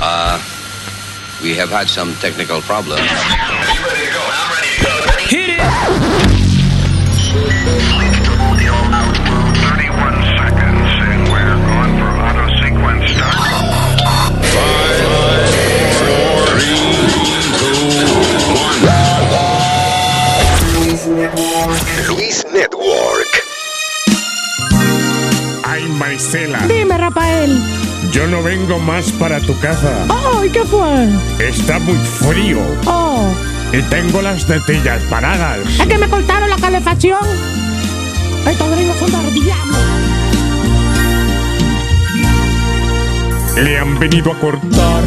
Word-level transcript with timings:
Uh, 0.00 0.40
we 1.42 1.54
have 1.54 1.70
had 1.70 1.88
some 1.88 2.14
technical 2.14 2.60
problems. 2.62 3.02
Hit 5.28 5.58
it! 5.58 6.32
Luis 22.08 22.44
Network. 22.46 22.71
Marisela, 26.12 26.58
Dime, 26.68 26.98
Rafael. 26.98 27.58
yo 28.12 28.26
no 28.26 28.42
vengo 28.42 28.78
más 28.78 29.10
para 29.12 29.40
tu 29.40 29.58
casa. 29.60 29.90
Ay, 30.38 30.50
¿qué 30.50 30.60
fue? 30.60 31.08
Está 31.38 31.78
muy 31.78 31.96
frío 31.96 32.58
Oh, 32.84 33.32
y 33.72 33.80
tengo 33.84 34.20
las 34.20 34.44
tetillas 34.44 35.02
paradas. 35.04 35.60
es 35.80 35.86
que 35.86 35.96
me 35.96 36.06
cortaron 36.08 36.50
la 36.50 36.56
calefacción. 36.56 37.18
Estos 38.46 38.70
gringos 38.76 38.96
son 38.98 39.10
diablo. 39.32 39.76
Le 43.64 43.78
han 43.78 43.98
venido 43.98 44.32
a 44.32 44.38
cortar 44.38 45.02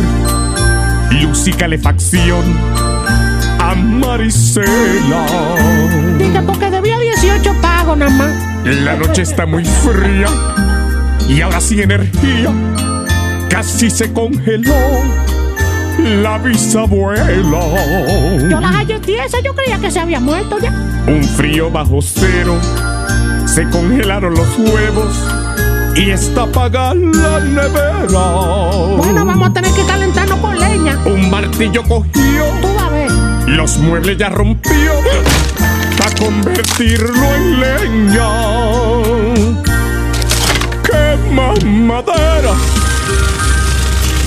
luz 1.22 1.48
y 1.48 1.54
calefacción 1.54 2.58
a 3.60 3.76
Marisela. 3.76 5.26
Dije, 6.18 6.42
porque 6.42 6.72
debía 6.72 6.98
18 6.98 7.54
pagos 7.62 7.96
nada 7.96 8.10
más. 8.12 8.32
La 8.66 8.96
noche 8.96 9.22
está 9.22 9.46
muy 9.46 9.64
fría 9.64 10.26
y 11.28 11.42
ahora 11.42 11.60
sin 11.62 11.80
energía. 11.80 12.52
Casi 13.50 13.90
se 13.90 14.12
congeló 14.14 14.74
la 16.22 16.38
bisabuela. 16.38 17.60
Yo 18.50 18.60
las 18.60 18.72
hallé 18.76 19.00
tiesas, 19.00 19.42
yo 19.44 19.54
creía 19.56 19.80
que 19.80 19.90
se 19.92 20.00
había 20.00 20.20
muerto 20.20 20.58
ya. 20.60 20.72
Un 21.08 21.24
frío 21.24 21.70
bajo 21.72 22.02
cero, 22.02 22.60
se 23.46 23.64
congelaron 23.70 24.34
los 24.34 24.58
huevos 24.58 25.16
y 25.96 26.10
está 26.10 26.44
apagada 26.44 26.94
la 26.96 27.40
nevera. 27.40 28.08
Bueno, 28.98 29.26
vamos 29.26 29.50
a 29.50 29.54
tener 29.54 29.72
que 29.72 29.86
calentarnos 29.86 30.40
con 30.40 30.60
leña. 30.60 31.00
Un 31.06 31.30
martillo 31.30 31.84
cogió, 31.84 32.46
Tú 32.62 32.68
a 32.80 32.90
ver. 32.90 33.12
los 33.48 33.78
muebles 33.78 34.18
ya 34.18 34.30
rompió 34.30 34.92
para 35.98 36.14
convertirlo 36.16 37.36
en 37.36 37.60
leña. 37.62 38.30
Quema 40.96 41.54
madera 41.66 42.54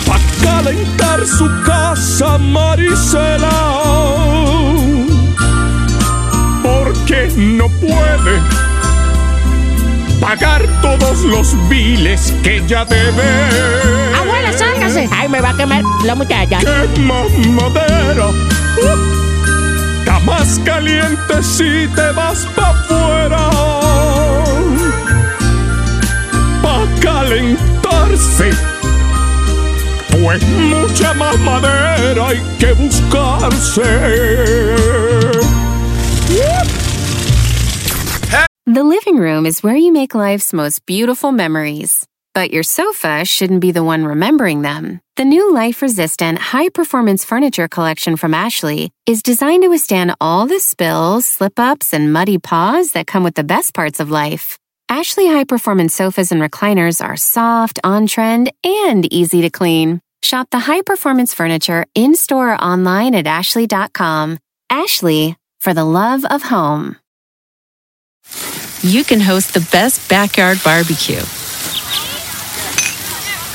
para 0.06 0.20
calentar 0.42 1.24
su 1.26 1.48
casa, 1.64 2.36
Marisela. 2.36 3.56
Porque 6.62 7.32
no 7.36 7.68
puede 7.80 8.34
pagar 10.20 10.62
todos 10.82 11.20
los 11.22 11.56
biles 11.70 12.34
que 12.42 12.58
ella 12.58 12.84
debe. 12.84 13.28
Abuela, 14.20 14.52
sálgase. 14.52 15.08
Ay, 15.10 15.28
me 15.30 15.40
va 15.40 15.50
a 15.50 15.56
quemar 15.56 15.82
la 16.04 16.14
muchacha. 16.14 16.58
quema 16.58 17.22
madera. 17.48 18.28
Está 20.00 20.18
más 20.20 20.60
caliente 20.66 21.42
si 21.42 21.88
te 21.94 22.12
vas 22.12 22.46
pa' 22.54 22.70
afuera. 22.70 23.67
Calentarse. 27.28 28.50
Pues 30.10 30.42
mucha 30.48 31.14
más 31.14 31.38
madera 31.38 32.28
hay 32.28 32.40
que 32.58 32.72
buscarse. 32.72 33.82
The 38.66 38.82
living 38.84 39.16
room 39.16 39.46
is 39.46 39.62
where 39.62 39.76
you 39.76 39.92
make 39.92 40.14
life's 40.14 40.52
most 40.52 40.84
beautiful 40.86 41.32
memories. 41.32 42.06
But 42.34 42.52
your 42.52 42.62
sofa 42.62 43.24
shouldn't 43.24 43.60
be 43.60 43.72
the 43.72 43.82
one 43.82 44.04
remembering 44.04 44.62
them. 44.62 45.00
The 45.16 45.24
new 45.24 45.52
life 45.52 45.82
resistant, 45.82 46.38
high 46.38 46.68
performance 46.68 47.24
furniture 47.24 47.66
collection 47.66 48.16
from 48.16 48.34
Ashley 48.34 48.90
is 49.06 49.22
designed 49.22 49.62
to 49.62 49.68
withstand 49.68 50.14
all 50.20 50.46
the 50.46 50.60
spills, 50.60 51.26
slip 51.26 51.58
ups, 51.58 51.92
and 51.92 52.12
muddy 52.12 52.38
paws 52.38 52.92
that 52.92 53.06
come 53.06 53.24
with 53.24 53.34
the 53.34 53.42
best 53.42 53.74
parts 53.74 53.98
of 54.00 54.10
life. 54.10 54.58
Ashley 54.90 55.26
high 55.26 55.44
performance 55.44 55.94
sofas 55.94 56.32
and 56.32 56.40
recliners 56.40 57.04
are 57.04 57.16
soft, 57.16 57.78
on 57.84 58.06
trend, 58.06 58.50
and 58.64 59.10
easy 59.12 59.42
to 59.42 59.50
clean. 59.50 60.00
Shop 60.22 60.48
the 60.50 60.60
high 60.60 60.80
performance 60.82 61.34
furniture 61.34 61.84
in 61.94 62.14
store 62.14 62.54
or 62.54 62.60
online 62.64 63.14
at 63.14 63.26
ashley.com. 63.26 64.38
Ashley, 64.70 65.36
for 65.60 65.74
the 65.74 65.84
love 65.84 66.24
of 66.24 66.42
home. 66.42 66.96
you 68.82 69.04
can 69.04 69.20
host 69.20 69.54
the 69.54 69.66
best 69.72 70.08
backyard 70.08 70.58
barbecue. 70.64 71.20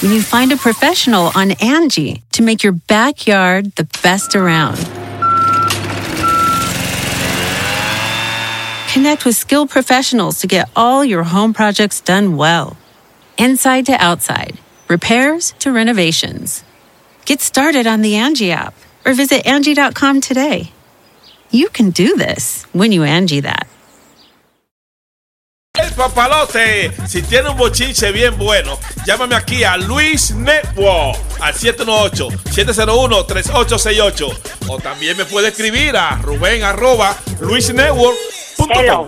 When 0.01 0.11
you 0.11 0.21
find 0.21 0.51
a 0.51 0.57
professional 0.57 1.31
on 1.33 1.51
Angie 1.61 2.21
to 2.33 2.43
make 2.43 2.61
your 2.61 2.73
backyard 2.73 3.75
the 3.75 3.87
best 4.03 4.35
around. 4.35 4.77
Connect 8.93 9.25
with 9.25 9.35
skilled 9.35 9.71
professionals 9.71 10.41
to 10.41 10.45
get 10.45 10.69
all 10.75 11.03
your 11.03 11.23
home 11.23 11.51
projects 11.51 11.99
done 11.99 12.37
well. 12.37 12.77
Inside 13.39 13.87
to 13.87 13.93
outside, 13.93 14.59
repairs 14.87 15.55
to 15.61 15.71
renovations. 15.71 16.63
Get 17.25 17.41
started 17.41 17.87
on 17.87 18.03
the 18.03 18.13
Angie 18.17 18.51
app 18.51 18.75
or 19.03 19.15
visit 19.15 19.47
Angie.com 19.47 20.21
today. 20.21 20.73
You 21.49 21.69
can 21.69 21.89
do 21.89 22.15
this 22.17 22.65
when 22.71 22.91
you 22.91 23.01
Angie 23.01 23.39
that. 23.39 23.67
Papalote, 25.95 26.91
si 27.07 27.21
tiene 27.23 27.49
un 27.49 27.57
bochinche 27.57 28.11
bien 28.11 28.37
bueno, 28.37 28.77
llámame 29.05 29.35
aquí 29.35 29.63
a 29.63 29.77
Luis 29.77 30.31
Network 30.35 31.17
al 31.39 31.53
718-701-3868. 31.53 34.39
O 34.69 34.77
también 34.79 35.15
me 35.17 35.25
puede 35.25 35.49
escribir 35.49 35.95
a 35.97 36.17
Rubén 36.21 36.63
arroba 36.63 37.15
luisnetwork.com. 37.39 39.07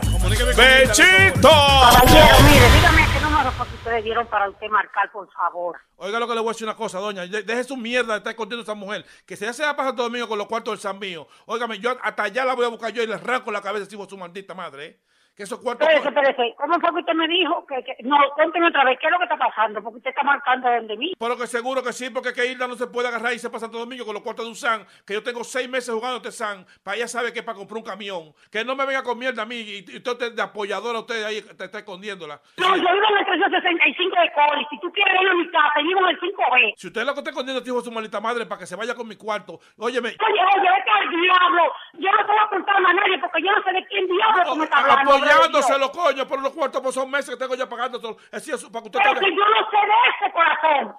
¡Bechito! 0.56 1.50
Caballero, 1.50 2.40
mire, 2.44 2.72
dígame 2.75 3.07
qué 3.13 3.19
número 3.22 3.52
fue 3.53 3.67
que 3.67 3.75
ustedes 3.75 4.03
dieron 4.03 4.28
para 4.28 4.50
usted 4.50 4.67
marcar, 4.69 5.12
por 5.12 5.31
favor. 5.31 5.78
Oiga 5.97 6.19
lo 6.19 6.28
que 6.28 6.35
le 6.35 6.41
voy 6.41 6.50
a 6.50 6.53
decir 6.53 6.67
una 6.67 6.75
cosa, 6.75 7.00
doña. 7.00 7.25
De- 7.25 7.44
Deje 7.44 7.63
su 7.63 7.78
mierda 7.78 8.13
de 8.13 8.17
estar 8.19 8.31
escondiendo 8.31 8.62
a 8.62 8.63
esa 8.63 8.73
mujer. 8.75 9.06
Que 9.25 9.35
se 9.38 9.47
hace 9.47 9.63
a 9.63 9.75
pasar 9.75 9.94
todo 9.96 10.03
domingo 10.03 10.28
con 10.28 10.38
los 10.38 10.47
cuartos 10.47 10.73
del 10.73 10.79
San 10.81 11.00
mío. 11.00 11.28
Óigame, 11.46 11.79
yo 11.79 11.96
hasta 12.03 12.23
allá 12.23 12.44
la 12.46 12.53
voy 12.53 12.66
a 12.66 12.69
buscar 12.69 12.91
yo 12.91 13.02
y 13.03 13.07
le 13.07 13.13
arranco 13.16 13.52
la 13.52 13.62
cabeza 13.62 13.85
si 13.90 13.97
su 14.09 14.17
maldita 14.17 14.53
madre, 14.53 14.85
¿eh? 14.85 15.00
Que 15.35 15.44
esos 15.44 15.59
cuartos. 15.59 15.85
Espérese, 15.88 16.07
espérese. 16.07 16.56
¿Cómo 16.57 16.79
fue 16.79 16.90
que 16.94 17.00
usted 17.01 17.13
me 17.13 17.28
dijo? 17.28 17.66
que, 17.68 17.84
que- 17.84 17.97
No, 18.03 18.16
cuénteme 18.35 18.68
otra 18.68 18.85
vez, 18.85 18.97
¿qué 19.01 19.07
es 19.07 19.12
lo 19.12 19.18
que 19.18 19.25
está 19.25 19.38
pasando? 19.38 19.84
Porque 19.84 19.97
usted 19.97 20.12
está 20.12 20.23
marcando 20.23 20.69
donde 20.72 20.96
mí. 20.96 21.13
Pero 21.19 21.38
que 21.38 21.46
seguro 21.47 21.84
que 21.84 21.91
sí, 21.91 22.09
porque 22.09 22.31
que 22.34 22.46
Hilda 22.46 22.68
no 22.68 22.75
se 22.75 22.88
puede 22.88 23.09
agarrar 23.09 23.34
y 23.34 23.40
se 23.40 23.50
pasa 23.50 23.69
todo 23.69 23.81
domingo 23.81 24.06
con 24.06 24.13
los 24.13 24.23
cuartos 24.23 24.46
de 24.46 24.50
un 24.51 24.56
San, 24.56 24.85
que 25.06 25.13
yo 25.13 25.23
tengo 25.23 25.44
seis 25.44 25.68
meses 25.69 25.94
jugando 25.94 26.18
este 26.18 26.31
San, 26.31 26.66
para 26.84 26.96
ella 26.97 27.07
sabe 27.09 27.34
que 27.34 27.40
es 27.40 27.46
para 27.46 27.57
comprar 27.57 27.79
un 27.79 27.84
camión. 27.84 28.34
Que 28.50 28.63
no 28.63 28.75
me 28.78 28.85
venga 28.85 29.03
con 29.03 29.19
mierda 29.19 29.41
a 29.41 29.46
mí 29.46 29.56
y, 29.57 29.85
y 29.91 29.97
usted 29.97 30.31
de 30.34 30.41
apoyadora, 30.41 31.00
usted 31.00 31.23
ahí 31.25 31.41
te 31.41 31.66
está 31.66 31.79
escondiéndola. 31.79 32.40
No, 32.57 32.67
yo 32.78 32.81
vivo 32.94 33.07
en 33.12 33.17
el 33.17 33.25
365 33.25 34.16
de 34.16 34.31
Coli. 34.31 34.66
Si 34.69 34.79
tú 34.79 34.90
quieres 34.94 35.22
ir 35.22 35.28
a 35.28 35.34
mi 35.35 35.50
casa, 35.52 35.79
vivo 35.84 36.00
en 36.00 36.16
el 36.16 36.19
5B. 36.22 36.73
Si 36.78 36.88
usted 36.88 37.02
es 37.02 37.07
lo 37.07 37.13
que 37.13 37.19
está 37.19 37.31
escondiendo, 37.31 37.59
este 37.59 37.69
hijo 37.72 37.79
de 37.79 37.85
su 37.85 37.91
maldita 37.91 38.22
madre, 38.22 38.46
para 38.46 38.59
que 38.59 38.66
se 38.67 38.78
vaya 38.78 38.96
con 38.96 39.06
mi 39.07 39.17
cuarto, 39.17 39.59
óyeme, 39.78 40.16
Oye, 40.16 40.41
oye, 40.56 40.69
vete 40.72 40.91
al 40.91 41.09
diablo. 41.09 41.63
Yo 42.00 42.09
no 42.12 42.17
te 42.25 42.31
voy 42.31 42.41
a 42.41 42.47
contar 42.50 42.81
más 42.81 42.91
a 42.91 42.94
nadie 42.96 43.19
porque 43.19 43.41
yo 43.44 43.52
no 43.52 43.62
sé 43.63 43.73
de 43.73 43.85
quién 43.88 44.07
diablo 44.07 44.44
tú 44.46 44.56
me 44.56 44.63
estás 44.63 44.79
hablando. 44.81 45.24
Apoyándoselo, 45.31 45.91
coño, 45.91 46.27
por 46.27 46.41
los 46.41 46.51
cuartos, 46.53 46.81
por 46.81 46.93
son 46.93 47.09
meses 47.09 47.29
que 47.31 47.37
tengo 47.37 47.55
yo 47.55 47.67
pagando 47.67 47.99
todo. 47.99 48.17
Es 48.31 48.47
eso, 48.47 48.71
para 48.71 48.83
que 48.83 48.87
usted 48.89 48.99
Pero 49.03 49.19
que 49.19 49.31
yo 49.31 49.45
no 49.45 49.69
sé 49.69 49.77
de 49.77 50.25
ese 50.25 50.31
corazón. 50.33 50.95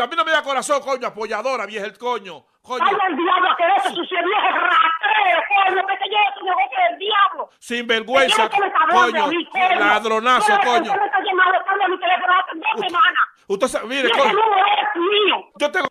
A 0.00 0.06
mí 0.06 0.16
no 0.16 0.24
me 0.24 0.30
da 0.32 0.42
corazón, 0.42 0.80
coño, 0.80 1.06
apoyadora, 1.08 1.66
vieja 1.66 1.84
el 1.86 1.98
coño. 1.98 2.44
Coño, 2.62 2.84
Vaya 2.84 2.98
al 3.06 3.16
diablo 3.16 3.50
a 3.50 3.56
querer 3.56 3.76
ese 3.78 3.88
sucio 3.90 4.18
viejo 4.24 4.48
rastrero, 4.48 5.40
coño, 5.48 5.86
que 5.86 5.96
te 5.96 6.04
lleve 6.08 6.26
su 6.38 6.44
negocio 6.44 6.78
del 6.88 6.98
diablo. 6.98 7.50
sin 7.58 7.86
vergüenza, 7.86 8.42
¿De 8.44 8.48
qué 8.50 8.56
es 8.56 8.62
que 8.72 8.94
coño, 8.94 9.26
mí, 9.28 9.46
coño? 9.46 9.78
ladronazo, 9.80 10.58
coño. 10.64 10.92
Usted 10.92 11.00
me 11.00 11.06
está 11.06 11.18
llamando 11.22 11.84
a 11.84 11.88
mi 11.88 11.98
teléfono 11.98 12.32
hace 12.32 12.58
dos 12.58 12.86
semanas. 12.86 13.22
Usted 13.46 13.68
sabe, 13.68 13.86
mire, 13.88 14.10
coño, 14.10 14.32
número 14.32 14.66
es 14.66 15.00
mío. 15.00 15.44
yo 15.58 15.70
tengo... 15.70 15.86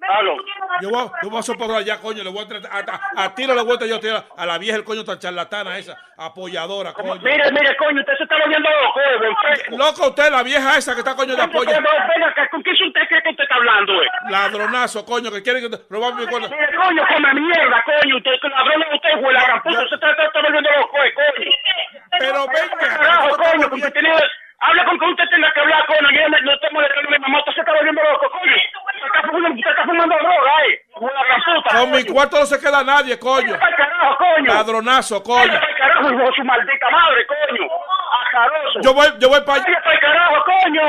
Aló. 0.00 0.36
Yo 0.82 0.90
voy, 0.90 1.08
yo 1.22 1.30
voy 1.30 1.38
a 1.38 1.42
soportar 1.42 1.82
ya, 1.82 1.98
coño, 1.98 2.22
le 2.22 2.30
voy 2.30 2.44
a 2.44 2.48
tratar, 2.48 2.84
a, 3.16 3.24
a, 3.24 3.34
tiro 3.34 3.54
la 3.54 3.62
vuelta 3.62 3.86
yo 3.86 3.98
tiro 3.98 4.22
a 4.36 4.46
la 4.46 4.58
vieja 4.58 4.76
el 4.76 4.84
coño 4.84 5.04
tan 5.04 5.18
charlatana 5.18 5.78
esa, 5.78 5.96
apoyadora, 6.18 6.92
coño. 6.92 7.14
Mire, 7.16 7.50
mire, 7.50 7.74
coño, 7.76 8.00
usted 8.00 8.12
se 8.18 8.24
está 8.24 8.36
volviendo 8.38 8.68
loco, 8.68 9.00
eh. 9.00 9.64
Loco 9.70 10.08
usted, 10.08 10.30
la 10.30 10.42
vieja 10.42 10.76
esa 10.76 10.92
que 10.92 11.00
está 11.00 11.16
coño 11.16 11.34
de 11.34 11.42
apoyo. 11.42 11.70
¿con 12.50 12.62
quién 12.62 12.74
usted 12.74 13.00
cree 13.08 13.22
que 13.22 13.30
usted 13.30 13.44
está 13.44 13.56
hablando, 13.56 14.02
eh? 14.02 14.06
Ladronazo, 14.28 15.04
coño, 15.04 15.32
que 15.32 15.42
quiere 15.42 15.60
que 15.62 15.68
robarme 15.88 16.22
mi 16.22 16.28
cuarto. 16.28 16.50
Mire, 16.50 16.76
coño, 16.76 17.02
come 17.08 17.34
mierda, 17.40 17.82
coño, 17.84 18.16
usted, 18.18 18.30
ladrón 18.42 18.84
usted, 18.94 19.20
güey, 19.20 19.34
la 19.34 19.44
gran 19.44 19.62
puta, 19.62 19.82
usted 19.82 19.96
está, 19.96 20.10
está, 20.10 20.42
volviendo 20.42 20.70
loco, 20.72 20.96
eh, 21.02 21.14
coño. 21.14 21.50
Pero 22.18 22.46
venga, 22.46 22.96
Carajo, 22.96 23.28
¿cómo 23.30 23.50
coño, 23.50 23.68
que 23.70 23.74
usted 23.76 23.92
tiene... 23.92 24.10
Habla 24.60 24.84
con 24.86 24.98
que 24.98 25.04
usted 25.06 25.28
tenga 25.30 25.52
que 25.52 25.60
hablar, 25.60 25.86
coño. 25.86 26.10
Yo 26.10 26.28
no 26.28 26.52
estoy 26.52 26.70
molestando 26.72 27.10
mi 27.10 27.18
mamá. 27.18 27.38
Usted 27.38 27.52
se 27.52 27.60
está 27.60 27.72
volviendo 27.72 28.02
loco, 28.02 28.30
coño. 28.30 28.54
Se 29.00 29.06
está 29.06 29.22
fumando, 29.28 29.62
se 29.62 29.70
está 29.70 29.84
fumando 29.84 30.16
droga, 30.16 30.52
eh 30.66 30.85
mi 31.90 32.04
cuarto 32.04 32.38
no 32.38 32.46
se 32.46 32.58
queda 32.58 32.82
nadie, 32.82 33.18
coño. 33.18 33.58
Carajo, 33.58 34.16
coño. 34.18 34.54
Ladronazo, 34.54 35.22
Vaya 35.22 35.50
coño. 35.52 35.60
carajo, 35.78 36.10
hijo 36.12 36.22
de 36.24 36.32
su 36.36 36.44
maldita 36.44 36.90
madre, 36.90 37.26
coño. 37.26 37.68
Azaroso. 38.28 38.80
Yo 38.82 38.94
voy, 38.94 39.06
yo 39.18 39.28
voy 39.28 39.40
para 39.42 39.62
Vaya 39.62 39.80
pa'l 39.84 39.98
carajo, 40.00 40.34
coño. 40.44 40.82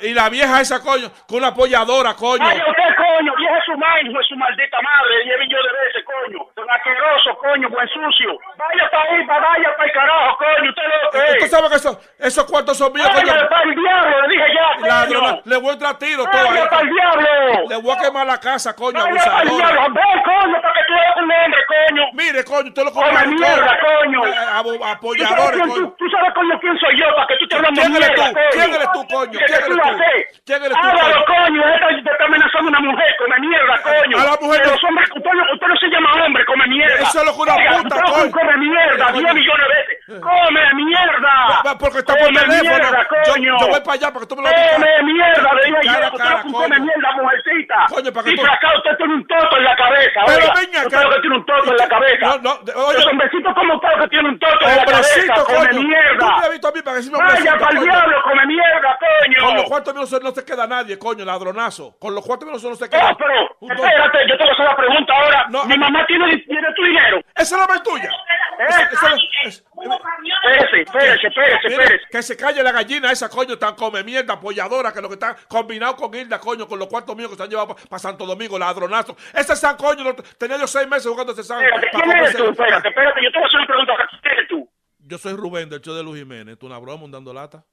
Y 0.00 0.12
la 0.14 0.28
vieja 0.28 0.60
esa, 0.60 0.80
coño, 0.82 1.08
con 1.26 1.38
una 1.38 1.48
apoyadora, 1.48 2.14
coño. 2.14 2.44
Vaya 2.44 2.64
usted, 2.68 2.94
coño. 2.96 3.32
Vieja 3.36 3.58
su 3.64 3.76
madre, 3.78 4.02
hijo 4.08 4.18
de 4.18 4.24
su 4.24 4.36
maldita 4.36 4.78
madre. 4.82 5.24
Lleve 5.24 5.46
yo 5.48 5.56
de 5.62 5.72
veces, 5.84 6.04
coño. 6.04 6.38
Don 6.56 6.70
asqueroso, 6.70 7.36
coño, 7.38 7.68
buen 7.70 7.88
sucio. 7.88 8.38
Vaya 8.56 8.90
para 8.90 9.02
ahí, 9.10 9.24
vaya 9.26 9.76
para 9.76 9.84
el 9.88 9.92
carajo, 9.92 10.38
coño. 10.38 10.70
Usted 10.70 10.82
lo 10.82 11.10
que 11.10 11.18
¿Usted 11.18 11.44
es. 11.44 11.50
sabe 11.50 11.68
que 11.68 11.76
eso- 11.76 12.00
esos 12.18 12.44
cuartos 12.44 12.76
son 12.78 12.92
míos, 12.92 13.08
coño? 13.08 13.32
Vaya 13.32 13.48
para 13.48 13.62
el 13.62 13.74
diablo, 13.74 14.22
le 14.22 14.28
dije 14.28 14.44
ya, 14.54 14.74
coño. 14.76 14.86
Ladrona, 14.86 15.40
le 15.44 15.56
voy 15.56 15.70
a 15.70 15.72
entrar 15.72 15.98
tiro 15.98 16.24
todo 16.24 16.44
Vaya 16.48 16.62
ahí. 16.62 16.68
para 16.68 16.82
el 16.82 16.88
diablo. 16.90 17.68
Le 17.68 17.76
voy 17.80 17.92
a 17.96 18.00
quemar 18.00 18.26
la 18.26 18.40
casa, 18.40 18.74
coño, 18.76 19.00
Vaya 19.02 19.24
diablo. 19.56 19.80
Ven, 19.94 20.18
coño, 20.24 20.56
para 20.62 20.74
que 20.74 20.80
tú 20.88 20.92
eres 20.94 21.16
un 21.16 21.30
hombre, 21.32 21.60
coño. 21.66 22.04
Mire, 22.14 22.44
coño, 22.44 22.68
usted 22.68 22.84
lo 22.84 22.92
come 22.92 23.26
mierda, 23.26 23.72
coño. 23.80 24.20
Eh, 24.26 24.30
¿Tú 24.30 24.34
sabes, 24.34 24.80
Apoyadores, 24.94 25.50
quién, 25.60 25.68
coño. 25.68 25.88
tú, 25.88 25.94
tú 25.98 26.04
sabes 26.10 26.30
coño 26.34 26.54
quién 26.60 26.78
soy 26.78 26.94
yo 27.00 27.06
para 27.14 27.26
que 27.28 27.36
tú 27.38 27.44
te 27.48 27.54
hablando 27.56 27.80
¿Quién 27.80 27.96
eres 27.96 28.08
mierda, 28.08 28.24
tú? 28.24 28.34
coño? 28.34 28.50
¿Quién 28.54 28.70
eres 28.74 28.88
tú, 28.92 29.00
coño? 29.08 29.32
¿Qué 29.38 29.44
¿Quién 29.44 29.60
tú 29.64 29.72
eres 29.74 29.84
tú? 29.84 30.40
¿Quién 30.44 30.60
eres 30.64 30.76
tú, 30.78 30.86
Háblalo, 30.86 31.24
coño? 31.24 31.60
Esta 31.74 31.88
está 31.90 32.24
amenazando 32.24 32.68
una 32.68 32.80
mujer, 32.80 33.10
come 33.18 33.36
mierda, 33.40 33.74
coño. 33.82 34.14
A 34.18 34.24
la 34.24 34.36
mujer 34.40 34.60
no- 34.64 34.70
los 34.72 34.84
hombres, 34.84 35.08
usted, 35.14 35.32
no- 35.34 35.52
usted 35.54 35.66
no 35.68 35.76
se 35.76 35.88
llama 35.88 36.08
hombre, 36.24 36.44
come 36.44 36.66
mierda. 36.68 37.02
Eso 37.02 37.18
es 37.20 37.26
lo 37.26 37.32
que 37.34 37.40
una 37.42 37.54
puta, 37.54 37.96
coño. 38.02 38.30
come 38.32 38.56
mierda, 38.58 39.04
Coño. 39.12 39.20
10 39.20 39.34
millones 39.34 39.66
de 39.68 39.74
veces. 39.74 40.20
Come 40.20 40.62
mierda. 40.74 41.34
Porque 41.78 41.98
está 41.98 42.14
por 42.14 42.28
teléfono. 42.28 42.88
coño. 43.32 43.56
yo 43.58 43.66
voy 43.68 43.80
para 43.80 43.92
allá 43.94 44.08
para 44.12 44.20
que 44.20 44.26
tú 44.28 44.36
me 44.36 44.42
lo 44.42 44.48
Come 44.54 45.02
mierda, 45.04 45.48
le 45.54 45.64
digo 45.64 45.78
Cara 45.84 46.10
yo. 46.12 46.24
a 46.24 46.42
come 46.42 46.80
mierda, 46.80 47.08
mujercita. 47.16 47.74
Coño, 47.88 48.12
para 48.12 48.24
que 48.24 48.36
tú- 48.36 48.42
usted 48.42 48.96
tiene 48.98 49.14
un 49.14 49.26
toto 49.44 49.56
en 49.58 49.64
la 49.64 49.76
cabeza, 49.76 50.20
Pero 50.26 50.38
oiga. 50.44 50.54
venga 50.60 50.80
acá. 50.82 51.08
que 51.14 51.20
tiene 51.20 51.36
un 51.36 51.46
toto 51.46 51.70
en 51.70 51.76
la 51.76 51.88
cabeza. 51.88 52.26
No, 52.26 52.38
no, 52.42 52.84
oye. 52.86 52.96
Los 52.98 53.06
hombrecitos 53.06 53.54
como 53.54 53.74
usted 53.74 53.88
que 54.00 54.08
tiene 54.08 54.28
un 54.28 54.38
toto 54.38 54.60
en 54.68 54.76
la 54.76 54.82
Hombrecito, 54.82 55.34
cabeza, 55.34 55.44
come 55.44 55.68
coño. 55.68 55.82
mierda. 55.82 56.18
Tú 56.18 56.26
me 56.26 56.44
has 56.44 56.50
visto 56.50 56.68
a 56.68 56.72
mí 56.72 56.82
para 56.82 56.96
decirme 56.96 57.18
Vaya 57.18 57.28
hombrecito, 57.34 57.58
para 57.58 57.78
el 57.78 57.84
diablo, 57.84 58.16
come 58.24 58.46
mierda, 58.46 58.98
coño. 58.98 59.38
Con 59.46 59.54
los 59.56 59.64
cuartos 59.64 59.94
míos 59.94 60.10
no 60.12 60.18
se- 60.18 60.24
no 60.24 60.30
se 60.32 60.44
queda 60.44 60.66
nadie, 60.66 60.98
coño, 60.98 61.24
ladronazo. 61.24 61.96
Con 61.98 62.14
los 62.14 62.24
cuartos 62.24 62.48
míos 62.48 62.62
no 62.64 62.74
se 62.74 62.88
queda. 62.88 63.10
No, 63.10 63.16
pero, 63.16 63.34
espérate, 63.74 64.18
yo 64.28 64.36
te 64.36 64.42
voy 64.44 64.50
a 64.50 64.52
hacer 64.52 64.66
la 64.66 64.76
pregunta 64.76 65.12
ahora. 65.14 65.46
No. 65.50 65.64
Mi 65.64 65.76
mamá 65.78 66.04
tiene, 66.06 66.36
tiene 66.38 66.68
tu 66.74 66.82
dinero. 66.84 67.18
Esa 67.36 67.54
es 67.54 67.60
la 67.60 67.66
vez 67.66 67.82
tuya. 67.82 68.10
¿Eh? 68.58 68.64
Esa- 68.68 68.82
esa 68.92 69.06
es- 69.14 69.22
es- 69.46 69.64
Espérese, 69.84 70.80
espérese, 70.82 71.26
espérese, 71.28 71.68
espérese. 71.68 72.06
que 72.10 72.22
se 72.22 72.36
calle 72.36 72.62
la 72.62 72.72
gallina 72.72 73.12
esa, 73.12 73.28
coño, 73.28 73.58
tan 73.58 73.74
come 73.74 74.02
mierda, 74.02 74.34
apoyadora, 74.34 74.92
que 74.92 75.00
lo 75.00 75.08
que 75.08 75.14
está 75.14 75.36
combinado 75.48 75.96
con 75.96 76.14
Hilda, 76.14 76.40
coño, 76.40 76.66
con 76.66 76.78
los 76.78 76.88
cuartos 76.88 77.16
míos 77.16 77.30
que 77.30 77.36
se 77.36 77.42
han 77.42 77.50
llevado 77.50 77.76
para 77.88 77.98
Santo 77.98 78.26
Domingo, 78.26 78.58
ladronazo. 78.58 79.16
Ese 79.34 79.56
San, 79.56 79.76
coño, 79.76 80.04
lo- 80.04 80.14
tenía 80.16 80.58
yo 80.58 80.66
seis 80.66 80.86
meses 80.88 81.06
jugando 81.10 81.32
ese 81.32 81.42
San. 81.44 81.62
Espérate, 81.62 81.88
pa' 81.92 82.00
¿quién 82.02 82.16
eres 82.16 82.36
tú? 82.36 82.44
Espérate, 82.50 82.88
espérate, 82.88 83.20
yo 83.24 83.30
te 83.32 83.38
voy 83.38 83.44
a 83.44 83.46
hacer 83.46 83.58
una 83.58 83.66
pregunta. 83.66 83.92
¿Quién 84.22 84.34
eres 84.34 84.48
tú? 84.48 84.70
Yo 85.06 85.18
soy 85.18 85.34
Rubén 85.34 85.68
del 85.68 85.80
show 85.80 85.94
de 85.94 86.02
Luis 86.02 86.18
Jiménez. 86.20 86.58
¿Tú 86.58 86.66
una 86.66 86.78
broma, 86.78 87.04
un 87.04 87.10
dando 87.10 87.32
lata? 87.34 87.64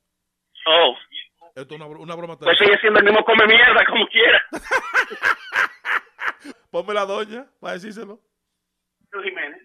Oh, 0.68 0.96
Esto 1.56 1.76
es 1.76 1.82
una, 1.82 1.86
una 1.88 2.16
broma. 2.16 2.38
pues 2.38 2.58
sigue 2.58 2.78
siendo 2.80 3.00
el 3.00 3.06
mismo 3.06 3.24
come 3.26 3.46
mierda 3.48 3.86
como 3.86 4.08
quiera. 4.08 4.42
Ponme 6.72 6.94
la 6.94 7.06
doña 7.06 7.46
para 7.60 7.74
decírselo. 7.74 8.20
Luis 9.12 9.26
Jiménez. 9.30 9.62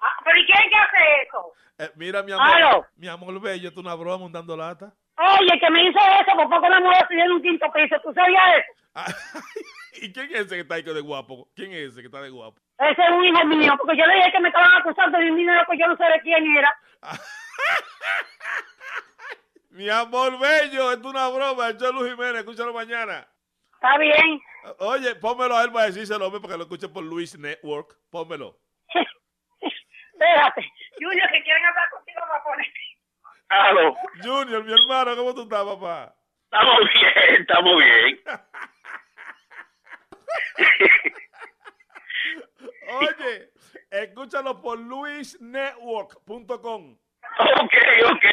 Ah, 0.00 0.16
¿Pero 0.24 0.38
y 0.38 0.46
quién 0.46 0.70
que 0.70 0.76
hace 0.76 1.22
eso? 1.26 1.52
Eh, 1.78 1.90
mira, 1.96 2.22
mi 2.22 2.32
amor. 2.32 2.46
Aló. 2.46 2.86
Mi 2.96 3.08
amor 3.08 3.40
bello, 3.40 3.68
es 3.68 3.76
una 3.76 3.94
broma, 3.94 4.24
un 4.24 4.32
dando 4.32 4.56
lata. 4.56 4.92
Oye, 5.16 5.58
que 5.58 5.70
me 5.70 5.82
hizo 5.82 5.98
eso, 5.98 6.36
por 6.36 6.48
poco 6.48 6.68
la 6.68 6.80
mujer 6.80 7.02
estoy 7.02 7.20
en 7.20 7.32
un 7.32 7.42
quinto 7.42 7.66
piso. 7.72 7.96
¿Tú 8.02 8.12
sabías 8.12 8.42
eso? 8.58 8.72
Ah, 8.94 9.06
¿Y 10.00 10.12
quién 10.12 10.26
es 10.30 10.46
ese 10.46 10.54
que 10.54 10.60
está 10.60 10.76
ahí 10.76 10.84
que 10.84 10.92
de 10.92 11.00
guapo? 11.00 11.48
¿Quién 11.54 11.72
es 11.72 11.92
ese 11.92 12.00
que 12.00 12.06
está 12.06 12.20
de 12.22 12.30
guapo? 12.30 12.60
Ese 12.78 13.02
es 13.02 13.10
un 13.10 13.24
hijo 13.24 13.44
mío, 13.46 13.72
porque 13.76 13.96
yo 13.96 14.06
le 14.06 14.14
dije 14.14 14.32
que 14.32 14.40
me 14.40 14.48
estaban 14.48 14.72
acusando 14.80 15.18
de 15.18 15.30
un 15.30 15.36
dinero 15.36 15.62
que 15.68 15.78
yo 15.78 15.88
no 15.88 15.96
sé 15.96 16.04
de 16.04 16.20
quién 16.20 16.56
era. 16.56 16.72
Mi 19.70 19.88
amor 19.88 20.38
bello, 20.38 20.92
es 20.92 20.98
una 20.98 21.28
broma. 21.28 21.72
De 21.72 21.92
Luis 21.92 22.10
Jiménez, 22.12 22.38
escúchalo 22.38 22.72
mañana. 22.72 23.28
Está 23.74 23.98
bien. 23.98 24.40
Oye, 24.78 25.14
pónmelo 25.16 25.56
a 25.56 25.64
él 25.64 25.72
para 25.72 25.86
decírselo, 25.86 26.26
hombre, 26.26 26.40
para 26.40 26.54
que 26.54 26.58
lo 26.58 26.64
escuche 26.64 26.88
por 26.88 27.04
Luis 27.04 27.38
Network. 27.38 27.96
Pónmelo. 28.10 28.58
Espérate. 30.18 30.68
Junior, 30.98 31.30
que 31.30 31.42
quieren 31.44 31.64
hablar 31.64 31.88
contigo, 31.90 32.20
va 32.28 32.36
a 32.38 32.42
poner. 32.42 32.66
Aló. 33.50 33.96
Junior, 34.22 34.62
mi 34.64 34.72
hermano, 34.72 35.14
¿cómo 35.16 35.34
tú 35.34 35.42
estás, 35.42 35.64
papá? 35.64 36.14
Estamos 36.44 36.80
bien, 36.92 37.40
estamos 37.40 37.76
bien. 37.78 38.20
Oye, 43.00 43.50
escúchalo 43.90 44.60
por 44.60 44.78
luisnetwork.com. 44.78 46.98
ok, 47.38 47.74
ok. 48.10 48.24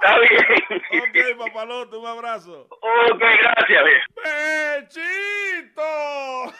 Está 0.00 0.18
bien. 0.18 0.44
Ok, 1.02 1.16
papalote, 1.38 1.96
un 1.96 2.06
abrazo. 2.06 2.66
Ok, 2.70 3.20
gracias. 3.20 3.84
¡Pechito! 4.88 6.52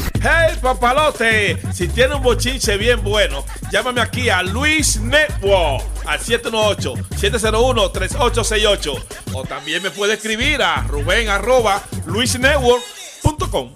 Hey, 0.22 0.56
papalote, 0.60 1.58
si 1.72 1.88
tiene 1.88 2.14
un 2.14 2.22
bochinche 2.22 2.76
bien 2.76 3.02
bueno, 3.02 3.44
llámame 3.70 4.00
aquí 4.00 4.28
a 4.28 4.42
Luis 4.42 5.00
Network 5.00 5.84
al 6.06 6.20
718-701-3868. 6.20 9.04
O 9.34 9.44
también 9.44 9.82
me 9.82 9.90
puede 9.90 10.14
escribir 10.14 10.62
a 10.62 10.82
Rubén 10.82 11.28
arroba 11.28 11.82
luisnetwork.com. 12.06 13.72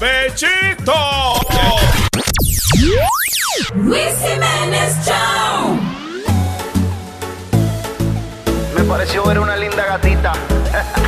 ¡Bechito! 0.00 0.94
Luis 3.74 4.12
Jiménez 4.20 4.96
Show. 5.04 5.78
Me 8.76 8.84
pareció 8.84 9.24
ver 9.24 9.38
una 9.38 9.56
linda 9.56 9.86
gatita. 9.86 10.32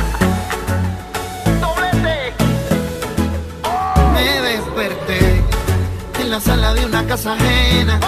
en 6.29 6.33
la 6.33 6.41
sala 6.41 6.73
de 6.75 6.85
una 6.85 7.03
casa 7.07 7.33
ajena 7.33 7.99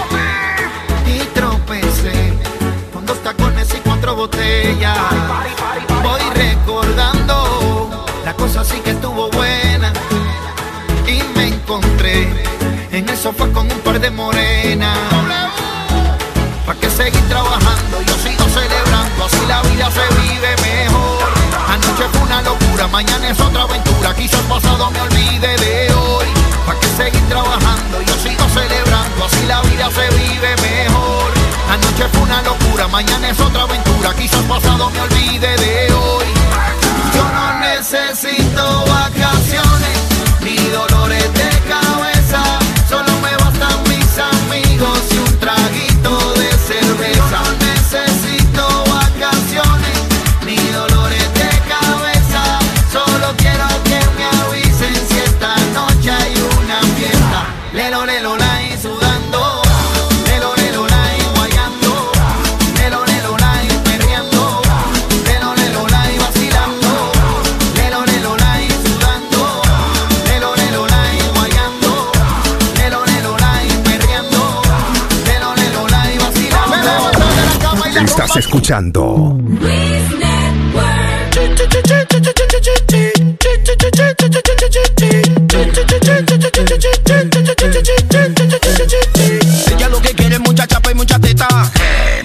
y 1.06 1.18
tropecé 1.34 2.32
con 2.92 3.04
dos 3.04 3.20
tacones 3.20 3.68
y 3.74 3.78
cuatro 3.78 4.14
botellas. 4.14 4.96
Voy 6.04 6.20
recordando, 6.32 8.06
la 8.24 8.32
cosa 8.34 8.64
sí 8.64 8.78
que 8.84 8.90
estuvo 8.90 9.28
buena 9.30 9.92
y 11.04 11.20
me 11.36 11.48
encontré 11.48 12.28
en 12.92 13.08
el 13.08 13.16
sofá 13.16 13.48
con 13.48 13.68
un 13.68 13.78
par 13.80 13.98
de 13.98 14.10
morenas. 14.12 14.98
¿Pa' 16.64 16.76
que 16.76 16.90
seguir 16.90 17.28
trabajando? 17.28 18.02
Yo 18.06 18.14
sigo 18.18 18.44
celebrando, 18.44 19.24
así 19.24 19.44
la 19.48 19.62
vida 19.62 19.90
se 19.90 20.06
vive 20.22 20.54
mejor. 20.62 21.28
Anoche 21.68 22.04
fue 22.12 22.22
una 22.22 22.40
locura, 22.42 22.86
mañana 22.86 23.30
es 23.30 23.40
otra 23.40 23.62
aventura. 23.62 24.14
Quizás 24.14 24.42
pasado 24.42 24.92
me 24.92 25.00
olvide 25.00 25.56
de 25.56 25.92
hoy. 25.94 26.26
¿Pa' 26.66 26.78
que 26.78 26.86
seguir 26.86 27.28
trabajando? 27.28 27.61
Celebrando, 28.52 29.24
así 29.24 29.46
la 29.46 29.60
vida 29.62 29.90
se 29.90 30.08
vive 30.16 30.54
mejor. 30.62 31.32
Anoche 31.70 32.08
fue 32.12 32.22
una 32.22 32.42
locura, 32.42 32.86
mañana 32.88 33.30
es 33.30 33.40
otra 33.40 33.62
aventura. 33.62 34.14
Quizás 34.14 34.42
pasado 34.42 34.90
me 34.90 35.00
olvide 35.00 35.56
de 35.56 35.92
hoy. 35.92 36.26
Yo 37.14 37.24
no 37.24 37.58
necesito 37.60 38.84
vacaciones 38.86 39.98
ni 40.42 40.56
dolores 40.68 41.21
escuchando. 78.52 79.34
Ella 89.70 89.88
lo 89.88 90.02
que 90.02 90.14
quiere 90.14 90.34
es 90.34 90.40
mucha 90.40 90.66
chapa 90.66 90.90
y 90.90 90.94
mucha 90.94 91.18
teta. 91.18 91.48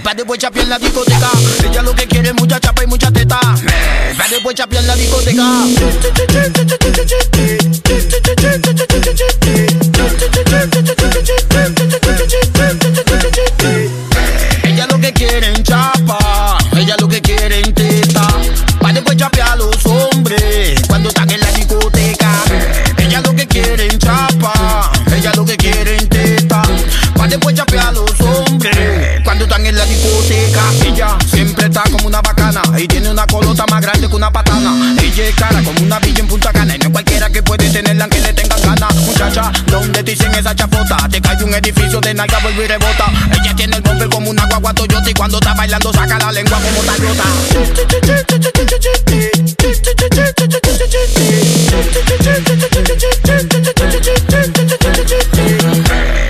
Va 0.05 0.13
después 0.13 0.37
chapear 0.39 0.65
en 0.65 0.69
la 0.69 0.79
discoteca. 0.79 1.29
Ella 1.63 1.81
lo 1.81 1.95
que 1.95 2.05
quiere 2.07 2.29
es 2.29 2.35
mucha 2.35 2.59
chapa 2.59 2.83
y 2.83 2.87
mucha 2.87 3.09
teta. 3.09 3.39
Va 3.39 4.27
después 4.29 4.53
chapear 4.53 4.81
en 4.81 4.87
la 4.87 4.95
discoteca. 4.95 5.43
Ella 42.59 43.55
tiene 43.55 43.75
el 43.75 43.83
bombe 43.83 44.09
como 44.09 44.31
una 44.31 44.43
guagua 44.47 44.73
Toyota 44.73 45.07
y 45.07 45.13
cuando 45.13 45.37
está 45.37 45.53
bailando 45.53 45.93
saca 45.93 46.17
la 46.17 46.31
lengua 46.31 46.59
como 46.59 46.81
Toyota. 46.81 47.23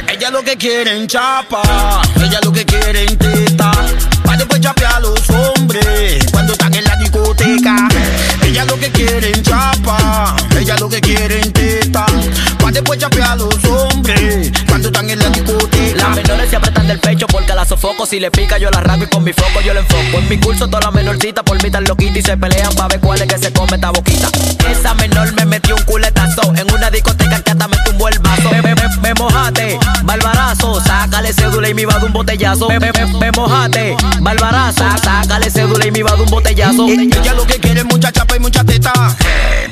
Ella 0.10 0.30
lo 0.30 0.44
que 0.44 0.58
quiere 0.58 0.98
en 0.98 1.08
chapa, 1.08 1.62
Si 18.08 18.22
le 18.22 18.32
pica, 18.32 18.58
yo 18.58 18.72
la 18.72 18.80
rasgo 18.80 19.04
y 19.04 19.08
con 19.08 19.22
mi 19.22 19.34
foco 19.34 19.60
yo 19.66 19.74
le 19.74 19.82
enfoco. 19.82 20.20
En 20.20 20.30
mi 20.30 20.38
curso, 20.38 20.70
todas 20.70 20.86
las 20.86 20.94
menorcitas 20.94 21.44
por 21.44 21.62
mí 21.62 21.70
tan 21.70 21.84
loquita 21.84 22.18
y 22.18 22.22
se 22.22 22.38
pelean 22.38 22.74
pa' 22.74 22.88
ver 22.88 23.02
cuál 23.02 23.22
es 23.22 23.28
que 23.28 23.38
se 23.38 23.52
come 23.52 23.76
esta 23.76 23.92
boquita. 23.92 24.30
Esa 24.72 24.94
menor 24.94 25.34
me 25.34 25.46
metió 25.46 25.76
un 25.76 25.84
culetazo 25.84 26.17
cédula 31.68 31.70
y 31.70 31.74
me 31.74 31.86
va 31.86 32.00
de 32.00 32.06
un 32.06 32.14
botellazo. 32.14 32.70
Me, 32.70 32.80
me, 32.80 32.92
me, 32.92 33.32
mojate, 33.32 33.96
barbarazo, 34.20 34.84
sácale 35.04 35.50
cédula 35.50 35.86
y 35.86 35.92
me 35.92 36.04
va 36.04 36.16
de 36.16 36.22
un 36.22 36.30
botellazo. 36.30 36.88
Ella 36.88 37.34
lo 37.34 37.46
que 37.46 37.60
quiere 37.60 37.82
es 37.82 37.86
mucha 37.86 38.12
chapa 38.12 38.36
y 38.36 38.40
mucha 38.40 38.64
teta. 38.64 38.92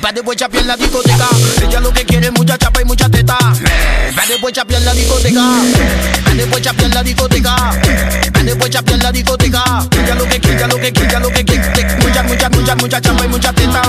Pa' 0.01 0.11
después 0.11 0.37
chapear 0.37 0.61
en 0.61 0.67
la 0.67 0.77
discoteca. 0.77 1.27
Ella 1.61 1.79
lo 1.79 1.91
que 1.91 2.05
quiere 2.05 2.27
es 2.27 2.33
mucha 2.33 2.57
chapa 2.57 2.81
y 2.81 2.85
mucha 2.85 3.09
teta. 3.09 3.37
Pa' 3.37 4.25
después 4.27 4.53
chapear 4.53 4.81
en 4.81 4.85
la 4.85 4.93
discoteca. 4.93 5.41
Pa' 6.25 6.33
después 6.33 6.61
chapear 6.61 6.85
en 6.85 6.93
la 6.93 7.03
discoteca. 7.03 7.55
Pa' 8.33 8.43
después 8.43 8.69
chapear 8.69 8.97
en 8.97 9.03
la 9.03 9.11
discoteca. 9.11 9.63
Ella 9.91 10.15
lo 10.15 10.25
que 10.25 10.39
quiere, 10.39 10.59
ella 10.59 10.67
lo 10.75 10.83
que 10.83 10.91
quiere, 10.91 11.07
ella 11.07 11.19
lo 11.19 11.29
que 11.29 11.45
quiere. 11.45 11.95
Mucha, 11.97 12.23
mucha, 12.23 12.49
mucha, 12.49 12.75
mucha 12.75 13.01
chapa 13.01 13.25
y 13.25 13.27
mucha 13.27 13.53
teta. 13.53 13.81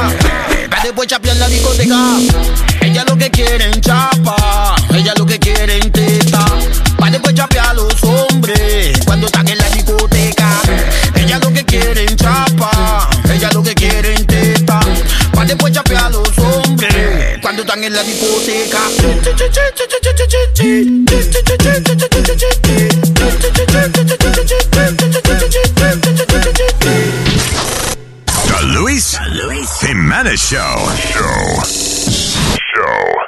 Pa' 0.70 0.82
después 0.82 1.08
chapear 1.08 1.34
en 1.34 1.40
la 1.40 1.48
discoteca. 1.48 1.96
Ella 2.80 3.04
lo 3.06 3.16
que 3.16 3.30
quiere 3.30 3.64
en 3.64 3.80
chapa. 3.80 4.76
Ella 4.94 5.12
lo 5.18 5.26
que 5.26 5.38
quiere 5.38 5.78
en 5.78 5.92
teta. 7.37 7.45
Pa' 7.45 7.45
después 7.45 7.45
chapear 7.45 7.66
a 7.66 7.75
los 7.75 8.02
hombres 8.02 8.99
cuando 9.05 9.26
están 9.26 9.49
en 9.49 9.59
la 9.59 9.69
discoteca. 9.71 10.49
Ella 11.14 11.38
lo 11.38 11.52
que 11.52 11.64
quiere 11.64 12.05
en 12.05 12.16
chapa. 12.16 13.11
Ella 13.33 13.50
lo 13.52 13.62
que 13.62 13.75
quiere 13.75 14.14
en 14.14 14.26
teta. 14.26 14.81
Pa' 15.33 15.45
después 15.45 15.73
chapear 15.73 16.05
a 16.05 16.11
los 16.11 16.38
hombres 16.38 17.38
cuando 17.43 17.62
están 17.62 17.85
en 17.85 17.93
la 17.93 18.02
discoteca. 18.02 18.78
The 28.49 28.62
Luis, 28.62 29.19
Jimenez 29.81 30.40
Show. 30.40 30.78
Show. 31.12 31.62
Show. 32.75 33.25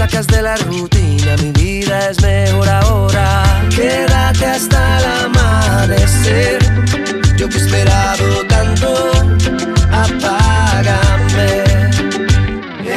Sacas 0.00 0.26
de 0.28 0.40
la 0.40 0.56
rutina, 0.56 1.36
mi 1.42 1.52
vida 1.52 2.08
es 2.08 2.22
mejor 2.22 2.66
ahora. 2.70 3.44
Quédate 3.68 4.46
hasta 4.46 4.98
el 4.98 5.04
amanecer, 5.26 6.58
yo 7.36 7.46
que 7.50 7.58
he 7.58 7.60
esperado 7.60 8.46
tanto, 8.48 8.88
apágame. 9.92 11.52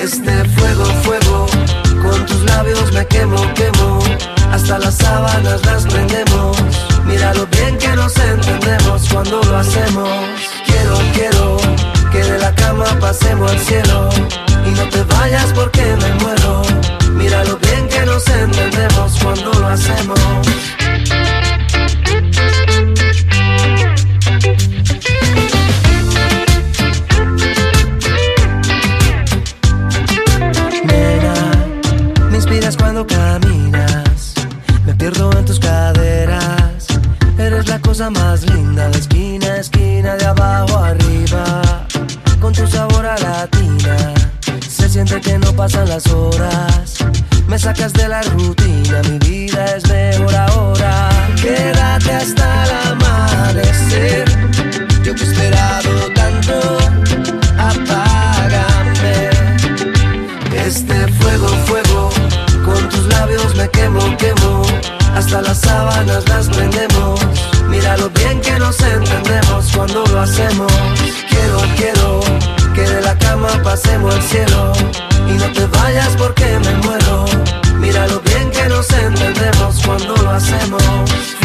Este 0.02 0.34
fuego, 0.56 0.86
fuego, 1.04 1.48
con 2.02 2.26
tus 2.26 2.42
labios 2.46 2.94
me 2.94 3.06
quemo, 3.08 3.54
quemo. 3.54 4.00
Hasta 4.54 4.80
las 4.80 4.96
sábanas 4.96 5.60
las 5.66 5.84
prendemos. 5.84 6.56
Mira 7.04 7.34
lo 7.34 7.46
bien 7.48 7.78
que 7.80 7.90
nos 7.98 8.16
entendemos 8.18 9.10
cuando 9.12 9.44
lo 9.44 9.58
hacemos. 9.58 10.10
Quiero, 10.66 10.98
quiero 11.14 11.58
que 12.14 12.24
de 12.24 12.40
la 12.40 12.56
cama 12.56 12.86
pasemos 13.02 13.52
al 13.52 13.60
cielo. 13.60 14.10
Y 14.66 14.70
no 14.70 14.88
te 14.88 15.04
vayas 15.04 15.52
porque 15.54 15.84
me 16.02 16.14
muero. 16.24 16.73
Entendemos 18.74 19.20
cuando 19.22 19.52
lo 19.60 19.68
hacemos. 19.68 20.20
Nena, 30.86 31.34
me 32.30 32.38
inspiras 32.38 32.78
cuando 32.78 33.06
caminas, 33.06 34.34
me 34.86 34.94
pierdo 34.96 35.32
en 35.38 35.46
tus 35.46 35.60
caderas. 35.60 36.88
Eres 37.38 37.68
la 37.68 37.80
cosa 37.80 38.10
más 38.10 38.44
linda 38.50 38.90
de 38.90 39.00
esquina 39.00 39.48
a 39.48 39.58
esquina, 39.58 40.16
de 40.16 40.26
abajo 40.26 40.78
arriba. 40.78 41.62
Con 42.40 42.54
tu 42.54 42.68
sabor 42.68 43.06
a 43.06 43.18
latina, 43.18 44.14
se 44.68 44.90
siente 44.90 45.22
que 45.22 45.38
no 45.38 45.54
pasan 45.54 45.90
las 45.90 46.08
horas. 46.08 46.98
Me 47.48 47.60
sacas 47.60 47.94
de 47.94 48.08
la 48.08 48.22
rutina, 48.24 49.02
mi 49.10 49.20
vida 49.20 49.66
es 49.76 49.88
mejor 49.90 50.36
ahora. 50.36 51.10
Quédate 51.42 52.12
hasta 52.12 52.64
el 52.64 52.72
amanecer, 52.92 54.26
yo 55.04 55.14
que 55.14 55.24
he 55.24 55.32
esperado 55.32 55.90
tanto, 56.16 56.78
apágame. 57.58 59.30
Este 60.66 61.08
fuego, 61.20 61.48
fuego, 61.68 62.10
con 62.66 62.90
tus 62.90 63.06
labios 63.08 63.56
me 63.56 63.70
quemo, 63.70 64.00
quemo. 64.18 64.64
Hasta 65.16 65.42
las 65.42 65.60
sábanas 65.60 66.28
las 66.28 66.48
prendemos. 66.50 67.20
Mira 67.70 67.98
lo 67.98 68.10
bien 68.10 68.42
que 68.42 68.58
nos 68.58 68.80
entendemos 68.82 69.72
cuando 69.76 70.06
lo 70.08 70.22
hacemos. 70.22 70.72
Quiero, 71.30 71.58
quiero 71.76 72.20
que 72.74 72.82
de 72.82 73.02
la 73.02 73.18
cama 73.18 73.50
pasemos 73.64 74.16
al 74.16 74.22
cielo. 74.24 75.13
Y 75.34 75.36
no 75.36 75.52
te 75.52 75.66
vayas 75.66 76.16
porque 76.16 76.46
me 76.60 76.74
muero. 76.86 77.26
Mira 77.80 78.08
lo 78.08 78.20
bien 78.20 78.52
que 78.52 78.70
nos 78.70 78.88
entendemos 78.92 79.82
cuando 79.84 80.16
lo 80.18 80.30
hacemos. 80.30 81.43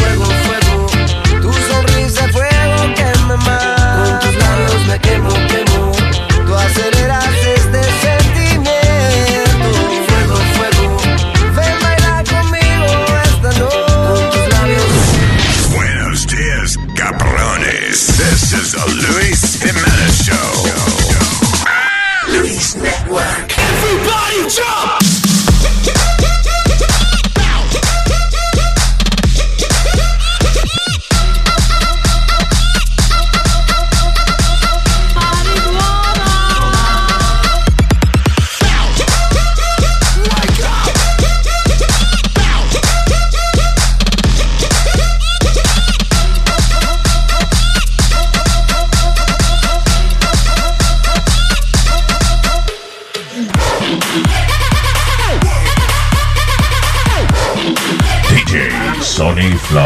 Flow 59.69 59.85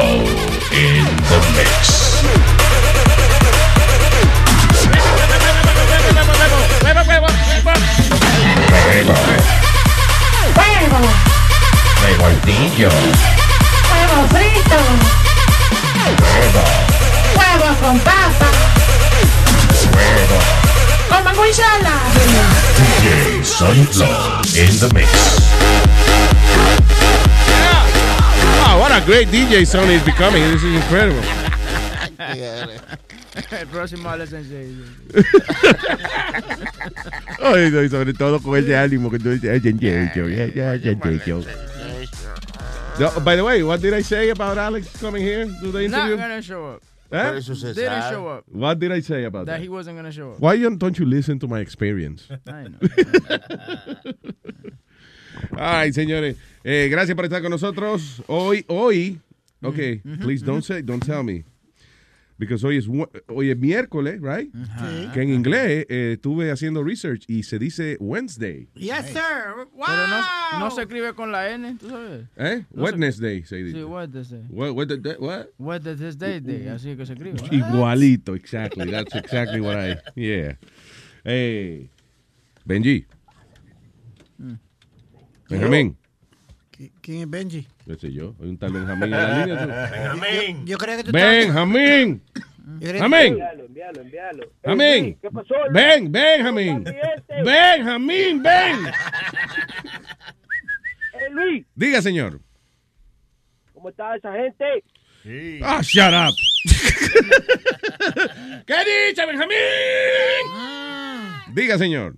in 0.71 1.03
the 1.27 1.39
mix. 1.57 2.23
Huevo, 6.41 7.03
huevo, 7.03 7.27
huevo, 7.27 7.27
huevo. 13.91 14.27
Frito. 14.29 14.79
Huevo. 16.21 16.63
Huevo 17.35 17.69
con 17.81 17.99
papa. 17.99 18.49
Huevo. 19.91 20.39
Con 21.09 21.23
manguichala. 21.25 21.95
DJ 22.77 23.43
in 24.55 24.79
the 24.79 24.87
mix. 24.93 25.42
A 29.03 29.05
great 29.05 29.27
DJ 29.27 29.65
Sony 29.67 29.95
is 29.95 30.03
becoming. 30.03 30.41
This 30.43 30.63
is 30.63 30.75
incredible. 30.75 31.21
El 33.51 33.67
próximo 33.67 34.09
Ale 34.09 34.25
Sensei. 34.27 34.73
Ay, 37.41 37.69
no, 37.71 37.81
y 37.83 37.89
sobre 37.89 38.13
todo 38.13 38.39
con 38.39 38.55
ese 38.57 38.75
ánimo 38.77 39.09
que 39.11 39.19
tú 39.19 39.29
dices. 39.31 39.61
By 43.23 43.35
the 43.35 43.43
way, 43.43 43.63
what 43.63 43.81
did 43.81 43.93
I 43.93 44.01
say 44.01 44.29
about 44.29 44.57
Alex 44.57 44.87
coming 45.01 45.21
here 45.21 45.45
to 45.45 45.71
the 45.71 45.87
Not 45.87 46.09
gonna 46.17 46.41
show 46.41 46.65
up. 46.67 46.81
Eh? 47.11 47.39
Didn't 47.41 48.09
show 48.09 48.27
up. 48.27 48.43
What 48.51 48.79
did 48.79 48.91
I 48.91 49.01
say 49.01 49.25
about 49.25 49.45
That 49.47 49.53
that? 49.53 49.61
he 49.61 49.69
wasn't 49.69 49.97
gonna 49.97 50.11
show 50.11 50.31
up. 50.31 50.39
Why 50.39 50.57
don't 50.57 50.97
you 50.97 51.05
listen 51.05 51.37
to 51.39 51.47
my 51.47 51.59
experience? 51.59 52.27
I 52.47 52.67
know. 52.69 52.79
Ay, 55.57 55.91
señores, 55.91 56.37
eh, 56.63 56.87
gracias 56.89 57.15
por 57.15 57.25
estar 57.25 57.41
con 57.41 57.51
nosotros. 57.51 58.21
Hoy, 58.27 58.63
hoy, 58.67 59.19
okay, 59.61 59.97
please 60.21 60.43
don't 60.43 60.63
say, 60.63 60.81
don't 60.81 61.03
tell 61.03 61.23
me. 61.23 61.43
Because 62.35 62.65
hoy 62.65 62.77
es, 62.77 62.87
hoy 63.27 63.51
es 63.51 63.57
miércoles, 63.57 64.19
right? 64.19 64.51
Que 65.13 65.21
en 65.21 65.29
inglés 65.29 65.85
eh, 65.87 66.13
estuve 66.13 66.49
haciendo 66.51 66.83
research 66.83 67.23
y 67.27 67.43
se 67.43 67.59
dice 67.59 67.95
Wednesday. 67.99 68.67
Yes, 68.73 69.05
sir. 69.13 69.67
Wow. 69.73 69.85
Pero 69.85 70.07
no, 70.07 70.59
no 70.59 70.71
se 70.71 70.81
escribe 70.81 71.13
con 71.13 71.31
la 71.31 71.51
N, 71.51 71.75
¿tú 71.79 71.89
sabes? 71.89 72.25
¿Eh? 72.35 72.65
No 72.73 72.83
Wednesday, 72.83 73.43
se 73.43 73.57
dice. 73.57 73.77
Sí, 73.77 73.83
Wednesday. 73.83 74.41
What, 74.49 74.71
what, 74.73 74.87
the- 74.87 75.15
what? 75.19 75.45
Wednesday, 75.59 76.39
day, 76.41 76.67
así 76.69 76.97
que 76.97 77.05
se 77.05 77.13
escribe. 77.13 77.35
Igualito, 77.51 78.33
exactly. 78.35 78.89
That's 78.89 79.13
exactly 79.15 79.61
what 79.61 79.77
I, 79.77 79.97
yeah. 80.15 80.57
Hey, 81.23 81.87
Benji. 82.65 83.05
Mm. 84.41 84.57
Benjamín. 85.49 85.95
¿Quién 87.01 87.21
es 87.21 87.29
Benji? 87.29 87.67
Ese 87.85 87.99
sé 87.99 88.11
yo. 88.13 88.35
Hay 88.41 88.49
un 88.49 88.57
tal 88.57 88.73
Benjamín 88.73 89.03
en 89.03 89.11
la 89.11 89.39
línea. 89.45 89.65
Benjamín. 89.91 90.65
Yo 90.65 90.77
creía 90.77 90.97
que 90.97 91.03
tú 91.03 91.11
Benjamín. 91.11 92.21
Yo 92.79 93.03
Amén. 93.03 93.33
Envialo, 93.33 93.65
envialo, 93.65 94.01
envialo. 94.01 94.43
Amén. 94.65 95.17
¿Qué 95.21 95.29
pasó? 95.29 95.53
Ven, 95.71 96.11
Benjamín. 96.11 96.83
Benjamín, 97.43 98.41
ven. 98.43 98.77
Eh, 101.15 101.29
Luis, 101.29 101.63
Diga, 101.75 102.01
señor. 102.01 102.39
¿cómo 103.73 103.89
está 103.89 104.15
esa 104.15 104.33
gente? 104.33 104.83
Ah, 105.63 105.79
shut 105.81 106.11
up. 106.11 106.33
¿Qué 108.65 108.73
dice, 109.09 109.25
Benjamín? 109.25 109.57
Diga, 111.53 111.77
señor. 111.77 112.15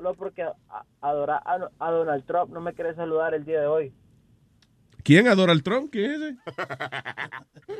Solo 0.00 0.14
porque 0.14 0.40
a- 0.42 0.54
adora 1.02 1.42
a, 1.44 1.58
a 1.78 1.90
Donald 1.90 2.24
Trump 2.24 2.50
no 2.54 2.62
me 2.62 2.72
quiere 2.72 2.94
saludar 2.94 3.34
el 3.34 3.44
día 3.44 3.60
de 3.60 3.66
hoy. 3.66 3.92
¿Quién 5.02 5.28
adora 5.28 5.52
al 5.52 5.62
Trump? 5.62 5.90
¿Quién 5.92 6.10
es 6.10 6.20
ese? 6.20 6.36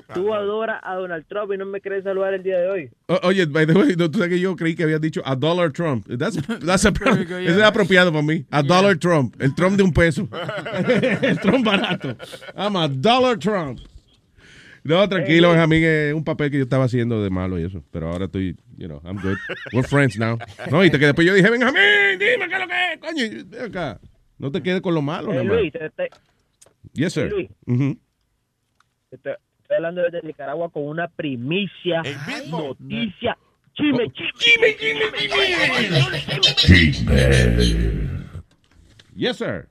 Tú 0.15 0.35
adoras 0.35 0.81
a 0.83 0.97
Donald 0.97 1.25
Trump 1.29 1.51
y 1.55 1.57
no 1.57 1.65
me 1.65 1.81
quieres 1.81 2.05
saludar 2.05 2.35
el 2.35 2.43
día 2.43 2.59
de 2.59 2.69
hoy. 2.69 2.91
O- 3.09 3.21
oye, 3.23 3.47
by 3.47 3.67
the 3.67 3.73
way, 3.73 3.97
no, 3.97 4.11
tú 4.11 4.19
sabes 4.19 4.35
que 4.35 4.41
yo 4.41 4.55
creí 4.55 4.75
que 4.75 4.83
habías 4.83 5.01
dicho 5.01 5.23
a 5.25 5.35
dollar 5.35 5.73
Trump. 5.73 6.07
That's, 6.19 6.37
that's 6.47 6.85
a- 6.85 6.91
Eso 6.91 7.39
es 7.39 7.63
apropiado 7.63 8.11
para 8.13 8.23
mí. 8.23 8.45
A 8.51 8.63
dollar 8.63 8.99
Trump. 8.99 9.35
El 9.41 9.55
Trump 9.55 9.79
de 9.79 9.83
un 9.83 9.93
peso. 9.95 10.29
el 11.23 11.41
Trump 11.41 11.65
barato. 11.65 12.15
I'm 12.55 12.77
a 12.77 12.87
dollar 12.87 13.39
Trump. 13.39 13.81
No, 14.83 15.09
tranquilo, 15.09 15.51
Benjamín, 15.51 15.85
es 15.85 16.14
un 16.14 16.25
papel 16.25 16.51
que 16.51 16.57
yo 16.57 16.62
estaba 16.64 16.85
haciendo 16.85 17.23
de 17.23 17.29
malo 17.31 17.59
y 17.59 17.64
eso. 17.64 17.85
Pero 17.90 18.09
ahora 18.11 18.25
estoy, 18.27 18.57
you 18.79 18.87
know, 18.88 19.01
I'm 19.05 19.16
good. 19.21 19.37
We're 19.73 19.87
friends 19.87 20.19
now. 20.19 20.38
No, 20.71 20.85
y 20.85 20.90
te 20.90 20.99
que 20.99 21.07
después 21.07 21.27
yo 21.27 21.35
dije, 21.35 21.51
Benjamín, 21.51 21.81
dime 22.19 22.49
qué 22.49 22.55
es 22.55 22.61
lo 22.61 22.66
que 22.69 22.93
es, 22.95 22.99
coño. 23.01 23.25
Ven 23.47 23.64
acá. 23.64 24.01
No 24.38 24.51
te 24.51 24.62
quedes 24.62 24.81
con 24.81 24.95
lo 24.95 25.03
malo, 25.03 25.33
Eh. 25.35 25.45
Luis, 25.45 25.73
te, 25.73 25.90
te- 25.90 26.09
Yes, 26.95 27.12
sir. 27.12 27.31
Luis. 27.31 27.51
Ujú. 27.66 27.99
te 29.11 29.16
estoy, 29.16 29.33
estoy 29.61 29.77
hablando 29.77 30.03
desde 30.03 30.23
Nicaragua 30.27 30.71
con 30.71 30.85
una 30.87 31.09
primicia, 31.09 32.03
noticia, 32.49 33.37
chisme, 33.75 34.11
chisme, 34.12 34.77
chisme, 34.79 35.07
chisme, 36.57 38.21
Yes, 39.14 39.37
sir. 39.37 39.69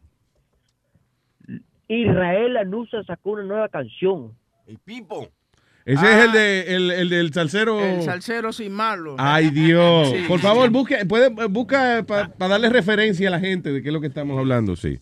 Israel 1.88 2.58
Anusa 2.58 3.04
sacó 3.06 3.32
una 3.32 3.44
nueva 3.44 3.70
canción. 3.70 4.34
El 4.70 4.78
Pipo. 4.78 5.28
Ese 5.84 6.06
es 6.20 6.26
el, 6.26 6.32
de, 6.32 6.76
el, 6.76 6.92
el 6.92 7.10
del 7.10 7.34
salsero. 7.34 7.84
El 7.84 8.04
salsero 8.04 8.54
sin 8.54 8.72
malo. 8.72 9.16
Ay, 9.18 9.50
Dios. 9.50 10.10
Sí, 10.16 10.26
Por 10.28 10.40
sí. 10.40 10.46
favor, 10.46 10.70
busque, 10.70 11.04
puede, 11.08 11.30
busca 11.48 12.06
para 12.06 12.30
darle 12.48 12.70
referencia 12.70 13.28
a 13.30 13.32
la 13.32 13.40
gente 13.40 13.72
de 13.72 13.82
qué 13.82 13.90
es 13.90 13.94
lo 13.94 14.00
que 14.00 14.06
estamos 14.08 14.38
hablando, 14.38 14.76
sí. 14.76 15.00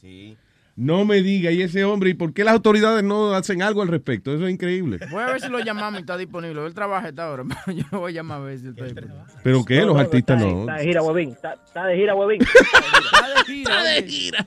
No 0.77 1.05
me 1.05 1.23
diga, 1.23 1.49
y 1.49 1.63
ese 1.63 1.83
hombre, 1.85 2.11
¿y 2.11 2.13
por 2.13 2.35
qué 2.35 2.43
las 2.43 2.53
autoridades 2.53 3.03
no 3.03 3.33
hacen 3.33 3.63
algo 3.63 3.81
al 3.81 3.87
respecto? 3.87 4.31
Eso 4.31 4.45
es 4.45 4.53
increíble. 4.53 4.99
Voy 5.09 5.23
a 5.23 5.25
ver 5.25 5.41
si 5.41 5.49
lo 5.49 5.57
llamamos 5.59 5.97
y 5.97 6.01
está 6.01 6.15
disponible. 6.15 6.63
Él 6.63 6.75
trabaja 6.75 7.09
esta 7.09 7.31
hora, 7.31 7.43
pero 7.65 7.75
yo 7.79 7.83
lo 7.91 7.99
voy 8.01 8.11
a 8.11 8.15
llamar 8.17 8.41
a 8.41 8.43
ver 8.43 8.59
si 8.59 8.67
está 8.67 8.85
disponible. 8.85 9.15
¿Pero 9.41 9.65
qué? 9.65 9.81
Los 9.81 9.97
artistas 9.97 10.39
no. 10.39 10.59
Está 10.59 10.75
de 10.75 10.83
gira, 10.83 11.01
huevín. 11.01 11.29
Está, 11.31 11.85
de 11.87 11.95
gira, 11.95 12.13
huevín. 12.13 12.41
Está 12.43 13.83
de 13.83 14.03
gira. 14.03 14.45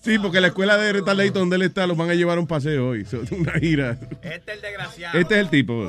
Sí, 0.00 0.18
porque 0.18 0.40
la 0.40 0.46
escuela 0.46 0.78
de 0.78 0.94
retardadito 0.94 1.40
donde 1.40 1.56
él 1.56 1.62
está 1.62 1.86
lo 1.86 1.94
van 1.94 2.08
a 2.08 2.14
llevar 2.14 2.38
a 2.38 2.40
un 2.40 2.46
paseo 2.46 2.88
hoy. 2.88 3.06
Una 3.38 3.52
gira. 3.52 3.98
Este 4.22 4.34
es 4.34 4.48
el 4.48 4.60
desgraciado. 4.62 5.18
Este 5.18 5.34
es 5.34 5.40
el 5.40 5.50
tipo. 5.50 5.84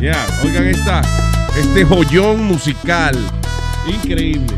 Ya, 0.00 0.26
oigan 0.42 0.64
esta, 0.68 1.02
este 1.54 1.84
joyón 1.84 2.44
musical. 2.44 3.14
Increíble. 3.86 4.54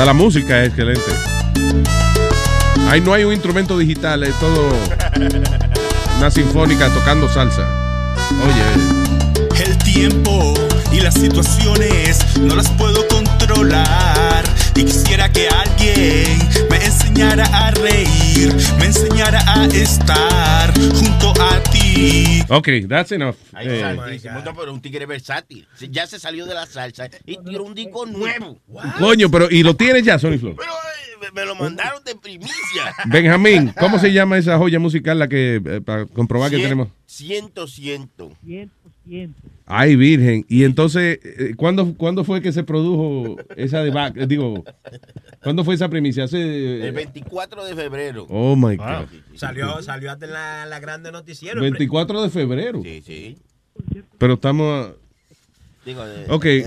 Hasta 0.00 0.14
la 0.14 0.18
música 0.18 0.62
es 0.62 0.68
excelente. 0.68 1.12
Ahí 2.88 3.02
no 3.02 3.12
hay 3.12 3.24
un 3.24 3.34
instrumento 3.34 3.76
digital, 3.76 4.22
es 4.22 4.34
todo 4.40 4.70
una 6.16 6.30
sinfónica 6.30 6.88
tocando 6.88 7.28
salsa. 7.28 7.68
Oye, 8.42 9.62
El 9.62 9.76
tiempo 9.76 10.54
y 10.90 11.00
las 11.00 11.12
situaciones 11.12 12.38
no 12.38 12.56
las 12.56 12.70
puedo 12.70 13.06
controlar. 13.08 14.42
Y 14.74 14.84
quisiera 14.84 15.30
que 15.30 15.50
alguien 15.50 16.48
enseñara 17.20 17.44
a 17.52 17.70
reír, 17.72 18.54
me 18.78 18.86
enseñara 18.86 19.40
a 19.46 19.66
estar 19.66 20.72
junto 20.78 21.34
a 21.42 21.62
ti. 21.64 22.40
ok, 22.48 22.68
that's 22.88 23.12
enough. 23.12 23.36
Ay, 23.52 23.68
Eh, 23.68 23.96
pero 24.56 24.72
un 24.72 24.80
tigre 24.80 25.04
versátil. 25.04 25.68
Ya 25.90 26.06
se 26.06 26.18
salió 26.18 26.46
de 26.46 26.54
la 26.54 26.64
salsa 26.64 27.10
y 27.26 27.36
tiró 27.44 27.64
un 27.64 27.74
disco 27.74 28.06
nuevo. 28.06 28.58
coño, 28.98 29.30
pero 29.30 29.50
¿y 29.50 29.62
lo 29.62 29.76
tienes 29.76 30.02
ya, 30.02 30.18
Sony 30.18 30.38
Flow? 30.38 30.56
Pero 30.56 30.72
eh, 30.72 31.16
me, 31.20 31.30
me 31.42 31.46
lo 31.46 31.54
mandaron 31.56 32.02
de 32.04 32.14
primicia. 32.14 32.54
Benjamín, 33.06 33.74
¿cómo 33.78 33.98
se 33.98 34.12
llama 34.14 34.38
esa 34.38 34.56
joya 34.56 34.78
musical 34.78 35.18
la 35.18 35.28
que 35.28 35.56
eh, 35.62 35.80
para 35.82 36.06
comprobar 36.06 36.48
que 36.50 36.56
Cien- 36.56 36.62
tenemos? 36.62 36.88
Ciento, 37.04 37.66
ciento. 37.66 38.32
Ay, 39.66 39.96
virgen. 39.96 40.44
Y 40.48 40.64
entonces, 40.64 41.18
eh, 41.22 41.54
¿cuándo, 41.56 41.94
¿cuándo 41.96 42.24
fue 42.24 42.40
que 42.42 42.52
se 42.52 42.62
produjo 42.64 43.36
esa 43.56 43.82
de 43.82 43.90
back? 43.90 44.16
Eh, 44.16 44.26
Digo, 44.26 44.64
¿cuándo 45.42 45.64
fue 45.64 45.74
esa 45.74 45.88
primicia? 45.88 46.24
Hace, 46.24 46.86
El 46.86 46.92
24 46.92 47.64
de 47.64 47.74
febrero. 47.74 48.26
Oh, 48.28 48.54
my 48.56 48.76
God. 48.76 49.06
Salió, 49.34 49.82
salió 49.82 50.10
hasta 50.12 50.26
en 50.26 50.32
la, 50.32 50.66
la 50.66 50.80
grande 50.80 51.10
noticiero. 51.12 51.60
24 51.60 52.22
de 52.22 52.30
febrero. 52.30 52.82
Sí, 52.82 53.02
sí. 53.04 53.38
Pero 54.18 54.34
estamos... 54.34 54.92
Digo, 55.84 56.04
eh, 56.04 56.26
Ok. 56.28 56.44
eh, 56.46 56.64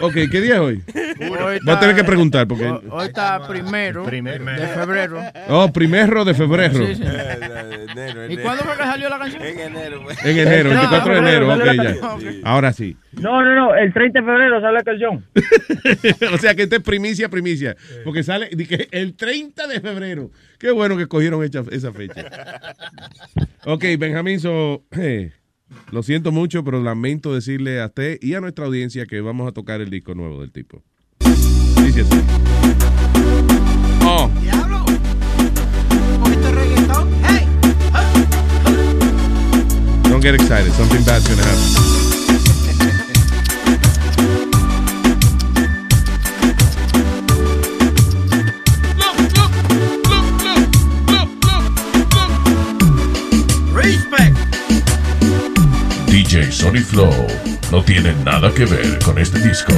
Ok, 0.00 0.14
¿qué 0.30 0.40
día 0.40 0.54
es 0.54 0.60
hoy? 0.60 0.82
Hoy 1.20 1.58
Voy 1.62 1.74
a 1.74 1.80
tener 1.80 1.94
que 1.94 2.04
preguntar 2.04 2.46
porque... 2.46 2.66
Hoy, 2.66 2.80
hoy 2.90 3.06
está 3.06 3.46
primero, 3.46 4.04
de 4.04 4.68
febrero. 4.74 5.22
Oh, 5.48 5.70
primero 5.72 6.24
de 6.24 6.34
febrero. 6.34 6.86
Sí, 6.86 6.94
sí. 6.94 7.02
¿Y 8.28 8.36
cuándo 8.38 8.64
fue 8.64 8.76
que 8.76 8.82
salió 8.82 9.08
la 9.08 9.18
canción? 9.18 9.42
En 9.42 9.58
enero. 9.58 10.02
pues. 10.02 10.24
En 10.24 10.38
enero, 10.38 10.70
24 10.70 11.12
de 11.12 11.18
enero. 11.18 11.54
Ok, 11.54 11.64
ya. 11.64 11.94
Ahora 12.44 12.72
sí. 12.72 12.96
No, 13.12 13.44
no, 13.44 13.54
no, 13.54 13.74
el 13.74 13.92
30 13.92 14.20
de 14.20 14.24
febrero 14.24 14.60
sale 14.60 14.72
la 14.72 14.82
canción. 14.82 15.26
o 16.34 16.38
sea 16.38 16.54
que 16.54 16.62
este 16.62 16.76
es 16.76 16.82
primicia, 16.82 17.28
primicia. 17.28 17.76
Porque 18.04 18.22
sale 18.22 18.48
di 18.52 18.66
que 18.66 18.88
el 18.92 19.14
30 19.14 19.66
de 19.66 19.80
febrero. 19.80 20.30
Qué 20.58 20.70
bueno 20.70 20.96
que 20.96 21.02
escogieron 21.02 21.42
esa, 21.44 21.64
esa 21.70 21.92
fecha. 21.92 22.24
Ok, 23.64 23.84
Benjamín, 23.98 24.40
so, 24.40 24.84
eh, 24.92 25.32
lo 25.90 26.02
siento 26.02 26.32
mucho, 26.32 26.64
pero 26.64 26.82
lamento 26.82 27.34
decirle 27.34 27.80
a 27.80 27.86
usted 27.86 28.18
y 28.20 28.34
a 28.34 28.40
nuestra 28.40 28.66
audiencia 28.66 29.06
que 29.06 29.20
vamos 29.20 29.48
a 29.48 29.52
tocar 29.52 29.80
el 29.80 29.90
disco 29.90 30.14
nuevo 30.14 30.40
del 30.40 30.52
tipo. 30.52 30.82
Dice 31.84 32.02
así. 32.02 32.20
Oh, 34.04 34.30
Diablo. 34.40 34.84
Este 36.30 36.52
reggaetón. 36.52 37.08
Hey. 37.24 37.46
don't 40.10 40.22
get 40.22 40.34
excited. 40.34 40.72
Something 40.72 41.04
bad's 41.04 41.28
gonna 41.28 41.42
happen. 41.42 41.99
DJ 56.10 56.50
Sony 56.50 56.82
Flow 56.84 57.14
no 57.70 57.84
tiene 57.84 58.12
nada 58.24 58.52
que 58.52 58.64
ver 58.64 58.98
con 58.98 59.16
este 59.16 59.38
disco. 59.38 59.72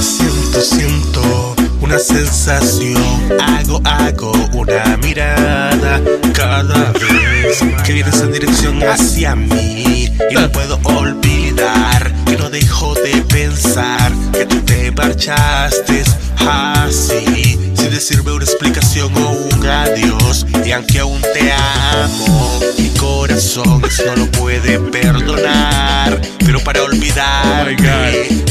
Siento, 0.00 0.60
siento 0.60 1.56
una 1.80 1.98
sensación. 1.98 3.02
Hago, 3.40 3.80
hago 3.84 4.32
una 4.52 4.96
mirada 4.98 6.00
cada 6.32 6.92
vez 6.92 7.64
que 7.84 7.92
vienes 7.92 8.20
en 8.20 8.32
dirección 8.32 8.80
hacia 8.84 9.34
mí. 9.34 10.08
Y 10.30 10.34
no 10.34 10.48
puedo 10.52 10.78
olvidar 10.84 12.12
que 12.26 12.36
no 12.36 12.48
dejo 12.48 12.94
de 12.94 13.22
pensar 13.22 14.12
que 14.32 14.46
tú 14.46 14.60
te 14.60 14.92
marchaste 14.92 16.04
así. 16.38 17.55
Sin 17.96 18.18
decirme 18.18 18.32
una 18.32 18.44
explicación 18.44 19.10
o 19.16 19.30
un 19.30 19.66
adiós. 19.66 20.44
Y 20.66 20.72
aunque 20.72 20.98
aún 20.98 21.22
te 21.22 21.50
amo, 21.50 22.60
mi 22.76 22.90
corazón 22.90 23.80
no 24.04 24.16
lo 24.16 24.30
puede 24.32 24.78
perdonar. 24.78 26.20
Pero 26.44 26.60
para 26.60 26.82
olvidar, 26.82 27.74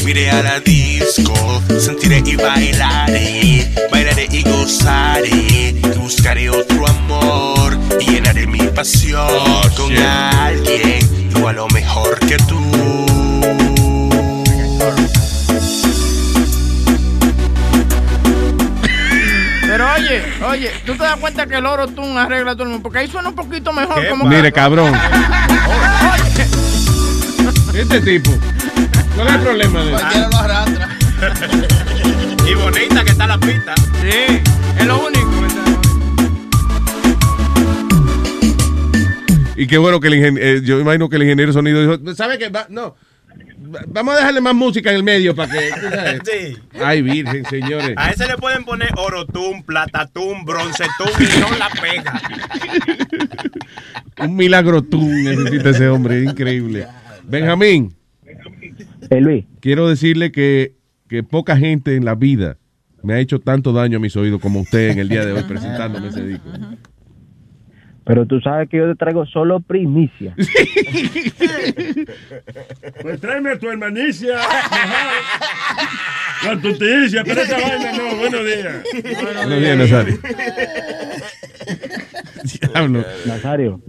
miré 0.04 0.32
a 0.32 0.42
la 0.42 0.58
disco, 0.58 1.62
sentiré 1.78 2.24
y 2.26 2.34
bailaré, 2.34 3.72
bailaré 3.88 4.26
y 4.32 4.42
gozaré, 4.42 5.28
y 5.30 5.80
buscaré 5.96 6.50
otro 6.50 6.88
amor 6.88 7.78
y 8.00 8.14
llenaré 8.14 8.48
mi 8.48 8.66
pasión 8.74 9.28
con 9.76 9.96
alguien 9.96 11.30
igual 11.30 11.60
o 11.60 11.68
mejor 11.68 12.18
que 12.18 12.36
tú. 12.48 13.06
Oye, 19.96 20.22
oye, 20.48 20.70
tú 20.84 20.92
te 20.92 21.02
das 21.04 21.16
cuenta 21.16 21.46
que 21.46 21.56
el 21.56 21.66
oro 21.66 21.86
tú 21.88 22.02
arregla 22.18 22.52
todo 22.54 22.64
el 22.64 22.68
mundo, 22.70 22.82
porque 22.82 22.98
ahí 23.00 23.08
suena 23.08 23.28
un 23.30 23.34
poquito 23.34 23.72
mejor. 23.72 24.06
Como 24.08 24.24
Mire, 24.26 24.52
cabrón. 24.52 24.92
Este 27.74 28.00
tipo. 28.00 28.30
¿Cuál 29.14 29.28
es 29.28 29.34
el 29.34 29.40
problema 29.40 29.80
de 29.80 29.86
él? 29.86 29.92
Cualquiera 29.98 30.28
lo 30.28 30.36
arrastra. 30.38 30.88
y 32.48 32.54
bonita 32.54 33.04
que 33.04 33.10
está 33.10 33.26
la 33.26 33.38
pista. 33.38 33.74
Sí, 34.02 34.42
es 34.78 34.86
lo 34.86 35.06
único. 35.06 35.26
Y 39.58 39.66
qué 39.66 39.78
bueno 39.78 40.00
que 40.00 40.08
el 40.08 40.14
ingeniero, 40.16 40.60
yo 40.60 40.78
imagino 40.80 41.08
que 41.08 41.16
el 41.16 41.22
ingeniero 41.22 41.50
sonido 41.52 41.80
dijo, 41.80 42.14
¿sabe 42.14 42.38
qué? 42.38 42.50
Va- 42.50 42.66
no, 42.68 42.94
vamos 43.88 44.14
a 44.14 44.18
dejarle 44.18 44.40
más 44.40 44.54
música 44.54 44.90
en 44.90 44.96
el 44.96 45.02
medio 45.02 45.34
para 45.34 45.52
que... 45.52 45.70
Sí. 46.24 46.56
Ay, 46.82 47.02
virgen, 47.02 47.44
señores. 47.46 47.94
A 47.96 48.10
ese 48.10 48.26
le 48.26 48.36
pueden 48.36 48.64
poner 48.64 48.88
orotum, 48.96 49.62
platatún, 49.62 50.44
broncetum 50.44 51.08
y 51.20 51.40
no 51.40 51.56
la 51.58 51.68
pega. 51.80 52.22
Un 54.20 54.36
milagro 54.36 54.82
tú 54.82 55.00
necesita 55.02 55.70
ese 55.70 55.88
hombre, 55.88 56.22
increíble. 56.22 56.86
Benjamín. 57.24 57.94
Luis. 59.10 59.44
Quiero 59.60 59.88
decirle 59.88 60.32
que, 60.32 60.74
que 61.08 61.22
poca 61.22 61.56
gente 61.56 61.96
en 61.96 62.04
la 62.04 62.14
vida 62.14 62.58
me 63.02 63.14
ha 63.14 63.20
hecho 63.20 63.38
tanto 63.38 63.72
daño 63.72 63.98
a 63.98 64.00
mis 64.00 64.16
oídos 64.16 64.40
como 64.40 64.60
usted 64.60 64.90
en 64.90 64.98
el 64.98 65.08
día 65.08 65.24
de 65.24 65.32
hoy 65.32 65.42
presentándome 65.44 66.08
ese 66.08 66.26
disco. 66.26 66.48
Pero 68.06 68.24
tú 68.24 68.40
sabes 68.40 68.68
que 68.68 68.76
yo 68.76 68.86
te 68.86 68.94
traigo 68.94 69.26
solo 69.26 69.60
primicia. 69.60 70.34
Pues 73.02 73.20
tráeme 73.20 73.50
a 73.50 73.58
tu 73.58 73.68
hermanicia. 73.68 74.38
La 76.44 76.60
tuticia, 76.60 77.22
pero 77.24 77.42
esa 77.42 77.60
vaina 77.60 77.92
no. 77.92 78.16
Buenos 78.16 78.44
días. 78.44 78.82
Buenos 79.22 79.60
días, 79.60 79.78
Nazario. 79.78 80.18
Diablo. 82.72 83.04
Nazario. 83.26 83.80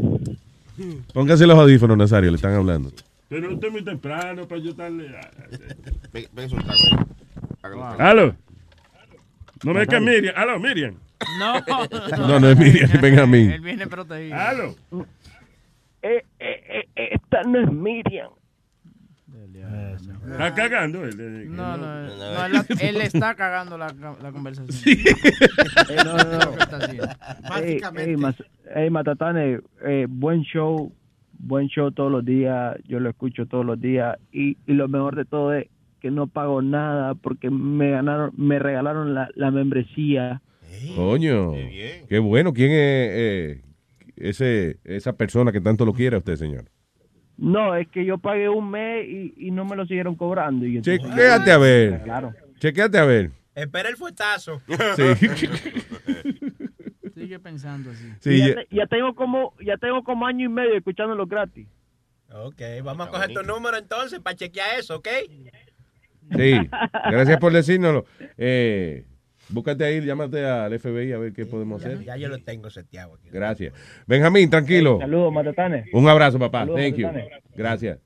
Póngase 1.14 1.48
los 1.48 1.58
audífonos, 1.58 1.98
Nazario, 1.98 2.30
le 2.32 2.36
están 2.36 2.54
hablando. 2.54 2.92
Pero 3.30 3.52
esto 3.52 3.68
es 3.68 3.74
muy 3.74 3.84
temprano 3.84 4.48
para 4.48 4.62
yo 4.62 4.74
darle. 4.74 5.16
Pégase 6.12 6.56
un 6.56 6.64
trago 6.64 6.82
ahí. 6.84 7.98
Aló. 8.00 8.36
No 9.64 9.74
me 9.74 9.88
que 9.88 10.00
Miriam. 10.00 10.34
Aló, 10.38 10.60
Miriam. 10.60 10.96
No, 11.40 11.56
No, 12.18 12.40
no 12.40 12.50
es 12.50 12.58
Miriam, 12.58 12.90
es 12.92 13.02
Benjamín. 13.02 13.52
Él 13.52 13.62
viene 13.62 13.88
protegido. 13.88 14.36
Aló. 14.36 14.76
Eh, 16.02 16.24
eh, 16.40 16.88
eh, 16.96 17.10
esta 17.14 17.44
no 17.44 17.60
es 17.60 17.72
Miriam. 17.72 18.30
Está 20.32 20.54
cagando 20.54 21.04
él. 21.06 21.56
No, 21.56 21.78
no, 21.78 22.04
no, 22.04 22.46
él, 22.46 22.62
él 22.80 22.98
está 23.02 23.36
cagando 23.36 23.78
la, 23.78 23.88
la 24.22 24.32
conversación. 24.32 24.98
Eh, 25.90 25.96
no, 26.06 26.16
no, 26.18 26.56
haciendo. 27.50 28.34
Ey, 28.76 28.90
Matatane, 28.90 29.60
eh, 29.86 30.06
buen 30.10 30.44
show, 30.44 30.92
buen 31.40 31.68
show 31.70 31.92
todos 31.92 32.12
los 32.12 32.26
días, 32.26 32.76
yo 32.88 33.00
lo 33.00 33.10
escucho 33.10 33.46
todos 33.46 33.66
los 33.66 33.80
días 33.80 34.18
y, 34.32 34.58
y 34.66 34.74
lo 34.74 34.88
mejor 34.88 35.16
de 35.16 35.26
todo 35.26 35.54
es 35.54 35.68
que 36.00 36.12
no 36.12 36.28
pago 36.28 36.62
nada 36.62 37.16
porque 37.16 37.50
me 37.50 37.92
ganaron, 37.92 38.32
me 38.38 38.60
regalaron 38.60 39.14
la, 39.14 39.30
la 39.36 39.52
membresía. 39.52 40.42
Coño, 40.96 41.54
qué 42.08 42.20
bueno. 42.20 42.54
¿Quién 42.54 42.72
es 42.72 42.78
eh, 42.80 43.62
ese, 44.16 44.80
esa 44.84 45.14
persona 45.18 45.52
que 45.52 45.62
tanto 45.62 45.86
lo 45.86 45.94
quiere 45.94 46.16
a 46.16 46.20
usted, 46.20 46.36
señor? 46.36 46.66
No, 47.38 47.76
es 47.76 47.88
que 47.90 48.04
yo 48.06 48.18
pagué 48.18 48.50
un 48.50 48.70
mes 48.72 49.08
y, 49.08 49.34
y 49.38 49.52
no 49.52 49.64
me 49.66 49.76
lo 49.76 49.86
siguieron 49.86 50.16
cobrando. 50.16 50.66
Y 50.66 50.78
entonces- 50.78 51.02
Chequéate 51.08 51.52
a 51.52 51.58
ver. 51.58 52.02
Claro. 52.04 52.34
Chequéate 52.60 52.98
a 52.98 53.06
ver. 53.06 53.32
Espera 53.56 53.90
el 53.90 53.96
fuetazo. 53.96 54.60
Sí. 54.96 55.28
Sigue 57.16 57.40
pensando 57.40 57.92
así. 57.92 58.06
Sí, 58.20 58.30
Y 58.32 58.40
ya, 58.40 58.48
ya- 58.48 58.56
te- 58.56 58.68
ya 58.76 58.88
tengo 58.88 59.16
como 59.16 59.54
ya 59.64 59.78
tengo 59.78 60.04
como 60.04 60.26
año 60.28 60.46
y 60.46 60.50
medio 60.50 60.76
escuchándolo 60.76 61.26
gratis. 61.26 61.68
Ok, 62.32 62.62
vamos 62.84 63.08
a 63.08 63.12
coger 63.12 63.34
tu 63.34 63.42
número 63.42 63.78
entonces 63.78 64.20
para 64.20 64.36
chequear 64.36 64.80
eso, 64.80 64.98
¿ok? 64.98 65.08
Sí, 66.36 66.54
gracias 67.10 67.38
por 67.40 67.54
decírnoslo. 67.54 68.06
Eh, 68.38 69.06
búscate 69.50 69.86
ahí, 69.86 70.02
llámate 70.02 70.46
al 70.46 70.78
FBI 70.80 71.14
a 71.14 71.18
ver 71.18 71.34
qué 71.34 71.46
podemos 71.46 71.84
hacer. 71.84 72.04
Ya 72.04 72.18
yo 72.18 72.28
lo 72.28 72.40
tengo 72.40 72.70
seteado 72.70 73.16
aquí. 73.16 73.30
Gracias. 73.32 73.74
Benjamín, 74.06 74.50
tranquilo. 74.50 74.98
Saludos, 75.00 75.34
Matatane. 75.34 75.86
Un 75.94 76.08
abrazo, 76.08 76.40
papá. 76.40 76.60
Saludos, 76.60 76.82
Thank 76.82 76.96
you. 76.96 77.10
Gracias. 77.56 78.00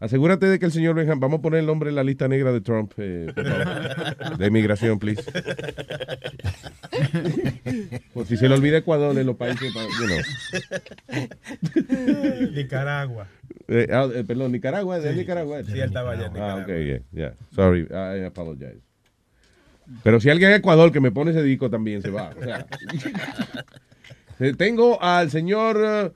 Asegúrate 0.00 0.46
de 0.46 0.58
que 0.58 0.64
el 0.64 0.72
señor 0.72 0.94
Benjamín, 0.94 1.20
vamos 1.20 1.40
a 1.40 1.42
poner 1.42 1.60
el 1.60 1.66
nombre 1.66 1.90
en 1.90 1.96
la 1.96 2.02
lista 2.02 2.26
negra 2.26 2.52
de 2.52 2.62
Trump, 2.62 2.92
eh, 2.96 3.30
por 3.34 3.44
favor. 3.46 4.38
de 4.38 4.46
inmigración, 4.46 4.98
please. 4.98 5.22
Por 8.14 8.24
si 8.26 8.38
se 8.38 8.48
le 8.48 8.54
olvida 8.54 8.78
Ecuador 8.78 9.16
en 9.18 9.26
los 9.26 9.36
países, 9.36 9.70
pa- 9.74 9.82
you 9.82 10.06
know. 10.06 10.18
Nicaragua. 12.54 13.26
Eh, 13.68 13.88
ah, 13.92 14.08
eh, 14.14 14.24
perdón, 14.24 14.52
Nicaragua, 14.52 14.98
¿de 15.00 15.12
Sí. 15.12 15.18
Nicaragua? 15.18 15.62
Sí, 15.64 15.72
él 15.72 15.80
estaba 15.82 16.12
allá 16.12 16.26
en 16.26 16.28
Ah, 16.28 16.32
Nicaragua. 16.32 16.62
ok, 16.62 16.68
yeah, 16.68 17.00
yeah. 17.12 17.34
Sorry, 17.54 17.86
I 17.90 18.24
apologize. 18.24 18.80
Pero 20.02 20.18
si 20.20 20.30
alguien 20.30 20.50
en 20.50 20.56
Ecuador 20.56 20.90
que 20.92 21.00
me 21.00 21.10
pone 21.12 21.32
ese 21.32 21.42
disco 21.42 21.68
también 21.68 22.00
se 22.00 22.08
va. 22.10 22.30
o 22.38 22.42
sea. 22.42 22.66
Tengo 24.56 25.02
al 25.02 25.30
señor 25.30 26.14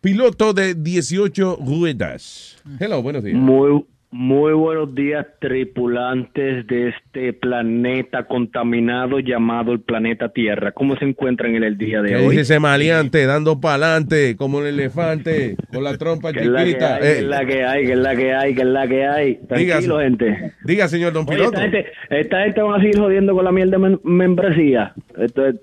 piloto 0.00 0.52
de 0.52 0.74
18 0.74 1.58
ruedas. 1.64 2.62
Hello, 2.80 3.02
buenos 3.02 3.24
días. 3.24 3.36
Muy, 3.36 3.84
muy 4.10 4.52
buenos 4.52 4.94
días, 4.94 5.26
tripulantes 5.40 6.66
de 6.66 6.88
este 6.90 7.32
planeta 7.32 8.26
contaminado 8.26 9.18
llamado 9.20 9.72
el 9.72 9.80
planeta 9.80 10.28
Tierra. 10.30 10.72
¿Cómo 10.72 10.96
se 10.96 11.04
encuentran 11.04 11.54
en 11.54 11.64
el 11.64 11.76
día 11.76 12.00
de 12.00 12.10
¿Qué 12.10 12.16
hoy? 12.16 12.28
dice 12.30 12.40
ese 12.42 12.60
maleante 12.60 13.26
dando 13.26 13.60
para 13.60 13.74
adelante 13.86 14.36
como 14.36 14.60
el 14.60 14.66
elefante 14.68 15.56
con 15.72 15.84
la 15.84 15.96
trompa 15.98 16.32
¿Qué 16.32 16.40
es 16.40 16.46
la 16.46 16.60
que 16.60 16.66
chiquita? 16.68 16.94
hay? 16.96 17.00
¿Qué 17.02 17.08
Eh, 17.08 17.18
es 17.18 17.24
la 17.24 17.44
que 17.46 17.64
hay? 17.64 17.84
¿Qué 17.86 17.92
es 17.92 17.98
la 17.98 18.16
que 18.16 18.32
hay? 18.34 18.54
¿Qué 18.54 18.60
es 18.62 18.66
la 18.68 18.86
que 18.88 19.06
hay? 19.06 19.34
Tranquilo, 19.48 19.98
Diga, 19.98 20.02
gente. 20.04 20.52
Diga, 20.64 20.88
señor 20.88 21.12
don 21.12 21.26
Oye, 21.28 21.36
piloto. 21.36 21.58
esta 21.60 21.62
gente, 21.70 21.86
esta 22.10 22.44
gente 22.44 22.60
van 22.62 22.80
a 22.80 22.82
seguir 22.82 22.98
jodiendo 22.98 23.34
con 23.34 23.44
la 23.44 23.52
miel 23.52 23.70
de 23.70 23.78
mem- 23.78 24.00
membresía. 24.04 24.94
Esto 25.18 25.46
es- 25.46 25.56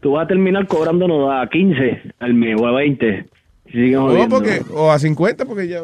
tú 0.00 0.12
vas 0.12 0.24
a 0.24 0.28
terminar 0.28 0.66
cobrándonos 0.66 1.30
a 1.32 1.46
15 1.48 2.02
al 2.18 2.34
mes 2.34 2.60
o 2.60 2.66
a 2.66 2.72
20. 2.72 3.24
Si 3.66 3.72
siguen 3.72 3.92
No, 3.92 4.08
jodiendo. 4.08 4.36
porque, 4.36 4.60
o 4.74 4.90
a 4.90 4.98
50 4.98 5.44
porque 5.44 5.68
ya... 5.68 5.80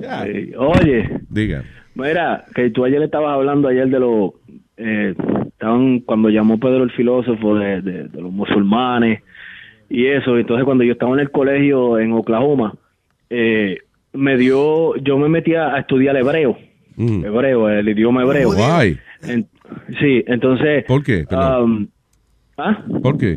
ya. 0.00 0.24
Sí. 0.24 0.52
Oye, 0.56 1.10
Diga. 1.28 1.64
Mira, 1.94 2.44
que 2.54 2.70
tú 2.70 2.84
ayer 2.84 3.02
estabas 3.02 3.34
hablando 3.34 3.68
ayer 3.68 3.88
de 3.88 4.00
los... 4.00 4.30
eh, 4.76 5.14
estaban 5.48 6.00
cuando 6.00 6.28
llamó 6.30 6.58
Pedro 6.58 6.84
el 6.84 6.90
filósofo 6.92 7.56
de, 7.56 7.82
de- 7.82 8.08
de 8.08 8.20
los 8.20 8.32
musulmanes 8.32 9.22
y 9.90 10.06
eso. 10.06 10.38
Entonces 10.38 10.64
cuando 10.64 10.84
yo 10.84 10.92
estaba 10.92 11.12
en 11.14 11.20
el 11.20 11.30
colegio 11.30 11.98
en 11.98 12.12
Oklahoma, 12.12 12.74
eh, 13.30 13.78
me 14.12 14.36
dio... 14.36 14.96
Yo 14.96 15.18
me 15.18 15.28
metí 15.28 15.54
a, 15.54 15.76
estudiar 15.78 16.16
hebreo. 16.16 16.56
Mm. 16.96 17.24
Hebreo, 17.24 17.68
el 17.68 17.88
idioma 17.88 18.22
hebreo. 18.22 18.52
Guay. 18.52 18.98
En- 19.22 19.46
sí, 20.00 20.22
entonces... 20.26 20.84
¿Por 20.84 21.02
qué? 21.02 21.24
Um, 21.30 21.88
¿Ah? 22.64 22.82
¿Por 23.02 23.18
qué? 23.18 23.36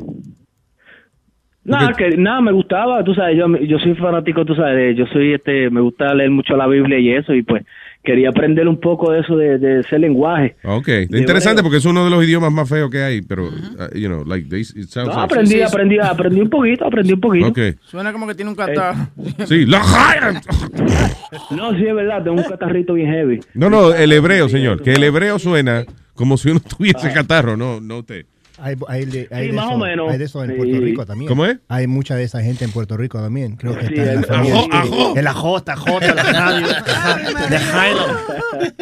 Nada, 1.63 1.93
que 1.93 2.15
nada, 2.15 2.41
me 2.41 2.51
gustaba, 2.51 3.03
tú 3.03 3.15
sabes, 3.15 3.35
yo, 3.39 3.47
yo 3.57 3.79
soy 3.79 3.95
fanático, 3.95 4.45
tú 4.45 4.53
sabes, 4.53 4.75
de- 4.77 4.95
yo 4.95 5.07
soy, 5.07 5.33
este, 5.33 5.67
me 5.71 5.81
gusta 5.81 6.13
leer 6.13 6.29
mucho 6.29 6.55
la 6.55 6.67
Biblia 6.67 6.99
y 6.99 7.09
eso, 7.11 7.33
y 7.33 7.41
pues 7.41 7.63
quería 8.03 8.29
aprender 8.29 8.67
un 8.67 8.79
poco 8.79 9.11
de 9.11 9.21
eso 9.21 9.35
de, 9.35 9.57
de 9.57 9.79
ese 9.79 9.97
lenguaje. 9.97 10.55
Ok, 10.63 10.85
De 10.85 11.17
interesante 11.17 11.61
hebreo. 11.61 11.63
porque 11.63 11.77
es 11.77 11.85
uno 11.85 12.03
de 12.05 12.11
los 12.11 12.23
idiomas 12.23 12.51
más 12.53 12.69
feos 12.69 12.91
que 12.91 13.01
hay, 13.01 13.23
pero, 13.23 13.45
uh, 13.47 13.97
you 13.97 14.07
know, 14.07 14.23
like, 14.23 14.47
they, 14.47 14.61
it 14.61 14.89
sounds 14.89 15.09
No, 15.09 15.15
like- 15.15 15.21
aprendí, 15.23 15.61
aprendí, 15.63 15.97
aprendí 15.97 16.41
un 16.41 16.49
poquito, 16.51 16.85
aprendí 16.85 17.13
un 17.13 17.19
poquito. 17.19 17.47
Ok. 17.47 17.59
Suena 17.81 18.13
como 18.13 18.27
que 18.27 18.35
tiene 18.35 18.51
un 18.51 18.55
catarro. 18.57 19.07
Sí, 19.47 19.65
la 19.65 19.79
No, 21.49 21.71
sí, 21.75 21.83
es 21.87 21.95
verdad, 21.95 22.23
tengo 22.23 22.37
un 22.37 22.43
catarrito 22.43 22.93
bien 22.93 23.09
heavy. 23.11 23.39
No, 23.55 23.71
no, 23.71 23.91
el 23.91 24.11
hebreo, 24.11 24.49
señor, 24.49 24.83
que 24.83 24.93
el 24.93 25.03
hebreo 25.03 25.39
suena 25.39 25.83
como 26.13 26.37
si 26.37 26.51
uno 26.51 26.59
tuviese 26.77 27.11
catarro, 27.11 27.57
no, 27.57 27.81
no 27.81 27.97
usted. 27.99 28.27
Hay, 28.57 28.75
hay 28.87 29.05
de, 29.05 29.27
hay 29.31 29.45
Sí, 29.45 29.47
de 29.47 29.53
más 29.53 29.65
eso, 29.65 29.73
o 29.73 29.77
menos. 29.77 30.11
Hay 30.11 30.17
de 30.17 30.23
eso 30.25 30.43
en 30.43 30.51
Sí. 30.51 30.55
Puerto 30.57 30.77
Rico 30.79 31.05
también. 31.05 31.27
¿Cómo 31.29 31.45
es? 31.45 31.57
Hay 31.67 31.87
mucha 31.87 32.15
de 32.15 32.23
esa 32.23 32.41
gente 32.41 32.63
en 32.65 32.71
Puerto 32.71 32.95
Rico 32.97 33.19
también. 33.19 33.55
Creo 33.55 33.77
que 33.77 33.87
Sí, 33.87 33.93
está 33.95 34.13
en 34.13 34.21
la 34.21 34.57
ajo, 34.59 34.67
ajo. 34.71 35.13
El 35.17 35.27
ajota, 35.27 35.73
ajota, 35.73 36.13
la 36.15 36.23
radio. 36.23 36.67
De 37.49 37.57
Highland. 37.57 38.75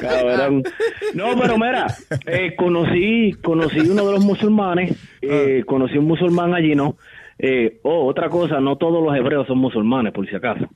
Cabrón. 0.00 0.62
No, 1.14 1.38
pero 1.40 1.56
mira, 1.58 1.86
eh, 2.26 2.54
conocí, 2.56 3.32
conocí 3.42 3.80
uno 3.80 4.06
de 4.06 4.12
los 4.12 4.24
musulmanes, 4.24 4.96
eh, 5.20 5.62
conocí 5.66 5.98
un 5.98 6.06
musulmán 6.06 6.54
allí, 6.54 6.74
¿no? 6.74 6.96
Eh, 7.38 7.80
oh, 7.82 8.06
otra 8.06 8.28
cosa, 8.28 8.60
no 8.60 8.76
todos 8.76 9.02
los 9.04 9.16
hebreos 9.16 9.46
son 9.46 9.58
musulmanes, 9.58 10.12
por 10.12 10.28
si 10.28 10.34
acaso. 10.36 10.66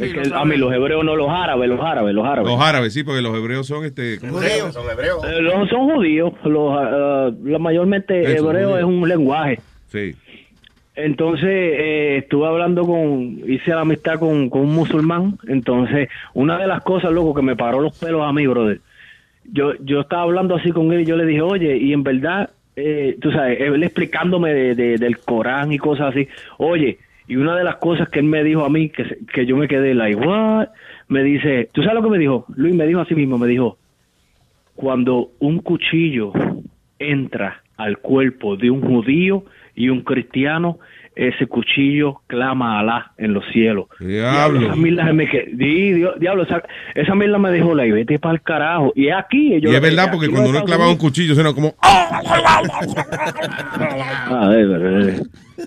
Es 0.00 0.12
que 0.12 0.34
a 0.34 0.44
mí 0.44 0.56
los 0.56 0.72
hebreos 0.72 1.04
no 1.04 1.16
los 1.16 1.28
árabes, 1.30 1.68
los 1.68 1.80
árabes, 1.80 2.14
los 2.14 2.24
árabes. 2.26 2.50
Los 2.50 2.60
árabes, 2.60 2.92
sí, 2.94 3.02
porque 3.02 3.22
los 3.22 3.36
hebreos 3.36 3.66
son 3.66 3.84
este. 3.84 4.18
¿cómo 4.20 4.40
se 4.40 4.58
llama? 4.58 4.72
son 4.72 4.90
hebreos. 4.90 5.18
Eh, 5.24 5.40
los- 5.40 5.68
son 5.68 5.90
judíos, 5.90 6.32
los, 6.44 6.72
ah, 6.76 7.30
la 7.44 7.58
mayormente 7.58 8.20
Eso, 8.20 8.50
hebreo 8.50 8.76
es 8.78 8.84
un 8.84 9.08
lenguaje. 9.08 9.58
Sí. 9.88 10.14
Entonces 10.96 11.48
eh, 11.48 12.16
estuve 12.18 12.46
hablando 12.46 12.84
con, 12.84 13.38
hice 13.48 13.70
la 13.70 13.80
amistad 13.82 14.18
con, 14.18 14.50
con 14.50 14.62
un 14.62 14.74
musulmán. 14.74 15.38
Entonces, 15.48 16.08
una 16.34 16.58
de 16.58 16.66
las 16.66 16.82
cosas, 16.82 17.12
loco, 17.12 17.34
que 17.34 17.42
me 17.42 17.56
paró 17.56 17.80
los 17.80 17.96
pelos 17.98 18.22
a 18.22 18.32
mí, 18.32 18.46
brother. 18.46 18.80
Yo, 19.52 19.72
yo 19.80 20.00
estaba 20.00 20.22
hablando 20.22 20.56
así 20.56 20.70
con 20.72 20.92
él 20.92 21.00
y 21.00 21.04
yo 21.06 21.16
le 21.16 21.24
dije, 21.24 21.40
oye, 21.40 21.76
y 21.76 21.92
en 21.92 22.02
verdad, 22.02 22.50
eh, 22.76 23.16
tú 23.20 23.32
sabes, 23.32 23.60
él 23.60 23.82
explicándome 23.82 24.52
de, 24.52 24.74
de- 24.74 24.98
del 24.98 25.18
Corán 25.18 25.72
y 25.72 25.78
cosas 25.78 26.10
así. 26.10 26.28
Oye, 26.58 26.98
y 27.30 27.36
una 27.36 27.56
de 27.56 27.64
las 27.64 27.76
cosas 27.76 28.08
que 28.08 28.18
él 28.18 28.24
me 28.26 28.42
dijo 28.42 28.64
a 28.64 28.68
mí, 28.68 28.90
que, 28.90 29.18
que 29.32 29.46
yo 29.46 29.56
me 29.56 29.68
quedé 29.68 29.94
like, 29.94 30.16
what? 30.16 30.68
Me 31.08 31.22
dice, 31.22 31.68
¿tú 31.72 31.82
sabes 31.82 31.96
lo 31.96 32.02
que 32.02 32.10
me 32.10 32.18
dijo? 32.18 32.44
Luis 32.56 32.74
me 32.74 32.86
dijo 32.86 33.00
así 33.00 33.14
mismo, 33.14 33.38
me 33.38 33.46
dijo, 33.46 33.78
cuando 34.74 35.30
un 35.38 35.60
cuchillo 35.60 36.32
entra 36.98 37.62
al 37.76 37.98
cuerpo 37.98 38.56
de 38.56 38.70
un 38.70 38.80
judío 38.82 39.44
y 39.74 39.88
un 39.90 40.02
cristiano, 40.02 40.78
ese 41.14 41.46
cuchillo 41.46 42.22
clama 42.26 42.76
a 42.76 42.80
Alá 42.80 43.12
en 43.18 43.34
los 43.34 43.44
cielos. 43.52 43.86
Diablo. 43.98 44.60
Esa 44.60 44.76
mierda 44.76 45.12
me 45.12 45.26
di- 45.26 45.92
di- 45.92 46.04
diablo, 46.18 46.44
esa, 46.44 46.62
esa 46.94 47.14
mierda 47.14 47.38
me 47.38 47.50
dejó 47.50 47.74
la 47.74 47.84
vete 47.84 48.18
para 48.18 48.34
el 48.34 48.42
carajo. 48.42 48.92
Y 48.94 49.08
es 49.08 49.14
aquí. 49.16 49.54
Y 49.54 49.66
es 49.66 49.80
verdad, 49.80 50.10
porque 50.10 50.28
cuando 50.28 50.50
uno 50.50 50.64
clava 50.64 50.88
un 50.88 50.96
cuchillo 50.96 51.34
suena 51.34 51.52
como. 51.52 51.74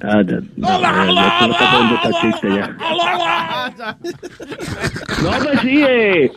¡ah! 0.01 0.21
Ya- 0.25 0.39
no, 0.57 0.81
ya 0.81 1.95
está 2.03 2.21
chiste 2.21 2.47
ya. 2.49 2.75
No, 5.23 5.31
pues 5.43 5.59
sí, 5.61 5.83
eh, 5.87 6.31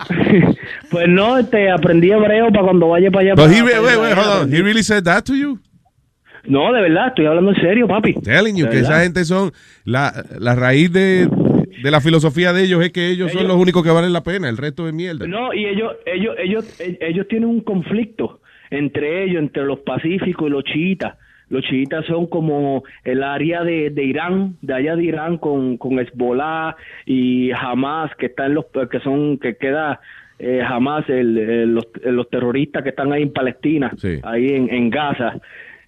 pues 0.90 1.08
no, 1.08 1.38
este, 1.38 1.70
aprendí 1.70 2.10
hebreo 2.10 2.50
para 2.50 2.64
cuando 2.64 2.88
vaya 2.88 3.10
para 3.10 3.22
allá. 3.22 3.34
But 3.34 3.44
para- 3.46 3.56
he, 3.58 3.62
re- 3.62 3.80
wait, 3.80 3.98
wait, 3.98 4.16
hold 4.18 4.42
on. 4.42 4.52
He 4.54 4.62
really 4.62 4.82
said 4.82 5.04
that 5.04 5.24
to 5.24 5.34
you? 5.34 5.58
No, 6.44 6.72
de 6.72 6.80
verdad, 6.80 7.08
estoy 7.08 7.26
hablando 7.26 7.50
en 7.52 7.60
serio, 7.60 7.88
papi. 7.88 8.14
Telling 8.14 8.54
you 8.56 8.66
De 8.66 8.70
que 8.70 8.78
esa 8.78 8.90
verdad. 8.90 9.02
gente 9.04 9.24
son. 9.24 9.52
La, 9.84 10.12
la 10.38 10.54
raíz 10.54 10.92
de, 10.92 11.28
de 11.82 11.90
la 11.90 12.00
filosofía 12.00 12.52
de 12.52 12.62
ellos 12.64 12.84
es 12.84 12.92
que 12.92 13.08
ellos, 13.08 13.32
son 13.32 13.40
Ellos- 13.40 13.52
los 13.52 13.60
únicos 13.60 13.82
que 13.82 13.90
valen 13.90 14.12
la 14.12 14.22
pena. 14.22 14.48
El 14.48 14.56
resto 14.56 14.86
es 14.86 14.94
mierda. 14.94 15.26
No, 15.26 15.52
y 15.52 15.66
ellos, 15.66 15.92
ellos, 16.06 16.36
ellos, 16.38 16.64
ellos 17.00 17.26
tienen 17.28 17.48
un 17.48 17.60
conflicto 17.62 18.40
entre 18.70 19.24
ellos, 19.24 19.42
entre 19.42 19.64
los 19.64 19.80
pacíficos 19.80 20.46
y 20.46 20.50
los 20.50 20.62
chiitas. 20.64 21.14
Los 21.48 21.62
chiitas 21.64 22.04
son 22.06 22.26
como 22.26 22.82
el 23.04 23.22
área 23.22 23.62
de, 23.62 23.90
de 23.90 24.04
Irán, 24.04 24.56
de 24.62 24.74
allá 24.74 24.96
de 24.96 25.04
Irán 25.04 25.38
con, 25.38 25.76
con 25.76 25.98
Hezbollah 26.00 26.74
y 27.04 27.50
Hamas, 27.52 28.14
que 28.16 28.26
están 28.26 28.54
los, 28.54 28.66
que 28.90 28.98
son, 29.00 29.38
que 29.38 29.56
queda 29.56 30.00
eh, 30.38 30.60
Hamas, 30.66 31.08
el, 31.08 31.38
el- 31.38 31.74
los, 31.74 31.86
los 32.04 32.28
terroristas 32.30 32.82
que 32.82 32.88
están 32.90 33.12
ahí 33.12 33.22
en 33.22 33.32
Palestina, 33.32 33.92
Sí. 33.96 34.18
ahí 34.24 34.48
en, 34.48 34.68
en 34.74 34.90
Gaza. 34.90 35.38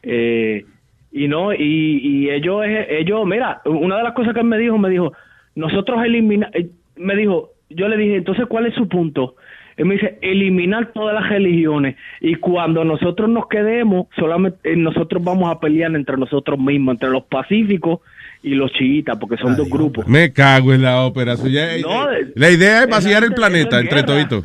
Eh, 0.02 0.64
y 1.10 1.26
no, 1.26 1.52
y, 1.52 2.00
y 2.02 2.30
ellos, 2.30 2.64
ellos, 2.66 3.26
mira, 3.26 3.60
una 3.64 3.96
de 3.96 4.02
las 4.04 4.12
cosas 4.12 4.34
que 4.34 4.40
él 4.40 4.46
me 4.46 4.58
dijo, 4.58 4.78
me 4.78 4.90
dijo, 4.90 5.12
nosotros 5.54 6.02
eliminar, 6.04 6.50
me 6.96 7.16
dijo, 7.16 7.50
yo 7.70 7.88
le 7.88 7.96
dije, 7.96 8.16
entonces, 8.16 8.46
¿cuál 8.46 8.66
es 8.66 8.74
su 8.74 8.88
punto? 8.88 9.34
Él 9.78 9.86
me 9.86 9.94
dice, 9.94 10.18
eliminar 10.20 10.90
todas 10.92 11.14
las 11.14 11.28
religiones 11.30 11.96
y 12.20 12.34
cuando 12.34 12.84
nosotros 12.84 13.30
nos 13.30 13.46
quedemos, 13.48 14.08
solamente 14.18 14.72
eh, 14.72 14.76
nosotros 14.76 15.22
vamos 15.24 15.50
a 15.50 15.58
pelear 15.60 15.94
entre 15.94 16.16
nosotros 16.18 16.58
mismos, 16.58 16.96
entre 16.96 17.08
los 17.08 17.22
pacíficos 17.24 18.00
y 18.42 18.50
los 18.50 18.70
chiitas, 18.72 19.16
porque 19.18 19.36
son 19.36 19.56
dos 19.56 19.70
grupos. 19.70 20.06
Me 20.06 20.32
cago 20.32 20.74
en 20.74 20.82
la 20.82 21.02
ópera. 21.02 21.36
Ya- 21.36 21.78
No, 21.80 22.06
la 22.34 22.50
idea 22.50 22.82
es 22.82 22.90
vaciar 22.90 23.24
el 23.24 23.32
planeta 23.34 23.80
entre 23.80 24.02
toditos. 24.02 24.44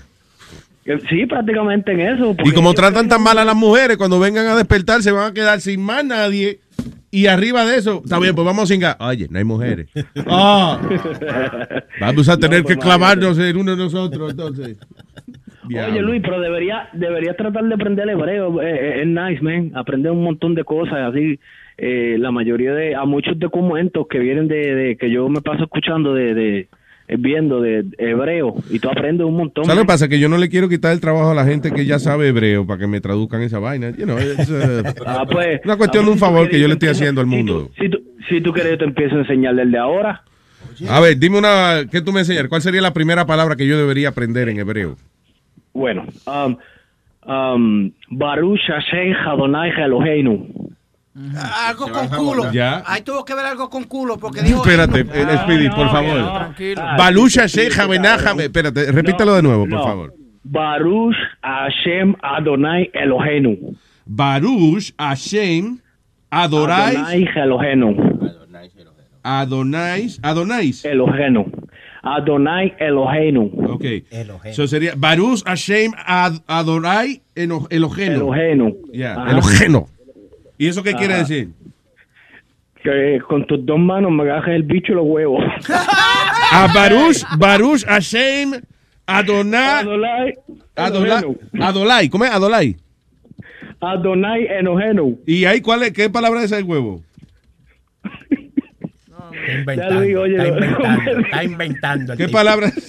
Eh, 0.86 1.00
Sí, 1.10 1.26
prácticamente 1.26 1.94
en 1.94 2.02
eso. 2.02 2.36
Y 2.44 2.52
como 2.52 2.74
tratan 2.74 3.08
tan 3.08 3.22
mal 3.24 3.38
a 3.38 3.46
las 3.46 3.56
mujeres, 3.56 3.98
cuando 3.98 4.20
vengan 4.20 4.46
a 4.48 4.56
despertar 4.56 5.02
se 5.02 5.12
van 5.12 5.32
a 5.32 5.34
quedar 5.34 5.62
sin 5.62 5.82
más 5.82 6.04
nadie. 6.06 6.60
Y 7.10 7.28
arriba 7.28 7.64
de 7.66 7.78
eso, 7.78 8.02
está 8.04 8.18
bien, 8.20 8.34
pues 8.36 8.44
vamos 8.46 8.64
a 8.64 8.74
cingar. 8.74 8.98
Oye, 9.00 9.28
no 9.30 9.38
hay 9.38 9.46
mujeres. 9.46 9.88
Ah, 10.28 10.80
vamos 12.02 12.28
a 12.28 12.38
tener 12.40 12.64
No, 12.64 12.68
que 12.68 12.74
pues, 12.76 12.86
clavarnos 12.86 13.38
en 13.38 13.56
uno 13.56 13.72
de 13.72 13.78
nosotros, 13.78 14.32
entonces. 14.32 14.78
Oye. 15.66 16.02
Luis, 16.02 16.22
pero 16.22 16.40
debería, 16.40 16.90
deberías 16.94 17.38
tratar 17.38 17.64
de 17.66 17.74
aprender 17.74 18.10
hebreo, 18.10 18.62
eh, 18.62 18.70
eh, 18.70 19.02
es 19.02 19.08
nice, 19.08 19.42
man, 19.42 19.72
aprender 19.76 20.12
un 20.12 20.24
montón 20.24 20.56
de 20.56 20.64
cosas, 20.64 21.10
así, 21.10 21.40
eh, 21.78 22.18
la 22.20 22.32
mayoría 22.32 22.74
de, 22.74 22.96
a 22.96 23.06
muchos 23.06 23.38
documentos 23.40 24.08
que 24.10 24.20
vienen 24.20 24.48
de, 24.48 24.76
de 24.76 24.98
que 24.98 25.10
yo 25.10 25.28
me 25.30 25.42
paso 25.42 25.64
escuchando 25.64 26.14
de, 26.14 26.34
de 26.34 26.68
eh, 27.06 27.18
viendo 27.20 27.60
de 27.60 27.84
hebreo, 27.98 28.56
y 28.70 28.80
tú 28.80 28.90
aprendes 28.90 29.28
un 29.28 29.36
montón. 29.36 29.66
¿Sabes 29.66 29.78
lo 29.78 29.84
que 29.84 29.88
pasa? 29.88 30.08
Que 30.08 30.20
yo 30.20 30.30
no 30.30 30.38
le 30.38 30.48
quiero 30.48 30.70
quitar 30.70 30.94
el 30.94 31.02
trabajo 31.02 31.32
a 31.32 31.36
la 31.36 31.46
gente 31.46 31.72
que 31.72 31.86
ya 31.86 32.00
sabe 32.00 32.30
hebreo 32.30 32.66
para 32.66 32.80
que 32.80 32.88
me 32.88 33.02
traduzcan 33.02 33.42
esa 33.42 33.60
vaina. 33.60 33.90
You 33.90 34.06
know, 34.06 34.18
uh, 34.18 34.84
Ah, 35.06 35.26
pues, 35.30 35.60
una 35.66 35.76
cuestión 35.76 36.04
ah, 36.04 36.08
de 36.08 36.14
un 36.14 36.20
pues, 36.20 36.32
favor 36.32 36.46
si 36.46 36.52
que 36.52 36.60
yo 36.62 36.68
le 36.68 36.74
estoy 36.74 36.90
haciendo 36.90 37.20
al 37.20 37.28
si 37.28 37.36
mundo. 37.36 37.72
Si 37.78 37.90
tú, 37.90 38.00
si 38.30 38.40
tú 38.40 38.54
quieres, 38.54 38.74
yo 38.74 38.78
te 38.78 38.86
empiezo 38.86 39.16
a 39.16 39.20
enseñar 39.20 39.54
desde 39.54 39.78
ahora. 39.78 40.24
A 40.90 41.00
ver, 41.02 41.18
dime 41.18 41.38
una, 41.38 41.82
¿qué 41.92 42.02
tú 42.02 42.14
me 42.14 42.22
enseñas? 42.22 42.48
¿Cuál 42.48 42.62
sería 42.62 42.82
la 42.82 42.94
primera 42.94 43.26
palabra 43.26 43.58
que 43.58 43.68
yo 43.68 43.78
debería 43.78 44.10
aprender 44.10 44.48
en 44.48 44.60
hebreo? 44.60 44.96
Bueno, 45.74 46.06
um, 46.28 46.58
um, 47.26 47.92
Baruch 48.12 48.62
Hashem 48.68 49.16
Adonai 49.26 49.72
Eloheinu. 49.72 50.74
Algo 51.68 51.92
con 51.92 52.08
culo. 52.10 52.52
Ya. 52.52 52.84
Ahí 52.86 53.02
tuvo 53.02 53.24
que 53.24 53.36
ver 53.36 53.46
algo 53.46 53.70
con 53.70 53.84
culo 53.84 54.18
porque 54.18 54.42
dijo. 54.42 54.62
Espérate, 54.62 55.02
eh, 55.02 55.38
Speedy, 55.44 55.70
por 55.70 55.90
favor. 55.90 56.34
Tranquilo. 56.40 56.82
Balusha 56.98 57.46
Sheikh 57.46 57.88
Benaham. 57.88 58.40
Espérate, 58.40 58.92
repítelo 58.92 59.36
de 59.36 59.44
nuevo, 59.44 59.64
por 59.68 59.80
no. 59.80 59.84
favor. 59.84 60.14
Baruch 60.44 61.16
Hashem 61.42 62.16
Adonai 62.22 62.90
Eloheinu. 62.94 63.76
Baruch 64.06 64.94
Hashem 64.98 65.80
Adorais 66.32 66.98
Adonai 66.98 67.30
Eloheinu. 67.36 67.96
Adonais 69.24 70.20
Adonais. 70.24 70.84
Eloheinu. 70.84 71.46
Adonai 72.04 72.74
Eloheinu. 72.80 73.50
Ok. 73.70 73.86
Eso 74.44 74.68
sería 74.68 74.94
Baruch 74.96 75.42
Hashem 75.46 75.94
Ad- 76.06 76.42
Eloheno. 77.36 77.68
Elohenu. 77.70 78.78
Ya, 78.92 79.14
Ajá. 79.14 79.32
Eloheno. 79.32 79.88
¿Y 80.58 80.68
eso 80.68 80.84
qué 80.84 80.94
quiere 80.94 81.16
decir? 81.16 81.50
Que 82.84 83.20
con 83.28 83.48
tus 83.48 83.66
dos 83.66 83.80
manos 83.80 84.12
me 84.12 84.24
agarres 84.24 84.56
el 84.56 84.64
bicho 84.64 84.92
y 84.92 84.96
los 84.96 85.06
huevos. 85.08 85.42
A 86.52 86.68
Baruch, 86.74 87.24
Baruch 87.38 87.84
Hashem 87.86 88.52
Adonai 89.08 89.80
Adonai 89.82 90.34
Adolai. 90.76 91.18
Elohenu. 91.20 91.38
Adolai. 91.62 92.10
¿Cómo 92.10 92.26
es? 92.26 92.32
Adolai. 92.32 92.76
Adonai 93.80 94.46
Elohenu. 94.46 95.20
¿Y 95.26 95.46
ahí 95.46 95.62
cuál 95.62 95.84
es, 95.84 95.92
qué 95.94 96.10
palabra 96.10 96.44
es 96.44 96.52
el 96.52 96.64
huevo? 96.66 97.02
Está 99.46 99.60
inventando. 99.60 100.02
Digo, 100.02 100.22
oye, 100.22 100.36
está 100.38 100.48
inventando. 100.58 101.20
Está 101.22 101.44
inventando. 101.44 102.18
¿Qué 102.18 102.26
tipo. 102.26 102.38
palabra? 102.38 102.72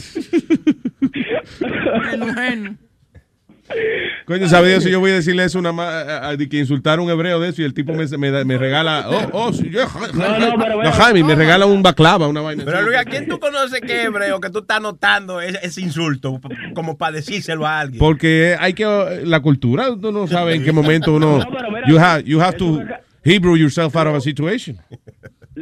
Coño, 4.27 4.47
¿sabe 4.49 4.69
Dios 4.69 4.85
si 4.85 4.91
yo 4.91 5.01
voy 5.01 5.11
a 5.11 5.15
decirle 5.15 5.43
eso 5.45 5.59
una 5.59 5.73
ma- 5.73 5.89
a- 6.01 6.29
a- 6.29 6.37
de 6.37 6.49
que 6.49 6.59
insultar 6.59 6.99
a 6.99 7.03
un 7.03 7.11
hebreo 7.11 7.41
de 7.41 7.49
eso 7.49 7.63
y 7.63 7.65
el 7.65 7.73
tipo 7.75 7.93
me, 7.95 8.07
me, 8.19 8.45
me 8.45 8.59
regala, 8.59 9.07
oh, 9.09 9.29
oh, 9.33 9.53
sí, 9.53 9.71
yo, 9.71 9.87
No, 10.15 10.39
no, 10.39 10.55
pero 10.59 10.77
bueno. 10.77 10.83
no, 10.85 10.93
Jaime, 10.93 11.25
me 11.25 11.35
regala 11.35 11.65
un 11.67 11.83
baclava, 11.83 12.29
una 12.29 12.41
vaina. 12.43 12.63
Pero. 12.65 12.83
Luis, 12.83 12.97
¿a 12.99 13.05
quién 13.05 13.27
tú 13.27 13.39
conoces 13.41 13.81
que 13.81 14.01
es 14.01 14.05
hebreo 14.07 14.39
que 14.41 14.51
tú 14.51 14.61
estás 14.61 14.81
notando 14.83 15.41
ese, 15.41 15.59
ese 15.63 15.81
insulto 15.81 16.41
como 16.75 16.97
para 16.99 17.17
decírselo 17.17 17.67
a 17.67 17.81
alguien? 17.81 17.99
Porque 17.99 18.55
hay 18.59 18.75
que, 18.75 18.85
la 19.25 19.41
cultura, 19.41 19.91
uno 19.91 20.13
no 20.13 20.27
sabe 20.27 20.55
en 20.55 20.63
qué 20.65 20.73
momento 20.73 21.15
uno, 21.15 21.39
No, 21.39 21.47
pero 21.51 21.71
mira, 21.71 21.87
you 21.89 21.99
have, 21.99 22.23
you 22.25 22.41
have 22.41 22.57
to 22.59 22.83
Hebrew 23.25 23.57
yourself 23.57 23.97
out 23.97 24.07
of 24.09 24.15
a 24.15 24.21
situation. 24.21 24.79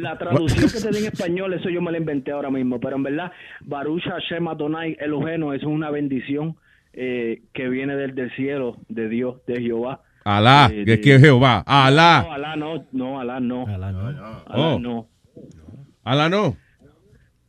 La 0.03 0.17
traducción 0.17 0.69
que 0.69 0.79
te 0.79 0.89
di 0.97 1.05
en 1.05 1.11
español, 1.13 1.53
eso 1.53 1.69
yo 1.69 1.81
me 1.81 1.91
la 1.91 1.97
inventé 1.97 2.31
ahora 2.31 2.49
mismo, 2.51 2.79
pero 2.79 2.95
en 2.97 3.03
verdad, 3.03 3.31
Baruch 3.61 4.03
Hashem 4.03 4.47
Adonai 4.47 4.97
Eloheno, 4.99 5.53
eso 5.53 5.67
es 5.67 5.73
una 5.73 5.89
bendición 5.89 6.55
eh, 6.93 7.41
que 7.53 7.69
viene 7.69 7.95
del, 7.95 8.13
del 8.13 8.31
cielo, 8.35 8.77
de 8.89 9.09
Dios, 9.09 9.37
de 9.47 9.61
Jehová. 9.61 10.01
Alá, 10.25 10.69
Eh, 10.71 10.85
que 10.85 10.93
es 10.93 10.99
de- 10.99 11.01
que 11.01 11.19
Jehová. 11.19 11.63
Alá. 11.65 12.23
No, 12.25 12.33
Alá 12.33 12.55
no, 12.55 12.85
no, 12.91 13.19
Alá 13.19 13.39
no. 13.39 13.67
Alá 13.67 13.91
no. 13.91 14.43
Oh. 14.47 14.79
no. 14.79 15.07
Alá 16.03 16.29
no. 16.29 16.55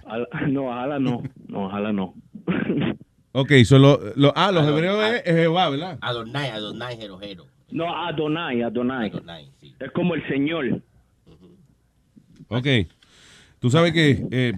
Alá- 0.06 0.28
no, 0.48 0.72
Alá 0.72 0.98
no. 0.98 1.22
No, 1.48 1.70
Alá 1.74 1.92
no. 1.92 2.14
Ok, 3.36 3.50
solo, 3.64 3.98
lo, 4.14 4.32
ah, 4.36 4.52
los 4.52 4.64
hebreos 4.68 4.96
es, 5.06 5.22
es 5.26 5.34
Jehová, 5.34 5.68
¿verdad? 5.68 5.98
Adonai, 6.00 6.50
Adonai, 6.50 6.96
Jero, 6.96 7.18
Jero. 7.18 7.46
No, 7.72 7.92
Adonai, 8.06 8.62
Adonai. 8.62 9.10
Es 9.80 9.90
como 9.90 10.14
el 10.14 10.24
Señor. 10.28 10.80
Ok. 12.48 12.66
Tú 13.60 13.70
sabes 13.70 13.92
que 13.92 14.26
eh, 14.30 14.52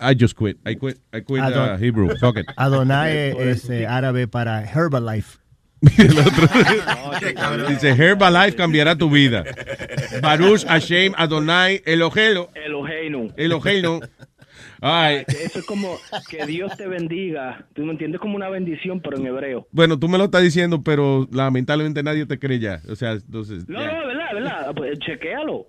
I 0.00 0.16
just 0.18 0.36
quit. 0.36 0.58
I 0.66 0.74
quit, 0.76 0.98
I 1.12 1.20
quit 1.22 1.40
uh, 1.40 1.44
Adon- 1.44 1.82
Hebrew. 1.82 2.16
Fuck 2.18 2.38
it. 2.38 2.46
Adonai 2.56 3.16
es 3.38 3.68
eh, 3.70 3.86
árabe 3.86 4.28
para 4.28 4.62
Herbalife. 4.64 5.38
El 5.98 6.16
otro 6.18 7.66
dice 7.68 7.90
Herbalife 7.90 8.56
cambiará 8.56 8.96
tu 8.96 9.10
vida. 9.10 9.44
Baruch 10.20 10.64
Hashem 10.66 11.12
Adonai 11.16 11.82
Elohelo. 11.84 12.50
Eloheno. 12.54 13.28
Eloheno. 13.36 14.00
Ay, 14.80 15.24
Eso 15.28 15.60
es 15.60 15.64
como 15.66 15.96
que 16.28 16.44
Dios 16.46 16.76
te 16.76 16.86
bendiga. 16.88 17.66
Tú 17.74 17.84
me 17.84 17.92
entiendes 17.92 18.20
como 18.20 18.34
una 18.36 18.48
bendición, 18.48 19.00
pero 19.00 19.16
en 19.16 19.26
hebreo. 19.26 19.66
bueno, 19.70 19.98
tú 19.98 20.08
me 20.08 20.18
lo 20.18 20.24
estás 20.24 20.42
diciendo, 20.42 20.82
pero 20.82 21.28
lamentablemente 21.32 22.02
nadie 22.02 22.26
te 22.26 22.38
cree 22.38 22.58
ya. 22.58 22.80
O 22.88 22.96
sea, 22.96 23.12
entonces. 23.12 23.68
No, 23.68 23.80
ya. 23.80 23.92
no, 23.92 24.06
verdad, 24.06 24.26
verdad. 24.34 24.72
Pues 24.74 24.98
chequéalo. 24.98 25.66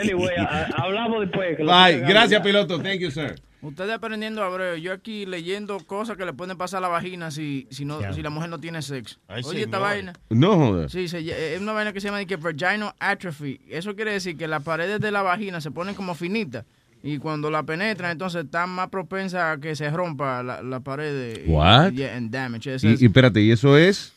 Anyway, 0.00 0.36
a- 0.36 0.68
hablamos 0.76 1.20
después. 1.20 1.56
que 1.56 1.64
Bye. 1.64 2.00
Gracias, 2.00 2.40
piloto. 2.42 2.80
Thank 2.80 3.00
you, 3.00 3.10
sir. 3.10 3.40
Ustedes 3.60 3.90
aprendiendo 3.92 4.46
hebreo, 4.46 4.76
yo 4.76 4.92
aquí 4.92 5.26
leyendo 5.26 5.78
cosas 5.80 6.16
que 6.16 6.24
le 6.24 6.32
pueden 6.32 6.56
pasar 6.56 6.78
a 6.78 6.80
la 6.82 6.88
vagina 6.88 7.32
si, 7.32 7.66
si, 7.70 7.84
no, 7.84 7.98
si 8.14 8.22
la 8.22 8.30
mujer 8.30 8.48
no 8.50 8.60
tiene 8.60 8.82
sexo. 8.82 9.16
Ay, 9.26 9.42
Oye, 9.44 9.62
esta 9.62 9.78
vaina. 9.80 10.12
No 10.30 10.54
joder. 10.56 10.88
Sí, 10.90 11.08
se 11.08 11.20
ll- 11.22 11.32
es 11.34 11.60
una 11.60 11.72
vaina 11.72 11.92
que 11.92 12.00
se 12.00 12.06
llama 12.06 12.24
que 12.24 12.36
vaginal 12.36 12.92
atrophy. 13.00 13.60
Eso 13.68 13.96
quiere 13.96 14.12
decir 14.12 14.36
que 14.36 14.46
las 14.46 14.62
paredes 14.62 15.00
de 15.00 15.10
la 15.10 15.22
vagina 15.22 15.60
se 15.60 15.72
ponen 15.72 15.96
como 15.96 16.14
finitas. 16.14 16.64
Y 17.02 17.18
cuando 17.18 17.50
la 17.50 17.64
penetran, 17.64 18.12
entonces 18.12 18.44
están 18.44 18.70
más 18.70 18.90
propensas 18.90 19.56
a 19.56 19.60
que 19.60 19.74
se 19.74 19.90
rompa 19.90 20.42
la, 20.44 20.62
la 20.62 20.78
pared. 20.80 21.44
y- 21.44 21.50
What? 21.50 21.92
Yeah, 21.92 22.16
and 22.16 22.30
damage. 22.30 22.74
Eso 22.74 22.88
es 22.88 23.00
Y, 23.00 23.04
y 23.04 23.06
espérate, 23.08 23.40
¿y 23.40 23.50
eso 23.50 23.76
es? 23.76 24.12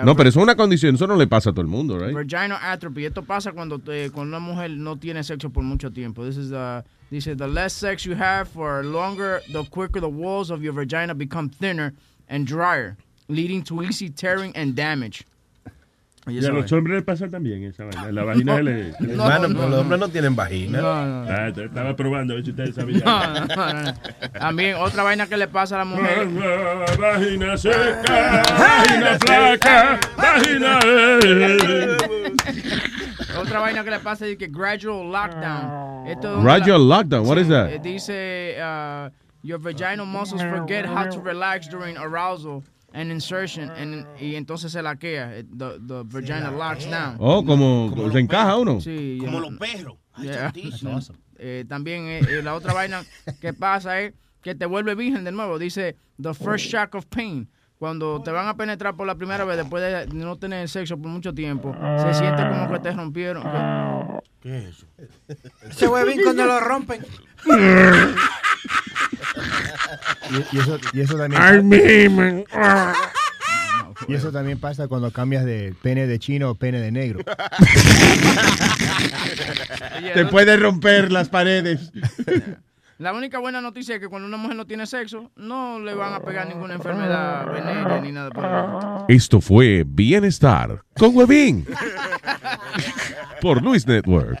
Ah, 0.00 0.04
No, 0.04 0.16
pero 0.16 0.28
eso 0.28 0.40
es 0.40 0.42
una 0.42 0.56
condición. 0.56 0.94
Eso 0.96 1.06
no 1.06 1.16
le 1.16 1.26
pasa 1.26 1.50
a 1.50 1.52
todo 1.52 1.60
el 1.62 1.68
mundo, 1.68 1.98
right? 1.98 2.14
vaginal 2.14 2.58
atrophy. 2.60 3.04
Esto 3.06 3.22
pasa 3.22 3.52
cuando, 3.52 3.78
te- 3.78 4.10
cuando 4.10 4.36
una 4.36 4.40
mujer 4.44 4.70
no 4.70 4.96
tiene 4.96 5.22
sexo 5.22 5.50
por 5.50 5.62
mucho 5.62 5.90
tiempo. 5.92 6.24
This 6.24 6.36
is 6.36 6.50
the, 6.50 6.82
dice, 7.10 7.36
the 7.36 7.46
less 7.46 7.72
sex 7.72 8.04
you 8.04 8.14
have 8.16 8.48
for 8.48 8.82
longer, 8.84 9.40
the 9.52 9.62
quicker 9.64 10.00
the 10.00 10.08
walls 10.08 10.50
of 10.50 10.62
your 10.62 10.72
vagina 10.72 11.14
become 11.14 11.48
thinner 11.48 11.92
and 12.28 12.46
drier, 12.46 12.96
leading 13.28 13.62
to 13.64 13.82
easy 13.82 14.08
tearing 14.10 14.52
and 14.56 14.74
damage. 14.74 15.24
Y 16.26 16.38
a 16.44 16.48
los 16.50 16.64
es. 16.64 16.72
hombres 16.72 16.94
les 16.96 17.04
pasa 17.04 17.28
también 17.28 17.64
esa 17.64 17.84
vaina. 17.84 18.10
La 18.10 18.24
vagina 18.24 18.56
se 18.56 18.62
le. 18.62 18.92
se 18.94 19.02
le- 19.06 19.14
No, 19.16 19.24
Mano, 19.24 19.48
no, 19.48 19.54
pero 19.56 19.68
los 19.68 19.80
hombres 19.80 20.00
no 20.00 20.08
tienen 20.08 20.34
vagina. 20.34 20.80
No, 20.80 21.06
no, 21.06 21.24
no. 21.24 21.30
Ah, 21.30 21.52
te- 21.52 21.64
estaba 21.66 21.94
probando 21.96 22.32
a 22.32 22.36
ver 22.36 22.44
si 22.44 22.50
ustedes 22.50 22.74
sabían. 22.74 23.02
No, 23.04 23.26
no, 23.26 23.46
no, 23.46 23.82
no. 23.82 23.94
También 24.32 24.76
otra 24.76 25.02
vaina 25.02 25.26
que 25.26 25.36
le 25.36 25.48
pasa 25.48 25.74
a 25.74 25.78
la 25.80 25.84
mujer. 25.84 26.26
Vagina 26.98 27.56
seca, 27.58 28.42
vagina 28.58 29.18
flaca, 29.18 30.00
vagina. 30.16 30.78
Otra 33.38 33.58
vaina 33.60 33.84
que 33.84 33.90
le 33.90 33.98
pasa 33.98 34.26
es 34.26 34.36
que 34.38 34.46
gradual 34.46 35.10
lockdown. 35.10 36.06
Esto 36.06 36.40
Gradual 36.42 36.88
la- 36.88 36.96
lockdown, 36.98 37.26
what 37.26 37.38
is 37.38 37.48
that? 37.48 37.68
Eh, 37.70 37.78
Dice, 37.82 38.56
uh, 38.60 39.10
your 39.42 39.58
vaginal 39.58 40.06
muscles 40.06 40.40
forget 40.42 40.86
how 40.86 41.04
to 41.10 41.20
relax 41.20 41.68
during 41.68 41.96
arousal 41.96 42.62
and 42.94 43.10
insertion, 43.10 43.70
and, 43.70 44.06
y 44.20 44.36
entonces 44.36 44.72
se 44.72 44.80
laquea. 44.80 45.36
Eh, 45.38 45.44
The, 45.44 45.78
the 45.86 46.02
vagina 46.04 46.50
locks 46.50 46.88
down. 46.88 47.16
Oh, 47.18 47.44
como, 47.44 47.92
se 48.12 48.18
encaja 48.20 48.56
uno. 48.56 48.80
Sí, 48.80 49.18
Como 49.20 49.40
yeah. 49.40 49.50
los 49.50 49.58
perros. 49.58 49.96
Ay, 50.14 50.24
Yeah. 50.26 50.52
santísimo. 50.52 51.00
Eh, 51.36 51.64
también 51.68 52.04
eh, 52.06 52.20
eh, 52.20 52.42
la 52.44 52.54
otra 52.54 52.72
vaina 52.72 53.04
que 53.40 53.52
pasa 53.52 54.00
es 54.00 54.14
que 54.40 54.54
te 54.54 54.66
vuelve 54.66 54.94
virgen 54.94 55.24
de 55.24 55.32
nuevo. 55.32 55.58
Dice, 55.58 55.96
the 56.22 56.32
first 56.32 56.66
shock 56.66 56.94
of 56.94 57.06
pain. 57.08 57.48
Cuando 57.78 58.22
te 58.22 58.30
van 58.30 58.46
a 58.48 58.56
penetrar 58.56 58.94
por 58.96 59.06
la 59.06 59.14
primera 59.16 59.44
vez 59.44 59.56
después 59.58 59.82
de 59.82 60.06
no 60.14 60.36
tener 60.36 60.66
sexo 60.68 60.96
por 60.96 61.10
mucho 61.10 61.34
tiempo, 61.34 61.74
se 61.98 62.14
siente 62.14 62.42
como 62.48 62.72
que 62.72 62.78
te 62.78 62.92
rompieron. 62.92 63.42
¿Qué 64.40 64.58
es 64.58 64.64
eso? 64.66 64.86
Ese 65.68 65.88
huevín 65.88 66.20
cuando 66.22 66.46
lo 66.46 66.60
rompen. 66.60 67.04
Y, 70.30 70.56
y 70.56 70.60
eso, 70.60 70.78
y 70.92 71.00
eso 71.00 71.16
también 71.18 71.42
Ay, 71.42 71.56
pa- 71.58 71.62
mi, 71.62 72.08
man. 72.08 72.44
Ah. 72.52 72.94
y 74.08 74.14
eso 74.14 74.32
también 74.32 74.58
pasa 74.58 74.88
cuando 74.88 75.10
cambias 75.10 75.44
de 75.44 75.74
pene 75.82 76.06
de 76.06 76.18
chino 76.18 76.50
o 76.50 76.54
pene 76.54 76.80
de 76.80 76.90
negro. 76.92 77.20
Te 80.14 80.24
puede 80.26 80.56
romper 80.56 81.12
las 81.12 81.28
paredes. 81.28 81.92
La 82.98 83.12
única 83.12 83.38
buena 83.40 83.60
noticia 83.60 83.96
es 83.96 84.00
que 84.00 84.08
cuando 84.08 84.28
una 84.28 84.36
mujer 84.36 84.56
no 84.56 84.66
tiene 84.66 84.86
sexo, 84.86 85.32
no 85.36 85.80
le 85.80 85.94
van 85.94 86.12
a 86.14 86.20
pegar 86.20 86.46
ninguna 86.48 86.74
enfermedad 86.74 87.44
venérea 87.46 88.00
ni 88.00 88.12
nada 88.12 88.30
por 88.30 88.44
el. 88.44 89.16
Esto 89.16 89.40
fue 89.40 89.84
Bienestar 89.86 90.82
con 90.96 91.14
Huevín. 91.16 91.66
Por 93.40 93.62
Luis 93.62 93.86
Network. 93.86 94.38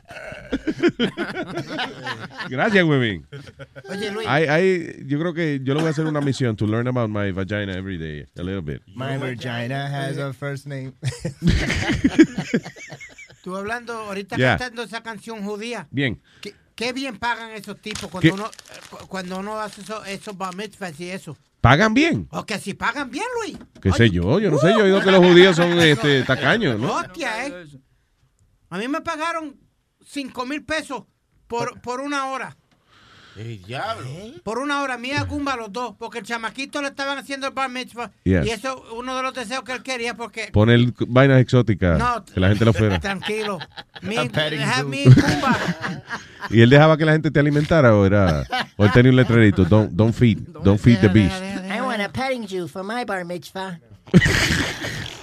Gracias, 2.48 2.84
Huevín. 2.84 3.26
Oye, 3.90 4.10
Luis. 4.12 4.26
I, 4.26 4.44
I- 4.48 5.04
yo 5.06 5.18
creo 5.18 5.34
que 5.34 5.60
yo 5.62 5.74
le 5.74 5.80
voy 5.80 5.88
a 5.88 5.90
hacer 5.90 6.06
una 6.06 6.20
misión 6.20 6.54
to 6.56 6.66
learn 6.66 6.86
about 6.88 7.10
my 7.10 7.32
vagina 7.32 7.74
every 7.76 7.98
day, 7.98 8.24
a 8.38 8.42
little 8.42 8.60
bit. 8.62 8.82
My 8.94 9.16
vagina 9.18 9.86
has 9.88 10.16
a 10.18 10.32
first 10.32 10.66
name. 10.66 10.92
Tú 13.42 13.56
hablando 13.56 13.92
ahorita 13.92 14.36
Yeah. 14.36 14.56
cantando 14.56 14.82
esa 14.84 15.02
canción 15.02 15.42
judía. 15.42 15.86
Bien. 15.90 16.20
¿Qué, 16.40 16.54
qué 16.74 16.92
bien 16.92 17.18
pagan 17.18 17.50
esos 17.52 17.80
tipos 17.80 18.02
¿Qué? 18.20 18.30
cuando 18.30 18.34
uno, 18.34 18.50
cu- 18.90 19.06
cuando 19.06 19.38
uno 19.38 19.60
hace 19.60 19.80
eso- 19.82 20.04
esos 20.04 20.36
bar 20.36 20.54
mitzvahs 20.56 20.98
y 21.00 21.10
eso. 21.10 21.36
¿Pagan 21.60 21.94
bien? 21.94 22.28
O 22.30 22.44
que 22.44 22.58
si 22.58 22.74
pagan 22.74 23.10
bien, 23.10 23.24
Luis. 23.40 23.56
¿Qué 23.80 23.90
sé 23.92 24.10
yo? 24.10 24.38
Yo 24.38 24.50
no 24.50 24.58
sé, 24.58 24.70
yo 24.72 24.80
he 24.80 24.82
oído 24.82 25.00
que 25.02 25.10
los 25.10 25.24
judíos 25.24 25.56
son 25.56 25.72
este, 25.80 26.22
tacaños, 26.24 26.78
¿no? 26.78 26.94
Hostia, 26.94 27.46
eh. 27.46 27.66
A 28.70 28.76
mí 28.78 28.86
me 28.88 29.00
pagaron 29.00 29.56
5 30.06 30.44
mil 30.46 30.62
pesos 30.64 31.04
por, 31.46 31.80
por 31.80 32.00
una 32.00 32.26
hora. 32.26 32.56
El 33.36 33.62
diablo. 33.64 34.06
Por 34.44 34.58
una 34.58 34.82
hora, 34.82 34.96
mía 34.96 35.24
Gumba 35.24 35.56
los 35.56 35.72
dos, 35.72 35.94
porque 35.98 36.18
el 36.18 36.24
chamaquito 36.24 36.80
le 36.80 36.88
estaban 36.88 37.18
haciendo 37.18 37.46
el 37.48 37.52
bar 37.52 37.68
mitzvah. 37.68 38.10
Y 38.24 38.34
eso 38.34 38.84
uno 38.96 39.16
de 39.16 39.22
los 39.22 39.34
deseos 39.34 39.64
que 39.64 39.72
él 39.72 39.82
quería, 39.82 40.14
porque... 40.14 40.50
Poner 40.52 40.92
vainas 41.08 41.40
exóticas 41.40 41.98
No, 41.98 42.24
que 42.24 42.38
la 42.38 42.48
gente 42.48 42.64
lo 42.64 42.72
fuera. 42.72 43.00
Tranquilo. 43.04 43.58
Gumba. 44.02 45.58
¿Y 46.50 46.60
él 46.60 46.70
dejaba 46.70 46.96
que 46.96 47.04
la 47.04 47.12
gente 47.12 47.30
te 47.30 47.40
alimentara 47.40 47.94
o 47.96 48.04
era 48.06 48.46
o 48.76 48.84
él 48.84 48.92
tenía 48.92 49.10
un 49.10 49.16
letrerito? 49.16 49.64
Don't, 49.64 49.92
don't 49.92 50.14
feed, 50.14 50.38
don't 50.62 50.78
feed 50.78 51.00
the 51.00 51.08
beast. 51.08 51.42
I 51.70 51.80
want 51.80 52.02
a 52.02 52.08
petting 52.08 52.46
zoo 52.46 52.68
for 52.68 52.84
my 52.84 53.04
bar 53.04 53.24
mitzvah. 53.24 53.80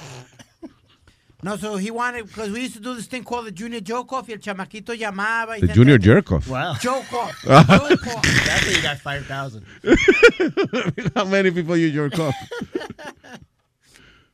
No, 1.43 1.55
so 1.57 1.75
he 1.77 1.89
wanted, 1.89 2.27
because 2.27 2.51
we 2.51 2.61
used 2.61 2.75
to 2.75 2.79
do 2.79 2.93
this 2.93 3.07
thing 3.07 3.23
called 3.23 3.47
the 3.47 3.51
Junior 3.51 3.79
Joke 3.81 4.13
Off, 4.13 4.27
y 4.27 4.33
el 4.33 4.39
chamaquito 4.39 4.95
llamaba. 4.95 5.57
y 5.57 5.61
The 5.61 5.73
Junior 5.73 5.97
Jerk 5.97 6.31
Off. 6.31 6.47
Wow. 6.47 6.75
Joke 6.79 7.11
Off. 7.13 7.47
Off. 7.49 7.67
That's 7.67 8.65
why 8.67 8.71
you 8.75 8.81
got 8.83 8.97
5,000. 8.99 9.65
How 11.15 11.25
many 11.25 11.49
people 11.51 11.75
you 11.77 11.91
jerk 11.91 12.19
off? 12.19 12.35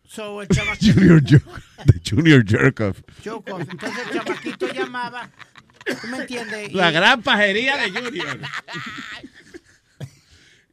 So 0.10 0.39
el 0.39 0.47
chamaquito. 0.47 0.93
Junior 0.95 1.20
jerk, 1.22 1.43
the 1.86 1.99
Junior 1.99 2.41
Jerk 2.43 2.82
Off. 2.82 3.01
Joke 3.24 3.49
Off. 3.51 3.62
Entonces 3.62 3.97
el 3.99 4.20
chamaquito 4.20 4.68
llamaba. 4.74 5.30
¿Tú 5.86 6.08
me 6.10 6.18
entiendes? 6.18 6.74
La 6.74 6.89
Y- 6.89 6.93
gran 6.93 7.22
pajería 7.24 7.78
de 7.78 7.89
Junior. 7.91 8.39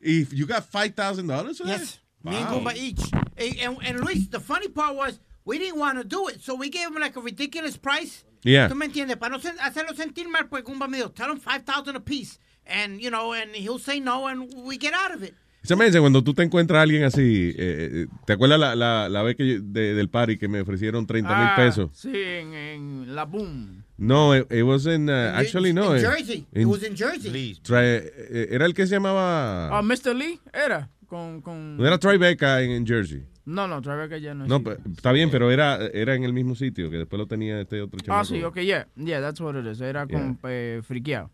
If 0.01 0.33
you 0.33 0.47
got 0.47 0.71
$5,000 0.71 1.57
for 1.57 1.65
that? 1.65 1.81
Yes. 1.81 1.99
Me 2.23 2.37
and 2.37 2.47
Wow. 2.47 2.59
Goomba 2.61 2.77
each. 2.77 3.01
And, 3.37 3.57
and, 3.61 3.79
and 3.85 4.01
Luis, 4.05 4.27
the 4.29 4.41
funny 4.41 4.69
part 4.69 4.95
was, 4.97 5.19
we 5.45 5.59
didn't 5.59 5.79
want 5.79 5.99
to 5.99 6.05
do 6.05 6.29
it, 6.29 6.41
so 6.41 6.55
we 6.55 6.69
gave 6.71 6.89
him 6.89 6.95
like 7.01 7.17
a 7.17 7.21
ridiculous 7.21 7.77
price. 7.77 8.25
Yeah. 8.43 8.69
¿Tú 8.69 8.75
me 8.75 8.87
entiendes? 8.87 9.17
Para 9.17 9.37
no 9.37 9.41
sen- 9.41 9.59
hacerlo 9.61 9.95
sentir 9.95 10.29
mal, 10.29 10.49
pues 10.49 10.65
Goomba 10.65 10.89
me 10.89 10.99
dijo, 10.99 11.11
tell 11.13 11.31
him 11.31 11.39
5,000 11.41 11.97
a 11.97 12.01
piece. 12.01 12.39
And, 12.67 12.99
you 13.01 13.11
know, 13.11 13.33
and 13.35 13.55
he'll 13.55 13.79
say 13.79 14.01
no, 14.01 14.27
and 14.27 14.53
we 14.65 14.79
get 14.79 14.95
out 14.95 15.15
of 15.15 15.23
it. 15.23 15.35
Se 15.63 15.77
me 15.77 15.87
dice, 15.87 15.99
cuando 15.99 16.23
tú 16.23 16.35
te 16.35 16.43
encuentras 16.43 16.79
a 16.79 16.83
alguien 16.83 17.05
así, 17.05 17.55
eh, 17.57 17.57
eh, 17.59 18.07
¿te 18.27 18.35
acuerdas 18.35 18.59
la, 18.61 18.75
la, 18.75 19.09
la 19.09 19.23
vez 19.23 19.35
que 19.37 19.47
yo- 19.47 19.61
de- 19.63 19.95
del 19.95 20.11
party 20.11 20.37
que 20.37 20.47
me 20.47 20.61
ofrecieron 20.61 21.07
30 21.07 21.31
mil 21.39 21.47
Ah, 21.51 21.57
pesos? 21.57 21.91
Sí, 21.95 22.11
en, 22.15 22.53
en 22.53 23.15
la 23.15 23.25
boom. 23.25 23.83
No, 23.97 24.35
it, 24.37 24.51
it 24.53 24.63
was 24.63 24.85
in, 24.87 25.09
uh, 25.09 25.33
actually 25.35 25.73
no. 25.73 25.95
In 25.97 26.05
eh, 26.05 26.07
Jersey. 26.07 26.47
It 26.53 26.63
in- 26.63 26.69
was 26.69 26.83
in 26.83 26.95
Jersey. 26.95 27.57
Eh, 27.71 28.49
era 28.51 28.67
el 28.67 28.75
que 28.75 28.87
se 28.87 28.95
llamaba, 28.97 29.69
Ah, 29.79 29.83
Mr. 29.83 30.15
Lee 30.15 30.39
era 30.53 30.91
con, 31.07 31.41
con 31.41 31.79
era 31.81 31.97
Tribeca 31.99 32.61
en, 32.61 32.71
en 32.73 32.87
Jersey. 32.87 33.25
No, 33.47 33.67
no, 33.69 33.83
Tribeca 33.83 34.17
ya 34.19 34.33
no 34.35 34.47
No, 34.47 34.57
existe. 34.57 34.83
pe- 34.83 34.91
está 34.97 35.13
bien, 35.13 35.31
pero 35.31 35.51
era, 35.51 35.79
era 35.93 36.15
en 36.15 36.25
el 36.25 36.33
mismo 36.33 36.55
sitio, 36.55 36.91
que 36.91 36.97
después 36.97 37.19
lo 37.19 37.27
tenía 37.27 37.61
este 37.61 37.83
otro 37.83 38.01
chamaco. 38.01 38.21
Ah, 38.21 38.25
sí, 38.25 38.43
ok, 38.43 38.57
yeah. 38.61 38.87
Yeah, 38.97 39.21
that's 39.21 39.41
what 39.41 39.55
it 39.55 39.67
is. 39.67 39.81
Era 39.83 40.07
con 40.07 40.39
eh, 40.45 40.81
friqueado. 40.83 41.31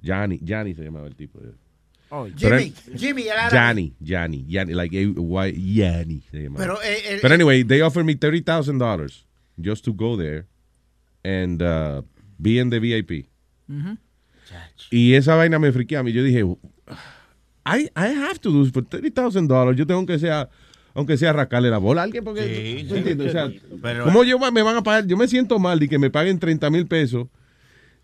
Yanni, 0.00 0.38
Yanni 0.42 0.74
se 0.74 0.82
llamaba 0.84 1.06
el 1.06 1.14
tipo. 1.16 1.40
Oh, 2.10 2.26
Pero 2.40 2.58
Jimmy, 2.58 2.72
él- 2.86 2.98
Jimmy. 2.98 3.24
Yanni, 3.52 3.94
Yanni, 4.00 4.44
Yanni, 4.46 4.72
like 4.74 4.96
a 4.96 5.06
white 5.20 5.58
Yanni 5.58 6.20
se 6.30 6.44
llamaba. 6.44 6.58
Pero, 6.64 6.82
eh, 6.82 7.14
el- 7.16 7.20
But 7.20 7.32
anyway, 7.32 7.62
they 7.64 7.82
offered 7.82 8.04
me 8.06 8.14
$30,000 8.14 9.24
just 9.62 9.84
to 9.84 9.92
go 9.92 10.16
there 10.16 10.46
and 11.24 11.60
uh, 11.62 12.02
be 12.38 12.58
in 12.58 12.70
the 12.70 12.78
VIP. 12.78 13.28
Ujú. 13.68 13.98
Y 14.90 15.14
esa 15.14 15.34
vaina 15.34 15.58
me 15.58 15.72
friquea 15.72 16.00
a 16.00 16.02
mí. 16.02 16.12
Yo 16.12 16.22
dije, 16.22 16.44
I, 17.66 17.88
I 17.96 18.08
have 18.14 18.38
to 18.40 18.50
do 18.50 18.62
this 18.64 18.72
for 18.72 18.82
$30,000. 18.82 19.74
Yo 19.76 19.86
tengo 19.86 20.04
que 20.06 20.18
sea, 20.18 20.48
aunque 20.94 21.16
sea 21.16 21.32
rascarle 21.32 21.70
la 21.70 21.78
bola 21.78 22.02
a 22.02 22.04
alguien 22.04 22.24
porque, 22.24 22.42
Sí, 22.78 22.84
¿tú 22.84 22.94
sí. 22.94 22.98
entiendes? 23.00 23.28
O 23.28 23.32
sea, 23.32 23.50
Pero- 23.82 24.04
¿cómo 24.04 24.24
yo 24.24 24.38
me 24.38 24.62
van 24.62 24.76
a 24.76 24.82
pagar? 24.82 25.06
Yo 25.06 25.16
me 25.16 25.28
siento 25.28 25.58
mal 25.58 25.78
de 25.78 25.88
que 25.88 25.98
me 25.98 26.10
paguen 26.10 26.38
30 26.38 26.70
mil 26.70 26.86
pesos 26.86 27.26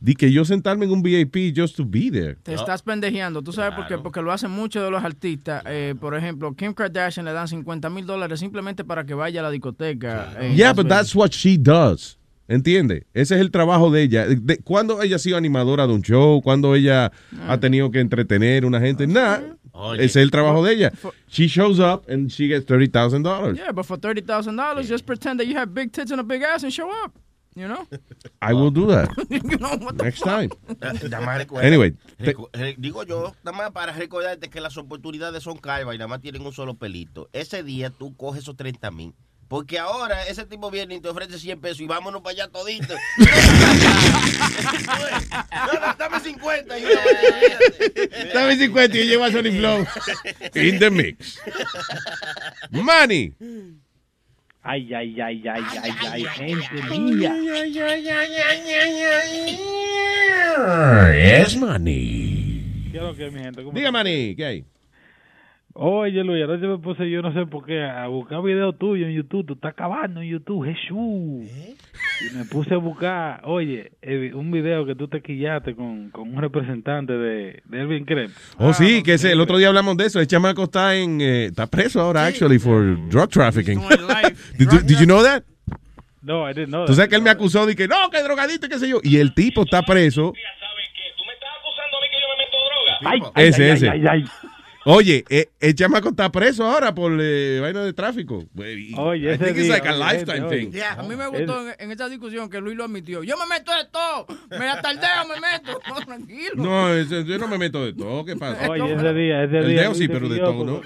de 0.01 0.14
que 0.14 0.32
yo 0.32 0.45
sentarme 0.47 0.86
en 0.86 0.93
un 0.93 1.03
VIP 1.03 1.53
just 1.55 1.76
to 1.76 1.84
be 1.86 2.11
there. 2.11 2.34
Te 2.43 2.55
estás 2.55 2.80
pendejeando. 2.82 3.43
¿Tú 3.43 3.53
sabes 3.53 3.74
por 3.74 3.86
qué? 3.86 3.99
Porque 3.99 4.22
lo 4.22 4.32
hacen 4.32 4.51
muchos 4.51 4.82
de 4.82 4.91
los 4.91 5.05
artistas. 5.05 5.62
Eh, 5.66 5.95
por 6.01 6.14
ejemplo, 6.16 6.55
Kim 6.55 6.72
Kardashian 6.72 7.26
le 7.26 7.32
dan 7.34 7.49
50 7.49 7.91
mil 7.91 8.07
dólares 8.07 8.41
simplemente 8.41 8.82
para 8.82 9.05
que 9.05 9.12
vaya 9.12 9.41
a 9.41 9.43
la 9.43 9.51
discoteca. 9.51 10.30
Yeah, 10.55 10.72
but 10.72 10.88
that's 10.88 11.14
what 11.14 11.30
she 11.32 11.59
does. 11.59 12.16
¿Entiende? 12.51 13.07
Ese 13.14 13.36
es 13.36 13.40
el 13.40 13.53
trabajo 13.53 13.92
de 13.92 14.03
ella. 14.03 14.26
De, 14.26 14.59
cuando 14.59 15.01
ella 15.03 15.16
ha 15.16 15.18
sido 15.20 15.36
animadora 15.36 15.86
de 15.86 15.92
un 15.92 16.03
show, 16.03 16.42
cuando 16.42 16.74
ella 16.74 17.12
ha 17.46 17.61
tenido 17.61 17.92
que 17.92 18.01
entretener 18.01 18.64
a 18.64 18.66
una 18.66 18.80
gente, 18.80 19.07
nada. 19.07 19.57
Oye. 19.70 20.05
Ese 20.05 20.18
es 20.18 20.24
el 20.24 20.32
trabajo 20.32 20.64
de 20.64 20.72
ella. 20.72 20.92
She 21.28 21.46
shows 21.46 21.78
up 21.78 22.11
and 22.11 22.28
she 22.28 22.48
gets 22.48 22.66
$30,000. 22.66 23.57
Yeah, 23.57 23.70
but 23.70 23.86
for 23.86 23.96
$30,000, 23.96 24.82
just 24.82 25.07
pretend 25.07 25.38
that 25.38 25.46
you 25.46 25.57
have 25.57 25.72
big 25.72 25.92
tits 25.92 26.11
and 26.11 26.20
a 26.20 26.24
big 26.24 26.42
ass 26.42 26.64
and 26.64 26.72
show 26.72 26.90
up. 27.05 27.16
You 27.55 27.68
know? 27.68 27.86
I 28.42 28.53
will 28.53 28.72
do 28.72 28.86
that 28.88 29.11
you 29.30 29.57
know 29.59 29.76
what 29.76 29.98
the 29.98 30.05
next 30.05 30.18
fuck? 30.18 30.26
time. 30.28 30.51
Nada 30.80 31.46
Anyway, 31.62 31.94
digo 32.78 33.05
yo, 33.05 33.32
nada 33.44 33.57
más 33.57 33.70
para 33.70 33.92
recordarte 33.92 34.51
que 34.51 34.61
las 34.61 34.76
oportunidades 34.76 35.44
son 35.44 35.59
calvas 35.59 35.94
y 35.94 35.98
nada 35.98 36.09
más 36.09 36.20
tienen 36.20 36.44
un 36.44 36.53
solo 36.53 36.74
pelito. 36.74 37.28
Ese 37.32 37.62
día 37.62 37.90
tú 37.90 38.16
coges 38.16 38.42
esos 38.42 38.57
30 38.57 38.90
mil. 38.90 39.14
Porque 39.51 39.80
ahora 39.80 40.22
ese 40.28 40.46
tipo 40.46 40.70
viene 40.70 40.94
y 40.94 41.01
te 41.01 41.09
ofrece 41.09 41.36
100 41.36 41.61
pesos 41.61 41.80
y 41.80 41.86
vámonos 41.88 42.22
para 42.22 42.34
allá 42.34 42.46
todito. 42.53 42.94
No, 43.18 43.26
no, 45.86 45.94
dame 45.98 46.20
50. 46.20 46.78
y- 46.78 46.82
Dame 48.32 48.57
50 48.57 48.96
y 48.96 48.98
yo 49.01 49.05
llevo 49.07 49.24
a 49.24 49.32
Sony 49.32 49.51
Flow. 49.51 49.84
In 50.55 50.78
the 50.78 50.88
mix. 50.88 51.40
Money. 52.70 53.34
Ay, 54.62 54.94
ay, 54.94 55.20
ay, 55.20 55.42
ay, 55.48 55.64
ay, 55.82 55.94
ay, 56.12 56.24
gente 56.36 56.82
mía. 56.88 57.34
Es 61.12 61.57
money. 61.57 62.88
¿Qué 62.92 62.98
es 62.98 63.03
lo 63.03 63.16
que 63.16 63.26
es, 63.26 63.32
mi 63.32 63.40
gente? 63.40 63.64
¿Cómo 63.64 63.76
Diga? 63.76 63.90
Manny, 63.90 64.36
¿qué 64.36 64.44
hay? 64.44 64.64
Oye, 65.73 66.25
Luis, 66.25 66.43
anoche 66.43 66.66
me 66.66 66.79
puse, 66.79 67.09
yo 67.09 67.23
no 67.23 67.33
sé 67.33 67.47
por 67.47 67.64
qué, 67.64 67.85
a 67.85 68.07
buscar 68.09 68.43
videos 68.43 68.77
tuyos 68.77 69.09
en 69.09 69.14
YouTube. 69.14 69.47
Tú 69.47 69.53
estás 69.55 69.71
acabando 69.73 70.21
en 70.21 70.29
YouTube, 70.29 70.66
Jesús. 70.66 71.49
Y 72.21 72.37
me 72.37 72.45
puse 72.45 72.75
a 72.75 72.79
buscar, 72.79 73.41
oye, 73.45 73.93
eh, 74.03 74.33
un 74.35 74.51
video 74.51 74.85
que 74.85 74.97
tú 74.97 75.07
te 75.07 75.23
quillaste 75.23 75.77
con, 75.77 76.11
con 76.11 76.35
un 76.35 76.41
representante 76.43 77.12
de, 77.12 77.62
de 77.64 77.81
Elvin 77.81 78.05
Crep. 78.05 78.31
Oh, 78.59 78.75
sí, 78.75 79.03
que 79.05 79.14
ese, 79.14 79.31
el 79.33 79.41
otro 79.41 79.59
día 79.59 79.68
hablamos 79.68 79.97
de 79.97 80.07
eso. 80.07 80.21
El 80.21 80.27
chamaco 80.27 80.64
está 80.64 80.97
en 80.97 81.21
eh, 81.21 81.45
está 81.47 81.66
preso 81.68 82.01
ahora, 82.01 82.27
actually, 82.27 82.59
for 82.59 82.97
drug 83.09 83.29
trafficking. 83.31 83.79
did, 84.59 84.68
you, 84.73 84.81
did 84.81 84.99
you 84.99 85.07
know 85.07 85.23
that? 85.23 85.45
No, 86.21 86.47
I 86.47 86.53
didn't 86.53 86.71
know 86.71 86.85
Tú 86.85 86.89
that. 86.93 86.97
sabes 86.97 87.09
que 87.11 87.16
él 87.16 87.23
me 87.23 87.31
acusó 87.31 87.64
de 87.64 87.75
que 87.77 87.87
no, 87.87 88.11
que 88.11 88.21
drogadito, 88.23 88.68
qué 88.68 88.79
sé 88.79 88.89
yo. 88.89 88.99
Y 89.05 89.18
el 89.18 89.33
tipo 89.35 89.62
está 89.62 89.83
preso. 89.83 90.33
Ay, 93.03 93.21
Ese, 93.37 93.64
ay, 93.64 93.71
ese. 93.71 93.89
ay, 93.89 94.01
ay, 94.07 94.09
ay. 94.09 94.25
Oye, 94.87 95.24
eh, 95.28 95.49
el 95.61 95.74
chamaco 95.74 96.09
está 96.09 96.33
preso 96.33 96.64
ahora 96.64 96.95
por 96.95 97.12
eh, 97.20 97.59
vaina 97.61 97.83
de 97.85 97.93
tráfico. 97.93 98.45
Oye, 98.57 98.89
I 98.91 99.28
ese 99.28 99.45
think 99.45 99.57
it's 99.59 99.64
día, 99.64 99.72
like 99.74 99.89
a 99.89 99.95
oye, 99.95 99.99
lifetime 100.14 100.47
oye. 100.47 100.57
thing. 100.70 100.81
A 100.97 101.03
mí 101.03 101.16
me 101.16 101.26
gustó 101.26 101.68
en, 101.68 101.74
en 101.78 101.91
esta 101.91 102.09
discusión 102.09 102.49
que 102.49 102.61
Luis 102.61 102.76
lo 102.78 102.85
admitió. 102.85 103.22
Yo 103.22 103.37
me 103.37 103.45
meto 103.47 103.72
de 103.72 103.85
todo. 103.93 104.26
Me 104.59 104.68
atardeo, 104.70 105.26
me 105.28 105.39
meto. 105.41 105.78
No, 105.91 106.01
tranquilo. 106.07 106.55
No, 106.57 106.95
ese- 106.95 107.24
yo 107.26 107.37
no 107.39 107.47
me 107.49 107.59
meto 107.59 107.85
de 107.85 107.93
todo. 107.93 108.24
¿Qué 108.24 108.37
pasa? 108.37 108.70
Oye, 108.70 108.95
ese 108.95 109.12
día, 109.12 109.45
ese 109.45 109.59
El 109.59 109.68
día. 109.68 109.95
sí, 109.95 110.09
pero 110.09 110.28
de 110.31 110.39
todo, 110.39 110.64
¿no? 110.64 110.81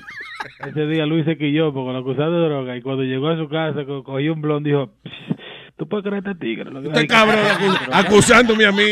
Ese 0.66 0.86
día 0.86 1.06
Luis 1.06 1.24
se 1.24 1.38
quilló 1.38 1.72
porque 1.72 1.92
lo 1.92 1.98
acusaron 2.00 2.34
de 2.34 2.48
droga 2.48 2.76
y 2.76 2.82
cuando 2.82 3.02
llegó 3.04 3.28
a 3.28 3.36
su 3.38 3.48
casa 3.48 3.84
co- 3.86 4.02
cogió 4.02 4.32
un 4.34 4.42
blond 4.42 4.66
dijo, 4.66 4.92
"Psh, 5.04 5.36
tú 5.78 5.88
puedes 5.88 6.04
creer 6.04 6.22
este 6.26 6.34
tigre. 6.44 6.68
Este 6.84 7.06
cabrón 7.06 7.38
acu- 7.38 7.88
acusándome 7.92 8.66
a 8.66 8.72
mí. 8.72 8.82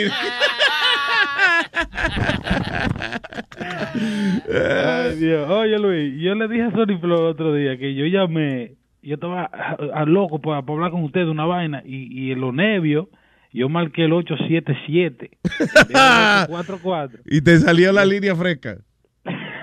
Ay, 4.54 5.16
Dios. 5.16 5.48
Oye, 5.50 5.78
Luis, 5.78 6.20
yo 6.20 6.34
le 6.34 6.48
dije 6.48 6.62
a 6.62 6.70
Sony 6.72 6.98
Flow 7.00 7.18
el 7.18 7.26
otro 7.26 7.54
día 7.54 7.76
que 7.78 7.94
yo 7.94 8.06
llamé, 8.06 8.74
yo 9.02 9.14
estaba 9.14 9.44
a, 9.44 9.76
a 9.94 10.04
loco 10.04 10.40
para, 10.40 10.58
hablar 10.58 10.90
con 10.90 11.04
usted 11.04 11.20
de 11.20 11.30
una 11.30 11.46
vaina 11.46 11.82
y, 11.84 12.28
y 12.28 12.32
en 12.32 12.40
los 12.40 12.54
nervios 12.54 13.08
yo 13.52 13.68
marqué 13.68 14.04
el 14.04 14.12
877. 14.12 15.30
de 15.30 15.94
844. 15.94 17.20
Y 17.26 17.40
te 17.42 17.58
salió 17.58 17.92
la 17.92 18.04
línea 18.04 18.34
fresca. 18.34 18.78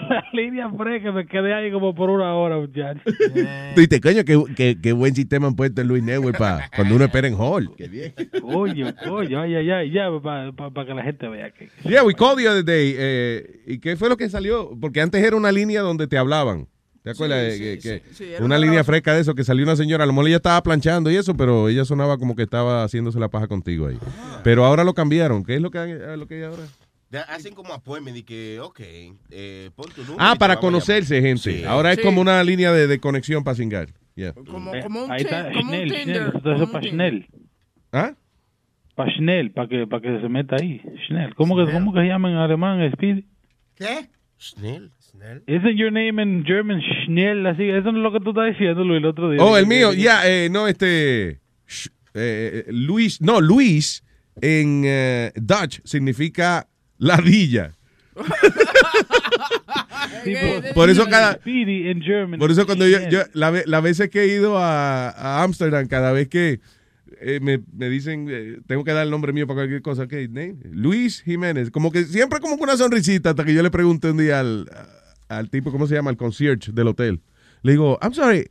La 0.14 0.24
línea 0.34 0.70
fresca, 0.72 1.12
me 1.12 1.26
quedé 1.26 1.54
ahí 1.54 1.72
como 1.72 1.94
por 1.94 2.10
una 2.10 2.34
hora, 2.34 2.58
muchachos. 2.58 3.02
Tú 3.76 3.82
dices, 3.82 4.02
coño, 4.02 4.24
qué, 4.26 4.44
qué, 4.56 4.78
qué 4.82 4.92
buen 4.92 5.14
sistema 5.16 5.48
han 5.48 5.56
puesto 5.56 5.82
en 5.82 5.88
Luis 5.88 6.04
Network 6.04 6.38
para 6.38 6.70
cuando 6.76 6.96
uno 6.96 7.06
espera 7.06 7.28
en 7.28 7.36
hall. 7.36 7.72
Qué 7.78 7.88
bien. 7.88 8.14
Oye, 8.44 8.94
oye, 9.10 9.36
ay, 9.38 9.56
ay, 9.56 9.72
ay, 9.72 9.92
ya, 9.92 10.08
para 10.22 10.86
que 10.86 10.94
la 10.94 11.04
gente 11.04 11.28
vea 11.28 11.52
que... 11.52 11.70
Yeah, 11.84 12.04
we 12.04 12.14
called 12.14 12.38
the 12.38 12.50
other 12.50 12.64
day. 12.66 12.96
eh, 12.98 13.62
¿Y 13.68 13.80
qué 13.80 13.96
fue 13.96 14.10
lo 14.10 14.18
que 14.18 14.30
salió? 14.30 14.72
Porque 14.80 15.02
antes 15.02 15.24
era 15.24 15.36
una 15.36 15.52
línea 15.52 15.82
donde 15.82 16.08
te 16.08 16.18
hablaban. 16.18 16.68
¿Te 17.04 17.12
acuerdas? 17.12 17.54
Sí, 17.54 17.64
de 17.64 17.76
sí, 17.76 17.82
que, 17.82 17.98
sí, 18.00 18.00
que 18.10 18.14
sí, 18.14 18.24
era 18.26 18.38
una 18.46 18.58
una 18.58 18.58
línea 18.66 18.84
fresca 18.84 19.14
de 19.14 19.22
eso, 19.22 19.34
que 19.34 19.44
salió 19.46 19.64
una 19.64 19.76
señora, 19.78 20.04
a 20.04 20.08
lo 20.08 20.12
mejor 20.12 20.28
ella 20.28 20.36
estaba 20.38 20.62
planchando 20.62 21.10
y 21.10 21.16
eso, 21.16 21.36
pero 21.36 21.70
ella 21.70 21.86
sonaba 21.86 22.18
como 22.18 22.36
que 22.36 22.44
estaba 22.44 22.84
haciéndose 22.84 23.20
la 23.20 23.30
paja 23.30 23.48
contigo 23.48 23.88
ahí. 23.88 23.98
Pero 24.44 24.66
ahora 24.66 24.84
lo 24.84 24.94
cambiaron. 24.94 25.46
¿Qué 25.46 25.56
es 25.56 25.62
lo 25.62 25.72
que, 25.72 25.80
lo 26.18 26.28
que 26.28 26.36
hay 26.36 26.44
ahora? 26.44 26.64
Hacen 27.28 27.56
como 27.56 27.74
appointment 27.74 28.18
y 28.18 28.24
que, 28.24 28.60
ok, 28.60 28.80
eh, 29.32 29.72
pon 29.76 29.90
tu 29.96 30.02
número. 30.04 30.18
Ah, 30.20 30.36
para 30.38 30.58
conocerse, 30.58 31.20
gente. 31.22 31.42
Sí. 31.60 31.64
Ahora 31.64 31.92
es 31.92 32.00
como 32.02 32.22
una 32.22 32.44
línea 32.44 32.72
de, 32.72 32.86
de 32.86 33.00
conexión 33.00 33.44
para 33.44 33.56
cingar. 33.56 33.90
Yeah. 34.16 34.34
Como, 34.34 34.76
Eh, 34.76 34.82
como 34.84 35.06
un, 35.06 35.12
ahí 35.12 35.22
está 35.22 35.52
como 35.52 35.60
un 35.72 35.78
Schnell, 35.78 35.92
Tinder. 35.92 36.04
Schnell, 36.04 36.32
como 36.42 36.54
eso 36.56 36.64
un 36.66 36.72
para. 36.72 36.88
Schnell. 36.88 37.28
¿Ah? 37.92 38.14
Para 38.96 39.12
Schnell, 39.14 39.52
para 39.52 39.68
que, 39.70 39.88
para 39.88 40.02
que 40.02 40.22
se 40.22 40.30
meta 40.30 40.56
ahí. 40.60 40.82
Schnell. 41.08 41.34
¿Cómo 41.36 41.56
que, 41.58 41.72
¿cómo 41.72 41.94
que 41.94 42.02
se 42.02 42.08
llama 42.08 42.30
en 42.30 42.36
alemán, 42.38 42.82
Speed? 42.94 43.24
¿Qué? 43.76 44.10
Schnell, 44.40 44.92
Schnell. 45.02 45.42
Isn't 45.48 45.78
your 45.78 45.92
name 45.92 46.22
in 46.22 46.44
German 46.46 46.82
Schnell? 47.06 47.46
Así, 47.48 47.64
eso 47.70 47.92
no 47.92 47.98
es 47.98 48.04
lo 48.04 48.12
que 48.12 48.20
tú 48.20 48.30
estás 48.30 48.48
diciendo, 48.52 48.84
Luis, 48.84 49.00
el 49.00 49.06
otro 49.06 49.32
día. 49.32 49.42
Oh, 49.44 49.58
el 49.58 49.66
mío, 49.66 49.94
ya, 49.94 50.28
eh, 50.30 50.50
no, 50.52 50.68
este. 50.68 51.40
sh- 51.68 51.92
eh, 52.14 52.66
Luis, 52.70 53.20
no, 53.22 53.42
Luis 53.42 54.04
en 54.42 54.84
eh, 54.86 55.32
Dutch 55.36 55.82
significa 55.84 56.68
ladilla. 57.00 57.72
Sí, 60.24 60.34
por, 60.36 60.74
Por 60.74 60.90
eso 60.90 61.06
cada-. 61.10 61.40
Por 62.40 62.52
eso 62.52 62.66
cuando 62.66 62.88
yo, 62.88 63.00
la, 63.34 63.52
las 63.66 63.84
veces 63.84 64.10
que 64.10 64.24
he 64.24 64.28
ido 64.28 64.58
a 64.58 65.10
a 65.10 65.44
Amsterdam, 65.44 65.88
cada 65.88 66.12
vez 66.12 66.28
que 66.28 66.60
eh, 67.22 67.40
me, 67.42 67.62
me 67.74 67.90
dicen, 67.90 68.28
eh, 68.30 68.60
tengo 68.68 68.84
que 68.84 68.92
dar 68.92 69.04
el 69.04 69.12
nombre 69.12 69.34
mío 69.34 69.48
para 69.48 69.60
cualquier 69.60 69.82
cosa, 69.82 70.08
¿qué 70.08 70.28
name? 70.28 70.58
Luis 70.72 71.22
Jiménez. 71.22 71.72
Como 71.72 71.92
que 71.92 72.06
siempre 72.06 72.40
como 72.40 72.58
que 72.58 72.64
una 72.64 72.78
sonrisita 72.78 73.32
hasta 73.32 73.44
que 73.44 73.54
yo 73.54 73.62
le 73.64 73.72
pregunté 73.72 74.12
un 74.12 74.18
día 74.18 74.40
al, 74.40 74.70
al 75.28 75.50
tipo, 75.50 75.72
¿cómo 75.72 75.88
se 75.88 75.96
llama? 75.96 76.10
Al 76.10 76.18
concierge 76.18 76.72
del 76.72 76.88
hotel. 76.88 77.22
Le 77.62 77.74
digo, 77.74 77.98
I'm 78.02 78.14
sorry, 78.14 78.48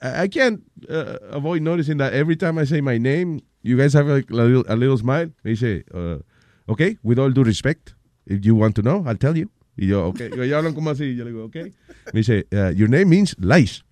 I, 0.00 0.24
I 0.24 0.28
can't 0.28 0.62
uh, 0.88 1.18
avoid 1.32 1.62
noticing 1.62 1.98
that 1.98 2.12
every 2.12 2.36
time 2.36 2.58
I 2.58 2.66
say 2.66 2.80
my 2.80 2.98
name, 2.98 3.40
you 3.62 3.76
guys 3.76 3.94
have 3.94 4.06
like, 4.06 4.30
a, 4.30 4.34
little, 4.34 4.64
a 4.68 4.76
little 4.76 4.96
smile. 4.96 5.30
Me 5.42 5.52
dice, 5.52 5.84
uh, 5.92 6.18
okay, 6.68 6.98
with 7.02 7.18
all 7.18 7.30
due 7.30 7.44
respect, 7.44 7.94
if 8.26 8.44
you 8.44 8.54
want 8.54 8.74
to 8.76 8.82
know, 8.82 9.04
I'll 9.06 9.16
tell 9.16 9.36
you. 9.36 9.50
Y 9.76 9.86
yo, 9.86 10.06
okay. 10.06 10.30
Y 10.34 10.40
ellos 10.40 10.56
hablan 10.56 10.74
como 10.74 10.90
así. 10.90 11.14
Yo 11.16 11.24
le 11.24 11.30
digo, 11.30 11.44
okay. 11.44 11.72
Me 12.12 12.20
dice, 12.20 12.46
uh, 12.52 12.70
your 12.70 12.88
name 12.88 13.06
means 13.06 13.36
lice. 13.38 13.82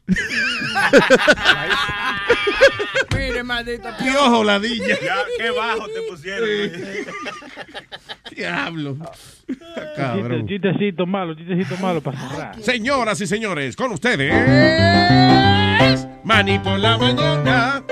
Mire, 3.14 3.42
maldito. 3.44 3.88
Piojo, 3.98 4.44
ladilla. 4.44 4.98
Ya, 5.02 5.16
qué 5.36 5.50
bajo 5.50 5.86
te 5.88 6.00
pusieron. 6.08 6.48
Diablo. 8.34 8.96
Cabrón. 9.96 10.48
chistecito 10.48 11.06
malo, 11.06 11.34
chistecito 11.34 11.76
malo 11.76 12.00
para 12.00 12.18
cerrar. 12.18 12.62
Señoras 12.62 13.20
y 13.20 13.26
señores, 13.26 13.76
con 13.76 13.92
ustedes. 13.92 14.32
Mani 16.24 16.58
por 16.60 16.78
la 16.78 16.96
mañana. 16.96 17.82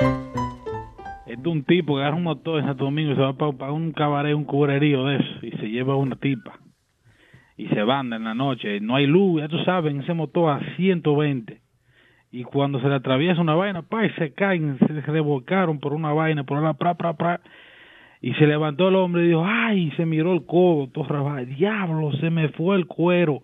Es 1.32 1.42
de 1.42 1.48
un 1.48 1.64
tipo 1.64 1.94
que 1.94 2.02
agarra 2.02 2.18
un 2.18 2.24
motor 2.24 2.60
en 2.60 2.66
Santo 2.66 2.84
Domingo 2.84 3.12
y 3.12 3.14
se 3.14 3.22
va 3.22 3.32
para 3.32 3.72
un 3.72 3.92
cabaret, 3.92 4.34
un 4.34 4.44
cubrerío 4.44 5.06
de 5.06 5.16
eso, 5.16 5.46
y 5.46 5.50
se 5.52 5.70
lleva 5.70 5.96
una 5.96 6.14
tipa. 6.16 6.58
Y 7.56 7.68
se 7.68 7.82
van 7.82 8.12
en 8.12 8.24
la 8.24 8.34
noche, 8.34 8.80
no 8.80 8.96
hay 8.96 9.06
luz, 9.06 9.40
ya 9.40 9.48
tú 9.48 9.56
sabes, 9.64 9.94
ese 9.96 10.12
motor 10.12 10.50
a 10.50 10.60
120. 10.76 11.58
Y 12.32 12.44
cuando 12.44 12.82
se 12.82 12.88
le 12.88 12.96
atraviesa 12.96 13.40
una 13.40 13.54
vaina, 13.54 13.80
pa, 13.80 14.04
y 14.04 14.10
se 14.10 14.34
caen, 14.34 14.76
se 14.78 15.00
revolcaron 15.00 15.80
por 15.80 15.94
una 15.94 16.12
vaina, 16.12 16.44
por 16.44 16.62
la 16.62 16.74
pra, 16.74 16.98
pra, 16.98 17.14
pra. 17.14 17.40
Y 18.20 18.34
se 18.34 18.46
levantó 18.46 18.88
el 18.88 18.96
hombre 18.96 19.24
y 19.24 19.28
dijo, 19.28 19.42
ay, 19.42 19.90
se 19.96 20.04
miró 20.04 20.34
el 20.34 20.44
codo, 20.44 20.88
todo 20.88 21.04
rabado. 21.04 21.46
Diablo, 21.46 22.12
se 22.20 22.28
me 22.28 22.50
fue 22.50 22.76
el 22.76 22.86
cuero. 22.86 23.40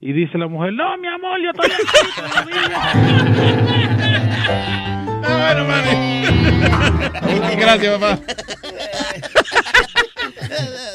Y 0.00 0.12
dice 0.12 0.38
la 0.38 0.46
mujer, 0.46 0.72
no, 0.72 0.96
mi 0.98 1.08
amor, 1.08 1.40
yo 1.42 1.50
estoy 1.50 1.68
Bueno, 5.42 5.64
mami. 5.66 5.96
Gracias, 7.60 7.98
papá. 7.98 8.20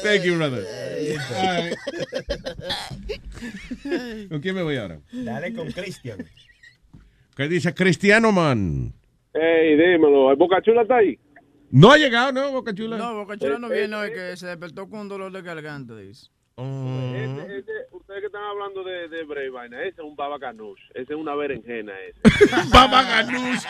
Thank 0.02 0.22
you, 0.24 0.36
brother. 0.36 0.64
Right. 1.30 1.76
¿Con 4.28 4.40
quién 4.40 4.54
me 4.54 4.62
voy 4.62 4.76
ahora? 4.76 5.00
Dale 5.12 5.52
con 5.54 5.70
Cristian. 5.72 6.18
¿Qué 7.36 7.48
dice 7.48 7.74
Cristiano 7.74 8.32
Man? 8.32 8.92
Ey, 9.34 9.76
dímelo, 9.76 10.30
¿el 10.30 10.36
Boca 10.36 10.60
Chula 10.62 10.82
está 10.82 10.96
ahí? 10.96 11.18
No 11.70 11.92
ha 11.92 11.98
llegado, 11.98 12.32
¿no, 12.32 12.50
Boca 12.52 12.74
Chula? 12.74 12.96
No, 12.96 13.14
Boca 13.14 13.36
Chula 13.36 13.58
no 13.58 13.68
viene 13.68 13.94
hoy, 13.94 14.10
que 14.12 14.36
se 14.36 14.46
despertó 14.46 14.88
con 14.88 15.00
un 15.00 15.08
dolor 15.08 15.30
de 15.30 15.42
garganta, 15.42 15.94
dice. 15.96 16.28
Ese- 16.56 17.58
ese- 17.58 17.86
ustedes 18.08 18.20
que 18.22 18.26
están 18.26 18.44
hablando 18.44 18.82
de, 18.84 19.06
de 19.08 19.50
Vaina, 19.50 19.82
ese 19.82 20.00
es 20.00 20.06
un 20.06 20.16
baba 20.16 20.38
ganoush, 20.38 20.80
ese 20.94 21.12
es 21.12 21.18
una 21.18 21.34
berenjena 21.34 21.92
ese. 22.00 22.18
baba 22.72 23.02
ganoush. 23.02 23.64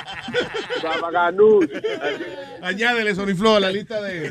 baba 0.80 1.10
ganoush. 1.10 1.68
Añádele 2.62 3.16
Soniflo 3.16 3.56
a 3.56 3.60
la 3.60 3.72
lista 3.72 4.00
de, 4.00 4.30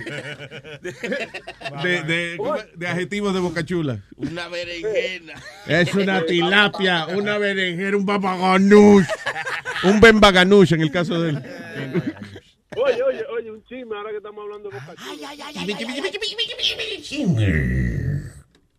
de, 0.80 2.04
de, 2.04 2.38
de 2.74 2.88
adjetivos 2.88 3.34
de 3.34 3.42
Boca 3.42 3.66
Chula. 3.66 4.00
Una 4.16 4.48
berenjena. 4.48 5.34
Es 5.68 5.94
una 5.94 6.26
tilapia, 6.26 7.08
una 7.08 7.38
berenjena, 7.38 7.98
un 7.98 8.06
babaganush. 8.06 9.06
Un 9.84 10.00
bembaganush 10.00 10.72
en 10.72 10.82
el 10.84 10.92
caso 10.92 11.22
de 11.22 11.32
él. 11.32 11.44
Oye, 12.78 13.04
oye, 13.04 13.26
oye, 13.26 13.52
un 13.52 13.62
chisme 13.66 13.98
ahora 13.98 14.12
que 14.12 14.18
estamos 14.18 14.42
hablando 14.42 14.70
de 14.70 14.80
Boca 14.80 14.96
Chula. 14.96 15.28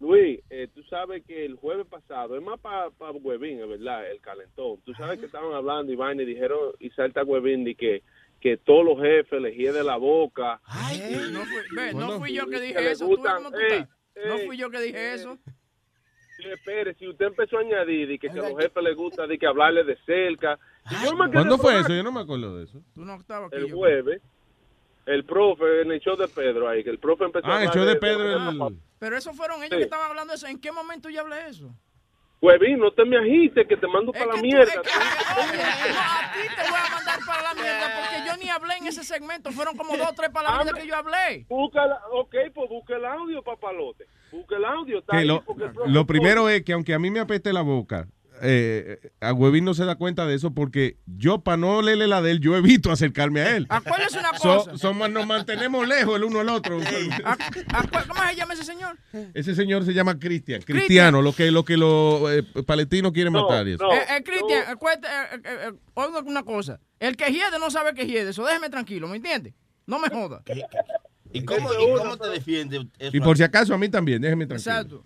Luis, 0.00 0.40
eh, 0.50 0.68
tú 0.72 0.82
sabes 0.84 1.24
que 1.26 1.44
el 1.44 1.56
jueves 1.56 1.86
pasado, 1.86 2.36
es 2.36 2.42
más 2.42 2.60
para 2.60 2.90
pa 2.90 3.10
Huevín, 3.10 3.60
es 3.60 3.68
verdad, 3.68 4.08
el 4.10 4.20
calentón. 4.20 4.80
Tú 4.84 4.94
sabes 4.94 5.18
que 5.18 5.26
estaban 5.26 5.52
hablando 5.52 5.92
y 5.92 5.96
vaina 5.96 6.22
y 6.22 6.26
dijeron, 6.26 6.58
y 6.78 6.90
salta 6.90 7.24
Huevín, 7.24 7.66
y 7.66 7.74
que, 7.74 8.02
que 8.40 8.56
todos 8.58 8.84
los 8.84 9.00
jefes 9.00 9.42
les 9.42 9.56
de 9.56 9.82
la 9.82 9.96
boca. 9.96 10.60
No 11.32 11.40
fui, 11.44 11.76
ve, 11.76 11.94
no 11.94 12.18
fui 12.18 12.32
yo 12.32 12.46
que 12.46 12.60
dije 12.60 12.80
le 12.80 12.92
eso. 12.92 13.06
¿Tú 13.06 13.10
ves 13.10 13.18
gustan, 13.18 13.52
tú 13.52 13.58
ey? 13.58 13.86
No 14.28 14.38
fui 14.46 14.56
yo 14.56 14.70
que 14.70 14.80
dije 14.80 15.14
eso. 15.14 15.38
Espere, 16.38 16.94
si 16.94 17.08
usted 17.08 17.26
empezó 17.26 17.58
a 17.58 17.62
añadir 17.62 18.12
y 18.12 18.18
que, 18.18 18.28
que 18.28 18.38
a 18.38 18.48
los 18.48 18.56
jefes 18.62 18.82
les 18.84 18.96
gusta 18.96 19.26
de 19.26 19.36
que 19.36 19.46
hablarle 19.46 19.82
de 19.82 19.96
cerca. 20.06 20.56
y 20.88 21.04
yo 21.04 21.16
me 21.16 21.24
quedé 21.24 21.32
¿Cuándo 21.32 21.58
fue 21.58 21.80
eso? 21.80 21.92
Yo 21.92 22.04
no 22.04 22.12
me 22.12 22.20
acuerdo 22.20 22.56
de 22.58 22.64
eso. 22.64 22.80
Tú 22.94 23.04
no 23.04 23.16
estabas 23.16 23.52
aquí. 23.52 23.60
El 23.60 23.68
yo- 23.68 23.76
jueves, 23.76 24.22
el 25.08 25.24
profe, 25.24 25.82
en 25.82 25.92
el 25.92 26.00
show 26.00 26.16
de 26.16 26.28
Pedro 26.28 26.68
ahí, 26.68 26.84
que 26.84 26.90
el 26.90 26.98
profe 26.98 27.24
empezó 27.24 27.46
a 27.46 27.50
Ah, 27.56 27.62
el 27.62 27.68
hablar 27.68 27.74
show 27.76 27.84
de 27.86 27.96
Pedro. 27.96 28.66
el- 28.68 28.76
Pero 28.98 29.16
esos 29.16 29.36
fueron 29.36 29.58
ellos 29.62 29.70
Sí. 29.72 29.76
que 29.78 29.82
estaban 29.84 30.08
hablando 30.10 30.32
de 30.32 30.36
eso. 30.36 30.46
¿En 30.46 30.60
qué 30.60 30.70
momento 30.72 31.08
yo 31.08 31.20
hablé 31.22 31.46
eso? 31.48 31.70
Huevín, 32.40 32.78
no 32.78 32.92
te 32.92 33.04
me 33.04 33.16
agites, 33.18 33.66
que 33.66 33.76
te 33.76 33.86
mando 33.88 34.12
para 34.12 34.26
la 34.26 34.36
mierda. 34.40 34.62
Oye, 34.72 34.82
no, 34.82 35.98
a 35.98 36.32
ti 36.32 36.54
te 36.54 36.62
voy 36.70 36.80
a 36.86 36.94
mandar 36.94 37.18
para 37.26 37.42
la 37.42 37.54
mierda 37.54 37.86
porque 38.00 38.28
yo 38.28 38.36
ni 38.36 38.48
hablé 38.48 38.74
en 38.76 38.86
ese 38.86 39.02
segmento. 39.02 39.50
Fueron 39.50 39.76
como 39.76 39.96
dos 39.96 40.06
o 40.10 40.14
tres 40.14 40.30
palabras 40.30 40.72
que 40.72 40.86
yo 40.86 40.94
hablé. 40.94 41.46
Busca 41.48 41.84
la- 41.86 42.00
ok, 42.12 42.34
pues 42.54 42.68
busca 42.70 42.94
el 42.96 43.04
audio, 43.06 43.42
papalote. 43.42 44.04
Busca 44.30 44.56
el 44.56 44.64
audio. 44.64 44.98
Está 45.00 45.16
ahí, 45.16 45.26
lo, 45.26 45.42
porque 45.44 45.64
el 45.64 45.92
lo 45.92 46.06
primero 46.06 46.48
es 46.48 46.62
que 46.62 46.72
aunque 46.74 46.94
a 46.94 46.98
mí 47.00 47.10
me 47.10 47.18
apeste 47.18 47.52
la 47.52 47.62
boca, 47.62 48.06
eh, 48.42 49.12
a 49.20 49.32
Huevín 49.32 49.64
no 49.64 49.74
se 49.74 49.84
da 49.84 49.96
cuenta 49.96 50.26
de 50.26 50.34
eso 50.34 50.52
porque 50.54 50.96
yo, 51.06 51.40
para 51.40 51.56
no 51.56 51.82
leerle 51.82 52.06
la 52.06 52.22
de 52.22 52.30
él, 52.32 52.40
yo 52.40 52.56
evito 52.56 52.90
acercarme 52.90 53.40
a 53.40 53.56
él. 53.56 53.66
Acuérdese 53.68 54.18
una 54.18 54.36
So- 54.38 54.64
cosa. 54.64 54.78
somos- 54.78 55.10
nos 55.10 55.26
mantenemos 55.26 55.86
lejos 55.88 56.16
el 56.16 56.24
uno 56.24 56.40
al 56.40 56.48
otro. 56.48 56.78
¿Cómo 56.78 58.28
se 58.28 58.36
llama 58.36 58.54
ese 58.54 58.64
señor? 58.64 58.96
Ese 59.34 59.54
señor 59.54 59.84
se 59.84 59.92
llama 59.94 60.18
Cristian. 60.18 60.62
Cristiano, 60.62 61.22
lo 61.22 61.32
que, 61.32 61.50
lo 61.50 61.64
que 61.64 61.76
los 61.76 62.30
eh, 62.32 62.42
palestinos 62.66 63.12
quieren 63.12 63.32
matar. 63.32 63.66
y 63.68 63.72
eso. 63.72 63.92
Eh, 63.92 63.98
eh, 64.16 64.22
Cristian, 64.24 64.62
eh, 64.72 64.76
eh, 65.04 65.40
eh, 65.44 65.72
oiga 65.94 66.20
una 66.20 66.42
cosa. 66.42 66.80
El 67.00 67.16
que 67.16 67.26
hiede 67.32 67.58
no 67.60 67.70
sabe 67.70 67.94
que 67.94 68.06
hiede. 68.06 68.30
Eso 68.30 68.44
déjeme 68.44 68.70
tranquilo, 68.70 69.08
¿me 69.08 69.16
entiende? 69.16 69.54
No 69.86 69.98
me 69.98 70.08
joda. 70.08 70.42
¿Y 71.32 71.44
cómo, 71.44 71.70
y 71.72 71.98
cómo 71.98 72.16
te 72.16 72.28
defiende 72.30 72.88
eso? 72.98 73.16
Y 73.16 73.20
por 73.20 73.36
si 73.36 73.42
acaso 73.42 73.74
a 73.74 73.78
mí 73.78 73.88
también, 73.88 74.20
déjeme 74.22 74.46
tranquilo. 74.46 74.72
Exacto. 74.74 75.04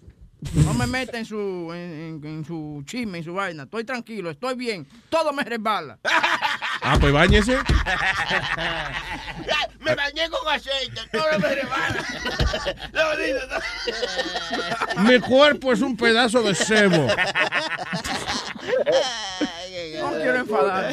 No 0.54 0.74
me 0.74 0.86
meta 0.88 1.18
en 1.18 1.24
su, 1.24 1.70
en, 1.72 2.20
en- 2.24 2.26
en 2.26 2.44
su 2.44 2.82
chisme, 2.84 3.18
en 3.18 3.24
su 3.24 3.32
vaina. 3.32 3.62
Estoy 3.62 3.84
tranquilo, 3.84 4.28
estoy 4.30 4.54
bien. 4.56 4.86
Todo 5.08 5.32
me 5.32 5.44
resbala. 5.44 5.98
Ah, 6.84 6.96
pues 7.00 7.12
bañese. 7.12 7.56
Me 9.78 9.94
bañé 9.94 10.28
con 10.30 10.52
aceite, 10.52 11.00
todo 11.12 11.38
me 11.38 11.48
rebala. 11.54 12.04
No, 12.92 13.14
no. 14.96 15.02
Mi 15.08 15.20
cuerpo 15.20 15.72
es 15.72 15.80
un 15.80 15.96
pedazo 15.96 16.42
de 16.42 16.56
cebo. 16.56 17.06
No 20.00 20.10
quiero 20.16 20.36
enfadar. 20.38 20.92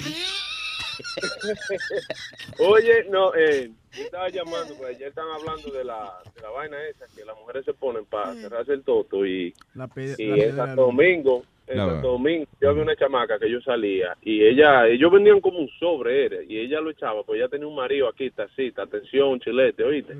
Oye, 2.60 3.06
no, 3.10 3.34
eh, 3.36 3.72
yo 3.92 4.04
estaba 4.04 4.30
llamando, 4.30 4.76
pues 4.76 4.96
ayer 4.96 5.10
estaban 5.10 5.32
hablando 5.40 5.72
de 5.72 5.84
la, 5.84 6.22
de 6.36 6.42
la 6.42 6.50
vaina 6.50 6.78
esa, 6.88 7.06
que 7.16 7.26
las 7.26 7.38
mujeres 7.38 7.66
se 7.66 7.74
ponen 7.74 8.06
para 8.06 8.34
cerrarse 8.36 8.74
el 8.74 8.84
toto 8.84 9.26
y, 9.26 9.54
La 9.76 9.86
y 9.86 10.16
piedra 10.16 10.66
Santo. 10.68 10.84
Domingo, 10.84 11.44
en 11.70 11.78
Santo. 11.78 12.08
Domingo, 12.08 12.46
yo 12.60 12.70
había 12.70 12.84
una 12.84 12.96
chamaca 12.96 13.38
que 13.40 13.50
yo 13.50 13.62
salía 13.62 14.16
y 14.22 14.44
ella, 14.44 14.88
ellos 14.88 15.12
vendían 15.12 15.40
como 15.42 15.60
un 15.60 15.70
sobre, 15.80 16.26
era, 16.26 16.44
y 16.44 16.58
ella 16.58 16.82
lo 16.82 16.90
echaba, 16.90 17.24
pues 17.24 17.40
ella 17.40 17.48
tenía 17.50 17.68
un 17.68 17.76
marido 17.76 18.08
aquí, 18.10 18.30
tacita, 18.32 18.84
atención, 18.84 19.40
chilete, 19.40 19.84
oíste. 19.84 20.14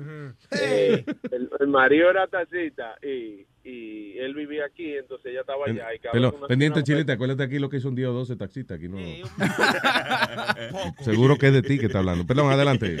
Eh, 0.62 1.04
el, 1.32 1.50
el 1.58 1.66
marido 1.68 2.08
era 2.10 2.26
tacita 2.26 2.96
y, 3.02 3.44
y 3.64 4.18
él 4.18 4.34
vivía 4.34 4.64
aquí, 4.66 4.94
entonces 4.96 5.32
ella 5.32 5.40
estaba 5.40 5.64
allá. 5.66 5.94
Y 5.94 5.98
cada 5.98 6.12
Pero, 6.12 6.32
una- 6.36 6.46
pendiente, 6.46 6.78
una- 6.78 6.84
Chile, 6.84 7.04
te 7.04 7.12
acuérdate 7.12 7.42
aquí 7.42 7.58
lo 7.58 7.68
que 7.68 7.76
hizo 7.78 7.88
un 7.88 7.94
día 7.96 8.10
o 8.10 8.12
12 8.14 8.36
taxistas. 8.36 8.78
Aquí 8.78 8.88
no. 8.88 8.98
Seguro 11.00 11.36
que 11.36 11.46
es 11.48 11.52
de 11.54 11.62
ti 11.62 11.78
que 11.78 11.86
está 11.86 11.98
hablando. 11.98 12.26
Perdón, 12.26 12.50
adelante. 12.52 12.96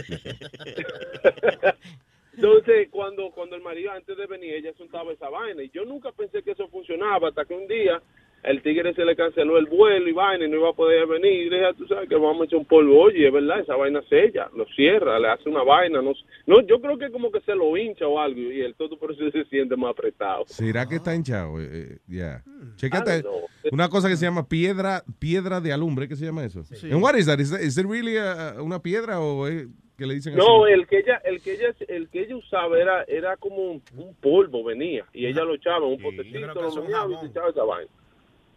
Entonces, 2.34 2.88
cuando, 2.90 3.30
cuando 3.32 3.56
el 3.56 3.62
marido 3.62 3.90
antes 3.92 4.16
de 4.16 4.26
venir, 4.26 4.54
ella 4.54 4.72
soltaba 4.78 5.12
esa 5.12 5.28
vaina. 5.28 5.62
Y 5.62 5.70
yo 5.70 5.84
nunca 5.84 6.10
pensé 6.12 6.42
que 6.42 6.52
eso 6.52 6.68
funcionaba 6.68 7.28
hasta 7.28 7.44
que 7.44 7.54
un 7.54 7.66
día 7.66 8.00
el 8.42 8.62
tigre 8.62 8.94
se 8.94 9.04
le 9.04 9.14
canceló 9.16 9.58
el 9.58 9.66
vuelo 9.66 10.08
y 10.08 10.12
vaina 10.12 10.44
y 10.46 10.48
no 10.50 10.56
iba 10.56 10.70
a 10.70 10.74
poder 10.74 11.06
venir. 11.06 11.32
Y 11.46 11.50
dije, 11.50 11.64
"Ah, 11.64 11.74
tú 11.76 11.86
sabes 11.86 12.08
que 12.08 12.14
vamos 12.14 12.40
a 12.42 12.44
echar 12.44 12.58
un 12.58 12.64
polvo. 12.64 13.00
Oye, 13.02 13.26
es 13.26 13.32
verdad, 13.32 13.60
esa 13.60 13.76
vaina 13.76 14.00
sella, 14.08 14.48
lo 14.56 14.64
cierra, 14.74 15.18
le 15.18 15.28
hace 15.28 15.48
una 15.48 15.62
vaina. 15.62 16.00
No, 16.02 16.12
no 16.46 16.60
yo 16.62 16.80
creo 16.80 16.96
que 16.98 17.10
como 17.10 17.30
que 17.30 17.40
se 17.40 17.54
lo 17.54 17.76
hincha 17.76 18.06
o 18.06 18.18
algo 18.18 18.40
y 18.40 18.60
el 18.62 18.74
todo 18.74 18.98
por 18.98 19.12
eso 19.12 19.30
se 19.30 19.44
siente 19.44 19.76
más 19.76 19.90
apretado. 19.90 20.44
¿Será 20.46 20.86
que 20.86 20.96
está 20.96 21.14
hinchado? 21.14 21.60
Eh, 21.60 21.68
eh, 21.70 21.98
Ya. 22.08 22.42
Chécate. 22.76 23.18
I 23.18 23.22
don't 23.22 23.44
Una 23.72 23.88
cosa 23.88 24.08
que 24.08 24.16
se 24.16 24.24
llama 24.24 24.48
piedra 24.48 25.02
piedra 25.18 25.60
de 25.60 25.72
alumbre. 25.72 26.08
¿Qué 26.08 26.16
se 26.16 26.24
llama 26.24 26.44
eso? 26.44 26.62
Sí. 26.64 26.90
And 26.90 27.02
what 27.02 27.14
is 27.16 27.26
that? 27.26 27.38
Is, 27.38 27.50
that- 27.50 27.60
is 27.60 27.76
it 27.76 27.86
really 27.86 28.16
a- 28.16 28.50
a- 28.56 28.62
una 28.62 28.80
piedra 28.80 29.20
o 29.20 29.46
es 29.46 29.66
que 29.98 30.06
le 30.06 30.14
dicen 30.14 30.34
No, 30.34 30.64
así? 30.64 30.72
el 30.72 30.86
que 30.86 30.98
ella, 31.00 31.20
el 31.24 31.42
que 31.42 31.52
ella, 31.52 31.74
el 31.88 32.08
que 32.08 32.22
ella 32.22 32.36
usaba 32.36 32.78
era, 32.80 33.04
era 33.04 33.36
como 33.36 33.56
un, 33.72 33.82
un 33.98 34.14
polvo 34.14 34.64
venía 34.64 35.04
y 35.12 35.26
ella 35.26 35.44
lo 35.44 35.54
echaba 35.54 35.86
en 35.86 35.92
un 35.92 35.98
potecito, 36.00 36.38
creo 36.40 36.54
que 36.54 36.60
lo 36.62 37.12
y 37.12 37.16
se 37.20 37.26
echaba 37.26 37.50
esa 37.50 37.64
vaina. 37.64 37.90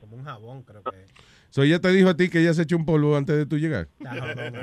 Como 0.04 0.18
un 0.18 0.26
jabón, 0.26 0.64
creo 0.64 0.84
que. 0.84 1.06
So, 1.50 1.64
ella 1.64 1.80
te 1.80 1.88
dijo 1.88 2.10
a 2.10 2.18
ti 2.18 2.28
que 2.28 2.42
ella 2.42 2.54
se 2.54 2.64
echó 2.64 2.76
un 2.76 2.84
polvo 2.86 3.16
antes 3.16 3.38
de 3.38 3.46
tú 3.46 3.58
llegar. 3.58 3.88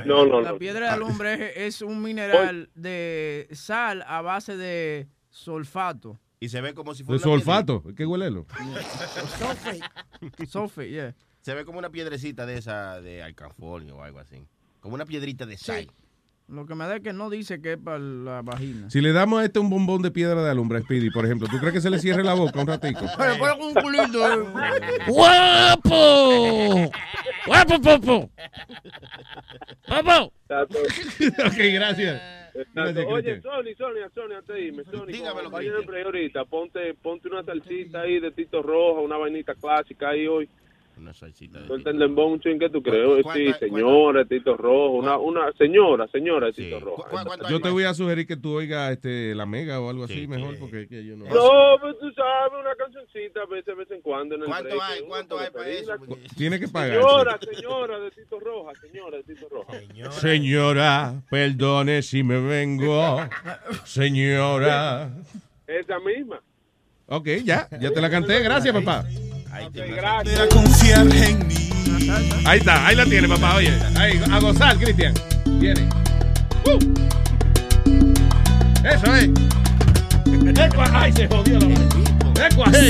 No, 0.04 0.26
no, 0.26 0.42
La 0.42 0.52
no. 0.52 0.58
piedra 0.58 0.88
de 0.88 0.92
alumbre 0.92 1.66
es, 1.66 1.76
es 1.76 1.82
un 1.82 2.02
mineral 2.02 2.68
de 2.74 3.48
sal 3.52 4.04
a 4.06 4.20
base 4.20 4.58
de 4.58 5.08
sulfato. 5.30 6.18
Y 6.40 6.50
se 6.50 6.60
ve 6.60 6.74
como 6.74 6.92
si 6.94 7.04
De 7.04 7.06
fuera 7.06 7.22
su 7.22 7.28
una 7.30 7.36
olfato. 7.38 7.82
¿Qué 7.96 8.04
huelelo? 8.04 8.44
Sulfate, 10.46 10.90
yeah. 10.90 11.14
Se 11.40 11.54
ve 11.54 11.64
como 11.64 11.78
una 11.78 11.88
piedrecita 11.88 12.44
de 12.44 12.58
esa 12.58 13.00
de 13.00 13.22
alcanfolio 13.22 13.96
o 13.96 14.02
algo 14.02 14.18
así. 14.18 14.46
Como 14.80 14.94
una 14.94 15.06
piedrita 15.06 15.46
de 15.46 15.56
sal. 15.56 15.90
Lo 16.50 16.66
que 16.66 16.74
me 16.74 16.84
da 16.84 16.96
es 16.96 17.02
que 17.02 17.12
no 17.12 17.30
dice 17.30 17.62
que 17.62 17.74
es 17.74 17.78
para 17.78 17.98
la 18.00 18.42
vagina. 18.42 18.90
Si 18.90 19.00
le 19.00 19.12
damos 19.12 19.40
a 19.40 19.44
este 19.44 19.60
un 19.60 19.70
bombón 19.70 20.02
de 20.02 20.10
piedra 20.10 20.42
de 20.42 20.50
alumbre, 20.50 20.80
Speedy, 20.82 21.10
por 21.10 21.24
ejemplo, 21.24 21.46
¿tú 21.48 21.58
crees 21.58 21.74
que 21.74 21.80
se 21.80 21.90
le 21.90 22.00
cierre 22.00 22.24
la 22.24 22.34
boca 22.34 22.60
un 22.60 22.66
ratico? 22.66 23.00
Un 23.60 23.74
culito. 23.74 24.32
eh. 24.32 24.46
¡Guapo! 25.06 26.90
¡Guapo, 27.46 27.80
popo! 27.80 28.30
¡Popo! 29.86 30.32
ok, 31.46 31.58
gracias. 31.72 32.20
Exacto. 32.52 33.08
Oye. 33.08 33.40
Sony, 33.40 33.74
Sony, 33.78 34.10
Sony, 34.12 34.32
antes 34.36 34.54
de 34.56 34.60
irme, 34.60 34.84
Sony, 34.84 35.06
Dígamelo, 35.06 35.50
ahorita, 35.56 36.44
ponte, 36.46 36.94
ponte 36.94 37.28
una 37.28 37.44
salsita 37.44 38.00
ahí 38.00 38.18
de 38.18 38.32
Tito 38.32 38.60
Roja, 38.60 39.00
una 39.00 39.16
vainita 39.16 39.54
clásica 39.54 40.08
ahí 40.08 40.26
hoy. 40.26 40.48
Una 41.00 41.14
salsita 41.14 41.60
de 41.60 41.66
Suelta 41.66 41.90
el 41.90 41.98
dembow 41.98 42.28
un 42.30 42.40
ching 42.40 42.58
que 42.58 42.68
tú 42.68 42.82
crees. 42.82 43.22
¿Cuánto- 43.22 43.40
Sí, 43.42 43.52
señora, 43.58 44.24
Tito 44.26 44.54
Rojo. 44.56 44.90
Una, 44.98 45.16
una 45.16 45.50
señora, 45.52 46.06
señora, 46.08 46.52
Tito 46.52 46.78
Rojo. 46.78 47.06
Yo 47.48 47.58
te 47.60 47.70
voy 47.70 47.84
a 47.84 47.94
sugerir 47.94 48.26
que 48.26 48.36
tú 48.36 48.52
oigas 48.56 48.92
este, 48.92 49.34
la 49.34 49.46
mega 49.46 49.80
o 49.80 49.88
algo 49.88 50.04
así 50.04 50.26
mejor 50.26 50.58
porque 50.58 50.86
que 50.86 51.04
yo 51.06 51.16
no. 51.16 51.24
No, 51.24 51.78
pues 51.80 51.96
tú 51.98 52.12
sabes, 52.12 52.52
una 52.60 52.74
cancioncita 52.76 53.40
a 53.42 53.46
veces, 53.46 53.66
de 53.66 53.74
vez 53.76 53.90
en 53.92 54.02
cuando 54.02 54.34
en 54.34 54.42
el 54.42 54.46
¿Cuánto 54.48 54.68
break, 54.68 54.82
hay? 54.82 54.98
uno 55.00 55.08
¿Cuánto 55.08 55.38
hay 55.38 55.50
para 55.50 55.68
eso? 55.70 55.92
Tiene 56.36 56.60
que 56.60 56.68
pagar. 56.68 56.92
Señora, 57.00 57.38
señora 57.38 57.98
de 58.00 58.10
Tito 58.10 58.38
Roja, 58.40 58.72
señora 58.80 59.16
de 59.16 59.22
Tito 59.22 59.48
Roja. 59.48 59.72
Señora, 60.12 61.22
perdone 61.30 62.02
si 62.02 62.22
me 62.22 62.38
vengo. 62.40 63.20
Señora. 63.84 65.10
Esa 65.66 65.98
misma. 66.00 66.42
Ok, 67.06 67.26
ya, 67.44 67.68
ya 67.80 67.90
te 67.90 68.00
la 68.00 68.10
canté. 68.10 68.40
Gracias, 68.42 68.74
papá. 68.74 69.04
Gracias. 69.52 70.48
confiar 70.52 71.06
en 71.12 71.46
mí. 71.46 71.54
Ahí 72.46 72.58
está, 72.58 72.86
ahí 72.86 72.96
la 72.96 73.04
tiene, 73.04 73.28
papá. 73.28 73.56
Oye, 73.56 73.72
ahí, 73.96 74.18
a 74.30 74.38
gozar, 74.38 74.76
Cristian. 74.78 75.12
Viene. 75.58 75.88
Uh. 76.64 76.78
Eso 78.84 79.14
es. 79.14 79.28
Ecua- 80.54 80.90
Ay, 80.94 81.12
se 81.12 81.26
jodió 81.28 81.58
la 81.58 81.68
mano. 81.68 81.88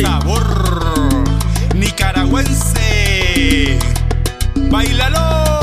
Sabor 0.02 1.24
nicaragüense. 1.74 3.78
Bailalo. 4.70 5.59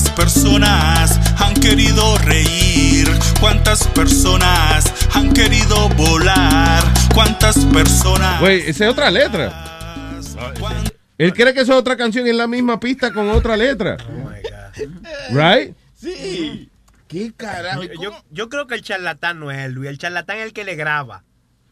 Cuántas 0.00 0.16
personas 0.16 1.20
han 1.40 1.54
querido 1.54 2.16
reír, 2.18 3.06
cuántas 3.38 3.86
personas 3.88 4.90
han 5.14 5.32
querido 5.34 5.88
volar, 5.90 6.82
cuántas 7.12 7.62
personas. 7.66 8.40
Güey, 8.40 8.60
esa 8.60 8.86
es 8.86 8.90
otra 8.92 9.10
letra. 9.10 9.52
Él 11.18 11.34
cree 11.34 11.52
que 11.52 11.60
esa 11.60 11.72
es 11.74 11.78
otra 11.78 11.96
canción 11.98 12.26
y 12.26 12.30
es 12.30 12.36
la 12.36 12.46
misma 12.46 12.80
pista 12.80 13.12
con 13.12 13.28
otra 13.28 13.56
letra. 13.58 13.98
Right? 15.32 15.74
Sí. 15.94 16.70
¿Qué 17.06 17.32
carajo? 17.36 17.82
Yo, 17.84 17.92
yo- 18.02 18.24
yo 18.30 18.48
creo 18.48 18.66
que 18.66 18.76
el 18.76 18.82
charlatán 18.82 19.38
no 19.38 19.50
es 19.50 19.70
Luis. 19.70 19.90
El 19.90 19.98
charlatán 19.98 20.38
es 20.38 20.44
el 20.44 20.52
que 20.54 20.64
le 20.64 20.76
graba. 20.76 21.24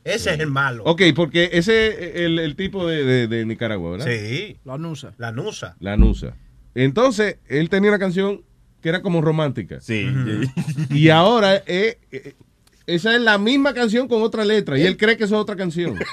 Ese 0.05 0.35
es 0.35 0.41
el 0.41 0.49
malo. 0.51 0.85
Ok, 0.85 1.01
porque 1.17 1.49
ese 1.53 1.89
es 1.89 2.17
el, 2.27 2.39
el 2.39 2.57
tipo 2.57 2.87
de, 2.87 3.05
de- 3.05 3.27
de 3.27 3.47
Nicaragua, 3.47 3.93
¿verdad? 3.93 4.07
Sí. 4.07 4.59
La 4.65 4.77
nusa. 4.77 5.13
La 5.17 5.33
nusa. 5.33 5.77
La 5.81 5.97
Nusa. 5.97 6.35
Entonces, 6.85 7.39
él 7.49 7.69
tenía 7.69 7.91
una 7.91 7.99
canción 7.99 8.43
que 8.81 8.89
era 8.89 9.03
como 9.03 9.21
romántica. 9.21 9.81
Sí. 9.81 10.09
Y 10.91 11.09
ahora 11.09 11.57
eh, 11.67 11.99
eh, 12.13 12.35
esa 12.87 13.17
es 13.17 13.21
la 13.21 13.37
misma 13.37 13.75
canción 13.75 14.07
con 14.07 14.23
otra 14.23 14.45
letra. 14.45 14.79
Y 14.79 14.83
él 14.83 14.97
cree 14.97 15.17
que 15.17 15.25
eso 15.25 15.35
es 15.35 15.41
otra 15.41 15.57
canción. 15.57 15.99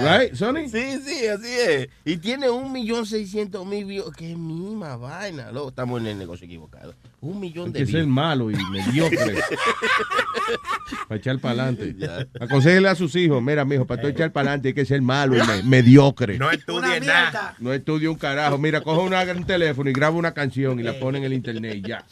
Right, 0.00 0.34
Sonny? 0.34 0.68
Sí, 0.68 0.98
sí, 1.04 1.26
así 1.26 1.48
es. 1.48 1.88
Y 2.04 2.16
tiene 2.18 2.50
un 2.50 2.72
millón 2.72 3.06
seiscientos 3.06 3.64
mil 3.66 3.84
views. 3.84 4.14
Qué 4.16 4.34
misma 4.36 4.96
vaina, 4.96 5.50
loco. 5.52 5.68
Estamos 5.70 6.00
en 6.00 6.06
el 6.08 6.18
negocio 6.18 6.44
equivocado. 6.46 6.94
Un 7.20 7.40
millón 7.40 7.66
Hay 7.68 7.72
de 7.72 7.78
que 7.80 7.86
ser 7.92 8.06
malo 8.06 8.50
y 8.50 8.54
mediocre. 8.70 9.34
para 11.08 11.18
echar 11.18 11.38
para 11.38 11.64
adelante. 11.64 11.96
Aconsejele 12.40 12.88
a 12.88 12.94
sus 12.94 13.14
hijos, 13.16 13.42
mira, 13.42 13.64
mijo, 13.64 13.86
para 13.86 14.02
tú 14.02 14.08
echar 14.08 14.32
para 14.32 14.50
adelante 14.50 14.68
hay 14.68 14.74
que 14.74 14.84
ser 14.84 15.02
malo 15.02 15.36
y 15.36 15.46
me- 15.46 15.62
mediocre. 15.62 16.38
No 16.38 16.50
estudie 16.50 17.00
nada. 17.00 17.54
No 17.58 17.72
estudia 17.72 18.10
un 18.10 18.16
carajo. 18.16 18.58
Mira, 18.58 18.80
coge 18.82 19.00
una- 19.02 19.22
un 19.32 19.44
teléfono 19.44 19.90
y 19.90 19.92
graba 19.92 20.16
una 20.16 20.32
canción 20.32 20.78
y 20.78 20.82
la 20.82 20.98
pone 20.98 21.18
en 21.18 21.24
el 21.24 21.32
internet 21.32 21.74
y 21.76 21.82
ya. 21.88 22.04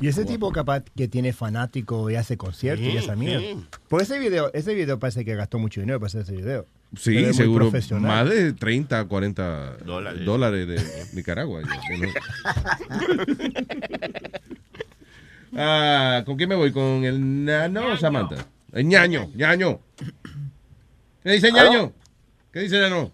Y 0.00 0.08
ese 0.08 0.24
tipo 0.24 0.50
capaz 0.50 0.82
que 0.96 1.06
tiene 1.08 1.32
fanático 1.32 2.10
y 2.10 2.16
hace 2.16 2.36
conciertos 2.36 2.84
y 2.86 2.90
Sí, 2.92 2.96
esa 2.96 3.14
mierda. 3.14 3.40
sí. 3.40 3.64
Por 3.88 4.02
ese 4.02 4.18
video, 4.18 4.50
ese 4.52 4.74
video 4.74 4.98
parece 4.98 5.24
que 5.24 5.34
gastó 5.36 5.58
mucho 5.58 5.80
dinero 5.80 6.00
para 6.00 6.08
hacer 6.08 6.22
ese 6.22 6.32
video. 6.32 6.66
Sí, 6.96 7.32
seguro. 7.34 7.70
Más 8.00 8.28
de 8.28 8.52
30, 8.52 9.04
40 9.06 9.76
Dólares. 9.84 10.24
dólares, 10.24 10.66
de 10.68 10.80
Nicaragua. 11.14 11.60
Ah, 15.56 16.22
¿Con 16.26 16.36
quién 16.36 16.48
me 16.48 16.56
voy? 16.56 16.72
¿Con 16.72 17.04
el 17.04 17.44
nano 17.44 17.92
o 17.92 17.96
Samantha? 17.96 18.44
El 18.72 18.86
ñaño, 18.88 19.30
ñaño. 19.36 19.78
¿Qué 21.22 21.30
dice 21.30 21.48
¿Aló? 21.48 21.56
ñaño? 21.72 21.92
¿Qué 22.52 22.60
dice 22.60 22.80
ñaño? 22.80 23.12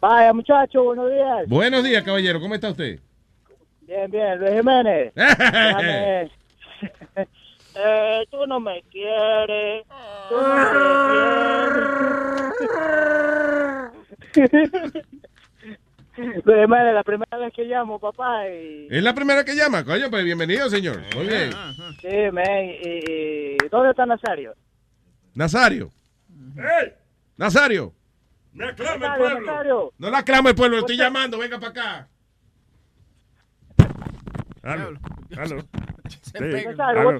Vaya, 0.00 0.32
muchacho, 0.32 0.84
buenos 0.84 1.10
días. 1.10 1.48
Buenos 1.48 1.82
días, 1.84 2.02
caballero. 2.04 2.40
¿Cómo 2.40 2.54
está 2.54 2.70
usted? 2.70 3.00
Bien, 3.82 4.08
bien, 4.10 4.38
Luis 4.38 4.52
Jiménez. 4.52 5.12
Déjame- 5.16 6.30
eh, 7.74 8.26
tú 8.30 8.46
no 8.46 8.60
me 8.60 8.82
quieres. 8.90 9.84
Tú 10.28 10.36
no 10.36 10.54
me 10.54 10.64
quieres. 14.32 15.04
Luis 16.16 16.44
Jiménez, 16.44 16.94
la 16.94 17.02
primera 17.02 17.38
vez 17.38 17.52
que 17.54 17.64
llamo, 17.64 17.98
papá, 17.98 18.46
y... 18.48 18.88
Es 18.90 19.02
la 19.02 19.14
primera 19.14 19.42
que 19.44 19.54
llama, 19.54 19.84
coño, 19.84 20.10
pues 20.10 20.22
bienvenido, 20.24 20.68
señor. 20.68 21.00
Muy 21.14 21.26
bien. 21.26 21.50
Sí, 22.00 22.30
man, 22.32 22.44
y, 22.64 23.00
y- 23.08 23.56
¿Dónde 23.70 23.90
está 23.90 24.04
Nazario? 24.04 24.54
Nazario. 25.34 25.90
Nazario. 27.38 27.94
Me 28.52 28.66
aclama 28.66 29.06
el 29.14 29.18
pueblo. 29.20 29.40
Nazario. 29.40 29.92
No 29.98 30.10
la 30.10 30.18
aclama 30.18 30.50
el 30.50 30.56
pueblo, 30.56 30.78
estoy 30.78 30.96
llamando, 30.98 31.38
venga 31.38 31.58
para 31.58 31.70
acá. 31.70 32.08
Aló. 34.62 34.88
Aló. 35.38 35.64
Nazario, 36.34 37.18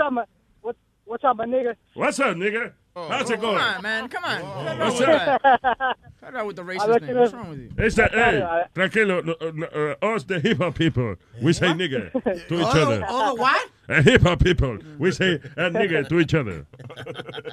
what's 1.11 1.25
up, 1.25 1.37
my 1.37 1.45
nigga? 1.45 1.75
What's 1.95 2.21
up, 2.21 2.37
nigga? 2.37 2.73
How's 2.95 3.31
it 3.31 3.35
Come 3.35 3.41
going? 3.41 3.59
on, 3.59 3.83
man. 3.83 4.09
Come 4.09 4.25
on. 4.25 4.43
Out 4.43 4.79
What's 4.79 5.01
up? 5.01 5.43
that. 5.43 5.97
Cut 6.21 6.37
out 6.37 6.47
with 6.47 6.57
the 6.57 6.63
racist 6.63 7.03
name. 7.03 7.17
What's 7.17 7.33
wrong 7.33 7.51
with 7.51 7.59
you? 7.59 7.71
It's 7.79 7.99
a, 7.99 8.09
hey, 8.09 8.65
tranquilo, 8.75 9.25
no, 9.25 9.97
uh, 10.03 10.15
us 10.15 10.25
the 10.25 10.39
hip 10.39 10.59
hop 10.59 10.75
people, 10.77 11.17
we 11.43 11.53
say 11.53 11.67
nigga 11.69 12.13
to 12.49 12.55
each 12.61 12.77
other. 12.77 13.05
all 13.09 13.35
the 13.35 13.43
what? 13.43 13.71
Uh, 13.89 14.03
hip 14.03 14.23
hop 14.23 14.43
people, 14.43 14.79
we 14.99 15.11
say 15.11 15.35
a 15.35 15.71
nigga 15.71 16.09
to 16.09 16.21
each 16.21 16.35
other. 16.35 16.67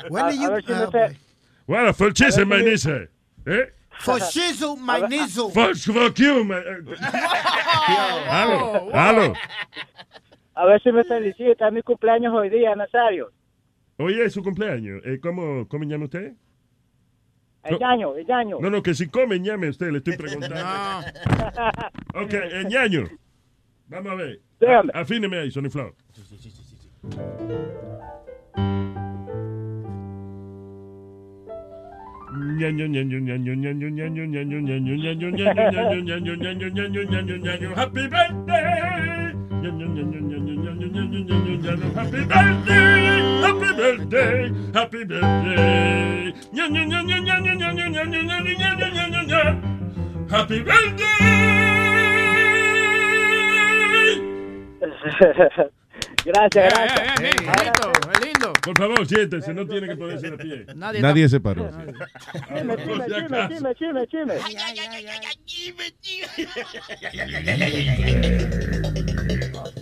When 0.09 0.29
do 0.29 0.37
you? 0.37 0.51
Uh, 1.75 1.93
for 1.93 2.11
chisel, 2.11 2.45
my 2.45 2.61
niece. 2.61 2.85
Eh? 2.85 3.05
for 3.99 4.17
shizzle, 4.19 4.77
my 4.77 5.01
nizzle. 5.01 5.51
Fuck, 5.51 5.77
fuck 5.77 6.19
you, 6.19 6.43
man. 6.43 6.63
Aló, 8.29 8.91
aló. 8.93 9.35
A 10.55 10.65
ver 10.65 10.81
si 10.81 10.91
me 10.91 11.03
felicita, 11.03 11.67
es 11.67 11.73
mi 11.73 11.81
cumpleaños 11.83 12.33
hoy 12.33 12.49
día, 12.49 12.75
Nazario. 12.75 13.31
Oye, 13.97 14.25
es 14.25 14.33
su 14.33 14.43
cumpleaños. 14.43 15.01
Eh, 15.05 15.19
¿cómo, 15.19 15.67
¿Cómo 15.67 15.83
llama 15.83 16.05
usted? 16.05 16.33
El 17.63 17.79
ñaño, 17.79 18.15
el 18.15 18.25
ñaño. 18.25 18.57
No, 18.61 18.69
no, 18.69 18.81
que 18.83 18.93
si 18.93 19.07
come, 19.07 19.39
llame 19.41 19.69
usted, 19.69 19.91
le 19.91 19.97
estoy 19.97 20.15
preguntando. 20.15 20.55
Ok, 22.13 22.33
el 22.33 22.67
ñaño. 22.67 23.03
Vamos 23.87 24.11
a 24.11 24.15
ver. 24.15 24.39
Dígame. 24.59 24.91
A- 24.93 24.99
Afíneme 25.01 25.37
ahí, 25.39 25.51
Sonny 25.51 25.69
Flow. 25.69 25.93
Ñaño, 32.59 32.85
ñaño, 32.87 33.19
ñaño, 33.19 33.53
ñaño, 33.55 33.89
ñaño, 33.89 34.25
ñaño, 34.25 34.59
ñaño, 34.59 34.95
ñaño, 34.95 35.29
ñaño, 35.29 35.29
ñaño, 35.31 36.01
ñaño, 36.01 36.35
ñaño, 36.35 36.67
ñaño, 36.69 37.03
ñaño, 37.03 37.35
ñaño, 37.37 37.69
Happy 37.75 38.01
birthday. 38.07 39.33
Ñaño, 39.61 39.85
ñaño, 39.87 40.19
ñaño, 40.21 40.53
Happy 40.87 42.23
birthday, 42.23 42.87
happy 43.41 43.73
birthday, 43.75 44.53
happy 44.73 45.03
birthday. 45.03 46.33
Happy 50.29 50.61
birthday. 50.61 51.17
gracias, 56.25 56.73
gracias. 56.73 57.66
Por 58.67 58.77
favor, 58.77 59.07
siéntese, 59.07 59.53
no 59.53 59.65
tiene 59.65 59.87
que 59.87 59.95
ponerse 59.95 60.29
de 60.29 60.37
pie. 60.37 60.65
Nadie, 60.75 60.99
Nadie 61.01 61.29
se 61.29 61.39
paró. 61.39 61.69
Chime, 61.69 62.75
chime, 62.75 63.05
chime, 63.07 63.75
chime, 63.75 64.07
chime, 64.07 64.07
chime. 64.07 64.33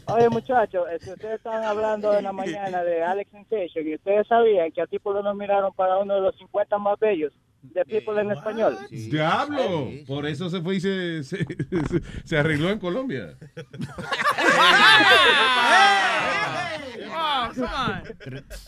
Oye, 0.05 0.29
muchachos, 0.29 0.85
si 1.01 1.09
ustedes 1.09 1.37
estaban 1.37 1.63
hablando 1.63 2.15
en 2.15 2.25
la 2.25 2.31
mañana 2.31 2.83
de 2.83 3.03
Alex 3.03 3.31
Sensation 3.31 3.87
y 3.87 3.95
ustedes 3.95 4.27
sabían 4.27 4.71
que 4.71 4.81
a 4.81 4.87
tipo 4.87 5.11
lo 5.11 5.23
nominaron 5.23 5.73
para 5.73 5.97
uno 5.97 6.13
de 6.13 6.21
los 6.21 6.37
50 6.37 6.77
más 6.77 6.99
bellos 6.99 7.33
de 7.73 7.85
people 7.85 8.19
en 8.21 8.31
español. 8.31 8.77
Diablo. 8.89 9.91
Por 10.07 10.25
eso 10.25 10.49
se 10.49 10.61
fue 10.61 10.75
y 10.75 10.81
se, 10.81 11.23
se, 11.23 11.45
se 12.23 12.37
arregló 12.37 12.69
en 12.69 12.79
Colombia. 12.79 13.37
Oh, 17.17 17.49
come 17.53 17.67
on. 17.67 18.03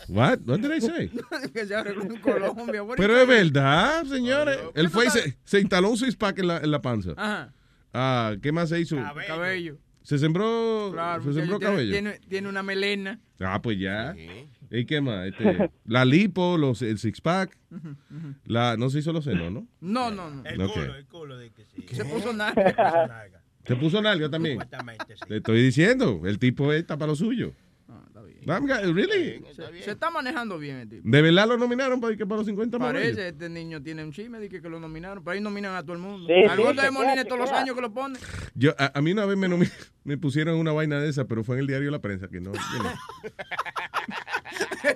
What? 0.08 0.40
What 0.46 0.60
did 0.60 0.72
I 0.72 0.80
say? 0.80 1.10
que 1.52 1.66
se 1.66 1.74
arregló 1.74 2.02
en 2.02 2.16
Colombia. 2.18 2.82
Pero 2.96 3.20
es 3.20 3.26
verdad, 3.26 4.04
señores. 4.04 4.58
Él 4.74 4.90
fue 4.90 5.06
y 5.06 5.10
se, 5.10 5.36
se 5.44 5.60
instaló 5.60 5.90
un 5.90 5.98
six 5.98 6.16
pack 6.16 6.38
en 6.38 6.48
la, 6.48 6.58
en 6.58 6.70
la 6.70 6.80
panza. 6.80 7.12
Ajá. 7.16 7.52
Ah, 7.92 8.34
¿qué 8.42 8.52
más 8.52 8.68
se 8.68 8.80
hizo? 8.80 8.96
Cabello. 9.26 9.78
Se 10.02 10.18
sembró, 10.18 10.90
Claro, 10.92 11.22
se 11.22 11.34
sembró 11.34 11.58
tiene, 11.58 11.72
cabello. 11.72 11.92
Tiene, 11.92 12.18
tiene 12.28 12.48
una 12.48 12.62
melena. 12.62 13.20
Ah, 13.40 13.60
pues 13.60 13.78
ya. 13.78 14.14
¿Y 14.70 14.84
qué 14.84 15.00
más? 15.00 15.26
Este, 15.28 15.70
la 15.86 16.04
lipo, 16.04 16.56
los, 16.58 16.82
el 16.82 16.98
six 16.98 17.20
pack. 17.20 17.56
Ujú, 17.70 17.88
ujú. 17.88 18.34
La, 18.44 18.76
no 18.76 18.90
se 18.90 18.98
hizo 18.98 19.12
los 19.12 19.24
senos, 19.24 19.50
¿no? 19.50 19.66
No, 19.80 20.10
no, 20.10 20.30
no. 20.30 20.44
El 20.44 20.60
Ok. 20.60 20.72
culo, 20.74 20.94
El 20.96 21.06
culo 21.06 21.38
de 21.38 21.50
que 21.50 21.64
sí. 21.64 21.84
Se 21.92 22.04
puso 22.04 22.32
nada. 22.32 22.54
¿Se 23.64 23.76
puso 23.76 24.00
nalga 24.00 24.30
también? 24.30 24.54
Supuestamente, 24.54 25.16
sí. 25.16 25.24
Te 25.28 25.36
estoy 25.38 25.62
diciendo, 25.62 26.22
el 26.24 26.38
tipo 26.38 26.72
está 26.72 26.96
para 26.96 27.10
lo 27.10 27.16
suyo. 27.16 27.52
I'm 28.52 28.66
got- 28.66 28.82
really? 28.94 29.42
Se, 29.54 29.82
se 29.84 29.90
está 29.92 30.10
manejando 30.10 30.58
bien 30.58 30.76
el 30.78 30.88
tipo. 30.88 31.02
¿De 31.08 31.22
verdad 31.22 31.46
lo 31.48 31.56
nominaron 31.56 32.00
para, 32.00 32.16
que 32.16 32.26
para 32.26 32.38
los 32.38 32.46
50 32.46 32.78
más 32.78 32.92
bellos? 32.92 33.04
Parece, 33.16 33.28
este 33.28 33.48
niño 33.48 33.82
tiene 33.82 34.04
un 34.04 34.12
chisme 34.12 34.38
de 34.38 34.48
que, 34.48 34.60
que 34.62 34.68
lo 34.68 34.80
nominaron. 34.80 35.22
Pero 35.22 35.34
ahí 35.34 35.40
nominan 35.40 35.74
a 35.74 35.82
todo 35.82 35.92
el 35.94 35.98
mundo. 35.98 36.26
Sí, 36.26 36.34
Al 36.48 36.56
sí, 36.58 36.62
de 36.82 36.90
Molina 36.90 37.24
todos 37.24 37.40
los 37.40 37.52
años 37.52 37.74
que 37.74 37.80
lo 37.80 37.92
pone. 37.92 38.18
Yo, 38.54 38.74
a, 38.78 38.92
a 38.98 39.02
mí 39.02 39.12
una 39.12 39.24
vez 39.26 39.36
me, 39.36 39.48
nomi- 39.48 39.70
me 40.04 40.16
pusieron 40.18 40.56
una 40.58 40.72
vaina 40.72 41.00
de 41.00 41.08
esa, 41.08 41.26
pero 41.26 41.44
fue 41.44 41.56
en 41.56 41.60
el 41.60 41.66
diario 41.66 41.90
La 41.90 42.00
Prensa, 42.00 42.28
que 42.28 42.40
no... 42.40 42.52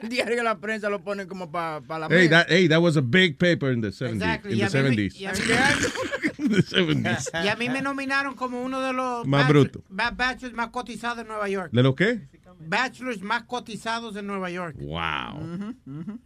el 0.02 0.08
diario 0.08 0.36
de 0.36 0.42
la 0.42 0.58
prensa 0.58 0.88
lo 0.88 1.02
ponen 1.02 1.26
como 1.28 1.50
para 1.50 1.80
la 1.98 2.08
Hey, 2.10 2.28
that, 2.28 2.46
hey, 2.48 2.68
that 2.68 2.80
was 2.80 2.96
a 2.96 3.02
big 3.02 3.36
paper 3.38 3.72
in 3.72 3.80
the 3.80 3.88
70s. 3.88 4.14
Exactly. 4.14 4.52
In 4.52 4.58
Y 4.58 4.68
the 4.68 4.78
a 4.78 4.82
mí 4.82 4.88
me- 4.96 4.96
70s. 5.10 6.31
y 6.42 6.46
a 6.46 6.48
mí- 6.48 6.54
the 6.54 6.62
70s. 6.62 7.44
Y 7.44 7.48
a 7.48 7.56
mí 7.56 7.68
me 7.68 7.82
nominaron 7.82 8.34
como 8.34 8.62
uno 8.62 8.80
de 8.80 8.92
los 8.92 9.26
Más 9.26 9.42
bachelor- 9.46 9.70
bruto. 9.70 9.84
ba- 9.88 10.10
bachelors 10.10 10.54
más 10.54 10.68
cotizados 10.68 11.18
en 11.20 11.28
Nueva 11.28 11.48
York. 11.48 11.70
¿De 11.72 11.82
los 11.82 11.94
qué? 11.94 12.20
Bachelors 12.64 13.22
más 13.22 13.42
cotizados 13.44 14.14
en 14.16 14.26
Nueva 14.26 14.48
York. 14.50 14.76
Wow. 14.78 15.74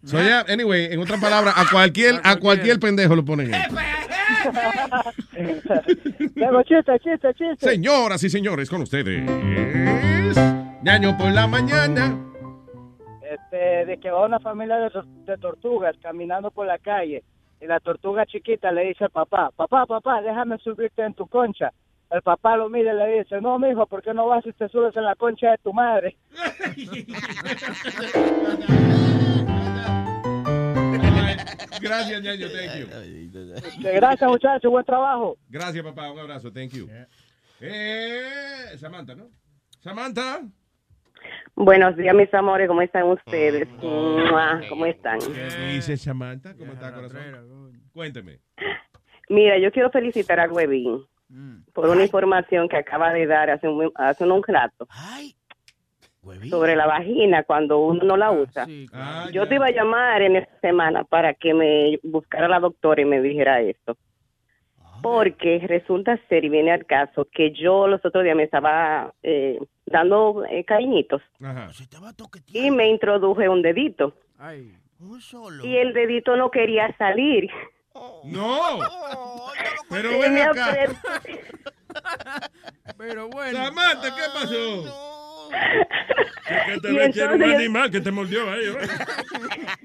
So, 0.04 0.20
yeah, 0.22 0.44
anyway, 0.48 0.86
en 0.92 1.00
otras 1.00 1.18
palabras, 1.20 1.54
a 1.56 1.64
cualquier, 1.70 2.20
a 2.22 2.36
cualquier 2.36 2.78
pendejo 2.78 3.16
lo 3.16 3.24
ponen 3.24 3.54
ahí. 3.54 3.62
Chiste, 6.66 6.98
chiste, 7.02 7.34
chiste. 7.34 7.66
Señoras 7.70 8.22
y 8.24 8.30
señores, 8.30 8.68
con 8.68 8.82
ustedes. 8.82 9.24
Ñaño 10.82 11.16
por 11.16 11.32
la 11.32 11.46
mañana. 11.46 12.16
Este, 13.22 13.86
de 13.86 13.98
que 14.00 14.10
va 14.10 14.26
una 14.26 14.38
familia 14.40 14.76
de, 14.76 14.90
de 15.26 15.38
tortugas 15.38 15.96
caminando 16.02 16.50
por 16.50 16.66
la 16.66 16.78
calle 16.78 17.24
y 17.61 17.66
la 17.66 17.80
tortuga 17.80 18.26
chiquita 18.26 18.70
le 18.72 18.88
dice 18.88 19.04
al 19.04 19.11
papá, 19.11 19.50
papá, 19.54 19.86
papá, 19.86 20.22
déjame 20.22 20.59
subirte 20.59 21.02
en 21.02 21.14
tu 21.14 21.26
concha. 21.26 21.72
El 22.11 22.22
papá 22.22 22.57
lo 22.57 22.68
mira 22.68 22.92
y 22.92 22.96
le 22.96 23.18
dice, 23.18 23.40
no, 23.40 23.59
mijo, 23.59 23.86
¿por 23.86 24.02
qué 24.02 24.14
no 24.14 24.28
vas 24.28 24.46
y 24.46 24.52
te 24.52 24.68
subes 24.68 24.96
en 24.96 25.04
la 25.04 25.16
concha 25.16 25.50
de 25.50 25.59
tu 25.59 25.72
madre? 25.72 26.16
Gracias, 31.80 32.22
Ñaño, 32.22 32.46
thank 32.48 32.78
you. 32.78 32.86
Este, 33.54 33.92
Gracias, 33.92 34.30
muchachos, 34.30 34.70
buen 34.70 34.84
trabajo. 34.84 35.36
Gracias, 35.48 35.84
papá, 35.84 36.11
un 36.11 36.18
abrazo, 36.20 36.52
thank 36.52 36.70
you. 36.70 36.88
Eh, 37.61 38.76
Samantha, 38.78 39.14
¿no? 39.14 39.28
Samantha. 39.80 40.40
Buenos 41.54 41.96
días, 41.96 42.14
mis 42.14 42.32
amores, 42.34 42.68
¿cómo 42.68 42.82
están 42.82 43.04
ustedes? 43.04 43.68
Mua, 43.82 44.60
¿Cómo 44.68 44.86
están? 44.86 45.18
¿Qué 45.20 45.72
dice 45.72 45.96
Samantha? 45.96 46.54
¿Cómo 46.54 46.72
está, 46.72 46.92
corazón? 46.92 47.80
Cuénteme. 47.92 48.40
Mira, 49.28 49.58
yo 49.58 49.72
quiero 49.72 49.90
felicitar 49.90 50.38
a 50.38 50.48
Webin 50.48 51.02
por 51.72 51.88
una 51.88 52.02
información 52.02 52.68
que 52.68 52.76
acaba 52.76 53.12
de 53.12 53.26
dar 53.26 53.50
hace 53.50 53.68
un, 53.68 53.90
hace 53.96 54.24
un 54.24 54.42
rato 54.46 54.86
sobre 56.50 56.76
la 56.76 56.86
vagina 56.86 57.44
cuando 57.44 57.78
uno 57.78 58.02
no 58.04 58.16
la 58.16 58.32
usa. 58.32 58.66
yo 59.32 59.46
te 59.46 59.54
iba 59.54 59.66
a 59.66 59.70
llamar 59.70 60.22
en 60.22 60.36
esta 60.36 60.58
semana 60.60 61.04
para 61.04 61.34
que 61.34 61.54
me 61.54 61.98
buscara 62.02 62.48
la 62.48 62.60
doctora 62.60 63.02
y 63.02 63.04
me 63.04 63.20
dijera 63.20 63.60
esto. 63.60 63.96
Porque 65.11 65.64
resulta 65.66 66.18
ser, 66.28 66.44
y 66.44 66.48
viene 66.48 66.72
al 66.72 66.84
caso, 66.86 67.26
que 67.32 67.52
yo 67.52 67.86
los 67.86 68.04
otros 68.04 68.24
días 68.24 68.36
me 68.36 68.42
estaba 68.44 69.12
eh, 69.22 69.59
dando 69.86 70.44
eh, 70.50 70.64
cariñitos 70.64 71.22
Ajá. 71.42 71.70
y 72.52 72.70
me 72.70 72.88
introduje 72.88 73.48
un 73.48 73.62
dedito. 73.62 74.14
Y 75.62 75.76
el 75.76 75.92
dedito 75.92 76.36
no 76.36 76.50
quería 76.50 76.94
salir. 76.96 77.48
No. 78.24 78.78
Pero 79.90 80.12
Y 80.12 80.20
ven 80.20 80.34
me 80.34 80.42
acá. 80.42 80.70
apretó- 80.72 80.96
Pero 82.98 83.28
bueno. 83.28 83.64
Samantha, 83.64 84.14
¿qué 84.14 84.22
pasó? 84.34 85.50
Que, 86.48 86.72
que 86.72 86.80
te 86.80 86.92
Y 86.92 86.96
era 86.96 87.04
un 87.04 87.12
entonces- 87.42 87.54
animal 87.57 87.90
que 87.90 88.00
te 88.00 88.11
mordió 88.11 88.50
ahí. 88.50 88.64
¿eh? 88.66 88.72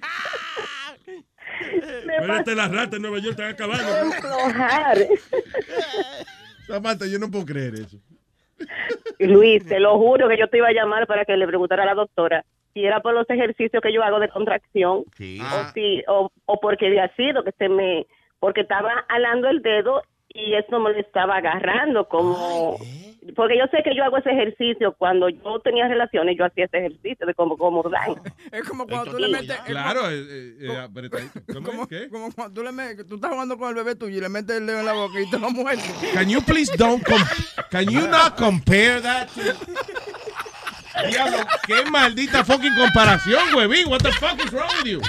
Espérate, 1.61 2.55
las 2.55 2.71
ratas 2.71 2.93
en 2.93 3.01
Nueva 3.01 3.19
York 3.19 3.31
están 3.31 3.51
acabando. 3.51 3.83
Samantha, 6.67 7.05
yo 7.07 7.19
no 7.19 7.29
puedo 7.29 7.45
creer 7.45 7.75
eso. 7.75 7.97
Luis, 9.19 9.65
te 9.65 9.79
lo 9.79 9.97
juro 9.97 10.27
que 10.29 10.37
yo 10.37 10.47
te 10.47 10.57
iba 10.57 10.67
a 10.67 10.73
llamar 10.73 11.07
para 11.07 11.25
que 11.25 11.35
le 11.35 11.47
preguntara 11.47 11.83
a 11.83 11.85
la 11.87 11.95
doctora 11.95 12.45
si 12.73 12.85
era 12.85 13.01
por 13.01 13.13
los 13.13 13.29
ejercicios 13.29 13.81
que 13.81 13.93
yo 13.93 14.03
hago 14.03 14.19
de 14.19 14.29
contracción 14.29 14.99
o 14.99 15.73
si 15.73 16.03
o, 16.07 16.31
o 16.45 16.59
porque 16.59 16.87
había 16.87 17.13
sido 17.15 17.43
que 17.43 17.51
se 17.53 17.69
me 17.69 18.05
porque 18.39 18.61
estaba 18.61 19.05
alando 19.09 19.49
el 19.49 19.61
dedo 19.61 20.01
y 20.29 20.53
eso 20.53 20.79
me 20.79 20.93
lo 20.93 20.99
estaba 20.99 21.37
agarrando 21.37 22.07
como 22.07 22.77
porque 23.35 23.57
yo 23.57 23.65
sé 23.67 23.83
que 23.83 23.95
yo 23.95 24.03
hago 24.03 24.17
ese 24.17 24.31
ejercicio 24.31 24.95
cuando 24.97 25.29
yo 25.29 25.59
tenía 25.59 25.87
relaciones 25.87 26.35
yo 26.37 26.45
hacía 26.45 26.65
ese 26.65 26.79
ejercicio 26.79 27.27
de 27.27 27.33
como 27.35 27.55
como 27.57 27.83
dan 27.89 28.15
Es 28.51 28.67
como 28.67 28.87
cuando 28.87 29.11
tú 29.11 29.19
le 29.19 29.27
metes. 29.27 29.51
es 29.51 29.61
Claro, 29.61 30.09
eh, 30.09 30.25
eh, 30.29 30.55
eh. 30.59 31.53
Como, 31.63 31.87
¿Qué? 31.89 32.09
como 32.09 32.31
cuando 32.31 32.53
tú 32.53 32.63
le 32.63 32.71
metes, 32.71 33.05
tú 33.05 33.15
estás 33.15 33.31
jugando 33.31 33.57
con 33.57 33.69
el 33.69 33.75
bebé 33.75 33.95
tuyo 33.95 34.17
y 34.17 34.21
le 34.21 34.29
metes 34.29 34.57
el 34.57 34.65
dedo 34.65 34.79
en 34.79 34.85
la 34.85 34.93
boca 34.93 35.19
y 35.19 35.29
te 35.29 35.39
lo 35.39 35.51
muerde. 35.51 35.83
Can 36.13 36.29
you 36.29 36.41
please 36.41 36.71
don't 36.77 37.03
Can 37.69 37.89
you 37.89 38.07
not 38.07 38.35
compare 38.37 39.01
that 39.01 39.27
to... 39.29 39.41
Diablo, 41.09 41.37
qué 41.65 41.89
maldita 41.89 42.43
fucking 42.43 42.75
comparación, 42.75 43.55
huevín. 43.55 43.87
What 43.87 43.99
the 43.99 44.11
fuck 44.13 44.43
is 44.43 44.51
wrong 44.51 44.69
with 44.83 44.91
you? 44.91 45.01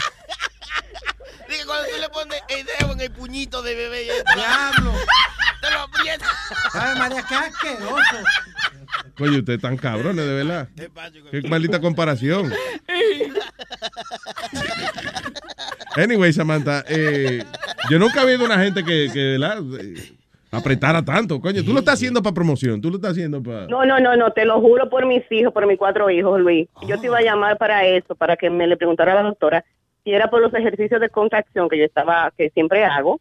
Dice, 1.53 1.67
cuando 1.67 1.85
tú 1.87 2.01
le 2.01 2.09
pones 2.09 2.43
el 2.49 2.67
dedo 2.67 2.93
en 2.93 3.01
el 3.01 3.11
puñito 3.11 3.63
de 3.63 3.75
bebé. 3.75 4.05
Diablo. 4.35 4.93
Te 5.61 5.71
lo 5.71 5.81
aprietas. 5.81 6.31
Ay, 6.73 6.99
María, 6.99 7.25
qué 7.29 7.35
asqueroso. 7.35 8.17
Coño, 9.17 9.39
ustedes 9.39 9.59
están 9.59 9.77
cabrones, 9.77 10.25
de 10.25 10.33
verdad. 10.33 10.69
Qué 11.31 11.43
maldita 11.43 11.81
comparación. 11.81 12.53
Anyway, 15.95 16.33
Samantha, 16.33 16.85
eh, 16.89 17.45
yo 17.91 17.99
nunca 17.99 18.23
he 18.23 18.27
visto 18.27 18.45
una 18.45 18.59
gente 18.59 18.83
que, 18.83 19.11
que 19.13 19.37
¿verdad? 19.39 19.59
Eh, 19.79 20.15
apretara 20.51 21.05
tanto. 21.05 21.39
Coño, 21.39 21.63
tú 21.63 21.75
lo 21.75 21.81
estás 21.81 21.95
haciendo 21.95 22.23
para 22.23 22.35
promoción, 22.35 22.81
tú 22.81 22.89
lo 22.89 22.97
estás 22.97 23.13
haciendo 23.13 23.43
para... 23.43 23.67
no 23.67 23.85
no 23.85 24.01
no 24.01 24.17
no 24.17 24.33
te 24.33 24.47
lo 24.47 24.61
juro 24.61 24.89
por 24.89 25.07
mis 25.07 25.23
hijos 25.31 25.53
por 25.53 25.67
mis 25.67 25.79
cuatro 25.79 26.11
hijos 26.11 26.41
Luis 26.41 26.69
yo 26.87 26.99
te 26.99 27.07
iba 27.07 27.19
a 27.19 27.23
llamar 27.23 27.57
para 27.59 27.87
eso 27.87 28.15
para 28.15 28.37
que 28.37 28.51
me 28.51 28.67
le 28.67 28.77
preguntara 28.77 29.13
a 29.13 29.17
la 29.17 29.23
doctora 29.23 29.65
si 30.05 30.13
era 30.13 30.29
por 30.29 30.41
los 30.41 30.53
ejercicios 30.55 31.01
de 31.01 31.09
contracción 31.09 31.69
que 31.69 31.79
yo 31.79 31.85
estaba 31.85 32.33
que 32.37 32.51
siempre 32.51 32.85
hago 32.85 33.21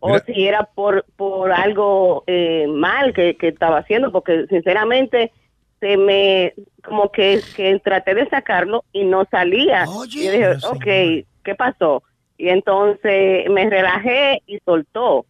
o 0.00 0.18
si 0.20 0.46
era 0.46 0.64
por 0.64 1.04
por 1.16 1.52
algo 1.52 2.24
eh, 2.26 2.66
mal 2.68 3.12
que, 3.12 3.36
que 3.36 3.48
estaba 3.48 3.78
haciendo 3.78 4.12
porque 4.12 4.46
sinceramente 4.48 5.32
se 5.80 5.96
me 5.96 6.54
como 6.84 7.10
que, 7.10 7.40
que 7.56 7.78
traté 7.80 8.14
de 8.14 8.28
sacarlo 8.28 8.84
y 8.92 9.04
no 9.04 9.24
salía. 9.30 9.84
Y 10.10 10.24
yo 10.24 10.32
dije 10.32 10.50
ok 10.70 11.26
qué 11.44 11.54
pasó 11.56 12.02
y 12.38 12.48
entonces 12.48 13.50
me 13.50 13.68
relajé 13.68 14.42
y 14.46 14.58
soltó. 14.64 15.26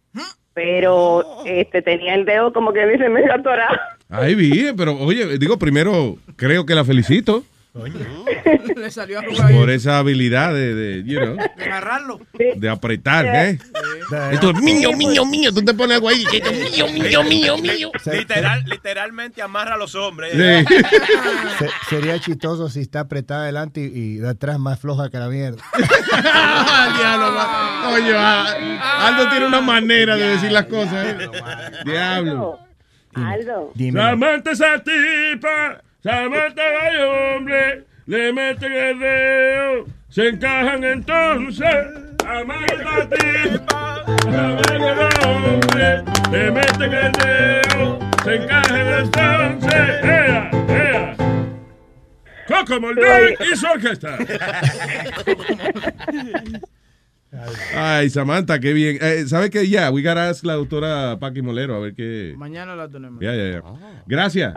Pero 0.53 1.43
este 1.45 1.81
tenía 1.81 2.15
el 2.15 2.25
dedo 2.25 2.53
como 2.53 2.71
que 2.73 2.85
dice 2.85 3.09
medio 3.09 3.33
atorado. 3.33 3.77
Ay, 4.09 4.35
bien, 4.35 4.75
pero 4.75 4.97
oye, 4.97 5.37
digo, 5.37 5.57
primero, 5.57 6.15
creo 6.35 6.65
que 6.65 6.75
la 6.75 6.83
felicito 6.83 7.43
le 8.75 8.89
salió 8.91 9.19
a 9.19 9.23
jugar 9.23 9.53
por 9.53 9.69
esa 9.69 9.99
habilidad 9.99 10.53
de, 10.53 10.73
de, 10.73 11.03
you 11.05 11.19
know, 11.19 11.35
De 11.35 11.63
agarrarlo. 11.65 12.19
de 12.55 12.67
apretar, 12.69 13.25
¿eh? 13.27 13.59
Esto 14.31 14.49
es 14.49 14.61
mío, 14.61 14.91
mío, 14.93 15.23
mío. 15.23 15.53
Tú 15.53 15.61
te 15.63 15.73
pones 15.75 15.95
algo 15.97 16.09
ahí. 16.09 16.25
que 16.25 16.37
esto 16.37 16.49
es 16.49 16.71
mío, 16.71 16.87
mío, 16.87 17.23
mío, 17.23 17.57
mío. 17.59 17.91
Literal, 18.11 18.63
literalmente 18.65 19.41
amarra 19.43 19.75
a 19.75 19.77
los 19.77 19.93
hombres. 19.93 20.31
Sí. 20.33 20.75
Se- 21.59 21.69
sería 21.95 22.19
chistoso 22.19 22.69
si 22.69 22.79
está 22.81 23.01
apretada 23.01 23.43
adelante 23.43 23.81
y, 23.81 23.85
y 23.85 24.15
de 24.15 24.29
atrás 24.29 24.57
más 24.57 24.79
floja 24.79 25.09
que 25.11 25.17
la 25.19 25.29
mierda. 25.29 25.63
Diablo, 26.97 27.39
a- 28.17 29.07
Aldo 29.07 29.29
tiene 29.29 29.45
una 29.45 29.61
manera 29.61 30.15
de 30.15 30.29
decir 30.29 30.51
las 30.51 30.65
cosas. 30.65 31.05
¿eh? 31.05 31.29
Diablo. 31.85 32.59
Aldo 33.13 33.73
Samantha 33.93 34.51
esa 34.51 34.81
tipa, 34.83 35.81
Samantha 36.01 36.61
hay 36.81 36.95
hombre, 37.35 37.85
le 38.05 38.31
meten 38.31 38.71
el 38.71 38.99
dedo, 38.99 39.85
se 40.07 40.29
encajan 40.29 40.83
entonces. 40.83 41.65
jamás 42.23 42.71
para 42.83 43.09
ti. 43.09 43.25
La 44.31 44.47
mano 44.47 44.95
de 44.95 45.27
hombre, 45.27 46.03
te 46.31 46.51
meten 46.51 46.93
el 46.93 47.11
dedo, 47.11 47.99
se 48.23 48.35
encaja 48.35 48.79
en 48.79 48.91
las 48.91 49.07
once. 49.51 49.77
¡Ea, 50.03 50.51
ea! 50.69 51.15
Coco 52.47 52.79
Moldón 52.79 53.35
y 53.51 53.55
su 53.57 53.67
orquesta. 53.67 54.17
Ay, 57.75 58.09
Samantha, 58.09 58.59
qué 58.59 58.73
bien. 58.73 58.97
Eh, 59.01 59.25
¿Sabe 59.27 59.49
qué? 59.49 59.67
Ya, 59.67 59.91
we 59.91 60.01
gotta 60.01 60.29
ask 60.29 60.43
la 60.45 60.53
doctora 60.53 61.19
Paqui 61.19 61.41
Molero 61.41 61.75
a 61.75 61.79
ver 61.79 61.93
qué. 61.93 62.33
Mañana 62.37 62.75
la 62.75 62.89
tenemos. 62.89 63.21
Ya, 63.21 63.35
ya, 63.35 63.51
ya. 63.51 63.61
Gracias. 64.07 64.53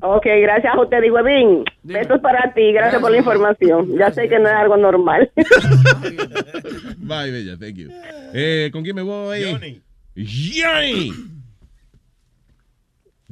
Ok, 0.00 0.26
gracias 0.42 0.74
a 0.74 0.80
usted, 0.80 1.00
digo, 1.00 1.18
Edwin. 1.18 1.64
Besos 1.82 2.20
para 2.20 2.52
ti, 2.52 2.72
gracias 2.72 3.00
por 3.00 3.10
la 3.10 3.18
información. 3.18 3.96
Ya 3.96 4.10
sé 4.12 4.28
que 4.28 4.38
no 4.38 4.48
es 4.48 4.54
algo 4.54 4.76
normal. 4.76 5.30
Bye, 6.98 7.30
bella, 7.30 7.56
thank 7.58 7.76
you. 7.76 7.88
Eh, 8.34 8.68
¿Con 8.72 8.82
quién 8.82 8.96
me 8.96 9.02
voy? 9.02 9.42
Johnny. 9.42 9.80
Johnny. 10.14 11.12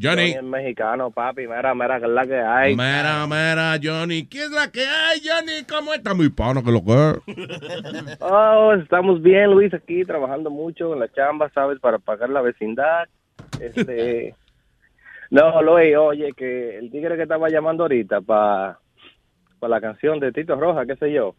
Johnny. 0.01 0.31
es 0.33 0.43
mexicano, 0.43 1.11
papi. 1.11 1.43
Mira, 1.47 1.75
mira, 1.75 2.01
que 2.01 2.07
es 2.07 2.13
la 2.13 2.27
que 2.27 2.41
hay. 2.41 2.75
Mira, 2.75 3.27
mira, 3.27 3.79
Johnny. 3.83 4.27
¿Qué 4.27 4.45
es 4.45 4.51
la 4.51 4.71
que 4.71 4.81
hay, 4.81 5.21
Johnny? 5.23 5.65
¿Cómo 5.69 5.93
está? 5.93 6.15
Muy 6.15 6.31
pano 6.31 6.65
que 6.65 6.73
lo 6.73 6.83
que 6.83 7.21
Oh, 8.21 8.73
estamos 8.73 9.23
bien, 9.23 9.51
Luis, 9.51 9.73
aquí 9.75 10.05
trabajando 10.05 10.51
mucho 10.51 10.95
en 10.95 11.01
la 11.01 11.13
chamba, 11.13 11.51
¿sabes? 11.55 11.79
Para 11.79 11.99
pagar 11.99 12.31
la 12.31 12.41
vecindad. 12.41 13.05
Este. 13.61 14.35
no, 15.33 15.63
Luis, 15.63 15.97
oye, 15.97 16.33
que 16.37 16.77
el 16.77 16.91
tigre 16.91 17.17
que 17.17 17.23
estaba 17.23 17.49
llamando 17.49 17.85
ahorita 17.85 18.21
para 18.21 18.79
la 19.63 19.81
canción 19.81 20.21
de 20.21 20.31
Tito 20.31 20.57
Roja, 20.57 20.85
qué 20.85 20.95
sé 20.97 21.11
yo. 21.11 21.35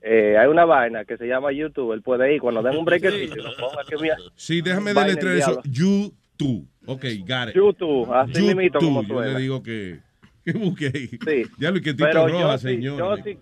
Eh, 0.00 0.36
hay 0.38 0.46
una 0.46 0.64
vaina 0.64 1.04
que 1.04 1.16
se 1.16 1.26
llama 1.26 1.50
YouTube. 1.50 1.92
Él 1.92 2.02
puede 2.02 2.32
ir 2.34 2.40
cuando 2.40 2.62
den 2.62 2.76
un 2.76 2.84
breakcito 2.84 3.16
y 3.36 3.42
lo 3.42 3.50
ponga 3.56 3.82
que 3.88 3.96
mira. 4.00 4.16
Sí, 4.36 4.62
déjame 4.62 4.94
deletrear 4.94 5.34
del 5.34 5.40
eso. 5.40 5.62
YouTube. 5.64 6.68
Ok, 6.86 7.04
got 7.26 7.48
it. 7.48 7.54
YouTube, 7.56 8.12
así 8.12 8.42
mismito 8.42 8.78
como 8.78 9.02
Yo 9.02 9.20
le 9.20 9.38
digo 9.40 9.60
que, 9.60 9.98
que 10.44 10.52
busque 10.52 10.86
ahí. 10.86 11.08
Sí. 11.08 11.50
Ya 11.58 11.72
lo 11.72 11.80
que 11.80 11.94
Tito 11.94 12.04
Pero 12.04 12.28
Roja, 12.28 12.52
yo 12.52 12.58
sí, 12.58 12.68
señor. 12.68 12.98
yo 12.98 13.16
sí, 13.24 13.38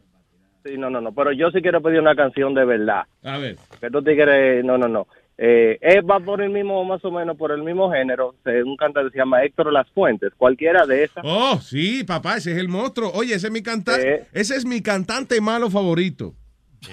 sí, 0.64 0.78
no, 0.78 0.88
no, 0.88 1.03
no, 1.03 1.12
pero 1.12 1.32
yo 1.32 1.51
sí 1.51 1.61
quiero 1.61 1.82
pedir 1.82 2.01
una 2.01 2.14
canción 2.14 2.55
de 2.55 2.64
verdad. 2.64 3.03
A 3.22 3.36
ver. 3.36 3.57
Que 3.78 3.90
tú 3.90 4.03
tigres, 4.03 4.64
no, 4.64 4.78
no, 4.78 4.88
no. 4.88 5.07
Eh, 5.43 5.78
él 5.80 6.09
va 6.09 6.20
por 6.20 6.43
el 6.43 6.51
mismo, 6.51 6.84
más 6.84 7.03
o 7.03 7.11
menos 7.11 7.34
por 7.34 7.51
el 7.51 7.62
mismo 7.62 7.91
género. 7.91 8.34
Eh, 8.45 8.62
Un 8.62 8.76
cantante 8.76 9.09
que 9.09 9.12
se 9.14 9.18
llama 9.20 9.43
Héctor 9.43 9.72
Las 9.72 9.88
Fuentes. 9.91 10.32
Cualquiera 10.36 10.84
de 10.84 11.05
esas. 11.05 11.24
Oh, 11.26 11.59
sí, 11.62 12.05
papá, 12.05 12.36
ese 12.36 12.53
es 12.53 12.59
el 12.59 12.68
monstruo. 12.68 13.11
Oye, 13.14 13.34
ese 13.34 13.47
es 13.47 13.53
mi 13.53 13.62
cantante. 13.62 14.26
Ese 14.32 14.55
es 14.57 14.66
mi 14.66 14.82
cantante 14.82 15.41
malo 15.41 15.70
favorito. 15.70 16.34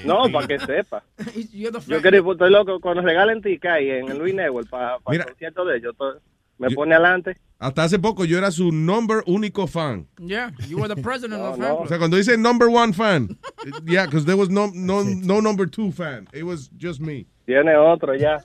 No, 0.06 0.24
para 0.32 0.48
que 0.48 0.60
sepa. 0.60 1.04
Yo 1.88 2.02
quiero, 2.02 2.32
estoy 2.32 2.50
loco, 2.52 2.80
cuando 2.80 3.02
regalen 3.02 3.42
tica 3.42 3.82
y 3.82 3.90
en 3.90 4.10
el 4.10 4.18
Luis 4.18 4.34
Network 4.34 4.70
para 4.70 4.98
Mira. 5.10 5.24
el 5.26 5.30
concierto 5.32 5.66
de 5.66 5.78
ellos, 5.78 5.96
to- 5.98 6.22
me 6.58 6.70
pone 6.72 6.96
adelante. 6.96 7.36
Hasta 7.60 7.84
hace 7.84 8.00
poco 8.00 8.24
yo 8.26 8.38
era 8.38 8.50
su 8.52 8.72
number 8.72 9.24
único 9.28 9.68
fan. 9.68 10.08
Yeah, 10.20 10.52
you 10.68 10.78
were 10.80 10.88
the 10.94 11.02
president 11.02 11.42
of 11.42 11.56
the 11.58 11.64
fan 11.64 11.76
O 11.80 11.88
sea, 11.88 11.98
cuando 11.98 12.18
dice 12.18 12.38
number 12.38 12.68
one 12.68 12.94
fan, 12.94 13.38
yeah, 13.86 14.06
because 14.06 14.26
there 14.26 14.38
was 14.38 14.50
no, 14.50 14.72
no, 14.74 15.04
no 15.04 15.40
number 15.42 15.68
two 15.70 15.92
fan. 15.92 16.28
It 16.34 16.44
was 16.44 16.70
just 16.78 17.00
me. 17.00 17.28
Tiene 17.48 17.78
otro 17.78 18.14
ya. 18.14 18.44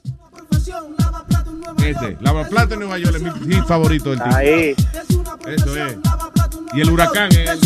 Este, 1.84 2.16
Lava 2.20 2.44
Plata 2.44 2.74
en 2.74 2.80
Nueva 2.80 2.98
York 2.98 3.16
es 3.16 3.22
mi 3.22 3.52
hit 3.52 3.64
favorito 3.64 4.10
del 4.10 4.20
tipo. 4.22 4.36
Ahí. 4.36 4.76
Eso 5.48 5.76
es. 5.76 5.96
Y 6.72 6.80
el 6.82 6.88
huracán 6.90 7.28
es 7.32 7.50
el- 7.50 7.58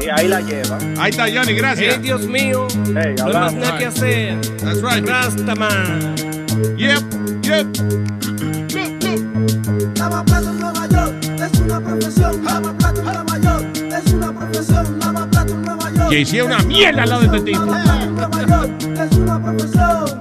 Y 0.00 0.08
ahí 0.08 0.28
la 0.28 0.40
lleva. 0.40 0.78
Ahí 1.00 1.10
está 1.10 1.24
Johnny, 1.24 1.52
gracias. 1.54 1.96
Hey, 1.96 2.02
Dios 2.02 2.22
mío. 2.28 2.68
Hey, 2.94 3.16
no 3.18 3.26
hay 3.26 3.32
más 3.34 3.54
nada 3.54 3.76
que 3.78 3.86
hacer. 3.86 4.40
That's 4.58 4.80
right. 4.82 5.04
Rastaman. 5.04 6.14
Yep, 6.76 7.42
yep. 7.42 7.66
Lavaplato 9.98 10.48
en 10.50 10.60
Nueva 10.60 10.86
York 10.86 11.24
es 11.24 11.60
una 11.60 11.80
profesión. 11.80 12.44
Lavaplato 12.44 13.00
en 13.00 13.06
Nueva 13.06 13.38
York 13.38 13.76
es 13.76 14.12
una 14.12 14.32
profesión. 14.32 14.98
Lavaplato 15.00 15.52
en 15.54 15.62
Nueva 15.62 15.90
York. 15.90 16.08
Que 16.10 16.20
hiciera 16.20 16.44
una 16.44 16.58
mierda 16.60 17.02
al 17.02 17.08
lado 17.08 17.20
de 17.22 17.26
este 17.26 17.40
tipo. 17.40 17.64
Lavaplato 17.66 18.04
en 18.04 18.14
Nueva 18.14 18.46
York 18.46 18.82
es 19.00 19.16
una 19.18 19.42
profesión. 19.42 20.19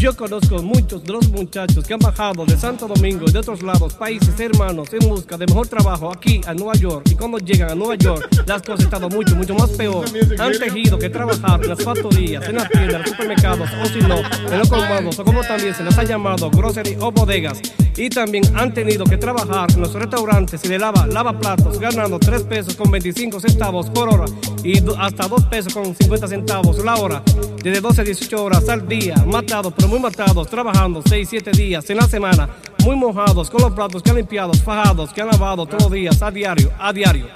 Yo 0.00 0.16
conozco 0.16 0.62
muchos 0.62 1.04
de 1.04 1.12
los 1.12 1.28
muchachos 1.28 1.84
que 1.84 1.92
han 1.92 2.00
bajado 2.00 2.46
de 2.46 2.56
Santo 2.56 2.88
Domingo 2.88 3.26
y 3.28 3.32
de 3.32 3.38
otros 3.38 3.62
lados, 3.62 3.92
países 3.92 4.40
hermanos, 4.40 4.88
en 4.94 5.06
busca 5.06 5.36
de 5.36 5.44
mejor 5.44 5.68
trabajo 5.68 6.10
aquí 6.10 6.40
a 6.46 6.54
Nueva 6.54 6.72
York. 6.72 7.06
Y 7.10 7.14
cuando 7.14 7.36
llegan 7.36 7.72
a 7.72 7.74
Nueva 7.74 7.96
York, 7.96 8.26
las 8.46 8.62
cosas 8.62 8.80
han 8.80 8.84
estado 8.86 9.10
mucho, 9.10 9.36
mucho 9.36 9.54
más 9.54 9.68
peor. 9.72 10.06
Han 10.38 10.58
tejido 10.58 10.98
que 10.98 11.10
trabajar 11.10 11.60
en 11.62 11.68
las 11.68 11.84
factorías, 11.84 12.48
en 12.48 12.56
las 12.56 12.70
tiendas, 12.70 12.94
en 12.94 13.00
los 13.02 13.10
supermercados, 13.10 13.68
o 13.70 13.86
si 13.88 13.98
no, 13.98 14.16
en 14.50 14.58
los 14.58 14.70
colmados, 14.70 15.18
o 15.18 15.22
como 15.22 15.42
también 15.42 15.74
se 15.74 15.84
les 15.84 15.98
ha 15.98 16.04
llamado, 16.04 16.50
grocery 16.50 16.96
o 16.98 17.12
bodegas. 17.12 17.60
Y 17.96 18.08
también 18.08 18.44
han 18.56 18.72
tenido 18.72 19.04
que 19.04 19.16
trabajar 19.16 19.70
en 19.72 19.80
los 19.80 19.92
restaurantes 19.92 20.64
y 20.64 20.68
de 20.68 20.78
lava, 20.78 21.06
lava 21.06 21.38
platos, 21.38 21.78
ganando 21.78 22.18
3 22.18 22.42
pesos 22.44 22.74
con 22.74 22.90
25 22.90 23.40
centavos 23.40 23.90
por 23.90 24.08
hora 24.08 24.24
y 24.64 24.78
hasta 24.98 25.28
2 25.28 25.44
pesos 25.46 25.74
con 25.74 25.94
50 25.94 26.28
centavos 26.28 26.84
la 26.84 26.96
hora, 26.96 27.22
desde 27.62 27.80
12 27.80 28.00
a 28.00 28.04
18 28.04 28.44
horas 28.44 28.68
al 28.68 28.86
día, 28.86 29.14
matados, 29.26 29.72
pero 29.76 29.88
muy 29.88 30.00
matados, 30.00 30.48
trabajando 30.48 31.02
6, 31.04 31.28
7 31.28 31.50
días 31.52 31.88
en 31.90 31.96
la 31.96 32.08
semana, 32.08 32.48
muy 32.84 32.96
mojados, 32.96 33.50
con 33.50 33.62
los 33.62 33.72
platos 33.72 34.02
que 34.02 34.10
han 34.10 34.16
limpiado, 34.16 34.52
fajados, 34.54 35.12
que 35.12 35.20
han 35.22 35.28
lavado 35.28 35.66
todos 35.66 35.84
los 35.84 35.92
días, 35.92 36.22
a 36.22 36.30
diario, 36.30 36.70
a 36.78 36.92
diario. 36.92 37.26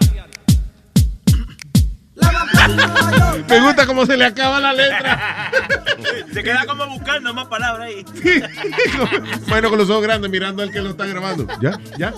Me 3.48 3.60
gusta 3.60 3.86
cómo 3.86 4.06
se 4.06 4.16
le 4.16 4.24
acaba 4.24 4.60
la 4.60 4.72
letra. 4.72 5.50
Se 6.32 6.42
queda 6.42 6.64
como 6.66 6.86
buscando 6.88 7.32
más 7.32 7.46
palabras 7.46 7.88
ahí. 7.88 8.04
Bueno, 9.48 9.68
con 9.70 9.78
los 9.78 9.88
ojos 9.90 10.02
grandes 10.02 10.30
mirando 10.30 10.62
al 10.62 10.70
que 10.70 10.80
lo 10.80 10.90
está 10.90 11.06
grabando. 11.06 11.46
¿Ya? 11.60 11.78
¿Ya? 11.98 12.12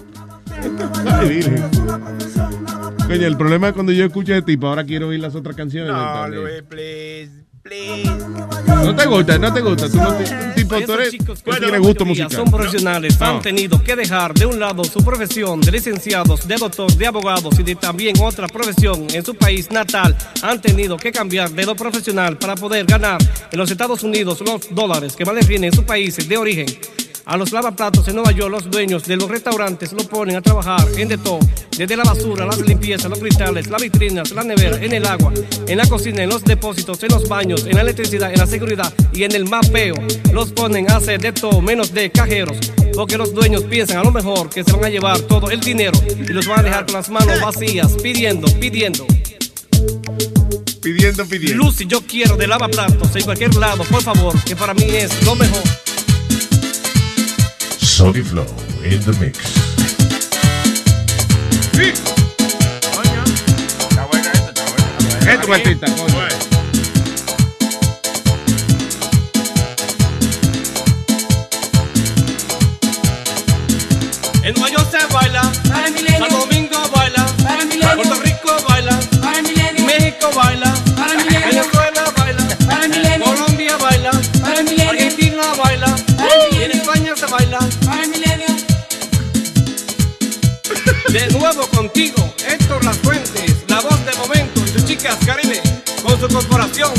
Ay. 1.20 1.40
Coño, 3.06 3.26
el 3.26 3.36
problema 3.36 3.68
es 3.68 3.74
cuando 3.74 3.92
yo 3.92 4.04
escucho 4.04 4.32
a 4.32 4.38
este 4.38 4.52
tipo, 4.52 4.68
ahora 4.68 4.84
quiero 4.84 5.08
oír 5.08 5.20
las 5.20 5.34
otras 5.34 5.54
canciones. 5.54 5.92
No. 5.92 6.28
Luis, 6.28 6.62
please, 6.68 7.45
please. 7.66 8.10
No 8.84 8.94
te 8.94 9.06
gusta, 9.06 9.38
no 9.38 9.52
te 9.52 9.60
gusta. 9.60 9.88
Tú 9.88 9.96
no 9.96 10.10
un 10.10 10.54
tipo, 10.54 10.80
tú 10.80 10.92
eres, 10.92 11.10
chicos 11.10 11.42
que 11.42 11.50
tienes 11.52 11.70
la 11.72 11.78
gusto 11.78 12.04
musical. 12.04 12.30
Son 12.30 12.50
profesionales, 12.50 13.18
No. 13.18 13.26
han 13.26 13.42
tenido 13.42 13.82
que 13.82 13.96
dejar 13.96 14.32
de 14.34 14.46
un 14.46 14.58
lado 14.60 14.84
su 14.84 15.04
profesión 15.04 15.60
de 15.60 15.72
licenciados, 15.72 16.46
de 16.46 16.56
doctor, 16.56 16.92
de 16.92 17.06
abogados 17.06 17.58
y 17.58 17.62
de 17.62 17.74
también 17.74 18.14
otra 18.22 18.46
profesión 18.46 19.06
en 19.12 19.24
su 19.24 19.34
país 19.34 19.70
natal. 19.70 20.16
Han 20.42 20.60
tenido 20.60 20.96
que 20.96 21.10
cambiar 21.10 21.50
de 21.50 21.66
lo 21.66 21.74
profesional 21.74 22.38
para 22.38 22.54
poder 22.54 22.86
ganar 22.86 23.18
en 23.50 23.58
los 23.58 23.70
Estados 23.70 24.02
Unidos 24.02 24.40
los 24.40 24.74
dólares 24.74 25.16
que 25.16 25.24
más 25.24 25.34
les 25.34 25.48
vienen 25.48 25.70
en 25.70 25.74
sus 25.74 25.84
países 25.84 26.28
de 26.28 26.36
origen. 26.36 26.66
A 27.28 27.36
los 27.36 27.50
lavaplatos 27.50 28.06
en 28.06 28.14
Nueva 28.14 28.30
York, 28.30 28.52
los 28.52 28.70
dueños 28.70 29.02
de 29.02 29.16
los 29.16 29.28
restaurantes 29.28 29.92
lo 29.92 30.04
ponen 30.04 30.36
a 30.36 30.40
trabajar 30.40 30.86
en 30.96 31.08
de 31.08 31.18
todo, 31.18 31.40
desde 31.76 31.96
la 31.96 32.04
basura, 32.04 32.46
las 32.46 32.60
limpiezas, 32.60 33.10
los 33.10 33.18
cristales, 33.18 33.66
las 33.66 33.82
vitrinas, 33.82 34.30
la 34.30 34.44
nevera, 34.44 34.76
en 34.80 34.92
el 34.92 35.04
agua, 35.04 35.32
en 35.66 35.76
la 35.76 35.88
cocina, 35.88 36.22
en 36.22 36.28
los 36.28 36.44
depósitos, 36.44 37.02
en 37.02 37.08
los 37.08 37.28
baños, 37.28 37.66
en 37.66 37.74
la 37.74 37.80
electricidad, 37.80 38.30
en 38.32 38.38
la 38.38 38.46
seguridad 38.46 38.94
y 39.12 39.24
en 39.24 39.32
el 39.32 39.44
mapeo. 39.44 39.96
Los 40.32 40.52
ponen 40.52 40.88
a 40.88 40.98
hacer 40.98 41.20
de 41.20 41.32
todo 41.32 41.60
menos 41.60 41.92
de 41.92 42.12
cajeros, 42.12 42.58
porque 42.94 43.18
los 43.18 43.34
dueños 43.34 43.64
piensan 43.64 43.96
a 43.96 44.04
lo 44.04 44.12
mejor 44.12 44.48
que 44.48 44.62
se 44.62 44.70
van 44.70 44.84
a 44.84 44.88
llevar 44.88 45.18
todo 45.22 45.50
el 45.50 45.58
dinero 45.58 45.98
y 46.08 46.32
los 46.32 46.46
van 46.46 46.60
a 46.60 46.62
dejar 46.62 46.86
con 46.86 46.94
las 46.94 47.10
manos 47.10 47.40
vacías, 47.40 47.90
pidiendo, 48.00 48.46
pidiendo. 48.60 49.04
Pidiendo, 50.80 51.26
pidiendo. 51.26 51.64
Lucy, 51.64 51.86
yo 51.88 52.02
quiero 52.02 52.36
de 52.36 52.46
lavaplatos 52.46 53.16
en 53.16 53.24
cualquier 53.24 53.52
lado, 53.56 53.82
por 53.82 54.00
favor, 54.00 54.32
que 54.44 54.54
para 54.54 54.74
mí 54.74 54.84
es 54.84 55.24
lo 55.24 55.34
mejor. 55.34 55.85
Sony 57.96 58.22
Flow 58.22 58.44
in 58.84 59.00
the 59.06 59.16
mix. 59.18 59.38
Esto, 65.26 65.48
Martita, 65.48 65.86
coño. 65.86 66.28
En 74.42 74.52
Nueva 74.52 74.70
York 74.70 74.90
se 74.90 75.14
baila, 75.14 75.42
Santo 76.18 76.36
Domingo 76.36 76.76
baila, 76.94 77.26
Puerto 77.94 78.14
Rico 78.16 78.25
Contigo, 91.64 92.34
Héctor 92.46 92.84
Las 92.84 92.98
Fuentes, 92.98 93.64
la 93.68 93.80
voz 93.80 94.04
de 94.04 94.14
momento, 94.16 94.60
sus 94.66 94.84
chicas 94.84 95.16
Caribe, 95.24 95.62
con 96.02 96.20
su 96.20 96.28
corporación, 96.28 96.92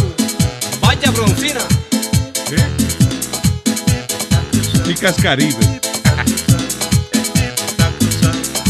Vaya 0.82 1.12
Broncina. 1.12 1.62
Chicas 4.84 5.16
Caribe. 5.22 5.60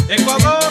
Ecuador 0.09 0.66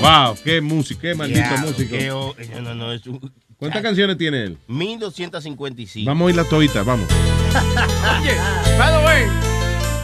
Wow, 0.00 0.36
qué 0.44 0.60
música, 0.60 1.00
qué 1.02 1.14
maldito 1.14 1.40
Diablo, 1.40 1.66
músico. 1.68 1.96
qué 1.96 2.10
o- 2.10 2.34
no, 2.54 2.60
no, 2.62 2.74
no, 2.74 2.92
es 2.92 3.06
un- 3.06 3.32
¿Cuántas 3.58 3.82
canciones 3.82 4.16
tiene 4.16 4.44
él? 4.44 4.58
1255. 4.68 6.08
Vamos 6.08 6.26
a 6.26 6.30
ir 6.30 6.36
la 6.36 6.44
todita, 6.44 6.82
vamos. 6.82 7.06
Oye, 8.20 8.34
by 8.78 8.90
the 8.98 9.04
way, 9.04 9.24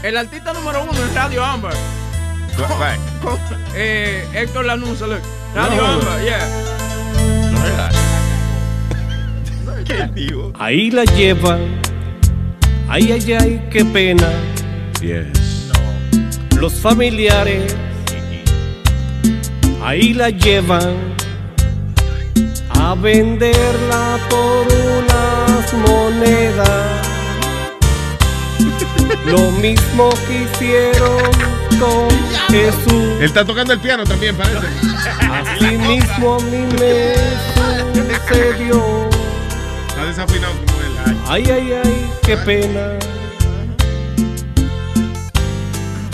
el 0.02 0.16
artista 0.18 0.52
número 0.52 0.82
uno 0.82 0.92
en 0.92 1.14
Radio 1.14 1.42
Amber. 1.44 1.72
Con- 3.22 3.38
eh, 3.74 4.24
Héctor 4.34 4.64
Lanusa, 4.66 5.06
look. 5.06 5.20
Radio 5.54 5.76
No. 5.82 5.86
Amber, 5.86 6.24
yeah. 6.24 7.90
Ahí 10.58 10.90
la 10.90 11.04
llevan. 11.04 11.60
Ay, 12.88 13.12
ay, 13.12 13.32
ay, 13.32 13.68
qué 13.70 13.84
pena. 13.84 14.28
Yes. 15.00 15.70
Los 16.60 16.74
familiares. 16.74 17.74
Ahí 19.86 20.14
la 20.14 20.30
llevan. 20.30 21.14
A 22.70 22.96
venderla 22.96 24.18
por 24.28 24.66
unas 24.66 25.72
monedas. 25.74 27.06
Lo 29.26 29.52
mismo 29.52 30.10
que 30.26 30.42
hicieron 30.42 31.30
con 31.78 32.08
Jesús. 32.48 33.14
Él 33.20 33.26
está 33.26 33.44
tocando 33.44 33.74
el 33.74 33.78
piano 33.78 34.02
también, 34.02 34.34
parece. 34.34 34.66
Así 35.30 35.78
mismo 35.78 36.34
a 36.34 36.40
mí 36.40 36.66
me 36.80 37.14
sucedió. 37.94 39.08
Está 39.86 40.04
desafinado 40.04 40.54
como 40.66 40.80
él. 40.80 41.16
Ay, 41.28 41.44
ay, 41.48 41.80
ay, 41.84 42.10
qué 42.24 42.36
pena. 42.38 42.98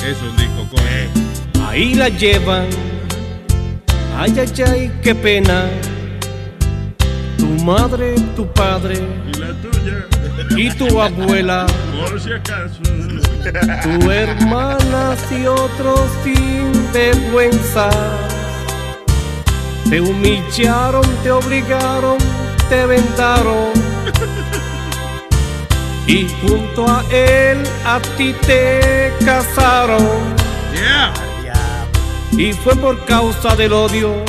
Es 0.06 0.20
un 0.20 0.36
disco, 0.36 0.68
coge. 0.70 1.08
Ahí 1.66 1.94
la 1.94 2.10
llevan. 2.10 2.91
Ay, 4.22 4.32
ay, 4.38 4.64
ay, 4.70 5.00
qué 5.02 5.16
pena. 5.16 5.68
Tu 7.38 7.46
madre, 7.64 8.14
tu 8.36 8.46
padre 8.52 8.94
Y 9.26 9.36
la 9.36 9.48
tuya, 9.60 10.06
y 10.56 10.70
tu 10.78 11.00
abuela, 11.00 11.66
por 11.92 12.20
si 12.20 12.32
acaso. 12.32 12.80
tu 13.82 14.10
hermana 14.12 15.16
y 15.28 15.44
otros 15.46 16.08
sin 16.22 16.92
vergüenza. 16.92 17.90
Te 19.90 20.00
humillaron, 20.00 21.04
te 21.24 21.32
obligaron, 21.32 22.18
te 22.68 22.86
ventaron. 22.86 23.72
Y 26.06 26.28
junto 26.40 26.86
a 26.86 27.02
él 27.10 27.58
a 27.84 27.98
ti 28.16 28.32
te 28.46 29.12
casaron. 29.24 30.42
Y 32.38 32.52
fue 32.54 32.74
por 32.76 33.04
causa 33.04 33.54
del 33.54 33.72
odio. 33.72 34.24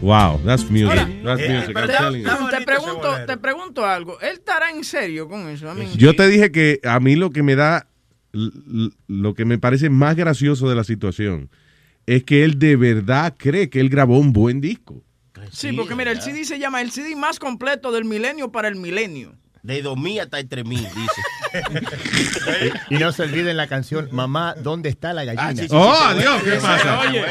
Wow, 0.00 0.40
that's 0.44 0.68
music. 0.70 0.90
Ahora, 0.90 1.08
That's 1.24 1.42
eh, 1.42 1.48
music. 1.48 1.76
Te, 2.50 2.64
pregunto, 2.64 3.08
te 3.26 3.36
pregunto 3.36 3.86
algo. 3.86 4.20
¿Él 4.20 4.34
estará 4.34 4.70
en 4.70 4.84
serio 4.84 5.28
con 5.28 5.48
eso? 5.48 5.72
Mean, 5.74 5.92
Yo 5.96 6.14
te 6.14 6.28
dije 6.28 6.50
que 6.50 6.80
a 6.84 7.00
mí 7.00 7.16
lo 7.16 7.30
que 7.30 7.42
me 7.42 7.54
da, 7.54 7.86
lo 8.32 9.34
que 9.34 9.44
me 9.44 9.58
parece 9.58 9.88
más 9.88 10.16
gracioso 10.16 10.68
de 10.68 10.74
la 10.74 10.84
situación 10.84 11.48
es 12.06 12.24
que 12.24 12.44
él 12.44 12.58
de 12.58 12.76
verdad 12.76 13.34
cree 13.36 13.70
que 13.70 13.80
él 13.80 13.88
grabó 13.88 14.18
un 14.18 14.32
buen 14.32 14.60
disco. 14.60 15.02
Sí, 15.50 15.72
porque 15.72 15.94
mira, 15.94 16.10
el 16.10 16.20
CD 16.20 16.44
se 16.44 16.58
llama 16.58 16.82
el 16.82 16.90
CD 16.90 17.14
más 17.14 17.38
completo 17.38 17.92
del 17.92 18.04
milenio 18.04 18.50
para 18.50 18.68
el 18.68 18.76
milenio. 18.76 19.34
De 19.66 19.82
2000 19.82 20.20
hasta 20.20 20.38
entre 20.38 20.62
mil, 20.62 20.86
dice. 20.94 21.22
Y 22.90 22.96
no 22.96 23.10
se 23.12 23.22
olviden 23.22 23.56
la 23.56 23.66
canción 23.66 24.08
Mamá, 24.12 24.54
¿dónde 24.62 24.88
está 24.90 25.12
la 25.12 25.24
gallina? 25.24 25.48
Ah, 25.48 25.52
sí, 25.54 25.62
sí, 25.62 25.68
Oh, 25.72 25.94
sí, 25.94 26.18
adiós, 26.18 26.42
¿qué 26.44 26.50
pasa? 26.52 27.00
Oye, 27.00 27.24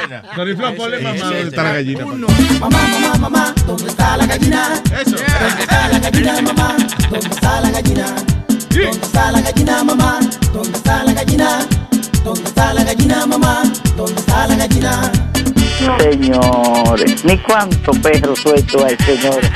ponle 0.75 0.99
mamá, 0.99 1.17
¿dónde 1.17 1.41
es 1.41 1.47
está 1.47 1.63
la 1.63 1.69
el 1.69 1.75
gallina? 1.75 2.05
uno. 2.05 2.27
Mamá, 2.59 2.87
mamá, 2.87 3.17
mamá, 3.17 3.55
¿dónde 3.65 3.87
está 3.87 4.17
la 4.17 4.25
gallina? 4.25 4.81
Eso. 4.85 5.11
¿Dónde 5.15 5.61
está 5.61 5.87
la 5.87 5.99
gallina, 5.99 6.41
mamá? 6.41 6.77
¿Dónde 7.09 7.27
está 7.29 7.61
la 7.61 7.71
gallina? 7.71 8.05
¿Dónde 8.69 9.05
está 9.05 9.31
la 9.31 9.41
gallina, 9.41 9.83
mamá? 9.83 10.19
¿Dónde 10.53 10.77
está 10.77 11.03
la 11.05 11.13
gallina? 11.13 11.59
¿Dónde 12.23 12.43
está 12.49 12.73
la 12.73 12.83
gallina, 12.83 13.25
mamá? 13.25 13.63
¿Dónde 13.95 14.19
está 14.19 14.47
la 14.47 14.55
gallina? 14.55 15.11
Señores, 15.99 17.23
ni 17.23 17.37
cuánto 17.39 17.91
perro 18.01 18.35
suelto 18.35 18.85
hay, 18.85 18.95
señores. 19.05 19.51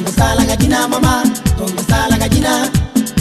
¿Dónde 0.00 0.12
está 0.12 0.34
la 0.34 0.44
gallina, 0.46 0.88
mamá? 0.88 1.22
¿Dónde 1.58 1.82
está 1.82 2.08
la 2.08 2.16
gallina? 2.16 2.72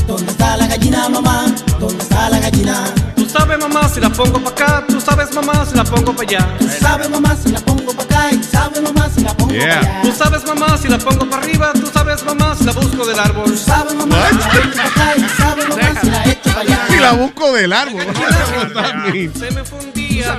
¿Dónde 0.07 0.31
está 0.31 0.55
la 0.55 0.65
gallina, 0.65 1.09
mamá? 1.09 1.45
¿Dónde 1.77 2.01
está 2.01 2.29
la 2.29 2.39
gallina? 2.39 2.85
Tú 3.17 3.25
sabes, 3.27 3.59
mamá, 3.59 3.89
si 3.89 3.99
la 3.99 4.09
pongo 4.09 4.41
pa' 4.41 4.49
acá. 4.51 4.85
Tú 4.87 5.01
sabes, 5.01 5.33
mamá, 5.33 5.65
si 5.65 5.75
la 5.75 5.83
pongo 5.83 6.15
pa' 6.15 6.23
allá. 6.23 6.55
Tú 6.57 6.69
sabes, 6.79 7.09
mamá, 7.09 7.35
si 7.35 7.51
la 7.51 7.59
pongo 7.59 7.91
pa' 7.91 8.03
acá 8.03 8.31
y 8.31 8.41
sabes, 8.41 8.81
mamá, 8.81 9.09
si 9.13 9.21
la 9.21 9.33
pongo 9.33 9.53
pa' 9.53 9.61
allá. 9.61 10.01
Tú 10.03 10.11
sabes, 10.13 10.45
mamá, 10.45 10.77
si 10.77 10.87
la 10.87 10.97
pongo 10.97 11.29
para 11.29 11.43
arriba. 11.43 11.73
Tú 11.73 11.87
sabes, 11.93 12.23
mamá, 12.23 12.55
si 12.55 12.63
la 12.63 12.71
busco 12.71 13.05
del 13.05 13.19
árbol. 13.19 13.43
Tú 13.43 13.57
sabes, 13.57 13.95
mamá, 13.95 14.15
si 14.29 14.37
la 14.37 14.49
pongo 14.49 14.75
pa' 14.77 14.85
acá 14.85 15.15
y 15.17 15.41
sabes, 15.41 15.67
mamá, 15.67 16.01
si 16.01 16.09
la 16.09 16.23
echo 16.31 16.53
pa' 16.53 16.59
allá. 16.61 16.79
Si 16.89 16.97
la 16.97 17.11
busco 17.11 17.51
del 17.51 17.73
árbol. 17.73 18.05
Se 19.37 19.51
me 19.51 19.63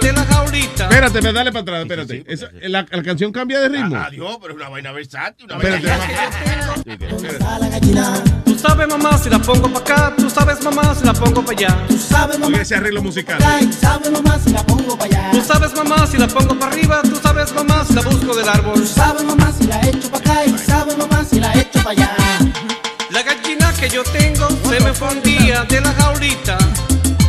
de 0.01 0.13
la 0.13 0.25
jaulita. 0.27 0.85
Espérate, 0.85 1.23
me 1.23 1.33
dale 1.33 1.53
para 1.53 1.63
atrás, 1.63 1.83
espérate. 1.83 2.25
Esa- 2.27 2.51
la, 2.69 2.87
la 2.91 3.03
canción 3.03 3.33
cambia 3.33 3.61
de 3.61 3.69
ritmo. 3.69 3.97
Adiós, 3.97 4.39
pero 4.41 4.55
es 4.55 4.61
una 4.61 4.69
vaina 4.69 4.93
versátil. 4.93 5.47
Una 5.47 5.57
Espérate, 5.57 5.87
vaina 5.87 7.11
Tú 8.45 8.59
sabes, 8.59 8.89
mamá, 8.89 9.19
si 9.19 9.31
la 9.31 9.39
pongo 9.39 9.73
pa' 9.73 9.81
acá. 9.81 10.15
Tú 10.17 10.29
sabes, 10.31 10.63
mamá, 10.63 10.95
si 10.95 11.05
la 11.05 11.13
pongo 11.15 11.45
pa' 11.45 11.53
allá. 11.53 11.77
Tú 11.89 11.99
sabes, 11.99 12.39
mamá, 12.39 12.61
ese 12.61 12.75
arreglo 12.77 13.03
musical. 13.03 13.39
y 13.61 13.73
sabes, 13.73 14.11
mamá, 14.11 14.39
si 14.45 14.53
la 14.53 14.63
pongo 14.65 14.97
pa' 14.99 15.05
allá. 15.07 15.31
Tú 15.33 15.41
sabes, 15.43 15.75
mamá, 15.75 16.07
si 16.07 16.19
la 16.19 16.29
pongo 16.29 16.59
para 16.59 16.73
arriba. 16.73 17.01
Tú 17.03 17.17
sabes, 17.23 17.53
mamá, 17.55 17.85
si 17.87 17.95
la 17.95 18.03
busco 18.03 18.35
del 18.35 18.49
árbol. 18.49 18.75
Tú 18.75 18.87
sabes, 18.87 19.25
mamá, 19.25 19.53
si 19.59 19.67
la 19.67 19.81
echo 19.81 20.11
pa' 20.11 20.19
acá 20.19 20.45
y 20.47 20.59
sabes, 20.59 20.99
mamá, 20.99 21.25
si 21.25 21.41
la 21.41 21.53
echo 21.55 21.83
pa' 21.83 21.91
allá. 21.91 22.11
La 23.11 23.23
gallina 23.23 23.73
que 23.75 23.89
yo 23.89 24.03
tengo 24.05 24.49
se 24.69 24.81
me 24.81 24.93
fundía 24.93 25.65
de 25.65 25.81
la 25.81 25.93
jaulita. 25.95 26.59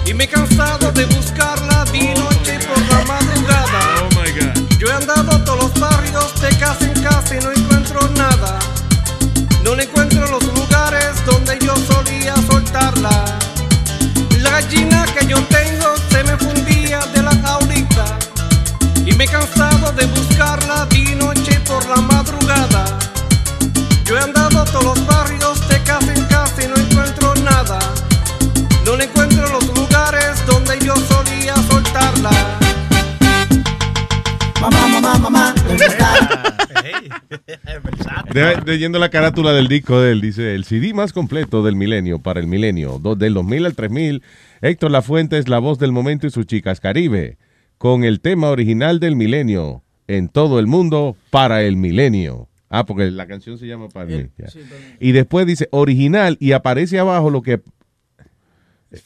Y 0.05 0.13
me 0.13 0.25
he 0.25 0.27
cansado 0.27 0.91
de 0.91 1.05
buscarla 1.05 1.70
de 1.91 2.13
noche 2.15 2.59
por 2.67 2.79
la 2.89 3.05
madrugada. 3.05 3.79
Oh 4.01 4.09
my 4.15 4.31
God. 4.31 4.77
Yo 4.79 4.87
he 4.87 4.93
andado 4.93 5.31
a 5.31 5.43
todos 5.43 5.63
los 5.63 5.79
barrios 5.79 6.41
de 6.41 6.49
casa 6.57 6.85
en 6.85 7.03
casa 7.03 7.35
y 7.35 7.39
no 7.39 7.51
encuentro 7.51 7.99
nada. 8.15 8.59
No 9.63 9.75
le 9.75 9.83
encuentro 9.83 10.25
los 10.27 10.43
lugares 10.55 11.25
donde 11.25 11.59
yo 11.59 11.75
solía 11.75 12.35
soltarla. 12.49 13.25
La 14.39 14.51
gallina 14.51 15.05
que 15.13 15.25
yo 15.27 15.37
tengo 15.45 15.95
se 16.09 16.23
me 16.23 16.37
fundía 16.37 16.99
de 17.13 17.23
la 17.23 17.31
jaulita. 17.31 18.05
Y 19.05 19.13
me 19.13 19.25
he 19.25 19.27
cansado 19.27 19.91
de 19.93 20.05
buscarla 20.05 20.85
de 20.85 21.15
noche 21.15 21.59
por 21.67 21.85
la 21.87 21.97
madrugada. 21.97 22.85
Yo 24.05 24.17
he 24.17 24.21
andado 24.21 24.61
a 24.61 24.65
todos 24.65 24.83
los 24.85 25.05
barrios 25.05 25.10
Mamá, 34.61 34.87
mamá, 34.87 35.17
mamá, 35.17 35.55
¿dónde 35.67 35.85
está? 35.85 36.13
De- 38.33 38.61
leyendo 38.65 38.99
la 38.99 39.09
carátula 39.09 39.51
del 39.53 39.67
disco 39.67 39.99
de 39.99 40.11
él, 40.13 40.21
dice 40.21 40.55
el 40.55 40.63
CD 40.63 40.93
más 40.93 41.11
completo 41.13 41.63
del 41.63 41.75
milenio 41.75 42.19
para 42.19 42.39
el 42.39 42.47
milenio, 42.47 42.99
do- 42.99 43.15
del 43.15 43.33
2000 43.33 43.65
al 43.65 43.75
3000. 43.75 44.23
Héctor 44.61 44.91
Lafuente 44.91 45.37
es 45.37 45.47
la 45.49 45.59
voz 45.59 45.79
del 45.79 45.91
momento 45.91 46.27
y 46.27 46.31
sus 46.31 46.45
chicas 46.45 46.79
Caribe, 46.79 47.37
con 47.77 48.03
el 48.03 48.21
tema 48.21 48.49
original 48.49 48.99
del 48.99 49.15
milenio, 49.15 49.83
en 50.07 50.29
todo 50.29 50.59
el 50.59 50.67
mundo 50.67 51.17
para 51.29 51.63
el 51.63 51.75
milenio. 51.75 52.47
Ah, 52.69 52.85
porque 52.85 53.11
la 53.11 53.27
canción 53.27 53.57
se 53.57 53.67
llama 53.67 53.89
para 53.89 54.05
mí. 54.05 54.27
ya. 54.37 54.47
Y 54.99 55.11
después 55.11 55.45
dice 55.45 55.67
original 55.71 56.37
y 56.39 56.53
aparece 56.53 56.99
abajo 56.99 57.29
lo 57.29 57.41
que, 57.41 57.61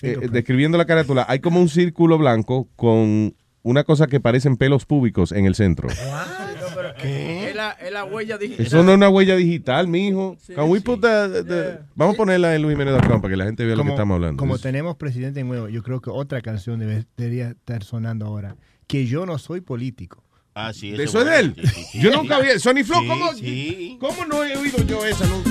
eh, 0.01 0.17
describiendo 0.31 0.77
la 0.77 0.85
carátula, 0.85 1.25
hay 1.27 1.39
como 1.39 1.59
un 1.59 1.69
círculo 1.69 2.17
blanco 2.19 2.67
con 2.75 3.33
una 3.65 3.83
cosa 3.83 4.05
que 4.05 4.19
parecen 4.19 4.57
pelos 4.57 4.85
públicos 4.85 5.31
en 5.31 5.45
el 5.45 5.55
centro. 5.55 5.89
Es 7.03 7.55
la, 7.55 7.71
es 7.71 7.91
la 7.91 8.03
huella 8.05 8.37
digital. 8.37 8.65
Eso 8.65 8.83
no 8.83 8.91
es 8.91 8.97
una 8.97 9.09
huella 9.09 9.35
digital, 9.35 9.87
mijo. 9.87 10.37
Can 10.55 10.69
we 10.69 10.81
put 10.81 11.01
the- 11.01 11.43
the- 11.43 11.79
Vamos 11.95 12.15
a 12.15 12.17
ponerla 12.17 12.55
en 12.55 12.61
luisjimenez.com 12.61 13.21
para 13.21 13.31
que 13.31 13.37
la 13.37 13.45
gente 13.45 13.65
vea 13.65 13.75
lo 13.75 13.83
que 13.83 13.89
estamos 13.89 14.15
hablando. 14.15 14.39
Como 14.39 14.57
tenemos 14.59 14.95
presidente 14.97 15.43
nuevo, 15.43 15.67
yo 15.67 15.81
creo 15.83 15.99
que 15.99 16.09
otra 16.11 16.41
canción 16.41 16.79
debe- 16.79 17.05
debería 17.17 17.49
estar 17.49 17.83
sonando 17.83 18.25
ahora. 18.25 18.55
Que 18.87 19.05
yo 19.07 19.25
no 19.25 19.37
soy 19.39 19.61
político. 19.61 20.23
Ah, 20.53 20.71
sí, 20.73 20.91
¿De 20.91 21.03
eso 21.03 21.19
es 21.21 21.25
de 21.25 21.39
él? 21.39 21.55
Yo 21.95 22.11
nunca 22.11 22.39
vi. 22.39 22.59
Sony 22.59 22.83
Flow, 22.85 23.01
Sí, 23.01 23.07
¿cómo, 23.07 23.33
sí. 23.33 23.97
¿cómo 23.99 24.25
no 24.25 24.43
he 24.43 24.55
oído 24.55 24.77
yo 24.85 25.05
esa 25.05 25.25
nunca? 25.27 25.49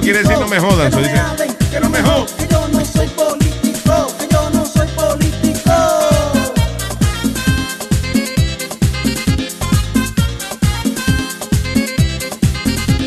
Quiere 0.00 0.22
decir 0.22 0.38
no 0.38 0.48
me 0.48 0.58
jodan. 0.58 0.90
dice, 0.90 1.70
Que 1.70 1.80
no 1.80 1.88
me 1.88 2.02
jodan. 2.02 2.26
Que 2.36 2.48
yo 2.48 2.68
no 2.68 2.84
soy 2.84 3.08
político. 3.08 4.14
Que 4.18 4.28
yo 4.30 4.50
no 4.50 4.66
soy 4.66 4.86
político. 4.88 5.72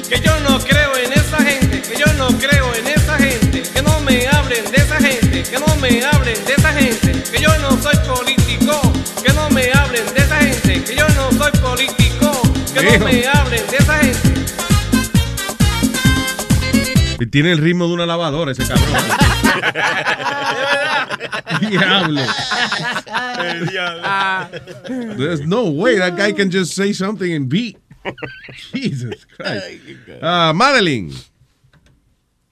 Que 0.10 0.20
yo 0.22 0.40
no 0.42 0.60
creo 0.60 0.98
en 0.98 1.14
esa 1.14 1.38
gente, 1.38 1.82
que 1.82 1.98
yo 1.98 2.14
no 2.14 2.28
creo 2.38 2.76
en 2.76 2.88
esa 2.88 3.18
gente, 3.18 3.64
que 3.64 3.82
no 3.82 4.00
me 4.02 4.28
hablen 4.28 4.72
de 4.72 4.78
esa 4.78 4.98
gente, 4.98 5.44
que 5.44 5.60
no 5.60 5.76
me 5.78 6.04
hablen 6.06 6.46
de 6.46 6.54
esa 6.54 6.74
gente, 6.74 7.24
que 7.32 7.42
yo 7.42 7.58
no 7.60 7.82
soy 7.82 7.98
político, 7.98 8.94
que 9.24 9.34
no 9.34 9.50
me 9.50 9.72
hablen 9.72 10.06
de 10.14 10.22
esa 10.22 10.38
gente, 10.38 10.84
que 10.84 10.96
yo 10.96 11.08
no 11.10 11.32
soy 11.32 11.52
político, 11.60 12.32
que 12.74 12.84
no 12.84 13.06
me 13.06 13.28
hablen 13.28 13.68
de 13.68 13.78
esa 13.78 13.98
gente. 14.00 14.71
Y 17.22 17.28
tiene 17.28 17.52
el 17.52 17.60
ritmo 17.60 17.88
de 17.88 17.94
una 17.94 18.08
lavadora 18.08 18.52
ese 18.52 18.64
cabrón. 18.64 18.88
Diablo. 21.70 22.22
There's 25.18 25.46
no 25.46 25.70
way 25.70 26.00
that 26.00 26.18
guy 26.18 26.34
can 26.34 26.50
just 26.50 26.74
say 26.74 26.94
something 26.94 27.32
and 27.32 27.48
beat. 27.48 27.78
Jesus 28.74 29.24
Christ. 29.38 29.84
Ah, 30.24 30.52
Madeline. 30.56 31.12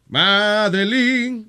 Madeline. 0.07 1.47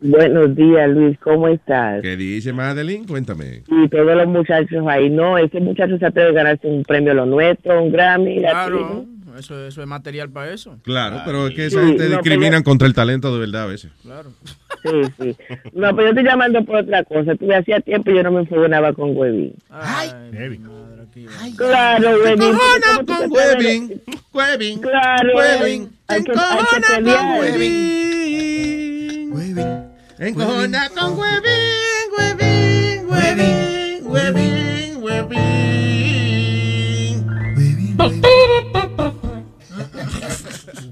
Buenos 0.00 0.56
días, 0.56 0.88
Luis, 0.88 1.18
¿cómo 1.18 1.48
estás? 1.48 2.00
¿Qué 2.00 2.16
dice 2.16 2.54
Madeline? 2.54 3.06
Cuéntame. 3.06 3.62
Y 3.68 3.88
todos 3.90 4.16
los 4.16 4.26
muchachos 4.26 4.86
ahí, 4.88 5.10
no, 5.10 5.36
ese 5.36 5.60
muchacho 5.60 5.98
se 5.98 6.06
atreve 6.06 6.30
a 6.30 6.32
ganarse 6.32 6.66
un 6.66 6.82
premio 6.82 7.12
Lo 7.12 7.26
Nuestro, 7.26 7.82
un 7.82 7.92
Grammy. 7.92 8.38
Claro, 8.38 8.80
latino. 8.80 9.06
Eso, 9.38 9.66
eso 9.66 9.80
es 9.82 9.86
material 9.88 10.30
para 10.30 10.52
eso. 10.52 10.78
Claro, 10.82 11.22
pero 11.24 11.46
es 11.48 11.54
que 11.54 11.66
esa 11.66 11.80
Sí, 11.80 11.86
gente 11.88 12.04
no, 12.08 12.16
discriminan 12.16 12.50
pero- 12.62 12.64
contra 12.64 12.86
el 12.88 12.94
talento 12.94 13.32
de 13.32 13.40
verdad 13.40 13.62
a 13.64 13.66
veces. 13.66 13.90
Claro. 14.02 14.32
Sí, 14.82 15.02
sí. 15.20 15.36
No, 15.74 15.94
pero 15.94 16.02
yo 16.02 16.08
estoy 16.08 16.24
llamando 16.24 16.64
por 16.64 16.76
otra 16.76 17.04
cosa. 17.04 17.34
Tú 17.36 17.52
hacía 17.52 17.80
tiempo 17.80 18.10
yo 18.10 18.22
no 18.24 18.32
me 18.32 18.40
enfogonaba 18.40 18.92
con 18.92 19.16
Webin. 19.16 19.54
Claro, 21.56 22.10
Webin. 22.24 22.42
encojona 22.42 22.86
¿cómo 22.96 23.04
tú 23.04 23.12
con 23.14 23.30
Claro, 24.80 25.38
Hay 25.38 25.78
que, 25.78 25.88
hay 26.08 26.22
que 26.24 26.32
encojona 26.32 26.64
con 26.80 27.04
pelear. 27.04 27.42
Encojona 30.18 30.88
con 30.90 31.18
Webin, 31.18 32.08
Webin, 32.18 33.06
Webin, 34.06 35.02
Webin, 35.02 35.42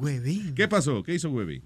Webin. 0.00 0.54
¿Qué 0.54 0.68
pasó? 0.68 1.02
¿Qué 1.02 1.14
hizo 1.14 1.30
Webin? 1.30 1.62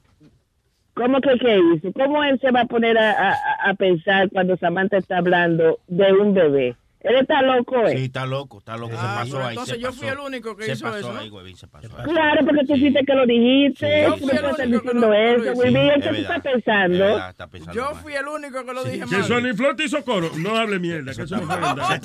¿Cómo 0.95 1.21
que 1.21 1.31
qué 1.41 1.59
hizo? 1.75 1.93
¿Cómo 1.93 2.23
él 2.23 2.39
se 2.41 2.51
va 2.51 2.61
a 2.63 2.67
poner 2.67 2.97
a, 2.99 3.11
a- 3.33 3.71
a 3.71 3.75
pensar 3.75 4.29
cuando 4.31 4.57
Samantha 4.57 4.97
está 4.99 5.19
hablando 5.19 5.79
de 5.89 6.13
un 6.13 6.35
bebé? 6.35 6.77
Él 7.01 7.17
está 7.21 7.43
loco, 7.43 7.77
¿eh? 7.87 7.99
Sí, 7.99 8.05
está 8.05 8.25
loco, 8.25 8.59
está 8.61 8.79
loco. 8.79 8.95
Ah, 8.97 9.25
se 9.27 9.31
pasó 9.33 9.45
ahí. 9.45 9.49
entonces 9.51 9.75
se 9.75 9.81
yo 9.83 9.89
pasó. 9.89 9.99
fui 10.01 10.09
el 10.09 10.19
único 10.21 10.57
que 10.57 10.65
se 10.65 10.73
hizo 10.73 10.85
pasó 10.87 10.99
eso. 10.99 11.19
Ahí, 11.19 11.29
Webin, 11.29 11.55
se 11.57 11.67
pasó. 11.67 11.89
Claro, 11.89 12.47
porque 12.47 12.65
tú 12.67 12.73
dijiste 12.75 13.01
que 13.05 13.13
lo 13.15 13.27
dijiste. 13.27 14.03
Yo 14.05 14.15
Tú 14.15 14.19
fui 14.21 14.27
no 14.29 14.33
el 14.33 14.45
único 14.47 14.57
que 14.57 14.67
diciendo 14.67 15.07
lo- 15.09 15.13
eso, 15.13 15.53
güey. 15.55 15.69
hice. 15.69 15.75
¿Qué 15.75 15.93
Es 15.99 16.05
tú 16.05 16.11
verdad, 16.99 17.31
estás 17.31 17.49
pensando? 17.51 17.75
Yo 17.75 17.95
fui 17.97 18.13
el 18.15 18.27
único 18.27 18.65
que 18.65 18.73
lo 18.73 18.85
dije 18.85 19.01
Que 19.01 19.17
mal. 19.19 19.25
Sony 19.25 19.55
Flow 19.55 19.77
te 19.77 19.85
hizo 19.85 20.03
coro. 20.03 20.31
No 20.39 20.57
hable 20.57 20.79
mierda, 20.79 21.13
que 21.15 21.23
eso 21.23 21.37
no 21.41 21.43
fue 21.43 21.57
verdad. 21.57 22.01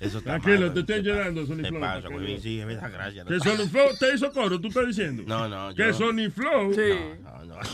Eso 0.00 0.18
está 0.18 0.38
Tranquilo, 0.38 0.66
mal, 0.66 0.74
te 0.74 0.80
estoy 0.80 0.94
ayudando, 0.96 1.44
Sony 1.46 1.56
¿Qué 1.62 1.68
Flow. 1.68 1.80
pasa? 1.80 2.08
Sí, 2.40 2.60
es 2.60 2.66
verdad, 2.66 2.90
gracias. 2.92 3.26
Que 3.26 3.40
Sony 3.40 3.68
Flow 3.68 3.86
te 3.98 4.14
hizo 4.14 4.32
coro, 4.32 4.60
tú 4.60 4.68
estás 4.68 4.86
diciendo. 4.86 5.24
No, 5.26 5.48
no, 5.48 5.74
Que 5.74 5.86
yo- 5.86 5.92
Sony 5.94 6.30
Flow. 6.32 6.72
Sí. 6.72 6.92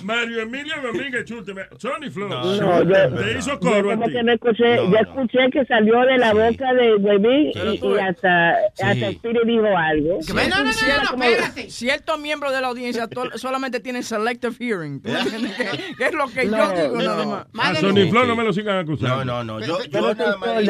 Mario 0.02 0.40
Emilio 0.40 0.74
Domínguez 0.82 1.26
Chute. 1.26 1.52
Sony 1.78 2.10
Flow. 2.10 2.28
No, 2.30 2.82
yo, 2.84 3.14
te 3.14 3.38
hizo 3.38 3.50
yo 3.50 3.60
coro 3.60 3.90
como 3.90 4.06
ti. 4.06 4.12
que 4.12 4.22
no 4.22 4.32
escuché, 4.32 4.76
ya 4.90 5.00
escuché 5.00 5.38
que 5.52 5.64
salió 5.66 6.00
de 6.06 6.16
la 6.16 6.32
boca 6.32 6.72
de 6.72 6.94
Webin 6.96 7.52
y, 7.54 7.86
y 7.86 7.98
hasta, 7.98 8.52
hasta 8.82 9.08
Spirit 9.08 9.42
dijo 9.46 9.66
algo. 9.76 10.18
Que 10.26 10.32
me- 10.32 10.44
Cierto- 10.72 11.68
Ciertos 11.68 12.18
miembros 12.20 12.52
de 12.54 12.60
la 12.62 12.68
audiencia 12.68 13.06
solamente 13.34 13.80
tienen 13.80 14.02
selective 14.02 14.54
hearing. 14.58 15.02
¿Tú 15.02 15.10
me 15.12 15.18
es 16.06 16.14
lo 16.14 16.28
que 16.28 16.46
yo 16.46 16.56
No, 16.56 16.70
digo 16.72 16.96
no. 16.96 17.02
nada 17.02 17.46
más. 17.52 17.76
A 17.76 17.80
Sony 17.80 18.08
Flow 18.10 18.24
no 18.26 18.36
me 18.36 18.44
lo 18.44 18.52
sigan 18.54 18.78
acusando. 18.78 19.24
No, 19.24 19.44
no, 19.44 19.60
no. 19.60 19.66
Yo, 19.66 19.78
Yo 19.84 19.90
yo 19.90 20.00
no 20.00 20.14
nada 20.14 20.36
más. 20.38 20.64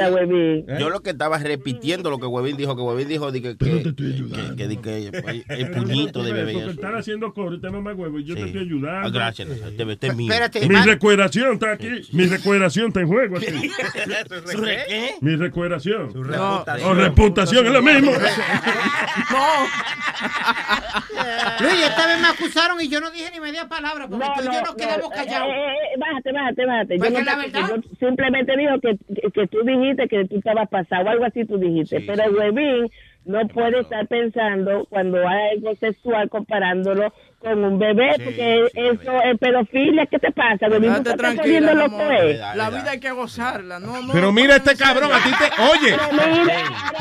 Yo 0.78 0.90
lo 0.90 1.00
que 1.02 1.10
estaba 1.10 1.38
repitiendo 1.44 2.10
lo 2.10 2.18
que 2.18 2.26
Webin 2.26 2.56
dijo, 2.56 2.74
que 2.74 2.82
Webin 2.82 3.08
dijo 3.08 3.30
di 3.30 3.40
que, 3.40 3.56
que, 3.56 3.82
que, 3.94 4.56
que, 4.56 4.68
di 4.68 4.76
que 4.78 5.06
el, 5.08 5.44
el 5.48 5.70
puñito 5.70 6.22
de 6.22 6.32
bebé. 6.32 6.52
Porque 6.54 6.70
están 6.70 6.96
haciendo 6.96 7.32
coro 7.32 7.54
y 7.54 7.60
te 7.60 7.70
mamá 7.70 7.92
huevo 7.92 8.18
y 8.18 8.24
yo 8.24 8.34
te 8.34 8.44
estoy 8.46 8.62
ayudando. 8.62 9.06
Ah, 9.08 9.10
gracias, 9.10 9.48
este 9.48 10.06
es 10.06 10.16
mío. 10.16 10.32
Mi 10.68 10.76
recueración 10.76 11.54
está 11.54 11.72
aquí. 11.72 11.88
Mi 12.12 12.26
recueración 12.26 12.88
está 12.88 13.00
en 13.00 13.08
juego 13.08 13.36
aquí. 13.36 13.46
¿Su 14.50 14.60
re- 14.60 14.84
qué? 14.88 15.14
Mi 15.20 15.36
recueración. 15.36 16.12
reputación. 16.12 16.90
O 16.90 16.94
reputación, 16.94 17.66
es 17.66 17.72
lo 17.72 17.82
mismo. 17.82 18.12
Luis, 21.60 21.86
esta 21.86 22.06
vez 22.06 22.20
me 22.20 22.28
acusaron 22.28 22.80
y 22.80 22.88
yo 22.88 23.00
no 23.00 23.10
dije 23.10 23.30
ni 23.32 23.40
media 23.40 23.66
palabra 23.68 24.06
porque 24.08 24.26
tú 24.36 24.42
y 24.42 24.54
yo 24.54 24.60
nos 24.62 24.74
quedamos 24.74 25.10
callados. 25.10 25.48
Eh, 25.48 25.72
eh, 25.94 25.98
bájate, 25.98 26.32
bájate, 26.32 26.66
bájate. 26.66 26.98
Pues 26.98 27.12
Yo, 27.12 27.18
no 27.18 27.24
la 27.24 27.36
verdad- 27.36 27.68
yo 27.68 27.82
simplemente 27.98 28.56
dijo 28.56 28.80
que, 28.80 28.96
que, 29.14 29.30
que 29.32 29.46
tú 29.48 29.58
dijiste 29.64 30.08
que 30.08 30.24
tú 30.26 30.36
estabas 30.38 30.68
pasado, 30.68 31.08
algo 31.08 31.24
así 31.24 31.44
tú 31.44 31.58
dijiste. 31.58 32.00
Pero 32.06 32.24
el 32.24 32.34
Webin 32.36 32.90
no 33.24 33.46
puede 33.48 33.80
estar 33.80 34.06
pensando 34.06 34.86
cuando 34.90 35.26
hay 35.26 35.56
algo 35.56 35.74
sexual 35.76 36.28
comparándolo 36.28 37.12
con 37.44 37.62
un 37.62 37.78
bebé, 37.78 38.16
porque 38.24 38.70
eso 38.74 39.12
es 39.22 39.38
pedofilia. 39.38 40.06
¿Qué 40.06 40.18
te 40.18 40.32
pasa, 40.32 40.66
es? 40.66 42.56
La 42.56 42.70
vida 42.70 42.90
hay 42.90 43.00
que 43.00 43.10
gozarla. 43.10 43.78
No, 43.78 44.02
no, 44.02 44.12
Pero 44.12 44.32
mira 44.32 44.56
este 44.56 44.74
cabrón, 44.76 45.10
a 45.12 45.22
ti 45.22 45.30
te... 45.38 45.62
Oye, 45.62 45.96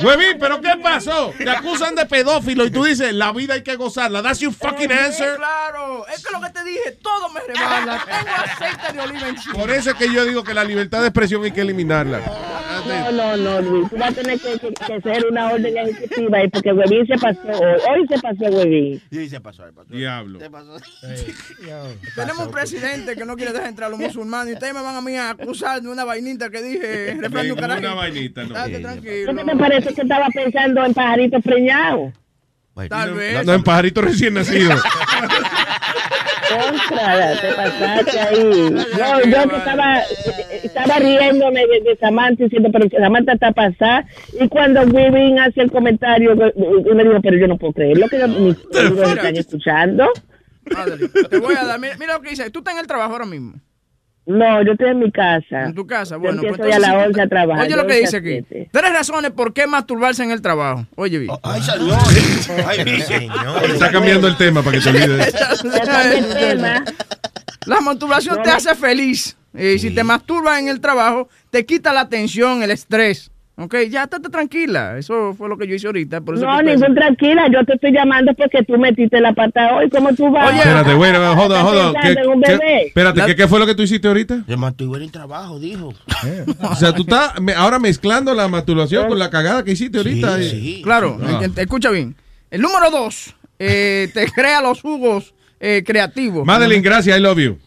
Huevín, 0.03 0.37
¿pero 0.39 0.59
qué 0.59 0.73
pasó? 0.81 1.33
Te 1.37 1.49
acusan 1.49 1.95
de 1.95 2.05
pedófilo 2.05 2.65
y 2.65 2.71
tú 2.71 2.83
dices, 2.83 3.13
la 3.13 3.31
vida 3.31 3.53
hay 3.53 3.63
que 3.63 3.75
gozarla. 3.75 4.21
That's 4.21 4.39
your 4.39 4.53
fucking 4.53 4.91
answer. 4.91 5.37
Claro, 5.37 6.05
es 6.07 6.25
que 6.25 6.33
lo 6.33 6.41
que 6.41 6.49
te 6.49 6.63
dije, 6.63 6.97
todo 7.01 7.29
me 7.29 7.39
rebala. 7.41 8.03
Tengo 8.05 8.35
aceite 8.35 8.93
de 8.93 8.99
oliva 9.01 9.29
encima. 9.29 9.55
Por 9.55 9.71
eso 9.71 9.91
es 9.91 9.95
que 9.95 10.13
yo 10.13 10.25
digo 10.25 10.43
que 10.43 10.53
la 10.53 10.63
libertad 10.63 11.01
de 11.01 11.07
expresión 11.07 11.43
hay 11.43 11.51
que 11.51 11.61
eliminarla. 11.61 12.19
No, 12.85 13.11
no, 13.11 13.37
no, 13.37 13.61
Luis. 13.61 13.89
Tú 13.89 13.97
vas 13.97 14.11
a 14.11 14.13
tener 14.13 14.39
que, 14.39 14.59
que, 14.59 14.73
que 14.73 14.93
hacer 14.93 15.25
una 15.29 15.51
orden 15.51 15.77
ejecutiva 15.77 16.37
ahí, 16.37 16.49
porque 16.49 16.73
Webin 16.73 17.07
se 17.07 17.17
pasó 17.17 17.39
hoy. 17.47 17.81
Hoy 17.89 18.07
se 18.07 18.19
pasó 18.19 18.45
Webin. 18.45 19.01
Sí, 19.11 19.29
se 19.29 19.39
pasó. 19.39 19.65
se 19.65 19.71
pasó. 19.71 19.93
Diablo. 19.93 20.32
Se 20.39 20.49
pasó. 20.49 20.77
Tenemos 22.15 22.45
un 22.47 22.51
presidente 22.51 23.15
que 23.15 23.25
no 23.25 23.35
quiere 23.35 23.53
dejar 23.53 23.69
entrar 23.69 23.87
a 23.87 23.91
los 23.91 23.99
musulmanes 24.07 24.51
y 24.51 24.53
ustedes 24.53 24.73
me 24.73 24.81
van 24.81 24.95
a 24.95 25.01
mí 25.01 25.15
a 25.15 25.31
acusar 25.31 25.81
de 25.81 25.89
una 25.89 26.03
vainita 26.03 26.49
que 26.49 26.61
dije. 26.61 26.87
de. 27.15 27.29
Ninguna 27.29 27.93
vainita, 27.93 28.43
no. 28.43 28.53
Date 28.53 28.79
tranquilo. 28.79 29.35
¿Qué 29.35 29.43
te 29.43 29.55
parece 29.55 29.93
que 29.93 30.01
estaba 30.01 30.27
pensando 30.33 30.85
en 30.85 30.93
pajaritos 30.93 31.43
preñados? 31.43 32.13
Tal 32.89 33.13
vez. 33.13 33.45
No, 33.45 33.53
en 33.53 33.63
pajarito 33.63 34.01
recién 34.01 34.33
nacido. 34.33 34.75
Contra, 36.57 37.41
te 37.41 37.53
pasaste 37.53 38.19
ahí. 38.19 38.69
No, 38.99 39.23
yo 39.25 39.49
que 39.49 39.55
estaba, 39.57 39.99
estaba 40.63 40.99
riéndome 40.99 41.65
de, 41.67 41.81
de 41.81 41.97
Samantha 41.97 42.43
diciendo, 42.43 42.69
pero 42.71 42.87
Samantha 42.89 43.33
está 43.33 43.51
pasada. 43.51 44.05
Y 44.39 44.47
cuando 44.47 44.81
Webin 44.81 45.39
hace 45.39 45.61
el 45.61 45.71
comentario, 45.71 46.33
yo 46.35 46.95
me 46.95 47.03
digo, 47.03 47.19
pero 47.21 47.37
yo 47.37 47.47
no 47.47 47.57
puedo 47.57 47.73
creer 47.73 47.97
lo 47.97 48.07
que 48.07 48.17
mis 48.27 48.57
amigos 48.75 49.09
están 49.09 49.35
escuchando. 49.35 50.09
Madre, 50.71 51.07
te 51.29 51.39
voy 51.39 51.55
a 51.55 51.65
dar. 51.65 51.79
Mira, 51.79 51.97
mira 51.97 52.13
lo 52.13 52.21
que 52.21 52.29
dice. 52.29 52.49
Tú 52.49 52.59
estás 52.59 52.75
en 52.75 52.79
el 52.81 52.87
trabajo 52.87 53.11
ahora 53.11 53.25
mismo. 53.25 53.55
No, 54.25 54.63
yo 54.63 54.71
estoy 54.71 54.89
en 54.91 54.99
mi 54.99 55.11
casa. 55.11 55.63
En 55.65 55.73
tu 55.75 55.85
casa, 55.85 56.15
Yo 56.15 56.19
bueno. 56.21 56.35
empiezo 56.41 56.57
pues 56.57 56.69
ya 56.69 56.75
a 56.75 56.77
entonces, 56.77 56.81
las 56.81 56.89
si 56.91 57.03
tú 57.03 57.09
11 57.09 57.21
a 57.21 57.27
trabajar. 57.27 57.65
Oye 57.65 57.75
lo 57.75 57.87
que 57.87 57.93
11 57.93 57.99
dice 58.01 58.17
aquí. 58.17 58.45
7. 58.49 58.69
Tres 58.71 58.93
razones 58.93 59.31
por 59.31 59.53
qué 59.53 59.67
masturbarse 59.67 60.23
en 60.23 60.31
el 60.31 60.41
trabajo. 60.41 60.85
Oye, 60.95 61.19
vi. 61.19 61.27
Ay, 61.43 61.61
señor. 61.61 61.97
Ay, 62.65 62.85
mi 62.85 63.01
señor. 63.01 63.63
Está 63.65 63.91
cambiando 63.91 64.27
el 64.27 64.37
tema 64.37 64.61
para 64.61 64.77
que 64.77 64.83
te 64.83 64.89
olvides. 64.91 65.33
La 67.65 67.81
masturbación 67.81 68.41
te 68.43 68.49
hace 68.49 68.75
feliz. 68.75 69.35
Y 69.53 69.77
si 69.79 69.91
te 69.91 70.03
masturbas 70.03 70.59
en 70.59 70.67
el 70.69 70.79
trabajo, 70.79 71.27
te 71.51 71.65
quita 71.65 71.93
la 71.93 72.07
tensión, 72.09 72.63
el 72.63 72.71
estrés. 72.71 73.29
Ok, 73.55 73.75
ya 73.89 74.03
estate 74.05 74.29
tranquila. 74.29 74.97
Eso 74.97 75.35
fue 75.35 75.47
lo 75.47 75.57
que 75.57 75.67
yo 75.67 75.75
hice 75.75 75.85
ahorita. 75.85 76.21
Por 76.21 76.35
eso 76.35 76.45
No, 76.45 76.59
ningún 76.63 76.95
tranquila. 76.95 77.47
Yo 77.53 77.63
te 77.65 77.73
estoy 77.75 77.91
llamando 77.91 78.33
porque 78.33 78.63
tú 78.63 78.79
metiste 78.79 79.21
la 79.21 79.31
pata 79.33 79.75
hoy. 79.75 79.89
¿Cómo 79.91 80.11
tú 80.15 80.31
vas? 80.31 80.55
Espérate, 80.57 80.93
güey, 80.95 81.11
hold 81.11 81.51
on, 81.51 81.65
hold 81.67 81.77
on. 81.77 81.87
Estás 81.89 82.01
¿Qué- 82.01 82.07
pensando 82.15 82.21
en 82.31 82.37
un 82.37 82.41
qué- 82.41 82.51
bebé. 82.57 82.87
espérate, 82.87 83.21
¿qué, 83.27 83.35
qué 83.35 83.47
fue 83.47 83.59
lo 83.59 83.67
que 83.67 83.75
tú 83.75 83.83
hiciste 83.83 84.07
ahorita? 84.07 84.43
Se 84.47 84.57
masturbó 84.57 84.97
en 84.97 85.03
el 85.03 85.11
trabajo, 85.11 85.59
dijo. 85.59 85.93
O 86.61 86.75
sea, 86.75 86.93
tú 86.93 87.03
estás 87.03 87.39
me- 87.39 87.53
ahora 87.53 87.77
mezclando 87.77 88.33
la 88.33 88.47
masturbación 88.47 89.07
con 89.07 89.19
la 89.19 89.29
cagada 89.29 89.63
que 89.63 89.73
hiciste 89.73 89.99
ahorita. 89.99 90.39
Sí, 90.41 90.81
Claro, 90.83 91.19
Ah. 91.23 91.41
eh, 91.43 91.49
escucha 91.57 91.91
bien. 91.91 92.15
El 92.49 92.61
número 92.61 92.89
dos, 92.89 93.35
eh, 93.59 94.09
te 94.15 94.25
crea 94.33 94.61
los 94.61 94.81
jugos 94.81 95.35
eh, 95.59 95.83
creativos. 95.85 96.43
Madeline, 96.45 96.81
gracias, 96.81 97.15
I 97.17 97.21
love 97.21 97.37
you. 97.37 97.59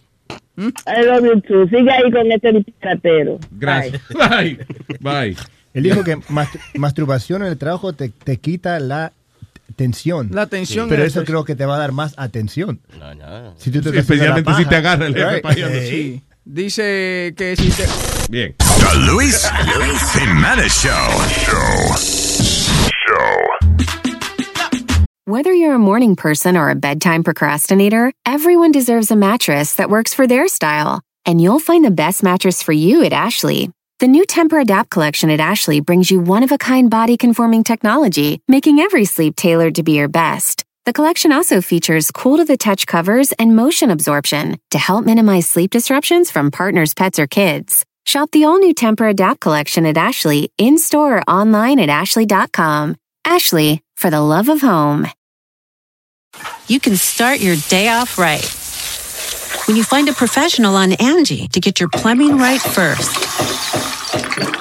I 0.59 1.05
love 1.05 1.25
you 1.25 1.41
too. 1.43 1.69
Sigue 1.69 1.91
ahí 1.93 2.11
con 2.11 2.33
este 2.33 2.51
disparatero. 2.53 3.39
Gracias. 3.53 4.03
Bye. 4.11 4.59
Bye. 5.01 5.37
Él 5.77 5.83
dijo 5.83 6.03
que 6.05 6.19
mas- 6.31 6.49
masturbación 6.75 7.43
en 7.43 7.49
el 7.49 7.59
trabajo 7.59 7.93
te, 7.93 8.09
te 8.09 8.39
quita 8.39 8.81
la 8.81 9.13
tensión. 9.77 10.31
La 10.33 10.47
tensión 10.47 10.89
Pero 10.89 11.05
es 11.05 11.13
eso 11.13 11.25
creo 11.27 11.45
que 11.45 11.55
te 11.55 11.67
va 11.67 11.77
a 11.77 11.79
dar 11.79 11.93
más 11.93 12.15
atención. 12.17 12.81
No, 12.99 13.15
no. 13.15 13.55
Si 13.59 13.71
tú 13.71 13.83
te 13.83 13.91
Sí, 13.91 13.99
especialmente 13.99 14.55
si 14.55 14.65
te 14.65 14.77
agarra 14.77 15.07
el 15.07 15.15
jefe 15.15 15.43
Right. 15.53 15.87
Sí. 15.87 16.23
Dice 16.47 17.35
que 17.37 17.57
si 17.57 17.69
te... 17.69 17.85
Bien. 18.31 18.55
The 18.57 18.99
Luis 19.13 19.47
Jimenez 20.15 20.73
Show. 20.73 22.17
Whether 25.27 25.53
you're 25.53 25.75
a 25.75 25.79
morning 25.79 26.17
person 26.17 26.57
or 26.57 26.71
a 26.71 26.75
bedtime 26.75 27.23
procrastinator, 27.23 28.13
everyone 28.25 28.73
deserves 28.73 29.11
a 29.11 29.17
mattress 29.17 29.75
that 29.75 29.91
works 29.91 30.15
for 30.15 30.27
their 30.27 30.49
style. 30.49 31.03
And 31.27 31.39
you'll 31.39 31.59
find 31.59 31.85
the 31.85 31.91
best 31.91 32.23
mattress 32.23 32.63
for 32.63 32.73
you 32.73 33.03
at 33.05 33.13
Ashley. 33.13 33.71
The 33.99 34.09
new 34.09 34.27
Temper 34.27 34.59
Adapt 34.59 34.91
collection 34.91 35.31
at 35.31 35.41
Ashley 35.41 35.81
brings 35.81 36.11
you 36.11 36.21
one 36.21 36.43
of 36.43 36.53
a 36.53 36.59
kind 36.59 36.91
body 36.91 37.17
conforming 37.17 37.65
technology, 37.65 38.43
making 38.47 38.79
every 38.79 39.07
sleep 39.07 39.37
tailored 39.37 39.77
to 39.77 39.83
be 39.83 39.93
your 39.93 40.07
best. 40.07 40.67
The 40.85 40.93
collection 40.93 41.33
also 41.33 41.63
features 41.63 42.11
cool 42.11 42.37
to 42.37 42.45
the 42.45 42.59
touch 42.59 42.87
covers 42.87 43.33
and 43.33 43.57
motion 43.57 43.91
absorption 43.91 44.59
to 44.73 44.79
help 44.79 45.07
minimize 45.07 45.49
sleep 45.49 45.71
disruptions 45.71 46.31
from 46.31 46.51
partners, 46.51 46.93
pets, 46.93 47.19
or 47.19 47.27
kids. 47.27 47.87
Shop 48.05 48.31
the 48.33 48.45
all 48.45 48.59
new 48.59 48.75
Temper 48.75 49.09
Adapt 49.09 49.41
collection 49.41 49.87
at 49.87 49.97
Ashley 49.97 50.53
in 50.59 50.77
store 50.77 51.17
or 51.17 51.23
online 51.23 51.81
at 51.81 51.89
ashley.com. 51.89 52.97
Ashley, 53.25 53.83
for 53.97 54.11
the 54.11 54.21
love 54.21 54.51
of 54.51 54.61
home. 54.61 55.07
you 56.69 56.81
can 56.81 56.97
start 56.97 57.41
your 57.41 57.57
day 57.71 57.89
off 57.89 58.19
right. 58.19 58.66
When 59.67 59.77
you 59.77 59.83
find 59.83 60.09
a 60.09 60.13
professional 60.13 60.77
on 60.77 60.93
Angie 60.93 61.49
to 61.49 61.59
get 61.61 61.81
your 61.81 61.89
plumbing 61.89 62.39
right 62.39 62.61
first. 62.61 63.11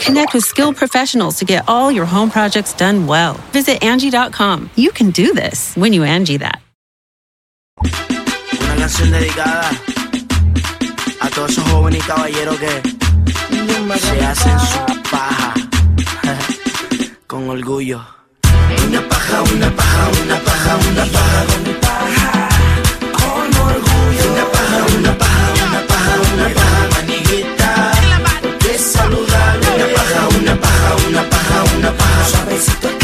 Connect 0.03 0.33
with 0.33 0.43
skilled 0.43 0.77
professionals 0.77 1.37
to 1.37 1.45
get 1.45 1.63
all 1.67 1.91
your 1.91 2.05
home 2.05 2.31
projects 2.31 2.73
done 2.73 3.05
well. 3.05 3.35
Visit 3.51 3.83
Angie.com. 3.83 4.71
You 4.75 4.89
can 4.89 5.11
do 5.11 5.31
this 5.31 5.75
when 5.75 5.93
you 5.93 6.03
Angie 6.03 6.37
that. 6.37 6.59
Una 7.83 8.75
canción 8.77 9.11
dedicada 9.11 9.69
a 11.21 11.29
todos 11.29 11.51
esos 11.51 11.63
jóvenes 11.65 12.03
y 12.03 12.07
caballeros 12.07 12.59
que 12.59 12.81
se 13.99 14.25
hacen 14.25 14.59
su 14.59 15.01
paja 15.11 15.53
con 17.27 17.47
orgullo. 17.47 18.01
Una 18.87 19.07
paja, 19.07 19.43
una 19.53 19.69
paja, 19.69 20.09
una 20.23 20.39
paja, 20.39 20.77
una 20.89 21.05
paja. 21.05 21.84
Paja, 24.75 24.97
una 24.97 25.17
paja, 25.17 25.63
una 25.67 25.87
paja, 25.87 26.13
una 26.33 26.49
paja, 26.53 26.87
maniguita. 26.95 27.91
Saludable. 28.77 29.67
Una 29.75 29.87
paja, 29.95 30.27
una 30.39 30.55
paja, 30.59 30.95
una 31.07 31.29
paja, 31.29 31.63
una 31.77 31.91
paja. 31.93 32.25
Suavecito 32.29 32.94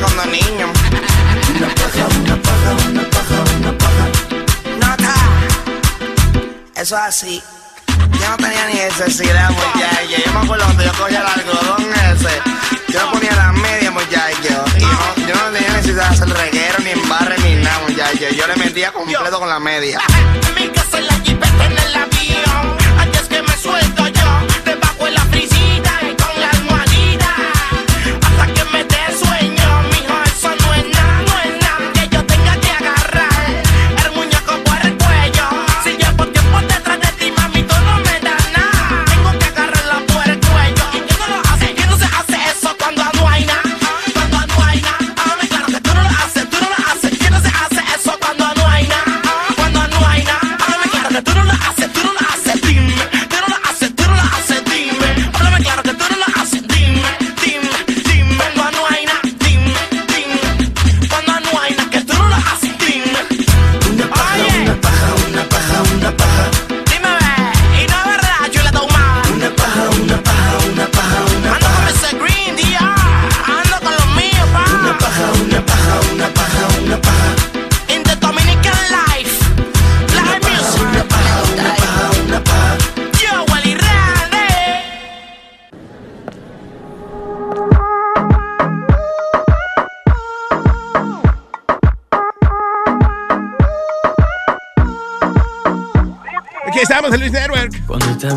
cuando 0.00 0.24
niño. 0.26 0.72
Una 1.56 1.68
paja, 1.74 2.06
una 2.20 2.42
paja, 2.42 2.88
una 2.88 3.10
paja, 3.10 3.44
una 3.58 3.78
paja. 3.78 4.04
Nota. 4.80 5.14
Eso 6.74 6.96
es 6.96 7.02
así. 7.02 7.42
Yo 7.88 8.28
no 8.30 8.36
tenía 8.36 8.66
ni 8.66 8.74
necesidad, 8.74 9.50
muchacho. 9.50 10.22
Yo 10.24 10.32
me 10.32 10.40
acuerdo 10.40 10.64
cuando 10.64 10.84
yo 10.84 10.92
cogía 10.92 11.20
el 11.20 11.40
algodón 11.40 11.86
ese. 12.12 12.92
Yo 12.92 13.06
me 13.06 13.12
ponía 13.12 13.36
las 13.36 13.52
medias, 13.54 13.92
muchacho. 13.92 14.64
Y 14.78 14.82
no, 14.82 15.26
yo 15.26 15.34
no 15.34 15.52
tenía 15.52 15.72
necesidad 15.72 16.08
de 16.08 16.14
hacer 16.14 16.28
reguero, 16.28 16.78
ni 16.80 16.90
embarre, 16.90 17.38
ni 17.38 17.56
nada, 17.56 17.80
muchacho. 17.88 18.28
Yo 18.36 18.46
le 18.46 18.56
metía 18.56 18.92
completo 18.92 19.38
con 19.38 19.48
la 19.48 19.60
media. 19.60 20.00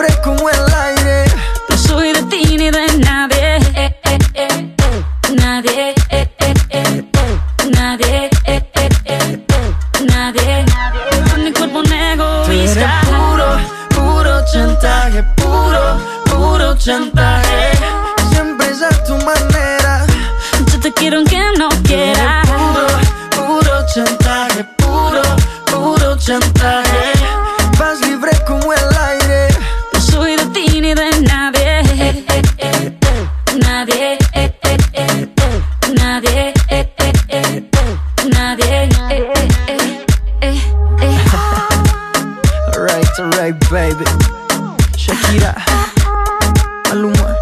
Libre 0.00 0.16
como 0.22 0.48
el 0.48 0.74
aire. 0.74 1.24
No 1.68 1.76
soy 1.76 2.12
de 2.14 2.22
ti 2.22 2.56
ni 2.56 2.70
de 2.70 2.86
nadie 3.00 3.56
eh, 3.74 3.94
eh. 4.34 4.74
Nadie 5.34 5.94
eh, 6.08 6.26
eh, 6.38 6.54
eh, 6.70 7.04
eh. 7.12 7.40
Nadie 7.70 8.30
eh, 8.46 8.62
eh, 8.76 8.88
eh, 9.04 9.44
eh. 9.46 10.06
Nadie 10.06 10.64
Con 11.30 11.44
mi 11.44 11.52
cuerpo 11.52 11.78
un 11.80 11.84
Tú 11.84 11.92
eres 11.92 12.76
egoísta 12.76 13.00
puro, 13.10 13.58
puro 13.90 14.44
chantaje, 14.50 15.22
puro, 15.36 15.98
puro 16.24 16.74
chantaje. 16.78 17.49
Baby. 43.70 44.04
Shakira, 44.98 45.54
Maluma, 46.88 47.36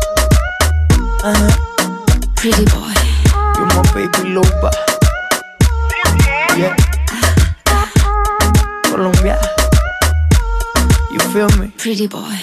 uh, 1.25 1.53
Pretty 2.37 2.65
boy 2.67 2.93
you're 3.57 3.67
my 3.67 3.83
baby 3.95 4.29
loba. 4.35 4.71
Yeah. 6.57 6.77
Colombia, 8.83 9.39
you 11.11 11.21
feel 11.33 11.49
me? 11.59 11.73
Pretty 11.79 12.07
boy 12.07 12.37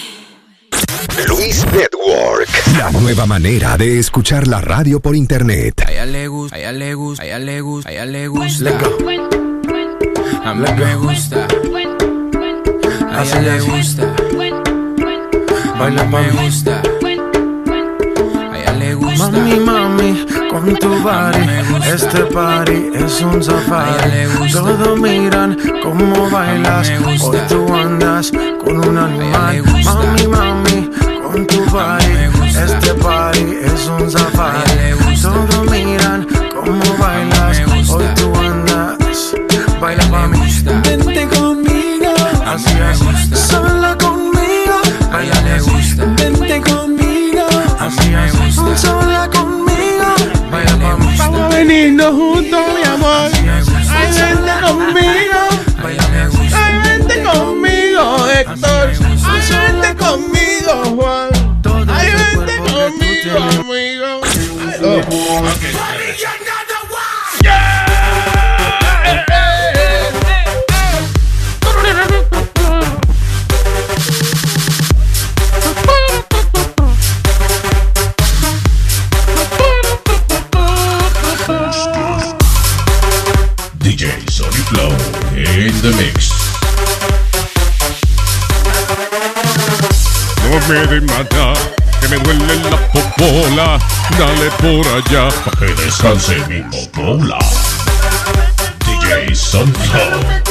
Luis 1.28 1.64
Network. 1.72 2.48
La 2.78 2.90
nueva 2.90 3.24
manera 3.24 3.76
de 3.76 4.00
escuchar 4.00 4.48
la 4.48 4.60
radio 4.60 4.98
por 4.98 5.14
internet. 5.14 5.80
A 5.86 5.92
ella 5.92 6.06
le 6.06 6.26
gusta, 6.26 6.56
a 6.56 6.58
ella 6.58 6.72
le 6.72 6.94
gusta, 6.94 7.22
a 7.22 7.26
ella 7.26 7.38
le 7.38 7.60
gusta, 7.60 7.88
a 7.88 7.92
ella 7.92 8.06
le 8.06 8.28
gusta. 8.28 8.78
A 10.44 10.54
mí 10.54 10.66
me 10.76 10.96
gusta. 10.96 11.46
A 13.16 13.22
ella 13.22 13.40
le 13.40 13.60
gusta. 13.60 14.02
Baila 15.78 16.04
me 16.04 16.30
gusta. 16.32 16.82
A 18.52 18.58
ella 18.58 18.72
le 18.72 18.94
gusta. 18.94 19.30
Mami, 19.30 19.60
mami, 19.60 20.26
con 20.50 20.76
tu 20.76 20.88
body, 21.02 21.44
este 21.94 22.20
party 22.26 22.90
es 22.94 23.20
un 23.22 23.42
safari. 23.42 24.28
Todos 24.52 25.00
miran 25.00 25.56
cómo 25.82 26.28
bailas, 26.30 26.92
hoy 27.22 27.38
tú 27.48 27.72
andas 27.72 28.30
con 28.62 28.86
un 28.86 28.98
animal. 28.98 29.62
Mami, 29.84 30.26
mami, 30.26 30.90
con 31.22 31.46
tu 31.46 31.64
body, 31.70 32.12
este 32.44 32.94
party 32.94 33.46
es 33.62 33.86
un 33.88 34.10
safari. 34.10 34.94
Todos 35.22 35.70
miran 35.70 36.26
cómo 36.54 36.84
bailas, 36.98 37.62
hoy 37.88 38.04
tú 38.14 38.32
andas. 38.36 39.34
Baila 39.80 40.06
mami, 40.08 40.38
vente 40.84 41.28
conmigo, 41.28 42.14
así 42.46 42.74
es, 42.90 43.00
sola 43.34 43.96
conmigo. 43.98 44.80
Baila 45.10 45.40
le 45.42 45.60
gusta, 45.60 46.04
vente 46.16 46.60
conmigo, 46.60 47.46
así 47.78 48.14
es, 48.14 48.54
sola 48.80 49.28
conmigo. 49.30 50.14
Baila 50.50 50.76
mami, 50.76 51.16
Vamos 51.16 51.40
a 51.40 51.48
venirnos 51.48 52.14
juntos, 52.14 52.60
mi 52.76 52.84
amor. 52.84 53.30
Ay, 53.90 54.12
vente 54.12 54.52
conmigo. 54.62 55.40
Ay, 56.52 56.78
vente 56.84 57.22
conmigo, 57.22 58.26
Héctor. 58.28 58.90
Ay, 59.24 59.42
vente 59.50 59.96
conmigo, 59.96 60.72
Juan. 60.96 61.30
Ay, 61.88 62.08
vente 62.10 62.56
conmigo, 62.58 63.36
amigo. 63.60 64.20
Ay, 64.24 65.02
oh. 65.10 65.42
DJ 65.60 65.75
me 90.68 90.86
de 90.86 91.00
matar, 91.02 91.56
que 92.00 92.08
me 92.08 92.18
duele 92.18 92.56
la 92.70 92.76
popola. 92.88 93.78
Dale 94.18 94.50
por 94.58 94.86
allá, 94.86 95.28
Pa' 95.44 95.50
que 95.58 95.66
descanse 95.74 96.36
mi 96.48 96.60
popola. 96.62 97.38
DJ 98.84 99.34
mujer. 99.64 100.42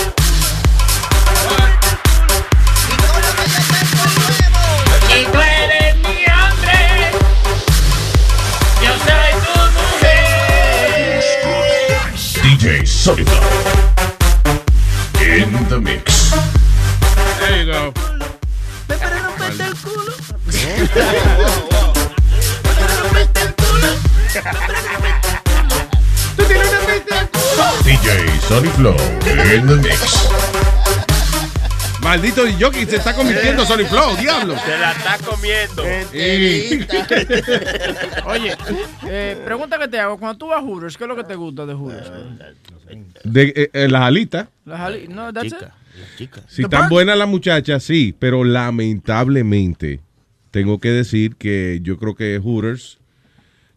DJ 12.42 12.86
Flow. 12.86 13.26
In 15.20 15.70
the 15.70 15.80
mix. 15.80 16.32
There 17.40 17.64
you 17.64 17.72
go. 17.72 18.05
DJ 27.84 28.28
Sony 28.48 28.70
Flow 28.76 28.96
in 29.54 29.68
the 29.68 29.76
mix. 29.76 30.28
Maldito 32.02 32.44
jockey 32.60 32.86
se 32.86 32.98
está 32.98 33.14
convirtiendo 33.16 33.62
en 33.64 33.68
Sony 33.68 33.86
Flow, 33.86 34.16
diablo. 34.18 34.56
Se 34.60 34.78
la 34.78 34.92
está 34.92 35.18
comiendo. 35.20 35.84
Oye, 38.28 38.56
eh, 39.08 39.42
pregunta 39.44 39.78
que 39.80 39.88
te 39.88 40.00
hago. 40.00 40.18
Cuando 40.18 40.38
tú 40.38 40.48
vas 40.48 40.60
a 40.60 40.62
Hooters, 40.62 40.98
¿qué 40.98 41.04
es 41.06 41.08
lo 41.08 41.16
que 41.16 41.24
te 41.24 41.36
gusta 41.36 41.66
de 41.66 41.74
Hooters? 41.74 42.12
De 43.24 43.54
eh, 43.56 43.70
eh, 43.74 43.88
las 43.90 44.04
alitas. 44.04 44.48
Las 44.66 44.80
ali- 44.82 45.08
no, 45.08 45.34
that's 45.34 45.48
it. 45.48 45.56
Si 46.48 46.58
The 46.62 46.64
están 46.64 46.90
buenas 46.90 47.18
las 47.18 47.28
muchachas, 47.28 47.84
sí, 47.84 48.14
pero 48.18 48.44
lamentablemente 48.44 50.02
tengo 50.56 50.80
que 50.80 50.88
decir 50.90 51.36
que 51.36 51.80
yo 51.84 51.98
creo 51.98 52.16
que 52.16 52.40
Hooters, 52.42 52.98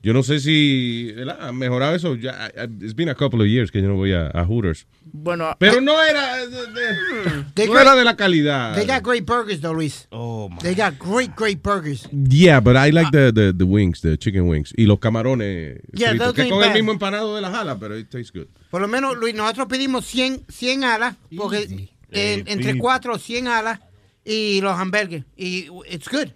yo 0.01 0.13
no 0.13 0.23
sé 0.23 0.39
si 0.39 1.13
ha 1.41 1.51
mejorado 1.51 1.97
eso. 1.97 2.15
Ya, 2.15 2.53
it's 2.81 2.95
been 2.95 3.09
a 3.09 3.17
couple 3.17 3.41
of 3.41 3.49
years 3.49 3.73
que 3.73 3.83
yo 3.83 3.89
no 3.89 3.97
voy 3.97 4.13
a, 4.13 4.29
a 4.29 4.45
Hooters. 4.45 4.87
Bueno, 5.13 5.57
Pero 5.59 5.81
no 5.81 6.01
era 6.01 6.37
de, 6.37 6.47
de- 6.47 7.45
They 7.55 7.67
no 7.67 7.73
got- 7.73 7.83
era 7.83 7.97
de 7.97 8.05
la 8.05 8.15
calidad. 8.15 8.77
They 8.77 8.87
got 8.87 9.03
great 9.03 9.27
burgers, 9.27 9.61
though, 9.61 9.75
Luis. 9.75 10.07
Oh, 10.13 10.49
They 10.63 10.77
got 10.77 10.95
great, 11.01 11.35
great 11.35 11.61
burgers. 11.65 12.09
Yeah, 12.13 12.61
but 12.61 12.77
I 12.77 12.93
like 12.93 13.11
the, 13.11 13.33
the, 13.33 13.53
the 13.53 13.65
wings, 13.65 14.01
the 14.03 14.17
chicken 14.17 14.47
wings. 14.47 14.73
Y 14.77 14.85
los 14.87 15.01
camarones 15.01 15.81
Yeah, 15.93 16.11
fritos, 16.11 16.33
que 16.33 16.49
con 16.49 16.63
el 16.63 16.73
mismo 16.75 16.93
empanado 16.93 17.35
de 17.35 17.41
la 17.41 17.51
jala, 17.51 17.77
pero 17.81 17.99
it 17.99 18.09
tastes 18.09 18.31
good. 18.33 18.47
Por 18.71 18.81
lo 18.81 18.87
menos, 18.87 19.17
Luis, 19.17 19.35
nosotros 19.35 19.67
pedimos 19.67 20.05
100, 20.07 20.45
100 20.49 20.85
alas, 20.85 21.17
porque 21.37 21.89
en- 22.13 22.47
entre 22.47 22.69
Easy. 22.71 22.79
4 22.79 23.19
100 23.19 23.49
alas, 23.49 23.81
y 24.25 24.61
los 24.61 24.79
hamburgues. 24.79 25.25
Y 25.37 25.67
it's 25.91 26.09
good. 26.09 26.29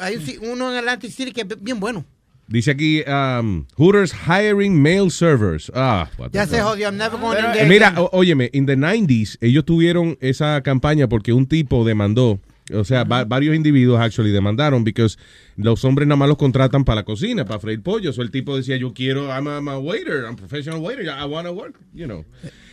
Hay 0.00 0.38
uno 0.42 0.70
en 0.72 0.78
Atlantic 0.78 1.10
City 1.10 1.32
que 1.32 1.42
es 1.42 1.62
bien 1.62 1.80
bueno. 1.80 2.04
Dice 2.48 2.70
aquí, 2.70 3.02
um, 3.08 3.64
Hooters 3.76 4.12
hiring 4.14 4.80
male 4.80 5.10
servers. 5.10 5.70
Ah, 5.74 6.08
Ya 6.32 6.46
se 6.46 6.60
jodió. 6.62 6.86
I'm 6.88 6.96
never 6.96 7.18
going 7.18 7.38
in 7.38 7.52
there. 7.52 7.66
Mira, 7.68 7.92
o- 7.96 8.08
óyeme, 8.12 8.50
in 8.52 8.66
the 8.66 8.76
90s 8.76 9.36
ellos 9.40 9.64
tuvieron 9.64 10.16
esa 10.20 10.60
campaña 10.62 11.08
porque 11.08 11.32
un 11.32 11.46
tipo 11.46 11.84
demandó, 11.84 12.38
o 12.72 12.84
sea, 12.84 13.02
va- 13.02 13.24
varios 13.24 13.56
individuos 13.56 13.98
actually 14.00 14.30
demandaron 14.30 14.84
because 14.84 15.18
los 15.56 15.84
hombres 15.84 16.06
nada 16.06 16.16
más 16.16 16.28
los 16.28 16.38
contratan 16.38 16.84
para 16.84 17.00
la 17.00 17.04
cocina, 17.04 17.44
para 17.44 17.58
freír 17.58 17.82
pollos. 17.82 18.16
O 18.16 18.22
el 18.22 18.30
tipo 18.30 18.56
decía, 18.56 18.76
yo 18.76 18.94
quiero, 18.94 19.26
I'm 19.26 19.48
a, 19.48 19.56
I'm 19.56 19.68
a 19.68 19.78
waiter, 19.80 20.22
I'm 20.24 20.34
a 20.34 20.36
professional 20.36 20.80
waiter, 20.80 21.04
I 21.06 21.24
want 21.24 21.48
to 21.48 21.52
work, 21.52 21.74
you 21.94 22.06
know. 22.06 22.24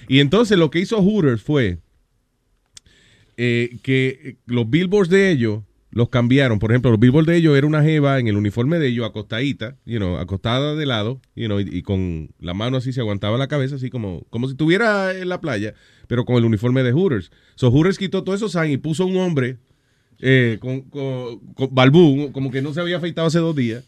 Y 0.07 0.19
entonces 0.19 0.55
lo 0.59 0.69
que 0.69 0.77
hizo 0.81 1.01
Hooters 1.01 1.41
fue 1.41 1.79
eh, 3.37 3.77
que 3.81 4.37
los 4.45 4.69
billboards 4.69 5.09
de 5.09 5.31
ellos 5.31 5.61
los 5.93 6.09
cambiaron. 6.09 6.59
Por 6.59 6.71
ejemplo, 6.71 6.91
los 6.91 6.99
billboards 6.99 7.27
de 7.27 7.37
ellos 7.37 7.57
era 7.57 7.67
una 7.67 7.83
jeva 7.83 8.19
en 8.19 8.27
el 8.27 8.35
uniforme 8.35 8.79
de 8.79 8.87
ellos 8.87 9.05
acostadita, 9.05 9.77
you 9.85 9.97
know, 9.97 10.17
acostada 10.17 10.75
de 10.75 10.85
lado, 10.85 11.21
you 11.35 11.45
know, 11.45 11.59
y, 11.59 11.69
y 11.71 11.81
con 11.83 12.31
la 12.39 12.53
mano 12.53 12.77
así 12.77 12.93
se 12.93 12.99
aguantaba 12.99 13.37
la 13.37 13.47
cabeza, 13.47 13.75
así 13.75 13.89
como, 13.89 14.25
como 14.29 14.47
si 14.47 14.53
estuviera 14.53 15.15
en 15.15 15.29
la 15.29 15.39
playa, 15.39 15.73
pero 16.07 16.25
con 16.25 16.35
el 16.37 16.45
uniforme 16.45 16.83
de 16.83 16.91
Hooters. 16.91 17.31
So 17.55 17.71
Hooters 17.71 17.97
quitó 17.97 18.23
todos 18.23 18.39
esos 18.39 18.51
signs 18.51 18.73
y 18.73 18.77
puso 18.77 19.05
un 19.05 19.17
hombre 19.17 19.57
eh, 20.19 20.57
con, 20.59 20.81
con, 20.81 21.39
con 21.53 21.73
balbú, 21.73 22.31
como 22.31 22.51
que 22.51 22.61
no 22.61 22.73
se 22.73 22.81
había 22.81 22.97
afeitado 22.97 23.27
hace 23.27 23.39
dos 23.39 23.55
días. 23.55 23.83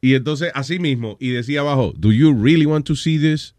Y 0.00 0.14
entonces, 0.14 0.52
así 0.54 0.78
mismo, 0.78 1.16
y 1.18 1.30
decía 1.30 1.60
abajo, 1.60 1.92
¿Do 1.96 2.12
you 2.12 2.32
really 2.32 2.66
want 2.66 2.86
to 2.86 2.94
see 2.94 3.18
this? 3.18 3.54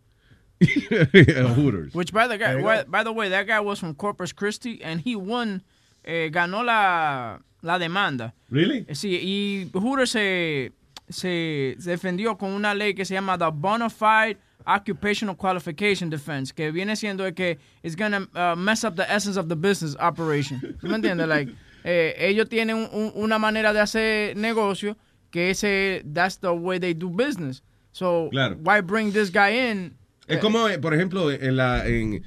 Hooters. 1.55 1.93
Which 1.93 2.11
by 2.11 2.27
the 2.27 2.37
guy, 2.37 2.61
by, 2.61 2.83
by 2.83 3.03
the 3.03 3.11
way, 3.11 3.29
that 3.29 3.47
guy 3.47 3.59
was 3.59 3.79
from 3.79 3.95
Corpus 3.95 4.33
Christi 4.33 4.81
and 4.83 5.01
he 5.01 5.15
won, 5.15 5.63
eh, 6.03 6.29
ganó 6.31 6.63
la, 6.63 7.41
la 7.61 7.77
demanda. 7.79 8.33
Really? 8.49 8.85
Eh, 8.87 8.95
Sí, 8.95 9.19
y 9.21 9.69
Hooters 9.73 10.11
se, 10.11 10.71
se, 11.09 11.75
se 11.79 11.89
defendió 11.91 12.37
con 12.37 12.51
una 12.51 12.73
ley 12.73 12.93
que 12.93 13.05
se 13.05 13.13
llama 13.13 13.37
the 13.37 13.45
Bonafide 13.53 14.37
Occupational 14.65 15.35
Qualification 15.35 16.09
Defense, 16.09 16.53
que 16.53 16.71
viene 16.71 16.95
siendo 16.95 17.23
que 17.33 17.57
it's 17.81 17.95
gonna 17.95 18.27
uh, 18.35 18.55
mess 18.55 18.83
up 18.83 18.95
the 18.95 19.03
essence 19.09 19.37
of 19.39 19.47
the 19.47 19.55
business 19.55 19.95
operation. 19.99 20.59
¿Tú 20.79 20.87
¿Me 20.87 20.95
entiendes? 20.95 21.27
Like, 21.29 21.51
eh, 21.83 22.13
ellos 22.19 22.47
tienen 22.49 22.75
un- 22.75 22.89
un- 22.91 23.11
una 23.15 23.39
manera 23.39 23.71
de 23.73 23.79
hacer 23.79 24.35
negocio 24.35 24.97
que 25.31 25.49
ese, 25.51 26.03
that's 26.13 26.37
the 26.39 26.49
way 26.49 26.79
they 26.79 26.93
do 26.93 27.09
business. 27.09 27.63
So, 27.91 28.27
Claro. 28.31 28.57
why 28.63 28.81
bring 28.81 29.11
this 29.13 29.31
guy 29.31 29.57
in? 29.71 29.93
Es 30.27 30.39
como, 30.39 30.67
eh, 30.67 30.77
por 30.77 30.93
ejemplo, 30.93 31.31
en, 31.31 31.55
la, 31.55 31.87
en, 31.87 32.21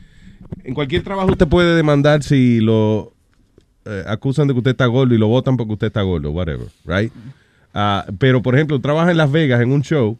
en 0.64 0.74
cualquier 0.74 1.02
trabajo 1.04 1.30
usted 1.30 1.46
puede 1.46 1.76
demandar 1.76 2.22
si 2.22 2.60
lo 2.60 3.12
eh, 3.84 4.04
acusan 4.06 4.46
de 4.48 4.54
que 4.54 4.58
usted 4.58 4.70
está 4.72 4.86
gordo 4.86 5.14
y 5.14 5.18
lo 5.18 5.28
votan 5.28 5.56
porque 5.56 5.72
usted 5.74 5.86
está 5.88 6.02
gordo, 6.02 6.30
whatever, 6.30 6.68
right? 6.86 7.12
Ah, 7.74 8.04
pero, 8.18 8.42
por 8.42 8.54
ejemplo, 8.54 8.80
trabaja 8.80 9.10
en 9.10 9.16
Las 9.16 9.30
Vegas 9.32 9.60
en 9.62 9.72
un 9.72 9.82
show 9.82 10.18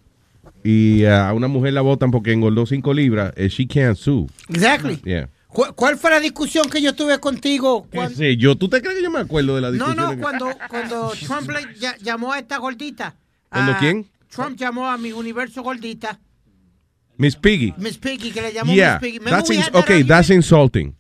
y 0.64 1.05
ah, 1.05 1.28
a 1.28 1.32
una 1.34 1.48
mujer 1.48 1.72
la 1.74 1.80
votan 1.82 2.10
porque 2.10 2.32
engordó 2.32 2.66
5 2.66 2.94
libras, 2.94 3.32
eh, 3.36 3.48
she 3.48 3.66
can't 3.66 3.97
sue. 3.97 4.26
Exactly. 4.48 5.01
Yeah. 5.05 5.28
¿Cu- 5.48 5.74
¿Cuál 5.74 5.98
fue 5.98 6.10
la 6.10 6.18
discusión 6.20 6.70
que 6.70 6.80
yo 6.80 6.94
tuve 6.94 7.18
contigo? 7.18 7.86
¿Qué 7.90 7.97
cuando- 7.98 8.16
sé 8.16 8.36
yo? 8.39 8.56
¿Tú 8.56 8.68
te 8.68 8.80
crees 8.80 8.97
que 8.97 9.02
yo 9.02 9.10
me 9.10 9.18
acuerdo 9.20 9.55
de 9.56 9.60
la 9.60 9.70
No, 9.70 9.74
discusión? 9.89 10.16
no, 10.16 10.22
cuando, 10.22 10.47
cuando 10.70 11.12
Trump 11.26 11.51
le 11.51 11.60
ll- 11.78 11.98
llamó 12.02 12.32
a 12.32 12.39
esta 12.39 12.56
gordita. 12.59 13.14
¿Cuándo 13.51 13.72
a- 13.72 13.78
quién? 13.78 14.06
Trump 14.30 14.56
llamó 14.59 14.89
a 14.89 14.97
mi 14.97 15.12
universo 15.12 15.62
gordita, 15.62 16.18
Miss 17.18 17.36
Piggy. 17.36 17.74
Miss 17.76 17.98
Piggy, 17.98 18.30
que 18.30 18.40
le 18.40 18.52
llamó 18.55 18.72
Yeah, 18.72 18.98
Miss 19.01 19.12
Piggy. 19.12 19.24
That's 19.24 19.48
that 19.48 19.74
okay, 19.74 20.02
that's 20.02 20.30
insulting. 20.30 20.94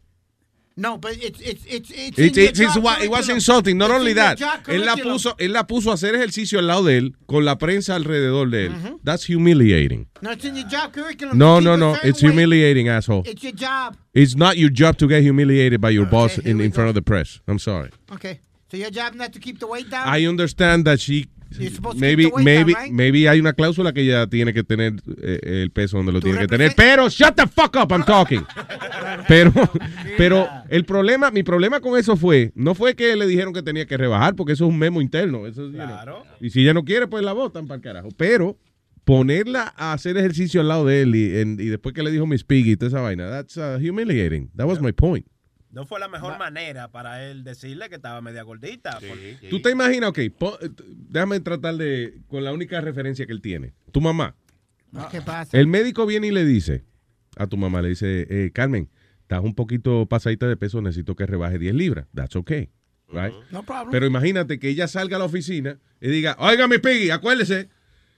No, 0.76 0.96
but 0.96 1.12
it's, 1.22 1.40
it's, 1.40 1.64
it's, 1.66 1.90
it's, 1.90 2.18
It's, 2.18 2.36
it's- 2.38 2.60
it's 2.60 2.76
it 2.76 3.10
was 3.10 3.28
insulting. 3.28 3.76
Not 3.76 3.90
only 3.90 4.14
that, 4.14 4.38
él 4.68 4.84
la, 4.86 4.96
puso, 4.96 5.34
él 5.38 5.52
la 5.52 5.66
puso 5.66 5.90
a 5.90 5.94
hacer 5.94 6.14
ejercicio 6.14 6.58
al 6.58 6.66
lado 6.66 6.84
de 6.84 6.96
él 6.98 7.14
con 7.26 7.44
la 7.44 7.56
prensa 7.58 7.94
alrededor 7.94 8.50
de 8.50 8.66
él. 8.66 8.98
That's 9.04 9.28
humiliating. 9.28 10.06
No, 10.22 10.30
it's 10.32 10.44
in 10.44 10.56
your 10.56 10.66
job 10.68 10.92
curriculum. 10.92 11.36
No, 11.36 11.60
no, 11.60 11.76
no. 11.76 11.94
It's 12.02 12.22
weight. 12.22 12.32
humiliating, 12.32 12.88
asshole. 12.88 13.22
It's 13.26 13.42
your 13.42 13.52
job. 13.54 13.96
It's 14.14 14.34
not 14.34 14.56
your 14.56 14.70
job 14.70 14.96
to 14.98 15.08
get 15.08 15.22
humiliated 15.22 15.80
by 15.80 15.90
your 15.90 16.06
boss 16.06 16.38
in, 16.38 16.60
in 16.60 16.72
front 16.72 16.88
of 16.88 16.94
the 16.94 17.02
press. 17.02 17.40
I'm 17.46 17.58
sorry. 17.58 17.90
Okay. 18.12 18.40
So 18.72 18.78
your 18.78 18.90
job 18.90 19.14
not 19.14 19.32
to 19.34 19.38
keep 19.38 19.58
the 19.58 19.66
weight 19.66 19.90
down? 19.90 20.08
I 20.08 20.26
understand 20.26 20.86
that 20.86 20.98
she 20.98 21.28
You're 21.50 21.70
supposed 21.70 21.98
to 21.98 22.00
maybe 22.00 22.24
keep 22.24 22.32
the 22.32 22.36
weight 22.36 22.44
maybe 22.46 22.72
down, 22.72 22.82
right? 22.84 22.90
maybe 22.90 23.28
hay 23.28 23.38
una 23.38 23.52
cláusula 23.52 23.92
que 23.92 24.00
ella 24.00 24.26
tiene 24.28 24.54
que 24.54 24.64
tener 24.64 24.94
eh, 25.20 25.60
el 25.62 25.70
peso 25.70 25.98
donde 25.98 26.10
lo 26.10 26.20
tiene 26.22 26.38
que 26.38 26.46
tener, 26.46 26.72
pero 26.74 27.10
shut 27.10 27.36
the 27.36 27.46
fuck 27.46 27.76
up, 27.76 27.92
I'm 27.92 28.02
talking. 28.02 28.46
pero 29.28 29.52
pero 30.16 30.48
el 30.70 30.86
problema, 30.86 31.30
mi 31.30 31.42
problema 31.42 31.80
con 31.80 31.98
eso 31.98 32.16
fue, 32.16 32.50
no 32.54 32.74
fue 32.74 32.94
que 32.94 33.14
le 33.14 33.26
dijeron 33.26 33.52
que 33.52 33.62
tenía 33.62 33.84
que 33.84 33.98
rebajar 33.98 34.34
porque 34.34 34.54
eso 34.54 34.64
es 34.64 34.70
un 34.70 34.78
memo 34.78 35.02
interno, 35.02 35.46
eso 35.46 35.66
es, 35.66 35.72
you 35.72 35.78
know. 35.78 36.22
Y 36.40 36.48
si 36.48 36.62
ella 36.62 36.72
no 36.72 36.82
quiere, 36.82 37.06
pues 37.08 37.22
la 37.22 37.34
votan 37.34 37.66
para 37.66 37.76
el 37.76 37.82
carajo, 37.82 38.08
pero 38.16 38.56
ponerla 39.04 39.74
a 39.76 39.92
hacer 39.92 40.16
ejercicio 40.16 40.62
al 40.62 40.68
lado 40.68 40.86
de 40.86 41.02
él 41.02 41.14
y, 41.14 41.36
en- 41.40 41.60
y 41.60 41.66
después 41.66 41.94
que 41.94 42.02
le 42.02 42.10
dijo 42.10 42.26
Miss 42.26 42.42
Piggy 42.42 42.70
y 42.70 42.76
toda 42.76 42.88
esa 42.88 43.00
vaina, 43.02 43.28
that's 43.28 43.58
uh, 43.58 43.76
humiliating. 43.78 44.48
That 44.56 44.66
was 44.66 44.80
my 44.80 44.92
point. 44.92 45.26
No 45.72 45.86
fue 45.86 45.98
la 45.98 46.08
mejor 46.08 46.38
manera 46.38 46.88
para 46.92 47.24
él 47.24 47.44
decirle 47.44 47.88
que 47.88 47.94
estaba 47.96 48.20
media 48.20 48.42
gordita. 48.42 48.98
porque- 49.00 49.38
¿Tú 49.48 49.60
te 49.62 49.70
imaginas? 49.70 50.10
Ok, 50.10 50.18
po- 50.38 50.58
eh, 50.60 50.68
déjame 51.08 51.40
tratar 51.40 51.74
de, 51.76 52.18
con 52.28 52.44
la 52.44 52.52
única 52.52 52.80
referencia 52.80 53.26
que 53.26 53.32
él 53.32 53.40
tiene. 53.40 53.72
Tu 53.90 54.00
mamá. 54.00 54.34
¿Qué 55.10 55.22
pasa? 55.22 55.58
El 55.58 55.66
médico 55.68 56.04
viene 56.04 56.26
y 56.26 56.30
le 56.30 56.44
dice 56.44 56.84
a 57.36 57.46
tu 57.46 57.56
mamá, 57.56 57.80
le 57.80 57.88
dice, 57.88 58.26
eh, 58.28 58.50
Carmen, 58.52 58.90
estás 59.22 59.40
un 59.42 59.54
poquito 59.54 60.04
pasadita 60.06 60.46
de 60.46 60.58
peso, 60.58 60.82
necesito 60.82 61.16
que 61.16 61.24
rebaje 61.24 61.58
10 61.58 61.74
libras. 61.74 62.06
That's 62.14 62.36
okay. 62.36 62.68
Right? 63.08 63.32
No 63.50 63.62
problem. 63.62 63.90
Pero 63.90 64.04
imagínate 64.06 64.58
que 64.58 64.68
ella 64.68 64.86
salga 64.88 65.16
a 65.16 65.18
la 65.18 65.24
oficina 65.26 65.78
y 66.00 66.08
diga, 66.08 66.36
oiga, 66.38 66.68
mi 66.68 66.78
Piggy, 66.78 67.10
acuérdese 67.10 67.68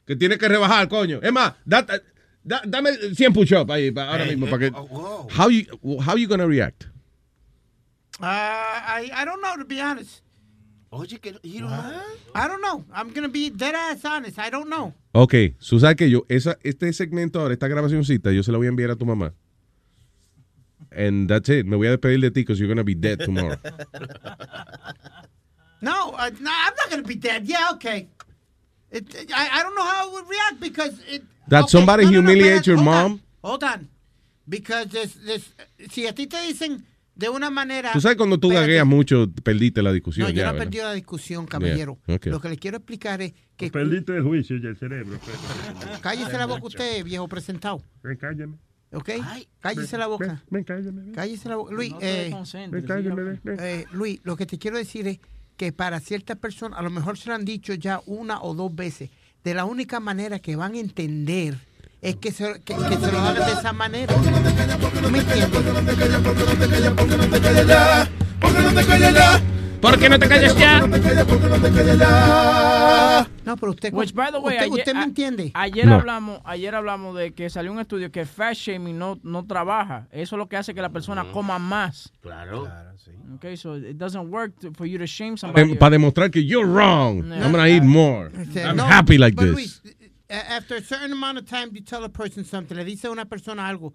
que 0.04 0.16
tiene 0.16 0.38
que 0.38 0.48
rebajar, 0.48 0.88
coño. 0.88 1.20
Es 1.22 1.32
más, 1.32 1.54
da- 1.64 1.86
da- 2.42 2.62
dame 2.66 2.90
100 3.14 3.32
push-up 3.32 3.70
ahí 3.70 3.90
pa- 3.92 4.08
ahora 4.10 4.24
Hey, 4.24 4.30
mismo. 4.36 4.46
para 4.50 4.58
que, 4.70 4.72
oh, 4.76 5.28
how, 5.38 5.50
you, 5.50 5.64
how 6.04 6.16
you 6.16 6.28
gonna 6.28 6.46
react? 6.46 6.84
Uh, 8.20 8.26
I, 8.26 9.10
I 9.12 9.24
don't 9.24 9.40
know, 9.40 9.56
to 9.56 9.64
be 9.64 9.80
honest. 9.80 10.22
Oye, 10.92 11.18
que 11.20 11.34
you 11.42 11.60
don't 11.60 11.70
know? 11.70 12.02
I 12.34 12.46
don't 12.46 12.60
know. 12.60 12.84
I'm 12.92 13.08
going 13.10 13.24
to 13.24 13.28
be 13.28 13.50
dead 13.50 13.74
ass 13.74 14.04
honest. 14.04 14.38
I 14.38 14.50
don't 14.50 14.68
know. 14.68 14.94
Ok, 15.12 15.54
sabes 15.58 15.96
que 15.96 16.08
yo, 16.08 16.24
esa, 16.28 16.56
este 16.62 16.92
segmento 16.92 17.40
ahora, 17.40 17.54
esta 17.54 17.66
grabacióncita, 17.66 18.30
yo 18.32 18.42
se 18.42 18.52
la 18.52 18.58
voy 18.58 18.66
a 18.66 18.70
enviar 18.70 18.90
a 18.90 18.96
tu 18.96 19.04
mamá. 19.04 19.32
And 20.92 21.28
that's 21.28 21.48
it. 21.48 21.66
Me 21.66 21.76
voy 21.76 21.88
a 21.88 21.96
despedir 21.96 22.20
de 22.20 22.30
ti 22.30 22.42
because 22.42 22.60
you're 22.60 22.68
gonna 22.68 22.84
be 22.84 22.94
dead 22.94 23.18
tomorrow. 23.18 23.56
No, 25.84 26.14
uh, 26.16 26.30
no, 26.40 26.50
I'm 26.50 26.74
not 26.76 26.88
going 26.88 27.02
to 27.02 27.06
be 27.06 27.14
dead. 27.14 27.44
Yeah, 27.44 27.68
okay. 27.72 28.08
It, 28.90 29.30
I, 29.34 29.60
I 29.60 29.62
don't 29.62 29.74
know 29.74 29.84
how 29.84 30.08
I 30.08 30.12
would 30.12 30.26
react 30.26 30.58
because 30.58 30.98
it. 31.06 31.22
That 31.48 31.64
okay, 31.64 31.70
somebody 31.70 32.04
no, 32.04 32.10
your 32.10 32.76
hold 32.76 32.84
mom? 32.86 33.12
On, 33.12 33.20
hold 33.44 33.64
on. 33.64 33.88
Because 34.48 34.86
this, 34.86 35.12
this, 35.12 35.52
si 35.90 36.06
a 36.06 36.12
ti 36.12 36.24
te 36.24 36.38
dicen 36.38 36.82
de 37.14 37.28
una 37.28 37.50
manera. 37.50 37.92
Tú 37.92 38.00
sabes 38.00 38.16
cuando 38.16 38.38
tú 38.38 38.48
Espérate. 38.48 38.66
gagueas 38.66 38.86
mucho, 38.86 39.30
perdiste 39.42 39.82
la 39.82 39.92
discusión. 39.92 40.26
No, 40.26 40.30
yo 40.30 40.36
ya, 40.42 40.52
no 40.52 40.62
he 40.62 40.70
la 40.70 40.92
discusión, 40.92 41.46
caballero. 41.46 41.98
Yeah, 42.06 42.16
okay. 42.16 42.32
Lo 42.32 42.40
que 42.40 42.48
le 42.48 42.56
quiero 42.56 42.78
explicar 42.78 43.22
es 43.22 43.34
que. 43.56 43.70
Perdiste 43.70 44.16
el 44.16 44.22
juicio 44.22 44.56
y 44.56 44.66
el 44.66 44.76
cerebro. 44.76 45.18
Cállese 46.00 46.36
la 46.36 46.46
boca 46.46 46.66
usted, 46.66 47.04
viejo 47.04 47.28
presentado. 47.28 47.82
Ven, 48.02 48.16
cállame. 48.16 48.56
¿Ok? 48.92 49.10
Cállese 49.60 49.98
la 49.98 50.06
boca. 50.06 50.42
Ven, 50.50 50.64
cállame. 50.64 51.02
ven. 51.02 51.12
Cállese 51.14 51.48
la 51.48 51.56
boca. 51.56 51.72
Luis, 51.74 51.92
No 51.92 51.98
eh, 52.00 52.28
concentres, 52.30 52.82
Ven, 52.82 52.88
cállame, 52.88 53.22
ven, 53.22 53.40
ven. 53.42 53.56
eh, 53.60 53.84
Luis, 53.92 54.20
lo 54.22 54.36
que 54.36 54.46
te 54.46 54.58
quiero 54.58 54.76
decir 54.76 55.08
es 55.08 55.18
que 55.56 55.72
para 55.72 56.00
ciertas 56.00 56.36
personas, 56.38 56.78
a 56.78 56.82
lo 56.82 56.90
mejor 56.90 57.16
se 57.18 57.28
lo 57.28 57.34
han 57.34 57.44
dicho 57.44 57.74
ya 57.74 58.00
una 58.06 58.40
o 58.42 58.54
dos 58.54 58.74
veces, 58.74 59.10
de 59.42 59.54
la 59.54 59.64
única 59.64 60.00
manera 60.00 60.38
que 60.38 60.56
van 60.56 60.74
a 60.74 60.78
entender 60.78 61.56
es 62.04 62.16
que 62.16 62.30
se, 62.32 62.60
que, 62.64 62.74
que 62.74 62.96
se 62.96 63.12
lo 63.12 63.18
hagan 63.18 63.46
de 63.46 63.52
esa 63.52 63.72
manera. 63.72 64.14
¿Tú 64.14 65.10
me 65.10 65.18
entiendes? 65.18 65.44
¿Por 69.80 69.98
qué 69.98 70.08
no 70.08 70.18
te 70.18 70.28
callas 70.28 70.56
ya? 70.56 70.86
No, 73.44 73.56
pero 73.58 73.72
usted, 73.72 73.92
Which, 73.92 74.14
by 74.14 74.32
the 74.32 74.38
way, 74.38 74.54
usted, 74.54 74.64
ayer, 74.64 74.78
usted 74.78 74.94
me 74.94 75.02
entiende. 75.04 75.50
Ayer 75.54 75.86
No. 75.86 75.96
hablamos, 75.96 76.40
ayer 76.44 76.74
hablamos 76.74 77.14
de 77.16 77.32
que 77.34 77.50
salió 77.50 77.70
un 77.70 77.78
estudio 77.80 78.10
que 78.10 78.24
fat 78.24 78.54
shaming 78.54 78.98
no, 78.98 79.18
no 79.22 79.44
trabaja. 79.46 80.08
Eso 80.10 80.36
es 80.36 80.38
lo 80.38 80.48
que 80.48 80.56
hace 80.56 80.72
que 80.74 80.80
la 80.80 80.88
persona 80.88 81.24
coma 81.32 81.58
más. 81.58 82.10
Claro. 82.22 82.66
Okay, 83.36 83.56
so 83.58 83.76
it 83.76 83.96
doesn't 83.98 84.30
work 84.32 84.54
to- 84.60 84.72
for 84.72 84.86
you 84.86 84.98
to 84.98 85.06
shame 85.06 85.36
somebody. 85.36 85.72
Em, 85.72 85.76
Para 85.76 85.90
demostrar 85.90 86.30
que 86.30 86.42
you're 86.42 86.66
wrong. 86.66 87.22
No. 87.28 87.34
I'm 87.36 87.52
gonna 87.52 87.68
eat 87.68 87.82
more. 87.82 88.30
Este, 88.40 88.62
I'm 88.64 88.76
no, 88.76 88.84
happy 88.86 89.18
like 89.18 89.36
this. 89.36 89.52
Luis, 89.52 89.82
after 90.38 90.76
a 90.76 90.82
certain 90.82 91.12
amount 91.12 91.38
of 91.38 91.44
time 91.44 91.70
you 91.72 91.82
tell 91.82 92.04
a 92.04 92.08
person 92.08 92.44
something, 92.44 92.74
le 92.76 92.84
dice 92.84 93.06
a 93.06 93.10
una 93.10 93.24
persona 93.26 93.66
algo, 93.68 93.92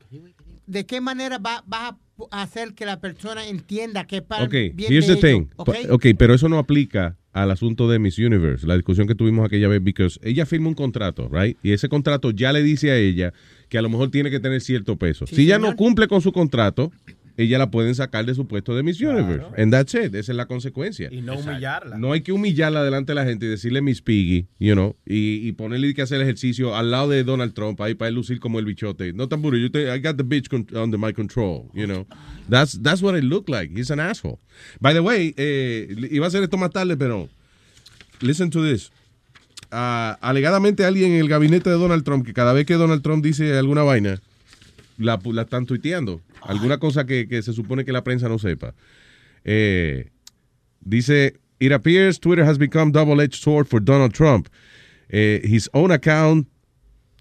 ¿de 0.65 0.85
qué 0.85 1.01
manera 1.01 1.37
va- 1.37 1.63
vas 1.65 1.93
a 2.31 2.41
hacer 2.41 2.73
que 2.73 2.85
la 2.85 2.99
persona 2.99 3.47
entienda 3.47 4.05
que 4.05 4.17
es 4.17 4.21
para 4.23 4.43
Ok, 4.43 4.53
el 4.53 4.71
bien 4.73 4.91
here's 4.91 5.07
de 5.07 5.15
the 5.15 5.21
thing. 5.21 5.47
ellos, 5.75 5.91
¿ok? 5.91 6.05
Pero 6.17 6.33
eso 6.33 6.49
no 6.49 6.57
aplica 6.59 7.17
al 7.31 7.51
asunto 7.51 7.87
de 7.89 7.99
Miss 7.99 8.17
Universe, 8.17 8.65
la 8.67 8.75
discusión 8.75 9.07
que 9.07 9.15
tuvimos 9.15 9.45
aquella 9.45 9.67
vez, 9.67 9.81
because 9.83 10.19
ella 10.23 10.45
firma 10.45 10.67
un 10.67 10.73
contrato, 10.73 11.29
right? 11.31 11.57
Y 11.63 11.71
ese 11.73 11.87
contrato 11.87 12.31
ya 12.31 12.51
le 12.51 12.63
dice 12.63 12.91
a 12.91 12.97
ella 12.97 13.33
que 13.69 13.77
a 13.77 13.81
lo 13.81 13.89
mejor 13.89 14.09
tiene 14.09 14.31
que 14.31 14.39
tener 14.39 14.61
cierto 14.61 14.97
peso. 14.97 15.27
Sí, 15.27 15.35
si 15.35 15.41
ella 15.43 15.55
señor. 15.55 15.71
no 15.71 15.75
cumple 15.77 16.07
con 16.07 16.21
su 16.21 16.31
contrato, 16.31 16.91
ella 17.39 17.57
la 17.57 17.71
pueden 17.71 17.95
sacar 17.95 18.25
de 18.25 18.35
su 18.35 18.47
puesto 18.47 18.75
de 18.75 18.83
Miss 18.83 18.99
Universe. 18.99 19.45
And 19.57 19.71
that's 19.71 19.93
it. 19.93 20.13
Esa 20.13 20.33
es 20.33 20.35
la 20.35 20.45
consecuencia. 20.45 21.07
Y 21.09 21.21
no 21.21 21.35
humillarla. 21.35 21.97
No 21.97 22.11
hay 22.11 22.19
que 22.21 22.33
humillarla 22.33 22.83
delante 22.83 23.11
de 23.11 23.15
la 23.15 23.23
gente 23.23 23.45
y 23.45 23.49
decirle 23.49 23.81
Miss 23.81 24.01
Piggy, 24.01 24.47
you 24.59 24.73
know, 24.73 24.97
y, 25.05 25.47
y 25.47 25.53
ponerle 25.53 25.93
que 25.93 26.01
hacer 26.01 26.19
ejercicio 26.21 26.75
al 26.75 26.91
lado 26.91 27.09
de 27.09 27.23
Donald 27.23 27.53
Trump 27.53 27.79
ahí 27.79 27.93
para 27.93 28.09
él 28.09 28.15
lucir 28.15 28.41
como 28.41 28.59
el 28.59 28.65
bichote. 28.65 29.13
No 29.13 29.29
tan 29.29 29.41
yo 29.41 29.71
te, 29.71 29.95
I 29.95 29.99
got 29.99 30.17
the 30.17 30.23
bitch 30.23 30.49
con- 30.49 30.67
under 30.75 30.99
my 30.99 31.13
control, 31.13 31.69
you 31.73 31.85
know. 31.85 32.05
That's, 32.49 32.81
that's 32.81 33.01
what 33.01 33.17
it 33.17 33.23
looked 33.23 33.49
like. 33.49 33.73
He's 33.73 33.89
an 33.89 34.01
asshole. 34.01 34.39
By 34.81 34.93
the 34.93 34.99
way, 34.99 35.33
eh, 35.37 35.87
iba 36.11 36.25
a 36.25 36.27
hacer 36.27 36.43
esto 36.43 36.57
más 36.57 36.71
tarde, 36.71 36.97
pero 36.97 37.29
listen 38.19 38.49
to 38.49 38.61
this. 38.61 38.91
Ah, 39.71 40.17
alegadamente 40.21 40.83
alguien 40.83 41.11
en 41.13 41.19
el 41.19 41.29
gabinete 41.29 41.69
de 41.69 41.77
Donald 41.77 42.03
Trump, 42.03 42.25
que 42.25 42.33
cada 42.33 42.53
vez 42.53 42.65
que 42.65 42.73
Donald 42.73 43.01
Trump 43.01 43.23
dice 43.23 43.57
alguna 43.57 43.83
vaina, 43.83 44.19
la, 44.99 45.19
la 45.23 45.41
están 45.41 45.65
tuiteando. 45.65 46.21
Alguna 46.41 46.77
cosa 46.77 47.05
que, 47.05 47.27
que 47.27 47.41
se 47.41 47.53
supone 47.53 47.83
que 47.85 47.91
la 47.91 48.03
prensa 48.03 48.29
no 48.29 48.37
sepa. 48.37 48.73
Eh, 49.43 50.09
dice, 50.81 51.33
it 51.59 51.71
appears 51.71 52.19
Twitter 52.19 52.45
has 52.45 52.57
become 52.57 52.91
double-edged 52.91 53.41
sword 53.41 53.67
for 53.67 53.79
Donald 53.81 54.13
Trump. 54.13 54.47
Eh, 55.09 55.41
his 55.43 55.69
own 55.73 55.91
account 55.91 56.47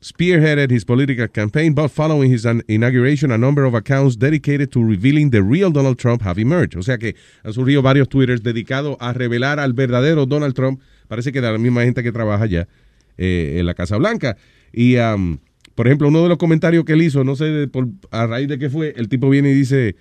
spearheaded 0.01 0.71
his 0.71 0.85
political 0.85 1.27
campaign, 1.29 1.75
but 1.75 1.91
following 1.91 2.31
his 2.31 2.45
an- 2.45 2.63
inauguration, 2.69 3.33
a 3.33 3.39
number 3.39 3.65
of 3.65 3.75
accounts 3.75 4.17
dedicated 4.17 4.71
to 4.71 4.81
revealing 4.81 5.31
the 5.31 5.43
real 5.43 5.73
Donald 5.73 5.99
Trump 5.99 6.23
have 6.23 6.39
emerged. 6.39 6.77
O 6.77 6.83
sea 6.83 6.99
que 6.99 7.17
han 7.43 7.53
surgido 7.53 7.83
varios 7.83 8.09
Twitters 8.09 8.43
dedicados 8.43 8.97
a 9.01 9.13
revelar 9.13 9.59
al 9.59 9.73
verdadero 9.73 10.27
Donald 10.27 10.55
Trump. 10.55 10.81
Parece 11.09 11.33
que 11.33 11.41
de 11.41 11.51
la 11.51 11.59
misma 11.59 11.83
gente 11.83 12.03
que 12.03 12.13
trabaja 12.13 12.45
allá 12.45 12.69
eh, 13.17 13.57
en 13.59 13.67
la 13.67 13.75
Casa 13.75 13.97
Blanca. 13.97 14.37
Y, 14.73 14.97
um, 14.99 15.39
por 15.79 15.87
ejemplo, 15.87 16.09
uno 16.09 16.25
de 16.25 16.29
los 16.29 16.39
comentarios 16.39 16.85
que 16.85 16.95
él 16.95 17.03
hizo, 17.03 17.23
no 17.23 17.37
sé 17.37 17.45
de- 17.45 17.69
por- 17.69 17.87
a 18.11 18.27
raíz 18.27 18.49
de 18.49 18.59
qué 18.59 18.69
fue, 18.69 18.93
el 18.97 19.09
tipo 19.09 19.31
viene 19.31 19.51
y 19.51 19.55
dice, 19.55 19.95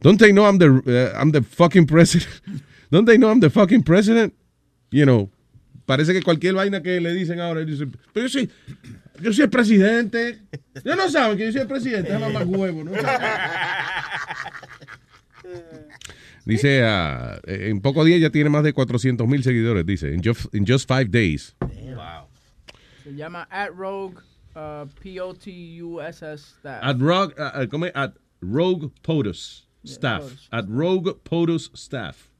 Don't 0.00 0.16
they 0.20 0.30
know 0.30 0.44
I'm 0.46 0.58
the, 0.60 0.68
uh, 0.68 1.10
I'm 1.20 1.32
the 1.32 1.42
fucking 1.42 1.86
president? 1.86 2.30
Don't 2.92 3.04
they 3.04 3.16
know 3.18 3.32
I'm 3.32 3.40
the 3.40 3.50
fucking 3.50 3.82
president? 3.82 4.32
You 4.92 5.04
know, 5.06 5.28
parece 5.86 6.12
que 6.12 6.22
cualquier 6.22 6.54
vaina 6.54 6.82
que 6.82 7.00
le 7.00 7.12
dicen 7.12 7.40
ahora, 7.40 7.62
él 7.62 7.66
dice, 7.66 7.88
pero 8.12 8.26
yo 8.26 8.28
soy, 8.28 8.48
yo 9.20 9.32
soy 9.32 9.42
el 9.46 9.50
presidente. 9.50 10.38
Ellos 10.84 10.96
no 10.96 11.10
saben 11.10 11.36
que 11.36 11.46
yo 11.46 11.52
soy 11.52 11.62
el 11.62 11.66
presidente, 11.66 12.14
es 12.14 12.20
más 12.20 12.46
huevo, 12.46 12.84
¿no? 12.84 12.92
Dice, 16.46 16.82
ah, 16.84 17.40
en 17.46 17.80
pocos 17.80 18.06
días 18.06 18.20
ya 18.20 18.30
tiene 18.30 18.50
más 18.50 18.62
de 18.62 18.72
400 18.72 19.26
mil 19.26 19.42
seguidores, 19.42 19.84
dice, 19.84 20.12
in 20.14 20.20
just, 20.22 20.54
in 20.54 20.64
just 20.64 20.86
five 20.86 21.06
days. 21.10 21.56
Se 23.02 23.14
llama 23.16 23.48
at 23.50 23.70
rogue 23.76 24.14
uh, 24.54 24.86
P-O-T-U-S-S 25.00 26.56
staff. 26.58 26.82
At 26.82 27.00
Rogue, 27.00 27.34
ah, 27.38 27.66
¿cómo 27.70 27.86
es? 27.86 27.92
At 27.94 28.14
Rogue 28.40 28.90
POTUS 29.02 29.68
staff. 29.84 30.22
POTUS. 30.22 30.48
At 30.50 30.66
Rogue 30.68 31.14
POTUS 31.24 31.70
staff. 31.74 32.30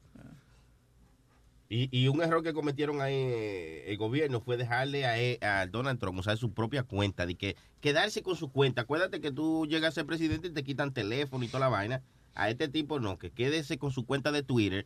Y, 1.67 1.89
y 1.91 2.07
un 2.09 2.21
error 2.21 2.43
que 2.43 2.53
cometieron 2.53 3.01
ahí 3.01 3.15
eh, 3.15 3.85
el 3.87 3.97
gobierno 3.97 4.39
fue 4.39 4.55
dejarle 4.55 5.05
a, 5.05 5.19
e- 5.19 5.39
a 5.41 5.65
Donald 5.65 5.99
Trump 5.99 6.19
usar 6.19 6.37
su 6.37 6.53
propia 6.53 6.83
cuenta, 6.83 7.25
de 7.25 7.35
que 7.35 7.55
quedarse 7.81 8.21
con 8.21 8.35
su 8.35 8.51
cuenta. 8.51 8.81
Acuérdate 8.83 9.19
que 9.19 9.31
tú 9.31 9.65
llegas 9.65 9.89
a 9.89 9.95
ser 9.95 10.05
presidente 10.05 10.49
y 10.49 10.51
te 10.51 10.63
quitan 10.63 10.93
teléfono 10.93 11.43
y 11.43 11.47
toda 11.47 11.61
la 11.61 11.69
vaina. 11.69 12.03
A 12.35 12.49
este 12.49 12.67
tipo 12.67 12.99
no, 12.99 13.17
que 13.17 13.31
quédese 13.31 13.77
con 13.79 13.91
su 13.91 14.05
cuenta 14.05 14.31
de 14.31 14.43
Twitter. 14.43 14.85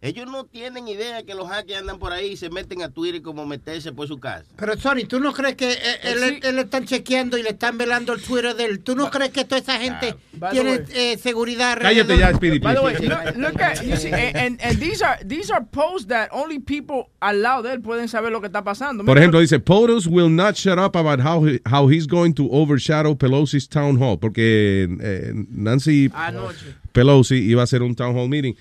Ellos 0.00 0.26
no 0.26 0.44
tienen 0.44 0.86
idea 0.86 1.24
que 1.24 1.34
los 1.34 1.48
hackers 1.48 1.80
andan 1.80 1.98
por 1.98 2.12
ahí 2.12 2.28
y 2.28 2.36
se 2.36 2.50
meten 2.50 2.82
a 2.82 2.88
Twitter 2.88 3.20
como 3.20 3.46
meterse 3.46 3.90
por 3.90 4.06
su 4.06 4.18
casa. 4.18 4.44
Pero 4.56 4.78
Sony, 4.78 5.08
¿tú 5.08 5.18
no 5.18 5.32
crees 5.32 5.56
que 5.56 5.72
eh, 5.72 5.78
él, 6.04 6.38
él 6.40 6.54
le 6.54 6.62
están 6.62 6.84
chequeando 6.84 7.36
y 7.36 7.42
le 7.42 7.50
están 7.50 7.78
velando 7.78 8.12
el 8.12 8.22
Twitter 8.22 8.54
de 8.54 8.66
él? 8.66 8.78
¿Tú 8.78 8.94
no 8.94 9.10
crees 9.10 9.32
que 9.32 9.44
toda 9.44 9.60
esa 9.60 9.80
gente 9.80 10.14
By 10.34 10.52
the 10.52 10.60
tiene 10.60 10.84
eh, 10.94 11.18
seguridad 11.18 11.78
Cállate 11.80 12.16
ya, 12.16 12.32
Speedy, 12.32 12.60
By 12.60 12.76
the 12.76 12.80
way, 12.80 12.94
look, 13.00 13.36
look 13.36 13.60
at 13.60 13.82
you 13.82 13.96
see, 13.96 14.12
and, 14.12 14.60
and, 14.62 14.78
these 14.78 15.02
are 15.02 15.18
these 15.26 15.50
are 15.52 15.64
posts 15.64 16.06
that 16.06 16.28
only 16.30 16.60
people 16.60 17.10
al 17.20 17.42
lado 17.42 17.64
de 17.64 17.72
él 17.72 17.80
pueden 17.80 18.06
saber 18.06 18.30
lo 18.30 18.40
que 18.40 18.46
está 18.46 18.62
pasando. 18.62 19.04
Por 19.04 19.18
ejemplo, 19.18 19.40
dice, 19.40 19.58
POTUS 19.58 20.06
will 20.06 20.30
not 20.30 20.54
shut 20.54 20.78
up 20.78 20.94
about 20.94 21.18
how, 21.18 21.44
he- 21.44 21.60
how 21.66 21.88
he's 21.88 22.06
going 22.06 22.32
to 22.34 22.48
overshadow 22.52 23.16
Pelosi's 23.16 23.66
town 23.66 24.00
hall. 24.00 24.16
Porque 24.16 24.86
eh, 25.00 25.32
Nancy 25.50 26.08
Anoche. 26.14 26.76
Pelosi 26.92 27.38
iba 27.50 27.62
a 27.62 27.64
hacer 27.64 27.82
un 27.82 27.96
town 27.96 28.14
hall 28.16 28.28
meeting. 28.28 28.54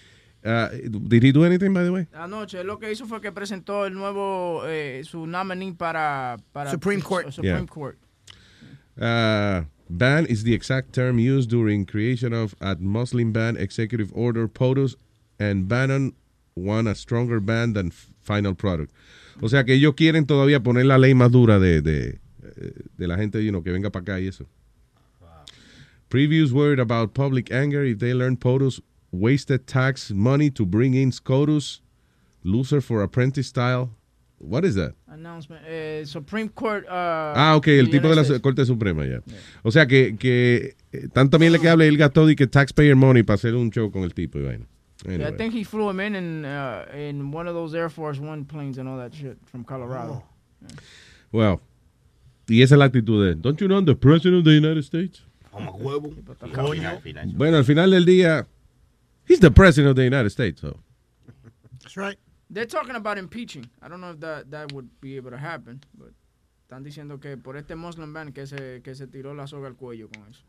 Uh, 0.48 0.70
did 1.10 1.24
he 1.24 1.32
do 1.34 1.44
anything, 1.44 1.74
by 1.74 1.84
the 1.84 1.92
way? 1.92 2.08
Anoche 2.14 2.64
lo 2.64 2.78
que 2.80 2.90
hizo 2.90 3.06
fue 3.06 3.20
que 3.20 3.32
presentó 3.34 3.86
el 3.86 3.94
nuevo 3.94 4.64
eh, 4.66 5.04
su 5.04 5.28
nominee 5.28 5.74
para 5.74 6.38
para 6.54 6.72
Supreme 6.72 7.02
Court. 7.02 7.32
Supreme 7.32 7.58
Yeah. 7.60 7.66
Court. 7.66 7.98
Uh, 8.98 9.66
ban 9.90 10.26
is 10.28 10.44
the 10.44 10.54
exact 10.54 10.94
term 10.94 11.20
used 11.20 11.50
during 11.50 11.86
creation 11.86 12.32
of 12.34 12.56
at 12.62 12.80
Muslim 12.80 13.34
ban 13.34 13.58
executive 13.58 14.10
order 14.16 14.48
POTUS 14.48 14.96
and 15.38 15.68
Bannon 15.68 16.14
won 16.56 16.88
a 16.88 16.96
stronger 16.96 17.42
ban 17.42 17.74
than 17.74 17.92
final 18.22 18.56
product. 18.56 18.94
O 19.42 19.50
sea 19.50 19.66
que 19.66 19.74
ellos 19.74 19.96
quieren 19.96 20.26
todavía 20.26 20.64
poner 20.64 20.86
la 20.86 20.98
ley 20.98 21.14
más 21.14 21.32
dura 21.32 21.60
de, 21.60 21.82
de, 21.82 22.20
eh, 22.56 22.72
de 22.98 23.08
la 23.08 23.18
gente 23.18 23.44
you 23.44 23.52
know, 23.52 23.62
que 23.62 23.72
venga 23.72 23.90
para 23.92 24.02
acá 24.02 24.20
y 24.22 24.28
eso. 24.28 24.46
Previews 26.10 26.54
worried 26.54 26.80
about 26.80 27.14
public 27.14 27.52
anger 27.52 27.84
if 27.84 28.00
they 28.00 28.14
learn 28.14 28.38
POTUS 28.38 28.82
wasted 29.12 29.66
tax 29.68 30.12
money 30.12 30.50
to 30.52 30.66
bring 30.66 30.94
in 30.94 31.12
SCOTUS, 31.12 31.82
loser 32.44 32.82
for 32.82 33.02
apprentice 33.04 33.48
style. 33.48 33.90
What 34.40 34.66
is 34.66 34.76
that? 34.76 34.94
Announcement. 35.08 35.64
Eh, 35.68 36.06
Supreme 36.06 36.50
Court. 36.50 36.86
uh, 36.86 37.34
Ah, 37.36 37.56
ok, 37.56 37.68
el 37.70 37.90
tipo 37.90 38.08
de 38.08 38.16
la 38.16 38.24
States. 38.24 38.42
Corte 38.42 38.66
Suprema, 38.66 39.04
ya. 39.06 39.22
O 39.64 39.72
sea 39.72 39.88
que, 39.88 40.16
que 40.18 40.76
eh, 40.92 41.08
tanto 41.12 41.40
bien 41.40 41.52
le 41.52 41.60
que 41.60 41.68
hable, 41.70 41.88
él 41.88 41.98
gastó 41.98 42.30
y 42.30 42.36
que 42.36 42.46
taxpayer 42.46 42.96
money 42.96 43.24
para 43.24 43.36
hacer 43.36 43.56
un 43.56 43.72
show 43.72 43.90
con 43.92 44.04
el 44.04 44.14
tipo 44.14 44.38
y 44.38 44.44
vaina. 44.44 44.66
Yeah, 45.06 45.12
I 45.12 45.16
Anyway. 45.16 45.38
think 45.38 45.54
he 45.56 45.64
flew 45.64 45.90
him 45.90 46.00
in 46.00 46.16
in, 46.16 46.46
uh, 46.46 46.86
in 46.96 47.32
one 47.32 47.48
of 47.48 47.56
those 47.56 47.74
Air 47.76 47.90
Force 47.90 48.20
One 48.20 48.46
planes 48.46 48.78
and 48.78 48.88
all 48.88 48.98
that 48.98 49.12
shit 49.14 49.38
from 49.46 49.64
Colorado. 49.64 50.24
Well, 51.32 51.60
y 52.48 52.62
esa 52.62 52.76
es 52.76 52.80
la 52.80 52.86
actitud 52.86 53.24
de 53.24 53.32
él. 53.34 53.42
Don't 53.42 53.60
you 53.60 53.68
know 53.68 53.78
I'm 53.78 53.86
the 53.86 53.96
president 53.96 54.40
of 54.40 54.44
the 54.46 54.52
United 54.56 54.84
States? 54.84 55.22
Como 55.52 55.72
huevo. 55.78 56.12
Bueno, 57.36 57.58
al 57.58 57.64
final 57.66 57.90
del 57.92 58.06
día, 58.06 58.48
he's 59.28 59.40
the 59.40 59.52
president 59.52 59.90
of 59.92 59.96
the 59.96 60.04
United 60.04 60.30
States, 60.32 60.62
so. 60.62 60.80
That's 61.84 61.98
right. 61.98 62.18
They're 62.50 62.66
talking 62.66 62.96
about 62.96 63.18
impeaching. 63.18 63.70
I 63.82 63.88
don't 63.90 64.00
know 64.02 64.12
if 64.12 64.20
that, 64.22 64.52
that 64.52 64.72
would 64.74 64.90
be 65.02 65.18
able 65.18 65.32
to 65.32 65.38
happen, 65.38 65.82
but 65.98 66.12
están 66.68 66.84
diciendo 66.84 67.20
que 67.22 67.38
por 67.38 67.56
este 67.58 67.76
Muslim 67.76 68.14
ban 68.14 68.32
que 68.32 68.46
se, 68.46 68.82
que 68.84 68.96
se 68.96 69.08
tiró 69.08 69.34
la 69.36 69.46
soga 69.48 69.68
al 69.68 69.76
cuello 69.76 70.10
con 70.14 70.24
eso. 70.30 70.44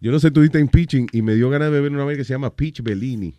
Yo 0.00 0.10
no 0.12 0.18
sé, 0.18 0.30
tú 0.30 0.42
dijiste 0.42 0.60
impeaching 0.60 1.08
y 1.12 1.22
me 1.22 1.34
dio 1.34 1.48
ganas 1.50 1.70
de 1.70 1.80
beber 1.80 1.92
una 1.92 2.04
vez 2.04 2.18
que 2.18 2.24
se 2.24 2.34
llama 2.34 2.50
Peach 2.54 2.82
Bellini. 2.82 3.34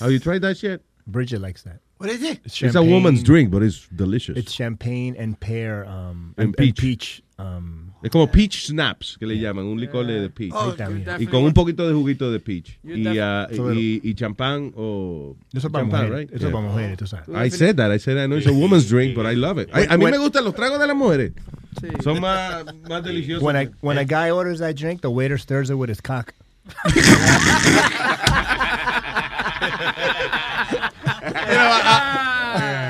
Have 0.00 0.12
you 0.12 0.18
tried 0.18 0.42
that 0.42 0.56
shit? 0.56 0.82
Bridget 1.06 1.40
likes 1.40 1.62
that. 1.62 1.80
What 1.98 2.10
is 2.10 2.22
it? 2.22 2.40
It's 2.44 2.74
a 2.76 2.82
woman's 2.82 3.22
drink, 3.22 3.50
but 3.50 3.62
it's 3.62 3.88
delicious. 3.88 4.36
It's 4.36 4.52
champagne 4.52 5.16
and 5.18 5.38
pear 5.40 5.84
um, 5.86 6.34
And 6.36 6.48
and, 6.48 6.56
peach. 6.56 6.68
and 6.68 6.76
peach. 6.76 7.22
um, 7.38 7.87
Es 8.00 8.10
como 8.10 8.30
peach 8.30 8.66
snaps, 8.66 9.16
que 9.18 9.26
le 9.26 9.38
llaman, 9.40 9.64
un 9.64 9.80
licor 9.80 10.06
de 10.06 10.20
de 10.20 10.30
peach. 10.30 10.52
Oh, 10.54 10.72
you 10.76 11.02
y 11.18 11.26
con 11.26 11.42
un 11.42 11.52
poquito 11.52 11.86
de 11.88 11.92
juguito 11.94 12.30
de 12.30 12.38
peach. 12.38 12.78
You 12.84 12.94
Y, 12.96 13.16
So 13.56 13.72
y, 13.72 14.00
y 14.04 14.14
champán 14.14 14.72
o... 14.76 15.36
Eso 15.52 15.68
para 15.70 15.82
champán, 15.84 16.06
mujeres, 16.06 16.30
right? 16.30 16.36
eso 16.40 16.52
para 16.52 16.64
mujeres, 16.68 16.96
tú 16.96 17.06
sabes. 17.08 17.28
I 17.28 17.50
said 17.50 17.76
that, 17.76 17.90
I 17.92 17.98
said 17.98 18.14
that. 18.16 18.24
I 18.24 18.26
know 18.28 18.36
it's 18.38 18.46
a 18.46 18.52
woman's 18.52 18.88
drink, 18.88 19.16
but 19.16 19.26
I 19.26 19.34
love 19.34 19.58
it. 19.58 19.68
I- 19.74 19.86
a 19.92 19.98
mí 19.98 20.04
me 20.08 20.18
gustan 20.18 20.44
los 20.44 20.54
tragos 20.54 20.78
de 20.78 20.86
las 20.86 20.96
mujeres. 20.96 21.32
Son 22.02 22.20
más, 22.20 22.64
más 22.88 23.02
deliciosos. 23.02 23.42
when 23.42 23.56
a 23.56 23.64
when 23.80 23.98
a 23.98 24.04
guy 24.04 24.30
orders 24.30 24.58
that 24.60 24.74
drink, 24.76 25.00
the 25.00 25.10
waiter 25.10 25.38
stirs 25.38 25.70
it 25.70 25.74
with 25.74 25.88
his 25.88 26.00
cock. 26.00 26.32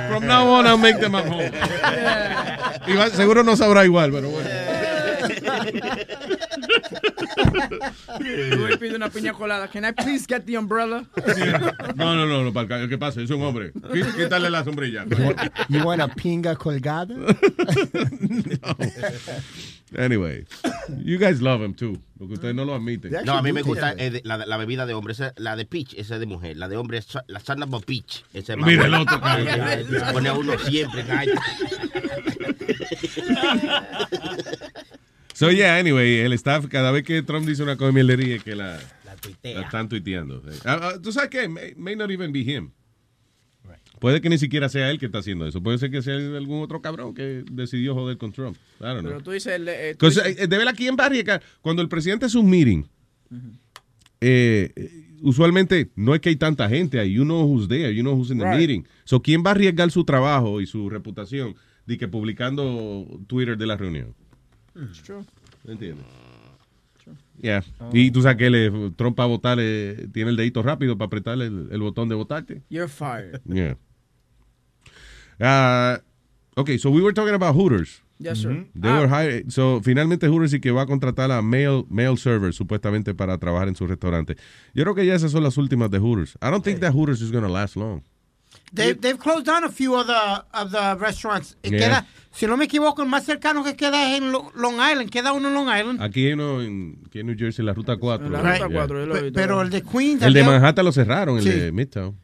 From 0.08 0.26
now 0.26 0.48
on, 0.48 0.66
I'll 0.66 0.78
make 0.78 0.98
them 1.00 1.14
at 1.14 1.26
home. 1.28 1.50
Y 2.86 2.94
va- 2.96 3.10
seguro 3.10 3.42
no 3.44 3.54
sabrá 3.56 3.84
igual, 3.84 4.10
pero 4.10 4.30
bueno. 4.30 4.48
Luis 8.20 8.76
pide 8.78 8.96
una 8.96 9.08
piña 9.10 9.32
colada. 9.32 9.68
Can 9.68 9.84
I 9.84 9.92
please 9.92 10.26
get 10.26 10.44
the 10.44 10.56
umbrella? 10.58 11.04
No, 11.96 12.14
no, 12.14 12.26
no, 12.26 12.44
no, 12.44 12.52
para 12.52 12.80
el- 12.82 12.88
¿qué 12.88 12.98
pasa? 12.98 13.20
Es 13.20 13.30
un 13.30 13.42
hombre. 13.42 13.72
Quí- 13.72 14.16
Quítale 14.16 14.50
la 14.50 14.64
sombrilla. 14.64 15.04
You 15.68 15.82
want, 15.84 16.00
a 16.00 16.08
pinga 16.08 16.56
colgada? 16.56 17.14
Anyway, 19.96 20.44
you 21.02 21.18
guys 21.18 21.40
love 21.40 21.62
him 21.62 21.72
too, 21.74 21.98
porque 22.18 22.34
ustedes 22.34 22.54
no 22.54 22.66
lo 22.66 22.74
admiten. 22.74 23.10
No, 23.24 23.38
a 23.38 23.42
mí 23.42 23.52
me 23.52 23.62
gusta 23.62 23.94
eh, 23.96 24.20
la, 24.22 24.36
la 24.44 24.56
bebida 24.58 24.84
de 24.84 24.92
hombre, 24.92 25.14
esa- 25.14 25.32
la 25.36 25.56
de 25.56 25.64
peach, 25.64 25.94
esa 25.94 26.14
es 26.14 26.20
de 26.20 26.26
mujer. 26.26 26.56
La 26.58 26.68
de 26.68 26.76
hombre 26.76 26.98
es 26.98 27.06
la 27.26 27.38
a 27.38 27.80
peach. 27.80 28.24
Esa 28.34 28.52
es 28.52 28.58
más 28.58 28.68
Mira 28.68 28.84
el 28.86 28.94
otro, 28.94 29.18
pone 30.12 30.28
a 30.28 30.34
uno 30.34 30.58
siempre. 30.58 31.04
So 35.38 35.52
yeah, 35.52 35.78
anyway, 35.78 36.18
el 36.18 36.32
staff, 36.32 36.66
cada 36.66 36.90
vez 36.90 37.04
que 37.04 37.22
Trump 37.22 37.46
dice 37.46 37.62
una 37.62 37.76
cosa 37.76 37.92
de 37.92 38.34
es 38.34 38.42
que 38.42 38.56
la, 38.56 38.76
la, 39.04 39.14
tuitea. 39.14 39.60
están 39.60 39.88
tuiteando. 39.88 40.42
Ah, 40.64 40.80
ah, 40.82 40.92
Tú 41.00 41.12
sabes 41.12 41.30
qué, 41.30 41.48
may, 41.48 41.74
may 41.76 41.94
not 41.94 42.10
even 42.10 42.32
be 42.32 42.40
him. 42.40 42.72
Puede 44.00 44.20
que 44.20 44.28
ni 44.28 44.36
siquiera 44.36 44.68
sea 44.68 44.90
él 44.90 44.98
que 44.98 45.06
está 45.06 45.18
haciendo 45.18 45.46
eso. 45.46 45.62
Puede 45.62 45.78
ser 45.78 45.92
que 45.92 46.02
sea 46.02 46.16
algún 46.16 46.60
otro 46.60 46.82
cabrón 46.82 47.14
que 47.14 47.44
decidió 47.52 47.94
joder 47.94 48.18
con 48.18 48.32
Trump. 48.32 48.56
I 48.80 48.84
don't 48.86 49.02
know. 49.02 49.10
Pero 49.12 49.22
tú 49.22 49.30
dices... 49.30 49.60
eh, 49.64 49.94
tú 49.96 50.06
dices- 50.06 50.26
eh, 50.26 50.48
de 50.48 50.56
verdad, 50.58 50.74
aquí 50.74 50.88
en 50.88 50.96
Barriga, 50.96 51.40
cuando 51.60 51.82
el 51.82 51.88
presidente 51.88 52.26
hace 52.26 52.36
un 52.38 52.50
meeting, 52.50 52.82
eh, 54.20 54.72
usualmente 55.22 55.92
no 55.94 56.16
es 56.16 56.20
que 56.20 56.30
hay 56.30 56.36
tanta 56.36 56.68
gente 56.68 56.98
ahí. 56.98 57.12
You 57.12 57.22
know 57.22 57.44
who's 57.44 57.68
there, 57.68 57.94
you 57.94 58.02
know 58.02 58.16
who's 58.16 58.32
in 58.32 58.38
the 58.38 58.44
Right. 58.44 58.58
meeting. 58.58 58.84
So, 59.04 59.22
¿quién 59.22 59.44
va 59.44 59.50
a 59.50 59.52
arriesgar 59.52 59.88
su 59.92 60.02
trabajo 60.04 60.60
y 60.60 60.66
su 60.66 60.90
reputación 60.90 61.54
de 61.86 61.96
que 61.96 62.08
publicando 62.08 63.06
Twitter 63.28 63.56
de 63.56 63.66
la 63.66 63.76
reunión? 63.76 64.16
It's 64.80 65.02
true. 65.02 65.24
¿Entiendes? 65.66 66.04
Yeah. 67.40 67.62
Y 67.92 68.10
tú 68.10 68.20
sabes 68.20 68.36
que 68.36 68.50
le, 68.50 68.70
Trump 68.96 69.16
para 69.16 69.28
votar 69.28 69.58
eh, 69.60 70.08
tiene 70.12 70.30
el 70.30 70.36
dedito 70.36 70.62
rápido 70.62 70.98
para 70.98 71.06
apretar 71.06 71.40
el, 71.40 71.68
el 71.70 71.80
botón 71.80 72.08
de 72.08 72.14
votarte. 72.14 72.62
You're 72.68 72.88
fired. 72.88 73.40
Yeah. 73.46 73.76
Uh, 75.40 75.98
okay, 76.60 76.78
so 76.78 76.90
we 76.90 77.00
were 77.00 77.12
talking 77.14 77.34
about 77.34 77.54
Hooters. 77.54 78.02
Yes, 78.18 78.38
sir. 78.40 78.66
They 78.74 78.90
Ah. 78.90 78.98
were 79.00 79.08
hired- 79.08 79.50
so 79.52 79.80
finalmente 79.80 80.26
Hooters 80.28 80.52
y 80.52 80.60
que 80.60 80.72
va 80.72 80.82
a 80.82 80.86
contratar 80.86 81.30
a 81.30 81.40
mail, 81.40 81.86
mail 81.88 82.18
servers 82.18 82.56
supuestamente 82.56 83.14
para 83.14 83.38
trabajar 83.38 83.68
en 83.68 83.76
su 83.76 83.86
restaurante. 83.86 84.36
Yo 84.74 84.82
creo 84.82 84.94
que 84.94 85.06
ya 85.06 85.14
esas 85.14 85.30
son 85.30 85.44
las 85.44 85.56
últimas 85.56 85.90
de 85.90 85.98
Hooters. 86.00 86.36
I 86.42 86.50
don't 86.50 86.64
think 86.64 86.80
that 86.80 86.92
Hooters 86.92 87.20
is 87.22 87.30
going 87.30 87.44
to 87.44 87.48
last 87.50 87.76
long. 87.76 88.02
They, 88.74 88.94
they've 88.94 89.18
closed 89.18 89.46
down 89.46 89.64
a 89.64 89.70
few 89.70 89.94
of 89.94 90.06
the, 90.06 90.42
of 90.52 90.70
the 90.70 90.94
restaurants. 90.96 91.56
Y 91.62 91.70
Yeah. 91.70 91.78
queda, 91.78 92.06
si 92.32 92.46
no 92.46 92.56
me 92.56 92.66
equivoco, 92.66 93.02
el 93.02 93.08
más 93.08 93.24
cercano 93.24 93.64
que 93.64 93.74
queda 93.76 94.10
es 94.12 94.18
en 94.18 94.30
Lo- 94.32 94.52
Long 94.54 94.74
Island. 94.74 95.10
Queda 95.10 95.32
uno 95.32 95.48
en 95.48 95.54
Long 95.54 95.68
Island. 95.68 96.02
Aquí 96.02 96.26
hay 96.26 96.32
uno 96.34 96.60
en, 96.62 96.98
aquí 97.06 97.20
en 97.20 97.26
New 97.26 97.36
Jersey, 97.38 97.64
la 97.64 97.72
ruta 97.74 97.96
4. 97.96 98.28
la 98.28 98.40
ruta 98.42 98.68
4, 98.72 99.00
yo 99.00 99.06
lo 99.06 99.16
he 99.16 99.22
visto. 99.22 99.36
Pero 99.40 99.62
el 99.62 99.70
de 99.70 99.82
Queens, 99.82 100.22
El 100.22 100.32
de 100.34 100.44
Manhattan 100.44 100.84
lo 100.84 100.92
cerraron, 100.92 101.38
el 101.38 101.42
Sí. 101.44 101.50
de 101.50 101.72
Midtown. 101.72 102.16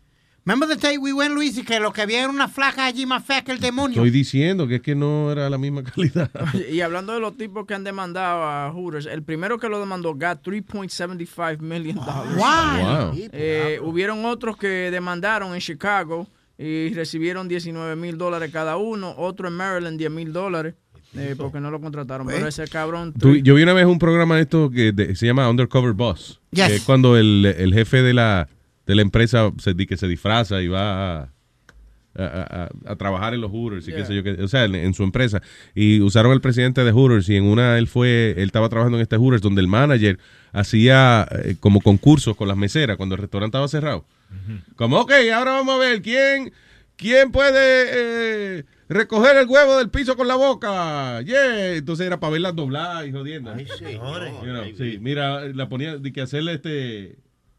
Remember 0.46 0.68
the 0.68 0.76
day 0.76 0.98
we 0.98 1.12
went, 1.14 1.32
Luis, 1.34 1.56
y 1.56 1.62
que 1.64 1.80
lo 1.80 1.90
que 1.92 2.02
había 2.02 2.20
era 2.20 2.28
una 2.28 2.48
flaca 2.48 2.84
allí 2.84 3.06
más 3.06 3.24
fea 3.24 3.42
que 3.42 3.50
el 3.52 3.60
demonio. 3.60 3.96
Estoy 3.96 4.10
diciendo 4.10 4.68
que 4.68 4.74
es 4.76 4.82
que 4.82 4.94
no 4.94 5.32
era 5.32 5.48
la 5.48 5.56
misma 5.56 5.82
calidad. 5.82 6.30
Y 6.70 6.82
hablando 6.82 7.14
de 7.14 7.20
los 7.20 7.36
tipos 7.38 7.64
que 7.66 7.72
han 7.72 7.82
demandado 7.82 8.42
a 8.42 8.70
Hooters, 8.70 9.06
el 9.06 9.22
primero 9.22 9.58
que 9.58 9.68
lo 9.70 9.80
demandó 9.80 10.12
got 10.12 10.42
3.75 10.46 11.60
million 11.60 11.96
dollars. 11.96 12.36
Wow. 12.36 13.12
Eh, 13.32 13.78
hubieron 13.82 14.24
otros 14.26 14.56
que 14.58 14.90
demandaron 14.90 15.54
en 15.54 15.60
Chicago 15.60 16.26
y 16.58 16.92
recibieron 16.94 17.48
19 17.48 17.96
mil 17.96 18.18
dólares 18.18 18.50
cada 18.52 18.76
uno. 18.76 19.14
Otro 19.16 19.48
en 19.48 19.54
Maryland 19.54 19.98
10 19.98 20.10
mil 20.10 20.32
dólares 20.32 20.74
eh, 21.16 21.34
porque 21.38 21.58
no 21.60 21.70
lo 21.70 21.80
contrataron. 21.80 22.26
Pero 22.26 22.46
ese 22.48 22.68
cabrón. 22.68 23.14
Tú- 23.14 23.36
yo 23.36 23.54
vi 23.54 23.62
una 23.62 23.72
vez 23.72 23.86
un 23.86 23.98
programa 23.98 24.36
de 24.36 24.42
esto 24.42 24.68
que 24.70 24.92
de- 24.92 25.14
se 25.16 25.26
llama 25.26 25.48
Undercover 25.48 25.92
Boss. 25.94 26.40
Yes. 26.50 26.66
Que 26.68 26.74
es 26.76 26.82
cuando 26.82 27.16
el, 27.16 27.46
el 27.46 27.72
jefe 27.72 28.02
de 28.02 28.12
la, 28.14 28.48
de 28.86 28.94
la 28.94 29.02
empresa 29.02 29.50
se, 29.58 29.74
que 29.76 29.96
se 29.96 30.08
disfraza 30.08 30.60
y 30.62 30.68
va 30.68 31.16
a, 31.22 31.28
a- 32.16 32.68
a- 32.86 32.92
a 32.92 32.96
trabajar 32.96 33.34
en 33.34 33.40
los 33.40 33.50
Hooters 33.50 33.88
y 33.88 33.92
qué 33.92 34.04
sé 34.04 34.14
yo, 34.14 34.22
qué- 34.22 34.42
o 34.42 34.46
sea, 34.48 34.64
en, 34.64 34.74
en 34.74 34.94
su 34.94 35.02
empresa. 35.02 35.42
Y 35.74 36.00
usaron 36.00 36.32
el 36.32 36.40
presidente 36.40 36.84
de 36.84 36.92
Hooters 36.92 37.28
y 37.28 37.36
en 37.36 37.44
una 37.44 37.76
él 37.78 37.88
fue, 37.88 38.32
él 38.36 38.44
estaba 38.44 38.68
trabajando 38.68 38.98
en 38.98 39.02
este 39.02 39.16
Hooters 39.16 39.42
donde 39.42 39.60
el 39.62 39.68
manager 39.68 40.18
hacía 40.52 41.26
eh, 41.30 41.56
como 41.58 41.80
concursos 41.80 42.36
con 42.36 42.46
las 42.48 42.56
meseras 42.56 42.96
cuando 42.96 43.14
el 43.16 43.20
restaurante 43.20 43.56
estaba 43.56 43.68
cerrado. 43.68 44.04
Como, 44.76 45.00
ok, 45.00 45.12
ahora 45.34 45.52
vamos 45.52 45.74
a 45.76 45.78
ver 45.78 46.02
quién, 46.02 46.52
quién 46.96 47.30
puede 47.32 48.58
eh, 48.58 48.64
recoger 48.88 49.36
el 49.36 49.46
huevo 49.48 49.78
del 49.78 49.90
piso 49.90 50.16
con 50.16 50.28
la 50.28 50.34
boca. 50.36 51.20
Yeah. 51.22 51.74
Entonces 51.74 52.06
era 52.06 52.20
para 52.20 52.32
verlas 52.32 52.54
doblar 52.54 53.06
y 53.06 53.12
jodiendo. 53.12 53.50
You 54.44 54.52
know, 54.52 54.64
sí, 54.76 54.98
mira, 55.00 55.46
la 55.48 55.68
ponía 55.68 55.96
de 55.98 56.12
que 56.12 56.20
hacerle 56.20 56.54
este 56.54 57.16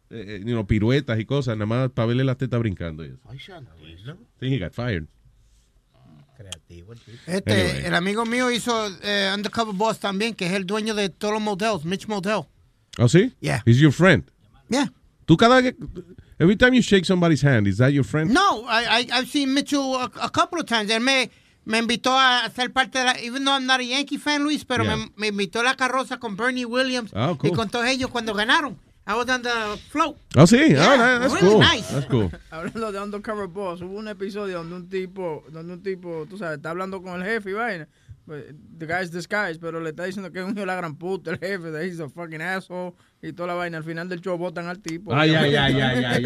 eh, 0.09 0.25
eh, 0.27 0.39
you 0.39 0.51
know, 0.53 0.65
piruetas 0.67 1.19
y 1.19 1.25
cosas, 1.25 1.55
nada 1.57 1.65
más 1.65 1.91
para 1.91 2.07
verle 2.07 2.23
las 2.23 2.37
tetas 2.37 2.59
brincando. 2.59 3.03
y 3.05 3.07
eso. 3.09 4.17
Sí, 4.39 4.53
he 4.53 4.59
got 4.59 4.73
fired. 4.73 5.05
Creativo 6.37 6.93
el 6.93 6.99
tipo. 6.99 7.17
Este, 7.27 7.53
Anyway. 7.53 7.85
el 7.85 7.95
amigo 7.95 8.25
mío 8.25 8.51
hizo 8.51 8.89
eh, 9.01 9.31
Undercover 9.33 9.73
Boss 9.73 9.99
también, 9.99 10.33
que 10.35 10.45
es 10.47 10.53
el 10.53 10.65
dueño 10.65 10.93
de 10.93 11.09
todos 11.09 11.33
los 11.33 11.41
motels, 11.41 11.85
Mitch 11.85 12.07
Motel. 12.07 12.41
¿Oh, 12.97 13.07
sí? 13.07 13.33
Yeah. 13.39 13.61
He's 13.65 13.79
your 13.79 13.93
friend. 13.93 14.29
Yeah. 14.69 14.91
Tú 15.25 15.37
cada 15.37 15.61
vez 15.61 15.75
every 16.39 16.55
time 16.57 16.73
you 16.75 16.81
shake 16.81 17.05
somebody's 17.05 17.41
hand, 17.43 17.67
is 17.67 17.77
that 17.77 17.91
your 17.93 18.03
friend? 18.05 18.31
No, 18.31 18.65
I, 18.67 18.85
I, 19.03 19.07
I've 19.13 19.27
seen 19.29 19.53
Mitchell 19.53 19.95
a, 19.95 20.11
a 20.21 20.29
couple 20.29 20.59
of 20.59 20.65
times. 20.65 20.89
Él 20.91 20.99
me, 21.01 21.29
me 21.65 21.79
invitó 21.79 22.11
a 22.17 22.49
ser 22.53 22.71
parte 22.73 22.99
de 22.99 23.05
la, 23.05 23.13
even 23.21 23.43
though 23.45 23.53
I'm 23.55 23.65
not 23.65 23.79
a 23.79 23.83
Yankee 23.83 24.17
fan, 24.17 24.43
Luis, 24.43 24.65
pero 24.65 24.83
Yeah. 24.83 24.97
me, 24.97 25.11
me 25.15 25.27
invitó 25.29 25.61
a 25.61 25.63
la 25.63 25.75
carroza 25.75 26.19
con 26.19 26.35
Bernie 26.35 26.65
Williams 26.65 27.11
Oh, 27.15 27.37
cool. 27.37 27.49
y 27.49 27.53
con 27.53 27.69
todos 27.69 27.85
ellos 27.87 28.09
cuando 28.11 28.33
ganaron. 28.33 28.77
I 29.07 29.13
was 29.15 29.29
on 29.29 29.41
the 29.43 29.77
float. 29.91 30.17
Oh, 30.35 30.45
sí. 30.47 30.69
Yeah, 30.71 30.93
oh, 30.93 30.97
that- 30.97 31.19
that's 31.21 31.33
really 31.33 31.49
cool. 31.49 31.59
nice. 31.59 31.87
That's 31.89 32.07
cool. 32.07 32.31
Hablando 32.51 32.91
de 32.91 32.99
Undercover 33.01 33.47
Boss, 33.47 33.81
hubo 33.81 33.97
un 33.99 34.07
episodio 34.07 34.57
donde 34.63 34.75
un 34.75 34.89
tipo, 34.89 35.43
donde 35.51 35.73
un 35.73 35.83
tipo, 35.83 36.25
tú 36.27 36.37
sabes, 36.37 36.57
está 36.57 36.71
hablando 36.71 37.01
con 37.03 37.21
el 37.21 37.23
jefe 37.27 37.51
y 37.51 37.53
vaina. 37.53 37.87
But 38.27 38.55
The 38.79 38.87
guy's 38.87 39.11
disguised, 39.11 39.61
pero 39.61 39.79
le 39.79 39.91
está 39.91 40.05
diciendo 40.05 40.31
que 40.31 40.39
es 40.39 40.45
un 40.45 40.51
hijo 40.53 40.61
de 40.61 40.65
la 40.65 40.75
gran 40.75 40.95
puta, 40.95 41.29
el 41.31 41.37
jefe, 41.37 41.69
that 41.71 41.83
he's 41.83 41.99
a 41.99 42.09
fucking 42.09 42.41
asshole 42.41 42.95
y 43.27 43.33
toda 43.33 43.47
la 43.47 43.53
vaina. 43.55 43.77
Al 43.77 43.83
final 43.83 44.07
del 44.09 44.21
show 44.21 44.37
votan 44.37 44.67
al 44.67 44.79
tipo. 44.79 45.13
Ay, 45.13 45.33
ay, 45.33 45.55
ay, 45.55 45.81
ay, 45.81 46.25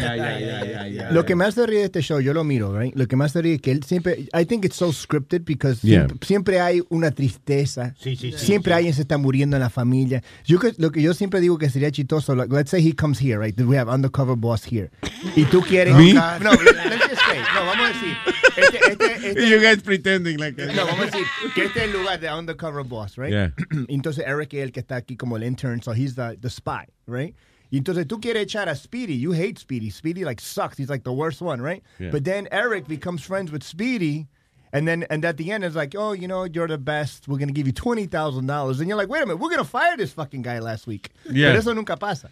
ay, 0.78 0.98
Lo 1.12 1.24
que 1.24 1.34
más 1.34 1.54
te 1.54 1.66
ríe 1.66 1.80
de 1.80 1.84
este 1.86 2.02
show, 2.02 2.20
yo 2.20 2.34
lo 2.34 2.44
miro, 2.44 2.78
right? 2.78 2.94
Lo 2.94 3.06
que 3.06 3.16
más 3.16 3.32
te 3.32 3.42
ríe 3.42 3.54
es 3.54 3.60
que 3.60 3.70
él 3.70 3.82
siempre, 3.84 4.28
I 4.32 4.44
think 4.44 4.64
it's 4.64 4.76
so 4.76 4.92
scripted 4.92 5.42
because 5.44 5.80
yeah. 5.82 6.00
siempre, 6.00 6.26
siempre, 6.26 6.60
hay 6.60 6.82
una 6.88 7.10
tristeza. 7.10 7.94
Sí, 7.98 8.16
sí, 8.16 8.32
sí. 8.32 8.38
Siempre 8.38 8.72
sí. 8.72 8.76
alguien 8.76 8.94
se 8.94 9.02
está 9.02 9.18
muriendo 9.18 9.56
en 9.56 9.62
la 9.62 9.70
familia. 9.70 10.22
Yo 10.44 10.58
lo 10.78 10.90
que 10.90 11.02
yo 11.02 11.14
siempre 11.14 11.40
digo 11.40 11.58
que 11.58 11.70
sería 11.70 11.90
chistoso, 11.90 12.34
like, 12.34 12.52
let's 12.54 12.70
say 12.70 12.86
he 12.86 12.94
comes 12.94 13.20
here, 13.20 13.38
right? 13.38 13.58
We 13.60 13.78
have 13.78 13.90
undercover 13.92 14.36
boss 14.36 14.64
here. 14.64 14.90
Y 15.36 15.44
tú 15.44 15.62
quieres. 15.62 15.94
¿Me? 15.94 16.14
No, 16.14 16.38
no, 16.38 16.50
let's 16.52 17.08
just 17.08 17.22
say, 17.22 17.38
no, 17.54 17.64
vamos 17.66 17.90
a 17.90 17.92
decir. 17.92 18.16
Este, 18.56 18.78
este, 18.92 19.28
este, 19.28 19.48
you 19.48 19.60
guys 19.60 19.82
pretending 19.82 20.38
like 20.38 20.56
that. 20.56 20.74
No, 20.74 20.86
vamos 20.86 21.02
a 21.02 21.06
decir 21.06 21.26
que 21.54 21.64
este 21.64 21.80
es 21.80 21.84
el 21.86 21.92
lugar 21.92 22.20
de 22.20 22.32
undercover 22.32 22.84
boss, 22.84 23.16
right? 23.16 23.30
Yeah. 23.30 23.52
Entonces 23.88 24.24
Eric 24.26 24.54
es 24.54 24.62
el 24.62 24.72
que 24.72 24.80
está 24.80 24.96
aquí 24.96 25.16
como 25.16 25.36
el 25.36 25.44
intern, 25.44 25.82
so 25.82 25.92
he's 25.92 26.14
the, 26.14 26.36
the 26.40 26.50
spy. 26.50 26.89
Right? 27.06 27.34
Y 27.72 27.78
entonces 27.78 28.06
tú 28.06 28.20
quieres 28.20 28.44
echar 28.46 28.68
a 28.68 28.74
Speedy. 28.74 29.14
You 29.14 29.32
hate 29.32 29.58
Speedy. 29.58 29.90
Speedy 29.90 30.24
like 30.24 30.40
sucks. 30.40 30.76
He's 30.76 30.90
like 30.90 31.04
the 31.04 31.12
worst 31.12 31.40
one, 31.40 31.60
right? 31.62 31.82
Yeah. 31.98 32.10
But 32.10 32.24
then 32.24 32.48
Eric 32.50 32.88
becomes 32.88 33.22
friends 33.22 33.52
with 33.52 33.62
Speedy. 33.62 34.26
And 34.72 34.86
then, 34.86 35.04
and 35.10 35.24
at 35.24 35.36
the 35.36 35.50
end, 35.50 35.64
it's 35.64 35.74
like, 35.74 35.94
oh, 35.96 36.12
you 36.12 36.28
know, 36.28 36.44
you're 36.44 36.68
the 36.68 36.78
best. 36.78 37.26
We're 37.26 37.38
gonna 37.38 37.52
give 37.52 37.66
you 37.66 37.72
twenty 37.72 38.06
thousand 38.06 38.46
dollars. 38.46 38.78
And 38.80 38.88
you're 38.88 38.96
like, 38.96 39.08
wait 39.08 39.22
a 39.22 39.26
minute, 39.26 39.38
we're 39.40 39.50
gonna 39.50 39.64
fire 39.64 39.96
this 39.96 40.12
fucking 40.12 40.42
guy 40.42 40.58
last 40.60 40.86
week. 40.86 41.10
Yeah. 41.30 41.48
Pero 41.50 41.58
eso 41.58 41.72
nunca 41.74 41.96
pasa. 41.96 42.30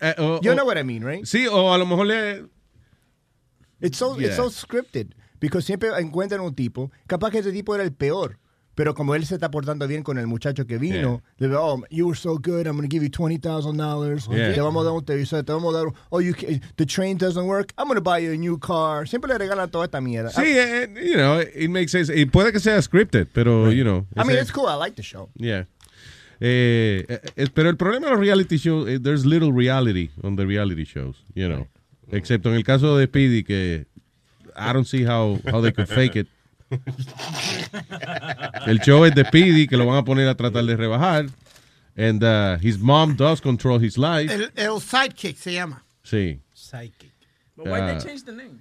Eh, 0.00 0.14
o- 0.18 0.40
You 0.42 0.52
o- 0.52 0.54
know 0.54 0.64
what 0.64 0.78
I 0.78 0.82
mean, 0.82 1.04
right? 1.04 1.24
Sí, 1.24 1.46
o 1.46 1.72
a 1.74 1.76
lo 1.78 1.84
mejor 1.84 2.06
le... 2.06 2.48
It's 3.80 3.98
so, 3.98 4.18
Yeah. 4.18 4.28
it's 4.28 4.36
so 4.36 4.48
scripted. 4.48 5.12
Because 5.40 5.66
siempre 5.66 5.90
encuentran 5.98 6.40
un 6.40 6.54
tipo, 6.54 6.90
capaz 7.06 7.30
que 7.30 7.40
ese 7.40 7.52
tipo 7.52 7.74
era 7.74 7.84
el 7.84 7.90
peor. 7.92 8.38
Pero 8.74 8.94
como 8.94 9.14
él 9.14 9.24
se 9.24 9.34
está 9.34 9.50
portando 9.50 9.86
bien 9.86 10.02
con 10.02 10.18
el 10.18 10.26
muchacho 10.26 10.66
que 10.66 10.78
vino, 10.78 11.22
le 11.38 11.46
digo, 11.48 11.60
oh, 11.60 11.82
you 11.90 12.06
were 12.06 12.16
so 12.18 12.36
good, 12.38 12.66
I'm 12.66 12.76
going 12.76 12.88
to 12.88 12.92
give 12.92 13.02
you 13.04 13.08
$20,000. 13.10 14.28
Yeah. 14.36 14.52
Te 14.54 14.60
vamos 14.60 14.82
a 14.82 14.84
dar 14.84 14.94
un 14.94 15.04
televisor, 15.04 15.44
te 15.44 15.52
vamos 15.52 15.74
a 15.74 15.78
dar, 15.78 15.86
oh, 16.10 16.20
you, 16.20 16.34
the 16.76 16.84
train 16.86 17.16
doesn't 17.16 17.46
work, 17.46 17.72
I'm 17.78 17.86
going 17.86 17.96
to 17.96 18.02
buy 18.02 18.18
you 18.18 18.32
a 18.32 18.36
new 18.36 18.58
car. 18.58 19.06
Siempre 19.06 19.28
le 19.32 19.38
regalan 19.38 19.70
toda 19.70 19.84
esta 19.84 20.00
mierda. 20.00 20.30
Sí, 20.30 20.42
eh, 20.42 20.84
eh, 20.84 21.06
you 21.06 21.14
know, 21.14 21.40
it 21.40 21.70
makes 21.70 21.92
sense. 21.92 22.10
Y 22.14 22.26
puede 22.26 22.52
que 22.52 22.58
sea 22.60 22.80
scripted, 22.82 23.28
pero, 23.32 23.70
you 23.70 23.84
know. 23.84 24.06
I 24.16 24.24
mean, 24.24 24.30
ese- 24.38 24.42
it's 24.42 24.52
cool, 24.52 24.66
I 24.68 24.76
like 24.76 24.96
the 24.96 25.02
show. 25.02 25.28
Yeah. 25.36 25.66
Eh, 26.40 27.04
eh, 27.08 27.20
eh, 27.36 27.46
pero 27.54 27.70
el 27.70 27.76
problema 27.76 28.06
de 28.08 28.12
los 28.12 28.20
reality 28.20 28.56
shows, 28.58 28.88
eh, 28.88 28.98
there's 29.00 29.24
little 29.24 29.52
reality 29.52 30.10
on 30.22 30.36
the 30.36 30.44
reality 30.44 30.84
shows, 30.84 31.16
you 31.34 31.48
know. 31.48 31.68
Excepto 32.10 32.50
en 32.50 32.56
el 32.56 32.64
caso 32.64 32.96
de 32.98 33.06
Speedy, 33.06 33.44
que 33.44 33.86
I 34.56 34.72
don't 34.72 34.84
see 34.86 35.04
how, 35.04 35.38
how 35.50 35.60
they 35.62 35.72
could 35.72 35.88
fake 35.88 36.16
it. 36.16 36.28
El 38.66 38.78
show 38.80 39.04
es 39.04 39.14
de 39.14 39.24
Speedy, 39.24 39.66
que 39.66 39.76
lo 39.76 39.86
van 39.86 39.98
a 39.98 40.04
poner 40.04 40.28
a 40.28 40.34
tratar 40.34 40.64
de 40.64 40.76
rebajar. 40.76 41.26
And 41.96 42.22
uh, 42.24 42.56
his 42.60 42.78
mom 42.78 43.14
does 43.16 43.40
control 43.40 43.78
his 43.78 43.96
life. 43.96 44.30
El, 44.32 44.50
el 44.56 44.80
sidekick 44.80 45.36
se 45.36 45.52
llama. 45.52 45.82
Sí. 46.02 46.40
Psychic. 46.52 47.12
But 47.56 47.66
why 47.66 47.80
Ah. 47.80 47.86
they 47.86 47.98
change 48.04 48.24
the 48.24 48.32
name? 48.32 48.60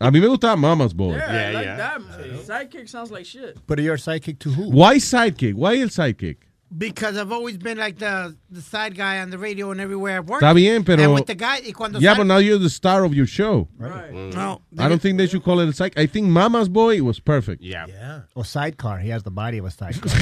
A 0.00 0.10
mí 0.10 0.20
me 0.20 0.26
gustaba 0.26 0.56
Mama's 0.58 0.92
Boy. 0.92 1.16
Yeah, 1.16 1.48
I 1.48 1.52
like 1.54 1.76
that. 1.78 2.00
Sidekick 2.46 2.86
sounds 2.88 3.10
like 3.10 3.24
shit. 3.24 3.56
But 3.66 3.78
you're 3.78 3.94
a 3.94 3.98
sidekick 3.98 4.38
to 4.40 4.50
who? 4.50 4.70
Why 4.70 4.96
sidekick? 4.98 5.54
Why 5.54 5.80
el 5.80 5.88
sidekick? 5.88 6.36
Because 6.76 7.16
I've 7.16 7.32
always 7.32 7.56
been 7.56 7.78
like 7.78 7.98
the, 7.98 8.36
the 8.50 8.60
side 8.60 8.94
guy 8.94 9.20
on 9.20 9.30
the 9.30 9.38
radio 9.38 9.70
and 9.70 9.80
everywhere 9.80 10.18
I've 10.18 10.28
worked. 10.28 10.42
Está 10.42 10.54
bien, 10.54 10.84
pero. 10.84 11.02
And 11.02 11.14
with 11.14 11.24
the 11.26 11.34
guy, 11.34 11.60
y 11.64 11.72
cuando 11.72 11.98
yeah, 11.98 12.10
sal- 12.12 12.18
but 12.18 12.26
now 12.26 12.36
you're 12.36 12.58
the 12.58 12.68
star 12.68 13.04
of 13.04 13.14
your 13.14 13.26
show. 13.26 13.68
Right. 13.78 14.12
Mm. 14.12 14.34
No. 14.34 14.60
I 14.78 14.86
don't 14.86 15.00
think 15.00 15.16
they 15.16 15.26
should 15.26 15.42
call 15.42 15.60
it 15.60 15.68
a 15.70 15.72
side. 15.72 15.94
I 15.96 16.04
think 16.04 16.26
Mama's 16.28 16.68
Boy 16.68 17.02
was 17.02 17.20
perfect. 17.20 17.62
Yeah. 17.62 17.86
Yeah. 17.86 18.20
Or 18.34 18.44
sidecar, 18.44 18.98
he 18.98 19.08
has 19.08 19.22
the 19.22 19.30
body 19.30 19.56
of 19.58 19.64
a 19.64 19.70
sidecar. 19.70 20.12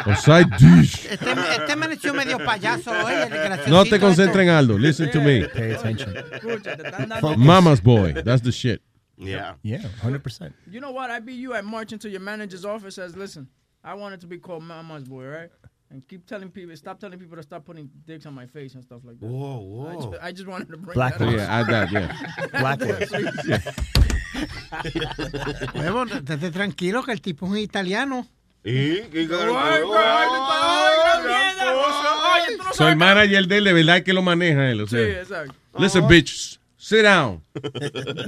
O 0.06 0.14
side 0.14 0.50
dish. 0.58 1.06
Este, 1.06 1.30
este 1.30 1.76
me 1.76 1.86
echó 1.94 2.14
medio 2.14 2.38
payaso 2.38 2.90
hoy, 2.90 3.12
el 3.12 3.28
graciosito 3.28 3.70
No 3.70 3.84
te 3.84 3.96
esto. 3.96 4.06
concentres 4.06 4.42
en 4.44 4.48
Aldo. 4.48 4.78
Listen 4.78 5.10
to 5.10 5.20
me. 5.20 5.46
Pay 5.46 5.72
attention. 5.72 6.16
Escucha, 6.16 6.76
te 6.76 6.84
están 6.88 7.08
dando- 7.08 7.36
Mama's 7.36 7.82
Boy. 7.82 8.14
That's 8.14 8.42
the 8.42 8.52
shit. 8.52 8.80
Yeah. 9.18 9.56
Yeah, 9.62 9.82
100%. 10.02 10.52
You 10.70 10.80
know 10.80 10.92
what? 10.92 11.10
I 11.10 11.20
be 11.20 11.34
you 11.34 11.52
at 11.52 11.64
march 11.66 11.92
into 11.92 12.08
your 12.08 12.20
manager's 12.20 12.64
office 12.64 12.94
says, 12.94 13.14
listen, 13.14 13.48
I 13.82 13.94
want 13.94 14.14
it 14.14 14.20
to 14.20 14.26
be 14.26 14.36
called 14.38 14.62
Mama's 14.62 15.04
Boy, 15.04 15.26
right? 15.26 15.50
And 15.90 16.06
keep 16.06 16.26
telling 16.26 16.50
people, 16.50 16.76
stop 16.76 17.00
telling 17.00 17.18
people 17.18 17.36
to 17.36 17.42
stop 17.42 17.64
putting 17.64 17.90
dicks 18.06 18.26
on 18.26 18.34
my 18.34 18.46
face 18.46 18.74
and 18.74 18.84
stuff 18.84 19.00
like 19.04 19.18
that. 19.20 19.26
Whoa, 19.26 19.86
I 19.88 19.94
whoa. 19.94 20.10
just, 20.12 20.22
I 20.22 20.32
just 20.32 20.46
wanted 20.46 20.68
to 20.68 20.76
bring 20.76 20.94
Black 20.94 21.16
that 21.18 21.28
up. 21.28 21.34
Yeah, 21.34 21.58
add 21.60 21.66
that, 21.66 21.90
yeah. 21.90 22.12
Blacklist. 22.60 23.12
Huevo, 25.74 26.04
estate 26.04 26.50
tranquilo 26.52 27.02
que 27.02 27.12
el 27.12 27.20
tipo 27.20 27.46
es 27.46 27.52
un 27.52 27.58
italiano. 27.58 28.26
¿Y? 28.62 29.00
¿Qué 29.10 29.20
Ay, 29.20 29.28
ay, 29.30 29.32
ay, 29.32 29.82
ay, 29.92 30.96
la 31.04 31.20
mierda. 31.26 31.74
Oye, 31.74 32.56
tú 32.56 32.62
no 32.62 32.64
So, 32.64 32.70
el 32.70 32.74
sabes. 32.90 32.96
manager 32.96 33.46
de 33.48 33.56
él, 33.58 33.64
de 33.64 33.72
verdad 33.72 34.02
que 34.02 34.12
lo 34.12 34.22
maneja 34.22 34.70
él. 34.70 34.80
O 34.82 34.86
Sí, 34.86 34.96
sea, 34.96 35.20
exacto. 35.22 35.54
Listen, 35.78 36.06
bitch, 36.06 36.60
sit 36.76 37.02
down. 37.02 37.42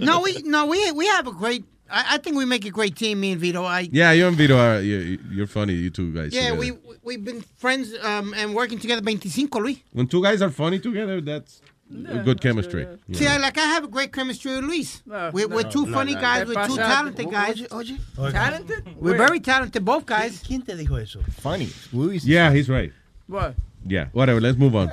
No, 0.00 0.20
we 0.20 0.42
no 0.44 0.66
we 0.66 0.90
we 0.92 1.06
have 1.06 1.28
a 1.28 1.32
great. 1.32 1.64
I, 1.92 2.14
I 2.14 2.18
think 2.18 2.36
we 2.36 2.44
make 2.46 2.64
a 2.64 2.70
great 2.70 2.96
team, 2.96 3.20
me 3.20 3.32
and 3.32 3.40
Vito. 3.40 3.64
I 3.64 3.88
Yeah, 3.92 4.12
you 4.12 4.26
and 4.26 4.36
Vito 4.36 4.56
are, 4.56 4.80
you're, 4.80 5.18
you're 5.30 5.46
funny, 5.46 5.74
you 5.74 5.90
two 5.90 6.12
guys. 6.12 6.32
yeah, 6.32 6.50
together. 6.50 6.58
we 6.60 6.96
we've 7.02 7.24
been 7.24 7.42
friends 7.58 7.92
um, 8.02 8.32
and 8.36 8.54
working 8.54 8.78
together 8.78 9.02
25, 9.02 9.54
Luis. 9.62 9.78
When 9.92 10.06
two 10.06 10.22
guys 10.22 10.40
are 10.42 10.50
funny 10.50 10.78
together, 10.80 11.20
that's 11.20 11.60
a 12.08 12.18
good 12.20 12.40
chemistry. 12.40 12.86
Yeah. 13.08 13.18
See, 13.18 13.26
I, 13.26 13.36
like 13.36 13.58
I 13.58 13.66
have 13.66 13.84
a 13.84 13.88
great 13.88 14.12
chemistry 14.12 14.54
with 14.56 14.64
Luis. 14.64 15.02
we're, 15.06 15.48
we're 15.48 15.70
two 15.70 15.84
no, 15.86 15.92
funny 15.92 16.14
no. 16.14 16.20
guys. 16.20 16.48
¿Qué 16.48 16.54
We're 16.56 16.66
two 16.66 16.76
talented 16.76 17.26
O- 17.26 17.30
guys. 17.30 17.66
oye, 17.70 17.98
Talented? 18.32 18.96
We're 18.98 19.18
very 19.18 19.40
talented, 19.40 19.84
both 19.84 20.06
guys. 20.06 20.42
¿Quién 20.42 20.62
te 20.64 20.74
dijo 20.74 20.96
eso? 21.00 21.20
Funny. 21.40 21.68
Luis. 21.92 22.24
Yeah, 22.24 22.50
he's 22.52 22.68
right. 22.70 22.92
What? 23.26 23.54
Yeah, 23.86 24.06
whatever, 24.12 24.40
let's 24.40 24.56
move 24.56 24.74
on. 24.76 24.88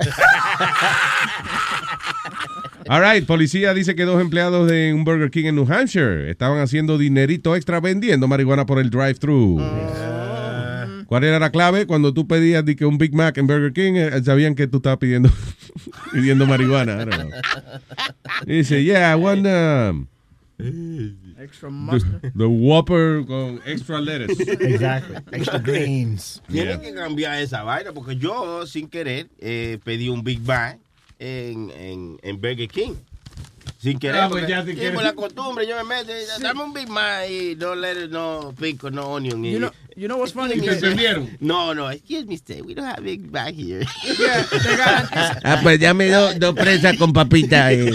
All 2.92 3.00
right, 3.00 3.24
policía 3.24 3.72
dice 3.72 3.94
que 3.94 4.04
dos 4.04 4.20
empleados 4.20 4.68
de 4.68 4.92
un 4.92 5.04
Burger 5.04 5.30
King 5.30 5.44
en 5.44 5.54
New 5.54 5.72
Hampshire 5.72 6.28
estaban 6.28 6.58
haciendo 6.58 6.98
dinerito 6.98 7.54
extra 7.54 7.78
vendiendo 7.78 8.26
marihuana 8.26 8.66
por 8.66 8.80
el 8.80 8.90
drive-thru. 8.90 9.60
¿Cuál 11.06 11.22
era 11.22 11.38
la 11.38 11.52
clave? 11.52 11.86
Cuando 11.86 12.12
tú 12.12 12.26
pedías 12.26 12.64
de 12.64 12.74
que 12.74 12.84
un 12.84 12.98
Big 12.98 13.14
Mac 13.14 13.38
en 13.38 13.46
Burger 13.46 13.72
King, 13.72 13.92
eh, 13.94 14.20
sabían 14.24 14.56
que 14.56 14.66
tú 14.66 14.78
estabas 14.78 14.98
pidiendo, 14.98 15.30
pidiendo 16.12 16.46
marihuana. 16.46 16.94
I 16.94 17.04
don't 17.04 17.14
know. 17.14 17.30
Dice, 18.44 18.82
yeah, 18.82 19.14
one, 19.16 19.46
um, 19.46 20.08
Extra 21.38 21.68
the, 21.68 21.72
mustard. 21.72 22.32
the 22.36 22.44
Whopper 22.44 23.24
con 23.24 23.60
extra 23.66 24.00
lettuce. 24.00 24.42
Exactly. 24.42 25.16
Extra 25.30 25.60
greens. 25.60 26.42
Tienen 26.48 26.80
que 26.80 26.92
cambiar 26.92 27.40
esa 27.40 27.62
vaina 27.62 27.92
porque 27.92 28.16
yo, 28.16 28.66
sin 28.66 28.88
querer, 28.88 29.28
eh, 29.38 29.78
pedí 29.84 30.08
un 30.08 30.24
Big 30.24 30.40
Bang 30.40 30.80
en, 31.20 32.18
en, 32.22 32.40
Burger 32.40 32.68
King. 32.68 32.96
Sin 33.80 33.98
querer. 33.98 34.20
Ah, 34.20 34.28
pues 34.28 34.46
ya 34.46 34.62
sin 34.62 34.74
sí, 34.74 34.80
querer. 34.80 34.94
por 34.94 35.02
la 35.02 35.14
costumbre, 35.14 35.66
yo 35.66 35.74
me 35.82 35.84
meto, 35.96 36.12
y 36.12 36.42
dame 36.42 36.62
un 36.64 36.74
Big 36.74 36.88
Mac 36.90 37.30
y 37.30 37.56
no 37.56 37.74
lettuce, 37.74 38.08
no 38.08 38.52
pico, 38.60 38.90
no 38.90 39.04
onion. 39.14 39.42
You 39.42 39.58
know, 39.58 39.70
you 39.96 40.06
know 40.06 40.18
what's 40.18 40.32
funny? 40.34 40.54
¿Y 40.56 40.60
te 40.60 40.72
entendieron? 40.74 41.30
No, 41.40 41.72
no, 41.72 41.88
excuse 41.90 42.26
me, 42.26 42.36
sir, 42.36 42.62
we 42.62 42.74
don't 42.74 42.84
have 42.84 43.02
Big 43.02 43.32
Mac 43.32 43.54
here. 43.54 43.82
Yeah, 44.18 44.44
Ah, 45.44 45.60
pues 45.62 45.80
dame 45.80 46.08
dos 46.10 46.38
dos 46.38 46.54
presas 46.54 46.98
con 46.98 47.12
papita. 47.14 47.72
Eh. 47.72 47.90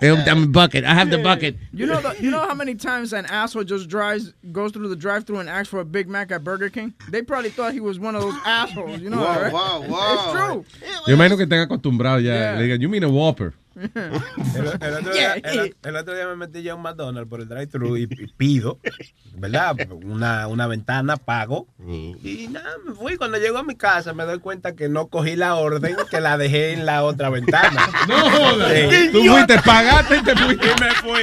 Dame 0.00 0.46
bucket. 0.50 0.84
I 0.84 0.94
have 0.94 1.10
the 1.10 1.18
bucket. 1.18 1.56
You 1.72 1.86
know, 1.86 2.00
the, 2.00 2.16
you 2.20 2.30
know 2.30 2.40
how 2.46 2.54
many 2.54 2.74
times 2.74 3.12
an 3.12 3.26
asshole 3.26 3.64
just 3.64 3.88
drives, 3.88 4.32
goes 4.52 4.72
through 4.72 4.88
the 4.88 4.96
drive-through 4.96 5.38
and 5.38 5.48
asks 5.48 5.68
for 5.68 5.78
a 5.80 5.84
Big 5.84 6.08
Mac 6.08 6.32
at 6.32 6.42
Burger 6.42 6.70
King? 6.70 6.92
They 7.10 7.22
probably 7.22 7.50
thought 7.50 7.72
he 7.72 7.80
was 7.80 7.98
one 8.00 8.16
of 8.16 8.22
those 8.22 8.34
assholes. 8.44 9.00
You 9.00 9.10
know, 9.10 9.18
Wow, 9.18 9.34
that, 9.34 9.42
right? 9.44 9.52
wow, 9.52 9.84
wow. 9.88 10.12
It's 10.14 10.32
true. 10.32 10.64
Yo 11.06 11.14
imagino 11.14 11.36
que 11.36 11.44
estén 11.46 11.60
acostumbrados 11.60 12.22
ya. 12.24 12.34
Yeah. 12.34 12.58
Le 12.58 12.64
digan, 12.64 12.80
you 12.80 12.88
mean 12.88 13.04
a 13.04 13.08
Whopper. 13.08 13.54
El, 13.76 14.66
el 14.80 14.94
otro 14.94 15.12
día, 15.14 15.34
el- 15.34 15.76
el 15.82 15.96
otro 15.96 16.14
día 16.14 16.26
me 16.26 16.36
metí 16.36 16.62
ya 16.62 16.72
a 16.72 16.74
un 16.76 16.82
McDonald's 16.82 17.28
por 17.28 17.40
el 17.40 17.48
drive-thru 17.48 17.96
y, 17.98 18.02
y 18.04 18.26
pido, 18.36 18.78
¿verdad? 19.34 19.76
Una, 19.90 20.46
una 20.48 20.66
ventana, 20.66 21.16
pago. 21.18 21.66
Y 21.86 22.48
nada, 22.50 22.76
me 22.86 22.94
fui. 22.94 23.16
Cuando 23.16 23.38
llego 23.38 23.58
a 23.58 23.62
mi 23.62 23.76
casa 23.76 24.12
me 24.14 24.24
doy 24.24 24.38
cuenta 24.38 24.74
que 24.74 24.88
no 24.88 25.08
cogí 25.08 25.36
la 25.36 25.56
orden, 25.56 25.94
que 26.10 26.20
la 26.20 26.38
dejé 26.38 26.72
en 26.72 26.86
la 26.86 27.04
otra 27.04 27.28
ventana. 27.30 27.86
No 28.08 28.30
jodas. 28.30 28.72
Sí. 28.90 29.08
Tú 29.12 29.24
fuiste, 29.24 29.58
pagaste 29.64 30.16
y 30.18 30.22
te 30.22 30.36
fuiste. 30.36 30.66
Y 30.66 30.80
me 30.80 30.90
fui. 30.94 31.20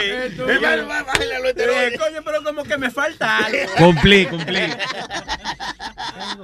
Y 1.93 1.97
coño, 1.97 2.21
pero 2.23 2.43
como 2.43 2.63
que 2.63 2.77
me 2.77 2.89
falta 2.91 3.37
algo. 3.37 3.57
Cumplí, 3.77 4.25
cumplí. 4.25 4.59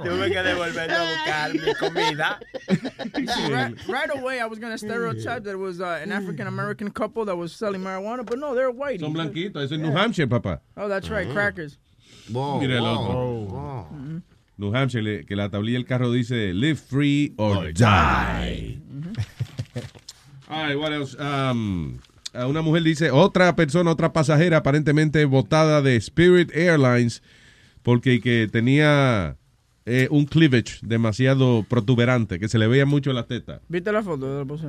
Tuve 0.02 0.30
que 0.30 0.42
devolverlo 0.42 0.96
a 0.96 1.02
buscar 1.02 1.52
mi 1.52 1.74
comida. 1.74 2.38
right, 3.48 3.76
right 3.88 4.10
away, 4.16 4.40
I 4.40 4.46
was 4.46 4.58
gonna 4.58 4.78
stereotype 4.78 5.44
that 5.44 5.52
it 5.52 5.56
was 5.58 5.80
uh, 5.80 5.99
an 6.02 6.12
African 6.12 6.46
American 6.46 6.90
couple 6.90 7.24
that 7.26 7.36
was 7.36 7.52
selling 7.52 7.82
marijuana, 7.82 8.24
but 8.24 8.38
no, 8.38 8.54
they're 8.54 8.70
white. 8.70 9.00
Son 9.00 9.12
blanquitos. 9.12 9.64
Eso 9.64 9.74
es 9.74 9.80
New 9.80 9.92
Hampshire, 9.92 10.26
papá. 10.26 10.60
Oh, 10.76 10.88
that's 10.88 11.08
right, 11.10 11.28
crackers. 11.30 11.78
Mira 12.28 12.78
el 12.78 12.84
otro. 12.86 14.22
New 14.56 14.74
Hampshire, 14.74 15.02
le- 15.02 15.24
que 15.24 15.36
la 15.36 15.48
tablilla 15.48 15.78
del 15.78 15.86
carro 15.86 16.10
dice 16.12 16.52
live 16.52 16.78
free 16.78 17.34
or 17.38 17.72
die. 17.72 18.78
All 20.48 20.64
right, 20.64 20.76
what 20.78 20.92
else? 20.92 21.14
Um, 21.18 22.00
uh, 22.34 22.46
una 22.46 22.60
mujer 22.60 22.82
dice, 22.82 23.10
otra 23.10 23.54
persona, 23.54 23.90
otra 23.90 24.12
pasajera 24.12 24.58
aparentemente 24.58 25.24
botada 25.24 25.80
de 25.80 25.96
Spirit 25.96 26.50
Airlines 26.54 27.22
porque 27.82 28.20
que 28.20 28.48
tenía 28.50 29.36
eh, 29.86 30.08
un 30.10 30.26
cleavage 30.26 30.78
demasiado 30.82 31.64
protuberante, 31.68 32.38
que 32.38 32.48
se 32.48 32.58
le 32.58 32.66
veía 32.68 32.86
mucho 32.86 33.12
la 33.12 33.26
teta. 33.26 33.60
¿Viste 33.68 33.90
la 33.92 34.02
foto? 34.02 34.38
La 34.40 34.44
puse. 34.44 34.66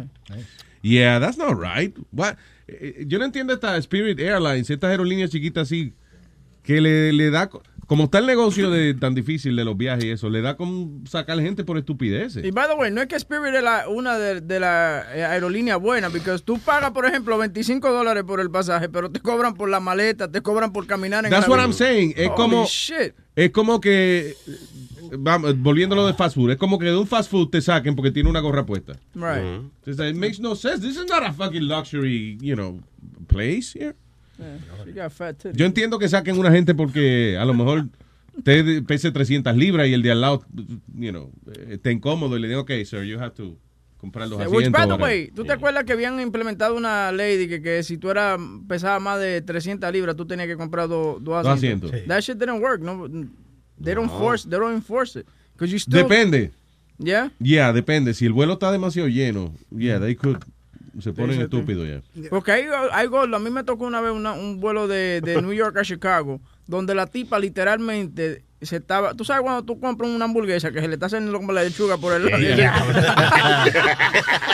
Yeah, 0.82 1.20
that's 1.20 1.38
not 1.38 1.58
right. 1.62 1.96
What? 2.12 2.36
Eh, 2.68 3.04
Yo 3.08 3.20
no 3.20 3.26
entiendo 3.26 3.54
esta 3.54 3.78
Spirit 3.78 4.20
Airlines, 4.20 4.70
estas 4.70 4.90
aerolíneas 4.92 5.30
chiquitas 5.30 5.64
así, 5.68 5.94
que 6.64 6.80
le, 6.82 7.12
le 7.14 7.30
da, 7.30 7.50
co- 7.50 7.62
como 7.88 8.06
está 8.06 8.20
el 8.20 8.26
negocio 8.26 8.72
de 8.72 8.94
tan 8.94 9.14
difícil 9.14 9.56
de 9.56 9.66
los 9.66 9.76
viajes 9.78 10.06
y 10.06 10.10
eso, 10.12 10.30
le 10.30 10.42
da 10.42 10.56
como 10.56 11.02
sacar 11.06 11.40
gente 11.42 11.64
por 11.64 11.78
estupideces. 11.78 12.44
Y 12.46 12.52
by 12.52 12.68
the 12.68 12.74
way, 12.76 12.90
no 12.92 13.02
es 13.02 13.08
que 13.08 13.16
Spirit 13.18 13.54
es 13.54 13.64
la, 13.64 13.90
una 13.90 14.18
de, 14.18 14.42
de 14.42 14.60
la 14.60 15.06
eh, 15.14 15.24
aerolínea 15.26 15.76
buena, 15.76 16.10
porque 16.10 16.32
tú 16.46 16.58
pagas, 16.60 16.92
por 16.92 17.06
ejemplo, 17.06 17.38
25 17.38 17.92
dólares 17.92 18.24
por 18.24 18.40
el 18.40 18.50
pasaje, 18.50 18.90
pero 18.90 19.12
te 19.12 19.20
cobran 19.20 19.54
por 19.56 19.70
la 19.70 19.80
maleta, 19.82 20.32
te 20.32 20.42
cobran 20.42 20.72
por 20.72 20.88
caminar 20.88 21.26
en 21.26 21.32
That's 21.32 21.48
what. 21.48 21.60
I'm 21.60 21.74
saying. 21.74 22.14
Es 22.16 22.28
Holy 22.30 22.36
como, 22.38 22.66
shit. 22.66 23.14
es 23.36 23.52
como 23.52 23.82
que, 23.82 24.36
vamos, 25.18 25.58
volviéndolo 25.60 26.06
de 26.08 26.14
fast 26.14 26.36
food, 26.36 26.52
es 26.52 26.58
como 26.58 26.78
que 26.80 26.86
de 26.86 26.98
un 26.98 27.08
fast 27.08 27.30
food 27.32 27.50
te 27.50 27.62
saquen 27.62 27.96
porque 27.96 28.12
tiene 28.12 28.30
una 28.30 28.40
gorra 28.40 28.66
puesta. 28.66 28.94
Right. 29.16 29.62
It's 29.86 29.98
like, 29.98 30.12
It 30.12 30.16
makes 30.18 30.40
no 30.40 30.56
sense. 30.56 30.80
This 30.82 30.98
is 30.98 31.06
not 31.10 31.24
a 31.24 31.32
fucking 31.34 31.68
luxury, 31.68 32.38
you 32.42 32.56
know, 32.56 32.80
place 33.28 33.74
here. 33.74 33.96
Yeah. 34.38 35.10
Yo 35.54 35.66
entiendo 35.66 36.00
que 36.00 36.10
saquen 36.10 36.38
una 36.40 36.52
gente 36.52 36.74
porque 36.74 37.38
a 37.38 37.46
lo 37.46 37.54
mejor 37.54 37.86
te 38.44 38.82
pese 38.82 39.12
300 39.12 39.56
libras 39.56 39.88
y 39.88 39.94
el 39.94 40.02
de 40.02 40.12
al 40.12 40.22
lado, 40.22 40.44
you 40.96 41.12
know, 41.12 41.32
eh, 41.54 41.74
esté 41.74 41.92
incómodo 41.92 42.38
y 42.38 42.42
le 42.42 42.48
digo, 42.48 42.62
ok, 42.62 42.72
sir, 42.86 43.04
you 43.04 43.20
have 43.20 43.32
to 43.36 43.56
comprar 43.98 44.28
los 44.28 44.40
asientos. 44.40 44.58
which, 44.58 44.72
by 44.72 44.82
the 44.88 44.94
whatever". 44.94 45.04
way, 45.04 45.32
¿tú 45.32 45.44
te 45.44 45.52
acuerdas 45.52 45.84
que 45.84 45.94
habían 45.94 46.20
implementado 46.20 46.76
una 46.76 47.12
ley 47.12 47.38
de 47.38 47.48
que, 47.48 47.62
que 47.62 47.84
si 47.84 47.98
tú 48.00 48.10
eras 48.10 48.40
pesaba 48.68 49.00
más 49.00 49.20
de 49.20 49.42
300 49.44 49.92
libras, 49.94 50.16
tú 50.16 50.26
tenías 50.26 50.48
que 50.48 50.58
comprar 50.58 50.88
do- 50.88 51.20
dos 51.22 51.44
Dos 51.44 51.48
asientos? 51.48 51.92
asientos. 51.92 52.08
That 52.08 52.22
shit 52.22 52.38
didn't 52.40 52.64
work. 52.64 52.82
No, 52.82 53.08
they 53.84 53.94
don't 53.96 54.10
force, 54.12 54.48
they 54.48 54.60
don't 54.60 54.74
enforce 54.74 55.20
it. 55.20 55.26
you 55.60 55.78
still, 55.80 56.02
Depende. 56.04 56.52
Yeah. 56.98 57.30
Yeah, 57.40 57.72
depende. 57.74 58.14
Si 58.14 58.26
el 58.26 58.34
vuelo 58.34 58.54
está 58.54 58.72
demasiado 58.72 59.08
lleno, 59.08 59.54
yeah, 59.76 60.00
they 60.00 60.16
could, 60.16 60.38
se 61.00 61.12
ponen 61.14 61.38
sí. 61.38 61.42
estúpidos 61.44 61.88
ya. 61.88 62.02
Porque 62.30 62.52
hay, 62.52 62.66
hay 62.92 63.08
gordo. 63.08 63.36
A 63.36 63.40
mí 63.40 63.50
me 63.50 63.64
tocó 63.64 63.86
una 63.86 64.02
vez 64.02 64.12
una- 64.12 64.34
un 64.34 64.60
vuelo 64.60 64.88
de, 64.88 65.22
de 65.22 65.42
New 65.42 65.54
York 65.54 65.76
a 65.78 65.84
Chicago, 65.84 66.40
donde 66.68 66.94
la 66.94 67.08
tipa 67.08 67.40
literalmente 67.40 68.44
se 68.62 68.76
estaba. 68.76 69.16
Tú 69.16 69.26
sabes 69.26 69.42
cuando 69.42 69.64
tú 69.64 69.80
compras 69.80 70.10
una 70.12 70.26
hamburguesa 70.26 70.70
que 70.72 70.80
se 70.80 70.88
le 70.88 70.94
está 70.94 71.08
haciendo 71.08 71.32
como 71.36 71.52
la 71.54 71.64
lechuga 71.64 71.98
por 71.98 72.14
el 72.14 72.26
lado. 72.30 72.38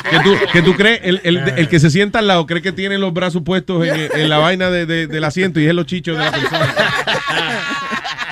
Que 0.09 0.19
tú, 0.23 0.35
que 0.53 0.61
tú 0.61 0.73
crees, 0.75 1.01
el, 1.03 1.19
el, 1.25 1.37
el 1.37 1.67
que 1.67 1.81
se 1.81 1.89
sienta 1.89 2.19
al 2.19 2.27
lado 2.27 2.45
cree 2.45 2.61
que 2.61 2.71
tiene 2.71 2.97
los 2.97 3.13
brazos 3.13 3.41
puestos 3.43 3.85
en, 3.85 4.09
en 4.17 4.29
la 4.29 4.37
vaina 4.37 4.69
de- 4.71 4.85
de- 4.85 5.07
del 5.07 5.23
asiento 5.25 5.59
y 5.59 5.65
es 5.67 5.73
los 5.73 5.85
chichos 5.85 6.17
de 6.17 6.23
la 6.23 6.31
persona. 6.31 6.73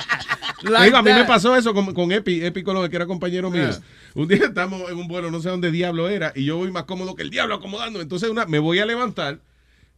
Like 0.68 0.86
Digo, 0.86 0.96
a 0.96 1.02
mí 1.02 1.12
me 1.12 1.24
pasó 1.24 1.56
eso 1.56 1.72
con, 1.74 1.92
con 1.94 2.12
Epi, 2.12 2.44
Epi 2.44 2.62
Colón, 2.62 2.88
que 2.88 2.96
era 2.96 3.06
compañero 3.06 3.50
mío. 3.50 3.70
Yeah. 3.70 3.80
Un 4.14 4.28
día 4.28 4.46
estamos 4.46 4.90
en 4.90 4.96
un 4.96 5.08
vuelo, 5.08 5.30
no 5.30 5.40
sé 5.40 5.48
dónde 5.48 5.70
diablo 5.70 6.08
era, 6.08 6.32
y 6.34 6.44
yo 6.44 6.56
voy 6.56 6.70
más 6.70 6.84
cómodo 6.84 7.14
que 7.14 7.22
el 7.22 7.30
diablo 7.30 7.54
acomodando. 7.54 8.00
Entonces 8.00 8.30
una, 8.30 8.46
me 8.46 8.58
voy 8.58 8.78
a 8.78 8.86
levantar, 8.86 9.40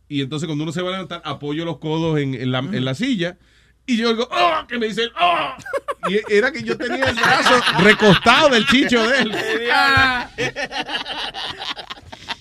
y 0.09 0.23
entonces 0.23 0.47
cuando 0.47 0.65
uno 0.65 0.73
se 0.73 0.83
va 0.83 0.89
a 0.89 0.93
levantar, 0.93 1.23
apoyo 1.25 1.65
los 1.65 1.79
codos 1.79 2.19
en, 2.19 2.35
en 2.35 2.53
la, 2.53 2.59
en 2.59 2.85
la 2.85 2.95
silla, 2.95 3.39
y 3.87 3.97
yo 3.97 4.11
digo, 4.11 4.29
¡oh! 4.31 4.67
Que 4.69 4.79
me 4.79 4.87
dicen, 4.87 5.09
¡oh! 5.19 5.55
Y 6.09 6.21
era 6.31 6.53
que 6.53 6.63
yo 6.63 6.77
tenía 6.77 7.07
el 7.07 7.17
brazo 7.17 7.61
recostado 7.83 8.51
del 8.51 8.67
chicho 8.67 9.03
de 9.09 9.19
él. 9.21 9.33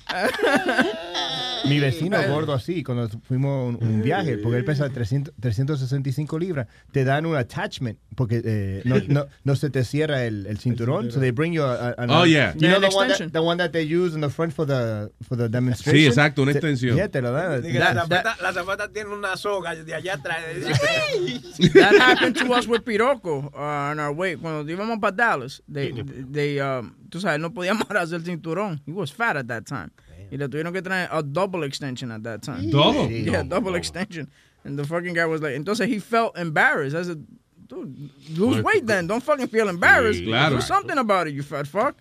Mi 1.67 1.79
vecino 1.79 2.17
gordo 2.27 2.53
así, 2.53 2.83
cuando 2.83 3.09
fuimos 3.27 3.49
a 3.51 3.63
un, 3.69 3.77
un 3.89 4.01
viaje, 4.01 4.37
porque 4.37 4.57
él 4.57 4.65
pesa 4.65 4.89
300, 4.89 5.33
365 5.39 6.39
libras, 6.39 6.67
te 6.91 7.03
dan 7.03 7.25
un 7.25 7.35
attachment, 7.35 7.97
porque 8.15 8.41
eh, 8.43 8.81
no, 8.85 8.95
no, 9.07 9.25
no 9.43 9.55
se 9.55 9.69
te 9.69 9.83
cierra 9.83 10.25
el, 10.25 10.45
el 10.47 10.57
cinturón, 10.59 11.11
so 11.11 11.19
they 11.19 11.31
bring 11.31 11.53
you 11.53 11.63
a, 11.63 11.89
a- 11.89 11.95
an- 11.97 12.09
Oh, 12.09 12.25
yeah. 12.25 12.53
You 12.55 12.61
Yeah, 12.67 12.77
know 12.79 12.89
the 12.89 12.95
one, 12.95 13.07
that, 13.09 13.31
the 13.31 13.41
one 13.41 13.57
that 13.57 13.71
they 13.71 13.83
use 13.85 14.13
in 14.15 14.21
the 14.21 14.29
front 14.29 14.53
for 14.53 14.65
the, 14.65 15.11
for 15.27 15.35
the 15.37 15.47
demonstration? 15.49 15.99
Sí, 15.99 16.05
exacto, 16.07 16.41
una 16.41 16.51
Te- 16.53 16.59
extensión. 16.59 16.95
Yeah, 16.95 17.09
te 17.09 17.21
lo 17.21 17.31
dan. 17.31 17.61
Dije, 17.61 17.79
la, 17.79 17.93
zapata, 17.93 18.35
la 18.41 18.53
zapata 18.53 18.87
tiene 18.91 19.09
una 19.13 19.35
soga 19.37 19.75
de 19.75 19.93
allá 19.93 20.13
atrás. 20.15 20.37
That 21.73 21.95
happened 21.99 22.35
to 22.37 22.53
us 22.53 22.67
with 22.67 22.83
Piroco 22.83 23.51
uh, 23.53 23.91
on 23.91 23.99
our 23.99 24.11
way. 24.13 24.35
Cuando 24.35 24.63
íbamos 24.71 24.99
para 24.99 25.11
Dallas, 25.15 25.61
they, 25.67 25.91
they, 26.31 26.59
um, 26.59 26.93
tú 27.09 27.19
sabes, 27.19 27.39
no 27.39 27.51
podíamos 27.53 27.85
hacer 27.89 28.15
el 28.19 28.23
cinturón. 28.25 28.81
He 28.85 28.91
was 28.91 29.11
fat 29.11 29.37
at 29.37 29.47
that 29.47 29.65
time. 29.65 29.91
Y 30.31 30.37
le 30.37 30.47
tuvieron 30.49 30.73
que 30.73 30.81
traer 30.81 31.07
a 31.11 31.21
double 31.21 31.63
extension 31.65 32.11
at 32.11 32.21
that 32.23 32.41
time. 32.41 32.69
Double? 32.69 33.07
Yeah, 33.09 33.43
double 33.43 33.75
extension. 33.75 34.27
And 34.65 34.77
the 34.77 34.83
fucking 34.85 35.13
guy 35.13 35.25
was 35.25 35.41
like, 35.41 35.55
entonces 35.55 35.87
he 35.87 35.99
felt 35.99 36.37
embarrassed. 36.37 36.95
I 36.95 37.03
said, 37.03 37.23
dude, 37.67 37.95
lose 38.37 38.61
weight 38.61 38.85
then. 38.85 39.07
Don't 39.07 39.23
fucking 39.23 39.47
feel 39.47 39.69
embarrassed. 39.69 40.19
Sí, 40.21 40.25
claro. 40.25 40.55
Do 40.55 40.61
something 40.61 40.97
about 40.97 41.27
it, 41.27 41.33
you 41.33 41.43
fat 41.43 41.65
fuck. 41.67 41.95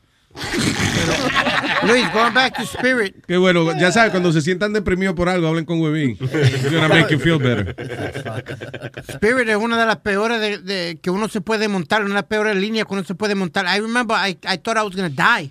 Luis, 1.85 2.05
going 2.13 2.35
back 2.35 2.55
to 2.57 2.63
Spirit. 2.67 3.25
Qué 3.27 3.37
bueno, 3.39 3.73
ya 3.79 3.91
sabes, 3.93 4.11
cuando 4.11 4.33
se 4.33 4.41
sientan 4.43 4.73
deprimidos 4.73 5.15
por 5.15 5.29
algo, 5.29 5.47
hablen 5.47 5.65
con 5.65 5.81
Webin. 5.81 6.17
It's 6.21 6.71
gonna 6.71 6.89
make 6.89 7.11
you 7.11 7.19
feel 7.19 7.39
better. 7.39 7.75
Spirit 9.09 9.49
es 9.49 9.57
una 9.57 9.79
de 9.79 9.87
las 9.87 9.97
peores 9.99 10.41
de, 10.41 10.59
de- 10.59 10.99
que 11.01 11.11
uno 11.11 11.29
se 11.29 11.41
puede 11.41 11.69
montar, 11.69 12.01
una 12.03 12.09
de 12.11 12.15
las 12.15 12.25
peores 12.25 12.57
líneas 12.57 12.87
que 12.87 12.93
uno 12.95 13.05
se 13.05 13.15
puede 13.15 13.35
montar. 13.35 13.65
I 13.67 13.81
remember 13.81 14.15
I, 14.17 14.37
I 14.47 14.57
thought 14.59 14.77
I 14.77 14.83
was 14.83 14.95
going 14.97 15.09
to 15.09 15.17
die. 15.17 15.51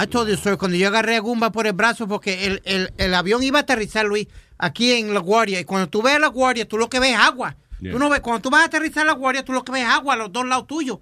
I 0.00 0.06
told 0.06 0.28
you, 0.28 0.36
sir, 0.36 0.56
cuando 0.56 0.76
yo 0.76 0.86
agarré 0.88 1.16
a 1.16 1.20
Gumba 1.20 1.50
por 1.50 1.66
el 1.66 1.72
brazo 1.72 2.06
porque 2.06 2.46
el, 2.46 2.62
el, 2.64 2.92
el 2.98 3.14
avión 3.14 3.42
iba 3.42 3.58
a 3.58 3.62
aterrizar, 3.62 4.06
Luis, 4.06 4.28
aquí 4.56 4.92
en 4.92 5.12
La 5.12 5.20
Guardia. 5.20 5.58
Y 5.58 5.64
cuando 5.64 5.88
tú 5.88 6.02
ves 6.02 6.20
La 6.20 6.28
Guardia, 6.28 6.68
tú 6.68 6.78
lo 6.78 6.88
que 6.88 7.00
ves 7.00 7.14
es 7.14 7.18
agua. 7.18 7.56
Yeah. 7.80 7.92
Tú 7.92 7.98
no 7.98 8.08
ves, 8.08 8.20
cuando 8.20 8.40
tú 8.42 8.50
vas 8.50 8.62
a 8.62 8.66
aterrizar 8.66 9.04
La 9.04 9.12
Guardia, 9.14 9.44
tú 9.44 9.52
lo 9.52 9.64
que 9.64 9.72
ves 9.72 9.82
es 9.82 9.88
agua 9.88 10.14
a 10.14 10.16
los 10.16 10.32
dos 10.32 10.46
lados 10.46 10.68
tuyos. 10.68 10.98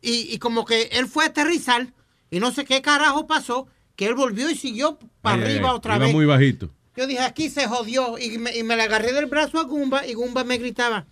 Y, 0.00 0.32
y 0.32 0.38
como 0.38 0.64
que 0.64 0.84
él 0.92 1.08
fue 1.08 1.24
a 1.24 1.28
aterrizar 1.28 1.92
y 2.30 2.40
no 2.40 2.50
sé 2.50 2.64
qué 2.64 2.80
carajo 2.80 3.26
pasó, 3.26 3.66
que 3.96 4.06
él 4.06 4.14
volvió 4.14 4.48
y 4.48 4.54
siguió 4.54 4.98
para 5.20 5.36
ay, 5.36 5.42
arriba 5.42 5.70
ay, 5.70 5.76
otra 5.76 5.96
iba 5.96 6.06
vez. 6.06 6.14
muy 6.14 6.24
bajito. 6.24 6.70
Yo 6.96 7.06
dije, 7.06 7.20
aquí 7.20 7.50
se 7.50 7.66
jodió. 7.66 8.18
Y 8.18 8.38
me, 8.38 8.56
y 8.56 8.62
me 8.62 8.76
le 8.76 8.82
agarré 8.82 9.12
del 9.12 9.26
brazo 9.26 9.58
a 9.60 9.64
Gumba 9.64 10.06
y 10.06 10.14
Gumba 10.14 10.44
me 10.44 10.58
gritaba, 10.58 11.06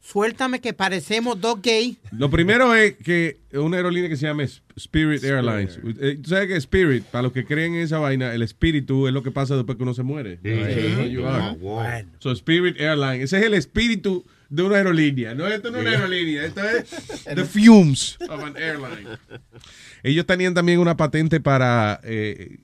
suéltame 0.00 0.60
que 0.60 0.72
parecemos 0.72 1.40
dos 1.40 1.60
gays. 1.62 1.96
Lo 2.12 2.30
primero 2.30 2.74
es 2.74 2.94
que 2.96 3.38
una 3.52 3.76
aerolínea 3.76 4.08
que 4.08 4.16
se 4.16 4.26
llama 4.26 4.42
Sp- 4.48 4.64
Spirit 4.76 5.24
Airlines. 5.24 5.78
Eh, 6.00 6.18
¿Tú 6.22 6.30
sabes 6.30 6.48
que 6.48 6.56
Spirit, 6.56 7.04
para 7.04 7.22
los 7.22 7.32
que 7.32 7.44
creen 7.44 7.74
en 7.74 7.82
esa 7.82 7.98
vaina, 7.98 8.32
el 8.32 8.42
espíritu 8.42 9.06
es 9.08 9.12
lo 9.12 9.22
que 9.22 9.30
pasa 9.30 9.56
después 9.56 9.76
que 9.76 9.82
uno 9.82 9.94
se 9.94 10.02
muere? 10.02 10.38
Sí. 10.42 10.50
Right? 10.50 11.18
Ah. 11.24 12.02
So 12.20 12.30
Spirit 12.32 12.80
Airlines, 12.80 13.24
ese 13.24 13.38
es 13.38 13.44
el 13.44 13.54
espíritu 13.54 14.24
de 14.48 14.62
una 14.62 14.76
aerolínea. 14.76 15.34
No, 15.34 15.46
esto 15.46 15.70
no 15.70 15.78
es 15.78 15.82
una 15.82 15.90
aerolínea, 15.90 16.44
esto 16.44 16.60
es 16.62 17.24
the 17.34 17.44
fumes 17.44 18.16
of 18.30 18.42
an 18.42 18.56
airline. 18.56 19.08
Ellos 20.02 20.24
tenían 20.26 20.54
también 20.54 20.78
una 20.78 20.96
patente 20.96 21.40
para, 21.40 22.00
eh, 22.04 22.58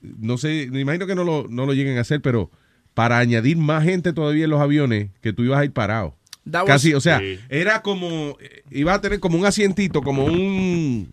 no 0.00 0.36
sé, 0.38 0.68
me 0.70 0.80
imagino 0.80 1.06
que 1.06 1.14
no 1.14 1.24
lo, 1.24 1.46
no 1.48 1.64
lo 1.66 1.72
lleguen 1.72 1.96
a 1.98 2.02
hacer, 2.02 2.20
pero 2.20 2.50
para 2.94 3.18
añadir 3.18 3.56
más 3.56 3.84
gente 3.84 4.12
todavía 4.12 4.44
en 4.44 4.50
los 4.50 4.60
aviones 4.60 5.10
que 5.22 5.32
tú 5.32 5.44
ibas 5.44 5.60
a 5.60 5.64
ir 5.64 5.72
parado. 5.72 6.17
That 6.50 6.62
was- 6.62 6.66
Casi, 6.68 6.94
o 6.94 7.00
sea, 7.00 7.18
Sí. 7.18 7.38
era 7.48 7.82
como, 7.82 8.36
eh, 8.40 8.62
iba 8.70 8.94
a 8.94 9.00
tener 9.00 9.20
como 9.20 9.38
un 9.38 9.46
asientito, 9.46 10.00
como 10.02 10.24
un, 10.24 11.12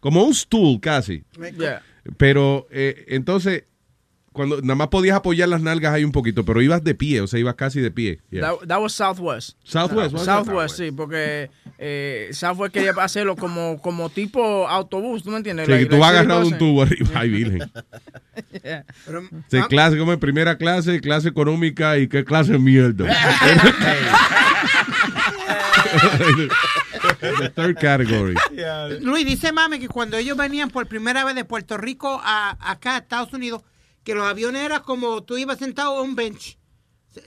como 0.00 0.22
un 0.24 0.34
stool 0.34 0.80
casi. 0.80 1.22
Yeah. 1.58 1.82
Pero 2.16 2.66
eh, 2.70 3.04
entonces, 3.08 3.64
cuando 4.32 4.60
nada 4.62 4.76
más 4.76 4.88
podías 4.88 5.16
apoyar 5.16 5.48
las 5.48 5.60
nalgas 5.60 5.92
ahí 5.92 6.04
un 6.04 6.12
poquito, 6.12 6.44
pero 6.44 6.62
ibas 6.62 6.84
de 6.84 6.94
pie, 6.94 7.20
o 7.20 7.26
sea, 7.26 7.40
ibas 7.40 7.56
casi 7.56 7.80
de 7.80 7.90
pie. 7.90 8.20
Yeah. 8.30 8.42
That, 8.42 8.68
that 8.68 8.80
was 8.80 8.92
Southwest. 8.92 9.56
Southwest, 9.64 10.12
was? 10.12 10.24
Southwest, 10.24 10.76
sí, 10.76 10.92
porque 10.92 11.50
eh, 11.78 12.28
Southwest 12.32 12.72
quería 12.72 12.92
hacerlo 12.98 13.34
como, 13.34 13.80
como 13.80 14.08
tipo 14.08 14.68
autobús, 14.68 15.24
¿tú 15.24 15.30
me 15.30 15.38
entiendes? 15.38 15.66
Sí, 15.66 15.72
Like- 15.72 15.84
que 15.88 15.90
tú 15.90 15.98
vas 16.00 16.12
like 16.12 16.26
agarrado 16.30 16.46
un 16.46 16.58
tubo 16.58 16.82
arriba. 16.82 17.10
Ay, 17.14 17.28
virgen. 17.30 17.70
Yeah. 18.64 18.84
Sí, 19.48 19.60
clase 19.68 19.96
como 19.98 20.12
en 20.12 20.18
primera 20.18 20.56
clase, 20.56 21.00
clase 21.00 21.28
económica 21.28 21.98
y 21.98 22.08
qué 22.08 22.24
clase 22.24 22.52
de 22.52 22.58
mierda. 22.58 23.06
The 27.20 27.50
third 27.54 27.78
category. 27.78 28.34
Luis, 29.00 29.26
dice 29.26 29.52
mami 29.52 29.78
que 29.78 29.88
cuando 29.88 30.16
ellos 30.16 30.36
venían 30.36 30.70
por 30.70 30.86
primera 30.86 31.24
vez 31.24 31.34
de 31.34 31.44
Puerto 31.44 31.76
Rico 31.76 32.20
a 32.22 32.56
acá 32.60 32.96
a 32.96 32.98
Estados 32.98 33.32
Unidos, 33.32 33.62
que 34.04 34.14
los 34.14 34.24
aviones 34.24 34.62
eran 34.62 34.82
como 34.82 35.22
tú 35.22 35.36
ibas 35.38 35.58
sentado 35.58 36.02
en 36.02 36.10
un 36.10 36.16
bench. 36.16 36.56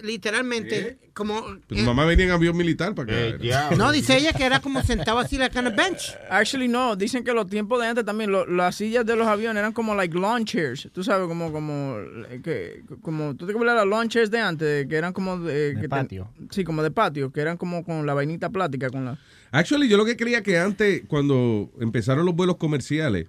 Literalmente, 0.02 0.98
como... 1.14 1.42
Pues 1.68 1.82
tu 1.82 1.86
mamá 1.86 2.06
venía 2.06 2.26
en 2.26 2.32
avión 2.32 2.56
militar 2.56 2.96
para 2.96 3.14
Eh, 3.14 3.38
acá. 3.54 3.76
No, 3.76 3.92
dice 3.92 4.18
ella 4.18 4.32
que 4.32 4.46
era 4.46 4.62
como 4.62 4.82
sentado 4.82 5.20
así, 5.20 5.38
like 5.38 5.58
on 5.60 5.68
a 5.68 5.70
bench. 5.72 6.16
Actually, 6.30 6.70
no. 6.70 6.96
Dicen 6.96 7.24
que 7.26 7.34
los 7.34 7.48
tiempos 7.48 7.82
de 7.82 7.88
antes 7.88 8.06
también, 8.06 8.32
lo- 8.32 8.46
las 8.46 8.76
sillas 8.76 9.06
de 9.06 9.16
los 9.18 9.28
aviones 9.28 9.60
eran 9.60 9.74
como 9.74 9.94
like 9.94 10.18
lawn 10.18 10.46
chairs. 10.46 10.88
Tú 10.94 11.04
sabes, 11.04 11.28
como, 11.28 11.52
como, 11.52 11.98
eh, 12.30 12.40
que, 12.44 12.84
como, 13.02 13.36
¿tú 13.36 13.46
te 13.46 13.52
acuerdas 13.52 13.76
de 13.76 13.80
las 13.82 13.88
lawn 13.90 14.08
chairs 14.10 14.32
de 14.32 14.40
antes? 14.40 14.88
Que 14.88 14.96
eran 14.96 15.12
como 15.12 15.38
de, 15.40 15.74
que 15.76 15.82
ten- 15.82 15.90
patio. 15.90 16.30
sí, 16.50 16.64
como 16.64 16.82
de 16.82 16.92
patio, 16.92 17.32
que 17.34 17.42
eran 17.42 17.58
como 17.58 17.84
con 17.84 18.06
la 18.06 18.14
vainita 18.14 18.50
plástica, 18.50 18.90
con 18.90 19.04
la... 19.06 19.20
Actually, 19.52 19.88
yo 19.90 19.98
lo 19.98 20.06
que 20.06 20.16
creía 20.18 20.42
que 20.44 20.58
antes, 20.60 21.04
cuando 21.08 21.70
empezaron 21.80 22.26
los 22.26 22.36
vuelos 22.36 22.56
comerciales, 22.58 23.28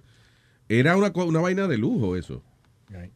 era 0.69 0.95
una, 0.95 1.11
una 1.13 1.39
vaina 1.41 1.67
de 1.67 1.77
lujo 1.77 2.15
eso. 2.15 2.41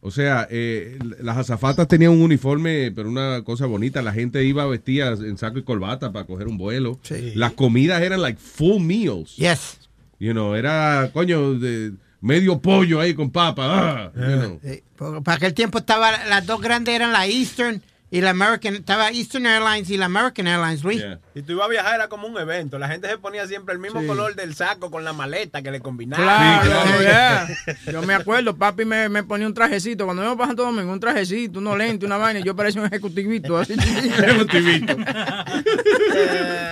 O 0.00 0.10
sea, 0.10 0.46
eh, 0.50 0.98
las 1.20 1.36
azafatas 1.36 1.88
tenían 1.88 2.12
un 2.12 2.22
uniforme, 2.22 2.92
pero 2.94 3.08
una 3.08 3.42
cosa 3.44 3.66
bonita. 3.66 4.02
La 4.02 4.12
gente 4.12 4.44
iba 4.44 4.66
vestida 4.66 5.12
en 5.12 5.38
saco 5.38 5.58
y 5.58 5.62
corbata 5.62 6.12
para 6.12 6.26
coger 6.26 6.48
un 6.48 6.58
vuelo. 6.58 6.98
Sí. 7.02 7.32
Las 7.34 7.52
comidas 7.52 8.02
eran 8.02 8.20
like 8.20 8.38
full 8.38 8.82
meals. 8.82 9.36
Yes. 9.36 9.78
You 10.18 10.32
know, 10.32 10.54
era, 10.54 11.10
coño, 11.12 11.54
de 11.54 11.92
medio 12.20 12.60
pollo 12.60 13.00
ahí 13.00 13.14
con 13.14 13.30
papa. 13.30 13.62
ah, 13.64 14.12
you 14.14 14.36
know. 14.36 14.60
Sí, 14.62 14.82
porque 14.96 15.22
para 15.22 15.36
aquel 15.36 15.54
tiempo 15.54 15.78
estaba, 15.78 16.24
las 16.26 16.46
dos 16.46 16.60
grandes 16.60 16.94
eran 16.94 17.12
la 17.12 17.26
Eastern 17.26 17.82
y 18.10 18.20
la 18.20 18.30
American. 18.30 18.74
Estaba 18.74 19.10
Eastern 19.10 19.46
Airlines 19.46 19.88
y 19.90 19.96
la 19.96 20.06
American 20.06 20.46
Airlines, 20.46 20.82
Luis. 20.82 21.02
Si 21.34 21.42
tú 21.42 21.52
ibas 21.52 21.66
a 21.66 21.68
viajar 21.70 21.94
era 21.94 22.08
como 22.08 22.26
un 22.26 22.36
evento. 22.38 22.78
La 22.78 22.88
gente 22.88 23.08
se 23.08 23.18
ponía 23.18 23.46
siempre 23.46 23.74
el 23.74 23.80
mismo 23.80 24.00
Sí. 24.00 24.06
color 24.06 24.34
del 24.34 24.54
saco 24.54 24.90
con 24.90 25.04
la 25.04 25.12
maleta 25.12 25.62
que 25.62 25.70
le 25.70 25.80
combinaba. 25.80 26.22
Claro, 26.62 27.00
yeah. 27.02 27.48
Yo 27.92 28.02
me 28.02 28.14
acuerdo, 28.14 28.56
papi 28.56 28.84
me, 28.84 29.08
me 29.08 29.22
ponía 29.22 29.46
un 29.46 29.54
trajecito. 29.54 30.04
Cuando 30.04 30.22
yo 30.24 30.36
pasaba 30.36 30.54
todo 30.56 30.66
domingo, 30.66 30.92
un 30.92 31.00
trajecito, 31.00 31.58
unos 31.60 31.76
lentes, 31.78 32.06
una 32.06 32.16
vaina, 32.16 32.40
y 32.40 32.42
yo 32.44 32.54
parecía 32.56 32.80
un 32.80 32.86
ejecutivito. 32.88 33.56
Así. 33.58 33.74
Ejecutivito. 33.78 34.96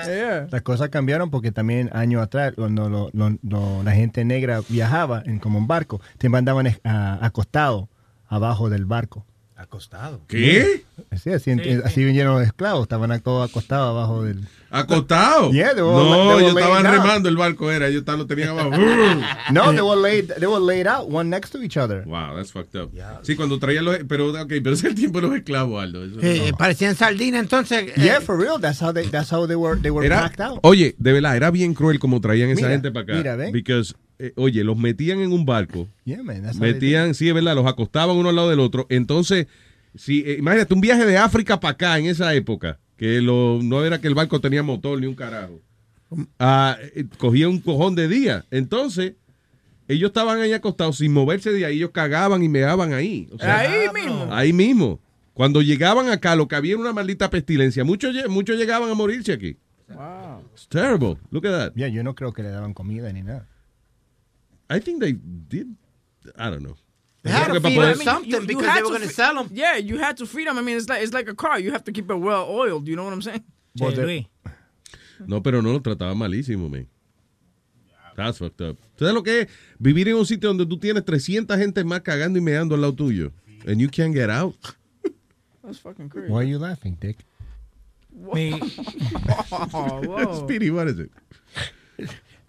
Yeah. 0.07 0.47
Las 0.51 0.63
cosas 0.63 0.89
cambiaron 0.89 1.31
porque 1.31 1.53
también 1.53 1.91
años 1.93 2.23
atrás, 2.23 2.53
cuando 2.57 2.89
lo- 2.89 3.11
lo- 3.13 3.37
lo- 3.43 3.83
la 3.83 3.93
gente 3.93 4.25
negra 4.25 4.61
viajaba 4.69 5.23
en 5.25 5.39
como 5.39 5.59
un 5.59 5.67
barco, 5.67 6.01
te 6.19 6.29
mandaban 6.29 6.67
a- 6.85 7.25
acostado 7.25 7.89
abajo 8.27 8.71
del 8.71 8.85
barco. 8.87 9.27
Acostado. 9.61 10.21
¿Qué? 10.29 10.85
Sí, 11.21 11.31
así, 11.33 11.51
así 11.85 12.01
llenos 12.13 12.39
de 12.39 12.47
esclavos, 12.47 12.83
estaban 12.85 13.21
todos 13.21 13.51
acostados 13.51 13.91
abajo 13.91 14.23
del... 14.23 14.47
¿Acostado? 14.71 15.51
Yeah, 15.53 15.75
they 15.75 15.83
were- 15.83 15.95
no, 15.95 16.39
ellos 16.39 16.55
estaban 16.57 16.85
remando 16.85 17.29
el 17.29 17.37
barco, 17.37 17.69
era. 17.73 17.89
Ellos 17.89 18.05
lo 18.07 18.25
tenían 18.29 18.51
abajo. 18.51 18.71
No, 19.53 19.73
they 19.73 19.81
were 19.81 20.01
laid, 20.01 20.29
they 20.39 20.47
were 20.47 20.65
laid 20.65 20.87
out, 20.87 21.11
one 21.11 21.29
next 21.29 21.51
to 21.51 21.61
each 21.61 21.77
other. 21.77 22.05
Wow, 22.07 22.37
that's 22.37 22.53
fucked 22.53 22.77
up. 22.77 22.93
Sí, 23.23 23.35
cuando 23.35 23.59
traían 23.59 23.85
los... 23.85 23.99
Pero, 24.07 24.29
ok, 24.29 24.47
pero 24.63 24.73
es 24.75 24.85
el 24.85 24.95
tiempo 24.95 25.21
de 25.21 25.27
los 25.27 25.37
esclavos, 25.37 25.83
Aldo. 25.83 26.05
Eso 26.05 26.21
Eh, 26.23 26.51
no. 26.53 26.57
Parecían 26.57 26.95
sardinas, 26.95 27.41
entonces. 27.43 27.89
eh, 27.89 27.93
Yeah, 27.97 28.21
for 28.21 28.39
real, 28.39 28.61
that's 28.61 28.81
how 28.81 28.93
they, 28.93 29.09
that's 29.09 29.33
how 29.33 29.45
they 29.49 29.57
were, 29.57 29.77
they 29.81 29.91
were 29.91 30.07
Era- 30.07 30.21
packed 30.23 30.41
out. 30.41 30.61
oye, 30.63 30.95
de 30.99 31.13
verdad, 31.13 31.35
era 31.37 31.51
bien 31.51 31.75
cruel 31.75 31.99
como 31.99 32.21
traían 32.21 32.51
esa 32.51 32.69
gente 32.69 32.93
para 32.93 33.03
acá. 33.03 33.15
mira, 33.15 33.35
ve. 33.35 33.51
Because, 33.51 33.97
eh, 34.19 34.33
oye, 34.37 34.65
los 34.65 34.77
metían 34.77 35.21
en 35.21 35.33
un 35.33 35.45
barco. 35.47 35.89
Yeah, 36.05 36.23
man, 36.23 36.43
that's 36.43 36.57
how 36.57 36.63
they 36.63 36.73
Metían, 36.75 37.15
sí, 37.15 37.29
es 37.29 37.35
verdad, 37.35 37.55
los 37.55 37.67
acostaban 37.67 38.17
uno 38.17 38.29
al 38.31 38.37
lado 38.37 38.51
del 38.51 38.61
otro. 38.61 38.87
Entonces, 38.89 39.47
si, 39.95 40.21
eh, 40.21 40.37
imagínate 40.39 40.75
un 40.75 40.81
viaje 40.81 41.05
de 41.07 41.17
África 41.17 41.61
para 41.61 41.73
acá 41.73 41.99
en 41.99 42.07
esa 42.07 42.35
época, 42.35 42.79
que 42.97 43.21
lo, 43.21 43.61
no 43.63 43.85
era 43.85 44.01
que 44.01 44.09
el 44.09 44.15
barco 44.15 44.41
tenía 44.41 44.63
motor 44.63 45.01
ni 45.01 45.07
un 45.07 45.15
carajo. 45.15 45.61
Ah, 46.39 46.77
eh, 46.95 47.05
cogía 47.19 47.49
un 47.49 47.61
cojón 47.61 47.95
de 47.95 48.09
día. 48.09 48.45
Entonces, 48.51 49.15
ellos 49.87 50.09
estaban 50.09 50.41
ahí 50.41 50.53
acostados 50.53 50.99
sin 50.99 51.13
moverse 51.13 51.53
de 51.53 51.65
ahí, 51.65 51.77
ellos 51.77 51.91
cagaban 51.93 52.43
y 52.43 52.49
meaban 52.49 52.93
ahí. 52.93 53.29
O 53.33 53.39
sea, 53.39 53.61
Ahí 53.61 53.89
mismo. 53.95 54.29
Ahí 54.31 54.53
mismo. 54.53 55.01
Cuando 55.33 55.63
llegaban 55.63 56.09
acá, 56.09 56.35
lo 56.35 56.49
que 56.49 56.57
había 56.57 56.73
era 56.73 56.81
una 56.81 56.93
maldita 56.93 57.31
pestilencia. 57.31 57.85
Muchos, 57.85 58.15
muchos 58.29 58.57
llegaban 58.57 58.91
a 58.91 58.95
morirse 58.95 59.33
aquí. 59.33 59.57
Wow. 59.89 60.43
It's 60.53 60.67
terrible. 60.67 61.17
Look 61.31 61.47
at 61.47 61.53
that. 61.53 61.75
Yeah, 61.75 61.89
yo 61.89 62.03
no 62.03 62.15
creo 62.15 62.33
que 62.33 62.43
le 62.43 62.51
daban 62.51 62.75
comida 62.75 63.13
ni 63.13 63.23
nada. 63.23 63.47
I 64.71 64.79
think 64.81 65.01
they 65.01 65.13
did. 65.13 65.75
I 66.37 66.51
don't 66.51 66.63
know. 66.63 66.77
They 67.23 67.31
had 67.31 67.53
to 67.53 67.61
feed 67.61 67.79
them 67.81 67.97
something 67.97 68.31
You- 68.31 68.41
you 68.41 68.47
because 68.47 68.67
had 68.67 68.77
they 68.79 68.83
were 68.83 68.89
to 68.89 68.91
going 68.91 69.03
to 69.03 69.09
fe- 69.09 69.15
sell 69.15 69.35
them. 69.35 69.51
Yeah, 69.53 69.77
you 69.77 69.99
had 69.99 70.17
to 70.19 70.27
feed 70.27 70.47
them. 70.47 70.57
I 70.59 70.63
mean, 70.63 70.77
it's 70.77 70.89
like, 70.89 71.03
it's 71.03 71.13
like 71.13 71.29
a 71.29 71.35
car. 71.35 71.59
You 71.59 71.73
have 71.73 71.85
to 71.85 71.93
keep 71.93 72.11
it 72.11 72.15
well 72.15 72.47
oiled. 72.49 72.87
You 72.87 72.97
know 72.97 73.05
what 73.05 73.13
I'm 73.13 73.23
saying? 73.23 73.43
Well, 73.81 73.93
they- 73.93 74.29
No, 75.27 75.41
pero 75.43 75.61
no 75.63 75.73
lo 75.73 75.81
trataban 75.81 76.17
malísimo, 76.17 76.71
man. 76.71 76.87
That's 78.15 78.39
fucked 78.39 78.61
up. 78.63 78.77
¿Sabes 78.99 79.15
lo 79.15 79.23
que 79.23 79.43
es? 79.43 79.49
Vivir 79.81 80.09
en 80.09 80.17
un 80.17 80.27
sitio 80.27 80.49
donde 80.49 80.67
tú 80.67 80.79
tienes 80.79 81.05
300 81.05 81.57
gente 81.59 81.83
más 81.85 82.01
cagando 82.03 82.39
y 82.39 82.43
meando 82.43 82.75
al 82.75 82.81
lado 82.83 82.95
tuyo. 82.95 83.33
And 83.67 83.81
you 83.81 83.89
can't 83.89 84.15
get 84.15 84.31
out. 84.31 84.55
That's 85.63 85.79
fucking 85.79 86.09
crazy. 86.09 86.29
Why 86.33 86.41
are 86.41 86.45
you 86.49 86.59
laughing, 86.59 86.97
Dick? 87.01 87.17
Me. 88.13 88.59
oh, 89.53 90.01
whoa. 90.07 90.35
Speedy, 90.45 90.71
what 90.71 90.89
is 90.89 90.99
it? 90.99 91.11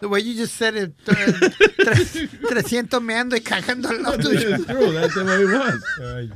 The 0.00 0.08
way 0.08 0.20
you 0.20 0.34
just 0.34 0.54
said 0.56 0.74
it, 0.76 0.92
uh, 1.08 1.12
tre- 1.14 2.28
300 2.48 3.00
meando 3.02 3.36
y 3.36 3.40
cagando 3.40 3.88
al 3.90 4.02
lado 4.02 4.18
tuyo. 4.18 4.50
That's 4.58 5.14
the 5.14 5.24
way 5.24 5.42
it 5.42 5.50
was. 5.52 6.30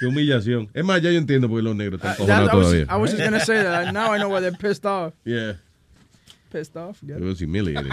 Qué 0.00 0.06
humillación. 0.06 0.68
Es 0.74 0.84
más, 0.84 1.00
ya 1.02 1.10
yo 1.10 1.18
entiendo 1.18 1.48
por 1.48 1.58
qué 1.58 1.62
los 1.62 1.76
negros 1.76 2.00
están 2.02 2.12
Uh, 2.18 2.26
that- 2.26 2.48
cojonados 2.48 2.52
I, 2.52 2.56
was, 2.56 2.66
todavía. 2.66 2.86
I 2.90 2.96
was 3.00 3.10
just 3.12 3.22
gonna 3.24 3.40
say 3.44 3.62
that. 3.62 3.92
Now 3.92 4.12
I 4.12 4.18
know 4.18 4.28
why 4.28 4.40
they're 4.40 4.56
pissed 4.56 4.84
off. 4.86 5.12
Yeah. 5.24 5.54
Pissed 6.50 6.76
off. 6.76 6.98
It 7.02 7.20
was 7.20 7.38
humiliating. 7.40 7.92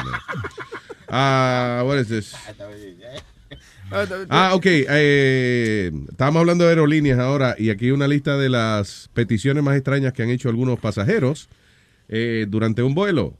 Ah, 1.09 1.83
what 1.85 1.97
is 1.99 2.07
this? 2.07 2.33
Uh, 3.91 4.05
the- 4.05 4.25
Ah, 4.29 4.55
ok. 4.55 4.65
Eh, 4.65 5.91
estábamos 6.09 6.39
hablando 6.39 6.63
de 6.63 6.69
aerolíneas 6.69 7.19
ahora 7.19 7.55
y 7.59 7.69
aquí 7.71 7.91
una 7.91 8.07
lista 8.07 8.37
de 8.37 8.47
las 8.47 9.09
peticiones 9.13 9.61
más 9.61 9.75
extrañas 9.75 10.13
que 10.13 10.23
han 10.23 10.29
hecho 10.29 10.47
algunos 10.47 10.79
pasajeros 10.79 11.49
eh, 12.07 12.45
durante 12.47 12.83
un 12.83 12.95
vuelo. 12.95 13.35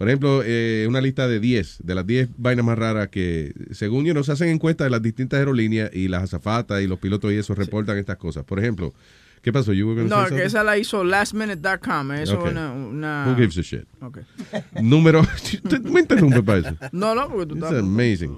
Por 0.00 0.08
ejemplo, 0.08 0.40
eh, 0.42 0.86
una 0.88 1.02
lista 1.02 1.28
de 1.28 1.40
10, 1.40 1.80
de 1.84 1.94
las 1.94 2.06
10 2.06 2.30
vainas 2.38 2.64
más 2.64 2.78
raras 2.78 3.08
que, 3.08 3.52
según 3.72 4.06
yo, 4.06 4.24
se 4.24 4.32
hacen 4.32 4.48
encuestas 4.48 4.86
de 4.86 4.90
las 4.90 5.02
distintas 5.02 5.40
aerolíneas 5.40 5.90
y 5.92 6.08
las 6.08 6.22
azafatas 6.22 6.80
y 6.80 6.86
los 6.86 6.98
pilotos 6.98 7.30
y 7.30 7.36
eso 7.36 7.54
reportan 7.54 7.98
estas 7.98 8.16
cosas. 8.16 8.44
Por 8.44 8.58
ejemplo, 8.58 8.94
¿qué 9.42 9.52
pasó? 9.52 9.74
You 9.74 9.88
were 9.90 10.02
gonna 10.08 10.22
No, 10.22 10.34
que 10.34 10.42
esa 10.42 10.64
la 10.64 10.78
hizo 10.78 11.04
lastminute.com. 11.04 12.12
Eso 12.12 12.38
Ok. 12.38 12.46
es 12.46 12.52
una, 12.52 12.72
una- 12.72 13.24
Who 13.28 13.34
gives 13.36 13.58
a 13.58 13.60
shit? 13.60 13.84
Ok. 14.00 14.20
Número. 14.80 15.20
Me 15.92 16.00
interrumpes 16.00 16.42
para 16.44 16.58
eso. 16.60 16.76
No, 16.92 17.14
no, 17.14 17.28
porque 17.28 17.44
tú 17.44 17.56
It's 17.56 17.64
estás... 17.66 17.80
amazing. 17.82 18.34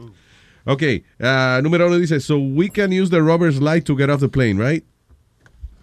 Ok, 0.64 0.82
ah, 1.20 1.60
número 1.62 1.86
uno 1.86 1.96
dice, 1.98 2.18
so 2.18 2.38
we 2.38 2.68
can 2.70 2.90
use 2.92 3.08
the 3.08 3.20
rubber's 3.20 3.60
light 3.60 3.84
to 3.84 3.96
get 3.96 4.10
off 4.10 4.20
the 4.20 4.28
plane, 4.28 4.54
right? 4.60 4.84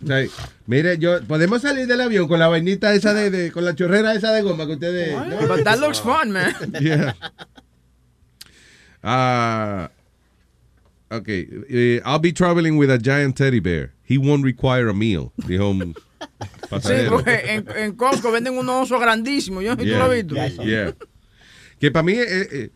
O 0.03 0.07
sea, 0.07 0.25
mire, 0.65 0.97
yo, 0.97 1.21
podemos 1.23 1.61
salir 1.61 1.85
del 1.87 1.99
avión 2.01 2.27
con 2.27 2.39
la 2.39 2.47
vainita 2.47 2.93
esa 2.93 3.13
de, 3.13 3.29
de- 3.29 3.51
con 3.51 3.65
la 3.65 3.75
chorrera 3.75 4.13
esa 4.13 4.31
de 4.31 4.41
goma 4.41 4.65
que 4.65 4.73
ustedes... 4.73 5.13
¿no? 5.13 5.47
But 5.47 5.63
that 5.65 5.79
looks 5.79 5.99
fun, 5.99 6.31
man. 6.31 6.53
Yeah. 6.79 7.15
Ah, 9.01 9.89
okay, 11.11 11.47
eh, 11.69 12.01
I'll 12.05 12.19
be 12.19 12.33
traveling 12.33 12.77
with 12.77 12.89
a 12.91 12.97
giant 12.97 13.35
teddy 13.37 13.59
bear. 13.59 13.93
He 14.03 14.17
won't 14.17 14.43
require 14.43 14.89
a 14.89 14.93
meal, 14.93 15.31
dijo 15.47 15.69
un 15.71 15.93
Sí, 15.93 16.67
pasajero. 16.69 17.09
porque 17.11 17.41
en, 17.47 17.65
en 17.77 17.91
Costco 17.95 18.31
venden 18.31 18.57
un 18.57 18.67
oso 18.69 18.99
grandísimo. 18.99 19.61
Yo 19.61 19.75
no 19.75 19.81
si 19.81 19.87
tú 19.87 19.89
Yeah, 19.89 19.97
lo 19.99 20.05
has 20.05 20.11
visto. 20.15 20.63
yeah. 20.63 20.93
Que 21.79 21.91
para 21.91 22.03
mí, 22.03 22.13
eh, 22.13 22.47
eh, 22.51 22.69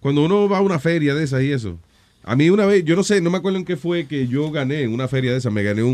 cuando 0.00 0.22
uno 0.24 0.48
va 0.48 0.58
a 0.58 0.60
una 0.60 0.78
feria 0.78 1.14
de 1.14 1.24
esas 1.24 1.42
y 1.42 1.52
eso, 1.52 1.78
a 2.24 2.36
mí 2.36 2.50
una 2.50 2.66
vez, 2.66 2.84
yo 2.84 2.96
no 2.96 3.02
sé, 3.04 3.20
no 3.20 3.30
me 3.30 3.38
acuerdo 3.38 3.58
en 3.58 3.64
qué 3.64 3.76
fue 3.76 4.06
que 4.06 4.26
yo 4.28 4.50
gané 4.50 4.82
en 4.82 4.92
una 4.92 5.08
feria 5.08 5.32
de 5.32 5.38
esas, 5.38 5.52
me 5.52 5.62
gané 5.62 5.82
un, 5.82 5.90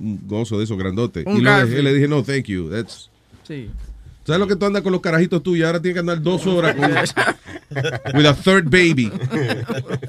un- 0.00 0.20
gozo 0.26 0.58
de 0.58 0.64
esos 0.64 0.78
grandotes. 0.78 1.24
Un 1.26 1.38
y 1.38 1.40
lo 1.42 1.58
dejé, 1.66 1.82
le 1.82 1.92
dije, 1.94 2.08
no, 2.08 2.22
thank 2.22 2.44
you. 2.44 2.68
That's, 2.70 3.10
Sí. 3.46 3.68
¿Sabes 4.24 4.40
lo 4.40 4.46
que 4.46 4.56
tú 4.56 4.66
andas 4.66 4.82
con 4.82 4.92
los 4.92 5.00
carajitos 5.00 5.42
tuyos? 5.42 5.66
Ahora 5.66 5.80
tienes 5.80 5.94
que 5.94 6.00
andar 6.00 6.20
dos 6.20 6.46
horas 6.46 6.76
con 6.76 6.84
with 8.14 8.26
a 8.26 8.34
third 8.34 8.64
baby. 8.68 9.10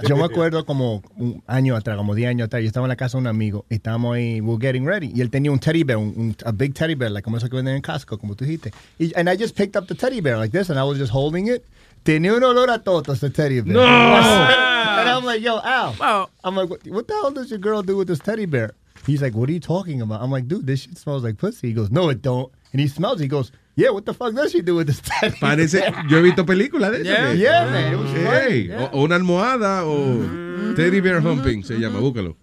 Yo 0.10 0.18
me 0.18 0.26
acuerdo 0.26 0.66
como 0.66 1.02
un 1.16 1.42
año 1.48 1.74
atrás, 1.78 1.96
como 1.96 2.14
10 2.14 2.30
años 2.32 2.48
atrás, 2.48 2.62
yo 2.62 2.68
estaba 2.68 2.86
en 2.86 2.90
la 2.90 2.98
casa 2.98 3.18
de 3.18 3.22
un 3.22 3.28
amigo 3.28 3.66
y 3.70 3.76
estábamos 3.76 4.18
ahí, 4.18 4.42
we 4.42 4.56
were 4.56 4.60
getting 4.62 4.86
ready, 4.86 5.10
y 5.16 5.22
él 5.22 5.30
tenía 5.30 5.52
un 5.54 5.60
teddy 5.60 5.86
bear, 5.86 5.98
un, 6.00 6.14
un- 6.18 6.36
a 6.44 6.52
big 6.52 6.74
teddy 6.74 6.96
bear, 6.96 7.12
like 7.12 7.24
como 7.24 7.38
eso 7.38 7.50
que 7.50 7.56
venden 7.56 7.76
en 7.78 7.82
Costco, 7.82 8.18
como 8.18 8.36
tú 8.36 8.44
dijiste. 8.44 8.74
Y, 9.00 9.14
and 9.16 9.30
I 9.30 9.42
just 9.42 9.56
picked 9.56 9.78
up 9.82 9.88
the 9.88 9.96
teddy 9.96 10.20
bear 10.20 10.38
like 10.38 10.52
this, 10.52 10.70
and 10.70 10.78
I 10.78 10.84
was 10.84 10.98
just 11.00 11.14
holding 11.14 11.48
it. 11.48 11.64
Tenía 12.04 12.34
un 12.34 12.44
olor 12.44 12.70
a 12.72 12.80
toto 12.80 13.14
ese 13.14 13.30
teddy 13.30 13.62
bear. 13.62 13.74
No. 13.74 14.79
And 15.00 15.10
I'm 15.10 15.24
like, 15.26 15.42
yo, 15.42 15.60
Al. 15.60 16.30
I'm 16.44 16.56
like, 16.56 16.70
what, 16.70 16.86
what 16.88 17.08
the 17.08 17.14
hell 17.16 17.32
does 17.32 17.50
your 17.50 17.60
girl 17.60 17.82
do 17.82 17.98
with 17.98 18.08
this 18.08 18.20
teddy 18.20 18.46
bear? 18.46 18.72
He's 19.06 19.22
like, 19.22 19.34
what 19.34 19.50
are 19.50 19.54
you 19.54 19.60
talking 19.60 20.02
about? 20.02 20.22
I'm 20.22 20.30
like, 20.32 20.48
dude, 20.48 20.68
this 20.68 20.82
shit 20.82 20.98
smells 20.98 21.24
like 21.24 21.38
pussy. 21.38 21.68
He 21.70 21.74
goes, 21.74 21.90
no, 21.90 22.10
it 22.10 22.22
don't. 22.22 22.52
And 22.74 22.82
he 22.82 22.88
smells 22.88 23.20
it. 23.20 23.24
He 23.24 23.28
goes, 23.30 23.52
yeah, 23.76 23.90
what 23.92 24.06
the 24.06 24.14
fuck 24.14 24.36
does 24.36 24.52
she 24.52 24.62
do 24.62 24.76
with 24.76 24.88
this 24.88 25.02
teddy 25.06 25.38
Parece, 25.38 25.82
yo 26.10 26.18
he 26.18 26.24
visto 26.24 26.46
películas 26.46 26.92
de 26.92 27.04
Yeah, 27.06 27.14
esas. 27.16 27.32
que- 27.32 27.40
yeah, 27.42 27.66
man, 27.72 27.94
it 27.94 27.98
was 27.98 28.12
ah, 28.12 28.32
Hey, 28.32 28.68
funny, 28.68 28.84
o, 28.84 28.90
o 28.94 29.04
una 29.06 29.16
almohada 29.16 29.86
o 29.86 29.96
mm-hmm. 29.98 30.76
teddy 30.76 31.00
bear 31.00 31.22
humping 31.22 31.64
se 31.64 31.80
llama, 31.80 32.00
búscalo. 32.00 32.36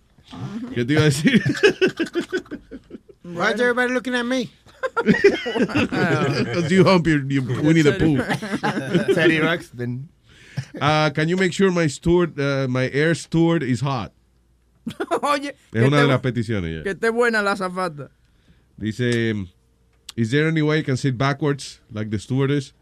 ¿Qué 0.75 0.85
te 0.85 0.95
iba 0.95 1.03
a 1.03 1.05
decir? 1.05 1.43
Why 3.23 3.53
is 3.53 3.61
everybody 3.61 3.93
looking 3.93 4.15
at 4.15 4.25
me? 4.25 4.51
Because 5.05 6.71
you 6.71 6.85
hump 6.85 7.07
your, 7.07 7.23
your 7.31 7.43
Winnie 7.63 7.83
the 7.83 7.93
Pooh. 7.93 9.15
Teddy 9.15 9.41
Rex, 9.41 9.69
then. 9.75 10.09
Uh, 10.81 11.11
can 11.11 11.29
you 11.29 11.37
make 11.37 11.53
sure 11.53 11.71
my 11.71 11.87
steward, 11.87 12.39
uh, 12.39 12.67
my 12.69 12.89
air 12.91 13.15
steward 13.15 13.63
is 13.63 13.81
hot? 13.81 14.13
Oye, 15.23 15.53
Es 15.73 15.85
una 15.87 15.99
de 16.03 16.07
las 16.07 16.21
peticiones. 16.21 16.83
Que 16.85 16.95
esté 16.95 17.11
buena 17.13 17.43
la 17.43 17.57
zafata. 17.57 18.11
Dice, 18.79 19.35
is 20.17 20.31
there 20.31 20.49
any 20.49 20.63
way 20.63 20.79
I 20.79 20.83
can 20.83 20.97
sit 20.97 21.17
backwards 21.19 21.81
like 21.91 22.11
the 22.11 22.19
stewardess? 22.19 22.73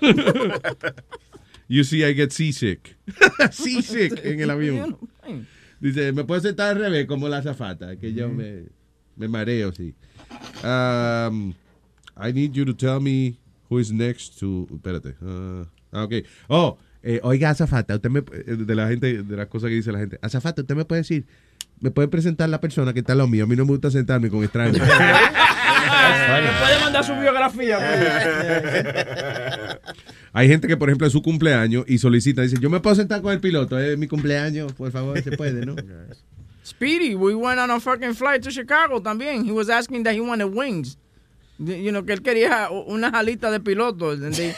you 1.68 1.84
see, 1.84 2.04
I 2.04 2.12
get 2.12 2.32
seasick. 2.32 2.94
seasick 3.50 4.24
en 4.24 4.40
el 4.40 4.48
avión. 4.50 4.96
Dice, 5.80 6.12
me 6.12 6.22
puedo 6.24 6.40
sentar 6.40 6.76
al 6.76 6.82
revés 6.82 7.06
como 7.06 7.28
la 7.28 7.38
azafata, 7.38 7.96
que 8.00 8.12
yo 8.12 8.28
me, 8.28 8.64
me 9.16 9.26
mareo, 9.26 9.72
sí. 9.72 9.94
Um, 10.64 11.54
I 12.16 12.30
need 12.32 12.54
you 12.54 12.64
to 12.64 12.72
tell 12.72 13.00
me 13.00 13.36
who 13.68 13.78
is 13.78 13.90
next 13.90 14.38
to... 14.38 14.68
Espérate. 14.72 15.14
ah, 15.22 15.66
ah, 15.92 16.02
ok. 16.04 16.24
Oh, 16.48 16.78
eh, 17.02 17.20
oiga, 17.22 17.50
azafata, 17.50 17.96
usted 17.96 18.10
me, 18.10 18.20
eh, 18.20 18.56
de 18.56 18.74
la 18.74 18.88
gente, 18.88 19.22
de 19.22 19.36
las 19.36 19.48
cosas 19.48 19.68
que 19.68 19.74
dice 19.74 19.90
la 19.92 19.98
gente. 19.98 20.18
Azafata, 20.22 20.62
usted 20.62 20.76
me 20.76 20.84
puede 20.84 21.02
decir, 21.02 21.26
me 21.80 21.90
puede 21.90 22.08
presentar 22.08 22.48
la 22.48 22.60
persona 22.60 22.92
que 22.92 23.00
está 23.00 23.14
a 23.14 23.16
lo 23.16 23.26
mío. 23.26 23.44
A 23.44 23.46
mí 23.46 23.56
no 23.56 23.64
me 23.64 23.72
gusta 23.72 23.90
sentarme 23.90 24.30
con 24.30 24.42
extraños. 24.44 24.78
Me 26.02 26.48
puede 26.60 26.80
mandar 26.80 27.04
su 27.04 27.14
biografía. 27.14 27.78
Hay 30.32 30.48
gente 30.48 30.66
que, 30.66 30.76
por 30.76 30.88
ejemplo, 30.88 31.06
es 31.06 31.12
su 31.12 31.22
cumpleaños 31.22 31.84
y 31.86 31.98
solicita, 31.98 32.42
dice, 32.42 32.56
yo 32.60 32.70
me 32.70 32.80
puedo 32.80 32.96
sentar 32.96 33.20
con 33.20 33.32
el 33.32 33.40
piloto, 33.40 33.78
es 33.78 33.98
mi 33.98 34.08
cumpleaños, 34.08 34.72
por 34.72 34.90
favor, 34.90 35.20
se 35.20 35.32
puede, 35.32 35.66
¿no? 35.66 35.76
Speedy, 36.64 37.14
we 37.14 37.34
went 37.34 37.58
on 37.58 37.70
a 37.70 37.80
fucking 37.80 38.14
flight 38.14 38.42
to 38.42 38.50
Chicago 38.50 39.02
también. 39.02 39.44
He 39.44 39.52
was 39.52 39.68
asking 39.68 40.04
that 40.04 40.14
he 40.14 40.20
wanted 40.20 40.54
wings. 40.54 40.96
You 41.64 41.90
know, 41.90 42.04
que 42.04 42.12
él 42.12 42.22
quería 42.22 42.68
una 42.70 43.10
jalita 43.10 43.50
de 43.50 43.60
piloto. 43.60 44.10
And 44.10 44.34
they- 44.34 44.54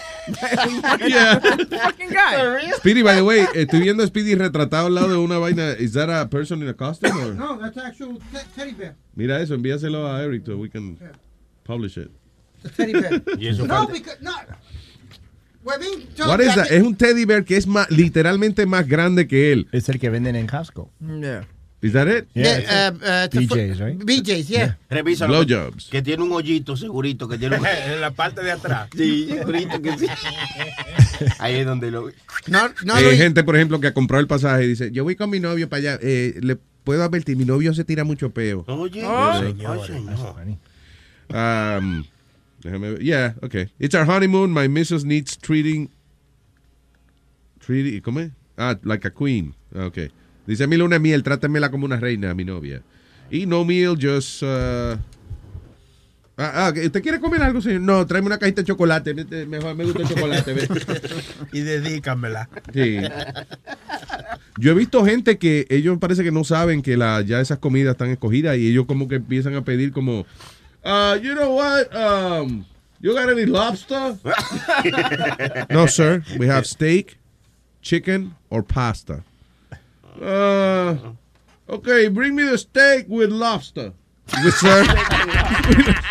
Yeah. 1.09 1.39
fucking 1.41 2.09
guy. 2.11 2.73
Speedy, 2.79 3.03
by 3.03 3.17
the 3.17 3.23
way, 3.23 3.47
estoy 3.55 3.81
viendo 3.81 4.03
a 4.03 4.07
Speedy 4.07 4.35
retratado 4.35 4.87
al 4.87 4.95
lado 4.95 5.09
de 5.11 5.17
una 5.19 5.39
vaina. 5.39 5.73
¿Is 5.79 5.93
that 5.93 6.09
a 6.11 6.29
person 6.31 6.63
in 6.63 6.69
a 6.69 6.75
costume? 6.75 7.13
or- 7.23 7.35
No, 7.35 7.59
that's 7.59 7.77
actual 7.77 8.19
te- 8.33 8.39
teddy 8.57 8.73
bear. 8.73 8.95
Mira 9.15 9.41
eso, 9.41 9.55
envíaselo 9.55 10.07
a 10.07 10.23
Eric 10.23 10.45
so 10.47 10.57
we 10.57 10.71
can 10.71 10.97
publish 11.65 11.97
it. 11.99 12.11
The 12.63 12.69
teddy 12.71 12.93
bear. 12.93 13.23
Y 13.39 13.49
eso 13.49 13.67
no, 13.67 13.87
because, 13.87 14.17
no. 14.21 14.33
What 15.63 15.81
is 16.41 16.55
that? 16.55 16.71
Es 16.71 16.83
un 16.83 16.95
teddy 16.95 17.25
bear 17.25 17.43
que 17.45 17.57
es 17.57 17.67
más, 17.67 17.91
literalmente 17.91 18.67
más 18.67 18.87
grande 18.87 19.27
que 19.27 19.51
él. 19.53 19.67
Es 19.73 19.89
el 19.89 19.99
que 19.99 20.11
venden 20.11 20.37
en 20.37 20.47
Costco. 20.47 20.91
Yeah. 21.01 21.47
Is 21.85 21.93
that 21.93 22.09
it? 22.09 22.27
Yeah, 22.33 22.65
uh, 22.65 23.05
uh, 23.05 23.29
fu- 23.31 23.41
BJ's, 23.41 23.79
right? 23.79 23.99
BJ's, 23.99 24.49
yeah. 24.49 24.77
Revísalo. 24.89 25.45
Blowjobs. 25.45 25.91
Que 25.91 26.01
tiene 26.01 26.23
un 26.23 26.33
hoyito 26.33 26.79
segurito. 26.79 27.29
Que 27.29 27.37
tiene 27.37 27.59
un... 27.59 27.67
en 27.93 28.01
la 28.01 28.11
parte 28.11 28.43
de 28.43 28.53
atrás. 28.53 28.89
Sí, 28.97 29.29
segurito 29.29 29.83
que 29.83 29.99
sí. 29.99 30.07
Ahí 31.41 31.57
es 31.57 31.67
donde 31.67 31.91
lo... 31.91 32.09
No, 32.47 32.71
no, 32.87 32.95
Hay 32.95 33.05
Luis. 33.05 33.19
gente, 33.19 33.45
por 33.45 33.55
ejemplo, 33.57 33.81
que 33.81 33.89
ha 33.89 33.93
comprado 33.93 34.23
el 34.23 34.27
pasaje 34.27 34.65
y 34.65 34.69
dice, 34.69 34.93
yo 34.93 35.05
voy 35.05 35.15
con 35.15 35.29
mi 35.29 35.41
novio 35.41 35.69
para 35.69 35.81
allá. 35.81 35.99
Eh, 36.01 36.39
le 36.41 36.57
puedo 36.85 37.03
advertir, 37.03 37.37
mi 37.37 37.45
novio 37.45 37.75
se 37.75 37.85
tira 37.85 38.03
mucho 38.03 38.31
peo. 38.31 38.65
Oye, 38.67 39.03
Oh. 39.05 39.41
señor, 39.41 39.87
señor. 39.87 40.37
Um, 41.29 42.05
déjame 42.63 42.93
ver. 42.93 43.01
Yeah, 43.03 43.35
okay. 43.43 43.69
It's 43.79 43.95
our 43.95 44.07
honeymoon. 44.09 44.53
My 44.55 44.69
missus 44.69 45.05
needs 45.05 45.37
treating. 45.37 45.91
Treating, 47.61 48.01
¿cómo 48.01 48.21
es? 48.21 48.31
Ah, 48.57 48.77
like 48.85 49.07
a 49.07 49.11
queen. 49.11 49.55
Okay. 49.75 50.11
Dice 50.47 50.67
mi 50.67 50.77
luna 50.77 50.97
de 50.97 51.01
miel, 51.01 51.23
trátemela 51.23 51.71
como 51.71 51.87
una 51.87 51.97
reina, 51.99 52.35
mi 52.35 52.45
novia. 52.45 52.83
Y 53.31 53.47
no 53.47 53.65
meal, 53.65 53.97
just. 54.01 54.43
uh, 54.43 54.97
ah, 56.37 56.67
ah, 56.67 56.73
¿usted 56.77 57.03
quiere 57.03 57.19
comer 57.21 57.43
algo, 57.43 57.61
señor? 57.63 57.81
No, 57.81 58.07
tráeme 58.07 58.27
una 58.27 58.39
cajita 58.39 58.61
de 58.63 58.67
chocolate. 58.67 59.15
me- 59.15 59.47
Mejor 59.47 59.75
me 59.75 59.85
gusta 59.85 60.03
el 60.03 60.09
chocolate. 60.09 60.55
y 61.53 61.61
dedícamela. 61.61 62.49
Sí. 62.73 62.99
Yo 64.59 64.71
he 64.73 64.75
visto 64.75 65.05
gente 65.05 65.39
que 65.39 65.67
ellos 65.71 65.99
parece 65.99 66.23
que 66.23 66.31
no 66.31 66.45
saben 66.45 66.83
que 66.83 66.97
la, 66.97 67.23
ya 67.23 67.41
esas 67.41 67.59
comidas 67.59 67.93
están 67.93 68.11
escogidas 68.11 68.57
y 68.57 68.69
ellos 68.69 68.85
como 68.87 69.09
que 69.09 69.17
empiezan 69.17 69.55
a 69.57 69.65
pedir 69.65 69.91
como, 69.93 70.21
uh, 70.85 71.17
you 71.23 71.33
know 71.35 71.57
what, 71.57 71.87
um, 71.95 72.65
you 73.01 73.13
got 73.15 73.29
any 73.29 73.47
lobster? 73.47 74.15
no, 75.71 75.89
sir, 75.89 76.23
we 76.39 76.47
have 76.49 76.67
steak, 76.67 77.17
chicken, 77.83 78.33
or 78.51 78.63
pasta. 78.63 79.25
Uh, 80.21 80.97
okay, 81.69 82.09
bring 82.09 82.35
me 82.35 82.45
the 82.45 82.59
steak 82.59 83.07
with 83.09 83.31
lobster. 83.31 83.93
With 84.43 84.55
sir. 84.55 84.85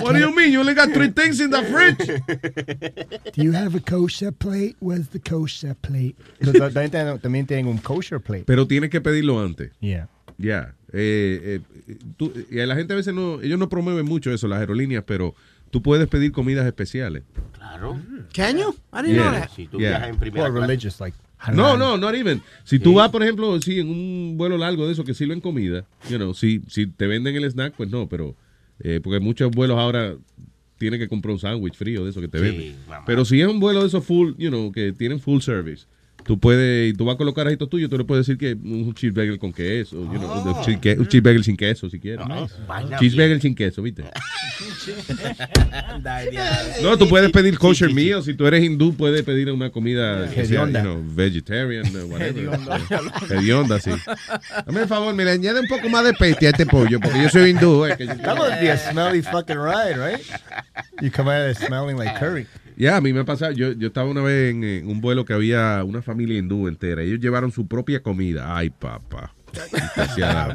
What 0.00 0.12
do 0.14 0.18
you 0.18 0.34
mean? 0.34 0.52
You 0.52 0.60
only 0.60 0.74
got 0.74 0.90
three 0.92 1.10
things 1.10 1.40
in 1.40 1.50
the 1.50 1.62
fridge. 1.62 1.98
Do 3.34 3.42
you 3.42 3.52
have 3.52 3.74
a 3.74 3.80
kosher 3.80 4.32
plate? 4.32 4.76
Where's 4.80 5.08
the 5.08 5.18
kosher 5.18 5.74
plate? 5.74 6.16
También 6.40 7.46
tienen, 7.46 7.66
un 7.68 7.78
kosher 7.78 8.18
plate. 8.18 8.44
Pero 8.46 8.66
tienes 8.66 8.88
que 8.90 9.00
pedirlo 9.02 9.40
antes. 9.44 9.72
Yeah. 9.80 10.06
Ya. 10.38 10.72
Eh, 10.92 11.60
eh, 11.86 11.96
tú- 12.16 12.32
y 12.50 12.64
la 12.64 12.74
gente 12.76 12.94
a 12.94 12.96
veces 12.96 13.12
no, 13.14 13.40
ellos 13.42 13.58
no 13.58 13.68
promueven 13.68 14.06
mucho 14.06 14.32
eso, 14.32 14.48
las 14.48 14.60
aerolíneas, 14.60 15.04
pero 15.06 15.34
tú 15.70 15.82
puedes 15.82 16.08
pedir 16.08 16.32
comidas 16.32 16.66
especiales. 16.66 17.22
Claro. 17.52 18.00
Can 18.32 18.56
you? 18.56 18.74
I 18.92 19.02
didn't 19.02 19.16
know 19.16 19.30
Yeah. 19.32 19.40
that. 19.40 19.50
Si 19.54 19.66
tú 19.66 19.78
Yeah. 19.78 19.90
viajas 19.90 20.08
en 20.08 20.16
primera 20.18 20.46
Or 20.46 20.52
clase. 20.52 20.66
religious, 20.66 20.98
like. 21.00 21.16
No, 21.52 21.76
no, 21.76 21.96
not 21.96 22.14
even. 22.14 22.42
Si 22.64 22.78
tú 22.78 22.94
vas, 22.94 23.10
por 23.10 23.22
ejemplo, 23.22 23.60
sí, 23.60 23.80
en 23.80 23.88
un 23.88 24.34
vuelo 24.36 24.58
largo 24.58 24.86
de 24.86 24.92
eso 24.92 25.04
que 25.04 25.14
sirven 25.14 25.40
comida, 25.40 25.86
you 26.08 26.16
know, 26.16 26.34
si, 26.34 26.62
si 26.68 26.86
te 26.86 27.06
venden 27.06 27.36
el 27.36 27.44
snack, 27.44 27.74
pues 27.76 27.90
no, 27.90 28.08
pero 28.08 28.36
eh, 28.80 29.00
porque 29.02 29.20
muchos 29.20 29.50
vuelos 29.50 29.78
ahora 29.78 30.16
tienen 30.78 30.98
que 30.98 31.08
comprar 31.08 31.32
un 31.32 31.38
sándwich 31.38 31.74
frío 31.74 32.04
de 32.04 32.10
eso 32.10 32.20
que 32.20 32.28
te 32.28 32.40
venden. 32.40 32.76
Pero 33.06 33.24
si 33.24 33.40
es 33.40 33.46
un 33.46 33.60
vuelo 33.60 33.80
de 33.80 33.86
esos 33.86 34.04
full, 34.04 34.32
you 34.38 34.48
know, 34.48 34.72
que 34.72 34.92
tienen 34.92 35.20
full 35.20 35.40
service, 35.40 35.86
Tú 36.24 36.38
puedes, 36.38 36.90
y 36.92 36.96
tú 36.96 37.04
vas 37.06 37.14
a 37.14 37.18
colocar 37.18 37.46
ajitos 37.46 37.68
tuyos, 37.68 37.90
tú 37.90 37.98
le 37.98 38.04
puedes 38.04 38.26
decir 38.26 38.38
que 38.38 38.52
un 38.54 38.94
cheeseburger 38.94 39.38
con 39.38 39.52
queso, 39.52 39.96
you 39.96 40.18
know, 40.18 40.30
un 40.48 40.54
cheese- 40.62 40.98
un 40.98 41.06
cheeseburger 41.08 41.42
sin 41.42 41.56
queso, 41.56 41.88
si 41.90 41.98
quieres. 41.98 42.24
vaina 42.68 42.98
cheeseburger 42.98 43.40
sin 43.40 43.54
queso, 43.54 43.82
¿viste? 43.82 44.04
No, 46.82 46.96
tú 46.96 47.08
puedes 47.08 47.30
pedir 47.30 47.58
kosher 47.58 47.92
meal. 47.92 48.22
Si 48.22 48.34
tú 48.34 48.46
eres 48.46 48.62
hindú, 48.64 48.94
puedes 48.94 49.22
pedir 49.22 49.50
una 49.50 49.70
comida 49.70 50.28
que 50.30 50.44
sea, 50.46 50.66
you 50.66 50.72
know, 50.80 51.02
vegetarian, 51.14 51.84
uh, 51.96 52.04
whatever. 52.06 52.58
Hedionda. 53.30 53.80
Sí. 53.80 53.90
Dame 54.66 54.82
el 54.82 54.88
favor, 54.88 55.14
mira, 55.14 55.32
añade 55.32 55.60
un 55.60 55.66
poco 55.68 55.88
más 55.88 56.04
de 56.04 56.12
peste 56.14 56.46
a 56.46 56.50
este 56.50 56.66
pollo, 56.66 57.00
porque 57.00 57.22
yo 57.22 57.28
soy 57.28 57.50
hindú. 57.50 57.84
eh, 57.86 57.96
que 57.96 58.06
yo- 58.06 58.16
That 58.16 58.36
must 58.36 58.60
be 58.60 58.70
a 58.70 58.76
smelly 58.76 59.22
fucking 59.22 59.56
ride, 59.58 59.96
right? 59.96 60.20
You 61.00 61.10
come 61.10 61.30
out 61.30 61.50
of 61.50 61.56
there 61.58 61.66
smelling 61.66 61.96
like 61.96 62.18
curry. 62.18 62.46
Ya, 62.80 62.96
a 62.96 63.00
mí 63.02 63.12
me 63.12 63.20
ha 63.20 63.24
pasado. 63.26 63.52
Yo, 63.52 63.72
yo 63.72 63.88
estaba 63.88 64.08
una 64.08 64.22
vez 64.22 64.54
en, 64.54 64.88
un 64.88 65.02
vuelo 65.02 65.26
que 65.26 65.34
había 65.34 65.84
una 65.84 66.00
familia 66.00 66.38
hindú 66.38 66.66
entera. 66.66 67.02
Ellos 67.02 67.20
llevaron 67.20 67.52
su 67.52 67.66
propia 67.66 68.02
comida. 68.02 68.56
Ay, 68.56 68.70
papá. 68.70 69.34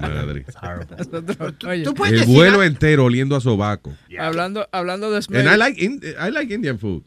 Madre. 0.01 0.43
Oye, 1.67 1.83
El 1.83 2.25
vuelo 2.25 2.63
entero 2.63 3.05
oliendo 3.05 3.35
a 3.35 3.41
sobaco. 3.41 3.93
hablando, 4.17 4.67
hablando 4.71 5.11
de 5.11 5.17
And 5.17 5.23
smell. 5.23 5.47
I 5.47 5.55
like, 5.55 5.79
I 5.79 6.31
like 6.31 6.51
Indian 6.51 6.79
food. 6.79 7.03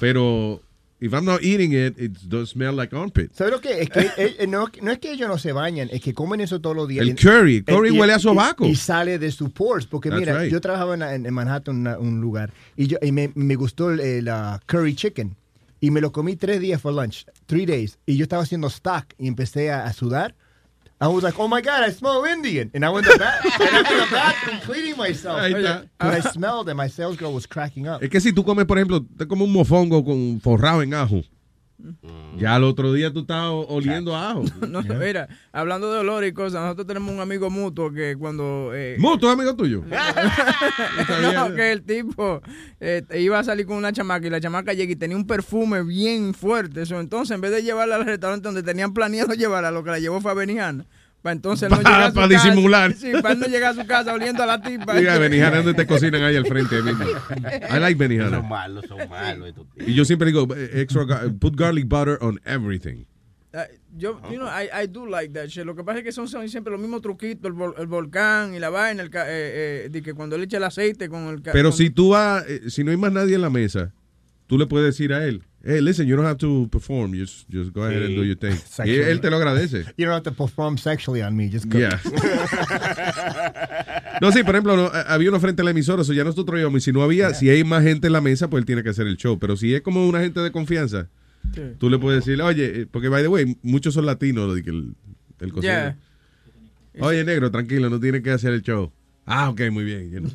Pero 0.00 0.60
if 1.04 1.12
I'm 1.12 1.24
not 1.24 1.42
eating 1.42 1.72
it, 1.72 1.98
it 1.98 2.12
does 2.28 2.50
smell 2.50 2.74
like 2.74 2.94
armpit. 2.94 3.32
¿Sabes 3.34 3.52
lo 3.52 3.60
que 3.60 3.82
es? 3.82 3.90
Que 3.90 4.00
eh, 4.00 4.36
eh, 4.40 4.46
no, 4.46 4.66
no 4.80 4.90
es 4.92 4.98
que 4.98 5.12
ellos 5.12 5.28
no 5.28 5.36
se 5.38 5.52
bañan, 5.52 5.88
es 5.92 6.00
que 6.00 6.14
comen 6.14 6.40
eso 6.40 6.60
todos 6.60 6.76
los 6.76 6.86
días. 6.88 7.02
El 7.02 7.10
Y- 7.10 7.14
curry, 7.14 7.62
curry 7.64 7.88
y- 7.94 7.98
huele 7.98 8.12
a 8.12 8.16
y- 8.16 8.20
sobaco. 8.20 8.66
Y, 8.66 8.76
sale 8.76 9.18
de 9.18 9.30
sus 9.32 9.50
pores. 9.50 9.86
Porque 9.86 10.08
That's 10.10 10.20
mira, 10.20 10.40
right. 10.42 10.52
yo 10.52 10.60
trabajaba 10.60 10.94
en, 10.94 11.26
en 11.26 11.34
Manhattan, 11.34 11.76
una- 11.76 11.98
un 11.98 12.20
lugar, 12.20 12.52
y, 12.76 12.86
yo, 12.86 12.98
y 13.02 13.12
me, 13.12 13.32
me 13.34 13.56
gustó 13.56 13.90
el, 13.90 14.00
el, 14.00 14.28
uh, 14.28 14.58
curry 14.66 14.94
chicken. 14.94 15.36
Y 15.80 15.90
me 15.90 16.00
lo 16.00 16.12
comí 16.12 16.36
tres 16.36 16.60
días 16.60 16.80
for 16.80 16.92
lunch, 16.94 17.26
three 17.46 17.66
days. 17.66 17.98
Y 18.06 18.16
yo 18.16 18.22
estaba 18.22 18.44
haciendo 18.44 18.68
stock 18.68 19.04
y 19.18 19.26
empecé 19.26 19.72
a, 19.72 19.84
a 19.84 19.92
sudar. 19.92 20.36
I 21.02 21.08
was 21.08 21.24
like, 21.24 21.36
oh 21.40 21.48
my 21.48 21.60
God, 21.60 21.82
I 21.82 21.90
smell 21.90 22.24
Indian. 22.24 22.70
And 22.74 22.84
I 22.84 22.90
went 22.90 23.06
to 23.06 23.12
the, 23.14 23.18
bath, 23.18 23.44
and 23.60 24.10
bathroom 24.10 24.60
cleaning 24.60 24.96
myself. 24.96 25.40
Ahí 25.40 25.52
está. 25.52 25.88
I 25.98 26.20
smelled 26.20 26.68
it. 26.68 26.74
My 26.74 26.86
sales 26.88 27.16
girl 27.16 27.34
was 27.34 27.44
cracking 27.44 27.88
up. 27.88 28.00
Es 28.00 28.08
que 28.08 28.20
si 28.20 28.32
tú 28.32 28.44
comes, 28.44 28.66
por 28.66 28.78
ejemplo, 28.78 29.04
te 29.18 29.26
comes 29.26 29.48
un 29.48 29.52
mofongo 29.52 30.04
con 30.04 30.40
forrado 30.40 30.80
en 30.80 30.94
ajo. 30.94 31.24
Ya 32.38 32.54
al 32.54 32.64
otro 32.64 32.92
día 32.92 33.12
tú 33.12 33.26
o- 33.28 33.66
oliendo 33.68 34.14
a 34.14 34.30
ajo. 34.30 34.44
No, 34.68 34.82
mira, 34.82 35.28
hablando 35.52 35.92
de 35.92 35.98
olor 36.00 36.24
y 36.24 36.32
cosas, 36.32 36.62
nosotros 36.62 36.86
tenemos 36.86 37.12
un 37.12 37.20
amigo 37.20 37.50
mutuo 37.50 37.92
que 37.92 38.16
cuando... 38.18 38.70
Eh, 38.74 38.96
Mutuo, 38.98 39.30
amigo 39.30 39.54
tuyo. 39.54 39.82
no, 41.22 41.54
que 41.54 41.72
el 41.72 41.82
tipo 41.82 42.40
eh, 42.80 43.02
iba 43.18 43.38
a 43.38 43.44
salir 43.44 43.66
con 43.66 43.76
una 43.76 43.92
chamaca 43.92 44.26
y 44.26 44.30
la 44.30 44.40
chamaca 44.40 44.72
llega 44.72 44.92
y 44.92 44.96
tenía 44.96 45.16
un 45.16 45.26
perfume 45.26 45.82
bien 45.82 46.34
fuerte. 46.34 46.82
Eso, 46.82 47.00
entonces, 47.00 47.34
en 47.34 47.40
vez 47.40 47.50
de 47.50 47.62
llevarla 47.62 47.96
al 47.96 48.04
restaurante 48.04 48.46
donde 48.46 48.62
tenían 48.62 48.92
planeado 48.94 49.34
llevarla, 49.34 49.70
lo 49.70 49.84
que 49.84 49.90
la 49.90 49.98
llevó 49.98 50.20
fue 50.20 50.30
a 50.30 50.34
Benihana. 50.34 50.86
Para 51.22 51.32
entonces 51.34 51.70
él 51.70 51.70
no 51.76 51.82
Pa- 51.82 51.88
llegar 51.88 52.02
a 52.02 52.08
su 52.10 52.14
pa' 52.16 52.28
casa- 52.28 52.48
disimular. 52.48 52.92
Sí, 52.94 53.12
para 53.22 53.34
no 53.36 53.46
llegar 53.46 53.72
a 53.78 53.80
su 53.82 53.86
casa 53.86 54.12
oliendo 54.12 54.42
a 54.42 54.46
la 54.46 54.60
tipa. 54.60 54.94
Diga, 54.94 55.18
Benihana, 55.18 55.58
donde 55.58 55.74
te 55.74 55.86
cocinan 55.86 56.22
ahí 56.24 56.36
al 56.36 56.46
frente 56.46 56.82
mismo. 56.82 57.04
I 57.70 57.78
like 57.78 57.94
Benihana. 57.98 58.38
Son 58.40 58.48
malos, 58.48 58.84
son 58.88 59.08
malos. 59.08 59.48
estos 59.48 59.66
tíos. 59.70 59.88
Y 59.88 59.94
yo 59.94 60.04
siempre 60.04 60.26
digo, 60.26 60.48
eh, 60.56 60.80
extra, 60.80 61.06
put 61.38 61.56
garlic 61.56 61.86
butter 61.88 62.18
on 62.20 62.40
everything. 62.44 63.04
Yo, 63.94 64.18
you 64.30 64.38
know, 64.38 64.46
I, 64.48 64.70
I 64.84 64.86
do 64.88 65.04
like 65.06 65.34
that 65.34 65.48
shit. 65.48 65.66
Lo 65.66 65.76
que 65.76 65.84
pasa 65.84 65.98
es 65.98 66.04
que 66.04 66.12
son, 66.12 66.26
son 66.26 66.48
siempre 66.48 66.70
los 66.72 66.80
mismos 66.80 67.02
truquitos, 67.02 67.44
el, 67.50 67.52
vol- 67.54 67.74
el 67.78 67.86
volcán 67.86 68.54
y 68.54 68.58
la 68.58 68.70
vaina, 68.70 69.02
el, 69.02 69.10
ca- 69.10 69.26
eh, 69.28 69.84
eh, 69.84 69.88
de 69.90 70.00
que 70.02 70.14
cuando 70.14 70.38
le 70.38 70.44
echa 70.44 70.56
el 70.56 70.64
aceite 70.64 71.10
con 71.10 71.28
el... 71.28 71.42
Pero 71.42 71.68
con- 71.68 71.76
si 71.76 71.90
tú 71.90 72.08
vas, 72.10 72.42
eh, 72.48 72.70
si 72.70 72.82
no 72.82 72.90
hay 72.92 72.96
más 72.96 73.12
nadie 73.12 73.34
en 73.34 73.42
la 73.42 73.50
mesa, 73.50 73.92
tú 74.46 74.56
le 74.56 74.66
puedes 74.66 74.86
decir 74.86 75.12
a 75.12 75.22
él, 75.26 75.42
hey, 75.64 75.80
listen, 75.80 76.06
you 76.06 76.16
don't 76.16 76.26
have 76.26 76.38
to 76.38 76.68
perform, 76.70 77.12
just, 77.14 77.48
just 77.48 77.72
go 77.72 77.82
ahead 77.84 78.02
and 78.02 78.14
do 78.16 78.24
your 78.24 78.36
thing. 78.36 78.56
Y 78.84 78.90
él 78.96 79.20
te 79.20 79.30
lo 79.30 79.36
agradece. 79.36 79.84
You 79.96 80.06
don't 80.06 80.14
have 80.14 80.24
to 80.24 80.32
perform 80.32 80.76
sexually 80.78 81.22
on 81.22 81.36
me. 81.36 81.48
Just 81.50 81.68
go. 81.68 81.78
Yeah. 81.78 82.00
No, 84.20 84.30
sí, 84.30 84.44
por 84.44 84.54
ejemplo, 84.54 84.76
no, 84.76 84.90
había 85.08 85.30
uno 85.30 85.40
frente 85.40 85.62
a 85.62 85.64
la 85.64 85.72
emisora, 85.72 86.02
eso 86.02 86.12
ya 86.12 86.22
nosotros 86.22 86.60
íbamos, 86.60 86.80
y 86.80 86.84
si 86.84 86.92
no 86.92 87.02
había, 87.02 87.34
si 87.34 87.50
hay 87.50 87.64
más 87.64 87.82
gente 87.82 88.06
en 88.06 88.12
la 88.12 88.20
mesa, 88.20 88.48
pues 88.48 88.60
él 88.60 88.66
tiene 88.66 88.84
que 88.84 88.90
hacer 88.90 89.06
el 89.08 89.16
show. 89.16 89.36
Pero 89.38 89.56
si 89.56 89.74
es 89.74 89.80
como 89.80 90.06
una 90.06 90.20
gente 90.20 90.38
de 90.40 90.52
confianza, 90.52 91.08
Sí. 91.54 91.60
tú 91.78 91.90
le 91.90 91.98
puedes 91.98 92.24
decir, 92.24 92.40
oye, 92.40 92.82
eh, 92.82 92.86
porque 92.88 93.08
by 93.08 93.22
the 93.22 93.28
way, 93.28 93.56
muchos 93.62 93.94
son 93.94 94.06
latinos, 94.06 94.46
lo 94.46 94.54
de 94.54 94.62
que 94.62 94.70
el, 94.70 94.94
el 95.40 95.52
cocinero. 95.52 95.96
Yeah. 96.94 97.04
Oye, 97.04 97.24
negro, 97.24 97.50
tranquilo, 97.50 97.90
no 97.90 97.98
tiene 97.98 98.22
que 98.22 98.30
hacer 98.30 98.52
el 98.52 98.62
show. 98.62 98.92
Ah, 99.26 99.50
ok, 99.50 99.60
muy 99.72 99.82
bien. 99.82 100.10
you 100.12 100.20
know. 100.20 100.30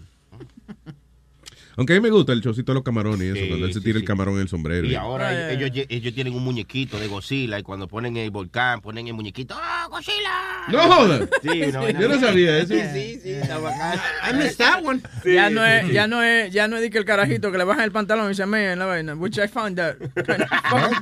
Aunque 1.78 1.94
a 1.94 1.96
mí 1.96 2.02
me 2.02 2.10
gusta 2.10 2.34
el 2.34 2.42
showcito 2.42 2.72
de 2.72 2.74
los 2.74 2.84
camarones 2.84 3.22
y 3.22 3.26
eso, 3.28 3.36
Sí, 3.40 3.48
cuando 3.48 3.68
él 3.68 3.74
se 3.74 3.80
sí, 3.80 3.86
tira 3.86 3.98
el 3.98 4.02
sí. 4.02 4.06
camarón 4.08 4.36
en 4.36 4.42
el 4.42 4.48
sombrero. 4.50 4.86
Y 4.88 4.92
y- 4.92 4.96
ahora 4.96 5.52
ellos, 5.52 5.70
ellos, 5.74 5.86
ellos 5.90 6.14
tienen 6.16 6.34
un 6.34 6.44
muñequito 6.44 7.00
de 7.00 7.08
Godzilla 7.08 7.60
y 7.60 7.64
cuando 7.64 7.88
ponen 7.88 8.18
el 8.18 8.32
volcán, 8.32 8.82
ponen 8.82 9.08
el 9.08 9.14
muñequito. 9.14 9.56
¡Ah, 9.58 9.88
Godzilla! 9.90 10.66
No 10.70 10.80
jodas. 10.92 11.30
Vaina 11.44 12.00
Yo 12.02 12.08
no 12.10 12.20
sabía 12.20 12.58
eso. 12.58 12.74
Sí, 12.74 12.82
sí, 12.94 13.20
sí, 13.24 13.30
está 13.32 13.60
bacán. 13.60 14.00
I 14.30 14.34
missed 14.36 14.58
that 14.58 14.84
one. 14.84 15.02
Ya 15.24 15.50
no 15.52 15.64
es, 15.66 15.92
ya 15.92 16.08
no 16.08 16.24
es, 16.24 16.52
ya 16.52 16.68
no 16.68 16.76
es 16.78 16.82
de 16.82 16.90
que 16.90 16.98
el 16.98 17.06
carajito 17.06 17.52
que 17.52 17.58
le 17.60 17.64
bajan 17.64 17.84
el 17.84 17.92
pantalón 17.92 18.32
y 18.32 18.36
se 18.36 18.46
mea 18.48 18.74
en 18.74 18.80
la 18.80 18.86
vaina. 18.86 19.14
Which 19.16 19.38
I 19.38 19.48
found 19.48 19.78
that 19.78 19.96
kind 19.98 20.42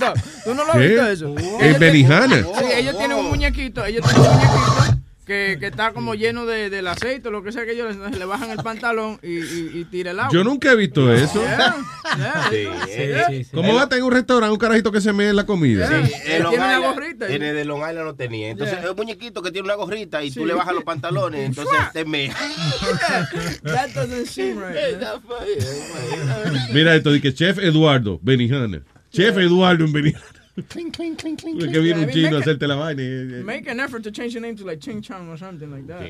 of. 0.04 0.24
¿Tú 0.44 0.54
no 0.54 0.66
lo 0.66 0.74
has 0.74 0.80
visto 0.80 1.08
eso? 1.08 1.28
En 1.28 1.38
Ellos 1.40 1.58
tienen- 1.60 1.80
Benihana. 1.80 2.36
Sí, 2.44 2.66
ellos 2.76 2.98
tienen 2.98 3.18
un 3.18 3.30
muñequito, 3.30 3.86
ellos 3.86 4.04
tienen 4.06 4.22
un 4.30 4.38
muñequito 4.38 5.05
que, 5.26 5.58
que 5.60 5.68
está 5.68 5.92
como 5.92 6.14
lleno 6.14 6.46
de, 6.46 6.70
del 6.70 6.88
aceite 6.88 7.30
o 7.30 7.32
lo 7.32 7.42
que 7.44 7.52
sea 7.52 7.66
que 7.66 7.72
ellos 7.72 7.96
le, 7.96 8.10
le 8.18 8.26
bajan 8.26 8.52
el 8.52 8.58
pantalón 8.58 9.20
y, 9.24 9.38
y, 9.40 9.72
y 9.74 9.86
tira 9.86 10.12
el 10.12 10.20
agua. 10.20 10.32
Yo 10.32 10.44
nunca 10.44 10.72
he 10.72 10.76
visto 10.76 11.12
eso. 11.12 11.42
Yeah, 11.42 11.76
yeah, 12.18 12.48
Sí, 12.50 12.56
yeah. 12.98 13.28
sí, 13.30 13.44
sí. 13.46 13.50
¿Cómo 13.56 13.74
va 13.74 13.84
a 13.84 13.90
tener 13.90 14.04
un 14.04 14.12
restaurante 14.12 14.52
un 14.54 14.60
carajito 14.60 14.92
que 14.92 15.02
se 15.02 15.12
mee 15.14 15.30
en 15.30 15.36
la 15.36 15.46
comida? 15.46 15.90
En 16.00 16.06
tiene 16.08 16.48
una 16.56 16.78
gorrita. 16.80 17.28
En 17.28 17.42
el 17.42 17.56
de 17.56 17.66
Long 17.66 17.80
Island 17.80 18.06
lo 18.06 18.16
tenía. 18.16 18.50
Entonces, 18.50 18.76
Yeah. 18.76 18.86
es 18.86 18.90
un 18.92 18.98
muñequito 18.98 19.42
que 19.42 19.52
tiene 19.52 19.66
una 19.66 19.76
gorrita 19.76 20.24
y 20.24 20.30
tú 20.32 20.46
le 20.46 20.54
bajas 20.54 20.74
los 20.76 20.84
pantalones, 20.84 21.46
entonces 21.46 21.78
te 21.94 22.06
me. 22.06 22.30
That 23.64 23.90
doesn't 23.96 24.28
seem 24.28 24.58
right. 24.60 25.00
man. 25.02 26.54
Mira 26.74 26.96
esto, 26.96 27.12
de 27.12 27.22
que 27.22 27.34
Chef 27.34 27.58
Eduardo, 27.60 28.20
Benihana. 28.22 28.82
Chef 29.12 29.38
Eduardo 29.38 29.86
en 29.86 29.94
Benihana. 29.94 30.26
Clink, 30.70 30.94
clink, 30.96 31.20
clink, 31.20 31.40
clink, 31.42 31.60
Que 31.60 31.68
clink. 31.68 31.84
viene 31.84 32.06
un 32.06 32.10
chino 32.10 32.28
a 32.28 32.32
make 32.32 32.44
hacerte 32.44 32.68
la 32.68 32.76
vaina. 32.76 33.44
Make 33.44 33.68
an 33.70 33.80
effort 33.82 34.04
to 34.04 34.12
change 34.12 34.34
your 34.34 34.42
name 34.42 34.56
to 34.56 34.64
like 34.66 34.80
Ching 34.80 35.02
Chong 35.02 35.30
or 35.30 35.38
something 35.38 35.70
like 35.70 35.86
that. 35.88 36.02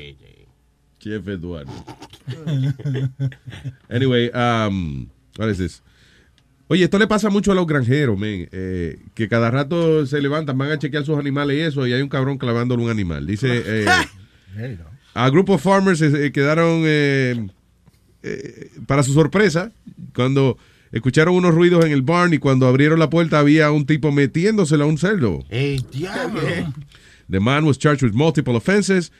Chef 1.00 1.26
Eduardo. 1.26 1.70
Anyway, 3.90 4.30
um, 4.32 5.10
what 5.36 5.48
is 5.48 5.58
this? 5.58 5.82
Oye, 6.68 6.82
esto 6.84 6.98
le 6.98 7.06
pasa 7.06 7.30
mucho 7.30 7.52
a 7.52 7.54
los 7.54 7.66
granjeros, 7.66 8.18
men, 8.18 8.48
eh, 8.50 8.98
que 9.14 9.28
cada 9.28 9.50
rato 9.52 10.04
se 10.04 10.20
levantan, 10.20 10.58
van 10.58 10.72
a 10.72 10.78
chequear 10.78 11.04
sus 11.04 11.16
animales 11.16 11.56
y 11.56 11.60
eso, 11.60 11.86
y 11.86 11.92
hay 11.92 12.02
un 12.02 12.08
cabrón 12.08 12.38
clavándole 12.38 12.82
un 12.82 12.90
animal. 12.90 13.24
Dice, 13.24 13.62
eh, 13.66 14.78
a 15.14 15.30
group 15.30 15.48
of 15.50 15.62
farmers 15.62 16.02
eh, 16.02 16.32
quedaron, 16.32 16.82
eh, 16.84 17.48
eh, 18.24 18.70
para 18.86 19.04
su 19.04 19.12
sorpresa, 19.12 19.70
cuando 20.12 20.58
escucharon 20.92 21.34
unos 21.34 21.54
ruidos 21.54 21.84
en 21.84 21.92
el 21.92 22.02
barn 22.02 22.32
y 22.34 22.38
cuando 22.38 22.66
abrieron 22.66 22.98
la 22.98 23.10
puerta 23.10 23.38
había 23.38 23.70
un 23.70 23.86
tipo 23.86 24.12
metiéndosela 24.12 24.84
a 24.84 24.86
un 24.86 24.98
cerdo. 24.98 25.44
¡El 25.48 25.84
diablo! 25.90 26.40
The 27.30 27.40
man 27.40 27.64
was 27.64 27.78
charged 27.78 28.02
with 28.04 28.14
multiple 28.14 28.54
offenses, 28.56 29.10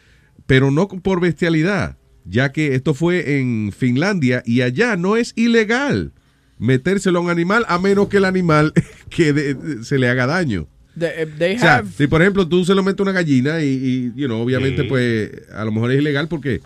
pero 0.47 0.71
no 0.71 0.87
por 0.89 1.21
bestialidad, 1.21 1.97
ya 2.25 2.53
que 2.53 2.75
esto 2.75 2.95
fue 2.95 3.39
en 3.41 3.73
Finlandia 3.77 4.43
y 4.47 4.61
allá 4.63 4.97
no 4.97 5.17
es 5.17 5.33
ilegal 5.37 6.13
metérselo 6.59 7.19
a 7.19 7.23
un 7.23 7.31
animal 7.31 7.65
a 7.69 7.79
menos 7.79 8.09
que 8.09 8.17
el 8.19 8.25
animal 8.25 8.73
que 9.11 9.33
de- 9.33 9.85
se 9.85 9.99
le 9.99 10.09
haga 10.09 10.27
daño. 10.27 10.69
They, 10.99 11.09
eh, 11.15 11.27
they 11.39 11.57
O 11.57 11.59
sea, 11.59 11.77
have 11.77 11.89
si 11.95 12.07
por 12.07 12.23
ejemplo 12.23 12.49
tú 12.49 12.65
se 12.65 12.75
lo 12.75 12.83
metes 12.83 13.01
a 13.01 13.03
una 13.03 13.13
gallina 13.13 13.61
y, 13.63 13.67
y, 13.69 14.13
you 14.19 14.27
know, 14.27 14.41
obviamente 14.41 14.83
Sí. 14.83 14.89
pues 14.89 15.31
a 15.53 15.65
lo 15.67 15.73
mejor 15.73 15.93
es 15.93 15.99
ilegal 16.01 16.29
porque, 16.29 16.63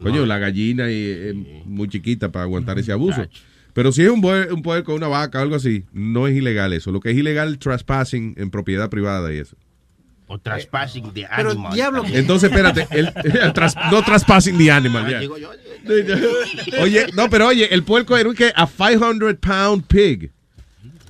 coño, 0.00 0.24
la 0.24 0.38
gallina 0.38 0.90
y- 0.90 1.04
es 1.10 1.34
muy 1.66 1.88
chiquita 1.88 2.32
para 2.32 2.44
aguantar 2.44 2.78
ese 2.78 2.92
abuso. 2.92 3.26
Pero 3.74 3.92
si 3.92 4.02
es 4.02 4.08
un, 4.10 4.22
bue- 4.22 4.50
un 4.50 4.62
puerco, 4.62 4.94
una 4.94 5.08
vaca, 5.08 5.40
algo 5.42 5.56
así, 5.56 5.84
no 5.92 6.26
es 6.26 6.34
ilegal 6.36 6.72
eso. 6.72 6.90
Lo 6.92 7.00
que 7.00 7.10
es 7.10 7.16
ilegal 7.16 7.52
es 7.54 7.58
trespassing 7.58 8.34
en 8.38 8.50
propiedad 8.50 8.88
privada 8.88 9.32
y 9.34 9.38
eso. 9.38 9.56
O 10.26 10.38
trespassing 10.38 11.12
de 11.12 11.26
animal. 11.26 11.74
diablo, 11.74 12.02
Entonces, 12.06 12.50
espérate, 12.50 12.86
el, 12.92 13.06
el 13.24 13.52
tras- 13.52 13.76
no 13.90 14.02
trespassing 14.02 14.56
the 14.56 14.70
animal. 14.70 15.04
Ah, 15.06 15.20
ya. 15.20 16.80
Oye, 16.80 17.06
no, 17.14 17.28
pero 17.28 17.48
oye, 17.48 17.72
el 17.74 17.82
puerco 17.82 18.16
era 18.16 18.28
un 18.28 18.34
que 18.34 18.50
a 18.56 18.66
500 18.66 19.34
pound 19.40 19.84
pig. 19.86 20.30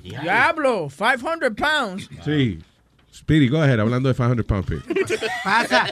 Diablo, 0.02 0.88
500 0.90 1.50
pounds. 1.56 2.08
Sí. 2.24 2.58
Speedy, 3.14 3.46
go 3.48 3.62
ahead, 3.62 3.78
hablando 3.78 4.08
de 4.08 4.14
500 4.16 4.44
pound 4.44 4.64
pig. 4.66 4.80
Pasa. 5.44 5.86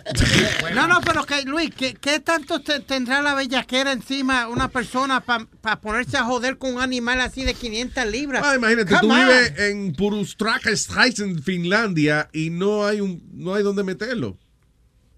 No, 0.75 0.89
no, 0.89 1.01
pero 1.03 1.25
que 1.25 1.43
Luis, 1.45 1.71
¿qué, 1.73 1.95
qué 1.95 2.19
tanto 2.19 2.61
te- 2.61 2.81
tendrá 2.81 3.23
la 3.23 3.35
bellaquera 3.35 3.93
encima 3.93 4.49
una 4.49 4.67
persona 4.69 5.21
para 5.21 5.81
ponerse 5.81 6.17
a 6.17 6.25
joder 6.25 6.59
con 6.59 6.75
un 6.75 6.83
animal 6.83 7.21
así 7.21 7.45
de 7.45 7.55
500 7.55 8.07
libras? 8.07 8.43
Ah, 8.45 8.57
imagínate, 8.57 8.93
tú 8.95 9.01
Come 9.01 9.15
on. 9.15 9.21
vives 9.21 9.53
en 9.57 9.93
Purustrakastrajs 9.93 11.21
en 11.21 11.41
Finlandia 11.41 12.29
y 12.33 12.51
no 12.51 12.85
hay 12.85 13.01
un 13.01 13.23
no 13.33 13.55
hay 13.55 13.63
donde 13.63 13.85
meterlo. 13.85 14.37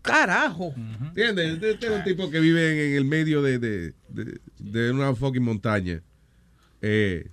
Carajo. 0.02 0.74
¿Entiendes? 1.16 1.62
Este 1.62 1.86
es 1.86 1.93
un 1.93 2.05
tipo 2.05 2.31
que 2.31 2.39
vive 2.39 2.70
en, 2.72 2.90
en 2.93 2.97
el 2.98 3.05
medio 3.06 3.40
de, 3.40 3.59
de, 3.59 3.94
de- 4.10 4.39
de 4.59 4.90
una 4.90 5.14
fucking 5.14 5.43
montaña. 5.43 6.02
Eh, 6.82 7.31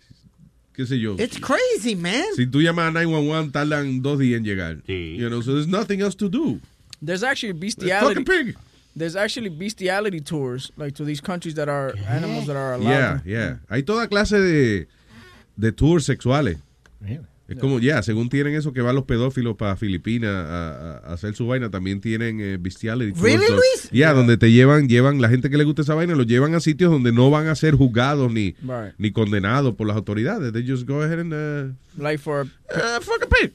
qué 0.82 0.88
sé 0.88 0.99
yo. 0.99 1.16
It's 1.20 1.38
crazy, 1.40 1.95
man. 1.95 2.26
Si 2.36 2.45
tú 2.48 2.62
llamas 2.62 2.90
a 2.90 2.91
911, 2.91 3.52
tardan 3.52 4.02
dos 4.02 4.20
días 4.20 4.38
en 4.38 4.44
llegar. 4.45 4.78
You 4.88 5.30
know, 5.30 5.41
so 5.41 5.53
there's 5.53 5.68
nothing 5.68 6.02
else 6.02 6.16
to 6.16 6.30
do. 6.30 6.60
There's 7.02 7.24
actually 7.24 7.53
Fucking 7.53 7.60
bestiality. 7.60 8.24
pig. 8.24 8.56
There's 8.95 9.16
actually 9.16 9.49
bestiality 9.49 10.20
tours, 10.20 10.72
like 10.76 10.95
to 10.95 11.06
these 11.06 11.22
countries 11.22 11.56
that 11.56 11.70
are 11.70 11.94
animals 12.10 12.45
that 12.48 12.58
are 12.58 12.74
allowed. 12.74 12.90
Yeah, 12.90 13.20
yeah. 13.26 13.56
Hay 13.70 13.84
toda 13.84 14.08
clase 14.08 14.32
de, 14.38 14.86
de 15.58 15.72
tours 15.72 16.06
sexuales. 16.06 16.58
Es 17.52 17.57
como, 17.60 17.80
ya, 17.80 18.02
según 18.02 18.30
tienen 18.30 18.56
eso 18.56 18.73
que 18.73 18.82
van 18.82 18.95
los 18.95 19.06
pedófilos 19.06 19.56
para 19.56 19.76
Filipinas 19.76 20.32
a, 20.32 20.72
a- 21.10 21.14
hacer 21.14 21.36
su 21.36 21.48
vaina, 21.48 21.69
también 21.69 22.02
tienen 22.02 22.40
eh, 22.40 22.57
bestiality. 22.60 23.19
Really, 23.19 23.45
Luis? 23.49 23.90
Yeah, 23.91 24.14
donde 24.14 24.38
te 24.38 24.52
llevan, 24.52 24.88
llevan, 24.88 25.22
la 25.22 25.30
gente 25.30 25.49
que 25.49 25.57
le 25.57 25.64
gusta 25.64 25.82
esa 25.82 25.94
vaina, 25.95 26.15
los 26.15 26.28
llevan 26.28 26.56
a 26.56 26.60
sitios 26.60 26.91
donde 26.91 27.11
no 27.11 27.30
van 27.30 27.48
a 27.48 27.56
ser 27.56 27.76
juzgados 27.76 28.32
ni, 28.32 28.52
Right. 28.61 28.94
ni 28.98 29.11
condenados 29.11 29.76
por 29.76 29.88
las 29.88 29.95
autoridades. 29.98 30.53
They 30.53 30.65
just 30.68 30.88
go 30.88 31.02
ahead 31.02 31.19
and... 31.19 31.34
uh, 31.34 31.73
Like 32.02 32.18
for 32.19 32.41
uh, 32.73 32.99
fuck 33.02 33.23
a 33.23 33.28
pig. 33.28 33.53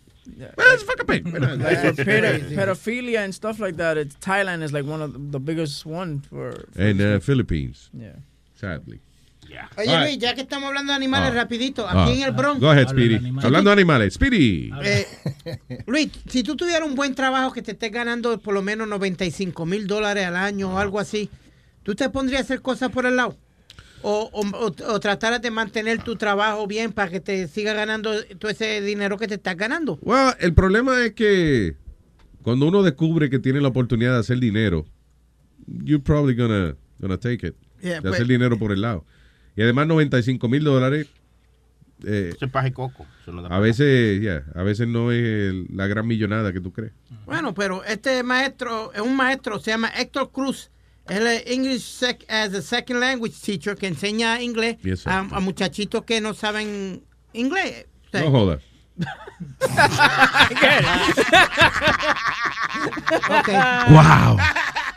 Well, 0.57 0.75
it's 0.75 0.83
fuck 0.83 1.01
a 1.01 1.05
pig. 1.05 1.25
like 1.25 1.79
for 1.95 2.05
pedo- 2.05 2.55
pedophilia 2.55 3.25
and 3.25 3.33
stuff 3.33 3.61
like 3.61 3.77
that. 3.79 3.97
It's 3.97 4.17
Thailand 4.19 4.63
is 4.65 4.73
like 4.73 4.85
one 4.85 5.01
of 5.01 5.13
the 5.31 5.39
biggest 5.39 5.87
one 5.87 6.21
for. 6.21 6.67
for 6.73 6.83
En 6.83 7.01
uh, 7.01 7.21
Philippines. 7.21 7.91
Yeah. 7.97 8.17
Sadly. 8.61 8.99
Oye, 9.77 10.01
Luis, 10.01 10.19
ya 10.19 10.35
que 10.35 10.41
estamos 10.43 10.69
hablando 10.69 10.93
de 10.93 10.97
animales, 10.97 11.31
Ah. 11.33 11.35
rapidito, 11.35 11.87
Ah. 11.89 12.05
aquí 12.05 12.21
en 12.21 12.29
el 12.29 12.33
Bronx. 12.33 12.61
Go 12.61 12.71
ahead, 12.71 12.89
Speedy. 12.89 13.17
Hablando 13.43 13.71
de 13.71 13.73
animales. 13.73 14.15
Speedy. 14.15 14.71
Eh, 14.83 15.07
Luis, 15.87 16.11
si 16.29 16.43
tú 16.43 16.57
tuvieras 16.57 16.89
un 16.89 16.95
buen 16.95 17.15
trabajo 17.15 17.53
que 17.53 17.63
te 17.63 17.73
estés 17.73 17.91
ganando 17.93 18.39
por 18.39 18.55
lo 18.55 18.63
menos 18.63 18.87
95 18.89 19.67
mil 19.67 19.87
dólares 19.87 20.27
al 20.27 20.37
año 20.37 20.75
o 20.75 20.79
algo 20.79 20.99
así, 21.01 21.31
¿tú 21.83 21.95
te 21.95 22.09
pondrías 22.11 22.41
a 22.43 22.45
hacer 22.45 22.63
cosas 22.63 22.91
por 22.91 23.07
el 23.07 23.17
lado? 23.17 23.37
O, 24.03 24.29
o, 24.33 24.47
o- 24.67 24.93
o 24.95 25.01
trataras 25.01 25.41
de 25.43 25.51
mantener 25.51 26.03
tu 26.03 26.17
trabajo 26.17 26.67
bien 26.67 26.93
para 26.93 27.11
que 27.11 27.19
te 27.21 27.49
siga 27.49 27.73
ganando 27.73 28.13
todo 28.39 28.51
ese 28.51 28.81
dinero 28.83 29.17
que 29.19 29.27
te 29.27 29.35
estás 29.35 29.57
ganando. 29.57 29.99
Well, 30.03 30.35
el 30.39 30.55
problema 30.55 31.05
es 31.05 31.13
que 31.15 31.77
cuando 32.43 32.67
uno 32.69 32.83
descubre 32.83 33.31
que 33.31 33.39
tiene 33.39 33.61
la 33.61 33.69
oportunidad 33.69 34.13
de 34.13 34.19
hacer 34.21 34.39
dinero, 34.39 34.87
you're 35.67 36.03
probably 36.03 36.35
gonna, 36.37 36.77
gonna 37.01 37.19
take 37.19 37.47
it. 37.47 37.55
Yeah, 37.83 37.97
de 37.97 38.03
pues- 38.03 38.15
hacer 38.15 38.27
dinero 38.27 38.59
por 38.59 38.71
el 38.73 38.83
lado. 38.83 39.05
Y 39.57 39.63
además 39.63 39.87
95 39.87 40.49
mil 40.49 40.63
dólares. 40.65 41.07
eh, 42.05 42.33
Eso 42.37 42.45
es 42.45 42.51
paja 42.53 42.69
y 42.69 42.73
coco. 42.73 43.07
Eso 43.23 43.33
no 43.33 43.41
da 43.41 43.47
a 43.47 43.51
para 43.51 43.61
veces, 43.63 44.21
yeah, 44.21 44.45
a 44.55 44.63
veces 44.63 44.87
no 44.87 45.11
es 45.11 45.19
el- 45.23 45.67
la 45.75 45.87
gran 45.87 46.07
millonada 46.07 46.53
que 46.53 46.61
tú 46.61 46.73
crees. 46.73 46.93
Bueno, 47.25 47.55
pero 47.55 47.83
este 47.85 48.23
maestro 48.23 48.93
es 48.93 49.01
un 49.01 49.17
maestro, 49.17 49.59
se 49.59 49.71
llama 49.71 49.89
Héctor 49.97 50.31
Cruz. 50.31 50.71
Él 51.09 51.27
es 51.27 51.45
English 51.47 52.03
sec- 52.03 52.25
as 52.29 52.53
a 52.53 52.61
second 52.61 53.01
language 53.01 53.37
teacher 53.43 53.77
que 53.77 53.87
enseña 53.87 54.43
inglés 54.43 54.77
Yes, 54.83 55.07
a, 55.07 55.21
a 55.21 55.41
muchachitos 55.41 56.05
que 56.05 56.21
no 56.21 56.35
saben 56.35 57.03
inglés. 57.33 57.87
O 58.09 58.11
sea, 58.11 58.21
No 58.23 58.31
jodas. 58.31 58.63
Wow. 63.89 64.37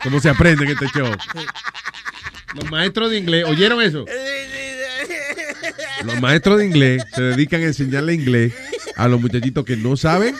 ¿Cómo 0.02 0.20
se 0.20 0.30
aprende 0.30 0.64
en 0.64 0.70
este 0.72 0.86
show? 0.88 1.06
Los 2.54 2.70
maestros 2.70 3.10
de 3.10 3.18
inglés, 3.18 3.44
¿oyeron 3.46 3.80
eso? 3.82 4.04
Los 6.04 6.20
maestros 6.20 6.58
de 6.58 6.66
inglés 6.66 7.02
se 7.14 7.22
dedican 7.22 7.60
a 7.62 7.64
enseñarle 7.66 8.14
inglés 8.14 8.52
a 8.96 9.06
los 9.08 9.20
muchachitos 9.20 9.64
que 9.64 9.76
no 9.76 9.96
saben. 9.96 10.34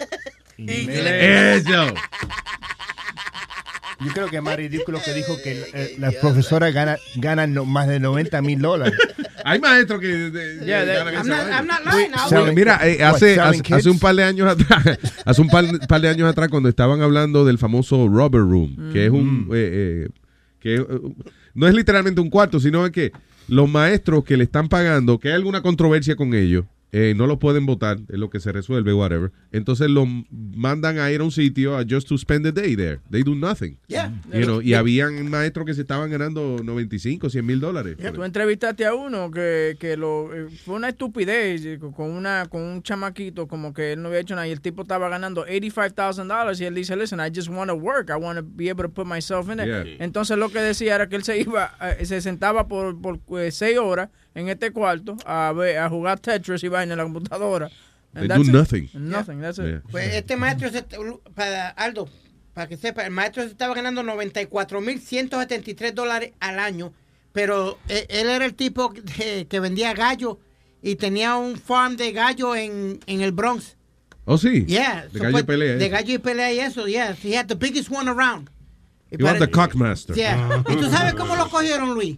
Eso. 0.59 1.95
Yo 4.03 4.13
creo 4.15 4.29
que 4.29 4.37
es 4.37 4.43
más 4.43 4.57
ridículo 4.57 4.99
que 5.05 5.13
dijo 5.13 5.37
que 5.45 5.63
eh, 5.75 5.95
las 5.99 6.15
profesoras 6.15 6.73
ganan, 6.73 6.97
ganan 7.17 7.53
no- 7.53 7.67
más 7.67 7.87
de 7.87 8.01
90 8.01 8.41
mil 8.41 8.59
dólares. 8.59 8.95
Hay 9.45 9.59
maestros 9.61 10.01
que 10.01 10.07
de- 10.07 10.65
Yeah, 10.65 10.85
I'm 10.85 11.27
not-. 11.29 11.51
I'm 11.51 11.67
not 11.67 11.81
lying 11.85 12.55
Mira, 12.55 12.81
eh, 12.89 12.97
What, 12.99 13.15
hace, 13.17 13.35
selling 13.35 13.61
hace, 13.63 13.75
hace 13.75 13.91
un 13.91 13.99
par 13.99 14.15
de 14.15 14.25
años 14.25 14.49
atrás, 14.49 14.99
hace 15.27 15.41
un 15.43 15.49
par, 15.49 15.67
par 15.87 16.01
de 16.01 16.09
años 16.09 16.31
atrás, 16.31 16.49
cuando 16.49 16.71
estaban 16.71 17.03
hablando 17.03 17.45
del 17.45 17.59
famoso 17.59 18.09
rubber 18.09 18.41
room, 18.41 18.91
que 18.95 19.05
es 19.05 19.11
un, 19.11 19.49
Mm. 19.49 19.51
eh, 19.53 19.55
eh, 19.55 20.09
que 20.61 20.87
no 21.55 21.67
es 21.67 21.75
literalmente 21.75 22.21
un 22.21 22.31
cuarto, 22.31 22.61
sino 22.61 22.85
es 22.85 22.93
que 22.93 23.13
los 23.49 23.69
maestros 23.69 24.25
que 24.25 24.37
le 24.37 24.45
están 24.45 24.69
pagando, 24.69 25.19
que 25.19 25.29
hay 25.29 25.35
alguna 25.35 25.63
controversia 25.63 26.17
con 26.17 26.35
ellos, 26.35 26.65
eh, 26.93 27.15
no 27.17 27.27
los 27.27 27.39
pueden 27.39 27.67
votar, 27.67 27.99
es 28.09 28.19
lo 28.19 28.31
que 28.31 28.41
se 28.41 28.53
resuelve, 28.53 28.93
whatever. 28.93 29.33
Entonces 29.53 29.89
los 29.89 30.07
mandan 30.31 30.99
a 30.99 31.11
ir 31.11 31.21
a 31.21 31.25
un 31.25 31.31
sitio 31.31 31.77
a 31.77 31.85
just 31.89 32.09
to 32.09 32.19
spend 32.19 32.45
the 32.45 32.53
day 32.53 32.77
there. 32.77 33.01
They 33.11 33.23
do 33.23 33.35
nothing. 33.35 33.79
Yeah. 33.89 34.13
You 34.33 34.45
know, 34.45 34.61
y 34.61 34.75
habían 34.75 35.31
maestros 35.31 35.67
que 35.67 35.75
se 35.75 35.83
estaban 35.83 36.11
ganando 36.11 36.59
95, 36.63 37.31
100 37.31 37.47
mil 37.47 37.61
dólares. 37.61 37.97
Tú 38.13 38.25
entrevistaste 38.25 38.85
a 38.87 38.95
uno 38.95 39.31
que, 39.31 39.77
que 39.79 39.97
lo, 39.97 40.35
eh, 40.35 40.49
fue 40.65 40.75
una 40.75 40.89
estupidez 40.89 41.65
eh, 41.65 41.79
con 41.79 42.11
una 42.11 42.47
con 42.47 42.63
un 42.63 42.83
chamaquito 42.83 43.47
como 43.47 43.73
que 43.73 43.93
él 43.93 44.03
no 44.03 44.09
había 44.09 44.21
hecho 44.21 44.35
nada 44.35 44.49
y 44.49 44.51
el 44.51 44.61
tipo 44.61 44.83
estaba 44.83 45.09
ganando 45.09 45.47
$85,000 45.47 46.61
y 46.61 46.65
él 46.65 46.75
dice, 46.75 46.97
listen, 46.97 47.21
I 47.21 47.31
just 47.35 47.49
want 47.49 47.71
to 47.71 47.77
work, 47.77 48.11
I 48.11 48.21
want 48.21 48.39
to 48.39 48.45
be 48.45 48.71
able 48.71 48.83
to 48.83 48.91
put 48.91 49.07
myself 49.07 49.49
in 49.51 49.61
it. 49.61 49.67
Yeah. 49.67 49.85
Entonces 49.99 50.37
lo 50.37 50.51
que 50.51 50.61
decía 50.61 50.95
era 50.97 51.09
que 51.09 51.17
él 51.17 51.23
se 51.23 51.39
iba, 51.39 51.77
eh, 51.81 52.05
se 52.05 52.21
sentaba 52.21 52.67
por, 52.67 53.01
por 53.01 53.21
eh, 53.41 53.51
seis 53.51 53.79
horas 53.79 54.09
en 54.35 54.49
este 54.49 54.71
cuarto 54.73 55.17
a, 55.25 55.53
ver, 55.53 55.79
a 55.79 55.89
jugar 55.89 56.19
Tetris 56.21 56.63
y 56.65 56.69
vaina 56.69 56.95
en 56.95 56.99
la 56.99 57.05
computadora. 57.05 57.71
They 58.13 58.27
do 58.27 58.43
it. 58.43 58.49
nothing. 58.49 58.91
Nothing, 58.95 59.41
that's 59.41 59.59
it. 59.59 59.67
Yeah. 59.67 59.83
Pues 59.91 60.15
este 60.15 60.37
maestro, 60.37 60.71
se- 60.71 60.85
para 61.35 61.69
Aldo, 61.71 62.09
para 62.55 62.67
que 62.69 62.77
sepa, 62.77 63.05
el 63.05 63.13
maestro 63.13 63.45
se 63.45 63.51
estaba 63.51 63.75
ganando 63.75 64.03
94.173 64.03 65.93
dólares 65.95 66.33
al 66.41 66.59
año, 66.59 66.93
pero 67.33 67.79
eh, 67.89 68.07
él 68.09 68.29
era 68.29 68.45
el 68.45 68.55
tipo 68.55 68.93
que, 68.93 69.47
que 69.49 69.61
vendía 69.61 69.95
gallo 69.95 70.41
y 70.83 70.97
tenía 70.97 71.37
un 71.37 71.57
farm 71.57 71.97
de 71.97 72.13
gallo 72.13 72.57
en, 72.57 72.99
en 73.07 73.21
el 73.21 73.33
Bronx. 73.33 73.77
Oh, 74.25 74.39
sí. 74.39 74.65
Yeah. 74.67 75.07
De 75.13 75.19
so 75.19 75.25
gallo 75.25 75.39
y 75.39 75.43
pelea. 75.45 75.77
De 75.77 75.89
gallo 75.89 76.15
y 76.15 76.19
pelea 76.19 76.53
y 76.53 76.61
eso, 76.61 76.87
yeah. 76.87 77.17
He 77.23 77.37
had 77.37 77.47
the 77.47 77.55
biggest 77.55 77.91
one 77.91 78.09
around. 78.09 78.51
Y 79.11 79.17
He 79.19 79.25
was 79.25 79.39
the 79.39 79.51
cockmaster. 79.51 80.15
Yeah. 80.15 80.63
¿Y 80.69 80.77
tú 80.77 80.89
sabes 80.91 81.15
cómo 81.15 81.37
lo 81.37 81.49
cogieron, 81.49 81.95
Luis? 81.95 82.17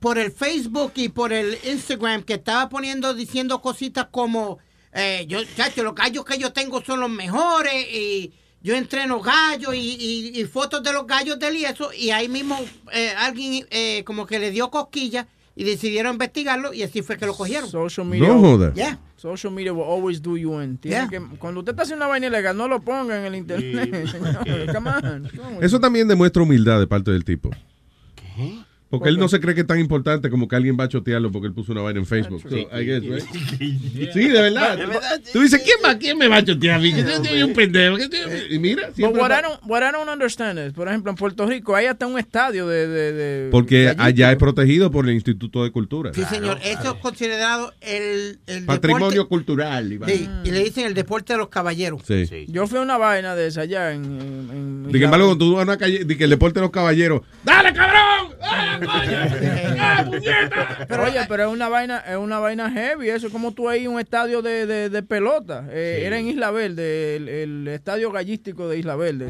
Por 0.00 0.18
el 0.18 0.30
Facebook 0.30 0.92
y 0.96 1.08
por 1.08 1.32
el 1.32 1.58
Instagram 1.64 2.22
que 2.22 2.34
estaba 2.34 2.68
poniendo, 2.68 3.14
diciendo 3.14 3.60
cositas 3.60 4.06
como, 4.10 4.58
eh, 4.92 5.24
yo, 5.28 5.40
chacho, 5.56 5.82
los 5.82 5.94
gallos 5.94 6.24
que 6.24 6.38
yo 6.38 6.52
tengo 6.52 6.82
son 6.84 7.00
los 7.00 7.10
mejores 7.10 7.74
y 7.92 8.32
yo 8.62 8.76
entreno 8.76 9.20
gallos 9.20 9.74
y, 9.74 9.78
y- 9.78 10.40
y 10.40 10.44
fotos 10.44 10.82
de 10.82 10.92
los 10.92 11.06
gallos 11.06 11.38
de 11.38 11.48
él 11.48 11.56
y 11.56 11.64
eso. 11.64 11.90
Y 11.92 12.10
ahí 12.10 12.28
mismo 12.28 12.56
eh, 12.92 13.12
alguien 13.16 13.66
eh, 13.70 14.02
como 14.04 14.24
que 14.26 14.38
le 14.38 14.50
dio 14.52 14.70
cosquilla 14.70 15.26
y 15.56 15.64
decidieron 15.64 16.12
investigarlo 16.12 16.72
y 16.72 16.84
así 16.84 17.02
fue 17.02 17.16
que 17.16 17.26
lo 17.26 17.34
cogieron. 17.34 17.68
Social 17.68 18.06
media. 18.06 18.28
No. 18.28 18.72
Yeah. 18.74 19.00
Social 19.16 19.52
media 19.52 19.72
will 19.72 19.82
always 19.82 20.22
do 20.22 20.36
you 20.36 20.60
in. 20.62 20.78
Tiene 20.78 20.96
Yeah. 20.96 21.08
que, 21.08 21.20
cuando 21.38 21.58
usted 21.60 21.72
está 21.72 21.82
haciendo 21.82 22.04
una 22.04 22.10
vaina 22.10 22.28
ilegal, 22.28 22.56
no 22.56 22.68
lo 22.68 22.80
ponga 22.80 23.18
en 23.18 23.24
el 23.24 23.34
internet. 23.34 24.06
señores. 24.12 24.72
Come 24.72 24.90
on. 24.90 25.28
Eso 25.60 25.80
también 25.80 26.06
demuestra 26.06 26.40
humildad 26.44 26.78
de 26.78 26.86
parte 26.86 27.10
del 27.10 27.24
tipo. 27.24 27.50
Porque 28.90 29.10
él 29.10 29.18
no 29.18 29.28
se 29.28 29.38
cree 29.38 29.54
que 29.54 29.60
es 29.60 29.66
tan 29.66 29.78
importante 29.78 30.30
como 30.30 30.48
que 30.48 30.56
alguien 30.56 30.74
va 30.80 30.84
a 30.84 30.88
chotearlo 30.88 31.30
porque 31.30 31.46
él 31.48 31.52
puso 31.52 31.72
una 31.72 31.82
vaina 31.82 32.00
en 32.00 32.06
Facebook. 32.06 32.40
So, 32.48 32.56
I 32.56 32.84
guess, 32.86 33.02
right? 33.02 33.22
Sí, 34.14 34.28
de 34.28 34.40
verdad. 34.40 34.78
Tú 35.32 35.40
dices, 35.42 35.60
¿quién, 35.62 35.76
va, 35.84 35.98
¿quién 35.98 36.16
me 36.16 36.26
va 36.26 36.36
a 36.36 36.44
chotear 36.44 36.76
a 36.76 36.78
mí? 36.78 36.92
Yo 36.92 37.22
soy 37.24 37.42
un 37.42 37.52
pendejo. 37.52 37.96
que 37.96 38.08
yo- 38.08 38.54
Y 38.54 38.58
mira, 38.58 38.88
But 38.96 39.14
what 39.14 39.30
va- 39.30 39.38
I, 39.40 39.42
don't, 39.42 39.60
what 39.66 39.82
I 39.86 39.92
don't 39.92 40.08
understand 40.08 40.58
is, 40.58 40.72
por 40.72 40.88
ejemplo, 40.88 41.10
en 41.10 41.16
Puerto 41.16 41.44
Rico 41.46 41.76
hay 41.76 41.84
hasta 41.86 42.06
un 42.06 42.18
estadio 42.18 42.66
de... 42.66 42.88
de, 42.88 43.12
de 43.12 43.50
Porque 43.50 43.94
allá 43.98 44.32
es 44.32 44.38
protegido 44.38 44.90
por 44.90 45.06
el 45.06 45.14
Instituto 45.14 45.64
de 45.64 45.70
Cultura. 45.70 46.14
Sí, 46.14 46.24
señor. 46.24 46.58
Eso 46.64 46.94
es 46.94 47.00
considerado 47.02 47.74
el, 47.82 48.38
el 48.46 48.64
Patrimonio 48.64 49.08
deporte- 49.24 49.28
cultural. 49.28 49.98
Sí, 50.06 50.28
y 50.44 50.50
le 50.50 50.64
dicen 50.64 50.86
el 50.86 50.94
deporte 50.94 51.34
de 51.34 51.38
los 51.38 51.48
caballeros. 51.50 52.00
Sí. 52.06 52.46
Yo 52.48 52.66
fui 52.66 52.78
a 52.78 52.80
una 52.82 52.96
vaina 52.96 53.34
de 53.34 53.48
esa 53.48 53.60
allá 53.62 53.92
en... 53.92 54.04
en, 54.04 54.50
en 54.50 54.92
De 54.92 54.98
que, 54.98 55.04
embargo, 55.04 55.26
cuando 55.26 55.44
tú 55.44 55.52
vas 55.52 55.60
a 55.60 55.64
una 55.64 55.76
calle, 55.76 56.04
de 56.06 56.16
que 56.16 56.24
el 56.24 56.30
deporte 56.30 56.58
de 56.60 56.62
los 56.62 56.70
caballeros, 56.70 57.20
¡Dale, 57.44 57.72
cabrón! 57.74 58.38
Pero 60.88 61.04
oye, 61.04 61.20
pero 61.28 61.44
es 61.44 61.48
una 61.52 61.68
vaina, 61.68 61.98
es 61.98 62.16
una 62.16 62.38
vaina 62.38 62.70
heavy, 62.70 63.08
eso 63.10 63.26
es 63.26 63.32
como 63.32 63.52
tú 63.52 63.68
ahí 63.68 63.84
en 63.84 63.92
un 63.92 64.00
estadio 64.00 64.42
de, 64.42 64.66
de, 64.66 64.90
de 64.90 65.02
pelota. 65.02 65.66
Eh, 65.70 66.02
Era 66.04 66.18
en 66.18 66.28
Isla 66.28 66.50
Verde, 66.50 67.16
el, 67.16 67.28
el 67.28 67.68
estadio 67.68 68.10
gallístico 68.10 68.68
de 68.68 68.78
Isla 68.78 68.96
Verde. 68.96 69.26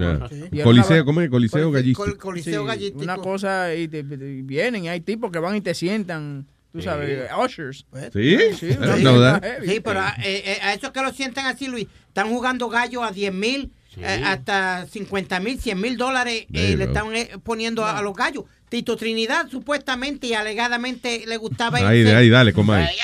Y 0.52 0.60
Coliseo, 0.62 1.04
¿cómo 1.04 1.20
es? 1.20 1.30
Coliseo 1.30 1.70
gallístico. 1.70 2.04
Col- 2.04 2.18
Coliseo 2.18 2.62
Sí, 2.62 2.66
Gallístico. 2.68 3.02
Una 3.02 3.16
cosa, 3.16 3.74
y, 3.74 3.88
te- 3.88 4.04
te- 4.04 4.16
vienen, 4.16 4.84
y 4.84 4.88
hay 4.88 5.00
tipos 5.00 5.30
que 5.30 5.38
van 5.38 5.56
y 5.56 5.60
te 5.60 5.74
sientan, 5.74 6.46
tú 6.72 6.82
sabes, 6.82 7.28
ushers. 7.44 7.86
¿Sí? 8.12 8.38
Sí, 8.58 8.74
know 8.74 9.18
vaina 9.18 9.40
that. 9.40 9.42
heavy. 9.42 9.68
Sí, 9.68 9.80
pero 9.80 10.00
a, 10.00 10.10
eh, 10.22 10.42
eh, 10.44 10.58
a 10.62 10.74
esos 10.74 10.90
que 10.90 11.02
lo 11.02 11.12
sientan 11.12 11.46
así, 11.46 11.68
Luis, 11.68 11.86
están 12.08 12.28
jugando 12.28 12.68
gallos 12.68 13.02
a 13.02 13.10
10 13.10 13.32
mil, 13.32 13.72
eh, 13.96 14.22
hasta 14.24 14.86
50 14.86 15.40
mil, 15.40 15.58
100 15.60 15.80
mil 15.80 15.96
dólares 15.96 16.46
eh, 16.52 16.76
le 16.76 16.84
están 16.84 17.14
eh, 17.14 17.30
poniendo 17.42 17.84
a, 17.84 17.98
a 17.98 18.02
los 18.02 18.14
gallos. 18.14 18.44
Tito 18.68 18.96
Trinidad 18.96 19.48
supuestamente 19.48 20.26
y 20.26 20.34
alegadamente 20.34 21.24
le 21.26 21.36
gustaba 21.36 21.78
Ahí, 21.78 22.00
irse, 22.00 22.14
ahí, 22.14 22.28
dale, 22.28 22.52
coma 22.52 22.76
ahí. 22.78 22.96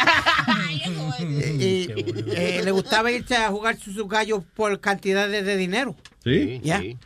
y, 1.58 1.88
eh, 2.34 2.60
le 2.62 2.70
gustaba 2.70 3.10
irse 3.10 3.36
a 3.36 3.48
jugar 3.48 3.78
sus, 3.78 4.06
gallos 4.08 4.42
por 4.54 4.78
cantidades 4.80 5.44
de 5.44 5.56
dinero. 5.56 5.96
¿Sí? 6.22 6.60
Ya. 6.62 6.82
Eh, 6.82 6.96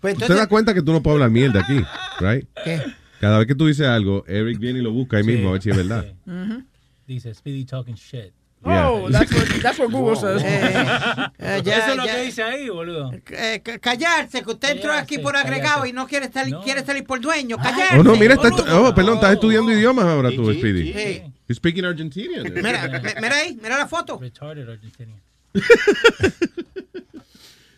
Pues 0.00 0.18
¿Tú 0.18 0.26
te 0.26 0.34
das 0.34 0.48
cuenta 0.48 0.74
que 0.74 0.82
tú 0.82 0.92
no 0.92 1.02
puedes 1.02 1.16
hablar 1.16 1.30
mierda 1.30 1.60
aquí? 1.60 1.82
Right? 2.20 2.46
¿Qué? 2.64 2.82
Cada 3.20 3.38
vez 3.38 3.46
que 3.46 3.54
tú 3.54 3.66
dices 3.66 3.86
algo, 3.86 4.24
Eric 4.26 4.58
viene 4.58 4.80
y 4.80 4.82
lo 4.82 4.92
busca 4.92 5.16
ahí 5.16 5.24
mismo 5.24 5.48
a 5.48 5.52
ver 5.52 5.62
si 5.62 5.70
es 5.70 5.76
verdad. 5.76 6.12
Dice 7.06 7.34
Speedy 7.34 7.64
talking 7.64 7.94
shit. 7.94 8.32
Oh, 8.66 9.08
that's 9.10 9.30
what, 9.32 9.62
that's 9.62 9.78
what 9.78 9.90
Google 9.90 10.16
says. 10.16 10.42
Eh, 10.42 11.60
ya- 11.64 11.78
Eso 11.78 11.90
es 11.90 11.96
lo 11.96 12.06
ya- 12.06 12.14
que 12.16 12.22
dice 12.24 12.42
ahí, 12.42 12.68
boludo. 12.68 13.12
Eh, 13.30 13.60
ca- 13.62 13.78
callarse, 13.78 14.42
que 14.42 14.50
usted 14.50 14.70
entró 14.76 14.92
aquí 14.92 15.18
por 15.18 15.36
agregado 15.36 15.84
y 15.86 15.92
no 15.92 16.06
quiere 16.06 16.30
salir, 16.32 16.56
quiere 16.64 16.84
salir 16.84 17.04
por 17.04 17.20
dueño. 17.20 17.56
Callarse. 17.58 17.98
Oh, 17.98 18.02
no, 18.02 18.16
mira, 18.16 18.34
está, 18.34 18.48
oh, 18.78 18.94
perdón, 18.94 19.14
estás 19.16 19.32
estudiando 19.34 19.70
idiomas 19.72 20.04
ahora 20.06 20.30
tú, 20.34 20.50
Speedy. 20.52 20.92
Sí. 20.92 21.22
You're 21.46 21.54
speaking 21.56 21.84
Argentinian. 21.84 22.44
Mira, 22.54 22.88
mi- 22.88 23.20
mira 23.20 23.36
ahí, 23.36 23.58
mira 23.62 23.76
la 23.78 23.86
foto. 23.86 24.18
Retarded 24.18 24.68
Argentinian. 24.68 25.20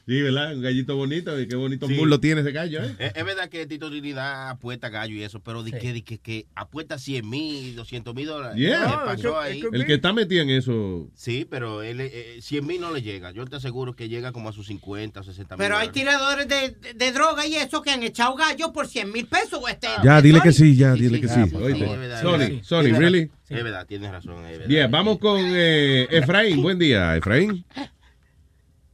Sí, 0.09 0.23
¿verdad? 0.23 0.55
Un 0.55 0.63
gallito 0.63 0.95
bonito 0.95 1.41
y 1.41 1.49
qué 1.49 1.57
bonito 1.57 1.89
Sí. 1.89 1.95
muslo 1.95 2.21
tiene 2.21 2.43
ese 2.43 2.53
gallo, 2.53 2.81
¿eh? 2.81 2.95
Es, 3.01 3.13
es 3.17 3.25
verdad 3.25 3.49
que 3.49 3.67
Tito 3.67 3.91
Trinidad 3.91 4.51
apuesta 4.51 4.89
gallo 4.89 5.15
y 5.17 5.25
eso, 5.25 5.41
pero 5.41 5.65
de 5.65 5.73
que, 5.73 5.93
de 5.93 6.03
que, 6.05 6.19
que 6.19 6.47
apuesta 6.55 6.97
100 6.97 7.29
mil, 7.29 7.75
200 7.75 8.15
mil 8.15 8.27
dólares. 8.29 8.57
Yeah. 8.57 8.83
¿Qué 8.87 9.17
pasó 9.17 9.41
ahí? 9.41 9.63
El 9.73 9.85
que 9.85 9.95
está 9.95 10.13
metido 10.13 10.43
en 10.43 10.51
eso. 10.51 11.09
Sí, 11.17 11.45
pero 11.51 11.83
él, 11.83 12.01
eh, 12.01 12.39
100 12.41 12.65
mil 12.65 12.81
no 12.81 12.93
le 12.93 13.03
llega. 13.03 13.33
Yo 13.33 13.45
te 13.47 13.57
aseguro 13.57 13.97
que 13.97 14.09
llega 14.09 14.31
como 14.31 14.49
a 14.49 14.53
sus 14.53 14.69
50 14.69 15.19
o 15.19 15.25
60 15.25 15.57
mil. 15.57 15.59
Pero 15.65 15.77
hay 15.77 15.89
tiradores 15.89 16.47
de, 16.47 16.71
de- 16.71 16.95
de 16.95 17.13
droga 17.13 17.45
y 17.45 17.57
eso 17.57 17.83
que 17.83 17.91
han 17.91 18.05
echado 18.05 18.37
gallo 18.37 18.73
por 18.73 18.87
100 18.87 19.11
mil 19.11 19.27
pesos. 19.27 19.61
Este, 19.69 19.89
Ya, 20.05 20.23
dile 20.23 20.41
que 20.41 20.53
sí, 20.53 20.77
ya, 20.77 20.93
dile 20.93 21.21
que 21.21 21.27
sí. 21.27 21.35
sí, 21.47 21.51
Sorry, 21.51 21.81
verdad. 21.81 22.21
sorry, 22.63 22.63
Tienes 22.85 22.99
really? 23.01 23.21
razón. 23.27 23.37
Es 23.59 23.65
verdad, 23.65 23.87
tienes 23.87 24.11
razón. 24.13 24.45
Es 24.47 24.53
verdad. 24.59 24.69
Yeah, 24.69 24.87
vamos 24.87 25.19
con 25.19 25.41
eh, 25.43 26.07
Efraín. 26.13 26.63
Buen 26.63 26.79
día, 26.79 27.17
Efraín. 27.17 27.65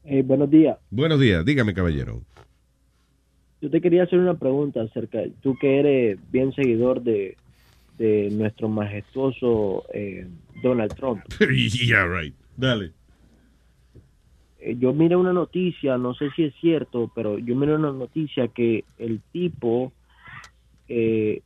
Eh, 0.05 0.23
buenos 0.23 0.51
días. 0.51 0.79
Buenos 0.91 1.21
días, 1.21 1.45
dígame, 1.45 1.75
caballero. 1.75 2.23
Yo 3.61 3.71
te 3.71 3.81
quería 3.81 4.03
hacer 4.03 4.19
una 4.19 4.35
pregunta 4.35 4.83
acerca, 4.83 5.21
tú 5.41 5.57
que 5.57 5.79
eres 5.79 6.19
bien 6.33 6.53
seguidor 6.53 7.03
de, 7.03 7.37
de 7.97 8.29
nuestro 8.33 8.69
majestuoso 8.69 9.85
eh, 9.95 10.27
Donald 10.63 10.95
Trump. 10.95 11.23
yeah, 11.87 12.05
right. 12.05 12.35
Dale. 12.57 12.93
Eh, 14.59 14.77
yo 14.79 14.93
miré 14.93 15.15
una 15.15 15.33
noticia, 15.33 15.97
no 15.99 16.15
sé 16.15 16.31
si 16.35 16.45
es 16.45 16.55
cierto, 16.61 17.11
pero 17.15 17.39
yo 17.39 17.55
miré 17.55 17.75
una 17.77 17.93
noticia 17.93 18.49
que 18.49 18.85
el 18.99 19.21
tipo 19.33 19.93
eh, 20.89 21.43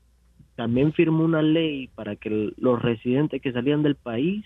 también 0.54 0.94
firmó 0.94 1.24
una 1.24 1.42
ley 1.42 1.88
para 1.94 2.16
que 2.16 2.52
los 2.56 2.80
residentes 2.80 3.42
que 3.42 3.52
salían 3.52 3.82
del 3.82 3.96
país 3.96 4.44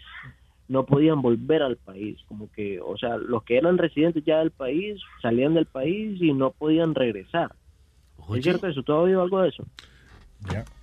no 0.70 0.86
podían 0.86 1.20
volver 1.20 1.62
al 1.62 1.76
país, 1.76 2.16
como 2.28 2.48
que, 2.52 2.80
o 2.80 2.96
sea, 2.96 3.16
los 3.16 3.42
que 3.42 3.56
eran 3.58 3.76
residentes 3.76 4.22
ya 4.24 4.38
del 4.38 4.52
país 4.52 5.00
salían 5.20 5.52
del 5.54 5.66
país 5.66 6.20
y 6.22 6.32
no 6.32 6.52
podían 6.52 6.94
regresar. 6.94 7.50
¿Es 8.36 8.42
cierto 8.44 8.68
eso? 8.68 8.82
¿Tú 8.84 8.92
has 8.92 8.98
oído 9.00 9.20
algo 9.20 9.42
de 9.42 9.48
eso? 9.48 9.64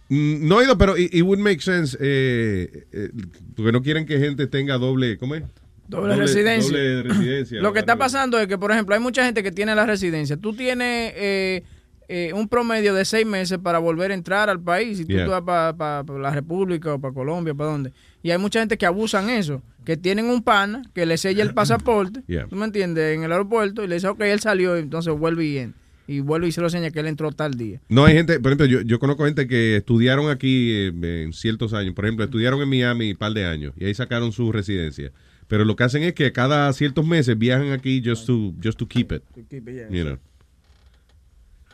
Mm, 0.10 0.48
No 0.48 0.56
he 0.56 0.64
oído, 0.64 0.78
pero 0.78 0.98
it, 0.98 1.14
it 1.14 1.24
would 1.24 1.40
make 1.40 1.62
sense. 1.62 1.98
eh, 2.00 2.86
eh, 2.92 3.10
porque 3.56 3.72
no 3.72 3.82
quieren 3.82 4.06
que 4.06 4.20
gente 4.20 4.48
tenga 4.48 4.78
doble. 4.78 5.18
¿Cómo 5.18 5.36
es? 5.36 5.44
Doble, 5.88 6.16
residencia. 6.16 6.70
Doble 6.78 7.04
residencia. 7.04 7.62
Lo 7.62 7.72
que 7.74 7.80
está 7.80 7.96
pasando 7.98 8.40
es 8.40 8.48
que, 8.48 8.58
por 8.58 8.72
ejemplo, 8.72 8.94
hay 8.96 9.02
mucha 9.02 9.24
gente 9.26 9.42
que 9.44 9.52
tiene 9.52 9.74
la 9.74 9.86
residencia. 9.86 10.38
Tú 10.38 10.54
tienes 10.54 11.14
eh, 11.16 11.64
eh, 12.10 12.32
un 12.34 12.48
promedio 12.48 12.94
de 12.94 13.04
seis 13.06 13.26
meses 13.26 13.58
para 13.58 13.80
volver 13.80 14.12
a 14.12 14.14
entrar 14.14 14.50
al 14.50 14.62
país. 14.62 15.00
Y 15.00 15.06
tú 15.06 15.14
Yeah. 15.14 15.40
vas 15.40 15.74
para 15.76 16.04
la 16.20 16.32
República 16.32 16.94
o 16.94 17.00
para 17.02 17.14
Colombia, 17.14 17.54
para 17.54 17.72
dónde. 17.72 17.94
Y 18.28 18.32
hay 18.32 18.38
mucha 18.38 18.60
gente 18.60 18.78
que 18.78 18.86
abusan 18.86 19.30
eso. 19.30 19.62
Que 19.86 19.96
tienen 19.96 20.26
un 20.26 20.44
pana 20.44 20.82
que 20.94 21.06
le 21.06 21.18
sella 21.18 21.44
el 21.44 21.54
pasaporte. 21.54 22.24
Yeah. 22.28 22.46
¿Tú 22.48 22.58
me 22.58 22.66
entiendes? 22.66 23.16
En 23.16 23.24
el 23.24 23.32
aeropuerto. 23.32 23.86
Y 23.86 23.88
le 23.88 23.96
dice, 23.96 24.10
ok, 24.10 24.20
él 24.20 24.42
salió. 24.42 24.76
Entonces 24.76 25.14
vuelve 25.18 25.46
y 25.46 25.58
en- 25.60 25.74
Y 26.08 26.20
vuelve 26.20 26.50
y 26.50 26.52
se 26.52 26.60
lo 26.60 26.68
enseña 26.68 26.92
que 26.92 27.00
él 27.00 27.08
entró 27.08 27.32
tal 27.32 27.54
día. 27.54 27.80
No, 27.88 28.04
hay 28.04 28.16
gente, 28.16 28.40
por 28.42 28.52
ejemplo, 28.52 28.66
yo, 28.66 28.82
yo 28.82 29.00
conozco 29.00 29.24
gente 29.24 29.48
que 29.48 29.78
estudiaron 29.78 30.30
aquí 30.30 30.72
eh, 30.74 31.24
en 31.24 31.32
ciertos 31.32 31.72
años. 31.74 31.94
Por 31.94 32.04
ejemplo, 32.04 32.26
estudiaron 32.26 32.62
en 32.62 32.68
Miami 32.68 33.12
un 33.12 33.18
par 33.18 33.32
de 33.32 33.46
años 33.46 33.74
y 33.78 33.86
ahí 33.86 33.94
sacaron 33.94 34.34
su 34.34 34.52
residencia. 34.52 35.14
Pero 35.48 35.64
lo 35.64 35.78
que 35.78 35.86
hacen 35.86 36.04
es 36.04 36.14
que 36.14 36.34
cada 36.34 36.74
ciertos 36.74 37.06
meses 37.08 37.38
viajan 37.38 37.72
aquí 37.72 38.02
just 38.04 38.26
to, 38.26 38.54
just 38.62 38.78
to 38.78 38.86
keep 38.90 39.14
it. 39.14 39.22
you 39.90 40.04
know. 40.04 40.18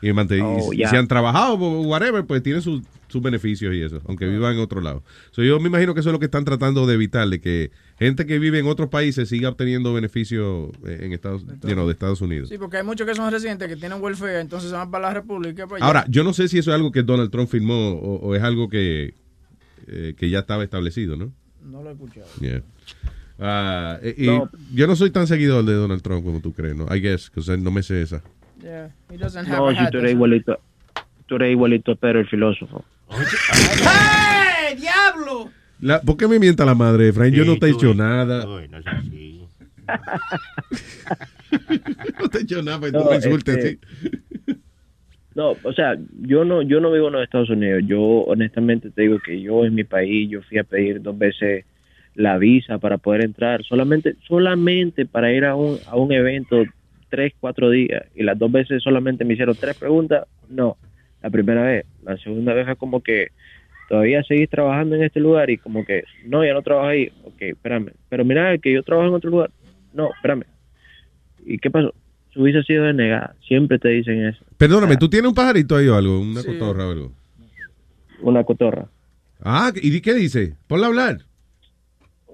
Y, 0.02 0.12
mante- 0.12 0.38
y 0.38 0.40
Oh, 0.40 0.70
si- 0.72 0.84
han 0.84 1.08
trabajado, 1.08 1.56
whatever, 1.56 2.24
pues 2.24 2.42
tienen 2.44 2.62
sus 2.62 2.82
sus 3.14 3.22
beneficios 3.22 3.74
y 3.74 3.80
eso, 3.80 4.02
aunque 4.06 4.26
vivan 4.26 4.54
en 4.54 4.60
otro 4.60 4.80
lado. 4.82 5.02
So, 5.30 5.42
yo 5.42 5.58
me 5.60 5.68
imagino 5.68 5.94
que 5.94 6.00
eso 6.00 6.10
es 6.10 6.12
lo 6.12 6.18
que 6.18 6.26
están 6.26 6.44
tratando 6.44 6.86
de 6.86 6.94
evitar, 6.94 7.26
de 7.28 7.40
que 7.40 7.70
gente 7.98 8.26
que 8.26 8.38
vive 8.38 8.58
en 8.58 8.66
otros 8.66 8.90
países 8.90 9.28
siga 9.30 9.48
obteniendo 9.48 9.94
beneficios 9.94 10.70
eh, 10.86 10.98
en 11.02 11.12
Estados, 11.12 11.46
you 11.62 11.72
know, 11.72 11.86
de 11.86 11.92
Estados 11.92 12.20
Unidos. 12.20 12.48
Sí, 12.50 12.58
porque 12.58 12.76
hay 12.78 12.84
muchos 12.84 13.06
que 13.06 13.14
son 13.14 13.30
residentes 13.32 13.68
que 13.68 13.76
tienen 13.76 14.02
welfare. 14.02 14.40
Entonces 14.40 14.68
se 14.70 14.76
van 14.76 14.90
para 14.90 15.08
la 15.08 15.14
República. 15.14 15.66
para 15.66 15.76
allá. 15.76 15.86
Ahora, 15.86 16.04
yo 16.08 16.24
no 16.24 16.32
sé 16.34 16.48
si 16.48 16.58
eso 16.58 16.70
es 16.70 16.74
algo 16.74 16.92
que 16.92 17.02
Donald 17.02 17.30
Trump 17.30 17.48
firmó 17.48 17.92
o, 17.92 18.16
o 18.16 18.34
es 18.34 18.42
algo 18.42 18.68
que, 18.68 19.14
eh, 19.86 20.14
que 20.16 20.28
ya 20.28 20.40
estaba 20.40 20.64
establecido, 20.64 21.16
¿no? 21.16 21.32
No 21.64 21.82
lo 21.82 21.90
he 21.90 21.92
escuchado. 21.92 22.26
Yeah. 22.40 22.62
Ah, 23.38 23.98
y 24.16 24.26
No. 24.26 24.50
yo 24.72 24.86
no 24.86 24.96
soy 24.96 25.10
tan 25.10 25.26
seguidor 25.26 25.64
de 25.64 25.74
Donald 25.74 26.02
Trump 26.02 26.24
como 26.24 26.40
tú 26.40 26.52
crees, 26.52 26.76
¿no? 26.76 26.84
I 26.94 27.00
guess, 27.00 27.30
que 27.30 27.40
no 27.58 27.70
me 27.70 27.82
sé 27.82 28.02
esa. 28.02 28.22
Yeah, 28.62 28.90
he 29.10 29.18
doesn't 29.18 29.46
have 29.46 29.58
No, 29.58 29.68
a 29.68 29.72
si 29.72 29.78
hat, 29.78 29.90
tú 29.90 29.98
eres 29.98 30.12
igualito, 30.12 30.58
tú 31.26 31.36
eres 31.36 31.50
igualito 31.50 31.92
a 31.92 31.96
Pedro 31.96 32.20
el 32.20 32.28
filósofo. 32.28 32.84
¡Eh, 34.70 34.76
diablo! 34.76 35.50
La- 35.80 36.00
¿Por 36.00 36.16
qué 36.16 36.26
me 36.28 36.38
mienta 36.38 36.64
la 36.64 36.74
madre, 36.74 37.08
Efraín? 37.08 37.34
yo 37.34 37.44
Sí, 37.44 37.50
no 37.50 37.58
te 37.58 37.66
he 37.66 37.70
hecho 37.70 37.88
ves. 37.88 37.96
nada. 37.96 38.46
Uy, 38.48 38.68
no 38.68 38.78
es 38.78 38.86
así. 38.86 39.40
no 42.20 42.28
te 42.28 42.38
he 42.38 42.42
hecho 42.42 42.62
nada, 42.62 42.80
pero 42.80 42.92
No, 42.92 43.02
tú 43.04 43.10
me 43.10 43.16
insultes 43.16 43.56
este, 43.56 43.68
así. 43.68 43.78
No, 45.34 45.58
o 45.62 45.72
sea, 45.72 45.96
yo 46.22 46.44
no, 46.44 46.62
yo 46.62 46.80
no 46.80 46.92
vivo 46.92 47.08
en 47.08 47.14
los 47.14 47.24
Estados 47.24 47.50
Unidos. 47.50 47.82
Yo 47.86 48.00
honestamente 48.00 48.90
te 48.90 49.02
digo 49.02 49.18
que 49.24 49.40
yo 49.40 49.64
en 49.64 49.74
mi 49.74 49.84
país 49.84 50.30
yo 50.30 50.42
fui 50.42 50.58
a 50.58 50.64
pedir 50.64 51.02
dos 51.02 51.18
veces 51.18 51.64
la 52.14 52.38
visa 52.38 52.78
para 52.78 52.98
poder 52.98 53.24
entrar, 53.24 53.64
solamente, 53.64 54.14
solamente 54.28 55.06
para 55.06 55.32
ir 55.32 55.44
a 55.44 55.56
un, 55.56 55.80
a 55.86 55.96
un 55.96 56.12
evento 56.12 56.62
tres, 57.10 57.32
cuatro 57.40 57.70
días 57.70 58.04
y 58.14 58.22
las 58.22 58.38
dos 58.38 58.50
veces 58.52 58.80
solamente 58.82 59.24
me 59.24 59.34
hicieron 59.34 59.56
tres 59.56 59.76
preguntas. 59.76 60.24
No, 60.48 60.76
la 61.24 61.30
primera 61.30 61.62
vez, 61.62 61.86
la 62.04 62.18
segunda 62.18 62.52
vez 62.52 62.66
fue 62.66 62.76
como 62.76 63.00
que 63.02 63.28
todavía 63.88 64.22
seguís 64.24 64.50
trabajando 64.50 64.94
en 64.94 65.04
este 65.04 65.20
lugar 65.20 65.48
y 65.48 65.56
como 65.56 65.82
que 65.86 66.04
no, 66.26 66.44
ya 66.44 66.52
no 66.52 66.60
trabajo 66.60 66.88
ahí. 66.88 67.10
Ok, 67.24 67.40
espérame. 67.40 67.92
Pero 68.10 68.26
mira 68.26 68.56
que 68.58 68.74
yo 68.74 68.82
trabajo 68.82 69.08
en 69.08 69.14
otro 69.14 69.30
lugar. 69.30 69.50
No, 69.94 70.10
espérame. 70.14 70.44
¿Y 71.46 71.56
qué 71.58 71.70
pasó? 71.70 71.94
Su 72.34 72.42
visa 72.42 72.58
ha 72.58 72.62
sido 72.64 72.84
denegada. 72.84 73.34
Siempre 73.48 73.78
te 73.78 73.88
dicen 73.88 74.26
eso. 74.26 74.44
Perdóname, 74.58 74.98
¿tú 74.98 75.08
tienes 75.08 75.28
un 75.30 75.34
pajarito 75.34 75.76
ahí 75.76 75.88
o 75.88 75.94
algo? 75.96 76.20
¿Una 76.20 76.42
cotorra 76.42 76.88
o 76.88 76.90
algo? 76.90 77.12
Una 78.20 78.44
cotorra. 78.44 78.86
Ah, 79.42 79.72
¿y 79.74 79.88
di- 79.90 80.00
qué 80.02 80.12
dice? 80.12 80.56
Ponla 80.66 80.86
a 80.86 80.88
hablar. 80.88 81.18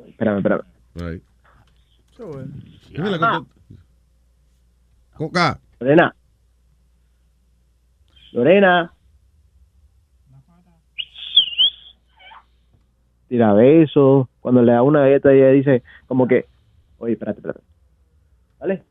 Espérame, 0.08 0.38
espérame. 0.38 0.62
Ay. 1.00 1.20
Qué 2.16 2.22
bueno. 2.24 2.48
Dime 2.90 3.10
la 3.10 3.18
cotorra. 3.18 3.44
Coca. 5.16 5.60
Lorena. 5.78 6.14
Lorena. 8.32 8.92
Tira 13.28 13.52
besos. 13.54 14.26
Cuando 14.40 14.62
le 14.62 14.72
da 14.72 14.82
una 14.82 15.00
galleta, 15.00 15.32
ella 15.32 15.50
dice 15.50 15.82
como 16.06 16.26
que, 16.26 16.46
oye, 16.98 17.12
espérate, 17.12 17.38
espérate. 17.38 17.60
¿Vale? 18.58 18.82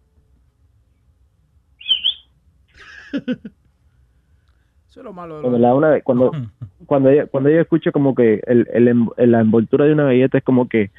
Eso 4.90 4.99
es 5.02 5.03
lo 5.03 5.14
malo 5.14 5.36
de 5.38 5.41
Cuando 5.41 5.60
da 5.60 5.76
una, 5.76 6.02
cuando, 6.02 6.32
cuando 6.86 7.10
ella, 7.10 7.28
cuando 7.28 7.49
ella 7.49 7.61
escucha 7.61 7.91
como 7.91 8.16
que 8.16 8.41
el, 8.48 8.68
el, 8.74 8.88
env- 8.88 9.14
la 9.18 9.41
envoltura 9.41 9.86
de 9.86 9.94
una 9.94 10.06
galleta 10.06 10.38
es 10.38 10.44
como 10.44 10.68
que, 10.68 10.91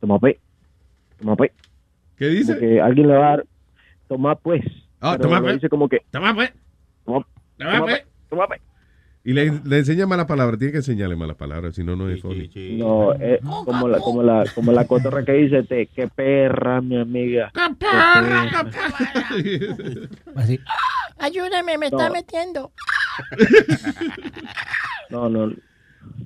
toma 0.00 0.18
pues, 0.18 0.36
toma 1.18 1.36
pues. 1.36 1.52
¿Qué 2.16 2.26
dice? 2.28 2.54
Como 2.56 2.60
que 2.60 2.80
alguien 2.80 3.08
le 3.08 3.14
va 3.16 3.26
a 3.26 3.30
dar, 3.36 3.46
toma 4.08 4.34
pues. 4.34 4.62
Ah, 5.00 5.12
Pero 5.16 5.28
toma 5.28 5.40
pues. 5.40 5.54
Dice 5.54 5.68
como 5.68 5.88
que, 5.88 6.02
toma 6.10 6.34
pues. 6.34 6.52
Toma, 7.04 7.26
Y 9.22 9.34
le, 9.34 9.60
le 9.64 9.78
enseña 9.78 10.06
malas 10.06 10.24
palabras. 10.26 10.58
Tiene 10.58 10.72
que 10.72 10.78
enseñarle 10.78 11.14
malas 11.14 11.36
palabras, 11.36 11.74
si 11.74 11.84
no, 11.84 11.94
no 11.94 12.08
es 12.08 12.22
funny. 12.22 12.50
No, 12.78 13.12
es 13.12 13.40
como 13.42 13.86
la, 13.86 13.98
como 13.98 14.22
la, 14.22 14.44
como 14.54 14.72
la 14.72 14.86
cotorra 14.86 15.24
que 15.24 15.32
dice, 15.32 15.62
te, 15.64 15.86
qué 15.88 16.08
perra, 16.08 16.80
mi 16.80 16.98
amiga. 16.98 17.52
Qué 17.52 17.74
perra. 17.78 18.50
Así. 20.36 20.58
Ayúdame, 21.18 21.76
me 21.76 21.90
No. 21.90 21.98
está 21.98 22.10
metiendo. 22.10 22.72
No, 25.10 25.28
no. 25.28 25.52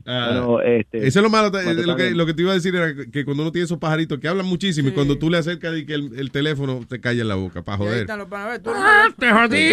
Ah, 0.06 0.28
Bueno, 0.46 0.60
este, 0.60 0.98
Eso 1.06 1.18
es 1.20 1.22
lo 1.22 1.30
malo. 1.30 1.46
lo, 1.48 1.52
que, 1.96 2.08
están- 2.08 2.16
lo 2.18 2.26
que 2.26 2.34
te 2.34 2.42
iba 2.42 2.50
a 2.50 2.54
decir 2.54 2.74
era 2.74 2.92
que 3.10 3.24
cuando 3.24 3.42
uno 3.42 3.52
tiene 3.52 3.64
esos 3.64 3.78
pajaritos 3.78 4.18
que 4.18 4.28
hablan 4.28 4.44
muchísimo 4.46 4.88
y 4.88 4.92
cuando 4.92 5.16
tú 5.18 5.30
le 5.30 5.38
acercas 5.38 5.76
y 5.78 5.86
que 5.86 5.94
el, 5.94 6.18
el 6.18 6.30
teléfono 6.30 6.80
te 6.88 7.00
calla 7.00 7.22
en 7.22 7.28
la 7.28 7.34
boca 7.36 7.62
para 7.62 7.78
joder. 7.78 8.00
están 8.00 8.18
los 8.18 8.28
panas. 8.28 8.62
Tú 8.62 8.70
te 9.18 9.30
jodí. 9.32 9.72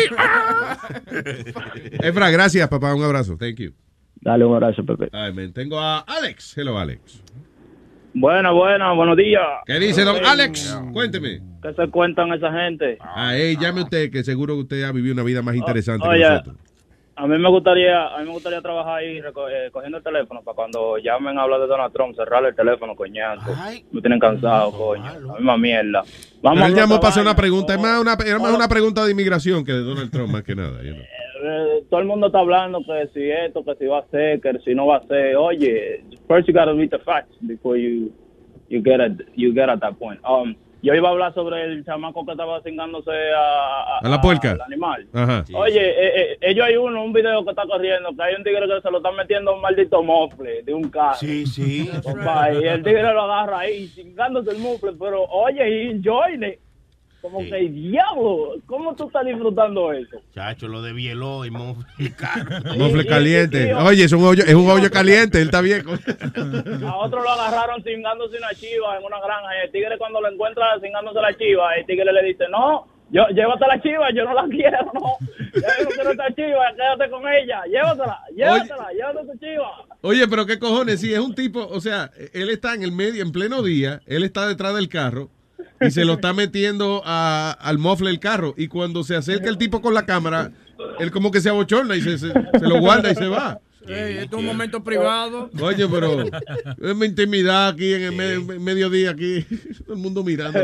Efra, 2.01 2.29
gracias, 2.29 2.67
papá. 2.69 2.93
Un 2.95 3.03
abrazo. 3.03 3.37
Thank 3.37 3.55
you. 3.57 3.71
Dale 4.21 4.45
un 4.45 4.53
abrazo, 4.55 4.85
Pepe. 4.85 5.09
Ay, 5.11 5.33
man. 5.33 5.51
Tengo 5.51 5.79
a 5.79 5.99
Alex. 5.99 6.57
Hello, 6.57 6.77
Alex. 6.77 7.21
Buena, 8.13 8.51
buena, 8.51 8.91
buenos 8.93 9.15
días. 9.17 9.41
¿Qué 9.65 9.79
dice, 9.79 10.03
don 10.03 10.17
Alex? 10.25 10.77
Cuénteme. 10.91 11.41
¿Qué 11.61 11.73
se 11.73 11.87
cuentan 11.89 12.31
esa 12.33 12.51
gente? 12.51 12.97
Ah, 12.99 13.31
hey, 13.35 13.57
llame 13.59 13.81
usted, 13.83 14.11
que 14.11 14.23
seguro 14.23 14.55
que 14.55 14.61
usted 14.61 14.83
ha 14.83 14.91
vivido 14.91 15.13
una 15.13 15.23
vida 15.23 15.41
más 15.41 15.55
interesante 15.55 16.05
oye, 16.07 16.19
que 16.23 16.29
nosotros. 16.29 16.55
A 17.21 17.27
mí 17.27 17.37
me 17.37 17.49
gustaría, 17.49 18.07
a 18.07 18.17
mí 18.19 18.25
me 18.25 18.31
gustaría 18.31 18.61
trabajar 18.61 18.95
ahí 18.99 19.21
reco- 19.21 19.47
eh, 19.47 19.69
cogiendo 19.71 19.99
el 19.99 20.03
teléfono 20.03 20.41
para 20.41 20.55
cuando 20.55 20.97
llamen 20.97 21.37
a 21.37 21.43
hablar 21.43 21.59
de 21.61 21.67
Donald 21.67 21.93
Trump, 21.93 22.15
cerrar 22.15 22.43
el 22.45 22.55
teléfono, 22.55 22.95
coñazo. 22.95 23.51
Me 23.91 24.01
tienen 24.01 24.19
cansado, 24.19 24.71
coño. 24.71 25.03
La 25.27 25.33
misma 25.35 25.57
mierda. 25.57 26.01
Pero 26.41 26.65
él 26.65 26.73
llamó 26.73 26.95
para 26.99 27.09
hacer 27.09 27.21
una 27.21 27.35
pregunta. 27.35 27.75
Es 27.75 27.79
más 27.79 28.01
una, 28.01 28.17
era 28.25 28.39
más 28.39 28.55
una 28.55 28.67
pregunta 28.67 29.05
de 29.05 29.11
inmigración 29.11 29.63
que 29.63 29.71
de 29.71 29.83
Donald 29.83 30.09
Trump, 30.11 30.29
más 30.31 30.43
que 30.43 30.55
nada. 30.55 30.81
you 30.81 30.93
know. 30.95 31.03
Eh, 31.43 31.83
todo 31.91 31.99
el 31.99 32.07
mundo 32.07 32.27
está 32.27 32.39
hablando 32.39 32.79
que 32.79 33.07
si 33.13 33.29
esto, 33.29 33.63
que 33.63 33.75
si 33.75 33.85
va 33.85 33.99
a 33.99 34.05
ser, 34.07 34.41
que 34.41 34.53
si 34.65 34.73
no 34.73 34.87
va 34.87 34.97
a 34.97 35.03
ser. 35.07 35.35
Oye, 35.35 36.03
first 36.27 36.47
you 36.47 36.53
gotta 36.53 36.73
read 36.73 36.89
the 36.89 36.99
facts 36.99 37.35
before 37.41 37.77
you 37.79 38.11
you 38.69 38.81
get 38.83 38.99
at 38.99 39.11
you 39.35 39.51
get 39.53 39.69
at 39.69 39.79
that 39.79 39.93
point. 39.99 40.19
Um, 40.23 40.55
yo 40.81 40.93
iba 40.95 41.09
a 41.09 41.11
hablar 41.11 41.33
sobre 41.33 41.63
el 41.63 41.85
chamaco 41.85 42.25
que 42.25 42.31
estaba 42.31 42.61
cingándose 42.61 43.11
a, 43.11 43.99
A 43.99 44.09
la 44.09 44.19
puerca. 44.21 44.51
al 44.51 44.61
animal. 44.61 45.07
Ajá. 45.13 45.43
Oye, 45.53 45.79
eh, 45.89 46.21
eh, 46.33 46.37
ellos 46.41 46.65
hay 46.65 46.75
uno, 46.75 47.03
un 47.03 47.13
video 47.13 47.43
que 47.43 47.51
está 47.51 47.63
corriendo, 47.65 48.09
que 48.15 48.23
hay 48.23 48.35
un 48.35 48.43
tigre 48.43 48.67
que 48.67 48.81
se 48.81 48.91
lo 48.91 48.97
está 48.97 49.11
metiendo 49.11 49.51
a 49.51 49.55
un 49.55 49.61
maldito 49.61 50.01
mofle 50.03 50.63
de 50.63 50.73
un 50.73 50.89
carro. 50.89 51.15
Sí, 51.15 51.45
sí. 51.45 51.89
Y 51.89 52.65
el 52.65 52.83
tigre 52.83 53.03
lo 53.13 53.21
agarra 53.21 53.59
ahí, 53.59 53.87
cingándose 53.87 54.51
el 54.51 54.57
mofle, 54.59 54.93
pero 54.99 55.23
oye, 55.25 55.69
y 55.85 55.91
enjoy 55.91 56.33
it. 56.35 56.59
Como 57.21 57.39
que, 57.39 57.69
diablo, 57.69 58.55
¿cómo 58.65 58.95
tú 58.95 59.05
estás 59.05 59.23
disfrutando 59.23 59.93
eso? 59.93 60.19
Chacho, 60.33 60.67
lo 60.67 60.81
de 60.81 60.91
Bieló 60.91 61.45
y 61.45 61.51
Monfle. 61.51 62.13
Caro. 62.17 62.75
Mofle 62.75 63.05
caliente. 63.05 63.75
Oye, 63.75 64.05
es 64.05 64.11
un 64.11 64.23
hoyo, 64.23 64.43
es 64.43 64.55
un 64.55 64.67
hoyo 64.67 64.89
caliente. 64.89 65.39
Él 65.39 65.45
está 65.45 65.61
bien. 65.61 65.85
A 66.85 66.95
otro 66.95 67.21
lo 67.21 67.29
agarraron 67.29 67.83
cingándose 67.83 68.37
una 68.37 68.49
chiva 68.55 68.97
en 68.97 69.05
una 69.05 69.19
granja 69.19 69.49
y 69.55 69.65
el 69.65 69.71
tigre 69.71 69.97
cuando 69.99 70.19
lo 70.19 70.31
encuentra 70.31 70.65
cingándose 70.81 71.21
la 71.21 71.37
chiva, 71.37 71.75
el 71.75 71.85
tigre 71.85 72.11
le 72.11 72.23
dice, 72.23 72.45
no, 72.49 72.87
yo, 73.11 73.27
llévate 73.27 73.67
la 73.67 73.79
chiva, 73.79 74.07
yo 74.15 74.25
no 74.25 74.33
la 74.33 74.47
quiero, 74.49 74.77
no. 74.93 75.17
Yo 75.53 75.83
no 75.83 75.89
quiero 75.91 76.11
esta 76.11 76.27
chiva, 76.33 76.73
quédate 76.75 77.11
con 77.11 77.27
ella, 77.27 77.61
llévatela, 77.65 78.19
llévatela, 78.35 78.87
llévate 78.93 79.31
tu 79.31 79.37
chiva. 79.37 79.85
Oye, 80.01 80.27
pero 80.27 80.47
qué 80.47 80.57
cojones, 80.57 81.01
si 81.01 81.13
es 81.13 81.19
un 81.19 81.35
tipo, 81.35 81.67
o 81.67 81.79
sea, 81.81 82.09
él 82.33 82.49
está 82.49 82.73
en 82.73 82.81
el 82.81 82.91
medio, 82.91 83.21
en 83.21 83.31
pleno 83.31 83.61
día, 83.61 84.01
él 84.07 84.23
está 84.23 84.47
detrás 84.47 84.73
del 84.73 84.89
carro 84.89 85.29
y 85.81 85.91
se 85.91 86.05
lo 86.05 86.13
está 86.13 86.33
metiendo 86.33 87.01
a- 87.05 87.51
al 87.59 87.77
mofle 87.77 88.09
del 88.09 88.19
carro. 88.19 88.53
Y 88.57 88.67
cuando 88.67 89.03
se 89.03 89.15
acerca 89.15 89.49
el 89.49 89.57
tipo 89.57 89.81
con 89.81 89.93
la 89.93 90.05
cámara, 90.05 90.51
él 90.99 91.11
como 91.11 91.31
que 91.31 91.41
se 91.41 91.49
abochorna 91.49 91.95
y 91.95 92.01
se, 92.01 92.17
se- 92.17 92.31
se 92.33 92.67
lo 92.67 92.79
guarda 92.79 93.11
y 93.11 93.15
se 93.15 93.27
va. 93.27 93.59
Esto 93.87 94.37
es 94.37 94.43
un 94.43 94.45
momento 94.45 94.83
privado. 94.83 95.49
Oye, 95.59 95.87
pero 95.87 96.21
es 96.23 96.95
mi 96.95 97.07
intimidad 97.07 97.69
aquí 97.69 97.93
en 97.95 98.03
el 98.03 98.11
me- 98.11 98.33
en 98.55 98.63
mediodía, 98.63 99.09
aquí, 99.11 99.43
todo 99.85 99.93
el 99.95 99.99
mundo 99.99 100.23
mirando. 100.23 100.59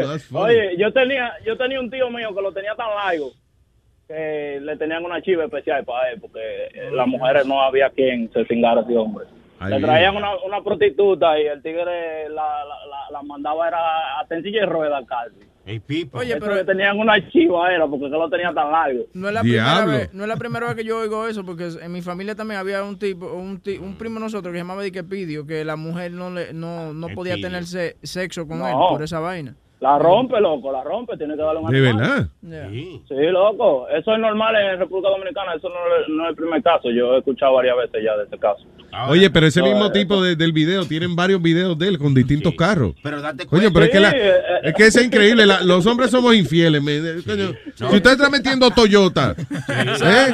Oye, 0.46 0.76
yo 0.78 0.94
tenía, 0.94 1.32
yo 1.46 1.58
tenía 1.58 1.80
un 1.80 1.90
tío 1.90 2.10
mío 2.12 2.34
que 2.36 2.42
lo 2.42 2.52
tenía 2.54 2.76
tan 2.76 2.90
largo 2.96 3.32
que 4.08 4.60
le 4.62 4.78
tenían 4.78 5.04
una 5.04 5.22
chiva 5.22 5.44
especial 5.46 5.84
para 5.84 6.12
él, 6.12 6.22
porque 6.22 6.40
las 6.94 7.08
mujeres 7.08 7.46
no 7.46 7.62
había 7.62 7.90
quien 7.90 8.32
se 8.32 8.46
cingara 8.46 8.80
a 8.80 8.84
ese 8.84 8.96
hombre. 8.96 9.26
Ay, 9.60 9.72
le 9.74 9.80
traían 9.82 10.16
una, 10.16 10.30
una 10.46 10.62
prostituta 10.64 11.40
y 11.40 11.48
el 11.48 11.62
tigre 11.62 12.30
la, 12.30 12.36
la, 12.66 12.86
la, 12.90 13.12
la 13.12 13.22
mandaba 13.24 13.68
era 13.68 14.20
a 14.20 14.28
sencilla 14.28 14.64
y 14.64 14.66
rueda 14.66 15.02
casi. 15.06 15.36
Oye, 16.14 16.32
Eso 16.32 16.40
pero- 16.40 16.56
le 16.56 16.64
tenían 16.64 16.98
una 16.98 17.30
chiva 17.30 17.74
era 17.74 17.86
porque 17.88 18.06
que 18.06 18.12
lo 18.12 18.30
tenía 18.30 18.54
tan 18.54 18.72
largo. 18.72 19.04
No 19.14 19.28
es, 19.28 19.34
la 19.34 19.42
primera 19.42 19.86
vez, 19.86 20.14
no 20.14 20.24
es 20.24 20.30
la 20.30 20.38
primera 20.38 20.68
vez 20.68 20.76
que 20.78 20.86
yo 20.86 21.00
oigo 21.00 21.28
eso, 21.28 21.44
porque 21.46 21.68
en 21.82 21.92
mi 21.92 22.02
familia 22.02 22.36
también 22.36 22.60
había 22.60 22.82
un 22.84 22.98
tipo, 22.98 23.34
un, 23.34 23.60
ti- 23.60 23.78
un 23.78 23.98
primo 23.98 24.16
de 24.16 24.22
nosotros 24.22 24.52
que 24.54 24.58
se 24.60 24.64
llamaba 24.64 24.82
Diquepidio, 24.84 25.46
que 25.46 25.66
la 25.66 25.76
mujer 25.76 26.12
no 26.14 26.30
le, 26.32 26.54
no, 26.54 26.94
no 26.94 27.08
podía 27.10 27.36
tener 27.36 27.66
se- 27.66 27.98
sexo 28.02 28.48
con 28.48 28.60
No. 28.60 28.68
él 28.70 28.76
por 28.90 29.04
esa 29.04 29.20
vaina. 29.20 29.56
La 29.80 30.00
rompe, 30.00 30.42
loco, 30.42 30.72
la 30.72 30.84
rompe, 30.84 31.16
tiene 31.18 31.36
que 31.36 31.42
darle 31.44 31.60
un 31.60 31.70
¿De 31.72 31.80
verdad? 31.82 32.28
Sí, 32.42 33.16
loco, 33.32 33.88
eso 33.90 34.12
es 34.14 34.20
normal 34.20 34.56
en 34.56 34.80
República 34.80 35.10
Dominicana, 35.10 35.54
eso 35.54 35.70
no, 35.70 35.76
es- 35.76 36.10
no 36.10 36.24
es 36.24 36.30
el 36.32 36.36
primer 36.36 36.64
caso, 36.64 36.90
yo 36.90 37.14
he 37.14 37.20
escuchado 37.20 37.54
varias 37.54 37.78
veces 37.78 38.02
ya 38.04 38.18
de 38.18 38.24
ese 38.24 38.40
caso. 38.40 38.64
Oye, 39.10 39.30
pero 39.30 39.46
ese 39.46 39.60
No, 39.60 39.68
mismo 39.68 39.86
eh, 39.88 39.92
tipo 39.92 40.20
de- 40.24 40.36
del 40.36 40.52
video, 40.52 40.86
tienen 40.86 41.16
varios 41.16 41.40
videos 41.42 41.78
de 41.78 41.90
él 41.90 42.00
con 42.00 42.16
distintos 42.16 42.54
carros. 42.56 42.96
Pero 43.04 43.22
date 43.22 43.46
Coño, 43.46 43.72
pero 43.72 43.86
es 43.86 43.92
que, 43.92 44.00
la- 44.00 44.12
Sí, 44.12 44.18
eh, 44.20 44.34
es 44.64 44.74
que 44.74 44.88
es 44.88 45.04
increíble. 45.04 45.46
la- 45.46 45.62
los 45.62 45.86
hombres 45.86 46.10
somos 46.10 46.34
infieles. 46.34 46.82
me- 46.82 47.22
coño. 47.24 47.54
Si 47.76 47.84
usted 47.84 48.12
está 48.12 48.30
metiendo 48.32 48.72
Toyota, 48.72 49.36
¿eh? 49.38 50.34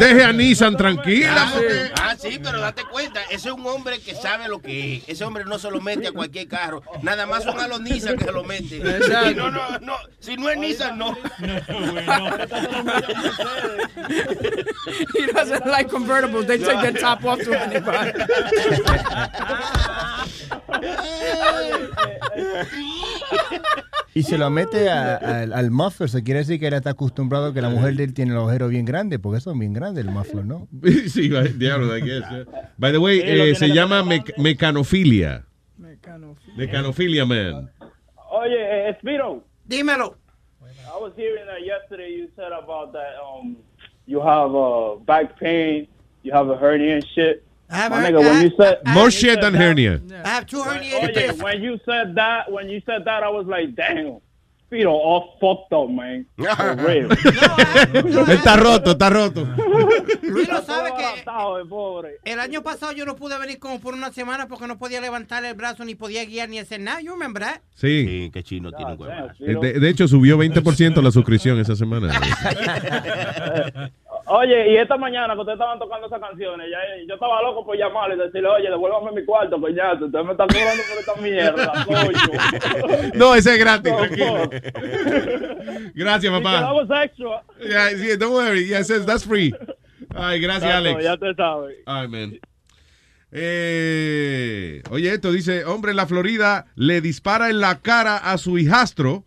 deje 0.00 0.24
a 0.24 0.32
Nissan 0.32 0.76
tranquila. 0.76 1.30
Ah, 1.34 1.50
porque- 1.54 1.90
ah, 2.02 2.14
sí, 2.18 2.38
pero 2.42 2.60
date 2.60 2.82
cuenta, 2.90 3.20
ese 3.30 3.48
es 3.48 3.54
un 3.54 3.64
hombre 3.66 4.00
que 4.00 4.14
sabe 4.14 4.48
lo 4.48 4.60
que 4.60 4.96
es. 4.96 5.08
Ese 5.08 5.24
hombre 5.24 5.44
no 5.46 5.58
se 5.58 5.70
lo 5.70 5.80
mete 5.80 6.08
a 6.08 6.12
cualquier 6.12 6.48
carro. 6.48 6.82
Nada 7.02 7.24
más 7.26 7.44
son 7.44 7.58
a 7.58 7.68
los 7.68 7.80
Nissan 7.80 8.16
que 8.18 8.24
se 8.24 8.32
lo 8.32 8.42
meten. 8.42 8.49
Exacto. 8.60 9.50
No, 9.50 9.50
no, 9.50 9.78
no. 9.80 9.94
Si 10.20 10.36
no 10.36 10.48
es 10.50 10.58
Nissan, 10.58 10.98
no. 10.98 11.14
He 15.16 15.26
doesn't 15.32 15.66
like 15.70 15.88
convertibles. 15.88 16.46
They 16.46 16.58
take 16.58 16.92
the 16.92 16.98
top 17.00 17.24
off 17.24 17.40
to 17.42 17.52
anybody. 17.58 18.12
Y 24.14 24.24
se 24.24 24.36
lo 24.38 24.50
mete 24.50 24.90
a- 24.90 25.16
al- 25.16 25.52
al 25.52 25.70
muffler, 25.70 26.08
se 26.10 26.22
quiere 26.24 26.40
decir 26.40 26.58
que 26.58 26.66
él 26.66 26.74
está 26.74 26.90
acostumbrado 26.90 27.46
a 27.46 27.54
que 27.54 27.62
la 27.62 27.68
mujer 27.68 27.94
de 27.94 28.04
él 28.04 28.12
tiene 28.14 28.32
los 28.32 28.40
agujeros 28.42 28.70
bien 28.70 28.84
grandes, 28.84 29.20
porque 29.20 29.40
son 29.40 29.56
bien 29.58 29.72
grandes 29.72 30.04
el 30.04 30.10
muffler, 30.10 30.44
¿no? 30.44 30.66
sí, 31.08 31.28
va- 31.28 31.42
diablo, 31.44 31.96
I 31.96 32.00
guess. 32.02 32.24
By 32.76 32.90
the 32.92 32.98
way, 32.98 33.20
eh, 33.24 33.54
se 33.54 33.68
llama 33.68 34.02
mec- 34.02 34.36
mecanofilia. 34.36 35.44
Mecanofilia, 36.56 37.24
man. 37.24 37.70
Oye, 38.32 38.54
eh, 38.88 38.94
Spiro. 39.00 39.42
Dímelo. 39.68 40.14
I 40.92 40.96
was 40.98 41.12
hearing 41.16 41.46
that 41.46 41.64
yesterday 41.64 42.10
you 42.10 42.28
said 42.36 42.52
about 42.52 42.92
that 42.92 43.14
um 43.22 43.56
you 44.06 44.20
have 44.20 44.54
uh, 44.54 44.96
back 44.96 45.38
pain, 45.38 45.86
you 46.22 46.32
have 46.32 46.48
a 46.48 46.56
hernia 46.56 46.96
and 46.96 47.06
shit. 47.14 47.44
I 47.70 47.76
have 47.76 47.92
My 47.92 48.08
a- 48.08 48.10
nigga, 48.12 48.18
when 48.20 48.42
you 48.42 48.50
said 48.56 48.78
More 48.86 48.94
when 48.96 49.04
you 49.04 49.10
shit 49.10 49.34
said 49.34 49.42
than 49.44 49.52
that- 49.52 49.58
hernia. 49.60 50.00
I 50.24 50.28
have 50.28 50.46
two 50.46 50.56
herniated 50.62 51.02
Oye, 51.10 51.12
discs. 51.12 51.42
when 51.42 51.62
you 51.62 51.78
said 51.84 52.14
that, 52.16 52.50
when 52.50 52.68
you 52.68 52.82
said 52.86 53.04
that, 53.04 53.22
I 53.22 53.28
was 53.28 53.46
like, 53.46 53.74
damn, 53.76 54.18
Spiro, 54.70 54.92
all 54.92 55.32
fucked 55.40 55.72
up, 55.72 55.90
man. 55.90 56.24
For 56.38 56.76
real. 56.76 57.08
Él 57.92 58.30
está 58.30 58.56
roto, 58.56 58.92
está 58.92 59.10
roto. 59.10 59.44
Luis 60.22 60.48
lo 60.48 60.62
sabe 60.62 60.90
que 60.96 61.24
el 62.24 62.38
año 62.38 62.62
pasado 62.62 62.92
yo 62.92 63.04
no 63.04 63.16
pude 63.16 63.36
venir 63.36 63.58
como 63.58 63.80
por 63.80 63.94
una 63.94 64.12
semana 64.12 64.46
porque 64.46 64.68
no 64.68 64.78
podía 64.78 65.00
levantar 65.00 65.44
el 65.44 65.54
brazo, 65.54 65.84
ni 65.84 65.96
podía 65.96 66.24
guiar, 66.24 66.48
ni 66.48 66.60
hacer 66.60 66.80
nada. 66.80 67.00
Remember 67.00 67.42
that? 67.42 67.60
Sí. 67.74 68.06
Sí, 68.06 68.30
que 68.32 68.44
chino 68.44 68.70
tiene 68.70 68.92
un 68.92 69.00
huevo. 69.00 69.30
Eh, 69.40 69.56
De, 69.60 69.80
de 69.80 69.88
hecho, 69.88 70.06
subió 70.06 70.38
20% 70.38 71.02
la 71.02 71.10
suscripción 71.10 71.58
esa 71.58 71.74
semana. 71.74 72.12
Oye, 74.32 74.72
y 74.72 74.76
esta 74.76 74.96
mañana 74.96 75.34
que 75.34 75.40
ustedes 75.40 75.56
estaban 75.56 75.80
tocando 75.80 76.06
esas 76.06 76.20
canciones, 76.20 76.68
ya, 76.70 76.78
yo 77.08 77.14
estaba 77.14 77.42
loco 77.42 77.66
por 77.66 77.76
llamarle 77.76 78.14
y 78.14 78.18
decirle, 78.18 78.48
oye, 78.48 78.70
devuélvame 78.70 79.10
mi 79.20 79.24
cuarto, 79.26 79.60
coñazo, 79.60 80.04
ustedes 80.06 80.24
me 80.24 80.30
están 80.32 80.46
cobrando 80.46 80.82
por 80.88 80.98
esta 81.00 81.16
mierda, 81.16 81.84
coño. 81.84 83.12
No, 83.14 83.34
ese 83.34 83.54
es 83.54 83.58
gratis, 83.58 83.92
tranquilo. 83.96 84.48
Gracias, 85.94 86.32
Y 86.32 86.36
papá. 86.36 86.58
quedamos 86.58 86.88
extra. 87.02 87.42
Yeah, 87.60 87.90
yeah, 87.90 88.16
don't 88.16 88.32
worry. 88.34 88.68
Yeah, 88.68 88.84
says 88.84 89.04
that's 89.04 89.24
free. 89.24 89.52
Ay, 90.14 90.38
gracias, 90.40 90.62
Exacto, 90.70 90.88
Alex. 90.88 91.04
Ya 91.04 91.16
te 91.16 91.34
sabes. 91.34 91.76
Ay, 91.86 92.06
man. 92.08 92.38
Eh, 93.32 94.82
oye, 94.90 95.12
esto 95.12 95.32
dice, 95.32 95.64
hombre 95.64 95.90
en 95.90 95.96
la 95.96 96.06
Florida 96.06 96.66
le 96.76 97.00
dispara 97.00 97.50
en 97.50 97.60
la 97.60 97.78
cara 97.80 98.16
a 98.16 98.38
su 98.38 98.58
hijastro 98.58 99.24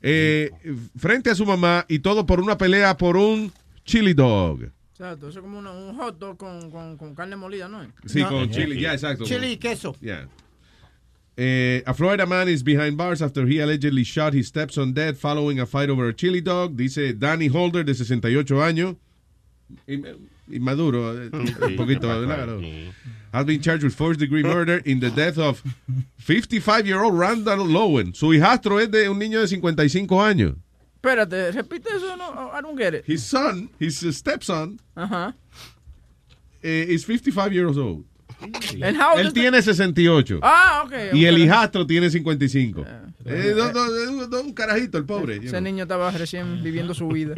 eh, 0.00 0.50
frente 0.98 1.30
a 1.30 1.34
su 1.34 1.44
mamá 1.46 1.84
y 1.88 1.98
todo 2.00 2.26
por 2.26 2.40
una 2.40 2.58
pelea 2.58 2.96
por 2.96 3.16
un 3.16 3.52
chili 3.84 4.14
dog. 4.14 4.70
Exacto, 4.92 5.28
eso 5.28 5.38
es 5.40 5.42
como 5.42 5.58
una- 5.58 5.72
un 5.72 5.96
hot 5.96 6.18
dog 6.18 6.36
con, 6.36 6.70
con, 6.70 6.96
con 6.96 7.14
carne 7.14 7.34
molida, 7.36 7.68
¿no? 7.68 7.82
Sí, 8.06 8.22
con 8.24 8.48
chili, 8.50 8.80
ya, 8.80 8.92
exacto. 8.92 9.24
Chili 9.24 9.52
y 9.52 9.56
queso. 9.56 9.96
Yeah. 10.00 10.28
Eh, 11.36 11.82
a 11.86 11.94
Florida 11.94 12.26
man 12.26 12.48
is 12.48 12.62
behind 12.62 12.96
bars 12.96 13.22
after 13.22 13.46
he 13.46 13.58
allegedly 13.60 14.04
shot 14.04 14.34
his 14.34 14.48
stepson 14.48 14.92
dead 14.92 15.16
following 15.16 15.58
a 15.60 15.66
fight 15.66 15.88
over 15.88 16.08
a 16.08 16.12
chili 16.14 16.40
dog. 16.42 16.76
Dice 16.76 17.14
Danny 17.18 17.48
Holder, 17.48 17.82
de 17.84 17.94
68 17.94 18.62
años. 18.62 18.96
Inm- 19.88 20.28
Inmaduro, 20.50 21.14
eh, 21.16 21.30
un 21.32 21.76
poquito, 21.76 22.06
¿verdad? 22.06 22.60
Has 23.32 23.46
been 23.46 23.60
charged 23.62 23.82
with 23.84 23.94
first 23.94 24.20
degree 24.20 24.42
murder 24.42 24.82
in 24.84 25.00
the 25.00 25.08
death 25.10 25.38
of 25.38 25.62
55-year-old 26.20 27.14
Randall 27.18 27.66
Lowen. 27.66 28.14
Su 28.14 28.34
hijastro 28.34 28.78
es 28.78 28.90
de 28.90 29.08
un 29.08 29.18
niño 29.18 29.40
de 29.40 29.48
55 29.48 30.22
años. 30.22 30.54
Espérate, 31.02 31.50
repite 31.50 31.88
eso, 31.96 32.16
no, 32.16 32.52
I 32.56 32.62
don't 32.62 32.78
get 32.78 32.94
it. 32.94 33.04
His 33.08 33.24
son, 33.24 33.68
his 33.80 33.98
stepson, 34.16 34.78
Ajá. 34.94 35.34
eh, 36.62 36.86
is 36.90 37.04
55 37.04 37.52
years 37.52 37.76
old. 37.76 38.04
And 38.82 38.96
how 38.96 39.16
Él 39.18 39.24
does 39.24 39.34
tiene 39.34 39.60
68. 39.62 40.38
Ah, 40.42 40.82
ok. 40.84 40.92
Y 41.12 41.26
el 41.26 41.38
hijastro 41.38 41.84
tiene 41.86 42.08
55. 42.10 42.84
Eh, 43.24 43.54
do- 43.56 44.26
do- 44.28 44.40
un 44.42 44.52
carajito, 44.52 44.96
el 44.98 45.04
pobre. 45.04 45.36
you 45.36 45.42
Ese 45.42 45.50
know. 45.50 45.60
niño 45.60 45.82
estaba 45.84 46.10
recién 46.12 46.62
viviendo 46.62 46.94
su 46.94 47.08
vida. 47.08 47.34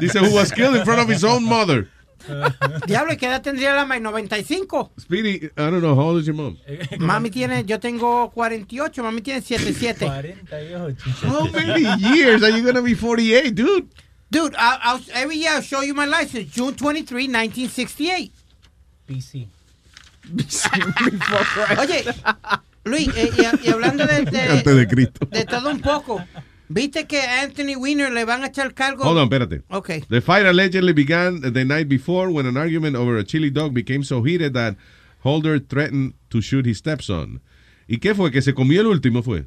Dice, 0.00 0.20
who 0.20 0.34
was 0.34 0.52
killed 0.52 0.76
in 0.76 0.84
front 0.84 1.00
of 1.00 1.08
his 1.10 1.22
own 1.24 1.44
mother. 1.44 1.88
Diablo, 2.86 3.12
¿y 3.12 3.16
qué 3.16 3.26
edad 3.26 3.42
tendría 3.42 3.74
la 3.74 3.84
May? 3.84 4.00
95. 4.00 4.92
Speedy, 4.98 5.46
I 5.46 5.50
don't 5.56 5.80
know, 5.80 5.94
how 5.94 6.08
old 6.10 6.20
is 6.20 6.26
your 6.26 6.34
mom? 6.34 6.56
Mami 6.98 7.30
tiene, 7.30 7.64
yo 7.64 7.78
tengo 7.78 8.30
48, 8.30 9.02
mami 9.02 9.22
tiene 9.22 9.42
77. 9.42 10.06
48. 10.06 10.96
How 11.22 11.44
many 11.50 11.82
years 12.14 12.42
are 12.42 12.50
you 12.50 12.62
going 12.62 12.74
to 12.74 12.82
be 12.82 12.94
48, 12.94 13.54
dude? 13.54 13.88
Dude, 14.30 14.54
I'll, 14.58 14.78
I'll, 14.82 15.00
every 15.14 15.36
year 15.36 15.52
I'll 15.52 15.62
show 15.62 15.82
you 15.82 15.94
my 15.94 16.06
license. 16.06 16.50
June 16.50 16.74
23, 16.74 17.28
1968. 17.28 18.32
BC. 19.08 19.46
Oye, 21.78 22.04
Luis, 22.84 23.08
eh, 23.16 23.30
y, 23.36 23.66
y 23.66 23.70
hablando 23.70 24.04
de, 24.06 24.24
de, 24.24 24.40
Antes 24.42 24.76
de 24.76 24.86
Cristo. 24.88 25.26
de 25.30 25.44
todo 25.44 25.70
un 25.70 25.80
poco, 25.80 26.20
¿viste 26.68 27.06
que 27.06 27.20
a 27.20 27.42
Anthony 27.42 27.76
Weiner 27.76 28.12
le 28.12 28.24
van 28.24 28.42
a 28.44 28.48
echar 28.48 28.74
cargo? 28.74 29.04
Hold 29.04 29.18
on, 29.18 29.24
espérate. 29.24 29.62
Okay. 29.68 30.02
The 30.08 30.20
fight 30.20 30.46
allegedly 30.46 30.92
began 30.92 31.40
the 31.52 31.64
night 31.64 31.88
before 31.88 32.28
when 32.30 32.46
an 32.46 32.56
argument 32.56 32.96
over 32.96 33.16
a 33.18 33.24
chili 33.24 33.50
dog 33.50 33.72
became 33.74 34.02
so 34.04 34.22
heated 34.22 34.52
that 34.54 34.76
Holder 35.20 35.58
threatened 35.58 36.14
to 36.28 36.40
shoot 36.40 36.66
his 36.66 36.78
stepson. 36.78 37.40
¿Y 37.88 37.98
qué 37.98 38.14
fue? 38.14 38.30
¿Que 38.30 38.42
se 38.42 38.52
comió 38.54 38.80
el 38.82 38.86
último 38.86 39.22
fue? 39.22 39.46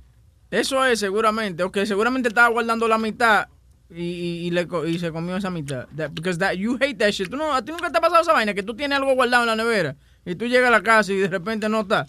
Eso 0.51 0.83
es 0.83 0.99
seguramente, 0.99 1.63
ok, 1.63 1.79
seguramente 1.85 2.27
estaba 2.29 2.49
guardando 2.49 2.87
la 2.87 2.97
mitad 2.97 3.47
y, 3.89 4.01
y, 4.03 4.47
y 4.47 4.51
le, 4.51 4.67
co- 4.67 4.85
y 4.87 4.97
se 4.99 5.11
comió 5.11 5.37
esa 5.37 5.49
mitad. 5.49 5.87
That- 5.95 6.11
because 6.13 6.37
that, 6.39 6.53
you 6.55 6.75
hate 6.81 6.95
that 6.97 7.11
shit. 7.11 7.29
¿Tú 7.29 7.37
no, 7.37 7.53
¿A 7.53 7.63
ti 7.63 7.71
nunca 7.71 7.89
te 7.91 7.97
ha 7.97 8.01
pasado 8.01 8.21
esa 8.23 8.33
vaina? 8.33 8.53
Que 8.53 8.63
tú 8.63 8.75
tienes 8.75 8.97
algo 8.97 9.13
guardado 9.13 9.43
en 9.43 9.47
la 9.47 9.55
nevera 9.55 9.95
y 10.25 10.35
tú 10.35 10.47
llegas 10.47 10.67
a 10.67 10.71
la 10.71 10.81
casa 10.81 11.13
y 11.13 11.17
de 11.17 11.27
repente 11.27 11.69
no 11.69 11.81
está. 11.81 12.05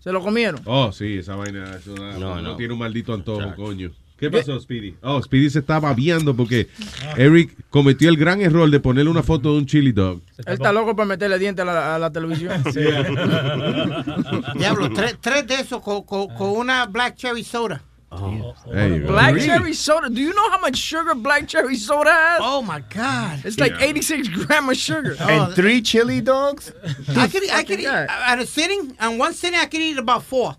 Se 0.00 0.10
lo 0.10 0.20
comieron. 0.20 0.60
Oh, 0.64 0.90
sí, 0.90 1.18
esa 1.18 1.36
vaina. 1.36 1.76
eso 1.76 1.94
da- 1.94 2.18
No, 2.18 2.36
no, 2.36 2.42
no. 2.42 2.56
tiene 2.56 2.72
un 2.72 2.78
maldito 2.80 3.14
antojo, 3.14 3.54
coño. 3.54 3.92
¿Qué 4.22 4.30
pasó, 4.30 4.60
Speedy? 4.60 4.94
Oh, 5.02 5.20
Speedy 5.20 5.50
se 5.50 5.58
estaba 5.58 5.88
babiando 5.88 6.36
porque 6.36 6.68
Eric 7.16 7.56
cometió 7.70 8.08
el 8.08 8.16
gran 8.16 8.40
error 8.40 8.70
de 8.70 8.78
ponerle 8.78 9.10
una 9.10 9.24
foto 9.24 9.50
de 9.50 9.58
un 9.58 9.66
chili 9.66 9.90
dog. 9.90 10.22
Él 10.46 10.54
está 10.54 10.70
loco 10.70 10.94
por 10.94 11.06
meterle 11.06 11.40
dientes 11.40 11.60
a 11.60 11.66
la, 11.66 11.96
a 11.96 11.98
la 11.98 12.12
televisión. 12.12 12.62
Diablo, 14.54 14.90
tres, 14.90 15.16
tres 15.20 15.44
de 15.48 15.54
esos 15.56 15.82
con, 15.82 16.04
con, 16.04 16.28
con 16.36 16.50
una 16.50 16.86
black 16.86 17.16
cherry 17.16 17.42
soda. 17.42 17.82
Go. 18.10 18.54
Black 18.66 19.34
Really? 19.34 19.46
cherry 19.46 19.74
soda. 19.74 20.08
Do 20.08 20.20
you 20.20 20.32
know 20.34 20.50
how 20.50 20.60
much 20.60 20.76
sugar 20.76 21.16
black 21.16 21.48
cherry 21.48 21.76
soda 21.76 22.12
has? 22.12 22.40
Oh 22.42 22.62
my 22.62 22.80
God. 22.94 23.44
It's 23.44 23.58
like 23.58 23.72
86 23.80 24.28
grams 24.28 24.70
of 24.70 24.76
sugar. 24.76 25.16
And 25.18 25.52
three 25.54 25.82
chili 25.82 26.20
dogs? 26.20 26.72
I 27.16 27.26
could, 27.26 27.50
I 27.50 27.64
could 27.64 27.80
eat, 27.80 27.86
at 27.86 28.38
a 28.38 28.46
sitting, 28.46 28.94
on 29.00 29.18
one 29.18 29.32
sitting, 29.32 29.58
I 29.58 29.66
could 29.66 29.80
eat 29.80 29.98
about 29.98 30.22
four. 30.22 30.54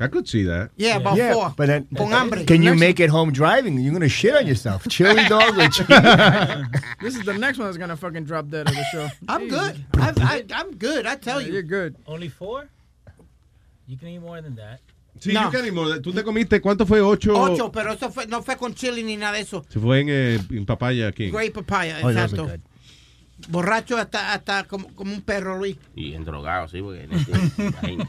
I 0.00 0.08
could 0.08 0.28
see 0.28 0.44
that. 0.44 0.70
Yeah, 0.76 0.96
about 0.98 1.16
Yeah, 1.16 1.32
four. 1.34 1.54
but 1.56 1.66
then, 1.66 1.86
Con 1.96 2.10
hambre. 2.10 2.44
can 2.44 2.62
you 2.62 2.74
make 2.74 3.00
it 3.00 3.10
home 3.10 3.32
driving? 3.32 3.78
You're 3.78 3.92
gonna 3.92 4.08
shit 4.08 4.34
on 4.34 4.46
yourself. 4.46 4.86
Chili 4.88 5.24
dog 5.28 5.56
with 5.56 5.72
chili. 5.76 5.88
This 7.00 7.16
is 7.16 7.24
the 7.24 7.34
next 7.36 7.58
one 7.58 7.66
that's 7.66 7.78
gonna 7.78 7.96
fucking 7.96 8.24
drop 8.24 8.48
dead 8.48 8.68
of 8.68 8.74
the 8.74 8.84
show. 8.92 9.08
I'm 9.28 9.48
good. 9.48 9.84
I, 9.94 10.12
I, 10.18 10.44
I'm 10.54 10.76
good. 10.76 11.06
I 11.06 11.16
tell 11.16 11.40
you. 11.40 11.52
You're 11.52 11.62
good. 11.62 11.96
Only 12.06 12.28
four? 12.28 12.68
You 13.86 13.96
can 13.96 14.08
eat 14.08 14.20
more 14.20 14.40
than 14.40 14.54
that. 14.56 14.80
Sí, 15.18 15.32
No. 15.32 15.44
you 15.46 15.50
can 15.50 15.64
eat 15.66 15.74
more. 15.74 15.98
Tú 16.00 16.12
te 16.14 16.22
comiste, 16.22 16.60
¿cuánto 16.60 16.86
fue? 16.86 17.00
Ocho. 17.00 17.34
Ocho, 17.34 17.70
pero 17.72 17.92
eso 17.92 18.10
fue, 18.10 18.26
no 18.26 18.42
fue 18.42 18.56
con 18.56 18.74
chili 18.74 19.02
ni 19.02 19.16
nada 19.16 19.32
de 19.34 19.40
eso. 19.40 19.64
Se 19.68 19.80
fue 19.80 20.00
en, 20.00 20.08
eh, 20.08 20.38
en 20.50 20.64
papaya 20.64 21.08
aquí. 21.08 21.30
Great 21.30 21.52
papaya, 21.52 21.98
Oh, 22.04 22.10
exacto. 22.10 22.48
Borracho 23.48 23.96
hasta, 23.96 24.32
hasta 24.32 24.64
como, 24.64 24.88
como 24.94 25.12
un 25.12 25.22
perro, 25.22 25.58
Luis. 25.58 25.76
Y 25.96 26.14
en 26.14 26.24
drogado, 26.24 26.68
sí, 26.68 26.80
porque 26.82 27.04
en 27.04 27.12
este- 27.14 27.32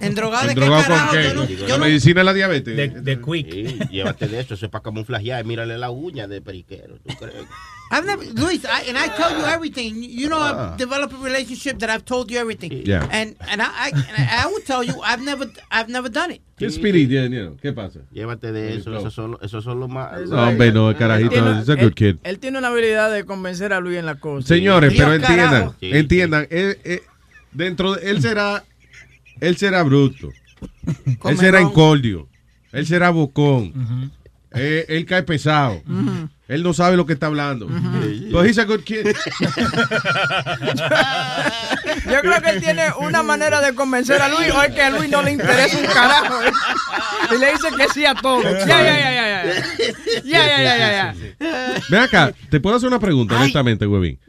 ¿En 0.05 0.15
drogado 0.15 0.47
de 0.47 0.53
qué 0.55 0.59
¿Drogado 0.61 0.83
con 0.87 0.95
carajo? 0.95 1.11
qué? 1.13 1.23
Yo 1.23 1.33
no- 1.33 1.45
yo 1.47 1.67
¿La 1.67 1.77
no- 1.77 1.85
medicina 1.85 2.19
de 2.21 2.23
la 2.25 2.33
diabetes? 2.33 2.75
De, 2.77 2.87
de 2.89 3.21
quick. 3.21 3.51
Sí, 3.51 3.79
llévate 3.91 4.27
de 4.27 4.39
eso, 4.39 4.53
eso 4.55 4.65
es 4.65 4.71
para 4.71 4.83
camuflajear. 4.83 5.43
Mírale 5.45 5.77
la 5.77 5.89
uña 5.89 6.27
de 6.27 6.41
periquero. 6.41 6.97
¿tú 6.97 7.15
crees? 7.17 7.45
I've 7.91 8.05
never, 8.05 8.23
Luis, 8.23 8.63
I, 8.63 8.83
and 8.87 8.97
I 8.97 9.07
tell 9.17 9.37
you 9.37 9.43
everything. 9.45 10.01
You 10.01 10.29
know. 10.29 10.39
I've 10.39 10.77
developed 10.77 11.13
a 11.13 11.17
relationship 11.17 11.77
that 11.79 11.89
I've 11.89 12.05
told 12.05 12.31
you 12.31 12.37
everything. 12.39 12.71
Yeah. 12.85 13.05
And 13.11 13.35
and 13.49 13.61
I, 13.61 13.67
I, 13.67 13.89
and 13.89 14.29
I 14.43 14.47
will 14.47 14.63
tell 14.65 14.81
you, 14.83 14.95
I've 15.03 15.21
never, 15.21 15.45
I've 15.69 15.89
never 15.89 16.09
done 16.09 16.31
it. 16.31 16.41
¿Qué 16.57 16.69
Speedy 16.69 17.07
tiene? 17.07 17.57
¿Qué 17.61 17.73
pasa? 17.73 18.01
Llévate 18.13 18.51
de 18.51 18.77
eso, 18.77 18.95
esos 18.95 19.13
son, 19.13 19.35
esos 19.41 19.63
son 19.63 19.79
los 19.79 19.89
más... 19.89 20.29
No, 20.29 20.47
hombre, 20.47 20.71
no, 20.71 20.91
el 20.91 20.95
carajito, 20.95 21.33
Él- 21.33 21.59
es 21.59 21.67
a 21.69 21.75
good 21.75 21.93
kid. 21.93 22.17
Él 22.23 22.37
tiene 22.37 22.59
una 22.59 22.67
habilidad 22.67 23.11
de 23.11 23.25
convencer 23.25 23.73
a 23.73 23.79
Luis 23.79 23.97
en 23.97 24.05
la 24.05 24.15
cosa. 24.15 24.47
Señores, 24.47 24.93
pero 24.95 25.13
entiendan, 25.15 25.71
entiendan, 25.81 26.47
él, 26.51 26.77
él- 26.83 27.01
dentro 27.51 27.95
de, 27.95 28.11
él 28.11 28.21
será, 28.21 28.63
él 29.39 29.57
será 29.57 29.81
bruto, 29.81 30.29
él 31.25 31.37
será 31.39 31.59
incordio, 31.61 32.29
él 32.71 32.85
será 32.85 33.09
bocón, 33.09 34.11
eh, 34.53 34.85
él 34.87 35.05
cae 35.07 35.23
pesado. 35.23 35.81
Él 36.51 36.63
no 36.63 36.73
sabe 36.73 36.97
lo 36.97 37.05
que 37.05 37.13
está 37.13 37.27
hablando. 37.27 37.67
But 37.67 38.45
he's 38.45 38.57
a 38.57 38.65
good 38.65 38.81
kid. 38.83 39.07
Yo 42.05 42.19
creo 42.19 42.41
que 42.41 42.49
él 42.49 42.59
tiene 42.61 42.87
una 42.99 43.23
manera 43.23 43.61
de 43.61 43.73
convencer 43.73 44.21
a 44.21 44.27
Luis 44.27 44.51
o 44.51 44.61
es 44.61 44.73
que 44.73 44.81
a 44.81 44.89
Luis 44.89 45.09
no 45.09 45.21
le 45.21 45.31
interesa 45.31 45.77
un 45.77 45.85
carajo. 45.85 46.39
Y 47.33 47.37
le 47.37 47.53
dice 47.53 47.69
que 47.77 47.87
sí 47.93 48.05
a 48.05 48.15
todo. 48.15 48.43
Ya, 48.43 48.65
ya, 48.65 48.83
ya, 48.83 49.11
ya, 49.11 49.27
ya. 49.27 49.43
Ya, 50.25 50.47
ya, 50.47 50.61
ya, 50.61 50.77
ya, 50.77 50.91
ya. 50.91 51.15
Ven 51.89 52.01
acá, 52.01 52.33
te 52.49 52.59
puedo 52.59 52.75
hacer 52.75 52.87
una 52.87 52.99
pregunta, 52.99 53.37
honestamente, 53.37 53.87
huevín. 53.87 54.19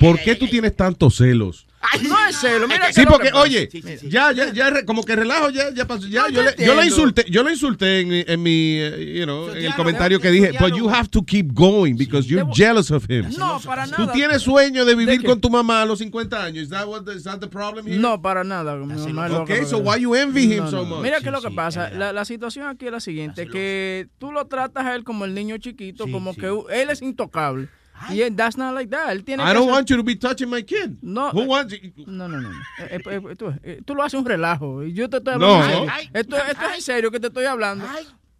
¿Por 0.00 0.18
qué 0.18 0.34
tú 0.34 0.48
tienes 0.48 0.74
tantos 0.74 1.16
celos? 1.16 1.68
No 2.02 2.26
es 2.28 2.36
celo, 2.36 2.66
mira 2.66 2.92
Sí, 2.92 3.02
que 3.02 3.06
porque, 3.06 3.26
que 3.28 3.32
pasa. 3.32 3.42
oye, 3.44 3.68
ya, 4.08 4.32
ya, 4.32 4.52
ya, 4.52 4.70
re- 4.70 4.84
como 4.84 5.04
que 5.04 5.14
relajo, 5.14 5.50
ya, 5.50 5.72
ya 5.72 5.86
pasó. 5.86 6.06
Ya, 6.08 6.22
No, 6.22 6.28
yo, 6.28 6.42
le, 6.42 6.50
yo 6.58 6.74
lo 6.74 6.82
entiendo. 6.82 6.84
insulté, 6.84 7.24
yo 7.30 7.42
lo 7.44 7.50
insulté 7.50 8.00
en, 8.00 8.08
mi- 8.08 8.24
en 8.26 8.42
mi, 8.42 8.76
eh, 8.80 9.14
you 9.18 9.24
know, 9.24 9.50
en 9.50 9.64
el 9.64 9.74
comentario 9.74 10.20
que 10.20 10.30
dije, 10.30 10.52
but 10.58 10.74
you 10.74 10.88
have 10.88 11.08
to 11.08 11.22
keep 11.24 11.52
going 11.54 11.94
because 11.96 12.28
you're 12.28 12.44
jealous 12.52 12.90
of 12.90 13.08
him. 13.08 13.26
No, 13.38 13.60
para 13.60 13.84
Tú 13.86 13.92
nada. 14.02 14.12
tienes 14.12 14.42
sueño 14.42 14.84
de 14.84 14.94
vivir 14.96 15.20
qué? 15.20 15.26
con 15.26 15.40
tu 15.40 15.48
mamá 15.50 15.82
a 15.82 15.86
los 15.86 15.98
50 16.00 16.44
años. 16.44 16.64
Is 16.64 16.70
that, 16.70 16.86
what 16.86 17.04
the, 17.04 17.12
is 17.14 17.22
that 17.24 17.38
the 17.38 17.48
problem 17.48 17.86
here? 17.86 17.98
No, 17.98 18.20
para 18.20 18.42
nada. 18.44 18.74
mi 18.76 18.86
mamá 18.86 19.26
es 19.26 19.32
loca, 19.32 19.42
Okay, 19.44 19.64
so 19.64 19.78
why 19.78 19.98
you 20.00 20.14
envy 20.14 20.52
him 20.52 20.64
No, 20.64 20.70
so 20.70 20.76
no. 20.78 20.84
much? 20.96 21.02
Mira 21.02 21.20
qué 21.20 21.26
es 21.26 21.32
lo 21.32 21.40
que 21.40 21.50
pasa. 21.52 21.90
La, 21.90 22.12
la 22.12 22.24
situación 22.24 22.66
aquí 22.66 22.86
es 22.86 22.92
la 22.92 23.00
siguiente, 23.00 23.46
que 23.46 24.08
tú 24.18 24.32
lo 24.32 24.46
tratas 24.46 24.84
a 24.84 24.94
él 24.94 25.04
como 25.04 25.24
el 25.24 25.32
niño 25.34 25.56
chiquito, 25.58 26.06
como 26.10 26.34
que 26.34 26.46
él 26.70 26.90
es 26.90 27.02
intocable. 27.02 27.68
Y 28.10 28.22
él, 28.22 28.34
that's 28.36 28.56
not 28.56 28.74
like 28.74 28.90
that. 28.90 29.10
Él 29.10 29.24
tiene 29.24 29.42
I 29.42 29.46
que 29.48 29.54
don't 29.54 29.66
ser- 29.66 29.72
want 29.72 29.88
you 29.90 29.96
to 29.96 30.02
be 30.04 30.16
touching 30.16 30.48
my 30.48 30.62
kid. 30.62 30.92
No, 31.02 31.30
Who 31.32 31.42
eh, 31.42 31.46
wants 31.46 31.74
no, 32.06 32.28
no, 32.28 32.40
no. 32.40 32.50
no. 32.50 32.58
Eh, 32.78 33.00
eh, 33.04 33.20
eh, 33.30 33.36
tú, 33.36 33.52
eh, 33.62 33.80
tú 33.84 33.94
lo 33.94 34.02
haces 34.02 34.18
un 34.18 34.24
relajo. 34.26 34.82
Yo 34.84 35.08
te 35.10 35.18
estoy 35.18 35.38
No. 35.38 35.54
hablando. 35.54 35.84
en 35.84 35.90
serio. 35.90 36.10
Esto, 36.14 36.36
esto 36.36 36.66
es 36.70 36.74
en 36.76 36.82
serio 36.82 37.10
que 37.10 37.20
te 37.20 37.26
estoy 37.28 37.44
hablando. 37.44 37.84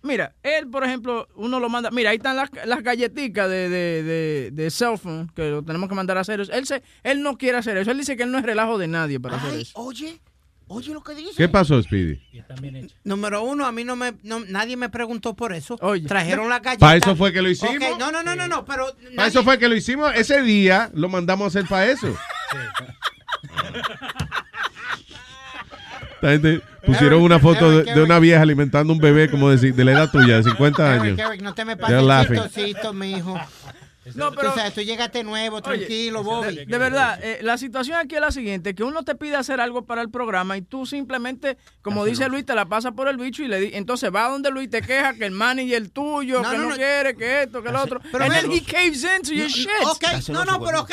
Mira, 0.01 0.33
él, 0.45 0.69
por 0.69 0.85
ejemplo, 0.85 1.27
uno 1.35 1.59
lo 1.59 1.69
manda. 1.69 1.91
Mira, 1.91 2.11
ahí 2.11 2.17
están 2.19 2.37
las, 2.37 2.51
las 2.67 2.83
galletitas 2.85 3.51
de, 3.51 3.69
de, 3.69 4.03
de, 4.05 4.51
de 4.53 4.71
cell 4.71 4.97
phone 4.97 5.29
que 5.35 5.51
lo 5.51 5.63
tenemos 5.65 5.89
que 5.89 5.95
mandar 5.97 6.17
a 6.19 6.21
hacer. 6.21 6.41
Él, 6.41 6.67
se, 6.67 6.83
él 7.03 7.21
no 7.23 7.37
quiere 7.37 7.59
hacer 7.59 7.77
eso. 7.77 7.91
Él 7.91 7.99
dice 7.99 8.17
que 8.17 8.23
él 8.23 8.31
no 8.31 8.39
es 8.39 8.45
relajo 8.45 8.79
de 8.79 8.87
nadie 8.87 9.19
para 9.19 9.37
hacer 9.39 9.59
eso. 9.59 9.73
Oye, 9.77 10.21
oye 10.69 10.93
lo 10.95 11.03
que 11.03 11.15
dice. 11.15 11.33
¿Qué 11.37 11.49
pasó, 11.49 11.83
Speedy? 11.83 12.21
Número 13.05 13.43
uno, 13.43 13.67
a 13.67 13.73
mí 13.73 13.85
no 13.85 13.97
me, 13.97 14.15
no- 14.23 14.41
nadie 14.47 14.77
me 14.77 14.89
preguntó 14.89 15.35
por 15.35 15.53
eso. 15.53 15.79
Trajeron 16.07 16.49
la 16.49 16.61
galleta. 16.61 16.87
¿Para 16.87 16.97
eso 16.97 17.17
fue 17.17 17.33
que 17.33 17.43
lo 17.43 17.51
hicimos? 17.51 17.75
No, 17.99 18.13
no, 18.13 18.23
no, 18.23 18.37
no, 18.37 18.49
no, 18.49 18.65
pero 18.65 18.87
Para 19.17 19.29
eso 19.29 19.43
fue 19.43 19.59
que 19.59 19.69
lo 19.69 19.75
hicimos. 19.75 20.13
Ese 20.15 20.43
día 20.43 20.91
lo 20.95 21.09
mandamos 21.09 21.45
a 21.45 21.49
hacer 21.59 21.69
para 21.69 21.87
eso. 21.87 22.15
Esta 26.15 26.31
gente 26.31 26.61
pusieron 26.85 27.23
una 27.23 27.39
foto 27.39 27.71
de, 27.71 27.95
de 27.95 28.03
una 28.03 28.19
vieja 28.19 28.43
alimentando 28.43 28.93
un 28.93 28.99
bebé 28.99 29.31
como 29.31 29.51
de, 29.51 29.73
de 29.73 29.85
la 29.85 29.93
edad 29.93 30.11
tuya, 30.11 30.39
de 30.39 30.43
50 30.43 30.93
años. 30.93 31.07
Eric, 31.07 31.21
Eric, 31.21 31.43
no 31.43 31.55
te 31.55 31.65
me 31.65 31.77
pases 31.77 31.97
chistosito, 32.29 32.93
mijo. 32.93 33.41
No, 34.15 34.33
pero- 34.33 34.51
Tú 34.53 34.59
sabes, 34.59 34.75
tú 34.75 34.81
llegaste 34.83 35.23
nuevo, 35.25 35.61
tranquilo, 35.63 36.23
Bobby. 36.23 36.65
De 36.67 36.79
verdad, 36.79 37.19
eh, 37.23 37.39
la 37.43 37.59
situación 37.59 37.97
aquí 37.99 38.15
es 38.15 38.21
la 38.21 38.31
siguiente, 38.31 38.75
que 38.75 38.85
uno 38.85 39.03
te 39.05 39.15
pide 39.15 39.37
hacer 39.37 39.61
algo 39.61 39.85
para 39.85 40.03
el 40.03 40.11
programa 40.11 40.57
y 40.57 40.63
tú 40.63 40.87
simplemente, 40.87 41.57
como 41.83 42.05
dice 42.05 42.29
Luis, 42.29 42.45
te 42.47 42.55
la 42.55 42.67
pasa 42.67 42.93
por 42.93 43.09
el 43.09 43.17
bicho 43.17 43.43
y 43.43 43.49
le 43.49 43.61
di, 43.61 43.71
entonces 43.75 44.11
va 44.15 44.29
donde 44.29 44.51
Luis 44.51 44.71
te 44.71 44.83
queja 44.83 45.15
que 45.15 45.25
el 45.27 45.33
manager 45.33 45.89
tuyo, 45.91 46.43
No, 46.43 46.51
que 46.51 46.57
no, 46.57 46.63
no, 46.65 46.69
no. 46.71 46.77
quiere, 46.77 47.17
que 47.17 47.43
esto, 47.43 47.63
que 47.63 47.71
lo 47.73 47.83
otro. 47.83 48.01
Pero 48.13 48.25
And 48.25 48.33
then 48.35 48.51
he 48.53 48.61
caves 48.63 49.05
into 49.05 49.33
your 49.33 49.49
No, 49.49 49.55
shit. 49.55 50.29
No, 50.31 50.45
no, 50.45 50.61
pero 50.65 50.81
ok, 50.83 50.93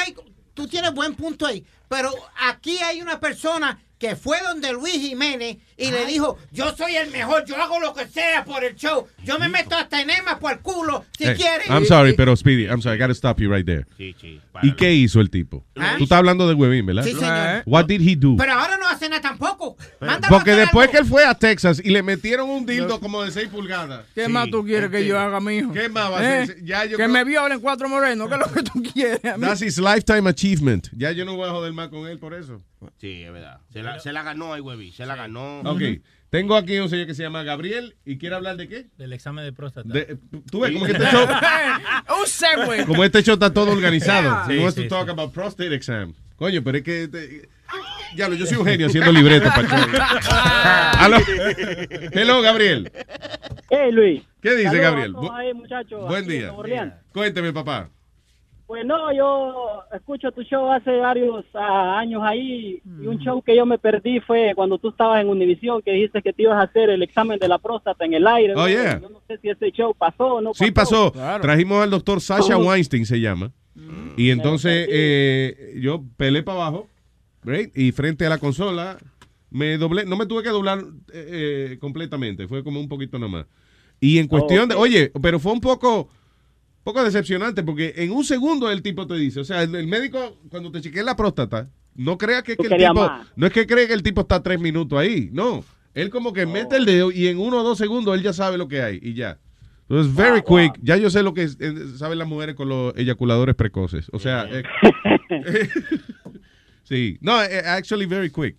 tú 0.53 0.67
tienes 0.67 0.93
buen 0.93 1.15
punto 1.15 1.45
ahí. 1.45 1.65
Pero 1.87 2.11
aquí 2.49 2.77
hay 2.79 3.01
una 3.01 3.19
persona 3.19 3.79
que 3.99 4.15
fue 4.15 4.41
donde 4.41 4.73
Luis 4.73 4.95
Jiménez 4.95 5.57
y 5.77 5.91
le 5.91 6.05
dijo, 6.05 6.37
yo 6.51 6.75
soy 6.75 6.95
el 6.95 7.11
mejor, 7.11 7.43
yo 7.45 7.55
hago 7.61 7.79
lo 7.79 7.93
que 7.93 8.07
sea 8.07 8.45
por 8.45 8.63
el 8.63 8.75
show. 8.75 9.07
Yo 9.23 9.37
me 9.39 9.49
meto 9.49 9.75
hasta 9.75 10.01
enema 10.01 10.39
por 10.39 10.53
el 10.53 10.59
culo, 10.59 11.03
si 11.17 11.25
Hey, 11.25 11.35
quieres. 11.37 11.67
I'm 11.69 11.85
sorry, 11.85 12.13
pero 12.13 12.35
Speedy, 12.35 12.65
I'm 12.65 12.81
sorry, 12.81 12.97
I 12.97 12.99
gotta 13.01 13.13
stop 13.13 13.39
you 13.39 13.51
right 13.51 13.65
there. 13.65 13.85
Sí, 13.97 14.15
sí. 14.19 14.39
¿Y 14.61 14.71
qué 14.75 14.93
hizo 14.93 15.19
el 15.19 15.29
tipo? 15.29 15.65
¿Ah? 15.77 15.95
Tú 15.97 16.03
estás 16.05 16.17
hablando 16.19 16.47
de 16.47 16.53
Huevín, 16.53 16.85
¿verdad? 16.85 17.03
Sí, 17.03 17.13
señor. 17.13 17.63
What 17.65 17.85
did 17.87 17.99
he 18.07 18.15
do? 18.15 18.35
Pero 18.37 18.53
ahora 18.53 18.77
no 18.77 18.87
hace 18.87 19.09
nada 19.09 19.21
tampoco. 19.21 19.75
Mándalo 19.99 20.27
Porque 20.29 20.51
después 20.51 20.83
algo. 20.87 20.91
que 20.93 20.97
él 20.99 21.05
fue 21.05 21.25
a 21.25 21.33
Texas 21.35 21.81
y 21.83 21.89
le 21.89 22.01
metieron 22.03 22.49
un 22.49 22.65
dildo 22.65 23.01
como 23.01 23.21
de 23.23 23.31
6 23.31 23.49
pulgadas. 23.49 24.05
¿Qué 24.15 24.29
más 24.29 24.49
tú 24.49 24.63
quieres 24.63 24.89
que 24.89 25.05
yo 25.05 25.19
haga, 25.19 25.41
mijo? 25.41 25.73
¿Qué 25.73 25.89
más 25.89 26.09
va 26.09 26.17
a 26.17 26.19
hacer? 26.19 26.51
¿Eh? 26.57 26.61
Ya 26.63 26.85
yo 26.85 26.91
que 26.91 27.03
creo- 27.03 27.09
me 27.09 27.23
violen 27.25 27.59
cuatro 27.59 27.89
morenos, 27.89 28.29
¿qué 28.29 28.35
es 28.35 28.39
lo 28.39 28.53
que 28.53 28.63
tú 28.63 28.81
quieres? 28.93 29.19
That's 29.21 29.61
his 29.61 29.77
lifetime 29.77 30.29
achievement. 30.29 30.87
Ya 30.93 31.11
yo 31.11 31.25
no 31.25 31.35
voy 31.35 31.49
a 31.49 31.51
joder 31.51 31.73
más 31.73 31.89
con 31.89 32.07
él 32.07 32.17
por 32.17 32.33
eso. 32.33 32.61
Sí, 33.01 33.23
es 33.23 33.33
verdad. 33.33 33.59
Se 33.73 33.81
la, 33.81 33.99
se 33.99 34.13
la 34.13 34.21
ganó 34.21 34.53
ahí, 34.53 34.61
Webby. 34.61 34.91
Se 34.91 35.05
la 35.07 35.15
ganó. 35.15 35.61
Ok. 35.71 35.81
Tengo 36.29 36.55
aquí 36.57 36.77
un 36.79 36.89
señor 36.89 37.07
que 37.07 37.13
se 37.13 37.23
llama 37.23 37.43
Gabriel 37.43 37.95
y 38.03 38.17
quiere 38.17 38.35
hablar 38.35 38.57
de 38.57 38.67
qué? 38.67 38.87
Del 38.97 39.13
examen 39.13 39.45
de 39.45 39.53
próstata. 39.53 39.87
De- 39.87 40.17
tú 40.51 40.59
ves 40.59 40.71
como 40.71 40.85
que 40.85 40.91
este 40.91 41.05
show, 41.05 41.25
un 42.21 42.27
segue. 42.27 42.85
como 42.85 43.03
este 43.03 43.23
show 43.23 43.35
está 43.35 43.53
todo 43.53 43.71
organizado. 43.71 44.45
Sí, 44.47 44.57
wants 44.57 44.75
sí, 44.75 44.87
to 44.87 44.89
talk 44.89 45.07
about 45.09 45.33
prostate 45.33 45.73
exam. 45.73 46.13
Coño, 46.35 46.61
pero 46.63 46.77
es 46.79 46.83
que 46.83 47.07
te- 47.07 47.47
ya 48.17 48.27
lo, 48.27 48.35
yo 48.35 48.45
soy 48.45 48.57
un 48.57 48.65
genio 48.65 48.87
haciendo 48.87 49.11
libretos 49.11 49.51
para. 49.53 50.91
Hello, 52.11 52.41
Gabriel. 52.41 52.91
Hey, 53.69 53.91
Luis. 53.91 54.23
¿Qué 54.41 54.55
dice 54.55 54.77
Gabriel? 54.77 55.13
Bu- 55.13 55.31
ahí, 55.33 55.51
Buen 56.07 56.27
día. 56.27 56.53
Cuénteme, 57.13 57.53
papá. 57.53 57.89
Pues 58.67 58.83
no, 58.83 59.13
yo 59.13 59.83
escucho 59.93 60.31
tu 60.31 60.41
show 60.41 60.71
hace 60.71 60.97
varios 60.97 61.45
ah, 61.53 61.99
años 61.99 62.21
ahí 62.23 62.81
y 62.83 62.89
Mm. 62.89 63.07
un 63.09 63.19
show 63.19 63.41
que 63.41 63.55
yo 63.55 63.65
me 63.65 63.77
perdí 63.77 64.19
fue 64.21 64.53
cuando 64.55 64.77
tú 64.79 64.89
estabas 64.89 65.21
en 65.21 65.29
Univisión 65.29 65.81
que 65.83 65.91
dijiste 65.91 66.21
que 66.23 66.33
te 66.33 66.43
ibas 66.43 66.57
a 66.57 66.63
hacer 66.63 66.89
el 66.89 67.03
examen 67.03 67.37
de 67.37 67.47
la 67.47 67.59
próstata 67.59 68.05
en 68.05 68.13
el 68.15 68.25
aire. 68.25 68.53
Oh, 68.53 68.61
¿no? 68.61 68.67
yeah. 68.67 68.99
Yo 68.99 69.09
no 69.09 69.21
sé 69.27 69.37
si 69.37 69.49
ese 69.49 69.71
show 69.71 69.93
pasó 69.93 70.35
o 70.35 70.41
no 70.41 70.53
Sí, 70.55 70.71
pasó. 70.71 71.11
Claro. 71.11 71.41
Trajimos 71.43 71.83
al 71.83 71.91
doctor 71.91 72.19
Sasha. 72.21 72.57
Weinstein, 72.57 73.05
se 73.05 73.19
llama. 73.19 73.51
Y 74.17 74.29
entonces 74.31 74.87
eh, 74.89 75.75
yo 75.81 76.03
pelé 76.17 76.41
para 76.41 76.59
abajo, 76.61 76.87
right, 77.43 77.77
y 77.77 77.91
frente 77.91 78.25
a 78.25 78.29
la 78.29 78.37
consola 78.37 78.97
me 79.51 79.77
doblé, 79.77 80.05
no 80.05 80.15
me 80.15 80.25
tuve 80.25 80.41
que 80.43 80.49
doblar 80.49 80.79
eh, 81.13 81.69
eh, 81.73 81.77
completamente, 81.79 82.47
fue 82.47 82.63
como 82.63 82.79
un 82.79 82.87
poquito 82.89 83.19
nomás. 83.19 83.45
Y 83.99 84.17
en 84.17 84.27
cuestión 84.27 84.67
de, 84.69 84.75
oye, 84.75 85.11
pero 85.21 85.39
fue 85.39 85.51
un 85.51 85.61
poco, 85.61 86.09
poco 86.85 87.03
decepcionante 87.03 87.63
porque 87.63 87.93
en 87.97 88.11
un 88.13 88.23
segundo 88.23 88.71
el 88.71 88.81
tipo 88.81 89.05
te 89.07 89.15
dice, 89.15 89.41
o 89.41 89.43
sea, 89.43 89.61
el, 89.63 89.75
el 89.75 89.87
médico 89.87 90.39
cuando 90.49 90.71
te 90.71 90.79
chequea 90.79 91.03
la 91.03 91.17
próstata, 91.17 91.69
no 91.95 92.17
crea 92.17 92.41
que, 92.43 92.55
que 92.55 92.67
el 92.67 92.77
tipo, 92.77 92.93
más. 92.93 93.27
no 93.35 93.47
es 93.47 93.51
que 93.51 93.65
cree 93.67 93.87
que 93.87 93.93
el 93.93 94.03
tipo 94.03 94.21
está 94.21 94.41
tres 94.41 94.59
minutos 94.59 94.97
ahí, 94.97 95.29
no. 95.33 95.65
Él 95.93 96.09
como 96.09 96.31
que 96.31 96.45
mete 96.45 96.75
el 96.77 96.85
dedo 96.85 97.11
y 97.11 97.27
en 97.27 97.39
uno 97.39 97.59
o 97.61 97.63
dos 97.63 97.77
segundos 97.77 98.15
él 98.15 98.21
ya 98.23 98.33
sabe 98.33 98.57
lo 98.57 98.67
que 98.67 98.81
hay 98.81 98.99
y 99.01 99.13
ya. 99.13 99.39
Entonces, 99.87 100.13
very 100.15 100.41
quick. 100.41 100.79
Ya 100.81 100.97
yo 100.97 101.09
sé 101.09 101.21
lo 101.23 101.33
que 101.33 101.43
es- 101.43 101.57
eh, 101.59 101.73
saben 101.97 102.17
las 102.19 102.27
mujeres 102.27 102.55
con 102.55 102.67
los 102.69 102.95
eyaculadores 102.97 103.55
precoces. 103.55 104.07
O 104.11 104.19
sea, 104.19 104.45
eh, 104.51 104.63
sí. 106.83 107.17
No, 107.21 107.41
eh, 107.43 107.59
actually 107.65 108.05
very 108.05 108.29
quick. 108.29 108.57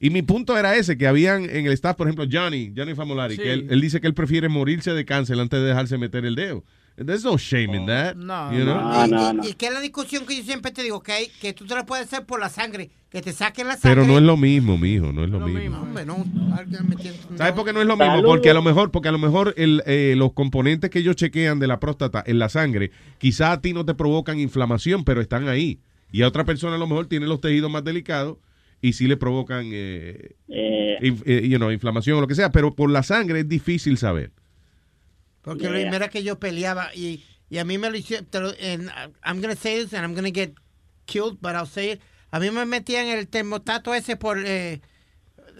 Y 0.00 0.10
mi 0.10 0.22
punto 0.22 0.56
era 0.56 0.76
ese, 0.76 0.96
que 0.96 1.06
habían 1.06 1.44
en 1.48 1.66
el 1.66 1.72
staff, 1.72 1.96
por 1.96 2.06
ejemplo, 2.06 2.26
Johnny, 2.30 2.72
Johnny 2.76 2.94
Famolari, 2.94 3.36
Sí. 3.36 3.42
que 3.42 3.52
él, 3.52 3.66
él 3.70 3.80
dice 3.80 4.00
que 4.00 4.06
él 4.06 4.14
prefiere 4.14 4.48
morirse 4.48 4.92
de 4.92 5.04
cáncer 5.04 5.38
antes 5.40 5.60
de 5.60 5.66
dejarse 5.66 5.98
meter 5.98 6.24
el 6.24 6.34
dedo. 6.34 6.64
There's 6.96 7.24
no 7.24 7.36
shame 7.36 7.74
in 7.76 7.86
that. 7.86 8.16
No, 8.16 8.50
you 8.52 8.64
know? 8.64 8.74
y, 9.06 9.10
y- 9.44 9.50
y 9.50 9.54
que 9.54 9.66
es 9.66 9.72
la 9.74 9.80
discusión 9.80 10.24
que 10.24 10.34
yo 10.36 10.42
siempre 10.42 10.70
te 10.72 10.82
digo, 10.82 11.02
que, 11.02 11.12
hay, 11.12 11.26
que 11.40 11.52
tú 11.52 11.66
te 11.66 11.74
la 11.74 11.84
puedes 11.84 12.06
hacer 12.06 12.24
por 12.24 12.40
la 12.40 12.48
sangre, 12.48 12.90
que 13.10 13.20
te 13.20 13.32
saquen 13.34 13.66
la 13.66 13.74
sangre. 13.76 13.96
Pero 14.00 14.06
no 14.06 14.16
es 14.18 14.24
lo 14.24 14.36
mismo, 14.38 14.78
mijo, 14.78 15.12
no 15.12 15.24
es 15.24 15.28
lo 15.30 15.40
mismo. 15.40 15.82
Hombre, 15.82 16.06
no, 16.06 16.24
¿Sabes 17.36 17.52
por 17.52 17.64
qué 17.66 17.72
no 17.74 17.80
es 17.82 17.86
lo 17.86 17.96
mismo? 17.96 18.22
Porque 18.24 18.48
a 18.50 18.54
lo 18.54 18.62
mejor, 18.62 18.90
porque 18.90 19.08
a 19.08 19.12
lo 19.12 19.18
mejor 19.18 19.52
el, 19.58 19.82
eh, 19.86 20.14
los 20.16 20.32
componentes 20.32 20.88
que 20.90 21.00
ellos 21.00 21.16
chequean 21.16 21.58
de 21.58 21.66
la 21.66 21.80
próstata 21.80 22.24
en 22.26 22.38
la 22.38 22.48
sangre, 22.48 22.90
quizá 23.18 23.52
a 23.52 23.60
ti 23.60 23.72
no 23.74 23.84
te 23.84 23.94
provocan 23.94 24.40
inflamación, 24.40 25.04
pero 25.04 25.20
están 25.20 25.48
ahí. 25.48 25.80
Y 26.12 26.22
a 26.22 26.28
otra 26.28 26.44
persona 26.44 26.76
a 26.76 26.78
lo 26.78 26.86
mejor 26.86 27.06
tiene 27.06 27.26
los 27.26 27.40
tejidos 27.40 27.70
más 27.70 27.84
delicados 27.84 28.38
y 28.80 28.94
sí 28.94 29.06
le 29.06 29.16
provocan 29.18 29.66
eh, 29.70 30.36
inf- 31.02 31.22
eh, 31.26 31.46
you 31.48 31.58
know, 31.58 31.70
inflamación 31.70 32.16
o 32.16 32.20
lo 32.22 32.26
que 32.26 32.34
sea, 32.34 32.52
pero 32.52 32.74
por 32.74 32.90
la 32.90 33.02
sangre 33.02 33.40
es 33.40 33.48
difícil 33.48 33.98
saber. 33.98 34.32
Porque 35.46 35.70
Luis, 35.70 35.86
mira 35.90 36.08
que 36.08 36.22
yo 36.22 36.38
peleaba 36.38 36.90
y, 36.94 37.24
y 37.48 37.58
a 37.58 37.64
mí 37.64 37.78
me 37.78 37.88
lo 37.88 37.96
hicieron, 37.96 38.26
and 38.34 38.90
I'm 39.24 39.40
gonna 39.40 39.56
say 39.56 39.82
this 39.82 39.94
and 39.94 40.04
I'm 40.04 40.14
gonna 40.14 40.30
get 40.34 40.52
killed, 41.06 41.38
but 41.40 41.54
I'll 41.54 41.66
say 41.66 41.92
it. 41.92 42.00
A 42.32 42.38
mí 42.40 42.50
me 42.50 42.66
metían 42.66 43.06
el 43.06 43.28
termostato 43.28 43.94
ese 43.94 44.16
por 44.16 44.38
eh, 44.44 44.80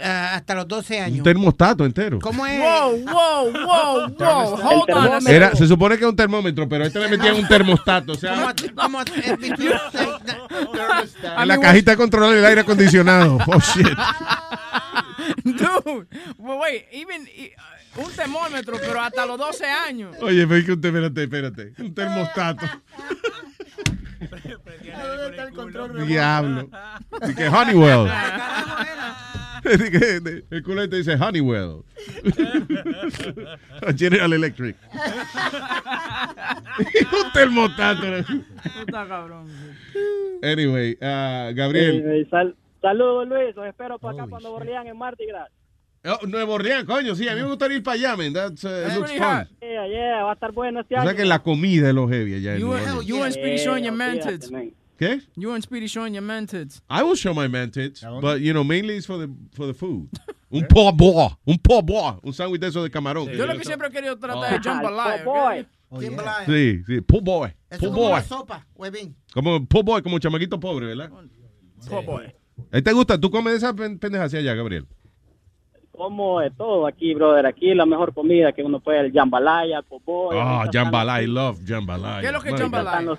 ah, 0.03 0.33
hasta 0.35 0.57
los 0.57 0.67
12 0.67 0.97
Un 0.99 1.03
años. 1.05 1.23
termostato 1.25 1.87
entero. 1.87 2.19
¿Cómo 2.21 2.45
es? 2.47 2.59
Wow, 2.59 3.05
wow, 3.05 3.53
wow, 3.53 4.09
wow. 4.19 4.57
Hold 4.61 4.91
on. 4.91 5.27
a 5.27 5.31
Era, 5.31 5.55
se 5.55 5.67
supone 5.69 5.97
que 5.97 6.05
es 6.05 6.11
un 6.11 6.17
termómetro, 6.17 6.69
pero 6.69 6.83
a 6.85 6.87
este 6.89 6.99
le 6.99 7.09
metían 7.09 7.37
un 7.37 7.47
termostato. 7.47 8.13
O 8.13 8.17
sea, 8.17 8.53
¿Cómo- 8.75 9.01
eh, 9.03 9.37
between- 9.39 9.81
en 11.39 11.49
la 11.49 11.61
cajita 11.61 11.93
de 11.93 11.97
controlar 11.97 12.37
el 12.37 12.45
aire 12.45 12.61
acondicionado. 12.63 13.39
Oh, 13.47 13.61
shit. 13.61 13.87
Dude, 15.45 16.07
well, 16.39 16.59
wait, 16.59 16.87
even 16.93 17.27
un 17.99 18.11
termómetro, 18.15 18.77
pero 18.81 19.01
hasta 19.01 19.27
los 19.27 19.39
12 19.39 19.65
años. 19.67 20.17
Oye, 20.21 20.45
ve 20.47 20.65
que 20.65 20.73
usted, 20.73 20.89
espérate, 20.89 21.23
espérate. 21.25 21.73
Un 21.83 21.95
termostato. 21.95 22.67
Diablo. 26.07 26.69
Y 27.29 27.35
que 27.35 27.49
Honeywell. 27.49 28.11
Y 29.65 29.91
que 29.91 30.21
de- 30.21 30.45
el 30.51 30.63
culo 30.63 30.89
te 30.89 30.97
dice 30.97 31.15
Honeywell. 31.15 31.83
General 33.97 34.33
Electric. 34.33 34.77
un 37.25 37.33
termostato. 37.33 38.03
Puta 38.81 39.07
cabrón. 39.09 39.49
Anyway, 40.43 40.97
ah, 41.01 41.51
Gabriel. 41.55 42.03
Eh, 42.07 42.27
sal- 42.31 42.55
Saludos, 42.81 43.27
Luis. 43.27 43.57
Los 43.57 43.67
espero 43.67 43.99
para 43.99 44.15
acá 44.15 44.27
cuando 44.31 44.53
Borlean 44.53 44.87
en 44.87 44.97
Mardi 44.97 45.27
Gras. 45.27 45.51
Oh, 46.09 46.27
Nuevo 46.27 46.55
Orleans, 46.55 46.85
coño, 46.85 47.15
sí, 47.15 47.29
a 47.29 47.35
mí 47.35 47.41
me 47.43 47.49
gustaría 47.49 47.79
ir 47.79 47.83
para 47.83 47.95
allá, 47.97 48.17
man. 48.17 48.33
That's, 48.33 48.63
uh, 48.65 48.69
looks 48.97 49.11
fun. 49.13 49.49
Yeah, 49.61 49.87
yeah, 49.89 50.23
va 50.23 50.31
a 50.31 50.35
estar 50.35 50.53
bueno 50.53 50.81
este 50.81 50.95
O 50.95 50.99
año. 51.01 51.09
sea 51.11 51.17
que 51.17 51.25
la 51.25 51.43
comida 51.43 51.89
es 51.89 51.95
lo 51.95 52.09
heavy 52.09 52.35
allá 52.35 52.55
en 52.55 52.61
You, 52.61 52.71
Orleans. 52.71 53.07
you 53.07 53.23
and 53.25 53.33
Speedy 53.33 53.59
showing 53.59 53.85
your 53.85 53.95
man 53.95 54.21
tits. 54.21 54.51
¿Qué? 54.99 55.21
You 55.37 55.53
and 55.53 55.63
Speedy 55.63 55.89
showing 55.89 56.15
your 56.15 56.23
man 56.23 56.47
tits. 56.47 56.81
I 56.89 57.03
will 57.03 57.17
show 57.17 57.35
my 57.35 57.49
man 57.49 57.71
tits, 57.71 58.03
but 58.23 58.41
you 58.41 58.53
know, 58.53 58.63
mainly 58.65 58.97
it's 58.97 59.07
for 59.07 59.19
the 59.19 59.29
for 59.53 59.67
the 59.67 59.75
food. 59.75 60.09
un 60.51 60.65
po' 60.69 60.93
boy, 60.93 61.29
un 61.45 61.59
po' 61.59 61.83
boy, 61.83 62.15
un 62.23 62.33
sándwich 62.33 62.61
de 62.61 62.69
eso 62.69 62.83
de 62.83 62.89
camarón. 62.91 63.29
Yo 63.31 63.45
lo 63.47 63.57
que 63.59 63.65
siempre 63.65 63.89
he 63.89 63.91
querido 63.91 64.17
tratar 64.19 64.53
Oh. 64.53 64.57
es 64.57 64.61
jambalaya. 64.65 65.25
boy. 65.25 65.67
¿ok? 65.91 66.03
Sí, 66.47 66.83
sí, 66.87 67.01
po' 67.01 67.21
boy, 67.21 67.51
po' 67.51 67.55
es 67.69 67.79
como 67.79 67.93
boy. 67.93 68.13
una 68.13 68.23
sopa, 68.23 68.67
huevín. 68.75 69.15
Como 69.35 69.67
po' 69.67 69.83
boy, 69.83 70.03
como 70.03 70.19
chamaquito 70.19 70.59
pobre, 70.61 70.87
¿verdad? 70.87 71.11
Po' 71.91 72.03
boy. 72.03 72.27
¿A 72.73 72.77
ti 72.77 72.83
te 72.83 72.93
gusta? 72.93 73.19
¿Tú 73.21 73.31
comes 73.31 73.55
esa 73.55 73.75
pen- 73.75 73.99
pendeja 73.99 74.25
hacia 74.25 74.39
allá, 74.39 74.55
Gabriel? 74.55 74.87
Como 75.97 76.41
de 76.41 76.51
todo 76.51 76.87
aquí, 76.87 77.15
brother. 77.15 77.47
Aquí 77.47 77.75
la 77.75 77.87
mejor 77.87 78.13
comida 78.13 78.53
que 78.53 78.63
uno 78.63 78.81
puede, 78.81 79.01
el 79.01 79.13
jambalaya, 79.13 79.83
el. 79.89 80.39
Ah, 80.39 80.59
ahorita 80.59 80.83
jambalaya, 80.85 81.23
I 81.23 81.27
love 81.27 81.59
jambalaya. 81.67 82.21
¿Qué 82.21 82.27
es 82.27 82.33
lo 82.33 82.41
que 82.41 82.49
es 82.51 82.61
jambalaya? 82.61 82.91
Están 82.99 83.07
los. 83.07 83.19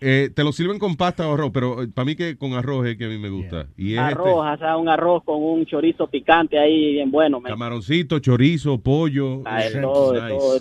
Eh, 0.00 0.30
te 0.34 0.44
lo 0.44 0.52
sirven 0.52 0.78
con 0.78 0.96
pasta 0.96 1.28
o 1.28 1.34
arroz, 1.34 1.50
pero 1.52 1.76
para 1.94 2.04
mí 2.04 2.14
que 2.16 2.36
con 2.36 2.52
arroz 2.54 2.86
es 2.86 2.96
que 2.96 3.06
a 3.06 3.08
mí 3.08 3.18
me 3.18 3.30
gusta. 3.30 3.66
Y 3.76 3.94
es 3.94 4.00
este, 4.00 4.12
Arroz, 4.12 4.46
o 4.54 4.56
sea, 4.58 4.76
un 4.76 4.88
arroz 4.88 5.22
con 5.24 5.42
un 5.42 5.64
chorizo 5.66 6.06
picante 6.06 6.58
ahí, 6.58 6.92
bien 6.92 7.10
bueno, 7.10 7.40
man. 7.40 7.50
camaroncito, 7.50 8.18
chorizo, 8.18 8.78
pollo. 8.78 9.42
Ah, 9.44 9.62
de 9.62 9.70
shrimp, 9.70 9.82
todo, 9.84 10.12
de 10.12 10.20
nice. 10.22 10.34
todo. 10.38 10.60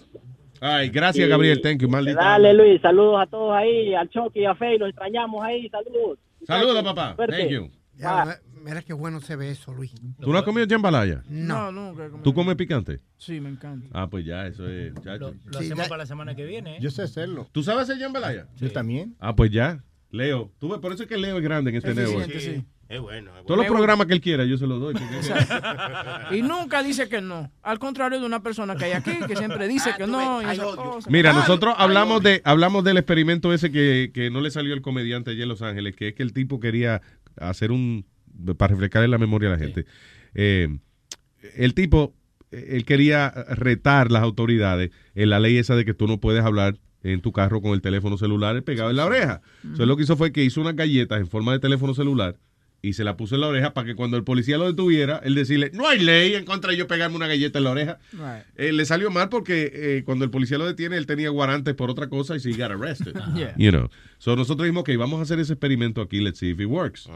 Ay, 0.62 0.90
gracias, 0.90 1.26
Sí. 1.26 1.30
Gabriel. 1.30 1.60
Thank 1.62 1.82
you, 1.82 1.90
maldita. 1.90 2.22
Dale, 2.24 2.54
Luis, 2.54 2.80
saludos 2.82 3.20
a 3.22 3.26
todos 3.26 3.54
ahí, 3.54 3.94
al 3.96 4.10
Chucky 4.10 4.42
y 4.42 4.46
a 4.46 4.54
Fey, 4.56 4.78
los 4.78 4.90
extrañamos 4.90 5.44
ahí, 5.44 5.68
saludos. 5.70 6.20
Saludos, 6.46 6.84
papá. 6.84 7.16
Suerte. 7.16 7.38
Thank 7.38 7.50
you. 7.50 7.70
Ya, 7.98 8.38
mira- 8.64 8.82
qué 8.82 8.94
bueno 8.94 9.22
se 9.22 9.36
ve 9.36 9.52
eso, 9.52 9.74
Luis. 9.74 9.94
¿Tú 10.20 10.32
no 10.32 10.38
has 10.38 10.44
comido 10.44 10.66
jambalaya? 10.70 11.24
No, 11.30 11.72
nunca. 11.72 12.06
he 12.06 12.10
comido. 12.10 12.24
¿Tú 12.24 12.34
comes 12.34 12.56
picante? 12.56 13.00
Sí, 13.18 13.40
me 13.40 13.50
encanta. 13.50 13.88
Ah, 13.94 14.08
pues 14.10 14.26
ya, 14.26 14.48
eso 14.48 14.68
es. 14.68 14.94
chacho. 14.96 15.34
Lo 15.46 15.60
hacemos 15.60 15.88
para 15.88 16.00
la 16.00 16.06
semana 16.06 16.36
que 16.36 16.46
viene. 16.46 16.78
¿eh? 16.78 16.80
Yo 16.82 16.92
sé 16.92 17.04
hacerlo. 17.04 17.48
¿Tú 17.52 17.64
sabes 17.64 17.84
hacer 17.84 18.00
jambalaya? 18.00 18.48
Yo 18.58 18.72
también. 18.72 19.16
Ah, 19.20 19.36
pues 19.36 19.52
ya. 19.52 19.84
Leo. 20.12 20.52
Tú 20.60 20.70
ves, 20.70 20.80
por 20.80 20.92
eso 20.92 21.04
es 21.04 21.10
que 21.10 21.18
Leo 21.18 21.38
es 21.38 21.44
grande 21.44 21.72
en 21.72 21.78
este 21.78 21.94
network. 21.94 22.30
Eficiente, 22.30 22.60
sí. 22.62 22.66
Es 22.90 23.00
bueno. 23.00 23.32
es 23.40 23.46
Todos 23.46 23.58
los 23.58 23.68
programas 23.68 24.06
que 24.06 24.14
él 24.14 24.20
quiera, 24.20 24.44
yo 24.44 24.58
se 24.58 24.68
los 24.68 24.82
doy. 24.82 24.94
Y 26.32 26.42
nunca 26.42 26.84
dice 26.84 27.08
que 27.08 27.22
no. 27.22 27.50
Al 27.62 27.80
contrario 27.80 28.20
de 28.20 28.26
una 28.26 28.44
persona 28.44 28.76
que 28.76 28.84
hay 28.86 28.92
aquí, 28.92 29.18
que 29.28 29.38
siempre 29.38 29.70
dice 29.70 29.92
que 29.98 30.08
no. 30.08 30.42
Y 30.42 30.46
esas 30.46 30.76
cosas. 30.76 31.10
Mira, 31.10 31.32
nosotros 31.32 31.74
hablamos 31.78 32.22
de 32.22 32.42
hablamos 32.44 32.84
del 32.84 32.98
experimento 32.98 33.54
ese 33.54 33.72
que, 33.72 34.12
que 34.14 34.30
no 34.30 34.42
le 34.42 34.52
salió 34.52 34.74
al 34.74 34.82
comediante 34.82 35.32
allá 35.32 35.44
en 35.44 35.50
Los 35.50 35.62
Ángeles, 35.62 35.96
que 35.96 36.10
es 36.10 36.16
que 36.16 36.24
el 36.24 36.34
tipo 36.34 36.60
quería 36.60 37.02
hacer 37.38 37.72
un, 37.72 38.06
para 38.58 38.74
refrescar 38.74 39.04
en 39.04 39.12
la 39.12 39.18
memoria 39.18 39.50
a 39.50 39.54
la 39.54 39.58
gente, 39.58 39.86
eh, 40.34 40.68
el 41.56 41.74
tipo, 41.74 42.14
él 42.52 42.86
quería 42.86 43.30
retar 43.30 44.12
las 44.12 44.24
autoridades 44.24 44.92
en 45.16 45.30
la 45.30 45.40
ley 45.40 45.58
esa 45.58 45.76
de 45.76 45.86
que 45.86 45.94
tú 45.94 46.08
no 46.08 46.20
puedes 46.20 46.44
hablar 46.44 46.78
en 47.04 47.22
tu 47.22 47.32
carro 47.32 47.62
con 47.62 47.72
el 47.72 47.82
teléfono 47.82 48.18
celular 48.18 48.62
pegado 48.64 48.90
en 48.90 48.98
la 48.98 49.06
oreja. 49.06 49.42
Entonces 49.64 49.88
lo 49.88 49.98
que 49.98 50.04
hizo 50.04 50.18
fue 50.18 50.32
que 50.32 50.44
hizo 50.44 50.62
unas 50.62 50.76
galletas 50.76 51.20
en 51.20 51.28
forma 51.28 51.52
de 51.52 51.60
teléfono 51.60 51.94
celular 51.94 52.38
y 52.84 52.94
se 52.94 53.04
la 53.04 53.16
puso 53.16 53.36
en 53.36 53.42
la 53.42 53.48
oreja 53.48 53.74
para 53.74 53.86
que 53.86 53.96
cuando 53.96 54.18
el 54.18 54.24
policía 54.24 54.58
lo 54.58 54.66
detuviera, 54.66 55.22
él 55.24 55.36
decirle, 55.36 55.72
no 55.74 55.88
hay 55.88 56.00
ley 56.00 56.34
en 56.34 56.46
contra 56.46 56.72
de 56.72 56.78
yo 56.78 56.88
pegarme 56.88 57.16
una 57.16 57.28
galleta 57.28 57.60
en 57.60 57.64
la 57.64 57.72
oreja. 57.72 58.00
Right. 58.12 58.46
Eh, 58.56 58.72
le 58.72 58.86
salió 58.86 59.12
mal 59.12 59.30
porque 59.30 59.72
eh, 59.74 60.04
cuando 60.04 60.26
el 60.26 60.32
policía 60.32 60.58
lo 60.58 60.66
detiene, 60.66 60.98
él 60.98 61.06
tenía 61.06 61.30
guarantes 61.30 61.76
por 61.76 61.92
otra 61.92 62.10
cosa 62.10 62.36
y 62.36 62.40
se 62.40 62.52
got 62.54 62.72
arrested. 62.72 63.14
Yeah. 63.36 63.54
You 63.58 63.72
know. 63.72 63.90
So 64.18 64.36
nosotros 64.36 64.66
dijimos 64.66 64.84
que 64.84 64.98
vamos 64.98 65.20
a 65.20 65.24
hacer 65.24 65.40
ese 65.40 65.54
experimento 65.54 66.02
aquí, 66.02 66.20
let's 66.20 66.40
see 66.40 66.50
if 66.50 66.60
it 66.60 66.68
works. 66.68 67.08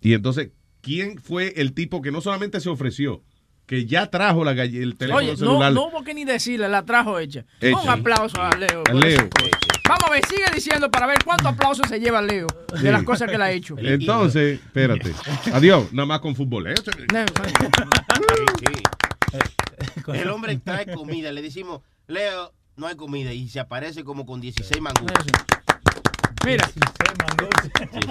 Y 0.00 0.12
entonces, 0.12 0.50
¿quién 0.86 1.18
fue 1.18 1.52
el 1.56 1.72
tipo 1.72 2.00
que 2.00 2.12
no 2.12 2.20
solamente 2.20 2.60
se 2.60 2.68
ofreció, 2.68 3.20
que 3.66 3.86
ya 3.86 4.06
trajo 4.08 4.44
la 4.44 4.52
galle- 4.54 4.80
el 4.84 4.96
teléfono 4.96 5.18
Oye, 5.18 5.32
no, 5.32 5.36
celular? 5.36 5.72
no 5.72 5.88
hubo 5.88 6.04
que 6.04 6.14
ni 6.14 6.24
decirle, 6.24 6.68
la 6.68 6.84
trajo 6.84 7.18
hecha. 7.18 7.44
Hecha. 7.60 7.76
Un 7.82 7.88
aplauso 7.88 8.40
a 8.40 8.56
Leo. 8.56 8.84
A 8.88 8.92
Leo. 8.94 9.28
Vamos 9.88 10.04
a 10.06 10.10
ver, 10.10 10.24
sigue 10.26 10.44
diciendo 10.54 10.88
para 10.88 11.06
ver 11.08 11.18
cuántos 11.24 11.46
aplausos 11.48 11.88
se 11.88 11.98
lleva 11.98 12.22
Leo 12.22 12.46
de 12.72 12.78
Sí. 12.78 12.84
las 12.86 13.02
cosas 13.02 13.28
que 13.28 13.36
le 13.36 13.42
ha 13.44 13.50
hecho. 13.50 13.74
Entonces, 13.78 14.60
espérate. 14.60 15.12
Adiós, 15.52 15.92
nada 15.92 16.06
más 16.06 16.20
con 16.20 16.36
fútbol. 16.36 16.68
¿eh? 16.68 16.74
El 20.14 20.30
hombre 20.30 20.56
trae 20.58 20.86
comida, 20.94 21.32
le 21.32 21.42
decimos, 21.42 21.82
Leo, 22.06 22.52
no 22.76 22.86
hay 22.86 22.94
comida, 22.94 23.32
y 23.32 23.48
se 23.48 23.58
aparece 23.58 24.04
como 24.04 24.24
con 24.24 24.40
16 24.40 24.80
mangos. 24.80 25.10
Mira, 26.44 26.68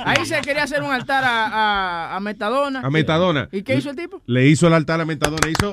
ahí 0.06 0.26
se 0.26 0.42
quería 0.42 0.64
hacer 0.64 0.82
un 0.84 0.92
altar 0.92 1.24
a, 1.24 1.45
a, 1.48 2.16
a 2.16 2.19
Metadona. 2.19 2.82
A 2.82 2.90
Metadona. 2.90 3.50
¿Y 3.52 3.61
qué 3.64 3.76
hizo 3.76 3.90
el 3.90 3.95
tipo? 3.95 4.22
Le 4.26 4.48
hizo 4.48 4.68
el 4.68 4.74
altar 4.74 5.00
a 5.02 5.06
Metadona. 5.06 5.48
Hizo 5.50 5.72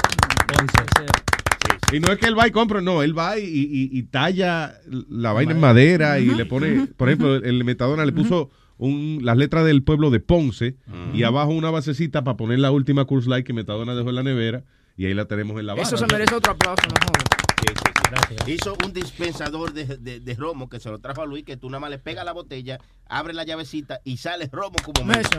Y 1.92 2.00
no 2.00 2.10
es 2.12 2.18
que 2.18 2.26
él 2.26 2.38
va 2.38 2.46
y 2.46 2.50
compra, 2.50 2.80
no, 2.80 3.02
él 3.02 3.16
va 3.18 3.38
y, 3.38 3.42
y- 3.44 3.90
y 3.92 4.02
talla 4.04 4.74
la 5.10 5.32
vaina 5.32 5.52
en 5.52 5.60
madera 5.60 6.18
y 6.18 6.26
le 6.26 6.46
pone, 6.46 6.86
por 6.96 7.08
ejemplo, 7.08 7.34
el 7.36 7.64
Metadona 7.64 8.04
le 8.06 8.12
puso 8.12 8.50
un, 8.78 9.18
las 9.22 9.36
letras 9.36 9.64
del 9.66 9.82
pueblo 9.82 10.10
de 10.10 10.20
Ponce 10.20 10.76
y 11.12 11.22
abajo 11.24 11.50
una 11.50 11.70
basecita 11.70 12.24
para 12.24 12.36
poner 12.36 12.58
la 12.60 12.70
última 12.70 13.04
Curse 13.04 13.28
Light 13.28 13.46
que 13.46 13.52
Metadona 13.52 13.94
dejó 13.94 14.08
en 14.08 14.14
la 14.14 14.22
nevera 14.22 14.62
y 14.96 15.06
ahí 15.06 15.14
la 15.14 15.26
tenemos 15.26 15.58
en 15.60 15.66
la 15.66 15.74
barra. 15.74 15.86
Eso 15.86 15.96
se 15.98 16.06
merece 16.06 16.34
otro 16.34 16.52
aplauso, 16.52 16.82
no 16.88 17.91
Hizo 18.46 18.76
un 18.84 18.92
dispensador 18.92 19.72
de, 19.72 19.84
de- 19.98 20.20
de 20.20 20.34
romo 20.34 20.68
que 20.68 20.78
se 20.80 20.90
lo 20.90 20.98
trajo 21.00 21.22
a 21.22 21.26
Luis, 21.26 21.44
que 21.44 21.56
tú 21.56 21.68
nada 21.70 21.80
más 21.80 21.90
le 21.90 21.98
pegas 21.98 22.24
la 22.24 22.32
botella, 22.32 22.78
abre 23.08 23.32
la 23.34 23.44
llavecita 23.44 24.00
y 24.04 24.16
sale 24.18 24.48
romo 24.52 24.76
como 24.84 25.12
Eso, 25.12 25.30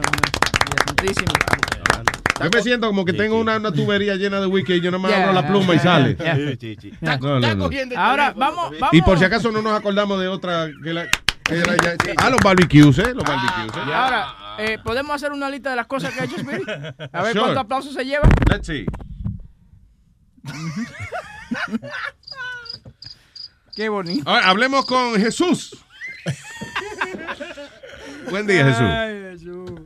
Yo 2.41 2.49
me 2.51 2.61
siento 2.63 2.87
como 2.87 3.05
que 3.05 3.13
tengo 3.13 3.39
Una, 3.39 3.57
una 3.57 3.71
tubería 3.71 4.15
llena 4.15 4.39
de 4.39 4.47
whisky 4.47 4.73
y 4.73 4.81
yo 4.81 4.91
nada 4.91 5.01
más 5.01 5.11
Yeah. 5.11 5.29
abro 5.29 5.33
la 5.41 5.47
pluma 5.47 5.75
y 5.75 5.79
sale. 5.79 6.15
Yeah. 6.15 6.35
Sí, 6.35 6.57
sí, 6.59 6.77
sí. 6.81 6.91
No, 7.01 7.39
no, 7.39 7.55
no. 7.55 7.69
Ahora, 7.97 8.33
vamos, 8.35 8.71
vamos. 8.79 8.93
Y 8.93 9.01
por 9.01 9.17
si 9.19 9.25
acaso 9.25 9.51
no 9.51 9.61
nos 9.61 9.77
acordamos 9.77 10.19
de 10.19 10.27
otra 10.27 10.69
que 10.83 10.93
la... 10.93 11.07
que 11.43 11.59
era 11.59 11.75
ya- 11.77 11.95
ah, 12.17 12.29
los 12.29 12.39
barbecues, 12.43 12.97
¿eh? 12.99 13.13
Los 13.13 13.23
barbecues. 13.23 13.87
¿eh? 13.87 13.93
Ahora, 13.93 14.35
eh, 14.59 14.77
¿podemos 14.83 15.15
hacer 15.15 15.31
una 15.31 15.49
lista 15.49 15.69
de 15.69 15.75
las 15.75 15.87
cosas 15.87 16.13
que 16.13 16.21
ha 16.21 16.23
hecho 16.25 16.37
Spirit? 16.37 16.67
A 16.69 17.21
ver 17.21 17.33
Sure. 17.33 17.39
cuántos 17.43 17.57
aplausos 17.57 17.93
se 17.93 18.03
lleva. 18.05 18.27
Let's 18.49 18.67
see. 18.67 18.85
Qué 23.75 23.89
bonito. 23.89 24.29
Ahora, 24.29 24.49
hablemos 24.49 24.85
con 24.85 25.15
Jesús. 25.15 25.83
Buen 28.29 28.45
día, 28.47 28.65
Jesús. 28.65 28.81
Ay, 28.81 29.21
Jesús. 29.31 29.81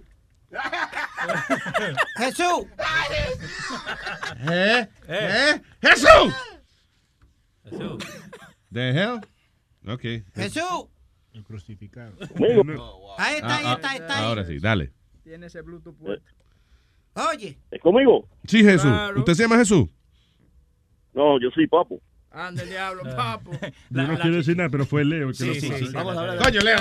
Jesús. 2.17 2.67
¿Eh? 4.51 4.87
¿Eh? 5.07 5.61
¡Jesús! 5.81 6.33
¿The 8.71 8.89
hell? 8.91 9.21
Ok. 9.87 10.01
Jesús. 10.35 10.87
El 11.33 11.43
crucificado. 11.43 12.13
Ahí 13.17 13.35
está, 13.35 13.57
ahí 13.57 13.63
Ah, 13.65 13.73
está, 13.75 13.89
ahí 13.89 13.97
ah, 13.99 14.01
está. 14.01 14.17
ahí. 14.17 14.25
Ahora 14.25 14.45
sí, 14.45 14.59
dale. 14.59 14.91
Tiene 15.23 15.45
ese 15.47 15.61
Bluetooth 15.61 15.95
puesto. 15.97 16.25
Oye. 17.13 17.57
¿Es 17.71 17.81
conmigo? 17.81 18.27
Sí, 18.45 18.63
Jesús. 18.63 18.89
Claro. 18.89 19.19
¿Usted 19.19 19.33
se 19.33 19.43
llama 19.43 19.57
Jesús? 19.57 19.87
No, 21.13 21.39
yo 21.39 21.49
soy 21.51 21.67
papo. 21.67 22.01
Anda 22.37 22.61
el 22.63 22.69
diablo, 22.69 23.03
papo. 23.15 23.51
Yo 23.89 24.03
no 24.03 24.17
quiero 24.19 24.35
decir 24.37 24.55
nada, 24.55 24.69
pero 24.69 24.85
fue 24.85 25.03
Leo 25.03 25.29
el 25.29 25.37
que 25.37 25.43
Sí, 25.43 25.47
lo 25.47 25.53
sí, 25.55 25.67
puso. 25.71 25.77
sí. 25.85 25.89
Vamos 25.93 26.15
a 26.17 26.19
hablar 26.21 26.37
Coño, 26.37 26.59
Leo. 26.61 26.77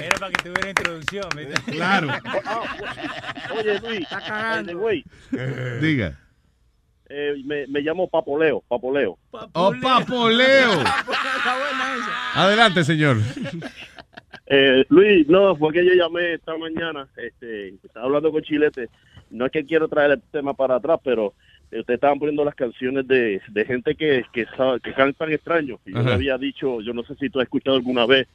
Era 0.00 0.18
para 0.18 0.32
que 0.32 0.42
tuviera 0.42 0.68
introducción. 0.68 1.28
¿viste? 1.36 1.72
Claro. 1.72 2.08
Oye, 3.58 3.78
Luis, 3.80 4.08
cagando. 4.08 4.72
eh, 4.72 4.74
güey, 4.74 5.04
Diga. 5.80 6.18
eh, 7.08 7.34
me, 7.44 7.66
me 7.68 7.80
llamo 7.80 8.08
Papo 8.08 8.38
Leo, 8.38 8.62
Papo 8.68 8.92
Leo. 8.92 9.18
¡Oh, 9.52 9.72
Papo 9.80 10.28
Leo! 10.28 10.72
Está 10.80 11.04
buena 11.58 11.94
esa. 11.96 12.42
Adelante, 12.42 12.84
señor. 12.84 13.16
Eh, 14.46 14.84
Luis, 14.88 15.26
no, 15.28 15.56
fue 15.56 15.72
que 15.72 15.84
yo 15.84 15.92
llamé 15.94 16.34
esta 16.34 16.56
mañana, 16.56 17.06
este, 17.16 17.68
estaba 17.84 18.06
hablando 18.06 18.30
con 18.32 18.42
Chilete, 18.42 18.88
no 19.30 19.46
es 19.46 19.52
que 19.52 19.64
quiero 19.66 19.88
traer 19.88 20.12
el 20.12 20.22
tema 20.32 20.54
para 20.54 20.76
atrás, 20.76 20.98
pero 21.04 21.28
eh, 21.28 21.32
ustedes 21.70 21.96
estaban 21.96 22.18
poniendo 22.18 22.44
las 22.44 22.54
canciones 22.54 23.06
de, 23.06 23.40
de 23.48 23.64
gente 23.64 23.94
que, 23.94 24.24
que, 24.32 24.46
sabe- 24.56 24.80
que 24.80 24.92
cantan 24.94 25.32
extraño. 25.32 25.78
Y 25.86 25.92
yo 25.92 26.02
le 26.02 26.12
había 26.14 26.38
dicho, 26.38 26.80
yo 26.80 26.92
no 26.94 27.02
sé 27.04 27.14
si 27.16 27.28
tú 27.30 27.38
has 27.40 27.44
escuchado 27.44 27.76
alguna 27.76 28.06
vez, 28.06 28.26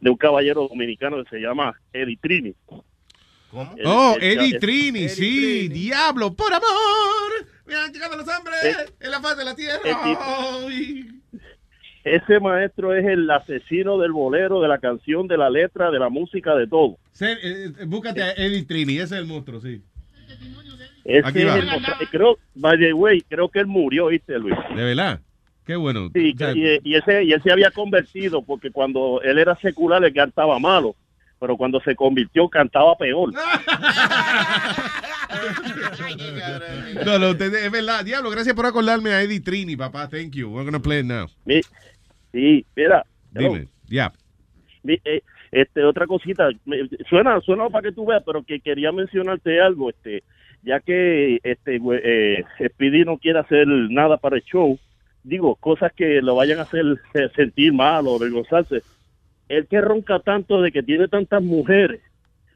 de 0.00 0.10
un 0.10 0.16
caballero 0.16 0.68
dominicano 0.68 1.22
que 1.24 1.30
se 1.30 1.38
llama 1.40 1.74
Eddie 1.92 2.18
Trini. 2.20 2.54
¿Cómo? 2.66 3.74
El- 3.76 3.86
Oh, 3.86 4.14
el- 4.20 4.22
Eddie 4.38 4.54
el- 4.54 4.60
Trini, 4.60 5.08
sí, 5.08 5.68
diablo, 5.68 6.34
por 6.34 6.52
amor. 6.52 7.32
Me 7.66 7.74
han 7.76 7.92
llegado 7.92 8.16
los 8.16 8.26
hombres 8.28 8.56
Eh, 8.64 8.92
en 9.00 9.10
la 9.10 9.20
faz 9.20 9.36
de 9.36 9.44
la 9.44 9.54
tierra. 9.54 9.80
eh. 9.84 11.04
Ese 12.04 12.40
maestro 12.40 12.94
es 12.94 13.06
el 13.06 13.30
asesino 13.30 13.96
del 13.98 14.10
bolero, 14.10 14.60
de 14.60 14.66
la 14.68 14.78
canción, 14.78 15.28
de 15.28 15.38
la 15.38 15.48
letra, 15.48 15.90
de 15.92 16.00
la 16.00 16.08
música, 16.08 16.54
de 16.56 16.66
todo. 16.66 16.98
Se- 17.12 17.30
eh, 17.32 17.72
eh, 17.78 17.84
búscate 17.86 18.22
a 18.22 18.32
Eddie 18.32 18.64
Trini, 18.64 18.94
ese 18.96 19.04
es 19.14 19.20
el 19.20 19.26
monstruo, 19.26 19.60
sí. 19.60 19.80
Ese 21.04 21.26
Aquí 21.28 21.38
es 21.40 21.46
va. 21.46 21.58
el 21.58 21.66
monstruo. 21.66 21.96
creo, 22.10 22.38
by 22.54 22.78
the 22.78 22.92
way, 22.92 23.20
creo 23.22 23.48
que 23.48 23.58
él 23.60 23.66
murió, 23.66 24.06
¿viste, 24.06 24.38
Luis? 24.38 24.54
De 24.74 24.82
verdad. 24.84 25.20
Qué 25.66 25.76
bueno. 25.76 26.08
Sí, 26.12 26.32
O 26.34 26.38
sea, 26.38 26.52
y, 26.52 26.80
y 26.82 26.94
ese, 26.96 27.22
y 27.24 27.32
él 27.32 27.42
se 27.42 27.52
había 27.52 27.70
convertido 27.70 28.42
porque 28.42 28.70
cuando 28.70 29.20
él 29.22 29.38
era 29.38 29.54
secular 29.60 30.02
él 30.04 30.12
cantaba 30.12 30.58
malo, 30.58 30.96
pero 31.38 31.56
cuando 31.56 31.80
se 31.80 31.94
convirtió 31.94 32.48
cantaba 32.48 32.96
peor. 32.96 33.32
No, 37.04 37.18
no, 37.18 37.30
es 37.30 37.70
verdad. 37.72 38.04
Diablo, 38.04 38.30
gracias 38.30 38.54
por 38.54 38.66
acordarme 38.66 39.10
a 39.12 39.22
Eddie 39.22 39.40
Trini, 39.40 39.76
papá. 39.76 40.08
Thank 40.08 40.32
you. 40.34 40.48
We're 40.48 40.64
gonna 40.64 40.80
play 40.80 41.00
it 41.00 41.06
now. 41.06 41.26
Mi- 41.44 41.60
Sí, 42.32 42.64
mira. 42.74 43.04
Dime. 43.30 43.68
Ya. 43.88 44.12
Eh, 44.84 45.22
este, 45.50 45.84
otra 45.84 46.06
cosita, 46.06 46.48
me- 46.64 46.88
suena, 47.10 47.40
suena 47.42 47.68
para 47.68 47.88
que 47.88 47.94
tú 47.94 48.06
veas, 48.06 48.22
pero 48.24 48.42
que 48.42 48.60
quería 48.60 48.90
mencionarte 48.90 49.60
algo, 49.60 49.90
este, 49.90 50.22
ya 50.62 50.80
que 50.80 51.38
este 51.42 51.80
eh, 52.04 52.44
Speedy 52.68 53.04
no 53.04 53.18
quiere 53.18 53.38
hacer 53.40 53.66
nada 53.66 54.16
para 54.16 54.36
el 54.36 54.42
show, 54.42 54.78
digo, 55.24 55.56
cosas 55.56 55.92
que 55.92 56.20
lo 56.22 56.34
vayan 56.36 56.58
a 56.58 56.62
hacer 56.62 56.84
sentir 57.34 57.72
mal 57.72 58.06
o 58.06 58.16
avergonzarse. 58.16 58.82
El 59.48 59.66
que 59.66 59.80
ronca 59.80 60.18
tanto 60.20 60.60
de 60.62 60.72
que 60.72 60.82
tiene 60.82 61.08
tantas 61.08 61.42
mujeres, 61.42 62.00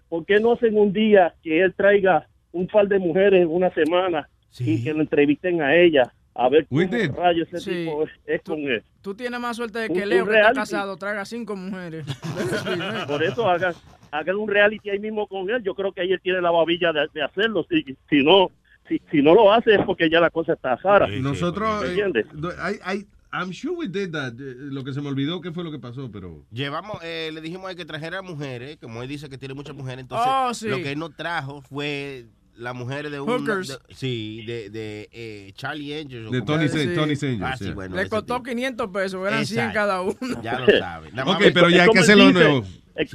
¿por 0.09 0.25
qué 0.25 0.41
no 0.41 0.53
hacen 0.53 0.77
un 0.77 0.93
día 0.93 1.35
que 1.43 1.63
él 1.63 1.75
traiga 1.75 2.27
un 2.53 2.67
par 2.69 2.89
de 2.89 2.99
mujeres 2.99 3.43
en 3.43 3.49
una 3.49 3.71
semana 3.71 4.29
y 4.59 4.83
que 4.83 4.93
lo 4.95 5.01
entrevisten 5.03 5.61
a 5.63 5.77
ella? 5.77 6.13
A 6.39 6.51
ver 6.51 6.67
cómo 6.67 6.83
rayos 7.17 7.49
ese 7.49 7.61
Sí. 7.61 7.71
tipo 7.87 8.03
es, 8.05 8.11
es 8.27 8.43
con 8.43 8.59
él. 8.61 8.83
Tú 9.01 9.15
tienes 9.15 9.41
más 9.41 9.57
suerte 9.57 9.79
de 9.79 9.89
que 9.89 10.03
un 10.03 10.09
Leo, 10.11 10.27
que 10.27 10.37
está 10.37 10.53
casado, 10.53 10.97
traiga 10.99 11.25
cinco 11.25 11.57
mujeres. 11.57 12.05
Por 13.09 13.23
eso 13.23 13.49
hagan, 13.49 13.73
hagan 14.11 14.37
un 14.37 14.49
reality 14.49 14.91
ahí 14.91 14.99
mismo 14.99 15.27
con 15.27 15.49
él. 15.51 15.63
Yo 15.63 15.75
creo 15.75 15.93
que 15.93 16.01
ahí 16.03 16.13
él 16.13 16.21
tiene 16.23 16.41
la 16.41 16.51
babilla 16.51 16.93
de, 16.93 17.07
de 17.13 17.23
hacerlo. 17.23 17.67
Si, 17.71 17.83
si 18.09 18.23
no 18.23 18.51
si, 18.89 19.01
si 19.11 19.21
no 19.21 19.35
lo 19.35 19.53
hace 19.53 19.75
es 19.75 19.81
porque 19.85 20.09
ya 20.09 20.21
la 20.21 20.31
cosa 20.31 20.53
está 20.53 20.81
Sara. 20.81 21.07
Nosotros, 21.09 21.81
¿Me 21.83 21.87
eh, 21.87 21.91
entiendes? 21.91 22.27
do- 22.33 22.53
I- 22.53 22.99
I- 22.99 23.07
I'm 23.33 23.53
sure 23.53 23.75
we 23.75 23.89
did 23.89 24.13
that. 24.13 24.35
Eh, 24.35 24.55
Lo 24.71 24.85
que 24.85 24.93
se 24.93 25.01
me 25.01 25.09
olvidó 25.09 25.41
qué 25.41 25.51
fue 25.51 25.65
lo 25.65 25.73
que 25.73 25.79
pasó, 25.81 26.09
pero... 26.13 26.45
Llevamos, 26.53 26.99
eh, 27.03 27.31
le 27.35 27.41
dijimos 27.41 27.67
a 27.67 27.71
él 27.73 27.77
que 27.77 27.85
trajera 27.85 28.23
mujeres, 28.23 28.79
como 28.81 29.03
él 29.03 29.09
dice 29.09 29.29
que 29.29 29.37
tiene 29.39 29.55
muchas 29.55 29.75
mujeres, 29.75 30.01
entonces 30.03 30.27
Oh, 30.31 30.55
sí. 30.55 30.69
lo 30.69 30.77
que 30.77 30.93
él 30.93 30.99
no 31.01 31.11
trajo 31.11 31.61
fue 31.63 32.27
la 32.57 32.73
mujer 32.73 33.11
de 33.11 33.19
un... 33.21 33.29
Hookers. 33.29 33.69
de- 33.69 33.95
sí, 33.95 34.45
de, 34.47 34.71
de 34.71 35.09
eh, 35.13 35.53
Charlie 35.57 35.99
Angels. 35.99 36.31
De 36.31 36.41
Tony 36.43 36.69
Tony 36.95 37.17
Sanger, 37.17 37.45
Ah, 37.45 37.57
sí, 37.57 37.73
bueno. 37.73 37.97
Le 37.97 38.09
costó 38.09 38.41
500 38.43 38.89
pesos, 38.91 39.27
eran 39.27 39.45
100 39.45 39.59
Exacto. 39.59 39.75
cada 39.75 40.01
uno. 40.03 40.43
Ya 40.43 40.61
lo 40.61 40.79
sabe. 40.79 41.09
Ok, 41.27 41.43
pero 41.53 41.69
ya 41.69 41.83
hay 41.83 41.91
que 41.91 42.01
como 42.01 42.13
él 42.13 42.63
Es, 42.97 43.13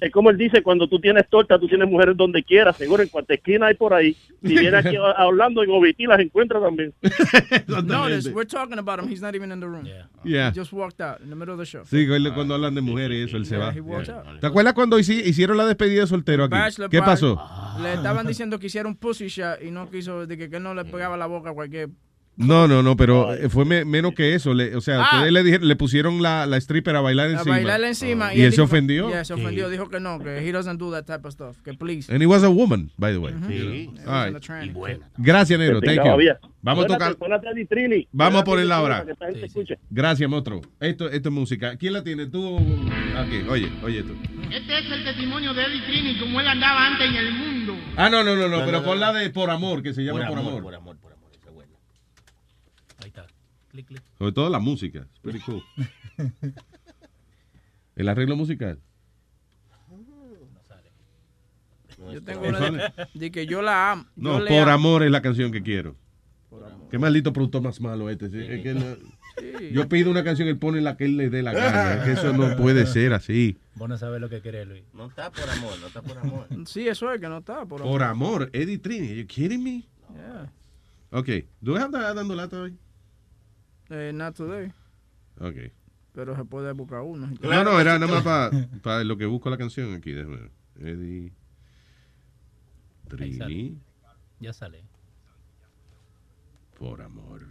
es 0.00 0.10
como 0.10 0.30
él 0.30 0.36
dice, 0.36 0.62
cuando 0.62 0.88
tú 0.88 0.98
tienes 1.00 1.28
torta, 1.28 1.58
tú 1.58 1.68
tienes 1.68 1.88
mujeres 1.88 2.16
donde 2.16 2.42
quieras, 2.42 2.76
seguro 2.76 3.02
en 3.02 3.08
cuanta 3.08 3.34
esquina 3.34 3.66
hay 3.68 3.74
por 3.74 3.94
ahí. 3.94 4.16
Si 4.42 4.58
viene 4.58 4.76
aquí 4.76 4.96
a, 5.16 5.26
Orlando, 5.26 5.62
en 5.62 5.70
Obití 5.70 6.04
las 6.06 6.18
encuentra 6.20 6.60
también. 6.60 6.92
Notice, 7.84 8.30
we're 8.32 8.44
talking 8.46 8.78
about 8.78 8.98
him. 9.00 9.08
He's 9.08 9.20
not 9.20 9.34
even 9.34 9.52
in 9.52 9.60
the 9.60 9.66
room. 9.68 9.86
Yeah. 10.24 10.50
He 10.50 10.54
just 10.58 10.72
walked 10.72 11.00
out 11.00 11.20
in 11.20 11.30
the 11.30 11.36
middle 11.36 11.54
of 11.54 11.58
the 11.60 11.66
show. 11.66 11.84
Sí, 11.84 12.04
él- 12.04 12.32
cuando 12.34 12.54
hablan 12.54 12.74
de 12.74 12.80
mujeres 12.80 13.18
y 13.18 13.22
eso, 13.22 13.36
él 13.36 13.46
se 13.46 13.56
Yeah, 13.56 13.66
va. 13.66 13.72
he 13.74 13.80
walked 13.80 14.06
Yeah. 14.08 14.18
out. 14.32 14.40
¿Te 14.40 14.46
acuerdas 14.46 14.74
cuando 14.74 14.98
hici- 14.98 15.22
hicieron 15.24 15.56
la 15.56 15.66
despedida 15.66 16.00
de 16.02 16.06
soltero 16.06 16.44
aquí? 16.44 16.52
Bachelor 16.52 16.90
¿Qué 16.90 17.00
pasó? 17.00 17.40
Le 17.82 17.94
estaban 17.94 18.26
diciendo 18.26 18.58
que 18.58 18.66
hiciera 18.66 18.88
un 18.88 18.96
pussy 18.96 19.28
shot 19.28 19.62
y 19.62 19.70
no 19.70 19.90
quiso, 19.90 20.26
de 20.26 20.36
que, 20.36 20.50
que 20.50 20.60
no 20.60 20.74
le 20.74 20.84
pegaba 20.84 21.16
la 21.16 21.26
boca 21.26 21.50
a 21.50 21.52
cualquier. 21.54 21.90
No, 22.46 22.66
no, 22.66 22.82
no, 22.82 22.96
pero 22.96 23.34
eh, 23.34 23.48
fue 23.48 23.64
me- 23.64 23.84
menos 23.84 24.14
que 24.14 24.34
eso. 24.34 24.54
Le- 24.54 24.74
o 24.74 24.80
sea, 24.80 25.02
Ah. 25.02 25.08
ustedes 25.16 25.32
le, 25.32 25.42
dijeron, 25.44 25.68
le 25.68 25.76
pusieron 25.76 26.22
la, 26.22 26.46
la 26.46 26.56
stripper 26.56 26.96
a 26.96 27.00
bailar 27.00 27.28
A 27.28 27.32
encima. 27.32 27.54
bailarle 27.56 27.88
encima. 27.88 28.34
Y, 28.34 28.40
él 28.42 28.50
se 28.52 28.56
dijo- 28.56 28.64
ofendió. 28.64 29.08
Yeah, 29.10 29.24
se 29.24 29.34
ofendió. 29.34 29.68
Dijo 29.68 29.88
que 29.88 30.00
no, 30.00 30.18
que 30.18 30.38
he 30.38 30.52
doesn't 30.52 30.78
do 30.78 30.90
that 30.90 31.04
type 31.04 31.26
of 31.26 31.32
stuff. 31.34 31.56
Que 31.62 31.74
please. 31.74 32.12
And 32.12 32.22
he 32.22 32.26
was 32.26 32.42
a 32.42 32.48
woman, 32.48 32.90
by 32.96 33.12
the 33.12 33.18
way. 33.18 33.32
You 33.32 33.38
know. 33.38 33.48
Sí. 33.50 33.90
All 34.06 34.24
right. 34.24 34.34
the 34.34 34.40
tranny. 34.40 34.72
Gracias, 35.18 35.58
Negro. 35.58 35.80
Que 35.80 35.94
Thank 35.94 36.06
you. 36.06 36.16
bien. 36.16 36.36
Vamos 36.62 36.84
a 36.84 36.88
tocar. 36.88 37.16
Vamos 38.12 38.40
a 38.40 38.44
ponerla 38.44 38.76
ahora. 38.76 39.04
Gracias, 39.90 40.28
Motro. 40.30 40.60
Esto, 40.80 41.08
esto 41.10 41.28
es 41.28 41.34
música. 41.34 41.76
¿Quién 41.76 41.92
la 41.92 42.02
tiene? 42.02 42.26
Tú. 42.26 42.56
Aquí, 43.16 43.42
oye, 43.48 43.70
oye 43.82 44.00
esto. 44.00 44.14
Este 44.50 44.78
es 44.78 44.90
el 44.90 45.04
testimonio 45.04 45.54
de 45.54 45.62
Eddie 45.62 45.82
Trini, 45.86 46.18
como 46.18 46.40
él 46.40 46.46
andaba 46.48 46.86
antes 46.86 47.08
en 47.08 47.16
el 47.16 47.32
mundo. 47.32 47.74
Ah, 47.96 48.08
no, 48.10 48.22
no, 48.24 48.34
no, 48.34 48.48
no, 48.48 48.58
No, 48.60 48.64
pero 48.64 48.78
no, 48.80 48.84
pon 48.84 48.98
la 49.00 49.12
de 49.12 49.30
Por 49.30 49.50
Amor, 49.50 49.82
que 49.82 49.92
se 49.94 50.02
llama 50.02 50.26
Por, 50.26 50.38
Amor. 50.38 50.62
Por 50.62 50.74
amor, 50.74 50.96
por 50.98 51.12
amor. 51.12 51.30
esa 51.34 51.48
es 51.48 51.54
buena. 51.54 51.72
Ahí 53.02 53.08
está. 53.08 53.26
Clic, 53.70 53.86
clic. 53.86 54.02
Sobre 54.18 54.32
todo 54.32 54.48
la 54.50 54.58
música. 54.58 55.00
It's 55.00 55.18
pretty 55.20 55.40
cool. 55.40 55.62
El 57.96 58.08
arreglo 58.08 58.36
musical. 58.36 58.78
Yo 62.12 62.22
tengo 62.24 62.48
una 62.48 62.58
de, 62.70 62.92
de 63.14 63.30
que 63.30 63.46
yo 63.46 63.60
la 63.62 63.92
amo. 63.92 64.06
No, 64.16 64.38
yo 64.38 64.44
le 64.44 64.50
Por 64.50 64.62
amo. 64.68 64.70
Amor 64.88 65.02
es 65.02 65.10
la 65.10 65.20
canción 65.22 65.52
que 65.52 65.62
quiero. 65.62 65.96
Qué 66.90 66.98
maldito 66.98 67.32
productor 67.32 67.62
más 67.62 67.80
malo 67.80 68.08
este. 68.10 68.30
sí. 68.30 68.38
Es 68.38 68.62
que 68.62 68.74
no- 68.74 68.96
Yo 69.70 69.88
pido 69.88 70.10
una 70.10 70.24
canción, 70.24 70.48
él 70.48 70.58
pone 70.58 70.80
la 70.80 70.96
que 70.96 71.04
él 71.04 71.16
le 71.16 71.30
dé 71.30 71.42
la 71.42 71.52
gana. 71.52 71.94
Es 71.94 72.04
que 72.04 72.12
eso 72.12 72.32
no 72.32 72.56
puede 72.56 72.86
ser 72.86 73.12
así. 73.12 73.58
Vos 73.76 73.88
no 73.88 73.96
sabes 73.98 74.20
lo 74.20 74.28
que 74.28 74.40
querés, 74.40 74.66
Luis. 74.66 74.82
No 74.94 75.06
está 75.06 75.30
por 75.30 75.48
amor, 75.48 75.78
no 75.80 75.86
está 75.86 76.02
por 76.02 76.18
amor. 76.18 76.46
Sí, 76.66 76.88
eso 76.88 77.12
es 77.12 77.20
que 77.20 77.28
no 77.28 77.38
está. 77.38 77.64
Por, 77.66 77.82
Por 77.82 78.02
amor, 78.02 78.50
Eddie 78.52 78.78
Trini. 78.78 79.14
You 79.16 79.26
kidding 79.26 79.62
me? 79.62 79.84
Yeah. 80.14 80.50
Ok. 81.12 81.28
¿Do 81.60 81.74
we 81.74 81.80
have 81.80 81.92
that 81.92 82.14
dando 82.16 82.34
lata 82.34 82.60
hoy? 82.62 82.76
Eh, 83.90 84.12
not 84.14 84.36
today. 84.36 84.72
Ok. 85.40 85.72
Pero 86.12 86.36
se 86.36 86.44
puede 86.44 86.72
buscar 86.72 87.00
uno. 87.00 87.30
No, 87.40 87.64
no, 87.64 87.80
era 87.80 87.98
nada 87.98 88.20
más 88.20 88.22
para 88.82 89.04
lo 89.04 89.16
que 89.16 89.26
busco 89.26 89.50
la 89.50 89.58
canción 89.58 89.94
aquí. 89.94 90.12
Déjame 90.12 90.36
ver. 90.36 90.50
Eddie. 90.80 91.32
Sale. 93.08 93.36
Trini. 93.36 93.78
Ya 94.38 94.52
sale. 94.52 94.84
Por 96.78 97.02
amor. 97.02 97.46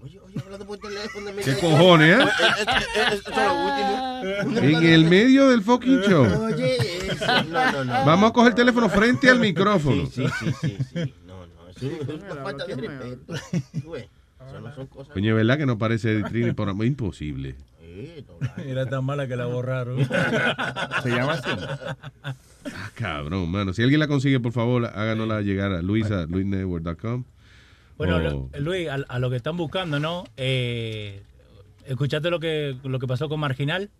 Oye, 0.00 0.20
oye, 0.20 0.38
hablando 0.38 0.66
por 0.66 0.78
teléfono. 0.78 1.30
¿Qué 1.42 1.56
cojones, 1.58 2.18
eh? 2.18 2.22
Eh, 2.22 3.20
eh. 3.32 4.38
En 4.56 4.84
el 4.84 5.04
medio 5.06 5.48
del 5.48 5.62
fucking 5.62 6.00
show. 6.02 6.26
Oye, 6.44 6.76
eso, 7.06 7.44
no, 7.44 7.72
no, 7.72 7.84
no. 7.84 7.92
Vamos 8.04 8.30
a 8.30 8.32
coger 8.34 8.50
el 8.50 8.54
teléfono 8.54 8.88
frente 8.90 9.30
al 9.30 9.40
micrófono. 9.40 10.06
Sí, 10.06 10.26
sí, 10.40 10.52
sí, 10.60 10.76
sí. 10.92 11.14
No, 11.24 11.46
no, 11.46 11.68
eso 11.68 11.86
es 11.86 12.08
una 12.08 12.34
falta 12.42 12.66
de 12.66 12.76
respeto. 12.76 13.34
Coño, 15.12 15.34
¿verdad 15.34 15.58
que 15.58 15.66
no 15.66 15.78
parece 15.78 16.22
Trini? 16.24 16.52
Por 16.52 16.68
amor, 16.68 16.86
imposible. 16.86 17.56
Era 18.66 18.86
tan 18.86 19.04
mala 19.04 19.28
que 19.28 19.36
la 19.36 19.46
borraron. 19.46 19.98
Se 21.02 21.10
llama 21.10 21.34
así. 21.34 21.50
Ah, 22.22 22.34
cabrón, 22.94 23.50
mano. 23.50 23.72
Si 23.72 23.82
alguien 23.82 24.00
la 24.00 24.08
consigue, 24.08 24.40
por 24.40 24.52
favor, 24.52 24.84
háganosla 24.86 25.42
llegar 25.42 25.72
a 25.72 25.82
luisa, 25.82 26.26
luisnetwork.com. 26.26 27.24
Bueno, 27.96 28.50
Luis, 28.58 28.88
a, 28.88 28.94
a 29.08 29.18
lo 29.20 29.30
que 29.30 29.36
están 29.36 29.56
buscando, 29.56 30.00
¿no? 30.00 30.24
Eh, 30.36 31.22
¿Escuchaste 31.86 32.30
lo 32.30 32.40
que, 32.40 32.76
lo 32.82 32.98
que 32.98 33.06
pasó 33.06 33.28
con 33.28 33.38
Marginal? 33.40 33.90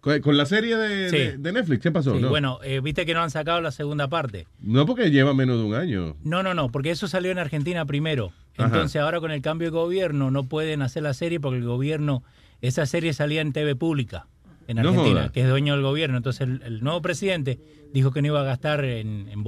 con, 0.00 0.20
con 0.20 0.36
la 0.36 0.46
serie 0.46 0.76
de, 0.76 1.08
Sí. 1.10 1.16
de- 1.16 1.38
de 1.38 1.52
Netflix, 1.52 1.82
¿qué 1.82 1.90
pasó? 1.90 2.14
Sí, 2.14 2.20
No. 2.20 2.28
Bueno, 2.28 2.58
eh, 2.62 2.80
viste 2.80 3.04
que 3.06 3.14
no 3.14 3.20
han 3.22 3.30
sacado 3.30 3.60
la 3.60 3.70
segunda 3.72 4.08
parte. 4.08 4.46
no 4.60 4.84
porque 4.86 5.10
lleva 5.10 5.32
menos 5.34 5.56
de 5.58 5.64
un 5.64 5.74
año. 5.74 6.16
No, 6.22 6.42
no, 6.42 6.52
no, 6.54 6.70
porque 6.70 6.90
eso 6.90 7.08
salió 7.08 7.30
en 7.32 7.38
Argentina 7.38 7.84
primero. 7.86 8.32
Ajá. 8.58 8.66
Entonces 8.74 9.00
ahora 9.00 9.20
con 9.20 9.30
el 9.30 9.40
cambio 9.42 9.68
de 9.68 9.70
gobierno 9.72 10.30
no 10.30 10.44
pueden 10.44 10.82
hacer 10.82 11.02
la 11.02 11.14
serie 11.14 11.40
porque 11.40 11.58
el 11.58 11.64
gobierno, 11.64 12.22
esa 12.60 12.86
serie 12.86 13.12
salía 13.12 13.40
en 13.40 13.52
TV 13.52 13.74
pública 13.76 14.26
en 14.66 14.76
No 14.76 14.88
Argentina, 14.90 15.20
joda. 15.22 15.32
que 15.32 15.40
es 15.42 15.48
dueño 15.48 15.74
del 15.74 15.82
gobierno. 15.82 16.16
Entonces 16.18 16.42
el, 16.48 16.62
el 16.62 16.82
nuevo 16.84 17.00
presidente 17.00 17.58
dijo 17.94 18.10
que 18.12 18.20
no 18.20 18.28
iba 18.28 18.40
a 18.40 18.44
gastar 18.44 18.84
en, 18.84 19.28
en, 19.30 19.44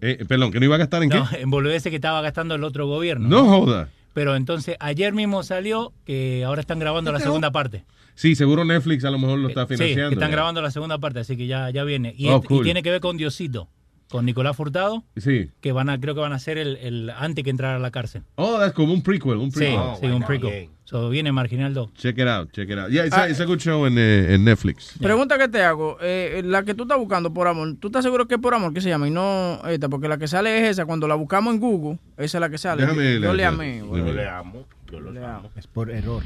Eh, 0.00 0.24
perdón, 0.26 0.52
que 0.52 0.58
no 0.60 0.64
iba 0.66 0.74
a 0.76 0.78
gastar 0.78 1.02
en 1.02 1.10
no, 1.10 1.28
qué. 1.28 1.40
en 1.40 1.50
boludeces 1.50 1.90
que 1.90 1.96
estaba 1.96 2.20
gastando 2.22 2.54
el 2.54 2.64
otro 2.64 2.86
gobierno. 2.86 3.28
No 3.28 3.44
joda. 3.46 3.88
Pero 4.14 4.36
entonces 4.36 4.76
ayer 4.78 5.12
mismo 5.12 5.42
salió 5.42 5.92
que 6.04 6.44
ahora 6.44 6.60
están 6.60 6.78
grabando 6.78 7.10
la 7.12 7.18
segunda 7.20 7.50
parte. 7.50 7.84
Sí, 8.14 8.36
seguro 8.36 8.64
Netflix 8.64 9.04
a 9.04 9.10
lo 9.10 9.18
mejor 9.18 9.40
lo 9.40 9.48
está 9.48 9.62
Sí, 9.62 9.68
que 9.70 9.74
financiando. 9.76 10.12
están 10.12 10.30
ya. 10.30 10.36
grabando 10.36 10.62
la 10.62 10.70
segunda 10.70 10.98
parte, 10.98 11.18
así 11.18 11.36
que 11.36 11.48
ya, 11.48 11.68
ya 11.70 11.82
viene. 11.82 12.14
Y, 12.16 12.28
Oh, 12.28 12.40
y 12.48 12.62
tiene 12.62 12.82
que 12.84 12.92
ver 12.92 13.00
con 13.00 13.16
Diosito, 13.16 13.68
con 14.14 14.24
Nicolás 14.26 14.56
Furtado, 14.56 15.02
Sí. 15.16 15.50
que 15.60 15.72
van 15.72 15.90
a, 15.90 15.98
creo 15.98 16.14
que 16.14 16.20
van 16.20 16.32
a 16.32 16.38
ser 16.38 16.56
el, 16.56 16.76
el 16.76 17.10
antes 17.10 17.42
que 17.42 17.50
entrar 17.50 17.74
a 17.74 17.80
la 17.80 17.90
cárcel. 17.90 18.22
Oh, 18.36 18.62
es 18.62 18.70
como 18.70 18.92
un 18.92 19.02
prequel, 19.02 19.38
un 19.38 19.50
Sí, 19.50 19.58
prequel. 19.58 19.78
sí, 20.00 20.06
un 20.06 20.22
prequel. 20.22 20.68
So, 20.84 21.08
viene 21.10 21.32
Marginal 21.32 21.74
2. 21.74 21.94
Check 21.94 22.16
it 22.18 22.28
out, 22.28 22.52
check 22.52 22.70
it 22.70 22.78
out. 22.78 22.90
Yeah, 22.90 23.06
it's, 23.06 23.16
Ah, 23.16 23.22
a, 23.24 23.28
it's 23.28 23.40
a 23.40 23.44
good 23.44 23.58
show 23.58 23.84
en, 23.86 23.98
eh, 23.98 24.34
en 24.34 24.44
Netflix. 24.44 24.96
Pregunta 25.02 25.36
que 25.36 25.48
te 25.48 25.64
hago, 25.64 25.98
eh, 26.00 26.42
la 26.44 26.62
que 26.62 26.74
tú 26.74 26.84
estás 26.84 26.96
buscando 26.96 27.34
por 27.34 27.48
amor, 27.48 27.74
¿tú 27.80 27.88
estás 27.88 28.04
seguro 28.04 28.28
que 28.28 28.36
es 28.36 28.40
por 28.40 28.54
amor 28.54 28.72
que 28.72 28.80
se 28.80 28.88
llama 28.88 29.08
y 29.08 29.10
no 29.10 29.60
esta? 29.66 29.88
Porque 29.88 30.06
la 30.06 30.16
que 30.16 30.28
sale 30.28 30.58
es 30.62 30.68
esa, 30.70 30.86
cuando 30.86 31.08
la 31.08 31.16
buscamos 31.16 31.52
en 31.52 31.58
Google, 31.58 31.98
esa 32.16 32.38
es 32.38 32.40
la 32.40 32.48
que 32.50 32.58
sale. 32.58 32.82
Déjame 32.82 33.18
yo, 33.20 33.34
le 33.34 33.44
amé. 33.44 33.78
Yo 33.84 34.12
le 34.12 34.28
amo, 34.28 34.64
yo 34.92 35.00
lo 35.00 35.26
amo. 35.26 35.50
Es 35.56 35.66
por 35.66 35.90
error. 35.90 36.22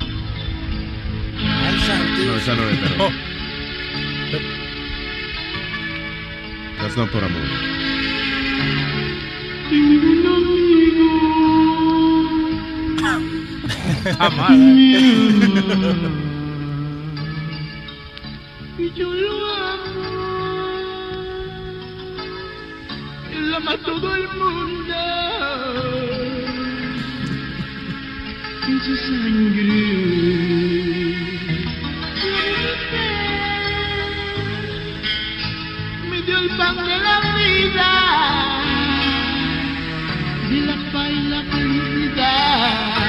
No, 0.00 0.08
esa 2.36 2.56
no 2.56 2.68
es. 2.68 2.78
pero- 2.80 3.04
Oh. 3.06 3.10
That's 6.82 6.96
not 6.96 7.10
por 7.12 7.22
amor. 7.22 7.46
Y 18.78 18.90
yo 18.94 19.12
lo 19.14 19.54
amo. 19.54 20.02
Él 23.32 23.54
ama 23.54 23.72
a 23.72 23.78
todo 23.84 24.14
el 24.16 24.28
mundo. 24.28 24.94
En 28.68 28.80
su 28.82 28.96
sangre. 28.96 30.61
Pan 36.62 36.76
de 36.76 36.96
la 37.06 37.16
vida. 37.38 37.90
De 40.50 40.58
la 40.68 40.76
paz 40.92 41.10
y 41.10 41.22
la 41.32 41.40
felicidad. 41.50 42.70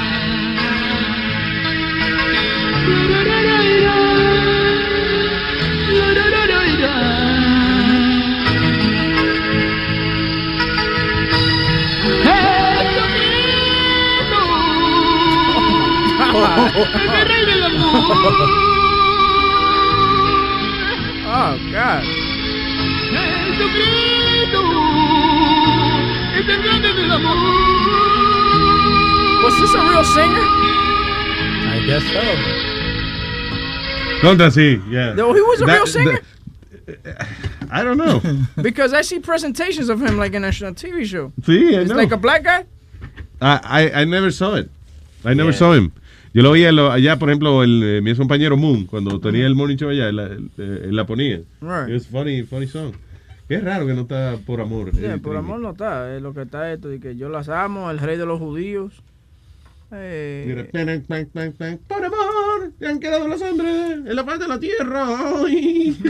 Oh, 16.36 16.86
El 16.96 17.28
rey 17.28 17.46
del 17.46 17.64
amor. 17.64 18.18
Oh, 21.28 21.58
God. 21.72 22.23
Jesucristo 23.64 24.62
es 26.38 26.48
el 26.50 26.64
grande 26.64 26.94
del 26.94 27.12
amor. 27.12 27.38
Was 29.44 29.56
this 29.60 29.74
a 29.76 29.82
real 29.90 30.04
singer? 30.06 30.46
I 31.66 31.86
guess 31.86 32.04
so. 32.04 32.22
Contra 34.22 34.52
sí, 34.52 34.82
yeah. 34.90 35.14
No, 35.16 35.34
he 35.34 35.42
was 35.42 35.62
a 35.62 35.66
That- 35.66 35.76
real 35.76 35.88
singer? 35.88 36.22
that- 37.04 37.28
I 37.72 37.84
don't 37.84 37.98
know. 37.98 38.22
Because 38.62 38.94
I 38.94 39.02
see 39.02 39.20
presentations 39.20 39.90
of 39.90 40.00
him 40.02 40.18
like 40.18 40.34
in 40.36 40.44
a 40.44 40.52
sh- 40.52 40.64
TV 40.76 41.06
show. 41.06 41.32
Sí, 41.42 41.74
I 41.76 41.82
It's 41.82 41.90
know. 41.92 41.98
like 41.98 42.12
a 42.14 42.18
black 42.18 42.44
guy? 42.44 42.66
I, 43.42 43.60
I, 43.64 44.02
I 44.02 44.06
never 44.06 44.32
saw 44.32 44.56
it. 44.56 44.70
I 45.26 45.34
never 45.34 45.52
Yeah. 45.52 45.58
saw 45.58 45.74
him. 45.74 45.92
Yo 46.34 46.42
lo 46.42 46.54
lo- 46.72 46.92
allá, 46.92 47.18
por 47.20 47.30
ejemplo, 47.30 47.64
el, 47.64 47.82
eh, 47.84 48.02
mi 48.02 48.10
ex 48.12 48.18
compañero 48.20 48.58
Moon, 48.58 48.86
cuando 48.88 49.20
tenía 49.20 49.46
el 49.46 49.54
morning 49.56 49.78
show 49.78 49.90
allá, 49.90 50.10
él, 50.10 50.16
la- 50.16 50.30
la 50.58 51.06
ponía. 51.06 51.42
Right. 51.62 51.90
It 51.90 51.94
was 51.94 52.08
funny, 52.08 52.44
funny 52.44 52.68
song. 52.68 52.94
Qué 53.48 53.60
raro 53.60 53.86
que 53.86 53.94
no 53.94 54.02
está 54.02 54.38
por 54.46 54.62
amor. 54.62 54.92
Yeah, 54.92 55.16
eh, 55.16 55.18
por 55.18 55.36
amor 55.36 55.60
no 55.60 55.72
está. 55.72 56.16
Es 56.16 56.22
lo 56.22 56.34
que 56.34 56.44
está 56.44 56.72
esto 56.72 56.90
de 56.90 57.00
que 57.00 57.16
yo 57.16 57.30
las 57.30 57.50
amo, 57.50 57.92
el 57.92 58.00
rey 58.00 58.18
de 58.18 58.26
los 58.26 58.40
judíos. 58.40 59.02
Eh, 59.92 60.44
Mira, 60.48 60.68
Por 61.88 62.04
amor, 62.04 62.72
te 62.80 62.88
han 62.88 63.00
quedado 63.00 63.28
los 63.28 63.42
hombres 63.42 63.92
en 64.06 64.16
la 64.16 64.26
paz 64.26 64.40
de 64.40 64.48
la 64.48 64.60
tierra. 64.60 65.06
Ay. 65.46 65.98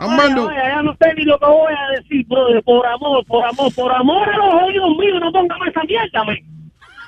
Oye, 0.00 0.40
oye, 0.48 0.56
ya 0.56 0.82
no 0.82 0.96
sé 1.00 1.14
ni 1.14 1.24
lo 1.24 1.38
que 1.38 1.46
voy 1.46 1.72
a 1.72 2.00
decir, 2.00 2.26
brother. 2.26 2.62
Por 2.64 2.86
amor, 2.86 3.24
por 3.26 3.44
amor, 3.44 3.72
por 3.74 3.92
amor 3.92 4.28
a 4.28 4.36
los 4.36 4.54
oídos 4.64 4.96
míos, 4.98 5.20
no 5.20 5.30
póngame 5.30 5.68
esa 5.68 5.82
mierda, 5.84 6.24
me. 6.24 6.44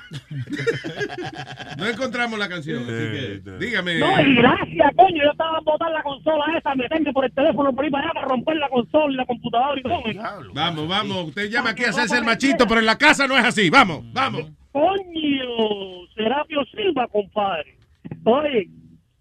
No 1.77 1.85
encontramos 1.87 2.39
la 2.39 2.47
canción, 2.47 2.83
así 2.83 2.89
que 2.89 3.41
dígame. 3.59 3.99
No, 3.99 4.21
y 4.21 4.35
gracias, 4.35 4.91
coño. 4.95 5.23
Yo 5.23 5.31
estaba 5.31 5.57
a 5.57 5.61
botar 5.61 5.91
la 5.91 6.03
consola 6.03 6.45
esa, 6.57 6.75
meterme 6.75 7.11
por 7.11 7.25
el 7.25 7.31
teléfono 7.33 7.73
por 7.73 7.83
ahí 7.83 7.91
para 7.91 8.05
allá 8.05 8.13
para 8.13 8.27
romper 8.27 8.57
la 8.57 8.69
consola 8.69 9.13
y 9.13 9.15
la 9.15 9.25
computadora 9.25 9.79
y 9.79 9.83
todo. 9.83 10.01
me. 10.05 10.13
Vamos, 10.53 10.87
vamos. 10.87 11.27
Usted 11.27 11.49
llama 11.49 11.71
aquí 11.71 11.83
a 11.83 11.89
hacerse 11.89 12.17
el 12.17 12.23
machito, 12.23 12.67
pero 12.67 12.79
en 12.79 12.85
la 12.85 12.97
casa 12.97 13.27
no 13.27 13.37
es 13.37 13.43
así. 13.43 13.69
Vamos, 13.69 14.03
vamos. 14.13 14.51
Coño, 14.71 16.07
Serapio 16.15 16.63
Silva, 16.65 17.07
compadre. 17.07 17.77
Oye, 18.25 18.69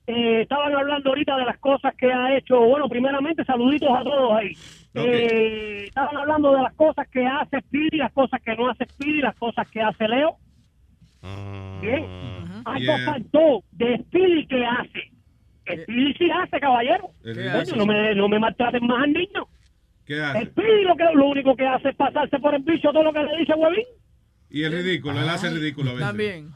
eh, 0.06 0.42
estaban 0.42 0.74
hablando 0.74 1.10
ahorita 1.10 1.36
de 1.36 1.44
las 1.44 1.58
cosas 1.58 1.94
que 1.96 2.12
ha 2.12 2.36
hecho. 2.36 2.60
Bueno, 2.60 2.88
primeramente, 2.88 3.44
saluditos 3.44 3.88
a 3.90 4.02
todos 4.02 4.32
ahí. 4.32 4.52
Eh, 4.94 5.84
estaban 5.86 6.16
hablando 6.16 6.54
de 6.54 6.62
las 6.62 6.74
cosas 6.74 7.08
que 7.08 7.26
hace 7.26 7.60
Speedy, 7.60 7.98
las 7.98 8.12
cosas 8.12 8.40
que 8.42 8.54
no 8.54 8.68
hace 8.68 8.84
Speedy, 8.84 9.22
las 9.22 9.34
cosas 9.36 9.68
que 9.70 9.80
hace 9.80 10.06
Leo. 10.06 10.36
Bien. 11.80 12.04
Algo 12.64 12.80
Yeah. 12.80 13.04
faltó 13.04 13.62
de 13.72 13.98
Speedy 13.98 14.46
que 14.46 14.64
hace. 14.64 15.10
Speedy 15.82 16.14
sí 16.14 16.30
hace, 16.30 16.60
caballero. 16.60 17.10
¿Qué 17.22 17.34
Coño, 17.34 17.50
hace? 17.60 17.76
no 17.76 17.86
me, 17.86 18.14
no 18.14 18.28
me 18.28 18.38
maltraten 18.38 18.86
más 18.86 19.02
al 19.04 19.12
niño. 19.12 19.46
¿Qué 20.06 20.20
hace? 20.22 20.46
Speedy 20.46 20.84
lo, 20.84 20.96
que, 20.96 21.04
lo 21.14 21.26
único 21.26 21.56
que 21.56 21.66
hace 21.66 21.88
es 21.90 21.96
pasarse 21.96 22.38
por 22.38 22.54
el 22.54 22.62
bicho 22.62 22.92
todo 22.92 23.02
lo 23.02 23.12
que 23.12 23.22
le 23.22 23.38
dice 23.38 23.54
Huevín. 23.54 23.84
Y 24.50 24.62
el 24.62 24.72
ridículo, 24.72 25.20
él 25.20 25.28
hace 25.28 25.50
ridículo 25.50 25.90
a 25.90 25.94
veces. 25.94 26.06
También. 26.08 26.50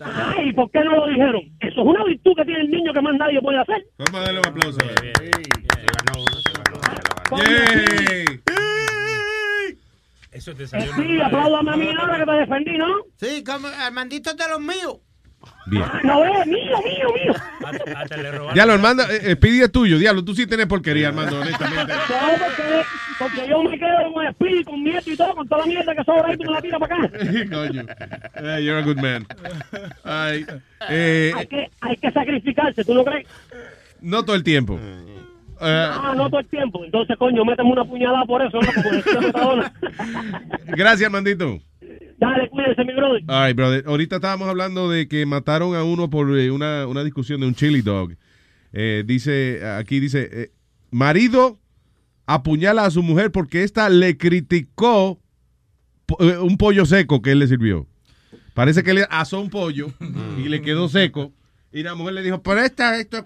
Ay, 0.00 0.52
¿por 0.54 0.70
qué 0.70 0.80
no 0.80 0.96
lo 0.96 1.06
dijeron? 1.08 1.42
Eso 1.60 1.80
es 1.82 1.86
una 1.86 2.02
virtud 2.04 2.32
que 2.36 2.44
tiene 2.46 2.60
el 2.62 2.70
niño 2.70 2.92
que 2.94 3.00
más 3.02 3.14
nadie 3.16 3.40
puede 3.40 3.58
hacer. 3.58 3.84
Vamos 3.98 4.14
a 4.14 4.24
darle 4.24 4.40
un 4.40 4.46
aplauso. 4.46 4.78
a 4.80 4.86
ver. 4.86 5.12
Eso 10.36 10.54
te 10.54 10.66
Sí, 10.66 11.20
apláudame 11.24 11.72
a 11.72 11.76
mí 11.76 11.88
ahora 11.98 12.18
que 12.18 12.26
te 12.26 12.32
defendí, 12.32 12.76
¿no? 12.76 12.86
Sí, 13.16 13.42
como 13.42 13.68
Armandito 13.68 14.30
es 14.30 14.36
de 14.36 14.48
los 14.50 14.60
míos. 14.60 14.98
Bien. 15.64 15.84
No 16.04 16.24
es 16.24 16.46
mío, 16.46 16.76
mío, 16.84 17.08
mío. 17.14 18.52
Diablo, 18.52 18.74
Armando, 18.74 19.02
eh, 19.04 19.32
eh, 19.32 19.60
es 19.62 19.72
tuyo. 19.72 19.98
Diablo, 19.98 20.22
tú 20.24 20.34
sí 20.34 20.46
tienes 20.46 20.66
porquería, 20.66 21.08
Armando, 21.08 21.40
honestamente. 21.40 21.90
No, 21.90 22.44
porque, 22.44 22.82
porque 23.18 23.48
yo 23.48 23.62
me 23.62 23.78
quedo 23.78 24.12
con 24.12 24.26
espíritu, 24.26 24.70
con 24.70 24.84
nieto 24.84 25.10
y 25.10 25.16
todo, 25.16 25.34
con 25.34 25.48
toda 25.48 25.62
la 25.62 25.66
mierda 25.68 25.94
que 25.94 26.04
sobra 26.04 26.28
ahí, 26.28 26.36
tú 26.36 26.44
me 26.44 26.52
la 26.52 26.60
tiras 26.60 26.80
para 26.80 26.96
acá. 26.96 27.10
Coño. 27.50 27.86
Eh, 28.34 28.62
you're 28.62 28.78
a 28.78 28.82
good 28.82 28.98
man. 28.98 29.26
Ay, 30.04 30.44
eh, 30.90 31.32
hay, 31.34 31.46
que, 31.46 31.70
hay 31.80 31.96
que 31.96 32.10
sacrificarse, 32.10 32.84
¿tú 32.84 32.92
no 32.92 33.04
crees? 33.04 33.26
no 34.02 34.22
todo 34.22 34.36
el 34.36 34.44
tiempo. 34.44 34.78
Eh, 35.60 35.90
ah, 35.90 36.14
no 36.16 36.28
todo 36.28 36.40
el 36.40 36.46
tiempo. 36.48 36.84
Entonces, 36.84 37.16
coño, 37.16 37.44
méteme 37.44 37.70
una 37.70 37.84
puñalada 37.84 38.24
por 38.24 38.42
eso, 38.42 38.58
¿no? 38.60 38.72
Como 38.74 38.90
decía 38.90 39.20
Metadona. 39.20 39.72
gracias, 40.66 41.06
Armandito. 41.06 41.58
Dale, 42.18 42.48
cuídese, 42.48 42.84
mi 42.84 42.94
brother. 42.94 43.22
Ay, 43.28 43.52
brother. 43.52 43.84
Ahorita 43.86 44.16
estábamos 44.16 44.48
hablando 44.48 44.88
de 44.90 45.06
que 45.08 45.26
mataron 45.26 45.74
a 45.74 45.84
uno 45.84 46.08
por 46.08 46.38
eh, 46.38 46.50
una, 46.50 46.86
una 46.86 47.04
discusión 47.04 47.40
de 47.40 47.46
un 47.46 47.54
chili 47.54 47.82
dog. 47.82 48.14
Eh, 48.72 49.04
dice, 49.06 49.66
aquí 49.66 50.00
dice, 50.00 50.28
eh, 50.32 50.50
marido 50.90 51.58
apuñala 52.26 52.84
a 52.84 52.90
su 52.90 53.02
mujer 53.02 53.30
porque 53.30 53.62
ésta 53.62 53.88
le 53.88 54.16
criticó 54.16 55.20
un 56.18 56.56
pollo 56.56 56.86
seco 56.86 57.22
que 57.22 57.32
él 57.32 57.38
le 57.38 57.48
sirvió. 57.48 57.86
Parece 58.54 58.82
que 58.82 58.94
le 58.94 59.06
asó 59.10 59.40
un 59.40 59.50
pollo 59.50 59.92
y 60.38 60.48
le 60.48 60.62
quedó 60.62 60.88
seco. 60.88 61.32
Y 61.72 61.82
la 61.82 61.94
mujer 61.94 62.14
le 62.14 62.22
dijo, 62.22 62.42
pero 62.42 62.60
esta, 62.60 62.98
esto 62.98 63.24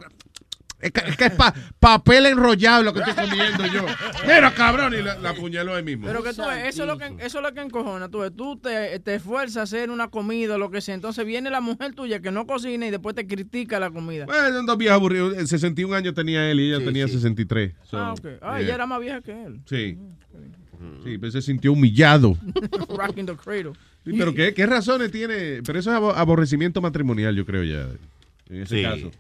es 0.81 0.91
que 0.93 1.01
es, 1.11 1.17
que 1.17 1.25
es 1.27 1.33
pa- 1.33 1.55
papel 1.79 2.27
enrollado 2.27 2.83
lo 2.83 2.93
que 2.95 3.01
estoy 3.01 3.15
comiendo 3.29 3.67
yo. 3.67 3.85
Mira, 4.25 4.53
cabrón, 4.55 4.95
y 4.95 5.03
la, 5.03 5.19
la 5.19 5.31
apuñaló 5.31 5.75
ahí 5.75 5.83
mismo. 5.83 6.07
Pero 6.07 6.23
que 6.23 6.33
tú 6.33 6.43
eso 6.43 6.83
es 6.83 6.87
lo 6.89 6.97
que, 6.99 7.07
eso 7.25 7.39
es 7.39 7.43
lo 7.45 7.53
que 7.53 7.61
encojona. 7.61 8.09
Tú, 8.09 8.31
tú 8.31 8.57
te, 8.57 8.99
te 9.01 9.15
esfuerzas 9.17 9.57
a 9.59 9.63
hacer 9.63 9.91
una 9.91 10.09
comida 10.09 10.55
o 10.55 10.59
lo 10.59 10.71
que 10.71 10.81
sea. 10.81 10.95
Entonces 10.95 11.25
viene 11.27 11.51
la 11.51 11.61
mujer 11.61 11.95
tuya 11.95 12.21
que 12.21 12.31
no 12.31 12.47
cocina 12.47 12.87
y 12.87 12.91
después 12.91 13.15
te 13.15 13.27
critica 13.27 13.79
la 13.81 13.91
comida. 13.91 14.27
Bueno, 14.27 14.49
son 14.57 14.67
dos 14.67 14.79
viejos 14.79 14.97
aburridos. 14.97 15.37
Eh, 15.37 15.47
61 15.47 15.95
años 15.95 16.15
tenía 16.15 16.51
él 16.51 16.61
y 16.61 16.73
ella 16.73 16.85
tenía 16.85 17.07
63. 17.09 17.73
So, 17.85 17.99
ah, 17.99 18.13
ok. 18.13 18.27
Ah, 18.41 18.57
yeah. 18.59 18.61
ella 18.67 18.75
era 18.77 18.87
más 18.87 19.01
vieja 19.01 19.21
que 19.21 19.33
él. 19.45 19.61
Sí. 19.67 19.99
Sí, 21.05 21.19
pero 21.19 21.31
se 21.31 21.43
sintió 21.43 21.73
humillado. 21.73 22.37
Rocking 22.89 23.27
the 23.27 23.37
cradle. 23.37 23.73
Sí, 24.05 24.13
pero 24.17 24.33
¿qué, 24.35 24.55
¿qué 24.55 24.65
razones 24.65 25.11
tiene? 25.11 25.63
Pero 25.65 25.79
eso 25.79 25.91
es 25.91 25.97
abo- 25.99 26.15
aborrecimiento 26.15 26.81
matrimonial, 26.81 27.37
yo 27.37 27.45
creo 27.45 27.63
ya, 27.65 27.87
en 28.49 28.63
ese 28.63 28.77
Sí. 28.79 28.83
caso. 28.83 29.11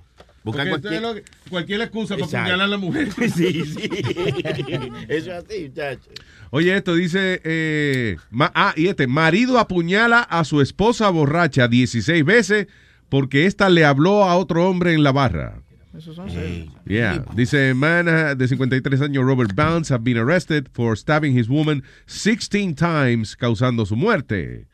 Buscar 0.42 0.68
Porque 0.70 1.02
cualquier- 1.50 1.78
lo 1.78 1.84
excusa 1.84 2.14
para 2.16 2.24
apuñalar 2.26 2.60
a 2.62 2.66
la 2.66 2.76
mujer. 2.78 3.08
Sí, 3.34 3.62
sí. 3.64 3.90
Eso 5.08 5.32
es 5.32 5.44
así, 5.44 5.68
muchacho. 5.68 6.10
Oye, 6.50 6.74
esto 6.76 6.94
dice, 6.94 7.40
eh, 7.44 8.16
ma- 8.30 8.50
ah, 8.54 8.72
y 8.76 8.88
este, 8.88 9.06
marido 9.06 9.58
apuñala 9.58 10.20
a 10.22 10.44
su 10.44 10.60
esposa 10.60 11.08
borracha 11.10 11.68
16 11.68 12.24
veces 12.24 12.66
porque 13.08 13.46
ésta 13.46 13.68
le 13.68 13.84
habló 13.84 14.24
a 14.24 14.36
otro 14.36 14.68
hombre 14.68 14.94
en 14.94 15.02
la 15.02 15.12
barra. 15.12 15.62
Esos 15.96 16.16
son 16.16 16.30
serios. 16.30 16.68
Yeah. 16.86 17.24
Dice, 17.34 17.74
man 17.74 18.08
uh, 18.08 18.34
de 18.36 18.48
53 18.48 19.00
años, 19.02 19.24
Robert 19.24 19.54
Bounce, 19.54 19.92
have 19.92 20.02
been 20.04 20.16
arrested 20.16 20.68
for 20.72 20.96
stabbing 20.96 21.36
his 21.38 21.48
woman 21.48 21.82
16 22.06 22.74
times, 22.74 23.36
causando 23.36 23.84
su 23.84 23.96
muerte. 23.96 24.66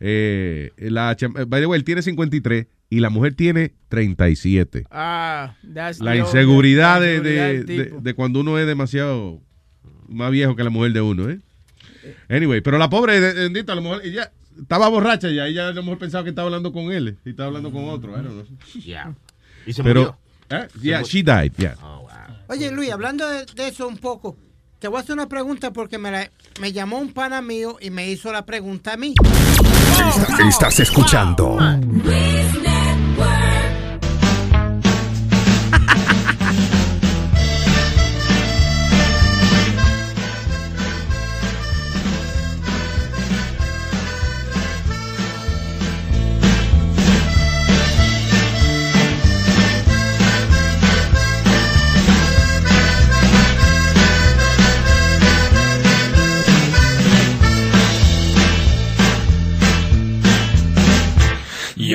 Eh, 0.00 0.70
la, 0.78 1.16
by 1.46 1.60
the 1.60 1.66
way, 1.66 1.78
él 1.78 1.84
tiene 1.84 2.02
53 2.02 2.66
y 2.90 3.00
la 3.00 3.10
mujer 3.10 3.34
tiene 3.34 3.74
37. 3.88 4.84
Ah, 4.90 5.54
that's 5.74 6.00
La 6.00 6.12
the- 6.12 6.18
inseguridad 6.18 7.00
la 7.00 7.06
de, 7.06 7.14
inseguridad 7.56 8.00
de, 8.00 8.14
cuando 8.14 8.40
uno 8.40 8.58
es 8.58 8.66
demasiado 8.66 9.40
más 10.08 10.30
viejo 10.30 10.56
que 10.56 10.64
la 10.64 10.70
mujer 10.70 10.92
de 10.92 11.00
uno, 11.02 11.28
¿eh? 11.28 11.40
Anyway, 12.30 12.60
pero 12.62 12.78
la 12.78 12.88
pobre, 12.88 13.20
bendito, 13.20 13.72
a 13.72 13.74
lo 13.74 13.82
mejor 13.82 14.00
ella 14.04 14.32
estaba 14.58 14.88
borracha 14.88 15.28
ya, 15.30 15.46
ella 15.46 15.68
a 15.68 15.72
lo 15.72 15.82
mejor 15.82 15.98
pensaba 15.98 16.24
que 16.24 16.30
estaba 16.30 16.46
hablando 16.46 16.72
con 16.72 16.90
él 16.90 17.18
y 17.24 17.30
estaba 17.30 17.48
hablando 17.48 17.70
con 17.70 17.84
otro, 17.88 18.12
know. 18.14 18.44
Yeah. 18.82 19.14
Y 19.66 19.72
se 19.74 19.82
Pero, 19.82 20.16
murió. 20.50 20.62
¿eh? 20.64 20.68
Yeah, 20.80 21.02
she 21.02 21.22
died, 21.22 21.52
yeah. 21.58 21.76
Oye, 22.48 22.70
Luis, 22.70 22.90
hablando 22.90 23.28
de, 23.28 23.44
de 23.44 23.68
eso 23.68 23.86
un 23.86 23.98
poco, 23.98 24.38
te 24.78 24.88
voy 24.88 24.96
a 24.96 25.00
hacer 25.00 25.12
una 25.12 25.28
pregunta 25.28 25.70
porque 25.72 25.98
me, 25.98 26.10
la- 26.10 26.30
me 26.62 26.72
llamó 26.72 26.98
un 26.98 27.12
pana 27.12 27.42
mío 27.42 27.76
y 27.80 27.90
me 27.90 28.10
hizo 28.10 28.32
la 28.32 28.46
pregunta 28.46 28.94
a 28.94 28.96
mí. 28.96 29.14
Está- 30.16 30.48
estás 30.48 30.80
escuchando 30.80 31.58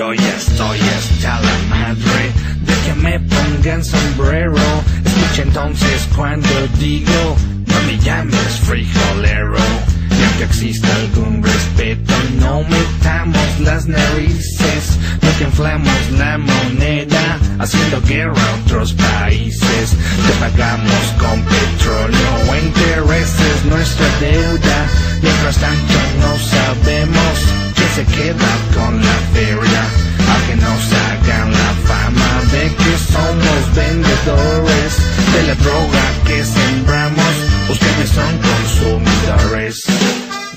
Yo 0.03 0.13
ya 0.13 0.35
estoy 0.35 0.79
hasta 0.81 1.39
la 1.39 1.57
madre 1.69 2.31
de 2.65 2.73
que 2.83 2.93
me 3.01 3.19
pongan 3.21 3.85
sombrero. 3.85 4.57
Escucha 5.05 5.43
entonces 5.43 6.09
cuando 6.13 6.49
digo, 6.77 7.37
no 7.67 7.81
me 7.87 7.97
llames 7.99 8.59
frijolero. 8.65 9.55
Y 10.11 10.23
aunque 10.25 10.43
exista 10.43 10.93
algún 10.93 11.41
respeto, 11.41 12.13
no 12.37 12.63
metamos 12.63 13.59
las 13.61 13.85
narices. 13.85 14.99
No 15.21 15.37
que 15.37 15.45
inflamos 15.45 16.11
la 16.17 16.37
moneda, 16.37 17.39
haciendo 17.59 18.01
guerra 18.01 18.33
a 18.33 18.55
otros 18.65 18.91
países. 18.91 19.95
Te 20.27 20.33
pagamos 20.41 21.03
con 21.17 21.41
petróleo 21.43 22.29
o 22.49 22.55
intereses 22.57 23.65
nuestra 23.69 24.07
deuda. 24.19 24.85
Mientras 25.21 25.57
tanto 25.59 25.93
no 26.19 26.37
sabemos 26.39 27.72
quién 27.93 28.05
se 28.07 28.15
queda 28.15 28.51
con 28.73 28.99
la 28.99 29.17
feria. 29.33 29.83
A 30.33 30.47
que 30.47 30.55
nos 30.55 30.93
hagan 30.93 31.51
la 31.51 31.73
fama 31.87 32.41
de 32.51 32.73
que 32.75 32.97
somos 33.11 33.75
vendedores 33.75 34.93
de 35.33 35.43
la 35.47 35.55
droga 35.55 36.03
que 36.25 36.43
sembramos. 36.43 37.33
Ustedes 37.69 38.09
son 38.09 38.37
consumidores. 38.49 39.83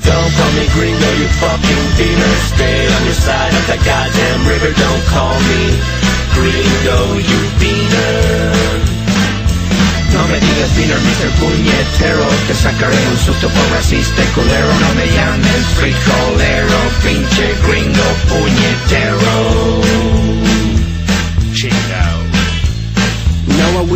Don't 0.05 0.32
call 0.36 0.52
me 0.52 0.66
gringo, 0.74 1.10
you 1.18 1.28
fucking 1.40 1.86
beaner. 1.98 2.36
Stay 2.55 2.86
on 2.94 3.05
your 3.05 3.15
side 3.15 3.55
of 3.55 3.66
that 3.66 3.82
goddamn 3.84 4.47
river. 4.47 4.73
Don't 4.73 5.05
call 5.06 5.34
me 5.50 5.62
gringo, 6.34 7.18
you 7.18 7.40
beaner. 7.60 9.06
No 10.17 10.27
me 10.28 10.41
digas 10.41 10.75
beaner, 10.77 10.99
Mr. 10.99 11.31
Puñetero 11.39 12.27
Te 12.49 12.55
sacaré 12.55 12.97
un 13.12 13.19
susto 13.19 13.49
por 13.49 13.70
racista 13.73 14.23
y 14.23 14.27
culero 14.28 14.69
No 14.81 14.95
me 14.95 15.07
llames 15.07 15.67
frijolero 15.77 16.78
Pinche 17.05 17.55
gringo 17.67 18.09
puñetero 18.28 20.35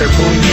They're 0.00 0.08
pulling 0.08 0.49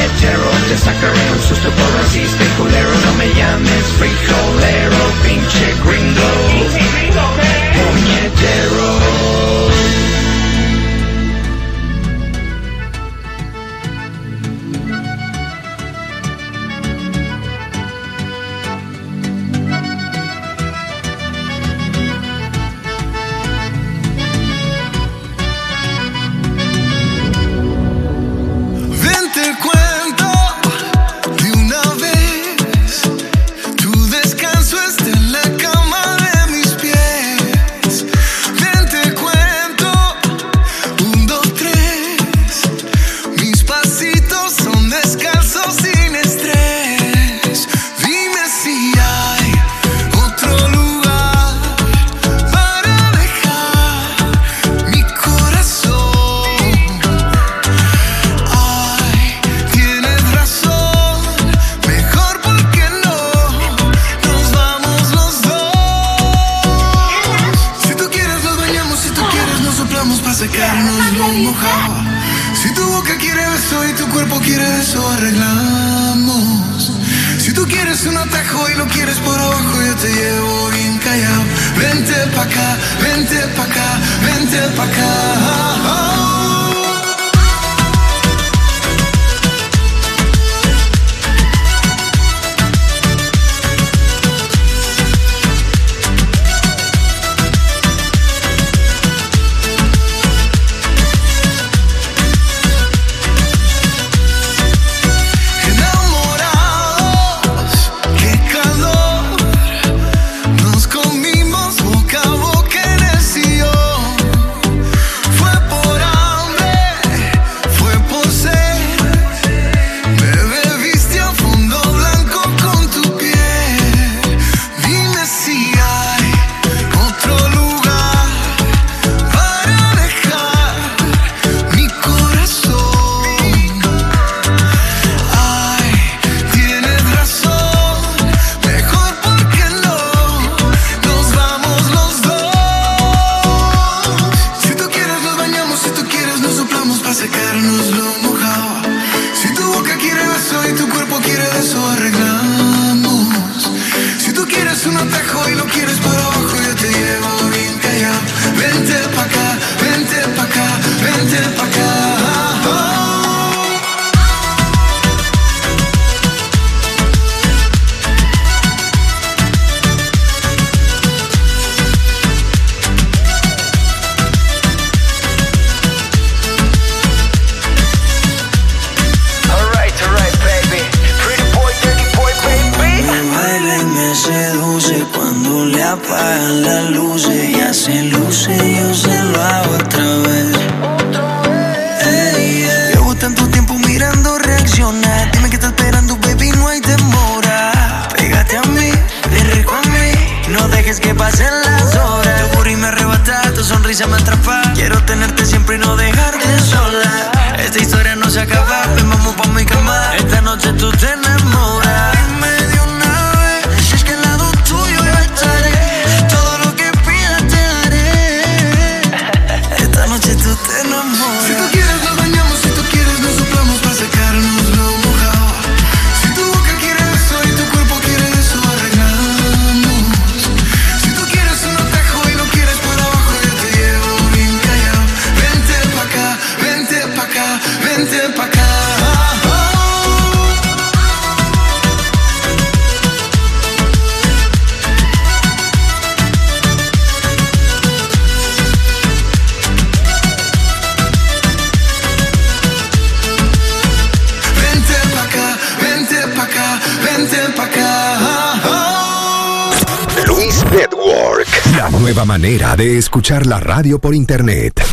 de 262.77 262.99
escuchar 262.99 263.47
la 263.47 263.59
radio 263.59 263.97
por 263.97 264.13
internet. 264.13 264.83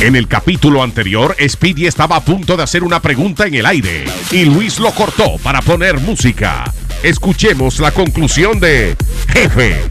En 0.00 0.14
el 0.14 0.28
capítulo 0.28 0.82
anterior, 0.82 1.34
Speedy 1.48 1.86
estaba 1.86 2.16
a 2.16 2.20
punto 2.20 2.56
de 2.56 2.64
hacer 2.64 2.84
una 2.84 3.00
pregunta 3.00 3.46
en 3.46 3.54
el 3.54 3.64
aire 3.64 4.04
y 4.30 4.44
Luis 4.44 4.78
lo 4.78 4.90
cortó 4.90 5.38
para 5.42 5.62
poner 5.62 6.00
música. 6.00 6.72
Escuchemos 7.02 7.78
la 7.80 7.90
conclusión 7.92 8.58
de 8.60 8.96
Jefe. 9.32 9.90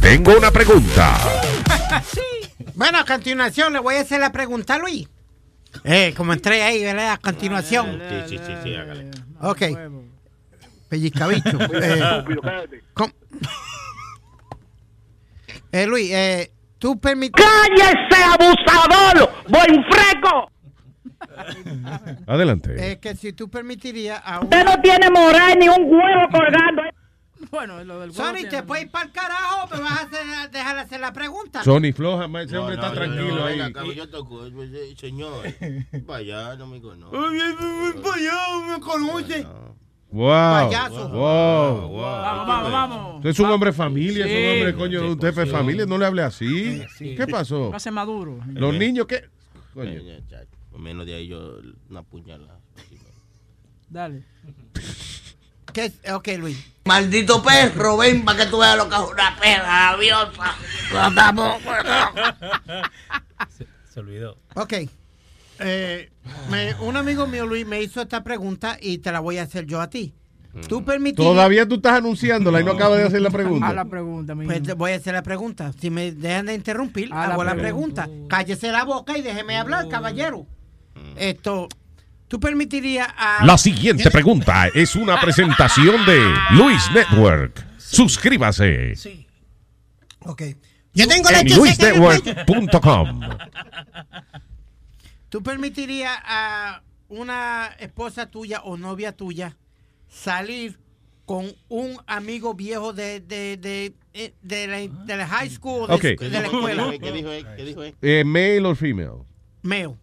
Tengo 0.00 0.36
una 0.36 0.50
pregunta. 0.50 1.16
Bueno, 2.74 2.98
a 2.98 3.06
continuación 3.06 3.72
le 3.72 3.78
voy 3.78 3.94
a 3.94 4.02
hacer 4.02 4.20
la 4.20 4.30
pregunta 4.32 4.74
a 4.74 4.78
Luis. 4.78 5.08
Eh, 5.82 6.12
como 6.14 6.34
entré 6.34 6.62
ahí, 6.62 6.84
¿verdad? 6.84 7.12
A 7.12 7.16
continuación. 7.16 8.02
Sí, 8.06 8.36
sí, 8.36 8.40
sí, 8.46 8.52
sí, 8.62 8.74
hágale. 8.74 9.10
Ok. 9.40 9.62
Pellizcabicho. 10.90 11.58
eh, 11.72 12.24
com- 12.92 13.10
eh, 15.72 15.86
Luis, 15.86 16.10
eh, 16.12 16.52
tú 16.78 17.00
permites... 17.00 17.42
¡Cállese, 17.42 18.22
abusador! 18.24 19.32
¡Buen 19.48 19.82
freco! 19.90 20.50
Adelante. 22.26 22.92
Eh, 22.92 22.98
que 22.98 23.14
si 23.14 23.32
tú 23.32 23.48
permitirías 23.48 24.20
a 24.24 24.38
un... 24.40 24.44
Usted 24.44 24.64
no 24.64 24.80
tiene 24.80 25.10
moral 25.10 25.58
ni 25.58 25.68
un 25.68 25.82
huevo 25.84 26.28
colgando. 26.30 26.82
Bueno, 27.50 27.84
lo 27.84 28.00
del 28.00 28.12
Sony, 28.12 28.48
te 28.50 28.62
puedes 28.62 28.86
ir 28.86 28.90
para 28.90 29.04
el 29.06 29.12
carajo, 29.12 29.68
me 29.76 29.80
vas 29.82 29.92
a 30.00 30.02
hacer- 30.04 30.50
dejar 30.50 30.78
hacer 30.78 31.00
la 31.00 31.12
pregunta. 31.12 31.62
Sony 31.62 31.92
floja, 31.94 32.24
ese 32.24 32.54
No, 32.54 32.60
hombre 32.62 32.76
no, 32.76 32.82
está 32.82 32.88
no, 32.88 32.92
tranquilo 32.94 33.34
no, 33.36 33.44
ahí. 33.44 33.52
venga, 33.58 33.66
acá, 33.66 33.84
yo 33.94 34.08
toco, 34.08 34.40
señor. 34.96 35.44
Vaya, 36.06 36.56
no 36.56 36.66
me 36.66 36.80
conoce. 36.80 37.16
me 37.16 38.80
conoce. 38.80 39.46
Wow. 40.10 40.30
Payaso. 40.30 41.08
Wow. 41.10 42.00
Vamos, 42.00 42.46
vamos, 42.46 42.72
vamos. 42.72 43.16
Usted 43.16 43.30
es 43.30 43.38
un 43.40 43.50
hombre 43.50 43.70
de 43.70 43.76
familia, 43.76 44.24
es 44.24 44.30
un 44.32 44.36
Sí. 44.38 44.46
hombre, 44.60 44.74
coño, 44.74 45.12
usted 45.12 45.38
es 45.38 45.50
familia, 45.50 45.84
no 45.86 45.98
le 45.98 46.06
hable 46.06 46.22
así. 46.22 46.82
¿Qué 46.98 47.26
pasó? 47.30 47.70
Va 47.70 47.76
a 47.76 47.80
ser 47.80 47.92
maduro. 47.92 48.38
Los 48.54 48.74
niños, 48.74 49.06
¿qué? 49.06 49.24
Coño. 49.74 50.00
Menos 50.78 51.06
de 51.06 51.14
ahí 51.14 51.28
yo 51.28 51.58
una 51.90 52.02
puñalada. 52.02 52.60
Dale. 53.88 54.24
¿Qué? 55.72 55.86
es? 55.86 56.12
Ok, 56.12 56.28
Luis. 56.38 56.58
Maldito 56.84 57.42
perro, 57.42 57.96
ven 57.98 58.24
para 58.24 58.44
que 58.44 58.50
tú 58.50 58.58
veas 58.58 58.76
lo 58.76 58.88
que 58.88 58.94
es 58.96 59.02
una 59.02 59.36
perra 59.40 59.90
rabiosa. 59.92 60.54
Vamos, 61.14 61.60
Se 63.92 64.00
olvidó. 64.00 64.38
Ok. 64.54 64.74
Eh, 65.58 66.10
me- 66.50 66.74
un 66.80 66.96
amigo 66.96 67.26
mío, 67.26 67.46
Luis, 67.46 67.66
me 67.66 67.82
hizo 67.82 68.00
esta 68.02 68.22
pregunta 68.22 68.76
y 68.80 68.98
te 68.98 69.10
la 69.12 69.20
voy 69.20 69.38
a 69.38 69.42
hacer 69.42 69.66
yo 69.66 69.80
a 69.80 69.88
ti. 69.88 70.14
¿Tú 70.68 70.82
permitirías... 70.84 71.32
Todavía 71.34 71.68
tú 71.68 71.74
estás 71.76 71.98
anunciándola 71.98 72.62
y 72.62 72.64
no 72.64 72.72
acabas 72.72 72.98
de 72.98 73.04
hacer 73.04 73.20
la 73.20 73.28
pregunta. 73.30 73.68
A 73.68 73.74
la 73.74 73.84
pregunta, 73.84 74.34
mi 74.34 74.46
Pues 74.46 74.74
voy 74.74 74.92
a 74.92 74.96
hacer 74.96 75.12
la 75.12 75.22
pregunta. 75.22 75.72
Si 75.78 75.90
me 75.90 76.12
dejan 76.12 76.46
de 76.46 76.54
interrumpir, 76.54 77.10
la 77.10 77.24
hago 77.24 77.44
la 77.44 77.54
pregunta. 77.54 78.04
pregunta. 78.04 78.34
Cállese 78.36 78.72
la 78.72 78.84
boca 78.84 79.18
y 79.18 79.22
déjeme 79.22 79.56
hablar, 79.58 79.86
caballero. 79.88 80.46
Esto, 81.16 81.68
¿tú 82.28 82.38
permitirías 82.40 83.08
a... 83.16 83.44
La 83.44 83.56
siguiente 83.58 84.10
pregunta 84.10 84.68
es 84.74 84.96
una 84.96 85.20
presentación 85.20 86.04
de 86.06 86.20
Luis 86.50 86.82
Network. 86.94 87.64
Suscríbase 87.78 88.94
Ok. 90.20 90.42
Yo 90.92 91.06
tengo 91.06 91.28
en 91.30 91.54
luisnetwork.com. 91.54 93.20
¿Tú 95.28 95.42
permitirías 95.42 96.18
a 96.24 96.82
una 97.08 97.70
esposa 97.78 98.26
tuya 98.30 98.60
o 98.62 98.76
novia 98.76 99.12
tuya 99.12 99.56
salir 100.08 100.78
con 101.24 101.52
un 101.68 101.98
amigo 102.06 102.54
viejo 102.54 102.92
de, 102.92 103.20
de, 103.20 103.56
de, 103.56 103.94
eh, 104.14 104.34
de 104.42 104.66
la, 104.66 104.78
de 105.04 105.16
la 105.16 105.26
high 105.26 105.50
school 105.50 105.82
o 105.90 105.98
de, 105.98 106.14
Ok. 106.14 106.20
de 106.20 106.30
la 106.30 106.46
escuela? 106.46 106.90
¿Qué 107.00 107.12
dijo 107.12 107.30
él? 107.30 107.46
¿Qué 107.56 107.64
dijo 107.64 107.82
él? 107.82 107.94
Eh, 108.00 108.24
male 108.24 108.64
or 108.64 108.76
female? 108.76 109.24
Male. 109.62 109.96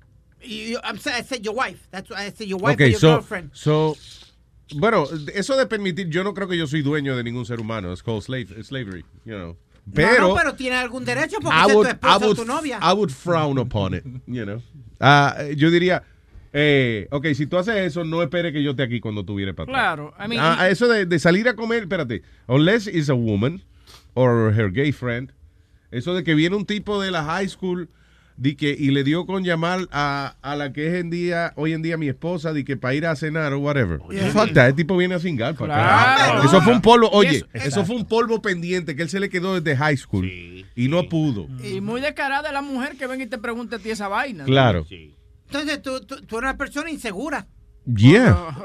You- 0.43 0.71
you- 0.73 0.79
I'm 0.83 0.97
saying, 0.97 1.17
I 1.19 1.23
said 1.23 1.43
your 1.43 1.55
wife. 1.55 1.87
That's 1.91 2.09
why 2.09 2.25
I 2.27 2.31
said 2.31 2.47
your 2.47 2.59
wife 2.59 2.75
Ok, 2.75 2.81
or 2.81 2.87
your 2.89 2.99
so, 2.99 3.11
girlfriend. 3.15 3.49
so, 3.53 3.95
bueno, 4.75 5.05
eso 5.33 5.55
de 5.57 5.65
permitir, 5.65 6.09
yo 6.09 6.23
no 6.23 6.33
creo 6.33 6.47
que 6.47 6.57
yo 6.57 6.67
soy 6.67 6.81
dueño 6.81 7.15
de 7.15 7.23
ningún 7.23 7.45
ser 7.45 7.59
humano. 7.59 7.91
Es 7.93 8.01
called 8.03 8.23
slave, 8.23 8.47
slavery, 8.63 9.03
you 9.25 9.33
know. 9.35 9.57
Pero, 9.93 10.21
no, 10.21 10.27
no, 10.29 10.35
pero 10.35 10.53
tiene 10.55 10.77
algún 10.77 11.03
derecho 11.03 11.37
porque 11.41 11.57
es 11.59 11.67
tu 11.73 11.83
esposa 11.83 12.17
would, 12.25 12.39
o 12.39 12.43
tu 12.43 12.45
novia. 12.45 12.79
I 12.81 12.93
would 12.93 13.11
frown 13.11 13.57
upon 13.57 13.93
it, 13.93 14.03
you 14.27 14.45
know. 14.45 14.61
Ah, 15.01 15.35
yo 15.57 15.69
diría, 15.69 16.03
eh, 16.53 17.07
ok, 17.11 17.27
si 17.35 17.45
tú 17.47 17.57
haces 17.57 17.75
eso, 17.75 18.05
no 18.05 18.21
esperes 18.23 18.53
que 18.53 18.63
yo 18.63 18.71
esté 18.71 18.83
aquí 18.83 19.01
cuando 19.01 19.25
tú 19.25 19.35
vienes 19.35 19.55
para. 19.55 19.67
Claro, 19.67 20.13
I 20.17 20.27
mean, 20.29 20.39
Ah, 20.41 20.69
eso 20.69 20.87
de, 20.87 21.05
de 21.05 21.19
salir 21.19 21.47
a 21.49 21.55
comer, 21.55 21.83
espérate, 21.83 22.21
unless 22.47 22.87
is 22.87 23.09
a 23.09 23.13
woman 23.15 23.61
or 24.13 24.53
her 24.57 24.69
gay 24.71 24.91
friend, 24.93 25.33
eso 25.91 26.13
de 26.13 26.23
que 26.23 26.33
viene 26.33 26.55
un 26.55 26.65
tipo 26.65 27.01
de 27.01 27.11
la 27.11 27.23
high 27.25 27.49
school 27.49 27.89
di 28.37 28.55
que, 28.55 28.75
y 28.77 28.91
le 28.91 29.03
dio 29.03 29.25
con 29.25 29.43
llamar 29.43 29.87
a, 29.91 30.35
a 30.41 30.55
la 30.55 30.73
que 30.73 30.87
es 30.87 30.93
en 30.95 31.09
día, 31.09 31.53
hoy 31.55 31.73
en 31.73 31.81
día 31.81 31.97
mi 31.97 32.07
esposa, 32.09 32.53
di 32.53 32.63
que 32.63 32.77
para 32.77 32.93
ir 32.95 33.05
a 33.05 33.15
cenar 33.15 33.53
o 33.53 33.59
whatever. 33.59 33.99
Fuck 34.31 34.53
that, 34.53 34.67
el 34.69 34.75
tipo 34.75 34.97
viene 34.97 35.15
a 35.15 35.19
cingar 35.19 35.55
para 35.55 35.75
acá. 35.75 36.25
Claro. 36.25 36.43
Eso 36.43 36.61
fue 36.61 36.73
un 36.73 36.81
polvo, 36.81 37.09
oye, 37.11 37.37
eso- 37.37 37.47
eso, 37.53 37.85
fue 37.85 37.95
un 37.95 38.05
polvo 38.05 38.41
pendiente 38.41 38.95
que 38.95 39.03
él 39.03 39.09
se 39.09 39.19
le 39.19 39.29
quedó 39.29 39.59
desde 39.59 39.77
high 39.77 39.97
school 39.97 40.25
y 40.27 40.87
no 40.87 41.07
pudo. 41.09 41.47
Y 41.63 41.81
muy 41.81 42.01
descarada 42.01 42.51
la 42.51 42.61
mujer 42.61 42.95
que 42.97 43.07
venga 43.07 43.23
y 43.23 43.27
te 43.27 43.37
pregunte 43.37 43.75
a 43.75 43.79
ti 43.79 43.89
esa 43.91 44.07
vaina. 44.07 44.45
Claro. 44.45 44.85
Entonces 45.47 45.81
tú, 45.81 46.01
tú, 46.05 46.15
tú 46.25 46.37
eres 46.39 46.49
una 46.49 46.57
persona 46.57 46.89
insegura. 46.89 47.45
Yeah. 47.85 48.55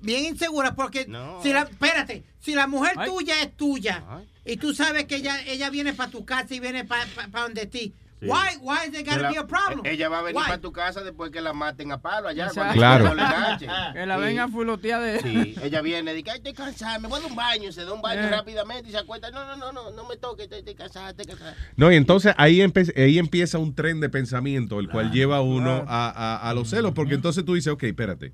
Bien 0.00 0.26
insegura 0.26 0.74
porque 0.76 1.06
si 1.42 1.52
la, 1.52 1.62
espérate, 1.62 2.22
si 2.38 2.54
la 2.54 2.66
mujer 2.68 2.92
tuya 3.04 3.42
es 3.42 3.56
tuya 3.56 4.04
y 4.44 4.56
tú 4.56 4.72
sabes 4.74 5.04
que 5.06 5.16
ella, 5.16 5.42
ella 5.46 5.70
viene 5.70 5.92
para 5.92 6.10
tu 6.10 6.24
casa 6.24 6.54
y 6.54 6.60
viene 6.60 6.84
para 6.84 7.04
donde 7.42 7.66
ti, 7.66 7.92
Sí. 8.20 8.26
why, 8.26 8.56
why 8.60 8.84
is 8.86 8.92
there 8.92 9.02
gotta 9.02 9.22
la- 9.22 9.30
be 9.30 9.38
a 9.38 9.46
problem? 9.46 9.80
Ella 9.86 10.08
va 10.10 10.18
a 10.18 10.22
venir 10.22 10.36
Why? 10.36 10.44
para 10.46 10.60
tu 10.60 10.72
casa 10.72 11.02
después 11.02 11.30
que 11.30 11.40
la 11.40 11.54
maten 11.54 11.90
a 11.90 12.02
palo 12.02 12.28
allá. 12.28 12.50
Cuando 12.52 12.74
Claro. 12.74 13.04
no 13.08 13.14
le 13.14 13.22
enganchen. 13.22 13.70
Que 13.94 14.04
la 14.06 14.16
Sí. 14.16 14.20
venga 14.22 14.48
fuloteada 14.48 15.04
de... 15.06 15.20
Sí, 15.20 15.54
ella 15.62 15.80
viene 15.80 16.12
y 16.12 16.16
dice, 16.16 16.30
"Ay, 16.30 16.36
estoy 16.36 16.52
cansada, 16.52 16.98
me 16.98 17.08
voy 17.08 17.18
a 17.18 17.22
dar 17.22 17.30
un 17.30 17.36
baño, 17.36 17.72
se 17.72 17.84
da 17.84 17.92
un 17.94 18.02
baño 18.02 18.20
Eh. 18.20 18.28
rápidamente 18.30 18.88
y 18.90 18.92
se 18.92 18.98
acuesta, 18.98 19.30
no, 19.30 19.44
no, 19.46 19.56
no, 19.56 19.72
no, 19.72 19.90
no 19.90 20.06
me 20.08 20.16
toques, 20.18 20.44
estoy, 20.44 20.58
estoy 20.58 20.74
cansada, 20.74 21.10
estoy 21.10 21.24
cansada. 21.26 21.56
No, 21.76 21.90
y 21.90 21.96
entonces 21.96 22.34
ahí, 22.36 22.58
empe- 22.58 22.92
ahí 22.94 23.18
empieza 23.18 23.56
un 23.58 23.74
tren 23.74 24.00
de 24.00 24.10
pensamiento, 24.10 24.80
el 24.80 24.90
cual 24.90 25.10
lleva 25.12 25.38
a 25.38 25.40
uno 25.40 25.84
a, 25.88 26.10
a- 26.10 26.50
a 26.50 26.52
los 26.54 26.68
celos, 26.68 26.92
porque 26.94 27.14
entonces 27.14 27.44
tú 27.44 27.54
dices, 27.54 27.72
ok, 27.72 27.84
espérate. 27.84 28.32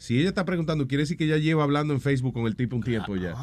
Si 0.00 0.18
ella 0.18 0.30
está 0.30 0.46
preguntando, 0.46 0.88
quiere 0.88 1.02
decir 1.02 1.18
que 1.18 1.24
ella 1.24 1.36
lleva 1.36 1.62
hablando 1.62 1.92
en 1.92 2.00
Facebook 2.00 2.32
con 2.32 2.46
el 2.46 2.56
tipo 2.56 2.74
un 2.74 2.82
tiempo 2.82 3.16
ya. 3.16 3.34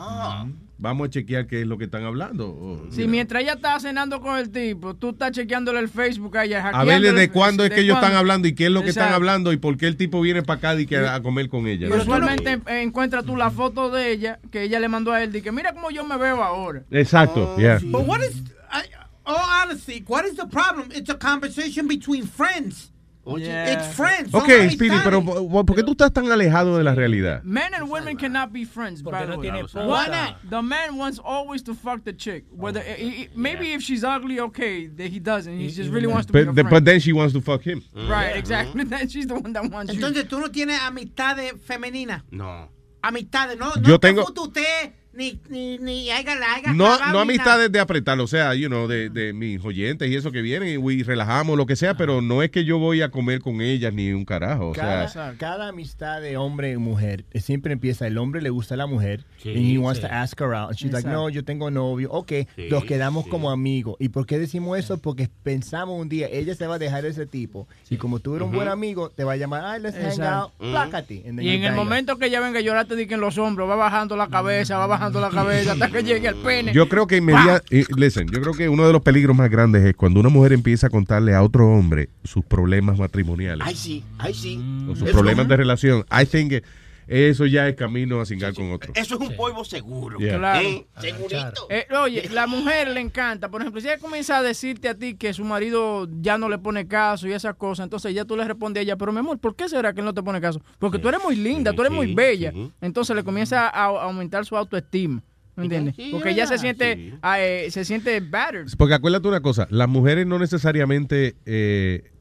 Vamos 0.80 1.08
a 1.08 1.10
chequear 1.12 1.46
qué 1.46 1.62
es 1.62 1.68
lo 1.68 1.78
que 1.78 1.84
están 1.84 2.04
hablando. 2.04 2.50
o, 2.50 2.88
Si 2.92 3.08
mientras 3.08 3.44
ella 3.44 3.54
está 3.54 3.80
cenando 3.80 4.20
con 4.22 4.38
el 4.40 4.50
tipo, 4.50 4.96
tú 4.96 5.10
estás 5.12 5.34
chequeándole 5.34 5.80
el 5.80 5.88
Facebook 5.88 6.36
a 6.36 6.46
ella, 6.46 6.58
A 6.58 6.64
ver 6.64 6.74
hackeándole 6.74 7.12
desde 7.12 7.24
el- 7.26 7.32
cuándo 7.32 7.64
es 7.64 7.70
de 7.70 7.76
que 7.76 7.82
ellos 7.84 7.96
están 7.98 8.16
hablando 8.16 8.48
y 8.48 8.56
qué 8.56 8.66
es 8.66 8.72
lo 8.72 8.82
que 8.82 8.90
están 8.90 9.14
hablando 9.14 9.54
y 9.54 9.58
por 9.58 9.78
qué 9.78 9.86
el 9.86 9.98
tipo 9.98 10.20
viene 10.20 10.42
para 10.42 10.58
acá 10.58 10.82
y 10.82 10.88
que 10.88 10.98
a 10.98 11.22
comer 11.22 11.48
con 11.48 11.68
ella. 11.68 11.90
Y 11.90 11.92
usualmente 11.92 12.54
eh, 12.66 12.82
encuentras 12.82 13.24
tú 13.24 13.36
la 13.36 13.52
foto 13.52 13.92
de 13.92 14.12
ella 14.12 14.40
que 14.50 14.64
ella 14.64 14.80
le 14.80 14.88
mandó 14.90 15.12
a 15.12 15.22
él. 15.22 15.32
Dice, 15.32 15.52
mira 15.52 15.74
cómo 15.74 15.92
yo 15.92 16.04
me 16.06 16.18
veo 16.18 16.42
ahora. 16.44 16.82
Exacto, 16.90 17.56
yeah. 17.60 17.78
But 17.84 18.08
what 18.08 18.22
is, 18.24 18.42
I, 18.72 18.82
all 19.26 19.38
honesty, 19.64 20.04
what 20.08 20.26
is 20.26 20.36
the 20.36 20.48
problem? 20.48 20.90
It's 20.96 21.12
a 21.12 21.18
conversation 21.20 21.88
between 21.88 22.26
friends. 22.28 22.92
It's 23.36 23.88
friends. 23.96 24.34
Ok, 24.34 24.46
Speedy, 24.72 24.90
amistades. 24.96 25.04
pero 25.04 25.66
¿por 25.66 25.76
qué 25.76 25.84
tú 25.84 25.92
estás 25.92 26.14
tan 26.14 26.32
alejado 26.32 26.78
de 26.78 26.84
la 26.84 26.96
realidad? 26.96 27.42
Men 27.44 27.74
and 27.74 27.90
women 27.92 28.16
cannot 28.18 28.52
be 28.54 28.64
friends, 28.66 29.02
by 29.04 29.26
the 29.26 29.36
no 29.36 29.38
way. 29.40 29.50
Why 29.74 30.08
not? 30.08 30.38
The 30.50 30.62
man 30.62 30.98
wants 30.98 31.20
always 31.24 31.62
to 31.64 31.74
fuck 31.74 32.04
the 32.06 32.14
chick. 32.14 32.46
Whether 32.52 32.82
eh, 32.82 32.96
eh, 32.98 33.28
maybe 33.36 33.74
if 33.74 33.82
she's 33.82 34.04
ugly, 34.04 34.40
okay, 34.40 34.88
that 34.88 35.10
he 35.12 35.20
doesn't. 35.20 35.58
He 35.58 35.68
just 35.70 35.90
really 35.92 36.08
wants 36.08 36.28
to 36.28 36.34
be 36.34 36.40
But, 36.44 36.50
a 36.52 36.54
the- 36.54 36.62
friend. 36.62 36.70
but 36.70 36.86
then 36.86 37.00
she 37.00 37.12
wants 37.14 37.34
to 37.34 37.42
fuck 37.42 37.64
him. 37.64 37.82
Right, 37.94 38.36
exactly. 38.38 38.84
Then 38.86 39.08
she's 39.10 39.28
the 39.28 39.36
one 39.36 39.52
that 39.54 39.70
wants 39.70 39.92
you. 39.94 40.00
Entonces 40.00 40.28
tú 40.28 40.40
no 40.40 40.50
tienes 40.50 40.80
amistades 40.80 41.54
femeninas. 41.66 42.24
No. 42.32 42.70
Amistades, 43.04 43.58
no, 43.58 43.72
no 43.76 43.88
Yo 43.88 44.00
te 44.00 44.08
tengo- 44.10 44.24
usted, 44.24 44.94
ni, 45.18 45.40
ni, 45.50 45.78
ni 45.80 46.12
haya, 46.12 46.36
la 46.36 46.54
haya 46.54 46.74
No, 46.74 47.12
no 47.12 47.20
amistades 47.20 47.72
de 47.72 47.80
apretar, 47.80 48.20
o 48.20 48.28
sea, 48.28 48.54
you 48.54 48.68
know, 48.68 48.88
de, 48.88 49.10
de 49.10 49.34
mis 49.34 49.64
oyentes 49.66 50.08
y 50.10 50.16
eso 50.16 50.32
que 50.32 50.42
vienen 50.42 50.70
y 50.70 50.78
we 50.78 51.04
relajamos, 51.04 51.58
lo 51.58 51.66
que 51.66 51.76
sea, 51.76 51.98
pero 51.98 52.22
no 52.22 52.44
es 52.44 52.52
que 52.52 52.64
yo 52.66 52.78
voy 52.78 53.02
a 53.02 53.10
comer 53.10 53.40
con 53.42 53.62
ellas 53.62 53.94
ni 53.94 54.12
un 54.14 54.26
carajo. 54.26 54.70
O 54.70 54.74
Cada, 54.74 55.08
sea, 55.08 55.34
cada 55.38 55.70
amistad 55.70 56.22
de 56.22 56.38
hombre 56.38 56.72
y 56.72 56.78
mujer 56.78 57.26
eh, 57.32 57.42
siempre 57.42 57.74
empieza, 57.74 58.06
el 58.06 58.18
hombre 58.18 58.42
le 58.42 58.52
gusta 58.52 58.76
a 58.76 58.78
la 58.78 58.86
mujer 58.86 59.26
Sí, 59.54 59.58
and 59.58 59.66
he 59.72 59.78
wants 59.78 60.00
sí. 60.02 60.08
to 60.08 60.14
ask 60.14 60.40
her 60.42 60.54
out. 60.54 60.70
And 60.70 60.78
she's 60.78 60.92
like, 60.92 61.08
no, 61.08 61.30
yo 61.30 61.44
tengo 61.44 61.70
novio. 61.72 62.10
Ok, 62.12 62.32
Sí, 62.56 62.68
nos 62.70 62.84
quedamos 62.86 63.26
sí. 63.26 63.30
como 63.30 63.50
amigos. 63.52 63.96
¿Y 64.00 64.10
por 64.10 64.26
qué 64.26 64.38
decimos 64.40 64.78
eso? 64.78 64.98
Porque 64.98 65.30
pensamos 65.44 66.00
un 66.00 66.10
día, 66.10 66.28
ella 66.32 66.56
se 66.56 66.68
va 66.68 66.76
a 66.76 66.80
dejar 66.80 67.06
ese 67.06 67.26
tipo. 67.26 67.68
Y 67.90 67.98
como 67.98 68.20
tú 68.20 68.36
eres 68.36 68.48
un 68.48 68.54
buen 68.54 68.68
amigo, 68.68 69.10
te 69.10 69.24
va 69.24 69.34
a 69.34 69.38
llamar, 69.38 69.64
ay, 69.66 69.82
let's 69.82 69.96
hang 69.98 70.06
Exacto. 70.08 70.36
out, 70.36 70.52
plácate. 70.58 71.24
And 71.28 71.38
then 71.40 71.44
Y 71.46 71.50
en 71.50 71.64
el 71.64 71.74
momento 71.76 72.18
que 72.18 72.28
ella 72.28 72.40
venga 72.40 72.60
a 72.60 72.62
llorar, 72.62 72.86
te 72.88 72.96
diquen 72.96 73.20
los 73.20 73.38
hombros, 73.38 73.70
va 73.70 73.76
bajando 73.76 74.16
la 74.16 74.28
cabeza, 74.28 74.78
va 74.78 74.88
bajando 74.88 75.20
la 75.22 75.30
cabeza 75.30 75.74
hasta 75.74 75.90
que 75.90 76.04
llegue 76.04 76.28
al 76.28 76.36
pene. 76.36 76.74
yo 76.74 76.88
creo 76.90 77.08
que 77.08 77.22
inmediat- 77.22 77.64
eh, 77.72 77.86
listen, 77.96 78.28
yo 78.28 78.42
creo 78.42 78.54
que 78.54 78.70
uno 78.70 78.86
de 78.86 78.94
los 78.94 79.02
peligros 79.02 79.36
más 79.36 79.50
grandes 79.50 79.84
es 79.86 79.96
cuando 79.96 80.20
una 80.20 80.30
mujer 80.30 80.54
empieza 80.54 80.88
a 80.88 80.90
contarle 80.90 81.34
a 81.34 81.42
otro 81.44 81.68
hombre 81.70 82.10
sus 82.24 82.44
problemas 82.46 82.98
matrimoniales 83.00 83.66
Ay, 83.66 83.76
sí, 83.76 84.04
ay, 84.18 84.34
sí. 84.34 84.60
o 84.90 84.96
sus 84.96 85.08
Eso- 85.08 85.12
problemas 85.18 85.48
de 85.48 85.58
relación. 85.58 86.06
I 86.12 86.26
think 86.26 86.52
eh, 86.54 86.64
eso 87.08 87.46
ya 87.46 87.68
es 87.70 87.76
camino 87.76 88.20
a 88.20 88.26
cingar 88.26 88.54
con 88.54 88.72
otro. 88.72 88.92
Eso 88.96 89.16
es 89.16 89.22
un 89.22 89.36
polvo 89.36 89.64
seguro. 89.64 90.20
Yeah. 90.20 90.38
Claro. 90.38 90.68
¿eh? 90.68 90.88
Segurito. 91.00 91.68
Eh, 91.70 91.88
oye, 92.04 92.30
la 92.30 92.48
mujer 92.48 92.90
le 92.90 93.00
encanta, 93.00 93.50
por 93.50 93.62
ejemplo, 93.62 93.80
si 93.80 93.88
ella 93.88 93.98
comienza 93.98 94.38
a 94.38 94.44
decirte 94.44 94.90
a 94.90 94.96
ti 94.96 95.16
que 95.16 95.34
su 95.34 95.46
marido 95.46 96.08
ya 96.20 96.38
no 96.38 96.50
le 96.50 96.58
pone 96.58 96.88
caso 96.88 97.28
y 97.28 97.32
esas 97.32 97.56
cosas, 97.56 97.86
entonces 97.86 98.14
ya 98.14 98.26
tú 98.26 98.36
le 98.36 98.44
respondes 98.44 98.82
a 98.82 98.84
ella, 98.84 98.98
pero 98.98 99.14
mi 99.14 99.20
amor, 99.20 99.40
¿por 99.40 99.56
qué 99.56 99.70
será 99.70 99.94
que 99.94 100.02
él 100.02 100.06
no 100.06 100.14
te 100.14 100.22
pone 100.22 100.42
caso? 100.42 100.62
Porque 100.80 101.00
tú 101.00 101.08
eres 101.08 101.22
muy 101.24 101.36
linda, 101.36 101.72
tú 101.74 101.82
eres 101.82 101.94
muy 101.94 102.08
sí, 102.08 102.16
bella. 102.16 102.52
sí. 102.52 102.72
Entonces 102.82 103.16
le 103.16 103.24
comienza 103.24 103.70
a, 103.70 103.86
aumentar 103.86 104.46
su 104.46 104.58
autoestima. 104.58 105.24
¿Me 105.56 105.64
entiendes? 105.64 105.96
Sí, 105.96 106.10
Porque 106.12 106.30
ella 106.30 106.46
se 106.46 106.60
siente, 106.60 107.18
ah, 107.24 107.42
eh, 107.42 107.72
se 107.72 107.84
siente 107.84 108.20
battered. 108.20 108.68
Porque 108.78 108.94
acuérdate 108.94 109.28
una 109.28 109.42
cosa, 109.42 109.68
las 109.72 109.90
mujeres 109.90 110.28
no 110.28 110.38
necesariamente 110.38 111.36
eh, 111.46 112.12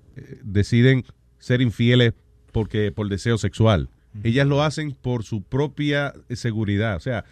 deciden 0.43 1.05
ser 1.39 1.61
infieles 1.61 2.15
porque 2.53 2.93
por 2.93 3.09
deseo 3.11 3.37
sexual. 3.37 3.91
Ellas 4.23 4.47
lo 4.47 4.63
hacen 4.63 4.93
por 4.93 5.25
su 5.25 5.43
propia 5.43 6.15
seguridad. 6.31 6.97
O 6.97 7.01
sea, 7.01 7.25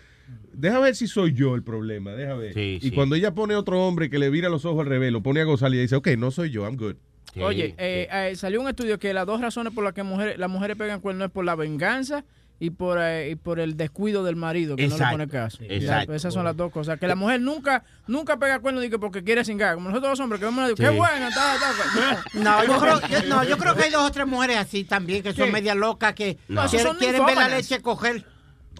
deja 0.52 0.78
ver 0.80 0.94
si 0.94 1.06
soy 1.06 1.32
yo 1.32 1.54
el 1.54 1.62
problema, 1.62 2.12
deja 2.12 2.34
ver. 2.34 2.54
Sí, 2.54 2.78
y 2.80 2.88
sí. 2.88 2.90
cuando 2.90 3.14
ella 3.16 3.34
pone 3.34 3.54
otro 3.56 3.86
hombre 3.86 4.10
que 4.10 4.18
le 4.18 4.30
vira 4.30 4.48
los 4.48 4.64
ojos 4.64 4.80
al 4.80 4.86
revés, 4.86 5.12
lo 5.12 5.22
pone 5.22 5.40
a 5.40 5.44
gozar 5.44 5.72
y 5.74 5.78
dice, 5.78 5.96
ok, 5.96 6.08
no 6.18 6.30
soy 6.30 6.50
yo, 6.50 6.64
I'm 6.64 6.76
good. 6.76 6.96
Oye, 7.42 7.74
eh, 7.78 8.08
eh, 8.10 8.36
salió 8.36 8.60
un 8.60 8.68
estudio 8.68 8.98
que 8.98 9.12
las 9.12 9.26
dos 9.26 9.40
razones 9.40 9.72
por 9.72 9.82
las 9.82 9.92
que 9.92 10.04
mujeres, 10.04 10.38
las 10.38 10.48
mujeres 10.48 10.76
pegan 10.76 11.00
cuernos 11.00 11.26
es 11.26 11.32
por 11.32 11.44
la 11.44 11.56
venganza 11.56 12.24
y 12.60 12.70
por, 12.70 12.98
eh, 13.00 13.30
y 13.30 13.34
por 13.34 13.58
el 13.58 13.76
descuido 13.76 14.22
del 14.24 14.36
marido 14.36 14.76
que 14.76 14.86
no 14.88 14.96
le 14.96 15.04
pone 15.06 15.28
caso. 15.28 15.58
exacto. 15.62 16.12
Ya, 16.12 16.16
esas 16.16 16.32
son 16.32 16.44
las 16.44 16.56
dos 16.56 16.70
cosas. 16.72 16.98
Que 16.98 17.06
la 17.08 17.16
mujer 17.16 17.40
nunca 17.40 17.82
nunca 18.06 18.38
pega 18.38 18.60
que 18.60 18.98
porque 18.98 19.24
quiere 19.24 19.44
cingar. 19.44 19.74
Como 19.74 19.88
nosotros 19.88 20.10
los 20.10 20.20
hombres 20.20 20.40
que 20.40 20.46
vemos 20.46 20.64
una 20.64 20.74
qué 20.74 20.88
Sí. 20.88 20.96
bueno, 20.96 21.28
está, 21.28 21.54
está. 21.54 22.24
No, 22.34 22.64
yo 22.64 22.78
creo, 22.78 23.00
yo, 23.08 23.28
no, 23.28 23.44
yo 23.44 23.58
creo 23.58 23.74
que 23.74 23.84
hay 23.84 23.90
dos 23.90 24.02
o 24.02 24.10
tres 24.12 24.26
mujeres 24.26 24.56
así 24.58 24.84
también 24.84 25.22
que 25.22 25.32
son 25.32 25.46
¿Qué? 25.46 25.52
medias 25.52 25.76
locas 25.76 26.14
que 26.14 26.38
No. 26.48 26.66
Quieren, 26.68 26.94
quieren 26.94 27.26
ver 27.26 27.36
la 27.36 27.48
leche 27.48 27.80
coger. 27.82 28.24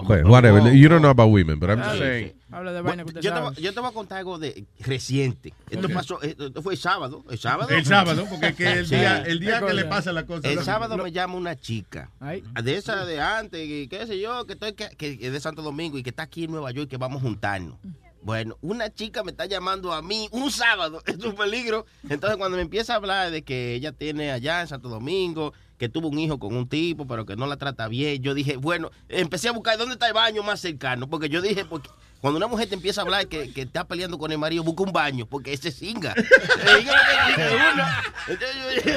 Well, 0.03 0.25
whatever, 0.29 0.73
you 0.75 0.89
don't 0.89 1.01
know 1.03 1.11
about 1.11 1.31
women, 1.31 1.59
but 1.61 1.71
I'm 1.71 1.79
just 1.83 1.99
saying. 1.99 2.29
sí. 2.31 2.37
Habla 2.51 2.73
de 2.73 2.81
vaina 2.83 3.03
Bueno, 3.03 3.05
que 3.05 3.19
usted 3.19 3.21
yo, 3.23 3.35
te, 3.35 3.41
voy- 3.41 3.55
yo 3.63 3.75
te 3.75 3.81
voy 3.81 3.89
a 3.89 3.93
contar 3.93 4.19
algo 4.19 4.39
de 4.39 4.65
reciente. 4.81 5.55
Esto 5.71 5.89
pasó, 5.89 6.21
esto 6.23 6.63
fue 6.63 6.75
el 6.75 6.79
sábado. 6.79 7.25
El 7.31 7.39
sábado. 7.39 7.69
El 7.71 7.85
sábado, 7.85 8.27
porque 8.31 8.49
es 8.49 8.55
que 8.57 8.73
el 8.73 8.89
día, 8.91 9.19
el 9.23 9.41
día 9.41 9.61
¿Qué 9.61 9.67
que 9.67 9.75
le 9.75 9.85
pasa 9.85 10.13
la 10.13 10.25
cosa. 10.25 10.49
El 10.49 10.61
sábado 10.63 10.97
lo- 10.97 11.05
me 11.05 11.13
llama 11.13 11.35
una 11.35 11.57
chica. 11.57 12.11
Ay. 12.21 12.43
De 12.63 12.77
esa 12.77 13.05
de 13.07 13.21
antes, 13.21 13.61
y 13.69 13.89
qué 13.89 14.07
sé 14.07 14.21
yo, 14.21 14.47
que 14.47 14.53
estoy 14.55 14.73
que, 14.75 14.89
que 14.91 15.19
es 15.21 15.33
de 15.33 15.41
Santo 15.41 15.63
Domingo 15.63 15.99
y 15.99 16.03
que 16.03 16.11
está 16.11 16.25
aquí 16.25 16.45
en 16.45 16.53
Nueva 16.53 16.71
York 16.71 16.87
y 16.87 16.91
que 16.91 16.97
vamos 16.97 17.19
a 17.21 17.25
juntarnos. 17.25 17.77
Bueno, 18.23 18.57
una 18.63 18.89
chica 18.91 19.23
me 19.23 19.33
está 19.33 19.45
llamando 19.47 19.93
a 19.93 20.01
mí 20.01 20.29
un 20.31 20.51
sábado, 20.51 21.03
es 21.07 21.19
un 21.25 21.35
peligro. 21.35 21.85
Entonces 22.09 22.37
cuando 22.39 22.57
me 22.57 22.63
empieza 22.63 22.95
a 22.95 22.97
hablar 22.97 23.31
de 23.31 23.43
que 23.43 23.75
ella 23.75 23.93
tiene 23.93 24.31
allá 24.33 24.61
en 24.63 24.69
Santo 24.69 24.89
Domingo, 24.89 25.53
que 25.79 25.89
tuvo 25.89 26.09
un 26.09 26.19
hijo 26.19 26.39
con 26.39 26.57
un 26.57 26.69
tipo, 26.69 27.07
pero 27.07 27.27
que 27.27 27.37
no 27.37 27.47
la 27.47 27.57
trata 27.57 27.89
bien, 27.89 28.23
yo 28.23 28.35
dije, 28.35 28.57
bueno, 28.57 28.91
empecé 29.09 29.49
a 29.49 29.53
buscar 29.53 29.79
dónde 29.79 29.95
está 29.95 30.07
el 30.07 30.15
baño 30.15 30.43
más 30.43 30.61
cercano, 30.61 31.09
porque 31.09 31.29
yo 31.29 31.43
dije, 31.43 31.65
porque 31.65 31.91
cuando 32.25 32.39
una 32.39 32.47
mujer 32.47 32.69
te 32.69 32.75
empieza 32.75 33.03
a 33.03 33.05
hablar 33.05 33.27
que, 33.27 33.53
que 33.53 33.61
está 33.61 33.85
peleando 33.85 34.17
con 34.17 34.33
el 34.33 34.39
marido, 34.39 34.65
busca 34.65 34.83
un 34.83 34.93
baño, 34.93 35.27
porque 35.27 35.53
ese 35.53 35.71
singa. 35.71 36.15
Entonces 38.27 38.57
yo 38.57 38.71
dije, 38.71 38.97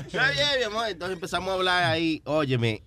está 0.00 0.30
bien, 0.32 0.48
mi 0.58 0.64
amor. 0.64 0.88
Entonces 0.88 1.14
empezamos 1.14 1.48
a 1.48 1.54
hablar 1.54 1.84
ahí, 1.84 2.20
óyeme. 2.26 2.82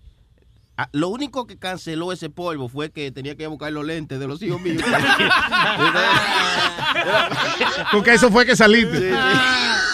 Lo 0.91 1.09
único 1.09 1.47
que 1.47 1.57
canceló 1.57 2.11
ese 2.11 2.29
polvo 2.29 2.69
fue 2.69 2.91
que 2.91 3.11
tenía 3.11 3.35
que 3.35 3.47
buscar 3.47 3.71
los 3.71 3.83
lentes 3.83 4.19
de 4.19 4.27
los 4.27 4.39
hijos 4.43 4.61
míos. 4.61 4.83
Porque 7.91 8.13
eso 8.13 8.29
fue 8.29 8.45
que 8.45 8.55
saliste. 8.55 9.15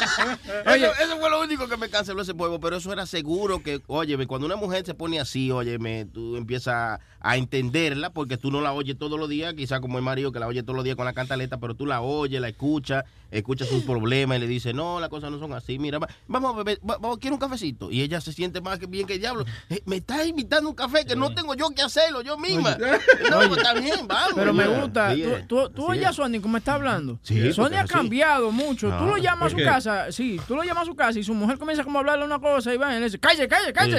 Eso, 0.65 0.85
eso 1.03 1.17
fue 1.19 1.29
lo 1.29 1.41
único 1.41 1.67
que 1.67 1.77
me 1.77 1.89
canceló 1.89 2.21
ese 2.21 2.33
polvo, 2.33 2.59
pero 2.59 2.77
eso 2.77 2.91
era 2.91 3.05
seguro 3.05 3.61
que, 3.63 3.81
óyeme, 3.87 4.27
cuando 4.27 4.45
una 4.47 4.55
mujer 4.55 4.85
se 4.85 4.93
pone 4.93 5.19
así, 5.19 5.51
óyeme, 5.51 6.05
tú 6.05 6.35
empiezas 6.35 6.99
a 7.19 7.37
entenderla 7.37 8.11
porque 8.11 8.37
tú 8.37 8.51
no 8.51 8.61
la 8.61 8.73
oyes 8.73 8.97
todos 8.97 9.19
los 9.19 9.27
días, 9.29 9.53
quizás 9.53 9.79
como 9.79 9.97
el 9.97 10.03
marido 10.03 10.31
que 10.31 10.39
la 10.39 10.47
oye 10.47 10.61
todos 10.63 10.75
los 10.75 10.83
días 10.83 10.95
con 10.95 11.05
la 11.05 11.13
cantaleta, 11.13 11.57
pero 11.59 11.73
tú 11.75 11.85
la 11.85 12.01
oyes, 12.01 12.39
la 12.39 12.47
escuchas, 12.49 13.03
escuchas 13.31 13.67
sus 13.67 13.83
problemas 13.83 14.37
y 14.37 14.41
le 14.41 14.47
dices, 14.47 14.73
no, 14.73 14.99
las 14.99 15.09
cosas 15.09 15.31
no 15.31 15.39
son 15.39 15.53
así, 15.53 15.79
mira, 15.79 15.99
va- 15.99 16.07
vamos 16.27 16.53
a 16.53 16.57
beber, 16.57 16.79
va- 16.87 16.97
vamos, 16.97 17.17
quiero 17.19 17.35
un 17.35 17.39
cafecito. 17.39 17.91
Y 17.91 18.01
ella 18.01 18.21
se 18.21 18.31
siente 18.33 18.61
más 18.61 18.79
que 18.79 18.85
bien 18.85 19.05
que 19.07 19.13
el 19.15 19.19
diablo. 19.19 19.45
"Eh, 19.69 19.81
me 19.85 19.97
está 19.97 20.25
invitando 20.25 20.69
un 20.69 20.75
café 20.75 21.05
que 21.05 21.15
no 21.15 21.33
tengo 21.33 21.53
yo 21.55 21.69
que 21.71 21.81
hacerlo, 21.81 22.21
yo 22.21 22.37
misma. 22.37 22.77
No, 23.31 23.37
pues 23.47 23.57
está 23.57 23.73
bien, 23.73 24.07
vamos. 24.07 24.33
Pero 24.35 24.53
me 24.53 24.67
gusta. 24.67 25.13
Sí, 25.13 25.23
Tú, 25.23 25.29
eh. 25.29 25.45
tú, 25.47 25.69
tú 25.69 25.81
Sí, 25.83 25.91
oyes 25.91 26.05
a 26.05 26.09
eh. 26.09 26.13
Sony 26.13 26.41
cómo 26.41 26.57
está 26.57 26.75
hablando. 26.75 27.19
Sí, 27.23 27.51
Sony 27.53 27.73
ha 27.77 27.85
cambiado 27.85 28.51
mucho. 28.51 28.87
tú 28.89 28.93
No, 29.05 29.07
lo 29.07 29.17
llamas 29.17 29.37
a 29.37 29.41
¿por 29.41 29.51
su 29.51 29.57
qué? 29.57 29.63
Casa, 29.97 30.11
sí, 30.11 30.39
tú 30.47 30.55
lo 30.55 30.63
llamas 30.63 30.83
a 30.83 30.85
su 30.85 30.95
casa 30.95 31.19
y 31.19 31.23
su 31.23 31.33
mujer 31.33 31.57
comienza 31.57 31.83
como 31.83 31.97
a 31.97 32.01
hablarle 32.01 32.25
una 32.25 32.39
cosa 32.39 32.73
y 32.73 32.77
va 32.77 32.95
y 32.95 32.99
le 32.99 33.05
dice. 33.05 33.19
Sí, 33.19 33.37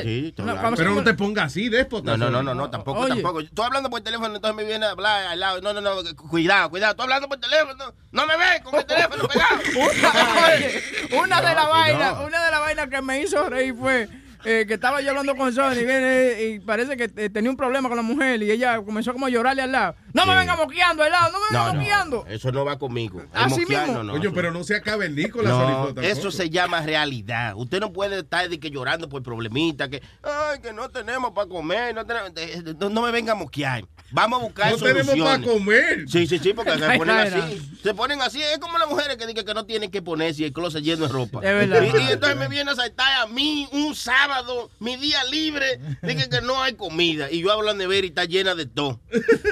sí, 0.03 0.35
Una- 0.39 0.53
hablando. 0.53 0.63
vamos 0.63 0.73
a 0.73 0.83
Pero 0.83 0.95
no 0.95 1.05
te 1.05 1.15
pongas 1.15 1.47
así, 1.47 1.69
déspota. 1.69 2.17
No, 2.17 2.17
no, 2.17 2.31
no, 2.31 2.43
no, 2.43 2.55
no, 2.55 2.71
tampoco, 2.71 3.01
Oye. 3.01 3.15
tampoco. 3.15 3.41
Estoy 3.41 3.65
hablando 3.67 3.91
por 3.91 4.01
teléfono, 4.01 4.35
entonces 4.35 4.57
me 4.57 4.65
viene 4.65 4.87
a 4.87 4.91
hablar 4.91 5.27
al 5.27 5.41
lado. 5.41 5.61
No, 5.61 5.73
no, 5.73 5.81
no, 5.81 5.91
cuidado, 6.29 6.71
cuidado. 6.71 6.93
Estoy 6.93 7.05
hablando 7.05 7.29
por 7.29 7.39
teléfono. 7.39 7.93
No 8.13 8.27
me 8.27 8.37
ves 8.37 8.61
con 8.63 8.75
el 8.77 8.87
teléfono 8.87 9.29
pegado. 9.29 9.57
una, 9.77 10.13
oye, 10.47 10.83
una 11.23 11.41
de 11.41 11.55
vainas, 11.69 12.15
no. 12.19 12.27
una 12.27 12.45
de 12.45 12.51
las 12.51 12.61
vainas 12.61 12.89
que 12.89 13.03
me 13.03 13.21
hizo 13.23 13.49
reír 13.49 13.75
fue 13.75 14.09
eh, 14.45 14.65
que 14.67 14.75
estaba 14.75 15.01
yo 15.01 15.11
hablando 15.11 15.35
con 15.37 15.53
Sony 15.53 15.73
y, 15.81 15.85
viene, 15.85 16.43
y 16.43 16.61
parece 16.61 16.97
que 16.97 17.11
eh, 17.17 17.31
tenía 17.31 17.51
un 17.51 17.57
problema 17.57 17.89
con 17.89 17.97
la 17.97 18.03
mujer 18.03 18.43
y 18.43 18.51
ella 18.51 18.81
comenzó 18.83 19.13
como 19.13 19.27
a 19.27 19.31
llorarle 19.31 19.63
al 19.63 19.73
lado. 19.73 19.95
No 20.13 20.27
me 20.27 20.35
venga 20.37 20.57
moqueando 20.57 21.03
al 21.03 21.11
lado, 21.11 21.33
no 21.33 21.39
me 21.39 21.45
venga 21.51 21.73
No, 21.73 21.79
moqueando. 21.81 22.25
no, 22.27 22.31
eso 22.33 22.53
no 22.53 22.65
va 22.65 22.79
conmigo. 22.79 23.21
El 23.21 23.29
Así 23.35 23.61
moquear, 23.61 23.87
mismo. 23.87 24.03
no, 24.03 24.13
no, 24.13 24.13
Oye, 24.15 24.31
pero 24.31 24.51
no 24.51 24.65
se 24.65 24.77
acabe 24.77 25.09
ni 25.09 25.29
con 25.29 25.45
la 25.45 25.51
No, 25.51 25.89
eso 26.03 26.31
se 26.31 26.51
llama 26.51 26.81
realidad. 26.83 27.55
Usted 27.57 27.81
no 27.81 27.93
puede 27.93 28.21
estar 28.21 28.49
de 28.49 28.59
que 28.61 28.71
llorando 28.71 29.09
por 29.09 29.23
problemitas, 29.23 29.89
que 29.89 30.03
ay, 30.23 30.61
que 30.61 30.73
no 30.73 30.89
tenemos 30.89 31.33
para 31.33 31.49
comer, 31.49 31.95
no, 31.95 32.05
tenemos, 32.07 32.35
de- 32.35 32.75
no, 32.79 32.89
no 32.91 33.03
me 33.03 33.11
venga 33.11 33.33
a 33.33 33.37
moquear. 33.37 33.85
Vamos 34.11 34.41
a 34.41 34.43
buscar 34.45 34.71
No 34.73 34.79
tenemos 34.79 35.07
soluciones. 35.07 35.39
para 35.47 35.53
comer. 35.59 36.05
Sí, 36.09 36.27
sí, 36.27 36.39
sí, 36.39 36.53
porque 36.55 36.73
se 36.79 36.99
ponen 36.99 37.17
así. 37.17 37.63
Se 37.83 37.95
ponen 37.95 38.23
así. 38.23 38.43
Es 38.43 38.59
como 38.59 38.79
las 38.79 38.89
mujeres 38.89 39.17
que 39.19 39.27
dicen 39.27 39.45
que 39.45 39.55
no 39.55 39.65
tienen 39.67 39.91
que 39.91 40.01
ponerse 40.03 40.43
y 40.43 40.45
el 40.47 40.53
closet 40.53 40.83
lleno 40.83 41.07
de 41.07 41.13
ropa. 41.13 41.39
Es 41.39 41.69
verdad. 41.69 41.83
Y, 41.83 42.09
y 42.09 42.13
entonces 42.13 42.37
me 42.39 42.49
viene 42.49 42.71
a 42.71 42.75
saltar 42.75 43.23
a 43.23 43.27
mí 43.27 43.69
un 43.73 43.95
sábado, 43.95 44.71
mi 44.81 44.97
día 44.97 45.23
libre, 45.25 45.79
dicen 46.03 46.31
que 46.31 46.41
no 46.41 46.63
hay 46.63 46.75
comida. 46.75 47.31
Y 47.31 47.41
yo 47.43 47.53
hablo 47.53 47.65
la 47.67 47.75
nevera 47.75 48.07
y 48.07 48.09
está 48.09 48.25
llena 48.25 48.55
de 48.55 48.67
todo. 48.67 49.01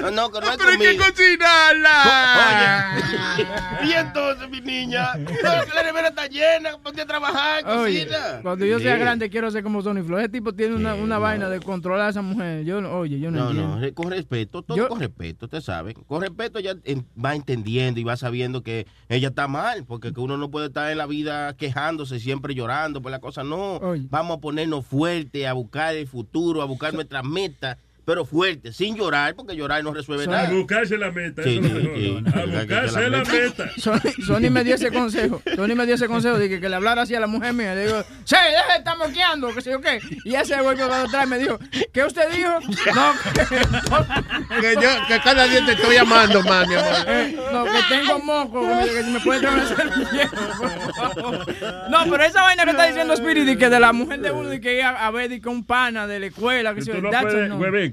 No, 0.01 0.11
no, 0.11 0.31
que 0.31 0.39
no 0.41 0.47
hay 0.51 0.57
Pero 0.57 0.69
hay 0.71 0.77
que 0.77 0.85
comida. 0.97 1.05
cocinarla. 1.11 2.97
Oye, 3.37 3.47
y 3.89 3.93
entonces, 3.93 4.49
mi 4.49 4.61
niña, 4.61 5.13
no, 5.17 5.73
la 5.75 5.83
nevera 5.83 6.07
está 6.09 6.27
llena, 6.27 6.77
ponte 6.83 7.01
a 7.01 7.05
trabajar, 7.05 7.63
Oye, 7.67 8.05
cocina. 8.05 8.39
cuando 8.41 8.65
yo 8.65 8.79
sea 8.79 8.95
Sí. 8.95 8.99
grande 9.01 9.29
quiero 9.29 9.51
ser 9.51 9.63
como 9.63 9.81
Sony 9.81 10.03
Flow. 10.05 10.17
Ese 10.19 10.29
tipo 10.29 10.53
tiene 10.53 10.75
una, 10.75 10.95
una 10.95 11.15
no. 11.15 11.21
vaina 11.21 11.49
de 11.49 11.59
controlar 11.59 12.07
a 12.07 12.09
esa 12.09 12.21
mujer. 12.21 12.63
Yo, 12.65 12.81
no- 12.81 12.91
oye, 12.97 13.19
yo 13.19 13.29
no, 13.31 13.39
No, 13.39 13.49
entiendo. 13.49 13.75
no, 13.75 13.81
re- 13.81 13.93
con 13.93 14.09
respeto, 14.09 14.46
todo 14.47 14.75
Yo- 14.75 14.87
con 14.89 14.99
respeto, 14.99 15.45
usted 15.45 15.61
sabe. 15.61 15.93
Con 15.93 16.21
respeto 16.21 16.59
ya 16.59 16.75
en- 16.83 17.05
va 17.23 17.35
entendiendo 17.35 17.99
y 17.99 18.03
va 18.03 18.17
sabiendo 18.17 18.63
que 18.63 18.87
ella 19.09 19.29
está 19.29 19.47
mal, 19.47 19.85
porque 19.85 20.13
que 20.13 20.19
uno 20.19 20.37
no 20.37 20.49
puede 20.51 20.67
estar 20.67 20.91
en 20.91 20.97
la 20.97 21.05
vida 21.05 21.55
quejándose, 21.55 22.19
siempre 22.19 22.55
llorando 22.55 23.01
por 23.01 23.11
la 23.11 23.19
cosa. 23.19 23.43
No, 23.43 23.77
Oye. 23.77 24.07
vamos 24.09 24.37
a 24.37 24.41
ponernos 24.41 24.85
fuerte, 24.85 25.47
a 25.47 25.53
buscar 25.53 25.95
el 25.95 26.07
futuro, 26.07 26.61
a 26.61 26.65
buscar 26.65 26.93
nuestras 26.93 27.23
metas, 27.23 27.77
pero 28.07 28.23
fuerte, 28.25 28.71
sin 28.71 28.95
llorar, 28.95 29.35
porque 29.35 29.53
llorar 29.53 29.83
no 29.83 29.93
resuelve 29.93 30.23
Son- 30.23 30.33
A 30.33 30.43
nada. 30.43 30.53
buscarse 30.55 30.97
la 30.97 31.11
meta. 31.11 31.43
Sí, 31.43 31.59
eso 31.61 31.67
es 31.67 31.73
sí, 31.73 31.83
lo 31.83 31.91
mejor. 31.91 31.97
sí. 31.97 32.23
A 32.39 32.45
buscarse 32.45 33.01
la 33.01 33.09
la 33.09 33.17
meta. 33.17 33.31
meta. 33.33 33.69
Sony, 33.77 33.99
Sony 34.25 34.49
me 34.49 34.63
dio 34.63 34.75
ese 34.75 34.91
consejo. 34.93 35.41
Sony 35.57 35.75
me 35.75 35.85
dio 35.85 35.95
ese 35.95 36.07
consejo 36.07 36.37
de 36.39 36.47
que, 36.47 36.61
que 36.61 36.69
le 36.69 36.75
hablara 36.77 37.01
así 37.01 37.15
a 37.15 37.19
la 37.19 37.27
mujer 37.27 37.51
mía. 37.53 37.75
Le 37.75 37.87
digo, 37.87 38.01
sí, 38.23 38.35
deja 38.49 38.71
de 38.71 38.77
estar 38.77 38.97
moqueando, 38.97 39.53
que 39.53 39.61
sé 39.61 39.71
yo 39.71 39.81
qué. 39.81 39.99
Y 40.23 40.29
ella 40.29 40.45
se 40.45 40.61
volvió 40.61 40.87
para 40.87 41.03
atrás 41.03 41.25
y 41.25 41.29
me 41.29 41.37
dijo, 41.37 41.59
¿qué 41.91 42.05
usted 42.05 42.29
dijo? 42.31 42.49
No, 42.95 43.11
que, 43.35 44.61
Que 44.61 44.75
yo, 44.75 44.89
que 45.09 45.19
cada 45.21 45.43
día 45.45 45.65
te 45.65 45.73
estoy 45.73 45.95
llamando 45.95 46.41
más, 46.43 46.65
mi 46.65 46.75
amor. 46.75 46.93
eh, 47.07 47.37
no, 47.51 47.65
que 47.65 47.71
tengo 47.89 48.19
moco, 48.19 48.61
que, 48.61 48.67
me- 48.73 48.85
que 48.87 49.03
si 49.03 49.09
me 49.11 49.19
puede 49.19 49.41
traer 49.41 49.55
una 49.57 49.67
servilleta. 49.67 51.89
No, 51.89 51.97
pero 52.09 52.23
esa 52.23 52.41
vaina 52.41 52.63
que 52.63 52.71
está 52.71 52.85
diciendo 52.87 53.13
Spirit, 53.15 53.49
y 53.49 53.57
que 53.57 53.67
de 53.69 53.81
la 53.81 53.91
mujer 53.91 54.21
de 54.21 54.31
uno, 54.31 54.53
y 54.53 54.61
que 54.61 54.77
ir 54.77 54.83
a, 54.83 55.07
a 55.07 55.11
ver 55.11 55.29
y 55.33 55.41
que 55.41 55.49
un 55.49 55.65
pana 55.65 56.07
de 56.07 56.21
la 56.21 56.27
escuela, 56.27 56.73
que 56.73 56.83
sé 56.83 56.93
yo, 56.93 57.01
no 57.01 57.09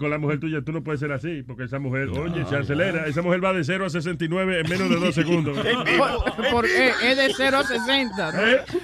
con 0.05 0.11
la 0.11 0.19
mujer 0.19 0.39
tuya, 0.39 0.61
tú 0.63 0.71
no 0.71 0.85
puedes 0.85 1.01
ser 1.01 1.13
así, 1.13 1.43
porque 1.47 1.65
esa 1.65 1.79
mujer, 1.79 2.09
oye, 2.11 2.45
se 2.47 2.57
acelera. 2.57 3.07
Esa 3.07 3.23
mujer 3.23 3.43
va 3.43 3.55
de 3.55 3.65
0 3.65 3.87
a 3.87 3.89
69 3.91 4.61
en 4.61 4.69
menos 4.69 4.91
de 4.91 4.97
dos 4.97 5.15
segundos. 5.15 5.57
Por- 5.57 6.51
por- 6.51 6.67
eh, 6.67 6.93
es 7.03 7.17
de 7.17 7.33
0 7.35 7.57
a 7.57 7.65
60, 7.65 8.33
¿no? 8.33 8.39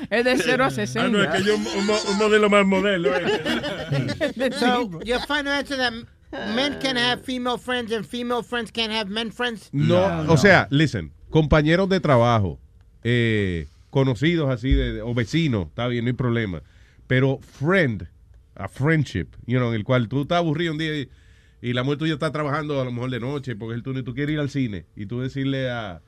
Es 0.08 0.24
de 0.24 0.38
0 0.38 0.64
a 0.64 0.70
60. 0.70 1.04
Ah, 1.04 1.08
no, 1.10 1.22
es 1.22 1.28
que 1.28 1.44
yo 1.46 1.56
un, 1.56 1.66
un 1.66 1.86
mo- 1.86 1.98
un 2.10 2.16
modelo 2.18 2.48
más 2.48 2.64
modelo. 2.64 3.10
eh. 3.14 3.22
So, 4.58 4.88
your 5.04 5.20
final 5.26 5.48
answer 5.52 5.76
that 5.76 5.92
men 6.54 6.78
can 6.80 6.96
have 6.96 7.22
female 7.24 7.58
friends 7.58 7.92
and 7.92 8.06
female 8.06 8.42
friends 8.42 8.70
can't 8.72 8.92
have 8.92 9.10
men 9.10 9.30
friends? 9.30 9.68
No, 9.72 10.24
o 10.32 10.36
sea, 10.38 10.66
listen, 10.70 11.12
compañeros 11.28 11.88
de 11.90 12.00
trabajo, 12.00 12.58
eh, 13.04 13.66
conocidos 13.90 14.48
así 14.50 14.72
de, 14.72 14.94
de- 14.94 15.02
o 15.02 15.12
vecinos, 15.14 15.66
está 15.68 15.86
bien, 15.88 16.04
no 16.04 16.08
hay 16.08 16.14
problema. 16.16 16.62
Pero 17.06 17.38
friend, 17.58 18.06
a 18.62 18.68
friendship, 18.68 19.36
you 19.46 19.58
know, 19.58 19.68
en 19.70 19.74
el 19.76 19.84
cual 19.84 20.08
tú 20.08 20.22
estás 20.22 20.38
aburrido 20.38 20.72
un 20.72 20.78
día 20.78 20.94
y, 20.98 21.08
y 21.62 21.72
la 21.72 21.82
mujer 21.82 21.98
tuya 21.98 22.12
está 22.14 22.30
trabajando 22.30 22.80
a 22.80 22.84
lo 22.84 22.92
mejor 22.92 23.10
de 23.10 23.20
noche 23.20 23.56
porque 23.56 23.74
el 23.74 23.82
turno 23.82 24.00
y 24.00 24.02
tú 24.02 24.14
quieres 24.14 24.34
ir 24.34 24.40
al 24.40 24.50
cine 24.50 24.84
y 24.96 25.06
tú 25.06 25.20
decirle 25.20 25.70
a, 25.70 26.00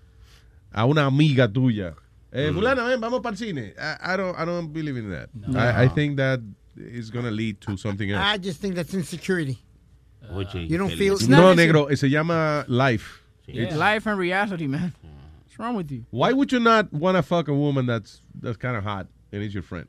a 0.70 0.84
una 0.84 1.06
amiga 1.06 1.48
tuya, 1.50 1.94
eh, 2.30 2.50
fulana, 2.52 2.84
ven, 2.84 3.00
vamos 3.00 3.20
para 3.20 3.32
el 3.34 3.38
cine. 3.38 3.74
I, 3.78 4.14
I 4.14 4.16
don't, 4.16 4.38
I 4.38 4.44
don't 4.44 4.72
believe 4.72 4.96
in 4.98 5.10
that. 5.10 5.28
I, 5.56 5.84
I 5.84 5.88
think 5.88 6.16
that 6.16 6.40
is 6.76 7.10
going 7.10 7.24
to 7.24 7.30
lead 7.30 7.60
to 7.62 7.76
something 7.76 8.10
else. 8.10 8.22
I 8.24 8.38
just 8.38 8.60
think 8.60 8.74
that's 8.74 8.94
insecurity. 8.94 9.58
You 10.54 10.78
don't 10.78 10.90
feel- 10.96 11.14
It's 11.14 11.28
No, 11.28 11.54
negro, 11.54 11.90
eh, 11.90 11.96
se 11.96 12.08
llama 12.08 12.64
life. 12.68 13.20
It's 13.46 13.76
life 13.76 14.06
and 14.06 14.18
reality, 14.18 14.66
man. 14.66 14.92
What's 15.44 15.58
wrong 15.58 15.74
with 15.76 15.90
you? 15.90 16.04
Why 16.10 16.32
would 16.32 16.50
you 16.52 16.60
not 16.60 16.90
want 16.92 17.16
to 17.16 17.22
fuck 17.22 17.48
a 17.48 17.52
woman 17.54 17.84
that's 17.86 18.22
that's 18.40 18.56
kind 18.56 18.76
of 18.76 18.84
hot 18.84 19.08
and 19.32 19.42
is 19.42 19.52
your 19.52 19.62
friend? 19.64 19.86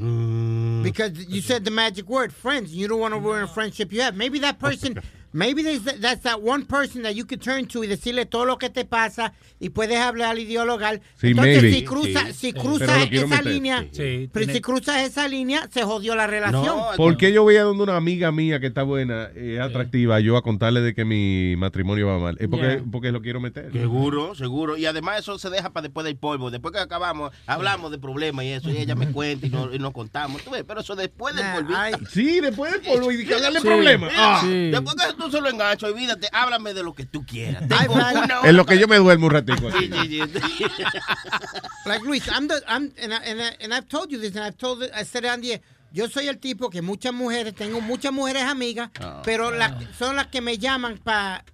Mm. 0.00 0.82
Because 0.82 1.26
you 1.26 1.42
said 1.42 1.64
the 1.64 1.70
magic 1.70 2.08
word, 2.08 2.32
friends. 2.32 2.74
You 2.74 2.88
don't 2.88 3.00
want 3.00 3.14
to 3.14 3.20
ruin 3.20 3.42
a 3.42 3.46
friendship 3.46 3.92
you 3.92 4.00
have. 4.00 4.16
Maybe 4.16 4.38
that 4.40 4.58
person, 4.58 5.00
maybe 5.32 5.62
there's 5.62 5.84
that, 5.84 6.00
that's 6.00 6.22
that 6.22 6.40
one 6.42 6.64
person 6.64 7.02
that 7.02 7.12
you 7.14 7.24
could 7.26 7.40
turn 7.42 7.66
to 7.66 7.82
y 7.84 7.86
decirle 7.86 8.26
todo 8.26 8.44
lo 8.44 8.58
que 8.58 8.70
te 8.70 8.84
pasa 8.84 9.32
y 9.58 9.70
puedes 9.70 9.98
hablar 9.98 10.38
y 10.38 10.44
dialogar. 10.44 11.00
Sí, 11.20 11.28
Entonces, 11.28 11.62
maybe. 11.62 11.72
si 11.76 11.84
cruza, 11.84 12.26
Sí. 12.28 12.32
si 12.32 12.52
cruza 12.52 13.02
esa 13.02 13.26
meter. 13.26 13.46
línea, 13.46 13.86
Sí. 13.92 14.28
pero 14.32 14.52
si 14.52 14.60
cruzas 14.60 15.02
esa 15.02 15.28
línea, 15.28 15.68
se 15.72 15.82
jodió 15.82 16.14
la 16.14 16.26
relación. 16.26 16.76
¿Por 16.96 17.16
qué 17.16 17.32
yo 17.32 17.42
voy 17.42 17.56
a 17.56 17.62
donde 17.62 17.82
una 17.82 17.96
amiga 17.96 18.32
mía 18.32 18.60
que 18.60 18.66
está 18.66 18.82
buena, 18.82 19.28
eh, 19.34 19.60
atractiva, 19.60 20.18
yo 20.20 20.36
a 20.36 20.42
contarle 20.42 20.80
de 20.80 20.94
que 20.94 21.04
mi 21.04 21.54
matrimonio 21.56 22.06
va 22.06 22.18
mal? 22.18 22.36
Es 22.40 22.48
porque, 22.48 22.66
Yeah. 22.66 22.84
porque 22.90 23.12
lo 23.12 23.20
quiero 23.22 23.40
meter. 23.40 23.70
Seguro, 23.72 24.34
seguro. 24.34 24.76
Y 24.76 24.86
además 24.86 25.20
eso 25.20 25.38
se 25.38 25.50
deja 25.50 25.70
para 25.70 25.82
después 25.84 26.04
del 26.04 26.16
polvo. 26.16 26.50
Después 26.50 26.72
que 26.72 26.80
acabamos, 26.80 27.30
hablamos 27.46 27.90
de 27.90 27.98
problemas 27.98 28.44
y 28.44 28.48
eso, 28.48 28.70
y 28.70 28.78
ella 28.78 28.94
me 28.94 29.10
cuenta 29.12 29.46
y, 29.46 29.50
no- 29.50 29.72
y 29.74 29.78
nos 29.78 29.92
contamos. 29.92 30.42
¿Tú 30.42 30.50
ves? 30.50 30.64
Pero 30.66 30.80
eso 30.80 30.96
después 30.96 31.34
del 31.36 31.44
polvito. 31.52 32.10
Sí, 32.10 32.40
después 32.40 32.72
del 32.72 32.80
polvo 32.82 33.12
y 33.12 33.24
que 33.26 33.34
Sí. 33.34 33.60
problemas. 33.62 34.12
Ah. 34.16 34.38
Sí. 34.42 34.70
Después 34.70 34.96
que 34.96 35.19
tú 35.20 35.30
se 35.30 35.40
lo 35.40 35.48
engancho, 35.48 35.86
olvídate, 35.86 36.28
háblame 36.32 36.74
de 36.74 36.82
lo 36.82 36.94
que 36.94 37.06
tú 37.06 37.24
quieras. 37.24 37.62
Tengo 37.68 37.94
una 37.94 38.40
En 38.44 38.56
lo 38.56 38.64
que 38.66 38.78
yo 38.78 38.88
me 38.88 38.96
duermo 38.96 39.26
un 39.28 39.72
sí. 39.78 39.90
like 41.86 42.04
Luis, 42.04 42.26
I'm 42.28 42.48
the, 42.48 42.62
I'm, 42.66 42.92
and, 43.02 43.12
I, 43.12 43.16
and, 43.30 43.40
I, 43.42 43.56
and 43.64 43.74
I've 43.74 43.88
told 43.88 44.10
you 44.10 44.18
this, 44.18 44.34
and 44.34 44.44
I've 44.44 44.56
told 44.58 44.82
I 44.94 45.04
said 45.04 45.24
it 45.24 45.30
on 45.30 45.40
the 45.40 45.52
air. 45.54 45.60
Yo 45.92 46.08
soy 46.08 46.28
el 46.28 46.38
tipo 46.38 46.70
que 46.70 46.82
muchas 46.82 47.12
mujeres, 47.12 47.54
tengo 47.54 47.80
muchas 47.80 48.12
mujeres 48.12 48.44
amigas, 48.44 48.90
Ah. 49.00 49.22
pero 49.24 49.50
son 49.98 50.14
las 50.16 50.28
que 50.28 50.40
me 50.40 50.56
llaman 50.56 50.98
para 50.98 51.44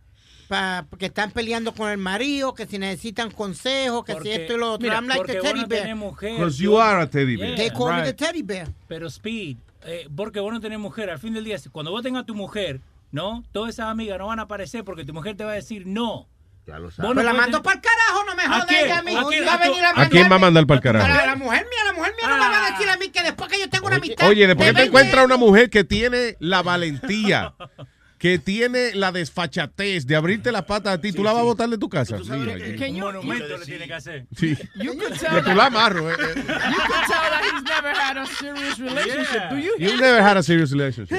pa, 0.49 0.87
que 0.99 1.07
están 1.07 1.31
peleando 1.31 1.73
con 1.73 1.91
el 1.91 1.97
marido, 1.99 2.53
que 2.55 2.67
si 2.67 2.79
necesitan 2.79 3.31
consejos, 3.31 4.05
que 4.05 4.15
si 4.21 4.31
esto 4.31 4.55
y 4.55 4.59
lo 4.59 4.73
otro. 4.73 4.83
mira, 4.85 4.97
I'm 4.97 5.07
like 5.09 5.19
porque 5.21 5.33
the 5.33 5.39
vos 5.41 5.49
teddy 5.49 5.61
no 5.63 5.67
bear. 5.69 5.83
tenés 5.85 5.97
mujer. 5.97 6.33
Because 6.37 6.59
you 6.63 6.77
are 6.79 7.01
a 7.01 7.07
teddy 7.09 7.37
bear. 7.37 7.57
They 7.57 7.71
call 7.71 7.93
me 7.95 8.03
the 8.03 8.13
teddy 8.13 8.43
bear. 8.43 8.69
Pero 8.87 9.09
Speed, 9.09 9.57
eh, 9.87 10.07
porque 10.15 10.39
vos 10.41 10.53
no 10.53 10.61
tenés 10.61 10.79
mujer, 10.79 11.09
al 11.09 11.19
fin 11.19 11.33
del 11.33 11.45
día, 11.45 11.57
cuando 11.73 11.91
vos 11.91 12.03
tengas 12.03 12.27
tu 12.27 12.35
mujer, 12.35 12.81
¿no? 13.13 13.45
Todas 13.53 13.75
esas 13.75 13.87
amigas 13.87 14.19
no 14.19 14.27
van 14.27 14.39
a 14.39 14.43
aparecer 14.43 14.85
porque 14.85 15.05
tu 15.05 15.13
mujer 15.15 15.37
te 15.37 15.45
va 15.45 15.53
a 15.53 15.55
decir 15.55 15.87
no. 15.87 16.29
Ya 16.67 16.81
lo 16.81 16.91
sabes. 16.91 17.13
Pues 17.15 17.25
la 17.25 17.33
mando 17.33 17.63
para 17.63 17.77
el 17.77 17.81
carajo, 17.83 18.25
no 18.27 18.35
me 18.35 18.43
¿A 18.43 18.47
jodas 18.49 18.67
quién? 18.67 18.85
ella 18.87 18.99
a 18.99 19.03
mí. 19.03 19.15
¿A 19.17 19.23
quién? 19.29 19.47
Va 19.47 19.53
a 19.55 19.57
venir 19.59 19.85
a 19.85 19.91
¿A 20.03 20.09
quién 20.09 20.31
va 20.33 20.35
a 20.35 20.39
mandar 20.41 20.67
para 20.67 20.77
el 20.79 20.83
carajo? 20.83 21.07
a 21.23 21.27
la 21.27 21.37
mujer 21.37 21.65
mía, 21.71 21.79
la 21.87 21.93
mujer 21.93 22.13
mía 22.21 22.29
no 22.29 22.35
me 22.35 22.41
va 22.51 22.67
a 22.67 22.71
decir 22.73 22.89
a 22.89 22.97
mí 22.97 23.09
que 23.11 23.23
después 23.23 23.49
que 23.51 23.61
yo 23.61 23.71
tengo 23.71 23.87
una 23.87 23.97
amistad. 23.97 24.29
Oye, 24.29 24.47
después 24.49 24.67
de 24.67 24.73
que 24.73 24.77
te 24.77 24.83
20 24.83 24.89
encuentras 24.89 25.25
una 25.27 25.37
mujer 25.37 25.71
que 25.71 25.85
tiene 25.85 26.37
la 26.41 26.63
valentía, 26.63 27.55
que 28.19 28.41
tiene 28.41 28.95
la 28.97 29.13
desfachatez 29.13 30.09
de 30.09 30.17
abrirte 30.17 30.51
las 30.51 30.65
patas 30.65 30.95
a 30.95 31.01
ti, 31.01 31.13
¿tú 31.13 31.23
la 31.23 31.31
vas 31.33 31.43
a 31.43 31.45
botar 31.45 31.69
de 31.69 31.79
tu 31.79 31.89
casa? 31.89 32.17
Mira, 32.19 32.57
que- 32.57 32.89
Un 32.91 32.99
monumento 32.99 33.59
le 33.59 33.65
tiene 33.65 33.87
que 33.87 33.95
hacer. 33.95 34.27
Sí. 34.37 34.57
You 34.75 34.95
could 34.99 35.13
Que 35.13 35.19
tell 35.21 35.45
tú 35.45 35.55
la 35.55 35.67
amarro. 35.67 36.11
eh, 36.11 36.15
eh. 36.19 36.35
you 36.35 36.43
could 36.43 36.47
tell 37.07 37.31
that 37.31 37.43
he's 37.45 37.63
never 37.63 37.95
had 37.95 38.17
a 38.19 38.27
serious 38.27 38.79
relationship. 38.81 39.51
Do 39.51 39.57
you? 39.59 39.73
You 39.79 39.97
never 40.01 40.21
had 40.21 40.37
a 40.37 40.43
serious 40.43 40.73
relationship. 40.73 41.17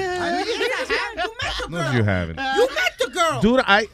No, 1.68 1.78
girl. 1.78 1.94
you 1.94 2.04
haven't. 2.04 2.38
You 2.56 2.68
met 2.74 2.98
the 2.98 3.10
girl. 3.12 3.40
Dude, 3.40 3.60
I... 3.66 3.86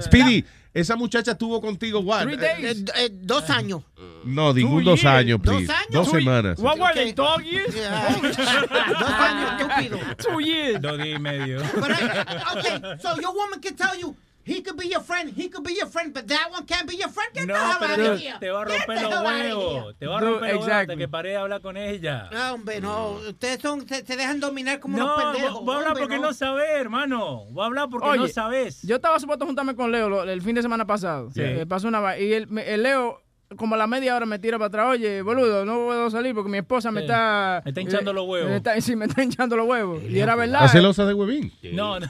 Speedy, 0.00 0.44
esa 0.74 0.94
muchacha 0.96 1.32
estuvo 1.32 1.60
contigo, 1.60 2.00
what? 2.04 2.22
Three 2.22 2.36
days. 2.36 2.82
Eh, 2.94 3.06
eh, 3.06 3.08
dos 3.12 3.48
años. 3.50 3.82
No, 4.24 4.52
ningún 4.52 4.84
Two 4.84 4.90
dos 4.90 5.02
years. 5.02 5.16
años, 5.16 5.42
Dos 5.42 5.54
please. 5.56 5.72
años. 5.72 5.90
Dos 5.90 6.08
Two- 6.10 6.18
semanas. 6.20 6.58
What 6.60 6.78
were 6.78 6.94
they, 6.94 7.12
dog 7.12 7.42
years? 7.44 7.74
Dos 7.74 9.10
años, 9.10 9.60
estúpido. 9.60 9.98
Two 10.18 10.40
years. 10.40 10.80
Dos 10.80 10.98
días 10.98 11.16
y 11.16 11.18
medio. 11.18 11.62
But 11.74 11.90
I, 11.92 12.58
okay, 12.58 12.96
so 13.00 13.18
your 13.20 13.34
woman 13.34 13.60
can 13.60 13.74
tell 13.74 13.96
you 13.98 14.14
he 14.48 14.62
could 14.62 14.76
be 14.80 14.88
your 14.88 15.02
friend, 15.02 15.32
he 15.36 15.48
could 15.50 15.62
be 15.66 15.74
your 15.74 15.86
friend, 15.88 16.12
but 16.14 16.26
that 16.26 16.48
one 16.50 16.64
can't 16.66 16.88
be 16.88 16.96
your 16.96 17.10
friend. 17.10 17.28
Get 17.34 17.46
No, 17.46 17.54
the 17.54 17.60
hell 17.60 17.76
pero 17.80 17.92
out 17.92 17.96
te, 17.98 18.06
of 18.08 18.18
here. 18.20 18.36
te 18.40 18.50
va 18.50 18.62
a 18.62 18.64
romper 18.64 19.02
los 19.02 19.22
huevos. 19.22 19.96
Te 19.98 20.06
va 20.06 20.16
a 20.16 20.20
romper 20.20 20.40
los 20.54 20.60
huevos 20.66 20.68
hasta 20.68 20.96
que 20.96 21.08
pare 21.08 21.30
de 21.30 21.36
hablar 21.36 21.60
con 21.60 21.76
ella. 21.76 22.28
No, 22.32 22.54
hombre, 22.54 22.80
no. 22.80 23.10
Ustedes 23.28 23.60
son, 23.60 23.86
se, 23.86 24.04
se 24.06 24.16
dejan 24.16 24.40
dominar 24.40 24.80
como 24.80 24.96
No, 24.96 25.04
unos 25.04 25.16
voy 25.24 25.32
pendejos. 25.34 25.64
voy 25.64 25.74
a 25.74 25.76
hablar 25.78 25.88
hombre, 25.92 26.02
porque 26.04 26.18
no 26.18 26.32
sabes, 26.32 26.66
hermano. 26.70 27.44
Voy 27.50 27.62
a 27.62 27.66
hablar 27.66 27.88
porque 27.90 28.08
Oye, 28.08 28.18
no 28.20 28.28
sabes. 28.28 28.82
Yo 28.82 28.96
estaba 28.96 29.18
supuesto 29.20 29.44
a 29.44 29.46
juntarme 29.46 29.74
con 29.76 29.92
Leo 29.92 30.08
lo- 30.08 30.22
el 30.24 30.42
fin 30.42 30.54
de 30.54 30.62
semana 30.62 30.86
pasado. 30.86 31.30
Sí. 31.32 31.40
Eh, 31.42 31.66
pasó 31.68 31.88
una 31.88 32.00
va- 32.00 32.18
Y 32.18 32.32
el 32.32 32.82
Leo, 32.82 33.20
como 33.56 33.74
a 33.74 33.78
la 33.78 33.86
media 33.86 34.14
hora, 34.14 34.26
me 34.26 34.38
tira 34.38 34.58
para 34.58 34.66
atrás. 34.68 34.86
Oye, 34.90 35.22
boludo, 35.22 35.64
no 35.64 35.86
puedo 35.86 36.10
salir 36.10 36.34
porque 36.34 36.50
mi 36.50 36.58
esposa 36.58 36.90
me 36.90 37.00
Sí. 37.00 37.06
está. 37.06 37.62
Me 37.64 37.70
está 37.70 37.80
hinchando 37.80 38.10
eh, 38.10 38.14
los 38.14 38.26
huevos. 38.26 38.50
me 38.50 38.56
está- 38.56 38.80
sí, 38.80 38.94
me 38.96 39.06
está 39.06 39.22
hinchando 39.22 39.56
los 39.56 39.66
huevos. 39.66 40.02
Y 40.04 40.18
era 40.18 40.34
verdad. 40.36 40.64
¿Está 40.64 40.72
celosa 40.72 41.06
de 41.06 41.14
huevín? 41.14 41.52
No, 41.72 41.98
no. 42.00 42.06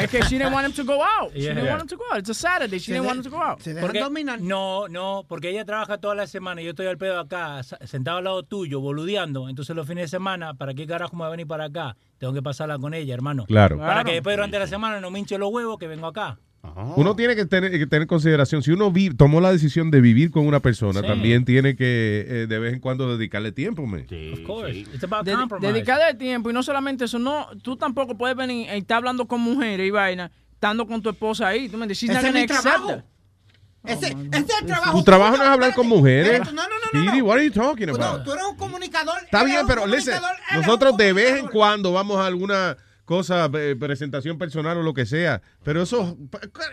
Es 0.00 0.10
que 0.10 0.20
she 0.22 0.38
didn't 0.38 0.52
want 0.52 0.66
him 0.68 0.72
to 0.74 0.84
go 0.84 1.02
out. 1.02 1.32
She 1.34 1.40
Yeah. 1.42 1.54
didn't 1.54 1.68
want 1.70 1.82
him 1.82 1.88
to 1.88 1.96
go 1.96 2.04
out. 2.12 2.18
It's 2.20 2.30
a 2.30 2.34
Saturday. 2.34 2.78
She 2.78 2.86
Se 2.86 2.92
didn't 2.92 3.02
de- 3.02 3.08
want 3.08 3.18
him 3.18 3.30
to 3.30 3.36
go 3.36 3.42
out. 3.42 3.60
Se 3.60 3.70
dejan 3.74 3.86
Porque- 3.88 4.00
dominar. 4.00 4.40
No, 4.40 4.86
no, 4.88 5.24
porque 5.28 5.50
ella 5.50 5.64
trabaja 5.64 5.98
toda 5.98 6.14
la 6.14 6.26
semana 6.26 6.60
y 6.62 6.64
yo 6.64 6.70
estoy 6.70 6.86
al 6.86 6.98
pedo 6.98 7.18
acá, 7.18 7.62
sentado 7.62 8.18
al 8.18 8.24
lado 8.24 8.42
tuyo, 8.44 8.80
boludeando. 8.80 9.48
Entonces 9.48 9.74
los 9.74 9.86
fines 9.86 10.04
de 10.04 10.08
semana, 10.08 10.54
¿para 10.54 10.74
qué 10.74 10.86
carajo 10.86 11.16
me 11.16 11.22
va 11.22 11.26
a 11.28 11.30
venir 11.30 11.46
para 11.46 11.64
acá? 11.64 11.96
Tengo 12.18 12.32
que 12.32 12.42
pasarla 12.42 12.78
con 12.78 12.94
ella, 12.94 13.14
hermano. 13.14 13.44
Claro. 13.46 13.78
Para 13.78 13.92
Claro. 13.94 14.06
que 14.06 14.12
después 14.14 14.36
durante 14.36 14.58
la 14.58 14.66
semana 14.66 15.00
no 15.00 15.10
me 15.10 15.18
hinche 15.18 15.38
los 15.38 15.50
huevos 15.52 15.78
que 15.78 15.86
vengo 15.86 16.06
acá. 16.06 16.38
Uno 16.96 17.14
tiene 17.16 17.34
que 17.36 17.44
tener, 17.46 17.70
que 17.70 17.86
tener 17.86 18.06
consideración. 18.06 18.62
Si 18.62 18.70
uno 18.70 18.90
vi- 18.92 19.10
tomó 19.10 19.40
la 19.40 19.50
decisión 19.52 19.90
de 19.90 20.00
vivir 20.00 20.30
con 20.30 20.46
una 20.46 20.60
persona, 20.60 21.00
Sí. 21.00 21.06
también 21.06 21.44
tiene 21.44 21.76
que 21.76 22.24
eh, 22.28 22.46
de 22.48 22.58
vez 22.58 22.74
en 22.74 22.80
cuando 22.80 23.16
dedicarle 23.16 23.52
tiempo. 23.52 23.86
me. 23.86 24.00
Of 24.32 24.40
course. 24.46 24.78
It's 24.80 25.02
about 25.04 25.26
compromise. 25.28 25.72
dedicarle 25.72 26.14
tiempo 26.14 26.50
y 26.50 26.52
no 26.52 26.62
solamente 26.62 27.04
eso, 27.04 27.18
no, 27.18 27.46
tú 27.62 27.76
tampoco 27.76 28.16
puedes 28.16 28.36
venir 28.36 28.66
y 28.72 28.78
estar 28.78 28.98
hablando 28.98 29.26
con 29.26 29.40
mujeres 29.40 29.86
y 29.86 29.90
vaina, 29.90 30.30
estando 30.52 30.86
con 30.86 31.00
tu 31.02 31.10
esposa 31.10 31.48
ahí. 31.48 31.68
¿Tú 31.68 31.78
me? 31.78 31.86
She's 31.88 32.10
Ese 32.10 32.28
es 32.28 32.34
mi 32.34 32.46
trabajo. 32.46 33.02
Ese, 33.84 34.06
ese 34.08 34.16
es 34.52 34.60
el 34.60 34.66
trabajo. 34.66 34.98
Tu 34.98 35.04
trabajo 35.04 35.36
no 35.36 35.42
es 35.44 35.48
hablar 35.48 35.74
con 35.74 35.86
mujeres. 35.88 36.40
No, 36.44 36.52
no, 36.52 36.62
no, 36.62 37.02
no. 37.04 37.14
No. 37.16 37.24
what 37.24 37.36
are 37.36 37.44
you 37.44 37.52
talking 37.52 37.86
No, 37.86 37.94
about? 37.94 38.24
tú 38.24 38.32
eres 38.32 38.44
un 38.44 38.56
comunicador. 38.56 39.14
Está 39.22 39.44
bien, 39.44 39.66
pero 39.66 39.86
listen, 39.86 40.16
nosotros 40.54 40.96
de 40.96 41.12
vez 41.12 41.38
en 41.38 41.46
cuando 41.46 41.92
vamos 41.92 42.18
a 42.18 42.26
alguna 42.26 42.76
cosa, 43.08 43.50
eh, 43.54 43.74
presentación 43.74 44.36
personal 44.36 44.76
o 44.76 44.82
lo 44.82 44.92
que 44.92 45.06
sea, 45.06 45.40
pero 45.64 45.80
eso, 45.82 46.16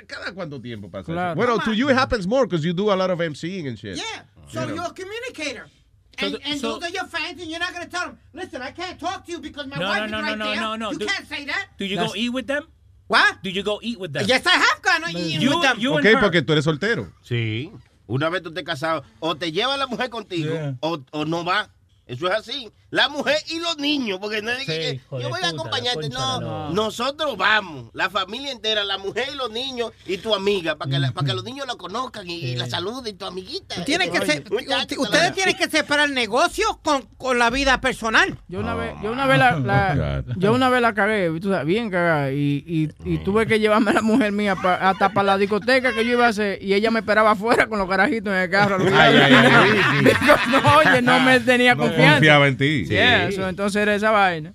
¿cada 0.05 0.33
cuánto 0.33 0.59
tiempo 0.61 0.91
pasa 0.91 1.03
eso? 1.03 1.14
Claro. 1.14 1.35
Bueno, 1.35 1.57
to 1.59 1.72
you 1.73 1.89
it 1.89 1.95
happens 1.97 2.27
more 2.27 2.45
because 2.45 2.61
you 2.67 2.73
do 2.73 2.91
a 2.91 2.95
lot 2.95 3.09
of 3.09 3.19
MCing 3.22 3.67
and 3.69 3.77
shit. 3.77 3.95
Yeah. 3.95 4.25
So 4.51 4.59
You 4.61 4.67
know. 4.67 4.75
you're 4.75 4.91
a 4.91 4.93
communicator. 4.93 5.69
And, 6.17 6.31
So 6.33 6.38
the- 6.38 6.45
and 6.49 6.59
so- 6.59 6.67
those 6.73 6.83
are 6.83 6.93
your 6.93 7.07
fans, 7.07 7.41
and 7.41 7.49
you're 7.49 7.59
not 7.59 7.73
going 7.73 7.85
to 7.85 7.89
tell 7.89 8.07
them, 8.07 8.17
listen, 8.33 8.61
I 8.61 8.72
can't 8.72 8.99
talk 8.99 9.25
to 9.25 9.31
you 9.31 9.39
because 9.39 9.67
my 9.67 9.77
No, 9.77 9.88
wife 9.88 9.99
no, 9.99 10.05
is 10.05 10.11
no, 10.11 10.22
right 10.22 10.38
no, 10.38 10.45
there. 10.45 10.61
no, 10.61 10.75
no. 10.75 10.91
You 10.91 10.99
Do- 10.99 11.05
can't 11.07 11.27
say 11.27 11.45
that. 11.45 11.69
Do 11.80 11.85
you 11.85 11.95
That's- 11.95 12.11
go 12.14 12.17
eat 12.19 12.30
with 12.33 12.47
them? 12.47 12.65
What? 13.07 13.41
Do 13.41 13.49
you 13.49 13.64
go 13.64 13.80
eat 13.81 13.97
with 13.99 14.11
them? 14.14 14.25
Yes, 14.27 14.45
I 14.45 14.51
have 14.57 14.81
gone 14.81 15.09
eating 15.11 15.41
You- 15.41 15.51
with 15.57 15.61
them. 15.61 15.80
you- 15.80 15.93
Ok, 15.93 16.19
porque 16.19 16.41
tú 16.41 16.51
eres 16.53 16.65
soltero. 16.65 17.11
Sí. 17.23 17.72
Una 18.07 18.30
vez 18.30 18.41
tú 18.43 18.49
estés 18.49 18.64
casado, 18.64 19.03
o 19.19 19.35
te 19.35 19.51
lleva 19.51 19.77
la 19.77 19.88
mujer 19.88 20.09
contigo, 20.09 20.51
Yeah. 20.53 20.75
o, 20.81 20.99
o 21.11 21.25
no 21.25 21.43
va. 21.45 21.69
Eso 22.07 22.27
es 22.27 22.33
así. 22.33 22.69
La 22.95 23.09
mujer 23.09 23.35
y 23.49 23.59
los 23.59 23.77
niños, 23.77 24.19
porque 24.22 24.41
no 24.41 24.51
es 24.51 24.59
de 24.59 24.65
que- 24.65 24.90
Sí, 24.91 25.01
que 25.09 25.22
yo 25.22 25.30
voy 25.30 25.40
a 25.43 25.49
acompañarte. 25.49 26.07
No, 26.09 26.69
nosotros 26.72 27.35
vamos, 27.38 27.90
la 27.93 28.09
familia 28.09 28.51
entera, 28.51 28.83
la 28.85 28.98
mujer 28.98 29.25
y 29.33 29.35
los 29.35 29.51
niños 29.51 29.91
y 30.06 30.17
tu 30.17 30.33
amiga, 30.33 30.75
para 30.77 30.90
que, 30.91 30.99
la- 30.99 31.11
para 31.11 31.27
que 31.27 31.33
los 31.33 31.43
niños 31.43 31.67
la 31.67 31.75
conozcan 31.75 32.30
y, 32.30 32.35
y 32.35 32.56
la 32.56 32.69
saluden, 32.69 33.14
y 33.14 33.17
tu 33.17 33.25
amiguita. 33.25 33.83
Tienen 33.83 34.11
que 34.11 34.19
Oye, 34.19 34.27
se- 34.32 34.43
muchacho, 34.49 35.01
ustedes 35.01 35.33
tienen 35.33 35.57
que 35.57 35.69
separar 35.69 36.07
el 36.07 36.15
negocio 36.15 36.80
con, 36.83 37.01
con 37.17 37.38
la 37.38 37.49
vida 37.49 37.82
personal. 37.82 38.38
Yo 38.48 38.59
una 38.61 38.75
vez, 38.75 38.93
yo 39.03 39.11
una 39.11 39.25
vez 39.25 39.40
la, 39.40 40.24
yo 40.38 40.53
una 40.53 40.69
vez 40.69 40.82
la 40.82 40.93
cagué, 40.93 41.38
tú 41.41 41.49
sabes, 41.51 41.65
bien 41.65 41.90
cagada, 41.90 42.32
y, 42.32 42.64
y, 42.65 42.90
y 43.14 43.17
tuve 43.19 43.45
que 43.45 43.59
llevarme 43.59 43.91
a 43.91 43.95
la 43.95 44.01
mujer 44.01 44.32
mía 44.32 44.56
pa- 44.56 44.75
hasta 44.75 45.09
para 45.09 45.25
la 45.25 45.38
discoteca 45.38 45.91
que 45.93 46.06
yo 46.06 46.14
iba 46.14 46.27
a 46.27 46.30
hacer, 46.30 46.64
y 46.64 46.74
ella 46.74 46.91
me 46.91 46.99
esperaba 46.99 47.32
afuera 47.32 47.67
con 47.67 47.77
los 47.77 47.90
carajitos 47.90 48.32
en 48.33 48.40
el 48.40 48.49
carro. 48.49 48.77
Ay, 48.80 49.17
ay, 49.17 49.33
ay, 49.33 49.51
sí, 49.72 49.77
sí. 49.99 50.06
Because, 50.06 50.48
no, 50.49 50.77
oye, 50.77 51.01
no 51.01 51.19
me 51.19 51.40
tenía 51.41 51.75
No 51.75 51.82
confianza. 51.83 52.14
confiaba 52.14 52.48
en 52.48 52.57
ti. 52.57 52.84
Yeah, 52.89 53.31
so, 53.31 53.47
entonces 53.49 53.81
era 53.81 53.95
esa 53.95 54.11
vaina. 54.11 54.53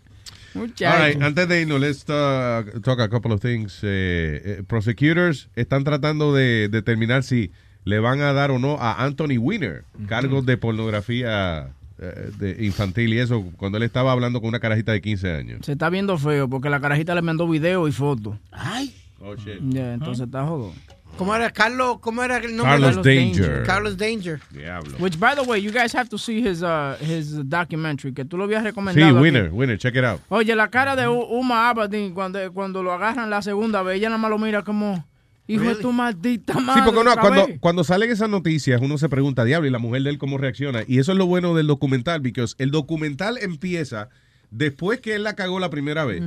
All 0.54 0.62
Muchacho. 0.62 1.04
right, 1.06 1.22
antes 1.22 1.48
de 1.48 1.60
irnos, 1.60 1.80
let's 1.80 2.02
uh, 2.08 2.80
talk 2.82 2.98
a 3.00 3.08
couple 3.08 3.32
of 3.32 3.40
things. 3.40 3.78
Eh, 3.82 4.42
eh, 4.44 4.62
prosecutors 4.66 5.48
están 5.54 5.84
tratando 5.84 6.34
de 6.34 6.68
determinar 6.68 7.22
si 7.22 7.52
le 7.84 7.98
van 8.00 8.20
a 8.20 8.32
dar 8.32 8.50
o 8.50 8.58
no 8.58 8.76
a 8.80 9.04
Anthony 9.04 9.38
Weiner 9.38 9.84
cargos 10.06 10.44
de 10.44 10.56
pornografía 10.58 11.68
eh, 11.98 12.30
de 12.38 12.64
infantil 12.66 13.14
y 13.14 13.18
eso 13.20 13.44
cuando 13.56 13.78
él 13.78 13.84
estaba 13.84 14.10
hablando 14.12 14.40
con 14.40 14.48
una 14.48 14.58
carajita 14.60 14.92
de 14.92 15.00
15 15.00 15.32
años. 15.32 15.60
Se 15.64 15.72
está 15.72 15.88
viendo 15.88 16.18
feo 16.18 16.48
porque 16.48 16.68
la 16.68 16.80
carajita 16.80 17.14
le 17.14 17.22
mandó 17.22 17.48
video 17.48 17.86
y 17.88 17.92
foto. 17.92 18.38
Ay, 18.50 18.94
Oh, 19.22 19.36
shit. 19.36 19.60
Entonces 19.76 20.24
está 20.24 20.46
jodón. 20.46 20.72
¿Cómo 21.20 21.34
era 21.36 21.50
Carlos? 21.50 21.98
¿Cómo 22.00 22.22
era 22.24 22.38
el 22.38 22.56
nombre? 22.56 22.72
Carlos 22.80 22.88
Carlos 22.96 23.04
Danger. 23.04 23.46
Danger. 23.46 23.62
Carlos 23.66 23.96
Danger. 23.98 24.40
Diablo. 24.50 24.96
Which, 24.98 25.18
by 25.18 25.34
the 25.34 25.42
way, 25.42 25.60
you 25.60 25.70
guys 25.70 25.94
have 25.94 26.08
to 26.08 26.16
see 26.16 26.40
his, 26.40 26.62
uh, 26.62 26.96
his 26.98 27.46
documentary, 27.46 28.14
que 28.14 28.24
tú 28.24 28.38
lo 28.38 28.44
habías 28.44 28.62
Sí, 28.62 28.68
recomendado. 28.68 29.10
aquí. 29.18 29.20
Winner, 29.20 29.50
Winner, 29.52 29.76
check 29.76 29.94
it 29.96 30.04
out. 30.04 30.22
Oye, 30.30 30.54
la 30.56 30.68
cara 30.68 30.96
de 30.96 31.06
Uma 31.08 31.68
Abedin 31.68 32.14
cuando, 32.14 32.38
cuando 32.54 32.82
lo 32.82 32.90
agarran 32.92 33.28
la 33.28 33.42
segunda 33.42 33.82
vez, 33.82 33.98
ella 33.98 34.08
nada 34.08 34.16
más 34.18 34.30
lo 34.30 34.38
mira 34.38 34.62
como, 34.64 35.06
hijo 35.46 35.64
de 35.64 35.74
tu 35.74 35.92
maldita 35.92 36.54
madre. 36.58 36.80
Sí, 36.80 36.86
porque 36.86 37.00
otra 37.00 37.20
cuando, 37.20 37.46
vez". 37.48 37.58
cuando 37.60 37.84
salen 37.84 38.10
esas 38.10 38.30
noticias, 38.30 38.80
uno 38.80 38.96
se 38.96 39.10
pregunta, 39.10 39.44
diablo, 39.44 39.68
¿y 39.68 39.70
la 39.70 39.78
mujer 39.78 40.02
de 40.04 40.08
él 40.10 40.16
cómo 40.18 40.38
reacciona? 40.38 40.84
Y 40.88 41.00
eso 41.00 41.12
es 41.12 41.18
lo 41.18 41.26
bueno 41.26 41.54
del 41.54 41.66
documental, 41.66 42.22
porque 42.22 42.46
el 42.56 42.70
documental 42.70 43.36
empieza 43.42 44.08
después 44.50 45.00
que 45.00 45.16
él 45.16 45.24
la 45.24 45.34
cagó 45.36 45.60
la 45.60 45.68
primera 45.68 46.06
vez. 46.06 46.22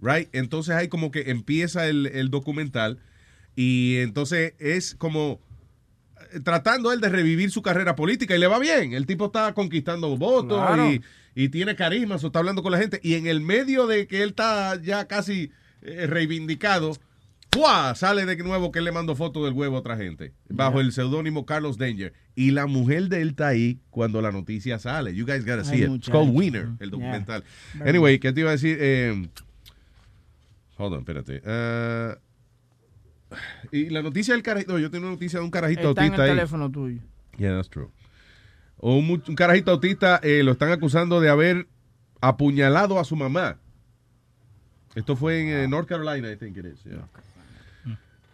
Right? 0.00 0.28
Entonces 0.32 0.74
ahí 0.74 0.88
como 0.88 1.12
que 1.12 1.30
empieza 1.30 1.86
el, 1.86 2.06
el 2.06 2.28
documental 2.28 2.98
y 3.56 3.96
entonces 3.98 4.54
es 4.58 4.94
como 4.94 5.40
eh, 6.32 6.40
tratando 6.40 6.92
él 6.92 7.00
de 7.00 7.08
revivir 7.08 7.50
su 7.50 7.62
carrera 7.62 7.94
política 7.96 8.34
y 8.34 8.38
le 8.38 8.46
va 8.46 8.58
bien. 8.58 8.92
El 8.94 9.06
tipo 9.06 9.26
está 9.26 9.52
conquistando 9.54 10.16
votos 10.16 10.58
Claro. 10.66 10.90
y, 10.90 11.02
y 11.34 11.48
tiene 11.48 11.76
carisma, 11.76 12.18
so 12.18 12.28
está 12.28 12.38
hablando 12.40 12.62
con 12.62 12.72
la 12.72 12.78
gente. 12.78 13.00
Y 13.02 13.14
en 13.14 13.26
el 13.26 13.40
medio 13.40 13.86
de 13.86 14.06
que 14.06 14.22
él 14.22 14.30
está 14.30 14.80
ya 14.80 15.06
casi 15.06 15.50
eh, 15.82 16.06
reivindicado, 16.06 16.96
¡fua! 17.52 17.94
sale 17.94 18.24
de 18.24 18.36
nuevo 18.36 18.70
que 18.72 18.78
él 18.78 18.84
le 18.86 18.92
mandó 18.92 19.14
fotos 19.16 19.44
del 19.44 19.52
huevo 19.52 19.76
a 19.76 19.80
otra 19.80 19.96
gente, 19.96 20.32
bajo 20.48 20.80
el 20.80 20.92
seudónimo 20.92 21.44
Carlos 21.46 21.76
Danger. 21.78 22.12
Y 22.34 22.52
la 22.52 22.66
mujer 22.66 23.08
de 23.08 23.20
él 23.20 23.28
está 23.30 23.48
ahí 23.48 23.78
cuando 23.90 24.22
la 24.22 24.32
noticia 24.32 24.78
sale. 24.78 25.14
You 25.14 25.26
guys 25.26 25.44
gotta 25.44 25.64
see 25.64 25.82
Ay, 25.82 25.82
it. 25.84 25.90
It's 25.90 26.08
called 26.08 26.34
Wiener, 26.34 26.68
el 26.80 26.90
documental. 26.90 27.44
Yeah. 27.74 27.88
Anyway, 27.90 28.18
¿qué 28.18 28.32
te 28.32 28.40
iba 28.40 28.48
a 28.48 28.52
decir? 28.52 28.78
Eh, 28.80 29.28
hold 30.78 30.94
on, 30.94 31.00
espérate. 31.00 31.42
Ah, 31.44 32.16
y 33.70 33.90
la 33.90 34.02
noticia 34.02 34.34
del 34.34 34.42
carajito, 34.42 34.78
yo 34.78 34.90
tengo 34.90 35.06
una 35.06 35.14
noticia 35.14 35.38
de 35.38 35.44
un 35.44 35.50
carajito 35.50 35.90
Está 35.90 36.00
en 36.02 36.06
el 36.06 36.10
autista 36.12 36.22
ahí. 36.24 36.30
teléfono 36.30 36.70
tuyo. 36.70 37.00
Yeah, 37.38 37.54
that's 37.56 37.70
true. 37.70 37.88
O 38.76 38.96
un, 38.96 39.18
carajito 39.36 39.70
autista 39.70 40.20
eh, 40.22 40.42
lo 40.42 40.52
están 40.52 40.70
acusando 40.72 41.20
de 41.20 41.28
haber 41.28 41.66
apuñalado 42.20 42.98
a 42.98 43.04
su 43.04 43.16
mamá. 43.16 43.58
Esto 44.94 45.16
fue 45.16 45.40
en 45.40 45.48
eh, 45.48 45.68
North 45.68 45.88
Carolina, 45.88 46.30
I 46.30 46.36
think 46.36 46.56
it 46.56 46.66
is. 46.66 46.84
yeah. 46.84 47.08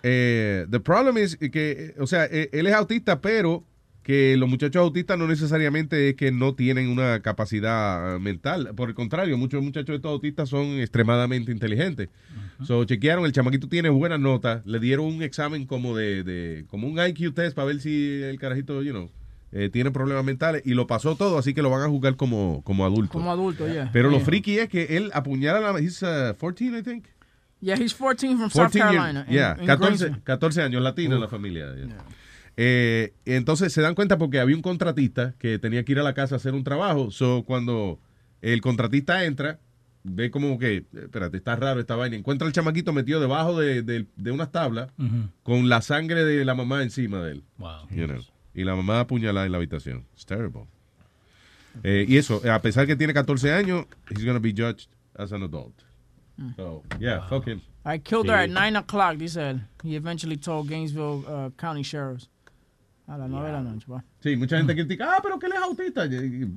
Eh, 0.02 0.66
the 0.70 0.80
problem 0.80 1.18
is 1.18 1.36
que, 1.36 1.48
eh, 1.72 1.94
o 1.98 2.06
sea, 2.06 2.24
él 2.24 2.66
es 2.66 2.72
autista, 2.72 3.20
pero 3.20 3.64
que 4.08 4.38
los 4.38 4.48
muchachos 4.48 4.80
autistas 4.80 5.18
no 5.18 5.26
necesariamente 5.26 6.08
es 6.08 6.14
que 6.14 6.32
no 6.32 6.54
tienen 6.54 6.88
una 6.88 7.20
capacidad 7.20 8.16
eh, 8.16 8.18
mental. 8.18 8.72
Por 8.74 8.88
el 8.88 8.94
contrario, 8.94 9.36
muchos 9.36 9.62
muchachos 9.62 9.88
de 9.88 9.96
estos 9.96 10.10
autistas 10.10 10.48
son 10.48 10.80
extremadamente 10.80 11.52
inteligentes. 11.52 12.08
So, 12.64 12.84
chequearon, 12.84 13.24
el 13.24 13.32
chamaquito 13.32 13.68
tiene 13.68 13.88
buenas 13.88 14.18
notas, 14.20 14.66
le 14.66 14.80
dieron 14.80 15.06
un 15.06 15.22
examen 15.22 15.64
como 15.66 15.96
de, 15.96 16.24
de- 16.24 16.64
como 16.68 16.88
un 16.88 16.98
IQ 16.98 17.32
test 17.34 17.54
para 17.54 17.66
ver 17.66 17.80
si 17.80 18.20
el 18.22 18.38
carajito, 18.38 18.82
you 18.82 18.90
know, 18.92 19.10
eh, 19.52 19.68
tiene 19.72 19.90
problemas 19.90 20.24
mentales 20.24 20.62
y 20.64 20.74
lo 20.74 20.86
pasó 20.86 21.14
todo, 21.16 21.38
así 21.38 21.54
que 21.54 21.62
lo 21.62 21.70
van 21.70 21.82
a 21.82 21.88
juzgar 21.88 22.16
como, 22.16 22.62
como 22.64 22.84
adulto. 22.84 23.12
Como 23.12 23.30
adulto, 23.30 23.66
yeah. 23.68 23.88
Pero 23.92 24.10
lo 24.10 24.16
Yeah. 24.18 24.24
friki 24.26 24.58
es 24.58 24.68
que 24.68 24.96
él 24.96 25.10
apuñala 25.14 25.68
a 25.68 25.72
la... 25.72 25.78
He's 25.80 26.02
uh, 26.02 26.34
14, 26.38 26.78
I 26.78 26.82
think. 26.82 27.06
Yeah, 27.60 27.76
he's 27.80 27.94
14 27.94 28.36
from 28.36 28.50
South 28.50 28.72
14 28.72 28.80
years- 28.82 28.92
Carolina. 28.96 29.24
in- 29.28 29.34
yeah, 29.34 29.56
in 29.60 29.66
14, 29.66 29.78
Greensboro. 29.96 30.22
14 30.24 30.62
años, 30.62 30.82
latino 30.82 31.14
en 31.14 31.20
la 31.20 31.28
familia. 31.28 31.74
yeah. 31.76 31.96
Eh, 32.56 33.14
entonces 33.24 33.72
se 33.72 33.80
dan 33.82 33.94
cuenta 33.94 34.18
porque 34.18 34.40
había 34.40 34.56
un 34.56 34.62
contratista 34.62 35.34
que 35.38 35.58
tenía 35.60 35.84
que 35.84 35.92
ir 35.92 36.00
a 36.00 36.02
la 36.02 36.12
casa 36.14 36.34
a 36.34 36.38
hacer 36.38 36.54
un 36.54 36.64
trabajo. 36.64 37.10
So, 37.12 37.44
cuando 37.46 38.00
el 38.42 38.60
contratista 38.60 39.24
entra, 39.24 39.60
ve 40.04 40.30
como 40.30 40.58
que, 40.58 40.76
eh, 40.78 40.84
espérate, 40.94 41.36
está 41.36 41.56
raro 41.56 41.80
esta 41.80 41.96
vaina. 41.96 42.16
Encuentra 42.16 42.46
al 42.46 42.52
chamaquito 42.52 42.92
metido 42.92 43.20
debajo 43.20 43.58
de, 43.58 43.82
de- 43.82 44.06
de 44.16 44.30
unas 44.30 44.50
tablas 44.52 44.90
Ujú. 44.98 45.28
con 45.42 45.68
la 45.68 45.80
sangre 45.82 46.24
de 46.24 46.44
la 46.44 46.54
mamá 46.54 46.82
encima 46.82 47.20
de 47.22 47.32
él. 47.32 47.42
Wow. 47.58 47.88
You 47.90 48.06
know. 48.06 48.20
Y 48.54 48.64
la 48.64 48.74
mamá 48.74 49.00
apuñalada 49.00 49.46
en 49.46 49.52
la 49.52 49.58
habitación. 49.58 50.04
It's 50.14 50.24
terrible. 50.26 50.66
Eh, 51.84 52.06
y 52.08 52.16
eso, 52.16 52.40
a 52.50 52.60
pesar 52.60 52.86
que 52.86 52.96
tiene 52.96 53.12
14 53.14 53.52
años, 53.52 53.86
he's 54.10 54.24
going 54.24 54.34
to 54.34 54.40
be 54.40 54.52
judged 54.52 54.88
as 55.16 55.32
an 55.32 55.42
adult. 55.42 55.74
So, 56.56 56.82
yeah, 57.00 57.26
fuck 57.28 57.46
him. 57.46 57.60
I 57.84 57.98
killed 57.98 58.28
her 58.28 58.34
at 58.36 58.48
9 58.50 58.76
o'clock, 58.76 59.16
dice 59.16 59.36
él. 59.40 59.60
He 59.82 59.96
eventually 59.96 60.36
told 60.36 60.68
Gainesville 60.68 61.24
uh, 61.26 61.50
County 61.56 61.82
Sheriffs. 61.82 62.28
A 63.08 63.16
las 63.16 63.28
9 63.30 63.46
de 63.46 63.52
la 63.52 63.62
noche, 63.62 63.86
va. 63.90 64.04
Sí, 64.20 64.36
mucha 64.36 64.56
gente 64.58 64.74
critica, 64.74 65.16
ah, 65.16 65.20
pero 65.22 65.38
que 65.38 65.46
él 65.46 65.52
es 65.52 65.62
autista. 65.62 66.02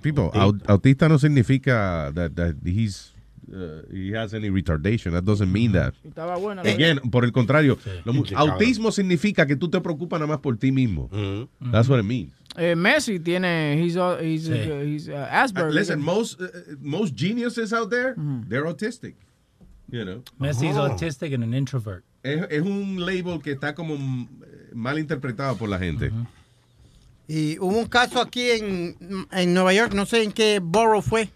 People, 0.02 0.30
au- 0.34 0.60
autista 0.68 1.08
no 1.08 1.18
significa 1.18 2.12
that, 2.14 2.32
that 2.34 2.56
he's, 2.66 3.11
uh, 3.54 3.82
he 3.92 4.12
has 4.12 4.34
any 4.34 4.50
retardation. 4.50 5.12
That 5.12 5.24
doesn't 5.26 5.52
mean 5.52 5.72
that. 5.74 5.94
Estaba 6.04 6.38
buena. 6.40 6.62
Again, 6.62 7.00
por 7.12 7.24
el 7.26 7.32
contrario, 7.32 7.78
lo 8.06 8.14
autismo 8.38 8.92
significa 8.92 9.46
que 9.46 9.56
tú 9.56 9.70
te 9.70 9.80
preocupas 9.82 10.20
nada 10.20 10.28
más 10.28 10.40
por 10.42 10.58
ti 10.58 10.72
mismo. 10.72 11.10
That's 11.72 11.88
what 11.90 12.00
it 12.00 12.06
means. 12.06 12.32
Eh, 12.58 12.76
Messi 12.76 13.18
tiene, 13.24 13.78
he's, 13.82 13.96
uh, 13.96 14.18
he's, 14.22 14.46
Sí. 14.48 14.52
uh, 14.70 14.82
he's 14.84 15.08
uh, 15.08 15.26
Asperger's. 15.32 15.74
Listen, 15.74 16.02
most, 16.02 16.42
uh, 16.42 16.48
most 16.82 17.16
geniuses 17.16 17.72
out 17.72 17.90
there, 17.90 18.14
they're 18.50 18.66
autistic. 18.66 19.14
You 19.90 20.04
know? 20.04 20.24
Messi 20.40 20.70
is 20.70 20.76
Oh. 20.78 20.90
autistic 20.90 21.34
and 21.34 21.44
an 21.44 21.54
introvert. 21.54 22.04
Es, 22.24 22.46
es 22.50 22.62
un 22.62 22.98
label 23.06 23.40
que 23.42 23.54
está 23.54 23.74
como 23.74 23.96
mm, 23.98 24.28
mal 24.74 25.00
interpretado 25.00 25.56
por 25.58 25.70
la 25.70 25.80
gente. 25.80 26.12
Y 27.28 27.58
hubo 27.60 27.78
un 27.80 27.86
caso 27.88 28.20
aquí 28.22 28.50
en, 28.52 28.98
en 29.32 29.54
Nueva 29.54 29.74
York, 29.74 29.94
no 29.94 30.06
sé 30.06 30.22
en 30.24 30.32
qué 30.34 30.60
borough 30.62 31.02
fue, 31.02 31.30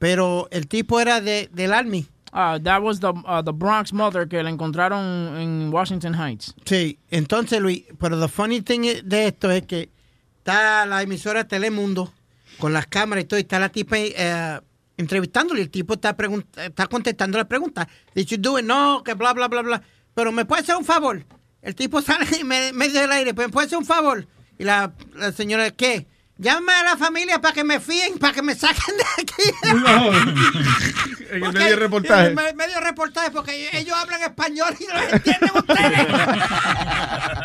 pero 0.00 0.48
el 0.50 0.66
tipo 0.66 0.98
era 0.98 1.20
de, 1.20 1.48
del 1.52 1.72
Army. 1.72 2.06
Ah, 2.32 2.58
that 2.62 2.80
was 2.82 2.98
the, 3.00 3.08
uh, 3.08 3.42
the 3.44 3.52
Bronx 3.52 3.92
mother 3.92 4.26
que 4.26 4.42
la 4.42 4.50
encontraron 4.50 5.36
en 5.36 5.70
Washington 5.72 6.14
Heights. 6.14 6.54
Sí, 6.64 6.98
entonces 7.10 7.60
Luis, 7.60 7.84
pero 8.00 8.18
the 8.18 8.28
funny 8.28 8.62
thing 8.62 8.80
de 9.04 9.26
esto 9.28 9.50
es 9.50 9.66
que 9.66 9.90
está 10.38 10.86
la 10.86 11.02
emisora 11.02 11.46
Telemundo 11.46 12.12
con 12.58 12.72
las 12.72 12.86
cámaras 12.86 13.24
y 13.24 13.26
todo, 13.26 13.38
y 13.38 13.42
está 13.42 13.58
la 13.58 13.68
tipa 13.68 13.96
eh, 13.98 14.60
entrevistándole 14.96 15.60
y 15.60 15.64
el 15.64 15.70
tipo 15.70 15.94
está, 15.94 16.16
está 16.56 16.86
contestando 16.86 17.36
la 17.36 17.46
pregunta. 17.48 17.88
Did 18.14 18.26
you 18.26 18.36
do 18.38 18.58
it? 18.58 18.64
No, 18.64 19.02
que 19.04 19.14
bla, 19.14 19.32
bla, 19.32 19.48
bla, 19.48 19.62
bla. 19.62 19.82
Pero 20.14 20.30
me 20.32 20.44
puede 20.44 20.62
hacer 20.62 20.76
un 20.76 20.84
favor. 20.84 21.24
El 21.62 21.74
tipo 21.74 22.00
sale 22.02 22.26
en 22.40 22.46
me- 22.46 22.72
medio 22.72 23.00
del 23.00 23.12
aire, 23.12 23.34
pero 23.34 23.48
me 23.48 23.52
puede 23.52 23.66
hacer 23.66 23.78
un 23.78 23.84
favor. 23.84 24.26
Y 24.58 24.64
la, 24.64 24.92
la 25.16 25.32
señora, 25.32 25.70
¿qué? 25.72 26.06
Llame 26.40 26.72
a 26.72 26.84
la 26.84 26.96
familia 26.96 27.38
para 27.38 27.52
que 27.52 27.62
me 27.64 27.80
fíen, 27.80 28.18
para 28.18 28.32
que 28.32 28.40
me 28.40 28.54
saquen 28.54 28.94
de 28.96 29.04
aquí. 29.22 29.42
En 31.30 31.44
el 31.44 31.52
medio 31.52 31.68
de 31.70 31.76
reportaje. 31.76 32.22
En 32.22 32.28
el 32.30 32.34
me- 32.34 32.52
medio 32.54 32.74
de 32.74 32.80
reportaje, 32.80 33.30
porque 33.30 33.68
ellos 33.72 33.94
hablan 33.96 34.20
español 34.22 34.74
y 34.80 34.84
no 34.86 34.94
los 35.00 35.12
entienden 35.12 35.50
ustedes. 35.54 36.06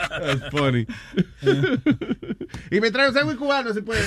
That's 0.10 0.50
funny. 0.50 0.88
y 2.72 2.80
me 2.82 2.90
trae 2.90 3.10
un 3.10 3.14
sándwich 3.14 3.38
cubano, 3.38 3.72
si 3.76 3.82
puede. 3.82 4.02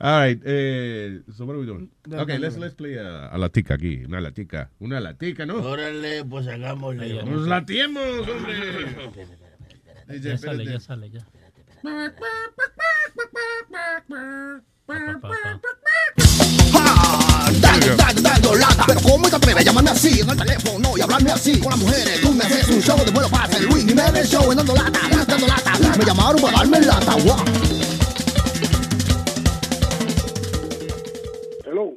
All 0.00 0.20
right, 0.28 0.40
eh, 0.44 1.20
so 1.36 1.44
what 1.44 1.54
are 1.54 1.60
we 1.60 1.66
doing? 1.66 1.90
Okay, 2.12 2.38
let's, 2.38 2.56
let's 2.56 2.74
play 2.74 2.96
a, 2.98 3.26
a 3.28 3.36
latica 3.38 3.74
aquí, 3.74 4.04
una 4.06 4.20
latica, 4.20 4.70
una 4.78 5.00
latica, 5.00 5.44
¿no? 5.44 5.56
Órale, 5.56 6.24
pues 6.24 6.46
hagámosle. 6.46 7.22
Nos 7.24 7.48
latiemos, 7.48 8.28
hombre. 8.28 8.56
Ya 10.08 10.38
sale, 10.38 10.64
ya 10.64 10.80
sale, 10.80 11.10
ya. 11.10 11.20
Dando, 17.60 17.96
dando, 17.96 18.22
dando 18.22 18.54
lata. 18.54 18.84
Pero 18.86 19.00
¿cómo 19.02 19.28
te 19.28 19.36
atreves 19.36 19.60
a 19.60 19.64
llamarme 19.64 19.90
así 19.90 20.20
en 20.20 20.30
el 20.30 20.36
teléfono 20.36 20.96
y 20.96 21.00
hablarme 21.02 21.30
así 21.30 21.60
con 21.60 21.70
las 21.70 21.78
mujeres? 21.78 22.20
Tú 22.22 22.32
me 22.32 22.44
haces 22.44 22.68
un 22.68 22.80
show 22.80 23.04
de 23.04 23.10
vuelo 23.10 23.28
para 23.28 23.54
el 23.58 23.66
Luis 23.66 23.84
y 23.84 23.94
me 23.94 24.10
ves 24.10 24.30
show 24.30 24.50
en 24.50 24.56
dando 24.56 24.74
lata, 24.74 24.98
dando 25.26 25.46
lata. 25.46 25.72
Me 25.98 26.04
llamaron 26.04 26.40
para 26.40 26.56
darme 26.58 26.80
lata, 26.80 27.14
guau. 27.22 27.44
Hello. 31.66 31.92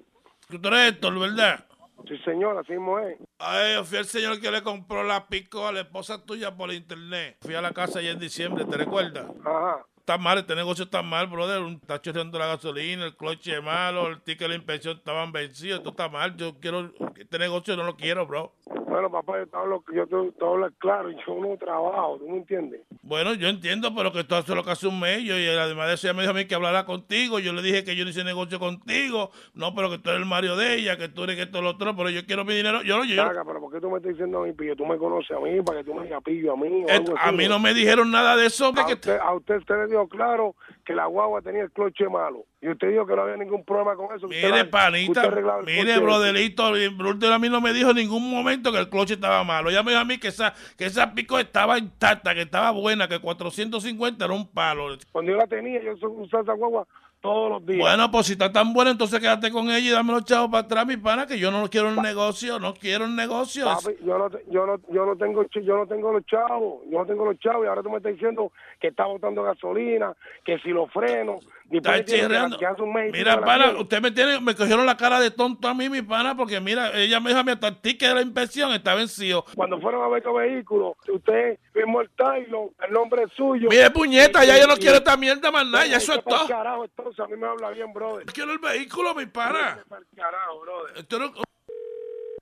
Tú 0.49 0.67
eres 0.67 0.89
Héctor, 0.89 1.17
¿verdad? 1.17 1.65
Sí, 2.11 2.17
señor, 2.25 2.57
así 2.57 2.73
mismo 2.73 2.99
es. 2.99 3.17
Ay, 3.39 3.75
yo 3.75 3.85
fui 3.85 3.97
el 3.97 4.05
señor 4.05 4.41
que 4.41 4.51
le 4.51 4.61
compró 4.61 5.01
la 5.01 5.27
pico 5.27 5.65
a 5.65 5.71
la 5.71 5.79
esposa 5.79 6.25
tuya 6.25 6.53
por 6.57 6.73
internet. 6.73 7.37
Fui 7.39 7.55
a 7.55 7.61
la 7.61 7.71
casa 7.71 7.99
allá 7.99 8.11
en 8.11 8.19
diciembre, 8.19 8.65
¿te 8.65 8.75
recuerdas? 8.75 9.27
Ajá. 9.45 9.85
Está 10.01 10.17
mal, 10.17 10.39
este 10.39 10.55
negocio 10.55 10.85
está 10.85 11.03
mal, 11.03 11.27
brother. 11.27 11.61
Un- 11.61 11.73
Está 11.75 12.01
chorreando 12.01 12.39
la 12.39 12.47
gasolina, 12.47 13.05
el 13.05 13.15
cloche 13.15 13.61
malo, 13.61 14.07
el 14.07 14.19
ticket 14.21 14.39
de 14.41 14.47
la 14.49 14.55
inspección 14.55 14.97
estaban 14.97 15.31
vencidos. 15.31 15.77
Esto 15.77 15.91
está 15.91 16.09
mal. 16.09 16.35
Yo 16.35 16.55
quiero, 16.59 16.91
este 17.17 17.37
negocio 17.37 17.77
no 17.77 17.83
lo 17.83 17.95
quiero, 17.95 18.25
bro. 18.25 18.51
Bueno, 18.87 19.09
papá, 19.11 19.37
yo 19.39 19.47
te 19.47 19.55
hablo, 19.55 19.83
yo 19.93 20.05
te, 20.07 20.31
te 20.37 20.45
hablo 20.45 20.69
claro, 20.79 21.09
yo 21.11 21.35
no 21.39 21.55
trabajo, 21.57 22.17
¿tú 22.19 22.27
me 22.27 22.37
entiendes? 22.39 22.81
Bueno, 23.03 23.33
yo 23.35 23.47
entiendo, 23.47 23.93
pero 23.95 24.11
que 24.11 24.19
esto 24.21 24.35
hace 24.35 24.53
lo 24.53 24.63
que 24.63 24.71
hace 24.71 24.87
un 24.87 24.99
mes. 24.99 25.23
Yo, 25.23 25.37
y 25.37 25.47
además 25.47 25.87
de 25.87 25.93
eso, 25.93 26.07
ella 26.07 26.13
me 26.15 26.21
dijo 26.23 26.31
a 26.31 26.35
mí 26.35 26.45
que 26.45 26.55
hablara 26.55 26.83
contigo. 26.85 27.39
Yo 27.39 27.53
le 27.53 27.61
dije 27.61 27.83
que 27.83 27.95
yo 27.95 28.03
no 28.03 28.09
hice 28.09 28.23
negocio 28.23 28.59
contigo. 28.59 29.31
No, 29.53 29.73
pero 29.75 29.89
que 29.89 29.97
tú 29.99 30.09
eres 30.09 30.21
el 30.21 30.27
Mario 30.27 30.55
de 30.55 30.75
ella, 30.75 30.97
que 30.97 31.07
tú 31.09 31.23
eres 31.23 31.35
que 31.37 31.43
esto 31.43 31.61
lo 31.61 31.69
otro. 31.69 31.95
Pero 31.95 32.09
yo 32.09 32.25
quiero 32.25 32.43
mi 32.43 32.53
dinero. 32.55 32.81
Yo, 32.83 33.03
yo, 33.05 33.15
Saca, 33.27 33.45
pero 33.45 33.59
¿por 33.61 33.71
qué 33.71 33.79
tú 33.79 33.89
me 33.89 33.97
estás 33.97 34.11
diciendo 34.11 34.41
a 34.43 34.45
mí, 34.47 34.53
pillo? 34.53 34.75
Tú 34.75 34.85
me 34.85 34.97
conoces 34.97 35.31
a 35.37 35.39
mí, 35.39 35.61
para 35.61 35.79
que 35.79 35.83
tú 35.85 35.93
me 35.93 36.03
digas 36.03 36.21
pillo 36.23 36.53
a 36.53 36.57
mí. 36.57 36.83
o 36.85 36.89
algo 36.91 37.17
a 37.17 37.21
así, 37.27 37.35
mí 37.37 37.47
no 37.47 37.59
me 37.59 37.73
dijeron 37.73 38.09
nada 38.11 38.35
de 38.35 38.47
eso. 38.47 38.73
A 38.75 38.85
que 38.85 38.93
usted, 38.93 39.17
a 39.19 39.33
usted, 39.33 39.57
usted 39.57 39.75
claro 40.09 40.55
que 40.85 40.93
la 40.93 41.05
guagua 41.05 41.41
tenía 41.41 41.63
el 41.63 41.71
cloche 41.71 42.07
malo. 42.09 42.45
Y 42.61 42.69
usted 42.69 42.89
dijo 42.89 43.05
que 43.05 43.15
no 43.15 43.23
había 43.23 43.37
ningún 43.37 43.63
problema 43.63 43.95
con 43.95 44.05
eso. 44.15 44.27
usted 44.27 44.43
Mire, 44.43 44.63
la- 44.63 44.69
panita, 44.69 45.27
usted 45.27 45.65
mire, 45.65 45.99
broderito, 45.99 46.71
Bruder 46.95 47.33
a 47.33 47.39
mí 47.39 47.49
no 47.49 47.61
me 47.61 47.73
dijo 47.73 47.89
en 47.91 47.97
ningún 47.97 48.29
momento 48.29 48.71
que 48.71 48.79
el 48.79 48.89
cloche 48.89 49.15
estaba 49.15 49.43
malo. 49.43 49.69
Ella 49.69 49.83
me 49.83 49.91
dijo 49.91 50.01
a 50.01 50.05
mí 50.05 50.17
que 50.17 50.27
esa, 50.29 50.53
que 50.77 50.85
esa 50.85 51.13
pico 51.13 51.39
estaba 51.39 51.77
intacta, 51.77 52.33
que 52.35 52.41
estaba 52.41 52.71
buena, 52.71 53.07
que 53.07 53.19
450 53.19 54.25
era 54.25 54.33
un 54.33 54.47
palo. 54.47 54.97
Cuando 55.11 55.31
yo 55.31 55.37
la 55.37 55.47
tenía, 55.47 55.81
yo 55.81 55.93
usaba 56.09 56.43
esa 56.43 56.53
guagua 56.53 56.87
todos 57.21 57.51
los 57.51 57.65
días. 57.65 57.79
Bueno, 57.79 58.09
pues 58.11 58.25
si 58.25 58.33
está 58.33 58.51
tan 58.51 58.73
buena, 58.73 58.91
entonces 58.91 59.19
quédate 59.19 59.51
con 59.51 59.69
ella 59.69 59.77
y 59.79 59.89
dame 59.89 60.11
los 60.11 60.25
chavos 60.25 60.49
para 60.49 60.65
atrás, 60.65 60.85
mi 60.87 60.97
pana, 60.97 61.27
que 61.27 61.37
yo 61.39 61.51
no 61.51 61.69
quiero 61.69 61.89
un 61.89 61.97
negocio, 61.97 62.59
no 62.59 62.73
quiero 62.73 63.05
un 63.05 63.15
negocio. 63.15 63.65
Papi, 63.65 63.95
yo 64.03 64.17
no, 64.17 64.29
yo 64.49 64.65
no, 64.65 64.79
yo 64.89 65.05
no 65.05 65.15
tengo, 65.15 65.45
yo 65.49 65.77
no 65.77 65.87
tengo 65.87 66.11
los 66.11 66.25
chavos, 66.25 66.81
yo 66.89 66.99
no 66.99 67.05
tengo 67.05 67.25
los 67.25 67.39
chavos 67.39 67.63
y 67.63 67.67
ahora 67.67 67.83
tú 67.83 67.89
me 67.91 67.97
estás 67.97 68.13
diciendo 68.13 68.51
que 68.81 68.87
está 68.87 69.05
botando 69.05 69.43
gasolina, 69.43 70.13
que 70.43 70.57
si 70.59 70.69
lo 70.69 70.87
freno, 70.87 71.39
Después 71.69 72.03
que- 72.03 72.65
hace 72.65 72.81
un 72.81 72.91
mes 72.91 73.13
Mira, 73.13 73.39
pana, 73.39 73.71
usted 73.79 74.01
me 74.01 74.11
tiene, 74.11 74.41
me 74.41 74.53
cogieron 74.55 74.85
la 74.85 74.97
cara 74.97 75.21
de 75.21 75.31
tonto 75.31 75.69
a 75.69 75.73
mí, 75.73 75.87
mi 75.87 76.01
pana, 76.01 76.35
porque 76.35 76.59
mira, 76.59 76.91
ella 76.97 77.21
me 77.21 77.29
dijo 77.29 77.39
a 77.39 77.43
mí 77.43 77.51
hasta 77.51 77.69
el 77.69 77.77
ticket 77.79 78.09
de 78.09 78.15
la 78.15 78.21
inspección 78.23 78.73
está 78.73 78.93
vencido. 78.93 79.45
Cuando 79.55 79.79
fueron 79.79 80.03
a 80.03 80.09
ver 80.09 80.21
tu 80.21 80.33
vehículo, 80.33 80.97
usted 81.07 81.59
firmó 81.71 82.01
el 82.01 82.09
Taylor, 82.09 82.71
el 82.85 82.91
nombre 82.91 83.23
es 83.23 83.31
suyo. 83.33 83.69
Mire, 83.69 83.89
puñeta, 83.91 84.43
Y- 84.43 84.47
ya 84.47 84.57
yo 84.59 84.67
no 84.67 84.73
y- 84.73 84.79
quiero 84.79 84.97
esta 84.97 85.15
mierda 85.15 85.49
más 85.51 85.65
nada, 85.65 85.85
ya 85.85 85.95
eso 85.97 86.13
es 86.13 86.23
todo. 86.25 86.47
carajo, 86.47 86.83
entonces 86.83 87.19
a 87.21 87.27
mí 87.27 87.37
me 87.37 87.47
habla 87.47 87.69
bien, 87.69 87.93
brother. 87.93 88.25
Quiero 88.25 88.51
el 88.51 88.59
vehículo, 88.59 89.15
mi 89.15 89.27
pana. 89.27 89.75
Vete 89.75 89.87
pa'l 89.89 90.05
carajo, 90.15 90.59
brother. 90.61 91.47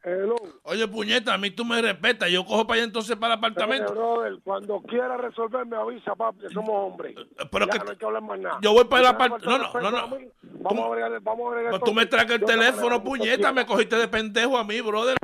Hello. 0.01 0.35
Oye, 0.63 0.87
puñeta, 0.87 1.33
a 1.33 1.37
mí 1.37 1.51
tú 1.51 1.65
me 1.65 1.81
respetas, 1.81 2.29
yo 2.29 2.45
cojo 2.45 2.65
para 2.65 2.75
allá 2.77 2.85
entonces 2.85 3.17
para 3.17 3.33
el 3.33 3.37
apartamento. 3.39 3.91
brother, 3.93 4.39
cuando 4.45 4.81
quiera 4.83 5.17
resolver, 5.17 5.65
me 5.65 5.75
avisa, 5.75 6.15
papi, 6.15 6.39
que 6.39 6.49
somos 6.49 6.69
hombres. 6.69 7.15
pero 7.51 7.65
ya, 7.65 7.71
que- 7.73 7.79
no 7.85 7.91
hay 7.91 7.97
que 7.97 8.05
hablar 8.05 8.21
más 8.23 8.39
nada. 8.39 8.59
Yo 8.61 8.71
voy 8.71 8.85
para 8.85 9.01
el 9.01 9.07
Si 9.07 9.11
te 9.11 9.17
apart- 9.23 9.43
falta 9.43 9.81
no, 9.81 9.91
no, 9.91 10.07
no, 10.07 10.17
Vamos 10.61 10.85
a 10.85 10.89
bregar, 10.89 11.19
vamos 11.21 11.47
a 11.47 11.55
bregar 11.55 11.69
Pues 11.71 11.83
tú 11.83 11.93
me 11.93 12.05
traes 12.05 12.29
el 12.31 12.39
Yo 12.39 12.45
teléfono, 12.45 13.03
puñeta, 13.03 13.51
me 13.51 13.65
cogiste 13.65 13.97
de 13.97 14.07
pendejo 14.07 14.57
a 14.57 14.63
mí, 14.63 14.79
brother. 14.79 15.17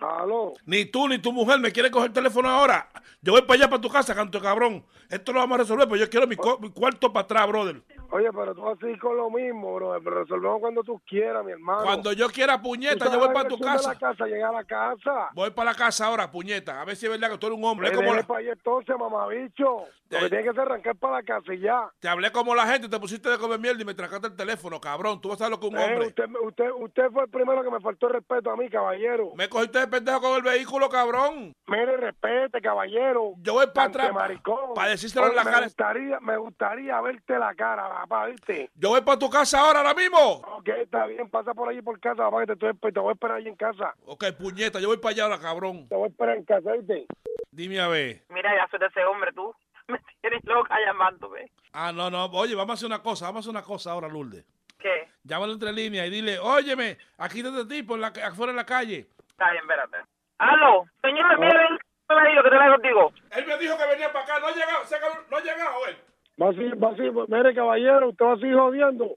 Aló. 0.00 0.52
Ni 0.66 0.84
tú 0.84 1.08
ni 1.08 1.18
tu 1.18 1.32
mujer 1.32 1.58
me 1.58 1.72
quiere 1.72 1.90
coger 1.90 2.08
el 2.08 2.12
teléfono 2.12 2.48
ahora. 2.48 2.90
Yo 3.22 3.32
voy 3.32 3.42
para 3.42 3.54
allá, 3.54 3.70
para 3.70 3.80
tu 3.80 3.88
casa, 3.88 4.14
canto 4.14 4.38
de 4.38 4.44
cabrón. 4.44 4.84
Esto 5.08 5.32
lo 5.32 5.38
vamos 5.40 5.54
a 5.56 5.62
resolver, 5.62 5.86
pero 5.88 5.96
yo 5.96 6.10
quiero 6.10 6.26
mi, 6.26 6.36
co- 6.36 6.58
mi 6.58 6.70
cuarto 6.70 7.12
para 7.12 7.24
atrás, 7.24 7.46
brother. 7.48 7.80
Oye, 8.10 8.28
pero 8.32 8.54
tú 8.54 8.68
así 8.68 8.98
con 8.98 9.16
lo 9.16 9.30
mismo, 9.30 9.74
brother. 9.74 10.00
Pero 10.02 10.22
resolvemos 10.22 10.60
cuando 10.60 10.82
tú 10.82 11.00
quieras, 11.06 11.44
mi 11.44 11.52
hermano. 11.52 11.82
Cuando 11.84 12.12
yo 12.12 12.28
quiera, 12.28 12.60
puñeta, 12.60 13.06
¿Tú 13.06 13.12
yo 13.12 13.18
voy 13.18 13.34
para 13.34 13.48
tu 13.48 13.58
casa. 13.58 13.90
la 13.92 13.98
casa, 13.98 14.26
llegar 14.26 14.50
a 14.54 14.58
la 14.58 14.64
casa. 14.64 15.30
Voy 15.34 15.50
para 15.50 15.70
la 15.72 15.76
casa 15.76 16.06
ahora, 16.06 16.30
puñeta. 16.30 16.80
A 16.80 16.84
ver 16.84 16.96
si 16.96 17.06
es 17.06 17.12
verdad 17.12 17.30
que 17.30 17.38
tú 17.38 17.46
eres 17.46 17.58
un 17.58 17.64
hombre. 17.64 17.88
Es 17.88 17.92
Me 17.92 17.98
como 18.04 18.14
la- 18.14 18.22
para 18.22 18.40
allá 18.40 18.52
entonces, 18.52 18.94
mamabicho. 18.98 19.84
Lo 20.08 20.20
que 20.20 20.28
tiene 20.28 20.44
que 20.52 20.60
arrancar 20.60 20.94
para 20.94 21.14
la 21.16 21.22
casa 21.24 21.52
y 21.52 21.58
ya. 21.58 21.90
Te 21.98 22.08
hablé 22.08 22.30
como 22.30 22.54
la 22.54 22.64
gente, 22.68 22.88
te 22.88 23.00
pusiste 23.00 23.28
de 23.28 23.38
comer 23.38 23.58
mierda 23.58 23.82
y 23.82 23.84
me 23.84 23.92
tracaste 23.92 24.28
el 24.28 24.36
teléfono, 24.36 24.80
cabrón. 24.80 25.20
Tú 25.20 25.28
vas 25.30 25.36
a 25.40 25.46
saber 25.46 25.50
lo 25.50 25.58
que 25.60 25.66
un 25.66 25.76
Eh, 25.76 25.84
hombre. 25.84 26.06
usted, 26.06 26.24
usted, 26.44 26.70
usted 26.78 27.10
fue 27.10 27.24
el 27.24 27.28
primero 27.28 27.64
que 27.64 27.70
me 27.72 27.80
faltó 27.80 28.06
el 28.06 28.12
respeto 28.14 28.52
a 28.52 28.56
mí, 28.56 28.70
caballero. 28.70 29.32
Me 29.34 29.48
cogiste 29.48 29.80
de 29.80 29.88
pendejo 29.88 30.20
con 30.20 30.36
el 30.36 30.42
vehículo, 30.42 30.88
cabrón. 30.88 31.52
Mire, 31.66 31.96
respete, 31.96 32.60
caballero. 32.62 33.32
Yo 33.38 33.54
voy 33.54 33.66
para 33.74 33.88
atrás 33.88 34.12
maricón. 34.12 34.74
para 34.76 34.90
decírselo 34.90 35.26
en 35.26 35.34
la 35.34 35.42
Oye, 35.42 35.50
cara. 35.50 35.60
Me 35.62 35.66
gustaría, 35.66 36.20
me 36.20 36.36
gustaría 36.36 37.00
verte 37.00 37.38
la 37.40 37.54
cara, 37.56 37.88
papá, 38.00 38.26
¿viste? 38.26 38.70
Yo 38.74 38.90
voy 38.90 39.00
para 39.00 39.18
tu 39.18 39.28
casa 39.30 39.60
ahora, 39.60 39.80
ahora 39.80 39.94
mismo. 39.94 40.18
Ok, 40.18 40.68
está 40.68 41.06
bien, 41.06 41.28
pasa 41.30 41.54
por 41.54 41.68
allí 41.68 41.82
por 41.82 41.98
casa, 42.00 42.24
papá, 42.24 42.40
que 42.46 42.56
te, 42.56 42.70
estoy, 42.70 42.92
te 42.92 43.00
voy 43.00 43.10
a 43.10 43.12
esperar 43.12 43.36
ahí 43.38 43.48
en 43.48 43.56
casa. 43.56 43.94
Ok, 44.06 44.24
puñeta, 44.38 44.80
yo 44.80 44.88
voy 44.88 44.98
para 44.98 45.10
allá 45.12 45.24
ahora, 45.24 45.38
cabrón. 45.40 45.88
Te 45.88 45.94
voy 45.94 46.04
a 46.04 46.08
esperar 46.10 46.36
en 46.36 46.44
casa, 46.44 46.72
¿viste? 46.72 47.06
Dime 47.50 47.80
a 47.80 47.88
ver. 47.88 48.22
Mira, 48.28 48.54
ya 48.54 48.68
soy 48.70 48.78
de 48.80 48.86
ese 48.86 49.04
hombre, 49.04 49.32
tú. 49.32 49.54
Me 49.88 49.98
tienes 50.20 50.44
loca 50.44 50.74
llamándome. 50.84 51.50
Ah, 51.72 51.92
no, 51.92 52.10
no. 52.10 52.24
Oye, 52.26 52.54
vamos 52.54 52.70
a 52.70 52.74
hacer 52.74 52.86
una 52.86 53.02
cosa, 53.02 53.26
vamos 53.26 53.38
a 53.38 53.40
hacer 53.40 53.50
una 53.50 53.62
cosa 53.62 53.92
ahora, 53.92 54.08
Lourdes. 54.08 54.44
¿Qué? 54.78 55.08
Llámalo 55.24 55.54
entre 55.54 55.72
líneas 55.72 56.06
y 56.06 56.10
dile, 56.10 56.38
óyeme, 56.38 56.98
aquí 57.18 57.38
está 57.38 57.50
este 57.50 57.74
tipo 57.76 57.94
en 57.94 58.00
la, 58.02 58.08
afuera 58.08 58.50
en 58.50 58.56
la 58.56 58.66
calle. 58.66 59.06
Está 59.28 59.50
bien, 59.50 59.62
espérate. 59.62 59.96
Aló, 60.38 60.84
señor, 61.02 61.38
mire, 61.38 61.56
ven, 61.56 61.78
me 62.08 62.30
dijo 62.30 62.42
que 62.42 62.50
te 62.50 62.56
contigo. 62.70 63.12
Él 63.30 63.46
me 63.46 63.58
dijo 63.58 63.76
que 63.78 63.86
venía 63.86 64.12
para 64.12 64.24
acá, 64.24 64.38
no 64.40 64.48
ha 64.48 64.52
llegado, 64.52 64.84
se 64.84 64.96
acabó- 64.96 65.24
no 65.30 65.36
ha 65.36 65.40
llegado 65.40 65.86
él. 65.88 65.96
Va 66.40 66.50
a 66.50 66.52
seguir, 66.52 66.82
va 66.82 66.90
a 66.90 66.96
seguir, 66.96 67.12
mire, 67.28 67.54
caballero, 67.54 68.08
usted 68.08 68.24
va 68.24 68.32
a 68.32 68.36
seguir 68.36 68.56
jodiendo. 68.56 69.16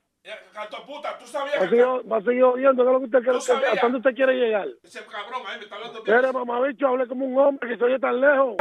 Canto 0.54 0.86
puta, 0.86 1.18
tú 1.18 1.26
sabías 1.26 1.56
Va 1.56 1.66
a 1.66 1.70
que 1.70 1.76
seguir, 1.76 2.12
va 2.12 2.18
a 2.18 2.22
seguir 2.22 2.44
jodiendo, 2.44 2.84
¿qué 2.84 2.90
es 2.90 2.94
lo 2.94 3.00
que 3.00 3.06
usted 3.06 3.20
quiere? 3.24 3.38
¿Hasta 3.38 3.82
dónde 3.82 3.98
usted 3.98 4.16
quiere 4.16 4.34
llegar? 4.34 4.68
ese 4.84 5.06
cabrón 5.06 5.42
ahí 5.48 5.58
me 5.58 5.64
está 5.64 5.76
hablando. 5.76 6.04
Mire, 6.06 6.32
mamabicho, 6.32 6.88
hable 6.88 7.08
como 7.08 7.26
un 7.26 7.38
hombre 7.38 7.70
que 7.70 7.78
se 7.78 7.84
oye 7.84 8.00
tan 8.00 8.22
lejos. 8.22 8.56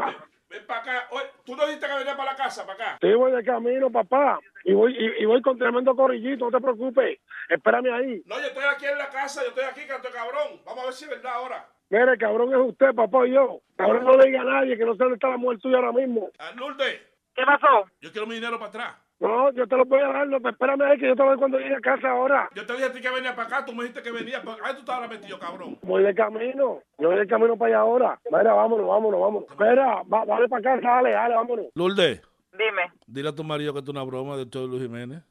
Ven 0.48 0.66
para 0.66 0.80
acá. 0.80 1.08
Oye, 1.10 1.24
tú 1.44 1.54
no 1.54 1.66
dijiste 1.66 1.86
que 1.86 1.94
venía 1.94 2.16
para 2.16 2.32
la 2.32 2.36
casa, 2.36 2.66
para 2.66 2.74
acá. 2.74 2.98
Sí, 3.02 3.12
voy 3.12 3.32
de 3.32 3.44
camino, 3.44 3.90
papá. 3.90 4.40
Y 4.64 4.72
voy, 4.72 4.96
y, 4.96 5.22
y 5.22 5.26
voy 5.26 5.42
con 5.42 5.58
tremendo 5.58 5.94
corrillito, 5.94 6.46
no 6.46 6.50
te 6.50 6.62
preocupes. 6.62 7.18
Espérame 7.50 7.92
ahí. 7.92 8.22
No, 8.24 8.40
yo 8.40 8.46
estoy 8.46 8.64
aquí 8.64 8.86
en 8.86 8.96
la 8.96 9.10
casa, 9.10 9.42
yo 9.42 9.48
estoy 9.48 9.64
aquí, 9.64 9.82
canto 9.86 10.08
cabrón. 10.10 10.60
Vamos 10.64 10.82
a 10.82 10.86
ver 10.86 10.94
si 10.94 11.04
es 11.04 11.10
verdad 11.10 11.32
ahora. 11.34 11.68
Mire, 11.90 12.16
cabrón, 12.18 12.50
es 12.52 12.60
usted, 12.60 12.94
papá 12.94 13.26
y 13.26 13.32
yo. 13.32 13.60
Cabrón, 13.76 14.04
no 14.04 14.16
le 14.16 14.26
diga 14.26 14.40
a 14.40 14.44
nadie 14.44 14.76
que 14.78 14.84
no 14.84 14.92
sé 14.92 14.98
dónde 14.98 15.14
está 15.14 15.28
la 15.28 15.36
mujer 15.36 15.58
tuya 15.58 15.76
ahora 15.76 15.92
mismo. 15.92 16.30
Lourdes. 16.56 17.07
¿Qué 17.38 17.44
pasó? 17.46 17.86
Yo 18.00 18.10
quiero 18.10 18.26
mi 18.26 18.34
dinero 18.34 18.58
para 18.58 18.68
atrás. 18.68 18.96
No, 19.20 19.52
yo 19.52 19.64
te 19.68 19.76
lo 19.76 19.84
voy 19.84 20.00
a 20.00 20.08
dar, 20.08 20.26
no, 20.26 20.38
espérame 20.38 20.82
ahí 20.82 20.98
que 20.98 21.06
yo 21.06 21.14
te 21.14 21.22
voy 21.22 21.36
cuando 21.36 21.56
llegue 21.60 21.76
a 21.76 21.80
casa 21.80 22.10
ahora. 22.10 22.48
Yo 22.52 22.66
te 22.66 22.72
dije 22.72 22.86
a 22.86 22.92
ti 22.92 23.00
que 23.00 23.10
venía 23.10 23.36
para 23.36 23.46
acá, 23.46 23.64
tú 23.64 23.72
me 23.72 23.84
dijiste 23.84 24.02
que 24.02 24.10
venía. 24.10 24.42
Para... 24.42 24.66
Ahí 24.66 24.74
tú 24.74 24.80
estabas 24.80 25.08
metido, 25.08 25.38
cabrón. 25.38 25.78
Voy 25.82 26.02
de 26.02 26.12
camino. 26.16 26.80
Yo 26.98 27.08
voy 27.10 27.16
de 27.16 27.28
camino 27.28 27.56
para 27.56 27.68
allá 27.68 27.80
ahora. 27.82 28.20
Mira, 28.28 28.52
vámonos, 28.54 28.88
vámonos, 28.88 29.20
vámonos. 29.20 29.50
Espera, 29.50 30.02
va, 30.12 30.24
dale 30.26 30.48
para 30.48 30.74
acá, 30.74 30.80
dale, 30.82 31.10
dale, 31.12 31.34
vámonos. 31.36 31.66
Lourdes, 31.76 32.22
Dime. 32.50 32.92
dile 33.06 33.28
a 33.28 33.34
tu 33.36 33.44
marido 33.44 33.72
que 33.72 33.78
esto 33.78 33.92
es 33.92 33.96
una 33.96 34.04
broma 34.04 34.36
de 34.36 34.46
todo 34.46 34.66
Luis 34.66 34.82
Jiménez. 34.82 35.22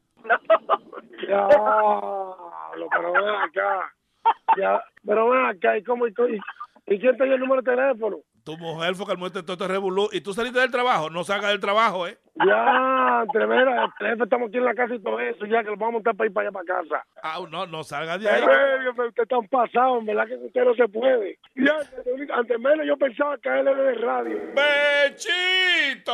Ya, 1.28 1.42
lo, 2.78 2.88
pero 2.90 3.12
ven 3.12 3.36
acá. 3.36 3.94
Ya, 4.58 4.82
pero 5.06 5.30
ven 5.30 5.46
acá, 5.46 5.78
¿y 5.78 5.84
cómo? 5.84 6.08
¿Y, 6.08 6.12
y, 6.12 6.94
y 6.96 7.00
quién 7.00 7.18
te 7.18 7.26
dio 7.26 7.34
el 7.34 7.42
número 7.42 7.62
de 7.62 7.76
teléfono? 7.76 8.18
Tu 8.48 8.58
mujer 8.58 8.96
fue 8.96 9.06
que 9.06 9.12
armaste 9.12 9.44
todo 9.44 9.56
este 9.56 9.68
revolú. 9.68 10.08
Y 10.14 10.22
tú 10.22 10.34
saliste 10.34 10.58
del 10.58 10.72
trabajo. 10.72 11.10
No 11.10 11.26
salgas 11.26 11.50
del 11.50 11.60
trabajo, 11.60 12.08
¿eh? 12.08 12.18
Ya, 12.36 13.26
tremenda, 13.34 13.84
el 13.84 14.08
jefe, 14.08 14.24
estamos 14.24 14.48
aquí 14.48 14.58
en 14.58 14.64
la 14.64 14.74
casa 14.74 14.96
y 14.96 15.00
todo 15.00 15.20
eso, 15.20 15.46
ya 15.48 15.64
que 15.64 15.72
lo 15.72 15.76
vamos 15.76 15.90
a 15.90 15.92
montar 15.96 16.16
para 16.16 16.28
ir 16.28 16.34
para 16.34 16.48
allá 16.48 16.54
para 16.54 16.66
casa. 16.66 17.06
Ah, 17.22 17.40
no, 17.50 17.68
no 17.68 17.84
salgas 17.84 18.22
de 18.22 18.30
ahí. 18.30 18.42
Ay, 18.42 18.88
pero 18.96 19.10
usted 19.10 19.24
está 19.24 19.36
pasado, 19.52 20.00
en 20.00 20.06
verdad 20.06 20.28
que 20.28 20.36
usted 20.36 20.64
no 20.64 20.76
se 20.76 20.88
puede. 20.88 21.38
Ya, 21.56 21.76
antes 22.36 22.58
menos 22.58 22.88
yo 22.88 22.96
pensaba 22.96 23.38
que 23.38 23.50
él 23.50 23.68
era 23.68 23.84
de 23.84 23.96
radio. 23.96 24.38
¡Bechito! 24.56 26.14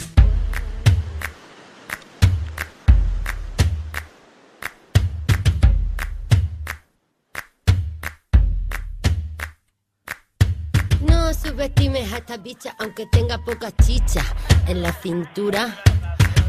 No 11.31 11.49
subestimes 11.49 12.11
a 12.11 12.17
esta 12.17 12.35
bicha 12.35 12.75
aunque 12.77 13.05
tenga 13.05 13.37
poca 13.37 13.71
chicha 13.85 14.21
en 14.67 14.81
la 14.81 14.91
cintura. 14.91 15.81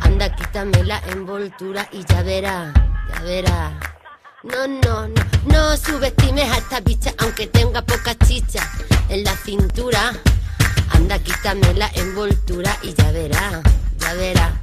Anda, 0.00 0.34
quítame 0.34 0.82
la 0.82 1.00
envoltura 1.12 1.88
y 1.92 2.04
ya 2.04 2.22
verá, 2.22 2.72
ya 3.08 3.22
verá. 3.22 3.78
No, 4.42 4.66
no, 4.66 5.06
no, 5.06 5.24
no 5.44 5.76
subestimes 5.76 6.50
a 6.50 6.58
esta 6.58 6.80
bicha 6.80 7.14
aunque 7.18 7.46
tenga 7.46 7.82
poca 7.82 8.16
chicha 8.26 8.68
en 9.08 9.22
la 9.22 9.36
cintura. 9.36 10.14
Anda, 10.90 11.16
quítame 11.20 11.74
la 11.74 11.88
envoltura 11.94 12.76
y 12.82 12.92
ya 12.92 13.12
verá, 13.12 13.62
ya 13.98 14.14
verá. 14.14 14.60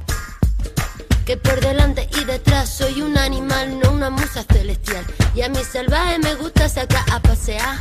Que 1.24 1.38
por 1.38 1.62
delante 1.62 2.10
y 2.20 2.24
detrás 2.24 2.68
soy 2.68 3.00
un 3.00 3.16
animal, 3.16 3.80
no 3.80 3.92
una 3.92 4.10
musa 4.10 4.44
celestial. 4.52 5.02
Y 5.34 5.40
a 5.40 5.48
mi 5.48 5.64
salvaje 5.64 6.18
me 6.18 6.34
gusta 6.34 6.68
sacar 6.68 7.10
a 7.10 7.20
pasear, 7.20 7.78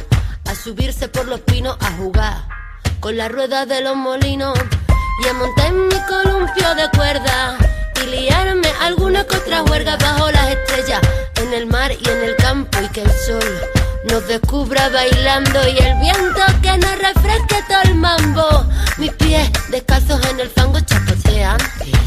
a 0.49 0.55
subirse 0.55 1.07
por 1.07 1.27
los 1.27 1.41
pinos, 1.41 1.77
a 1.79 1.91
jugar 1.91 2.43
con 2.99 3.15
la 3.15 3.29
rueda 3.29 3.67
de 3.67 3.81
los 3.81 3.95
molinos 3.95 4.57
y 5.23 5.27
a 5.27 5.33
montar 5.33 5.71
mi 5.71 5.95
columpio 6.07 6.73
de 6.73 6.89
cuerda 6.97 7.55
y 8.01 8.07
liarme 8.07 8.67
alguna 8.81 9.23
que 9.25 9.37
otra 9.37 9.59
juerga 9.59 9.95
bajo 9.97 10.31
las 10.31 10.49
estrellas, 10.49 11.01
en 11.35 11.53
el 11.53 11.67
mar 11.67 11.91
y 11.91 12.09
en 12.09 12.23
el 12.23 12.35
campo 12.37 12.79
y 12.81 12.87
que 12.87 13.03
el 13.03 13.11
sol 13.11 13.61
nos 14.09 14.27
descubra 14.27 14.89
bailando 14.89 15.67
y 15.67 15.77
el 15.77 15.99
viento 15.99 16.41
que 16.63 16.77
nos 16.79 16.97
refresque 16.97 17.63
todo 17.67 17.81
el 17.83 17.95
mambo. 17.95 18.65
Mis 18.97 19.11
pies 19.13 19.51
descalzos 19.69 20.19
en 20.31 20.39
el 20.39 20.49
fango 20.49 20.79
chapotean, 20.79 21.59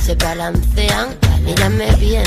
se 0.05 0.17
balancean, 0.17 1.17
mírame 1.45 1.93
bien. 1.93 2.27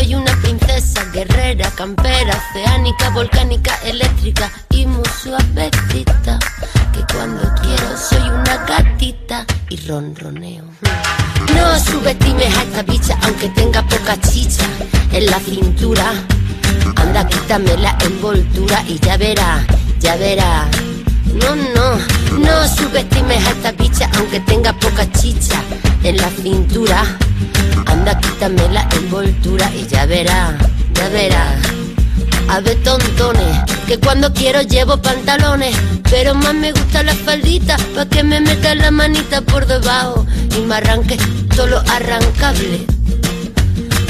Soy 0.00 0.14
una 0.14 0.34
princesa 0.40 1.04
guerrera, 1.12 1.70
campera, 1.72 2.32
oceánica, 2.50 3.10
volcánica, 3.10 3.78
eléctrica 3.84 4.50
y 4.70 4.86
muy 4.86 5.04
suavecita. 5.22 6.38
Que 6.90 7.04
cuando 7.12 7.42
quiero 7.60 7.98
soy 7.98 8.26
una 8.30 8.64
gatita 8.64 9.44
y 9.68 9.76
ronroneo. 9.86 10.64
No 11.54 11.78
subestimes 11.78 12.56
a 12.56 12.62
esta 12.62 12.82
bicha 12.82 13.18
aunque 13.24 13.50
tenga 13.50 13.82
poca 13.82 14.18
chicha 14.22 14.64
en 15.12 15.26
la 15.26 15.38
cintura. 15.38 16.14
Anda, 16.96 17.28
quítame 17.28 17.76
la 17.76 17.94
envoltura 18.00 18.82
y 18.88 18.98
ya 19.00 19.18
verá, 19.18 19.66
ya 19.98 20.16
verá. 20.16 20.89
No, 21.34 21.54
no, 21.54 21.96
no 22.38 22.68
subestimes 22.68 23.46
a 23.46 23.50
esta 23.50 23.72
bicha 23.72 24.10
aunque 24.16 24.40
tenga 24.40 24.72
poca 24.72 25.10
chicha 25.12 25.62
en 26.02 26.16
la 26.16 26.28
cintura. 26.30 27.04
Anda, 27.86 28.18
quítame 28.18 28.68
la 28.70 28.88
envoltura 28.92 29.70
y 29.74 29.86
ya 29.86 30.06
verá, 30.06 30.56
ya 30.94 31.08
verá. 31.08 31.56
A 32.48 32.60
ver, 32.60 32.82
tontones, 32.82 33.58
que 33.86 33.98
cuando 33.98 34.32
quiero 34.32 34.62
llevo 34.62 34.96
pantalones, 34.96 35.76
pero 36.10 36.34
más 36.34 36.54
me 36.54 36.72
gusta 36.72 37.02
la 37.04 37.14
faldita, 37.14 37.76
pa' 37.94 38.06
que 38.06 38.24
me 38.24 38.40
meta 38.40 38.74
la 38.74 38.90
manita 38.90 39.40
por 39.40 39.66
debajo 39.66 40.26
y 40.56 40.60
me 40.62 40.74
arranque 40.74 41.16
todo 41.54 41.68
lo 41.68 41.78
arrancable. 41.78 42.86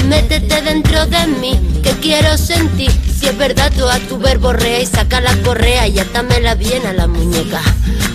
Métete 0.07 0.61
dentro 0.61 1.05
de 1.05 1.27
mí, 1.27 1.59
que 1.83 1.91
quiero 1.91 2.37
sentir. 2.37 2.91
Si 3.17 3.27
es 3.27 3.37
verdad, 3.37 3.71
tú 3.77 3.87
a 3.87 3.99
tu 3.99 4.17
verborrea 4.17 4.81
y 4.81 4.85
saca 4.85 5.21
la 5.21 5.35
correa 5.43 5.87
y 5.87 5.99
atámela 5.99 6.55
bien 6.55 6.85
a 6.85 6.93
la 6.93 7.07
muñeca. 7.07 7.61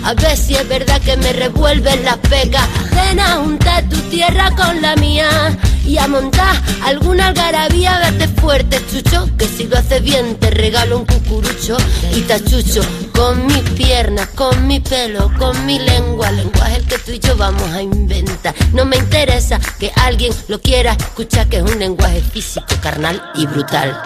A 0.04 0.14
ver 0.14 0.36
si 0.36 0.54
es 0.54 0.68
verdad 0.68 1.00
que 1.00 1.16
me 1.16 1.32
revuelven 1.32 2.04
las 2.04 2.18
pecas. 2.18 2.68
Ven 2.94 3.20
a 3.20 3.36
juntar 3.36 3.88
tu 3.88 3.96
tierra 4.10 4.50
con 4.56 4.80
la 4.82 4.96
mía 4.96 5.56
y 5.84 5.98
a 5.98 6.06
montar 6.08 6.60
alguna 6.84 7.28
algarabía. 7.28 7.98
Date 8.00 8.28
fuerte, 8.40 8.80
chucho, 8.90 9.28
que 9.36 9.46
si 9.46 9.64
lo 9.64 9.78
haces 9.78 10.02
bien 10.02 10.36
te 10.36 10.50
regalo 10.50 10.98
un 10.98 11.06
cucurucho 11.06 11.76
y 12.14 12.20
tachucho. 12.22 12.82
Con 13.12 13.46
mis 13.46 13.62
piernas, 13.70 14.28
con 14.28 14.66
mi 14.66 14.80
pelo, 14.80 15.30
con 15.38 15.66
mi 15.66 15.78
lengua, 15.78 16.30
lenguaje 16.32 16.76
el 16.76 16.84
que 16.84 16.98
tú 16.98 17.12
y 17.12 17.18
yo 17.18 17.36
vamos 17.36 17.68
a 17.72 17.82
inventar. 17.82 18.54
No 18.72 18.84
me 18.84 18.96
interesa 18.96 19.58
que 19.78 19.90
alguien 19.96 20.32
lo 20.48 20.60
quiera 20.60 20.92
escuchar, 20.92 21.48
que 21.48 21.58
es 21.58 21.62
un 21.62 21.75
lenguaje 21.78 22.20
físico, 22.20 22.66
carnal 22.82 23.20
y 23.34 23.46
brutal. 23.46 24.00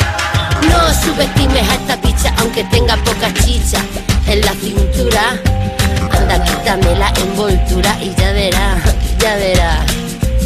No 0.69 0.95
subestimes 0.95 1.69
a 1.69 1.75
esta 1.75 1.97
bicha 1.97 2.35
aunque 2.39 2.65
tenga 2.65 2.97
poca 2.99 3.33
chicha 3.35 3.81
en 4.27 4.41
la 4.43 4.53
cintura. 4.53 5.23
Anda, 6.19 6.43
quítame 6.45 6.97
la 6.97 7.09
envoltura 7.17 7.97
y 8.03 8.15
ya 8.15 8.33
verás, 8.33 8.97
ya 9.19 9.37
verás. 9.37 9.87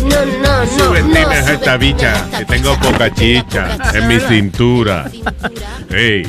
No, 0.03 0.25
no, 0.25 0.65
no. 0.65 0.85
Subestimes 0.85 1.27
no 1.27 1.47
a 1.47 1.53
esta 1.53 1.77
bicha 1.77 2.27
que 2.39 2.45
tengo 2.45 2.79
poca 2.79 3.13
chicha 3.15 3.77
en 3.95 4.09
mi 4.09 4.21
cintura. 4.21 5.11
Hey. 5.91 6.27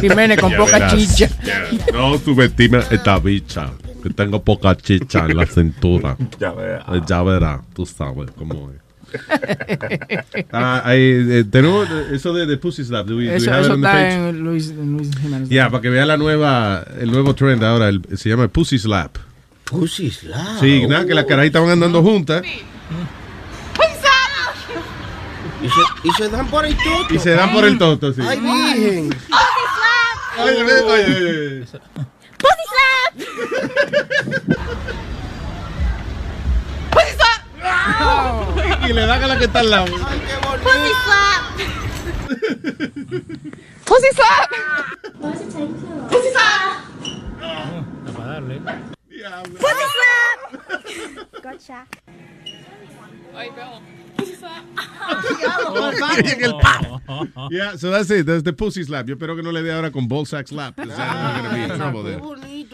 Jiménez 0.00 0.40
con 0.40 0.50
Ya 0.50 0.56
poca 0.56 0.72
verás. 0.78 0.94
chicha. 0.94 1.28
Ya. 1.44 1.68
No 1.92 2.18
subestimes 2.18 2.90
a 2.90 2.94
esta 2.94 3.18
bicha 3.18 3.70
que 4.02 4.10
tengo 4.10 4.42
poca 4.42 4.76
chicha 4.76 5.26
en 5.26 5.36
la 5.36 5.46
cintura. 5.46 6.16
Ya 6.40 6.52
verás. 6.52 6.86
Ya 7.06 7.22
verás, 7.22 7.60
tú 7.74 7.84
sabes 7.86 8.30
cómo 8.36 8.70
es. 8.70 8.83
Ah, 10.52 10.82
ahí, 10.84 11.00
eh, 11.02 11.44
tenemos 11.50 11.88
eh, 11.90 12.06
eso 12.12 12.32
de, 12.32 12.46
de 12.46 12.56
Pussy 12.56 12.84
Slap. 12.84 13.06
Do 13.06 13.16
we, 13.16 13.24
do 13.24 13.30
we 13.30 13.36
Eso, 13.36 13.50
have 13.50 13.60
it 13.60 13.64
eso 13.66 13.74
on 13.74 13.80
the 13.80 13.86
está 13.88 13.98
page? 13.98 14.14
en 14.14 14.38
Luis, 14.44 14.70
en 14.70 14.92
Luis 14.96 15.10
Jiménez. 15.20 15.48
Ya, 15.48 15.68
para 15.70 15.80
que 15.82 15.90
vea 15.90 16.06
la 16.06 16.16
nueva, 16.16 16.84
el 17.00 17.10
nuevo 17.10 17.34
trend 17.34 17.62
ahora, 17.64 17.88
el- 17.88 18.02
se 18.16 18.28
llama 18.28 18.46
Pussy 18.48 18.78
Slap. 18.78 19.16
Pussy 19.64 20.10
slap. 20.10 20.60
Sí, 20.60 20.86
nada, 20.86 21.06
que 21.06 21.14
las 21.14 21.24
carajitas 21.24 21.62
van 21.62 21.70
andando 21.72 22.02
juntas 22.02 22.42
Y 25.62 25.68
se, 25.68 26.08
y 26.08 26.12
se 26.12 26.28
dan 26.28 26.46
por 26.48 26.64
el 26.66 26.76
toto. 26.76 27.14
y 27.14 27.18
se 27.18 27.30
dan 27.30 27.52
por 27.52 27.64
el 27.64 27.78
toto, 27.78 28.12
sí. 28.12 28.20
Ay, 28.22 28.38
virgen. 28.40 29.10
Oye, 30.42 30.62
oye. 30.62 31.64
¡Pussy 32.38 32.64
slap! 32.70 33.14
Y 38.88 38.92
le 38.92 39.06
dan 39.06 39.22
a 39.22 39.26
la 39.28 39.38
que 39.38 39.44
está 39.44 39.60
al 39.60 39.70
lado. 39.70 39.86
¡Pussy 39.86 40.92
slap! 41.04 41.42
¡Pussy 43.84 44.08
slap! 44.14 44.50
¡Pussy 46.10 46.28
slap! 46.30 46.84
Para 48.16 48.28
darle. 48.28 48.60
¡Pussy 48.60 49.84
slap! 49.94 50.38
Gotcha. 51.42 51.86
Ay, 53.36 53.50
bro. 53.50 53.80
Pussy 54.16 54.34
slap. 54.36 54.64
En 56.18 56.44
el 56.44 56.54
Yeah, 57.50 57.76
so 57.76 57.90
that's 57.90 58.10
it. 58.10 58.26
That's 58.26 58.42
the 58.42 58.52
pussy 58.52 58.84
slap. 58.84 59.06
Yo 59.06 59.14
espero 59.14 59.36
que 59.36 59.42
no 59.42 59.50
le 59.50 59.62
dé 59.62 59.72
ahora 59.72 59.90
con 59.90 60.06
ball 60.08 60.26
sack 60.26 60.48
slap. 60.48 60.76
then 60.76 60.88
we're 60.88 60.96
gonna 60.96 61.54
be 61.54 61.62
in 61.62 61.70
trouble 61.76 62.02
there. 62.02 62.20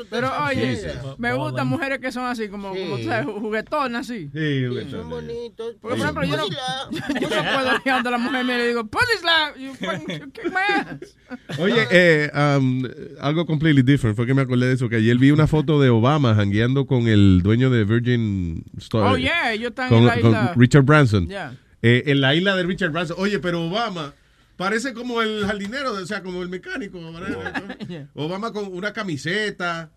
Pero 0.08 0.30
oye, 0.44 0.78
me 1.18 1.32
gustan 1.34 1.66
mujeres 1.68 1.98
que 1.98 2.12
son 2.12 2.24
así, 2.24 2.48
como, 2.48 2.70
como 2.70 2.96
tú 2.96 3.04
sabes, 3.04 3.26
juguetonas 3.26 4.08
así. 4.08 4.30
Sí, 4.32 4.66
juguetonas. 4.66 4.90
Son 4.90 5.10
bonitos. 5.10 5.76
Porque, 5.80 5.96
por 5.96 6.24
ejemplo, 6.24 6.24
yo 6.24 6.36
no, 6.36 6.48
yo 7.20 7.28
no 7.28 7.52
puedo 7.52 7.74
ir 7.84 7.92
donde 7.92 8.10
la 8.10 8.18
mujer 8.18 8.44
me 8.44 8.58
le 8.58 8.68
digo, 8.68 8.86
pussy 8.86 9.18
slap, 9.20 9.56
you 9.56 9.74
fucking 9.74 10.20
you 10.20 10.30
kick 10.32 10.44
my 10.46 10.74
ass. 10.74 11.58
Oye, 11.58 11.86
eh, 11.90 12.30
um, 12.34 12.82
algo 13.20 13.46
completely 13.46 13.82
different. 13.82 14.16
Fue 14.16 14.26
que 14.26 14.34
me 14.34 14.42
acordé 14.42 14.66
de 14.66 14.74
eso. 14.74 14.88
Que 14.88 14.96
ayer 14.96 15.16
vi 15.18 15.30
una 15.30 15.46
foto 15.46 15.80
de 15.80 15.90
Obama 15.90 16.34
jangueando 16.34 16.86
con 16.86 17.08
el 17.08 17.42
dueño 17.42 17.70
de 17.70 17.84
Virgin 17.84 18.64
Store. 18.78 19.08
Oh, 19.08 19.16
yeah, 19.16 19.52
ellos 19.52 19.70
están 19.70 19.88
con, 19.88 19.98
en 19.98 20.06
la 20.06 20.20
con 20.20 20.30
isla. 20.30 20.54
Richard 20.56 20.84
Branson. 20.84 21.28
Yeah. 21.28 21.56
Eh, 21.82 22.04
en 22.06 22.20
la 22.20 22.34
isla 22.34 22.56
de 22.56 22.62
Richard 22.64 22.90
Branson. 22.90 23.16
Oye, 23.18 23.38
pero 23.38 23.64
Obama 23.64 24.14
parece 24.60 24.92
como 24.92 25.22
el 25.22 25.46
jardinero, 25.46 25.94
o 25.94 26.04
sea, 26.04 26.22
como 26.22 26.42
el 26.42 26.50
mecánico. 26.50 27.00
¿verdad? 27.12 28.08
Obama 28.14 28.52
con 28.52 28.66
una 28.66 28.92
camiseta, 28.92 29.90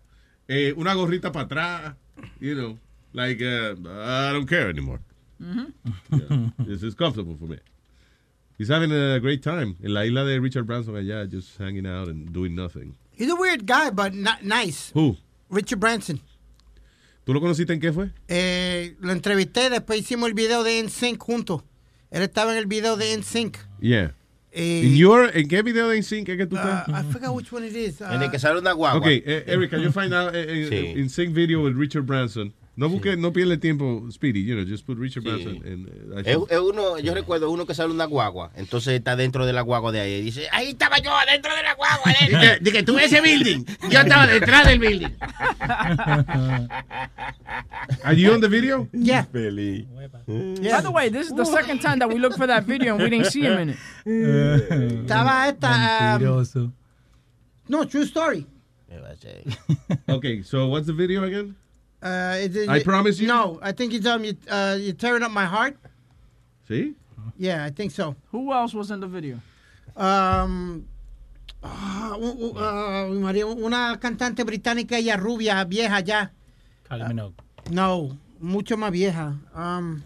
eh, 0.48 0.72
una 0.76 0.94
gorrita 0.94 1.30
para 1.30 1.44
atrás. 1.44 1.96
You 2.40 2.54
know, 2.54 2.78
like, 3.12 3.44
uh, 3.44 3.74
I 3.74 4.32
don't 4.32 4.48
care 4.48 4.70
anymore. 4.70 5.00
Yeah. 5.38 6.50
This 6.66 6.82
is 6.82 6.94
comfortable 6.94 7.36
for 7.36 7.46
me. 7.46 7.58
He's 8.56 8.68
having 8.68 8.90
a 8.90 9.18
great 9.20 9.42
time 9.42 9.76
en 9.82 9.92
la 9.92 10.06
isla 10.06 10.24
de 10.24 10.40
Richard 10.40 10.64
Branson 10.64 10.94
allá, 10.94 11.30
just 11.30 11.58
hanging 11.58 11.86
out 11.86 12.08
and 12.08 12.32
doing 12.32 12.54
nothing. 12.54 12.94
He's 13.12 13.30
a 13.30 13.36
weird 13.36 13.66
guy, 13.66 13.90
but 13.90 14.14
not 14.14 14.44
nice. 14.44 14.92
Who? 14.94 15.18
Richard 15.50 15.80
Branson. 15.80 16.20
¿Tú 17.26 17.34
lo 17.34 17.40
conociste 17.40 17.74
en 17.74 17.80
qué 17.80 17.92
fue? 17.92 18.12
Eh, 18.28 18.96
lo 19.00 19.12
entrevisté, 19.12 19.68
después 19.68 20.00
hicimos 20.00 20.28
el 20.28 20.34
video 20.34 20.62
de 20.62 20.82
NSYNC 20.82 21.20
juntos. 21.20 21.62
Él 22.10 22.22
estaba 22.22 22.52
en 22.52 22.58
el 22.58 22.66
video 22.66 22.96
de 22.96 23.14
NSYNC. 23.18 23.58
Yeah. 23.80 24.14
Eh, 24.56 24.82
In 24.86 24.96
your, 24.96 25.30
¿En 25.34 25.48
qué 25.48 25.62
video 25.62 25.88
de 25.88 25.98
NSYNC 25.98 26.28
es 26.28 26.36
que 26.38 26.46
tú 26.46 26.56
estás? 26.56 26.86
Uh, 26.88 26.92
I 26.92 27.02
forgot 27.12 27.34
which 27.34 27.52
one 27.52 27.66
it 27.66 27.74
is. 27.74 28.00
En 28.00 28.22
el 28.22 28.28
Uh, 28.28 28.30
que 28.30 28.38
sale 28.38 28.60
una 28.60 28.72
guagua. 28.72 28.98
Ok, 28.98 29.06
eh, 29.06 29.44
Eric, 29.48 29.70
can 29.70 29.80
you 29.82 29.90
find 29.90 30.14
out 30.14 30.32
eh, 30.34 30.44
eh, 30.48 30.68
Sí. 30.70 31.00
in 31.00 31.08
sync 31.08 31.34
video 31.34 31.60
with 31.64 31.74
Richard 31.76 32.06
Branson? 32.06 32.52
No 32.76 32.88
busque, 32.88 33.16
no 33.16 33.32
pierda 33.32 33.56
tiempo, 33.58 34.04
Speedy, 34.10 34.42
you 34.44 34.56
know, 34.56 34.64
just 34.64 34.84
put 34.84 34.98
Richard 34.98 35.22
Sí. 35.22 35.28
Branson. 35.30 35.62
And, 35.64 35.88
uh, 36.12 36.18
Es, 36.18 36.26
should- 36.36 36.50
es 36.50 36.58
uno, 36.58 36.98
yo 36.98 37.14
recuerdo 37.14 37.48
uno 37.50 37.66
que 37.66 37.74
sale 37.74 37.92
una 37.92 38.04
guagua, 38.06 38.50
entonces 38.56 38.94
está 38.94 39.14
dentro 39.14 39.46
de 39.46 39.52
la 39.52 39.60
guagua 39.60 39.92
de 39.92 40.00
ahí 40.00 40.14
y 40.14 40.22
dice, 40.22 40.48
ahí 40.50 40.70
estaba 40.70 40.98
yo 40.98 41.12
adentro 41.16 41.54
de 41.54 41.62
la 41.62 41.74
guagua. 41.74 42.12
Dije, 42.28 42.58
dije, 42.62 42.82
tú 42.82 42.98
ese 42.98 43.20
building. 43.20 43.64
Yo 43.90 44.00
estaba 44.00 44.26
detrás 44.26 44.66
del 44.66 44.80
building. 44.80 45.08
Are 48.02 48.14
you 48.14 48.32
on 48.32 48.40
the 48.40 48.48
video? 48.48 48.88
Yeah. 48.92 49.24
Feliz. 49.24 49.86
By 49.94 50.80
the 50.80 50.90
way, 50.90 51.08
this 51.10 51.28
is 51.28 51.34
the 51.34 51.44
second 51.44 51.80
time 51.80 51.98
that 52.00 52.08
we 52.08 52.18
looked 52.18 52.36
for 52.36 52.46
that 52.46 52.64
video 52.64 52.94
and 52.94 53.02
we 53.04 53.10
didn't 53.10 53.30
see 53.30 53.42
him 53.42 53.58
in 53.58 53.68
it. 53.70 53.76
Estaba 55.06 55.48
esta. 55.48 56.16
um, 56.16 56.72
no, 57.68 57.84
true 57.84 58.04
story. 58.04 58.46
okay, 60.08 60.42
so 60.42 60.66
what's 60.68 60.86
the 60.86 60.92
video 60.92 61.24
again? 61.24 61.54
Uh, 62.04 62.36
is 62.38 62.54
it- 62.54 62.68
I 62.68 62.82
promise 62.82 63.18
you? 63.18 63.26
No, 63.26 63.58
I 63.62 63.72
think 63.72 63.94
it's 63.94 64.06
um, 64.06 64.24
you, 64.24 64.36
uh, 64.50 64.76
you're 64.78 64.92
tearing 64.94 65.22
up 65.22 65.30
my 65.32 65.46
heart. 65.46 65.76
¿Sí? 66.68 66.94
Yeah, 67.38 67.64
I 67.64 67.70
think 67.70 67.90
so. 67.92 68.14
Who 68.30 68.52
else 68.52 68.74
was 68.74 68.90
in 68.90 69.00
the 69.00 69.06
video? 69.08 69.40
Um, 69.96 70.86
ah, 71.62 72.14
u- 72.16 72.52
u- 72.52 73.20
María, 73.20 73.46
una 73.46 73.96
cantante 73.98 74.44
británica, 74.44 74.98
ella 74.98 75.16
rubia, 75.16 75.64
vieja 75.64 76.00
ya. 76.04 76.30
Kylie 76.88 77.08
Minogue. 77.08 77.34
No, 77.70 78.18
mucho 78.40 78.76
más 78.76 78.92
vieja. 78.92 79.34
Um, 79.54 80.02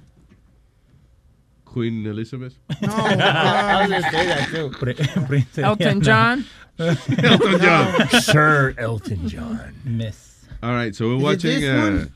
Queen 1.64 2.06
Elizabeth. 2.06 2.54
no, 2.80 2.88
Pre- 4.78 4.94
Princesa 5.26 5.62
Elton 5.66 6.00
John. 6.00 6.44
Elton 6.78 7.60
John. 7.60 8.08
Sir 8.22 8.74
Elton 8.78 9.28
John. 9.28 9.74
Miss. 9.84 10.27
All 10.62 10.72
right, 10.72 10.94
so 10.94 11.06
we're 11.08 11.14
Is 11.16 11.20
it 11.20 11.24
watching 11.24 11.60
this 11.60 11.70
uh, 11.70 11.82
one? 11.82 12.12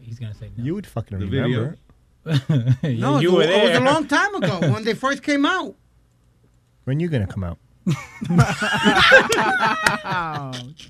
He's 0.00 0.18
gonna 0.18 0.34
say 0.34 0.50
no. 0.56 0.64
You 0.64 0.74
would 0.74 0.86
fucking 0.86 1.18
the 1.18 1.26
remember. 1.26 1.76
video. 2.24 2.66
no, 2.98 3.18
you 3.20 3.30
it, 3.40 3.46
were 3.48 3.52
it 3.52 3.68
was 3.68 3.76
a 3.78 3.80
long 3.80 4.06
time 4.08 4.34
ago 4.34 4.58
when 4.72 4.84
they 4.84 4.94
first 4.94 5.22
came 5.22 5.46
out. 5.46 5.76
When 6.84 6.98
you 7.00 7.08
gonna 7.08 7.26
come 7.26 7.44
out? 7.44 7.58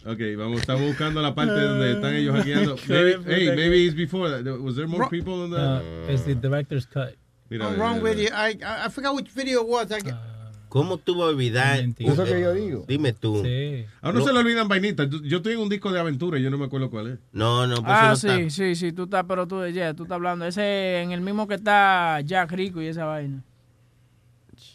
Okay, 0.06 0.34
vamos, 0.34 0.60
estamos 0.60 0.82
buscando 0.86 1.20
la 1.20 1.34
parte 1.34 1.52
donde 1.52 1.92
están 1.94 2.14
ellos 2.14 2.34
hackeando. 2.36 2.76
Maybe, 2.88 3.22
hey, 3.24 3.54
maybe 3.56 3.86
it's 3.86 3.94
before 3.94 4.28
that. 4.30 4.44
Was 4.62 4.76
there 4.76 4.86
more 4.86 5.02
Ro- 5.02 5.08
people 5.08 5.44
in 5.44 5.50
the? 5.50 5.58
Uh, 5.58 5.82
it's 6.12 6.22
the 6.22 6.34
director's 6.34 6.86
cut. 6.86 7.16
Mira, 7.50 7.64
I'm 7.66 7.72
mira, 7.72 7.82
wrong 7.82 7.94
mira. 7.96 8.04
with 8.04 8.18
you. 8.18 8.28
I, 8.32 8.56
I 8.64 8.84
I 8.86 8.88
forgot 8.88 9.14
which 9.14 9.28
video 9.28 9.60
it 9.60 9.68
was. 9.68 9.90
I, 9.92 10.00
¿Cómo 10.76 10.98
tú 10.98 11.14
vas 11.16 11.26
a 11.26 11.30
olvidar? 11.30 11.78
Mentira. 11.78 12.12
Eso 12.12 12.24
que 12.24 12.40
yo 12.40 12.52
digo. 12.52 12.84
Dime 12.86 13.12
tú. 13.12 13.42
Sí. 13.42 13.84
A 14.02 14.10
uno 14.10 14.20
se 14.22 14.32
le 14.32 14.38
olvidan 14.40 14.68
vainitas. 14.68 15.08
Yo- 15.24 15.36
estoy 15.38 15.54
en 15.54 15.60
un 15.60 15.68
disco 15.68 15.90
de 15.90 15.98
aventura 16.00 16.38
y 16.38 16.42
yo 16.42 16.50
no 16.50 16.58
me 16.58 16.66
acuerdo 16.66 16.90
cuál 16.90 17.06
es. 17.12 17.18
No, 17.32 17.66
no, 17.66 17.76
pues 17.76 17.86
Ah, 17.88 18.08
no 18.10 18.16
sí, 18.16 18.28
está. 18.28 18.50
sí, 18.50 18.74
sí, 18.74 18.92
tú 18.92 19.04
estás, 19.04 19.24
pero 19.26 19.46
tú, 19.48 19.66
yeah, 19.68 19.94
tú 19.94 20.02
estás 20.02 20.16
hablando. 20.16 20.44
Ese 20.46 21.00
en 21.00 21.12
el 21.12 21.20
mismo 21.22 21.48
que 21.48 21.54
está 21.54 22.20
Jack 22.20 22.52
Rico 22.52 22.82
y 22.82 22.88
esa 22.88 23.04
vaina. 23.06 23.42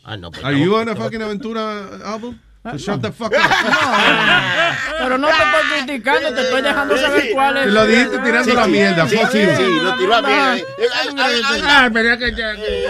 Ah, 0.03 0.17
no, 0.17 0.31
pues 0.31 0.43
Are 0.43 0.53
estamos- 0.55 0.65
you 0.65 0.73
on 0.73 0.79
a 0.79 0.91
estamos- 0.91 1.03
fucking 1.05 1.21
aventura 1.21 2.13
album? 2.13 2.35
So 2.63 2.77
shut 2.77 3.01
the 3.01 3.11
fuck 3.11 3.33
up. 3.33 3.39
Pero 4.99 5.17
no 5.17 5.27
te 5.29 5.33
estoy 5.33 5.83
criticando, 5.85 6.33
te 6.33 6.41
estoy 6.41 6.61
dejando 6.61 6.95
saber 6.95 7.29
cuál 7.33 7.57
es. 7.57 7.63
Te 7.65 7.71
lo 7.71 7.87
dijiste 7.87 8.19
tirando 8.19 8.53
la 8.53 8.67
mierda, 8.67 9.07
Sí, 9.07 9.17
fuck 9.17 9.31
sí, 9.31 9.39
you. 9.39 9.49
sí, 9.57 9.79
lo 9.81 9.95
tiró 9.97 10.15
a 10.15 10.21
mierda. 10.21 10.57
Eh, 10.57 10.63
eh, 10.77 10.85
ay, 11.17 11.41
Ah, 11.63 11.89
pero 11.91 12.17
que 12.19 12.25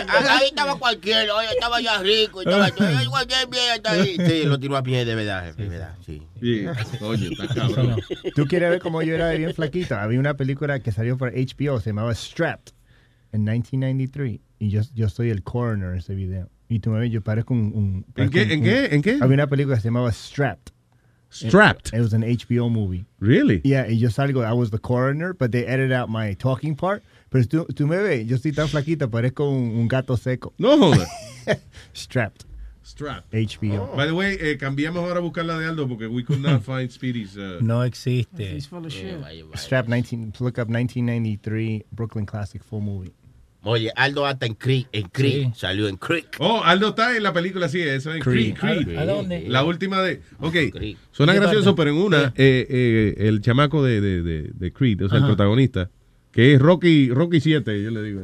Ahí 0.09 0.47
estaba 0.47 0.75
cualquiera, 0.77 1.33
oye, 1.33 1.47
estaba 1.51 1.79
ya 1.79 1.99
rico, 1.99 2.41
estaba 2.41 2.69
cualquier 3.09 3.47
mierda 3.47 3.91
ahí. 3.91 4.17
Sí, 4.17 4.43
lo 4.43 4.59
tiró 4.59 4.75
a 4.75 4.83
pie 4.83 5.05
de 5.05 5.15
verdad, 5.15 5.53
de 5.53 5.67
verdad, 5.69 5.95
sí. 6.05 6.21
Sí, 6.41 6.65
coño, 6.99 7.29
está 7.31 7.47
cabrón. 7.53 8.01
¿Tú 8.35 8.45
quieres 8.47 8.71
ver 8.71 8.79
cómo 8.81 9.01
yo 9.03 9.15
era 9.15 9.27
de 9.27 9.37
bien 9.37 9.53
flaquito? 9.53 9.95
Había 9.95 10.19
una 10.19 10.33
película 10.33 10.79
que 10.81 10.91
salió 10.91 11.17
por 11.17 11.31
HBO, 11.31 11.79
se 11.79 11.91
llamaba 11.91 12.13
Strapped, 12.13 12.73
en 13.31 13.43
1993. 13.45 14.39
Y 14.59 14.69
yo, 14.69 14.81
yo 14.93 15.07
soy 15.07 15.29
el 15.29 15.43
coroner 15.43 15.91
en 15.91 15.97
ese 15.99 16.13
video. 16.13 16.49
Y 16.71 16.79
tú 16.79 16.89
me 16.91 16.99
ves, 16.99 17.11
yo 17.11 17.21
parezco 17.21 17.53
un... 17.53 17.73
un 17.75 18.05
¿En 18.15 18.29
qué? 18.29 18.43
¿En 18.43 18.63
qué? 18.63 18.85
¿En 18.95 19.01
qué? 19.01 19.17
Había 19.19 19.33
una 19.35 19.47
película 19.47 19.75
que 19.75 19.81
se 19.81 19.89
llamaba 19.89 20.09
Strapped. 20.13 20.71
Strapped? 21.29 21.87
It, 21.93 21.95
it 21.95 22.01
was 22.01 22.13
an 22.13 22.21
HBO 22.23 22.69
movie. 22.69 23.05
Really? 23.19 23.59
Yeah, 23.65 23.87
y 23.89 23.97
yo 23.99 24.09
salgo, 24.09 24.41
I 24.45 24.53
was 24.53 24.71
the 24.71 24.79
coroner, 24.79 25.33
but 25.33 25.51
they 25.51 25.65
edited 25.65 25.91
out 25.91 26.09
my 26.09 26.33
talking 26.35 26.75
part. 26.75 27.03
Pero 27.29 27.43
tú, 27.45 27.65
tú 27.73 27.87
me 27.87 27.97
ves, 27.97 28.25
yo 28.25 28.37
estoy 28.37 28.53
tan 28.53 28.67
flaquito, 28.69 29.09
parezco 29.09 29.49
un, 29.49 29.75
un 29.77 29.87
gato 29.89 30.15
seco. 30.15 30.53
No 30.57 30.77
jodas. 30.77 31.09
Strapped. 31.93 32.45
Strapped. 32.83 33.31
HBO. 33.33 33.93
By 33.95 34.07
the 34.07 34.13
way, 34.13 34.37
eh, 34.39 34.57
cambiamos 34.57 35.03
ahora 35.03 35.19
a 35.19 35.21
buscar 35.21 35.45
la 35.45 35.57
de 35.57 35.65
Aldo 35.67 35.87
porque 35.87 36.07
we 36.07 36.23
could 36.23 36.41
not 36.41 36.61
find 36.65 36.89
Speedy's. 36.89 37.35
uh, 37.37 37.59
No 37.61 37.83
existe. 37.83 38.59
Strapped 39.55 39.89
19, 39.89 40.33
look 40.39 40.57
up 40.57 40.67
1993 40.69 41.83
Brooklyn 41.91 42.25
Classic 42.25 42.63
full 42.63 42.81
movie. 42.81 43.13
Oye, 43.63 43.91
Aldo 43.95 44.25
hasta 44.25 44.47
en 44.47 44.55
Creek, 44.55 44.87
en 44.91 45.03
Creek, 45.09 45.53
salió 45.53 45.87
en 45.87 45.97
Creek. 45.97 46.35
Oh, 46.39 46.63
Aldo 46.63 46.89
está 46.89 47.15
en 47.15 47.21
la 47.21 47.31
película, 47.31 47.69
sí, 47.69 47.79
eso 47.79 48.11
en 48.11 48.19
Creed. 48.19 48.55
Creed. 48.55 48.83
Creed. 48.85 48.97
¿A 48.97 49.05
dónde? 49.05 49.45
La 49.47 49.63
última 49.63 50.01
de. 50.01 50.21
Ok, 50.39 50.55
suena 51.11 51.33
¿Qué 51.33 51.39
gracioso, 51.39 51.75
pero 51.75 51.91
en 51.91 51.97
una, 51.97 52.33
eh, 52.35 52.65
eh, 52.69 53.15
el 53.19 53.41
chamaco 53.41 53.83
de, 53.83 54.01
de, 54.01 54.23
de, 54.23 54.51
de 54.51 54.73
Creed, 54.73 55.05
o 55.05 55.09
sea, 55.09 55.19
el 55.19 55.25
protagonista, 55.25 55.91
que 56.31 56.53
es 56.53 56.59
Rocky 56.59 57.09
Rocky 57.09 57.39
7, 57.39 57.83
yo 57.83 57.91
le 57.91 58.01
digo. 58.03 58.21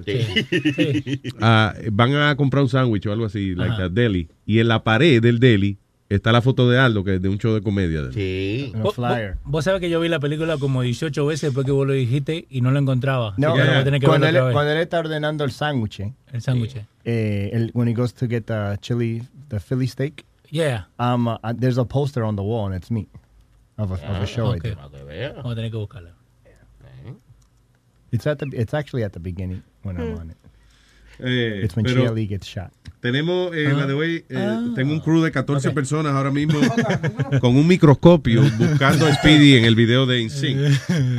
Ah, 1.39 1.75
van 1.91 2.15
a 2.15 2.35
comprar 2.35 2.63
un 2.63 2.69
sándwich 2.69 3.05
o 3.05 3.11
algo 3.11 3.25
así, 3.25 3.53
like 3.53 3.79
a 3.79 3.89
deli, 3.89 4.29
y 4.45 4.59
en 4.59 4.69
la 4.69 4.83
pared 4.83 5.21
del 5.21 5.39
deli 5.39 5.77
está 6.09 6.31
la 6.31 6.41
foto 6.41 6.69
de 6.69 6.79
Aldo, 6.79 7.03
que 7.03 7.15
es 7.15 7.21
de 7.21 7.29
un 7.29 7.37
show 7.37 7.53
de 7.53 7.61
comedia. 7.61 8.01
de. 8.03 8.13
Sí. 8.13 8.71
Vos- 8.77 8.95
Vos, 8.95 9.17
vos 9.43 9.63
sabés 9.65 9.81
que 9.81 9.89
yo 9.89 9.99
vi 9.99 10.07
la 10.09 10.19
película 10.19 10.57
como 10.57 10.81
18 10.81 11.25
veces 11.25 11.49
después 11.49 11.65
que 11.65 11.71
vos 11.71 11.85
lo 11.85 11.93
dijiste 11.93 12.45
y 12.49 12.61
no 12.61 12.71
lo 12.71 12.79
encontraba. 12.79 13.33
No, 13.37 13.53
a 13.53 13.83
tener 13.83 13.99
que 13.99 14.07
cuando, 14.07 14.27
él, 14.27 14.35
cuando 14.53 14.71
él 14.71 14.77
está 14.79 14.99
ordenando 14.99 15.43
el 15.43 15.51
sándwich, 15.51 15.99
eh, 15.99 16.13
El 16.31 16.41
sándwich. 16.41 16.75
eh, 17.05 17.49
el- 17.53 17.71
when 17.73 17.87
he 17.87 17.93
goes 17.93 18.13
to 18.13 18.27
get 18.27 18.43
the 18.45 18.77
chili, 18.79 19.23
the 19.49 19.59
Philly 19.59 19.87
steak, 19.87 20.23
Yeah. 20.49 20.87
um, 20.99 21.27
uh, 21.27 21.37
there's 21.59 21.77
a 21.77 21.85
poster 21.85 22.23
on 22.23 22.35
the 22.37 22.41
wall 22.43 22.67
and 22.67 22.75
it's 22.75 22.89
me 22.89 23.07
of 23.77 23.91
a, 23.91 23.95
of 23.95 24.23
a 24.23 24.25
show. 24.25 24.53
I 24.53 24.57
Ok. 24.57 24.63
did. 24.63 24.75
Vamos 25.35 25.51
a 25.51 25.55
tener 25.55 25.69
que 25.71 25.77
buscarla. 25.77 26.11
It's 28.11 28.25
at 28.25 28.37
the, 28.39 28.47
it's 28.53 28.73
actually 28.73 29.03
at 29.03 29.11
the 29.11 29.19
beginning 29.19 29.63
when 29.83 29.97
I'm 29.97 30.17
on 30.17 30.29
it. 30.31 30.37
Eh, 31.19 31.61
It's 31.63 31.75
when 31.75 31.83
pero 31.83 32.01
Chia 32.03 32.11
Lee 32.11 32.27
gets 32.27 32.47
shot. 32.47 32.71
Tenemos, 32.99 33.55
eh, 33.55 33.67
Ah. 33.71 33.75
by 33.75 33.87
the 33.87 33.93
way, 33.93 34.15
eh, 34.27 34.35
Ah. 34.37 34.65
tengo 34.75 34.91
un 34.91 34.99
crew 34.99 35.21
de 35.21 35.31
14 35.31 35.67
Ok. 35.69 35.73
personas 35.75 36.13
ahora 36.13 36.31
mismo 36.31 36.59
con 37.41 37.55
un 37.55 37.67
microscopio 37.67 38.41
buscando 38.57 39.05
a 39.05 39.13
Speedy 39.13 39.55
en 39.55 39.65
el 39.65 39.75
video 39.75 40.05
de 40.07 40.21
InSync. 40.21 40.57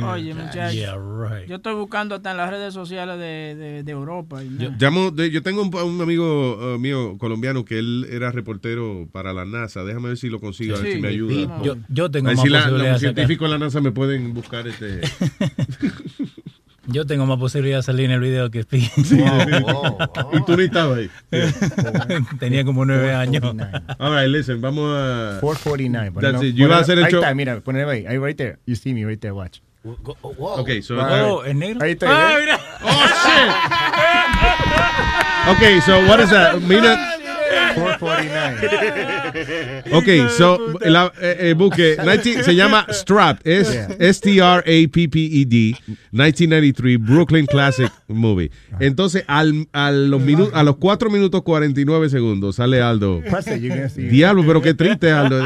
Oye, 0.03 0.33
muchachos. 0.33 0.73
Yeah, 0.73 0.95
right. 0.95 1.47
Yo 1.49 1.55
estoy 1.55 1.75
buscando 1.75 2.15
hasta 2.15 2.31
en 2.31 2.37
las 2.37 2.49
redes 2.49 2.73
sociales 2.73 3.17
de, 3.17 3.55
de, 3.55 3.83
de 3.83 3.91
Europa. 3.91 4.43
Y 4.43 4.49
nada. 4.49 4.75
Llamo, 4.77 5.11
de- 5.11 5.31
yo 5.31 5.41
tengo 5.41 5.61
un, 5.61 5.73
un 5.73 6.01
amigo 6.01 6.75
eh, 6.75 6.77
mío 6.79 7.17
colombiano 7.17 7.63
que 7.63 7.79
él 7.79 8.07
era 8.11 8.31
reportero 8.31 9.07
para 9.11 9.31
la 9.33 9.45
NASA. 9.45 9.83
Déjame 9.83 10.09
ver 10.09 10.17
si 10.17 10.27
lo 10.29 10.39
consigo, 10.39 10.75
a 10.75 10.79
ver 10.79 10.87
Sí. 10.87 10.93
si 10.97 11.01
me 11.01 11.07
ayuda. 11.07 11.61
Yo- 11.63 11.77
yo 11.87 12.11
tengo 12.11 12.27
A 12.27 12.31
ver 12.31 12.37
más 12.37 12.43
si 12.45 12.49
la- 12.51 12.67
los 12.69 12.99
científicos 12.99 13.47
de 13.49 13.57
la 13.57 13.65
NASA 13.65 13.79
me 13.79 13.91
pueden 13.91 14.33
buscar 14.33 14.67
este. 14.67 14.99
Yo 16.91 17.05
tengo 17.05 17.25
más 17.25 17.37
posibilidad 17.37 17.77
de 17.77 17.83
salir 17.83 18.05
en 18.05 18.11
el 18.11 18.19
video 18.19 18.49
que 18.49 18.63
Speedy. 18.63 18.89
Y 20.33 20.43
tú 20.45 20.57
ni 20.57 20.63
estabas 20.63 20.97
ahí. 20.99 21.09
Tenía 22.39 22.65
como 22.65 22.83
nueve 22.85 23.13
años. 23.13 23.43
All 23.99 24.15
right, 24.15 24.27
listen, 24.29 24.59
vamos 24.61 24.89
a. 24.97 25.37
449. 25.39 26.09
but 26.11 26.21
That's 26.21 26.33
no- 26.41 26.43
it. 26.43 26.55
You 26.55 26.65
iba 26.65 26.77
a 26.77 26.79
hacer 26.79 26.97
el 26.97 27.05
ahí 27.05 27.11
show. 27.11 27.21
está, 27.21 27.33
mira, 27.35 27.59
ponelo 27.61 27.89
ahí. 27.89 28.05
Ahí 28.07 28.17
right 28.17 28.37
there. 28.37 28.57
You 28.65 28.75
see 28.75 28.93
me 28.93 29.05
right 29.05 29.19
there, 29.19 29.33
watch. 29.33 29.59
Okay, 30.39 30.81
so. 30.81 30.95
Oh, 30.99 31.43
¿es 31.45 31.55
negro? 31.55 31.83
Ahí 31.83 31.91
está. 31.91 32.07
Ah, 32.09 32.37
mira. 32.39 32.59
Okay, 35.55 35.79
so 35.81 36.05
what 36.05 36.19
is 36.19 36.29
that? 36.29 36.61
Mira. 36.61 37.18
449. 37.75 39.83
Ok, 39.93 40.07
so, 40.37 40.57
la, 40.81 41.11
eh, 41.21 41.37
eh, 41.49 41.53
busque, 41.53 41.95
19 41.97 42.43
se 42.43 42.55
llama 42.55 42.85
Strap, 42.89 43.45
es 43.45 43.71
Yeah. 43.71 43.87
S-T-R-A-P-P-E-D, 43.99 45.75
1993, 46.11 46.97
Brooklyn 46.99 47.45
Classic 47.45 47.91
Movie. 48.07 48.51
Entonces, 48.79 49.23
al, 49.27 49.67
a, 49.73 49.91
los 49.91 50.21
minu- 50.21 50.49
a 50.53 50.63
los 50.63 50.77
4 50.77 51.09
minutos 51.09 51.41
49 51.43 52.09
segundos 52.09 52.55
sale 52.55 52.81
Aldo. 52.81 53.21
Diablo, 53.95 54.43
pero 54.45 54.61
qué 54.61 54.73
triste, 54.73 55.11
Aldo. 55.11 55.39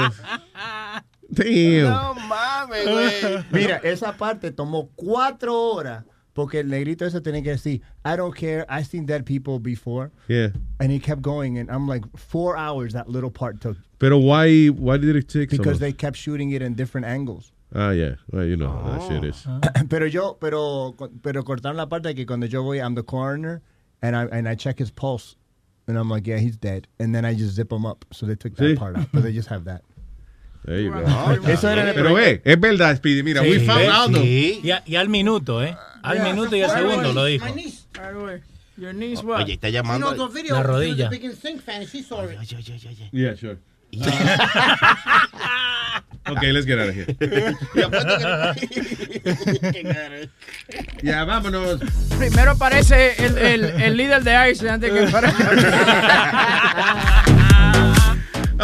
Damn. 1.30 2.28
mames, 2.28 2.90
güey. 2.90 3.44
Mira, 3.52 3.78
esa 3.84 4.16
parte 4.16 4.52
tomó 4.52 4.90
cuatro 4.96 5.60
horas 5.60 6.04
porque 6.34 6.60
el 6.60 6.68
negrito 6.70 7.06
ese 7.06 7.22
tenía 7.22 7.44
que 7.44 7.52
decir, 7.52 7.82
I 8.06 8.16
don't 8.16 8.36
care, 8.36 8.66
I've 8.70 8.88
seen 8.88 9.06
dead 9.06 9.26
people 9.26 9.60
before. 9.60 10.12
Yeah. 10.28 10.50
And 10.80 10.92
he 10.92 11.00
kept 11.00 11.22
going, 11.22 11.58
and 11.58 11.70
I'm 11.70 11.88
like, 11.88 12.04
four 12.18 12.58
hours 12.58 12.94
that 12.94 13.08
little 13.10 13.30
part 13.32 13.62
took 13.62 13.78
Pero 14.00 14.18
why, 14.18 14.68
why 14.68 14.98
did 14.98 15.16
it 15.16 15.30
take 15.30 15.52
so 15.52 15.58
because 15.58 15.80
they 15.80 15.94
kept 15.94 16.18
shooting 16.18 16.52
it 16.52 16.62
in 16.62 16.74
different 16.74 17.06
angles. 17.08 17.52
Ah, 17.76 17.92
yeah. 17.92 18.16
Well, 18.32 18.46
you 18.46 18.56
know 18.58 18.70
how 18.70 18.98
that 18.98 19.08
shit 19.08 19.24
is. 19.24 19.48
pero 19.90 20.06
yo, 20.08 20.34
pero, 20.34 20.94
pero 21.22 21.44
cortaron 21.44 21.76
la 21.78 21.86
parte 21.88 22.14
que 22.14 22.26
cuando 22.26 22.46
yo 22.48 22.62
voy, 22.64 22.80
I'm 22.80 22.96
the 22.96 23.04
coroner, 23.04 23.62
and 24.02 24.16
I, 24.16 24.26
and 24.26 24.48
I 24.48 24.56
check 24.56 24.78
his 24.78 24.92
pulse, 24.92 25.36
and 25.88 25.98
I'm 25.98 26.10
like, 26.10 26.28
yeah, 26.28 26.38
he's 26.38 26.58
dead. 26.58 26.88
And 27.00 27.16
then 27.16 27.26
I 27.26 27.34
just 27.34 27.56
zip 27.56 27.72
him 27.72 27.86
up. 27.86 28.06
So 28.12 28.26
they 28.26 28.36
took 28.36 28.56
that 28.58 28.64
Sí. 28.64 28.78
part 28.78 28.96
out, 28.98 29.08
but 29.14 29.24
they 29.24 29.32
just 29.34 29.48
have 29.50 29.66
that. 29.66 29.84
There 30.66 30.82
you 30.84 30.92
go. 30.94 31.02
Eso 31.48 31.70
era 31.70 31.90
el- 31.90 31.94
Pero 31.96 32.14
ve, 32.14 32.42
es 32.44 32.60
verdad, 32.60 32.96
Speedy. 32.96 33.22
Mira, 33.24 33.42
Sí, 33.44 33.50
we 33.50 33.60
found. 33.60 33.90
Aldo. 33.90 34.24
Y, 34.24 34.72
a- 34.72 34.82
y 34.86 34.96
al 34.96 35.10
minuto, 35.10 35.62
¿eh? 35.64 35.76
Al 36.02 36.22
minuto 36.22 36.56
y 36.56 36.62
al 36.62 36.72
segundo 36.72 37.12
lo 37.14 37.26
dijo. 37.26 37.46
Your 38.76 38.92
knees 38.94 39.22
what? 39.24 39.44
Oye, 39.44 39.54
está 39.54 39.70
You 39.70 39.74
llamando. 39.76 40.14
know, 40.16 40.28
the 40.30 40.34
video, 40.42 40.56
La 40.56 40.64
rodilla. 40.64 41.10
fan. 41.64 41.86
She 41.86 42.02
saw 42.02 42.24
it. 42.24 42.40
Yeah, 43.12 43.36
sure. 43.36 43.58
okay, 46.26 46.52
let's 46.52 46.66
get 46.66 46.80
out 46.80 46.90
of 46.90 46.96
here. 46.96 47.06
Ya, 51.04 51.24
vámonos. 51.26 51.80
Primero 52.18 52.52
aparece 52.52 53.14
el, 53.24 53.38
el, 53.38 53.64
el 53.66 53.96
líder 53.98 54.24
de 54.24 54.52
ICE 54.52 54.70
antes 54.72 54.92
que 54.92 55.08
para. 55.12 55.32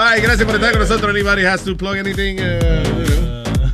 Ay, 0.01 0.21
gracias 0.21 0.45
por 0.45 0.55
estar 0.55 0.71
con 0.71 0.79
nosotros. 0.79 1.11
Anybody 1.13 1.43
has 1.45 1.61
to 1.65 1.75
plug 1.75 1.97
anything? 1.97 2.37
Uh, 2.39 3.19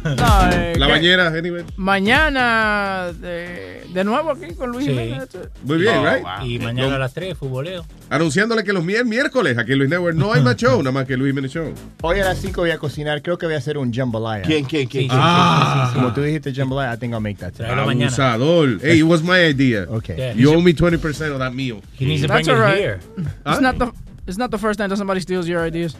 No, 0.06 0.50
eh, 0.52 0.74
la 0.78 0.88
bañera, 0.88 1.28
anyway. 1.28 1.64
Mañana 1.78 3.12
de, 3.20 3.82
de 3.92 4.04
nuevo 4.04 4.32
aquí 4.32 4.54
con 4.56 4.72
Luis 4.72 4.86
Sí. 4.86 5.40
Muy 5.64 5.78
bien, 5.78 6.04
right? 6.04 6.24
Y 6.44 6.60
mañana 6.60 6.96
a 6.96 7.00
las 7.00 7.14
3, 7.14 7.36
futboleo. 7.36 7.84
Anunciándole 8.12 8.64
que 8.64 8.72
los 8.72 8.84
miércoles 8.84 9.58
aquí 9.58 9.72
en 9.74 9.80
Luis 9.80 9.90
Network 9.90 10.16
no 10.16 10.32
hay 10.34 10.42
más 10.42 10.58
show, 10.58 10.78
nada 10.80 10.92
más 10.92 11.06
que 11.06 11.18
Luis 11.18 11.32
Jiménez 11.32 11.52
Show. 11.52 11.74
Hoy 12.02 12.20
a 12.20 12.26
las 12.26 12.38
5 12.40 12.62
voy 12.62 12.70
a 12.72 12.78
cocinar. 12.78 13.22
Creo 13.24 13.38
que 13.40 13.48
voy 13.48 13.56
a 13.56 13.58
hacer 13.58 13.78
un 13.80 13.92
jambalaya. 13.92 14.44
¿Quién, 14.44 14.66
quién, 14.66 14.88
quién? 14.88 15.08
Ah. 15.12 15.92
Como 15.94 16.14
tú 16.14 16.22
dijiste 16.22 16.54
jambalaya, 16.54 16.94
I 16.94 16.98
think 16.98 17.14
I'll 17.14 17.20
make 17.22 17.38
that. 17.40 17.54
Abusador. 17.60 18.80
Hey, 18.82 19.00
it 19.00 19.04
was 19.04 19.24
my 19.24 19.40
idea. 19.44 19.88
Okay. 19.90 20.16
Yeah, 20.18 20.34
You 20.36 20.54
owe 20.54 20.62
me 20.62 20.74
20% 20.74 21.32
of 21.34 21.40
that 21.40 21.54
meal. 21.54 21.82
He 21.94 22.06
needs 22.06 22.22
to 22.22 22.28
That's 22.28 22.48
bring 22.48 22.58
it 22.58 22.60
all 22.60 22.68
right. 22.68 22.78
here. 22.80 23.00
It's 23.48 23.60
not 23.62 23.78
the 23.80 23.92
it's 24.28 24.38
not 24.38 24.50
the 24.52 24.58
first 24.60 24.78
time 24.80 24.90
that 24.90 24.98
somebody 24.98 25.20
steals 25.20 25.48
your 25.48 25.62
ideas. 25.64 25.96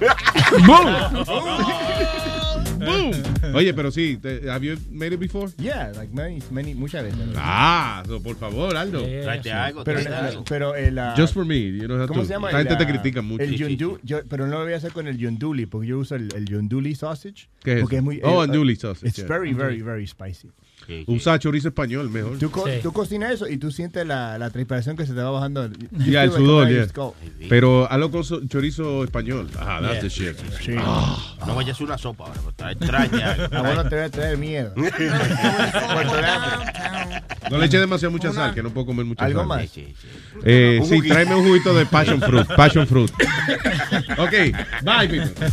Oye, 3.54 3.74
pero 3.74 3.90
sí, 3.90 4.16
te- 4.20 4.48
have 4.50 4.64
you 4.64 4.76
made 4.90 5.12
it 5.12 5.20
before? 5.20 5.50
Yeah, 5.58 5.92
like 5.96 6.12
many, 6.14 6.40
many, 6.50 6.74
muchas 6.74 7.04
veces. 7.04 7.18
Ah, 7.36 8.02
so, 8.06 8.20
por 8.22 8.36
favor, 8.36 8.76
Aldo. 8.76 9.02
Tráete 9.02 9.52
algo, 9.52 9.84
Pero, 9.84 10.00
tráete 10.00 10.14
algo. 10.28 10.44
pero 10.44 10.74
el, 10.74 10.98
ah, 10.98 11.14
Just 11.16 11.34
for 11.34 11.44
me, 11.44 11.76
you 11.76 11.86
know 11.86 12.06
¿Cómo 12.06 12.24
se 12.24 12.32
llama? 12.32 12.50
La 12.52 12.58
gente 12.60 12.76
te 12.76 12.86
critica 12.86 13.22
mucho. 13.22 13.42
El 13.42 13.56
yundu, 13.56 13.98
yo- 14.02 14.24
pero 14.28 14.46
no 14.46 14.58
lo 14.58 14.64
voy 14.64 14.72
a 14.72 14.76
hacer 14.76 14.92
con 14.92 15.06
el 15.06 15.18
yunduli, 15.18 15.66
porque 15.66 15.88
yo 15.88 15.98
uso 15.98 16.14
el, 16.14 16.28
el 16.34 16.46
yunduli 16.46 16.94
sausage. 16.94 17.48
¿Qué 17.62 17.74
es 17.74 17.80
porque 17.80 17.96
es 17.96 18.02
muy, 18.02 18.20
Oh, 18.22 18.44
eh, 18.44 18.76
sausage, 18.76 19.06
It's 19.08 19.16
yeah. 19.18 19.26
very, 19.26 19.52
very, 19.52 19.82
very 19.82 20.06
spicy. 20.06 20.50
Usa 21.06 21.38
chorizo 21.38 21.68
español 21.68 22.10
mejor. 22.10 22.38
Tú, 22.38 22.50
co- 22.50 22.66
Sí. 22.66 22.72
tú 22.82 22.92
cocinas 22.92 23.32
eso 23.32 23.48
y 23.48 23.56
tú 23.58 23.70
sientes 23.70 24.06
la, 24.06 24.38
la 24.38 24.50
transpiración 24.50 24.96
que 24.96 25.06
se 25.06 25.12
te 25.14 25.20
va 25.22 25.30
bajando. 25.30 25.68
Ya, 26.06 26.24
el 26.24 26.32
sudor. 26.32 26.68
Pero 27.48 27.90
hazlo 27.90 28.10
con 28.10 28.24
so- 28.24 28.40
chorizo 28.46 29.04
español. 29.04 29.48
Ajá, 29.58 29.80
that's 29.80 29.92
Yeah. 29.92 30.00
the 30.00 30.08
shit. 30.08 30.36
Sí. 30.64 30.72
No 30.72 31.54
vayas 31.54 31.70
a 31.70 31.72
hacer 31.72 31.86
una 31.86 31.98
sopa 31.98 32.24
ahora, 32.26 32.74
trae 32.76 33.22
algo. 33.22 33.46
Ah, 33.52 33.62
bueno, 33.62 33.82
te 33.88 33.96
voy 33.96 34.04
a 34.04 34.10
traer 34.10 34.38
miedo. 34.38 34.74
No 37.50 37.58
le 37.58 37.66
eche 37.66 37.78
demasiado 37.78 38.12
mucha 38.12 38.32
sal, 38.32 38.54
que 38.54 38.62
no 38.62 38.70
puedo 38.70 38.86
comer 38.86 39.04
mucha 39.04 39.24
¿Algo 39.24 39.40
sal. 39.40 39.48
más? 39.48 39.62
Eh, 40.44 40.80
sí, 40.84 40.88
juguito. 40.96 41.14
tráeme 41.14 41.34
un 41.34 41.44
juguito 41.46 41.74
de 41.74 41.84
passion 41.86 42.20
fruit. 42.20 42.46
Passion 42.54 42.86
fruit. 42.86 43.10
ok, 44.18 44.32
bye, 44.84 45.08
people. 45.08 45.46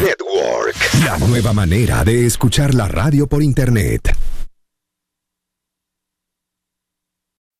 Network. 0.00 0.76
La 1.04 1.18
nueva 1.18 1.52
manera 1.52 2.04
de 2.04 2.26
escuchar 2.26 2.74
la 2.74 2.88
radio 2.88 3.26
por 3.26 3.42
internet. 3.42 4.12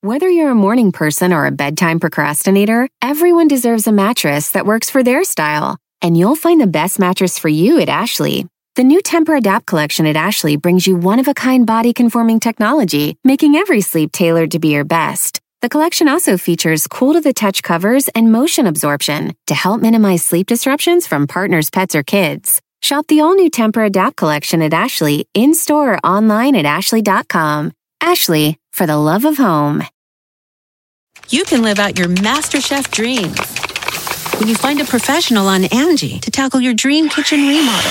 Whether 0.03 0.29
you're 0.29 0.51
a 0.51 0.55
morning 0.55 0.93
person 0.93 1.33
or 1.33 1.47
a 1.47 1.51
bedtime 1.51 1.99
procrastinator, 1.99 2.89
everyone 3.03 3.49
deserves 3.49 3.87
a 3.87 3.93
mattress 3.93 4.51
that 4.53 4.65
works 4.67 4.89
for 4.89 5.03
their 5.03 5.25
style. 5.25 5.79
And 6.01 6.17
you'll 6.17 6.37
find 6.37 6.61
the 6.61 6.67
best 6.67 6.99
mattress 6.99 7.39
for 7.39 7.49
you 7.49 7.81
at 7.81 7.89
Ashley. 7.89 8.47
The 8.77 8.85
new 8.85 9.01
Temper 9.01 9.35
Adapt 9.35 9.67
collection 9.67 10.07
at 10.07 10.17
Ashley 10.17 10.57
brings 10.57 10.87
you 10.87 10.97
one 10.97 11.19
of 11.19 11.29
a 11.29 11.35
kind 11.35 11.67
body 11.67 11.93
conforming 11.93 12.39
technology, 12.39 13.17
making 13.25 13.57
every 13.57 13.81
sleep 13.81 14.13
tailored 14.13 14.51
to 14.51 14.59
be 14.59 14.69
your 14.69 14.85
best. 14.85 15.41
The 15.67 15.79
collection 15.79 16.07
also 16.07 16.39
features 16.39 16.87
cool 16.87 17.15
to 17.15 17.21
the 17.21 17.33
touch 17.33 17.61
covers 17.61 18.07
and 18.07 18.31
motion 18.31 18.69
absorption 18.69 19.35
to 19.49 19.55
help 19.57 19.81
minimize 19.81 20.23
sleep 20.23 20.47
disruptions 20.47 21.09
from 21.09 21.27
partners, 21.27 21.71
pets, 21.71 21.97
or 21.97 22.05
kids. 22.05 22.63
Shop 22.83 23.05
the 23.09 23.21
all 23.21 23.35
new 23.35 23.51
Temper 23.51 23.83
Adapt 23.83 24.15
collection 24.15 24.63
at 24.63 24.73
Ashley 24.73 25.29
in 25.35 25.55
store 25.55 25.95
or 25.95 25.99
online 26.07 26.55
at 26.55 26.67
ashley.com. 26.67 27.73
Ashley, 28.01 28.61
for 28.73 28.87
the 28.87 28.97
love 28.97 29.25
of 29.25 29.39
home. 29.39 29.83
You 31.31 31.43
can 31.43 31.63
live 31.63 31.81
out 31.81 31.99
your 31.99 32.11
MasterChef 32.11 32.89
dreams 32.93 33.41
when 34.39 34.49
you 34.49 34.55
find 34.55 34.81
a 34.81 34.85
professional 34.85 35.49
on 35.49 35.65
Angie 35.65 36.21
to 36.21 36.31
tackle 36.31 36.61
your 36.61 36.75
dream 36.75 37.09
kitchen 37.09 37.41
remodel. 37.41 37.91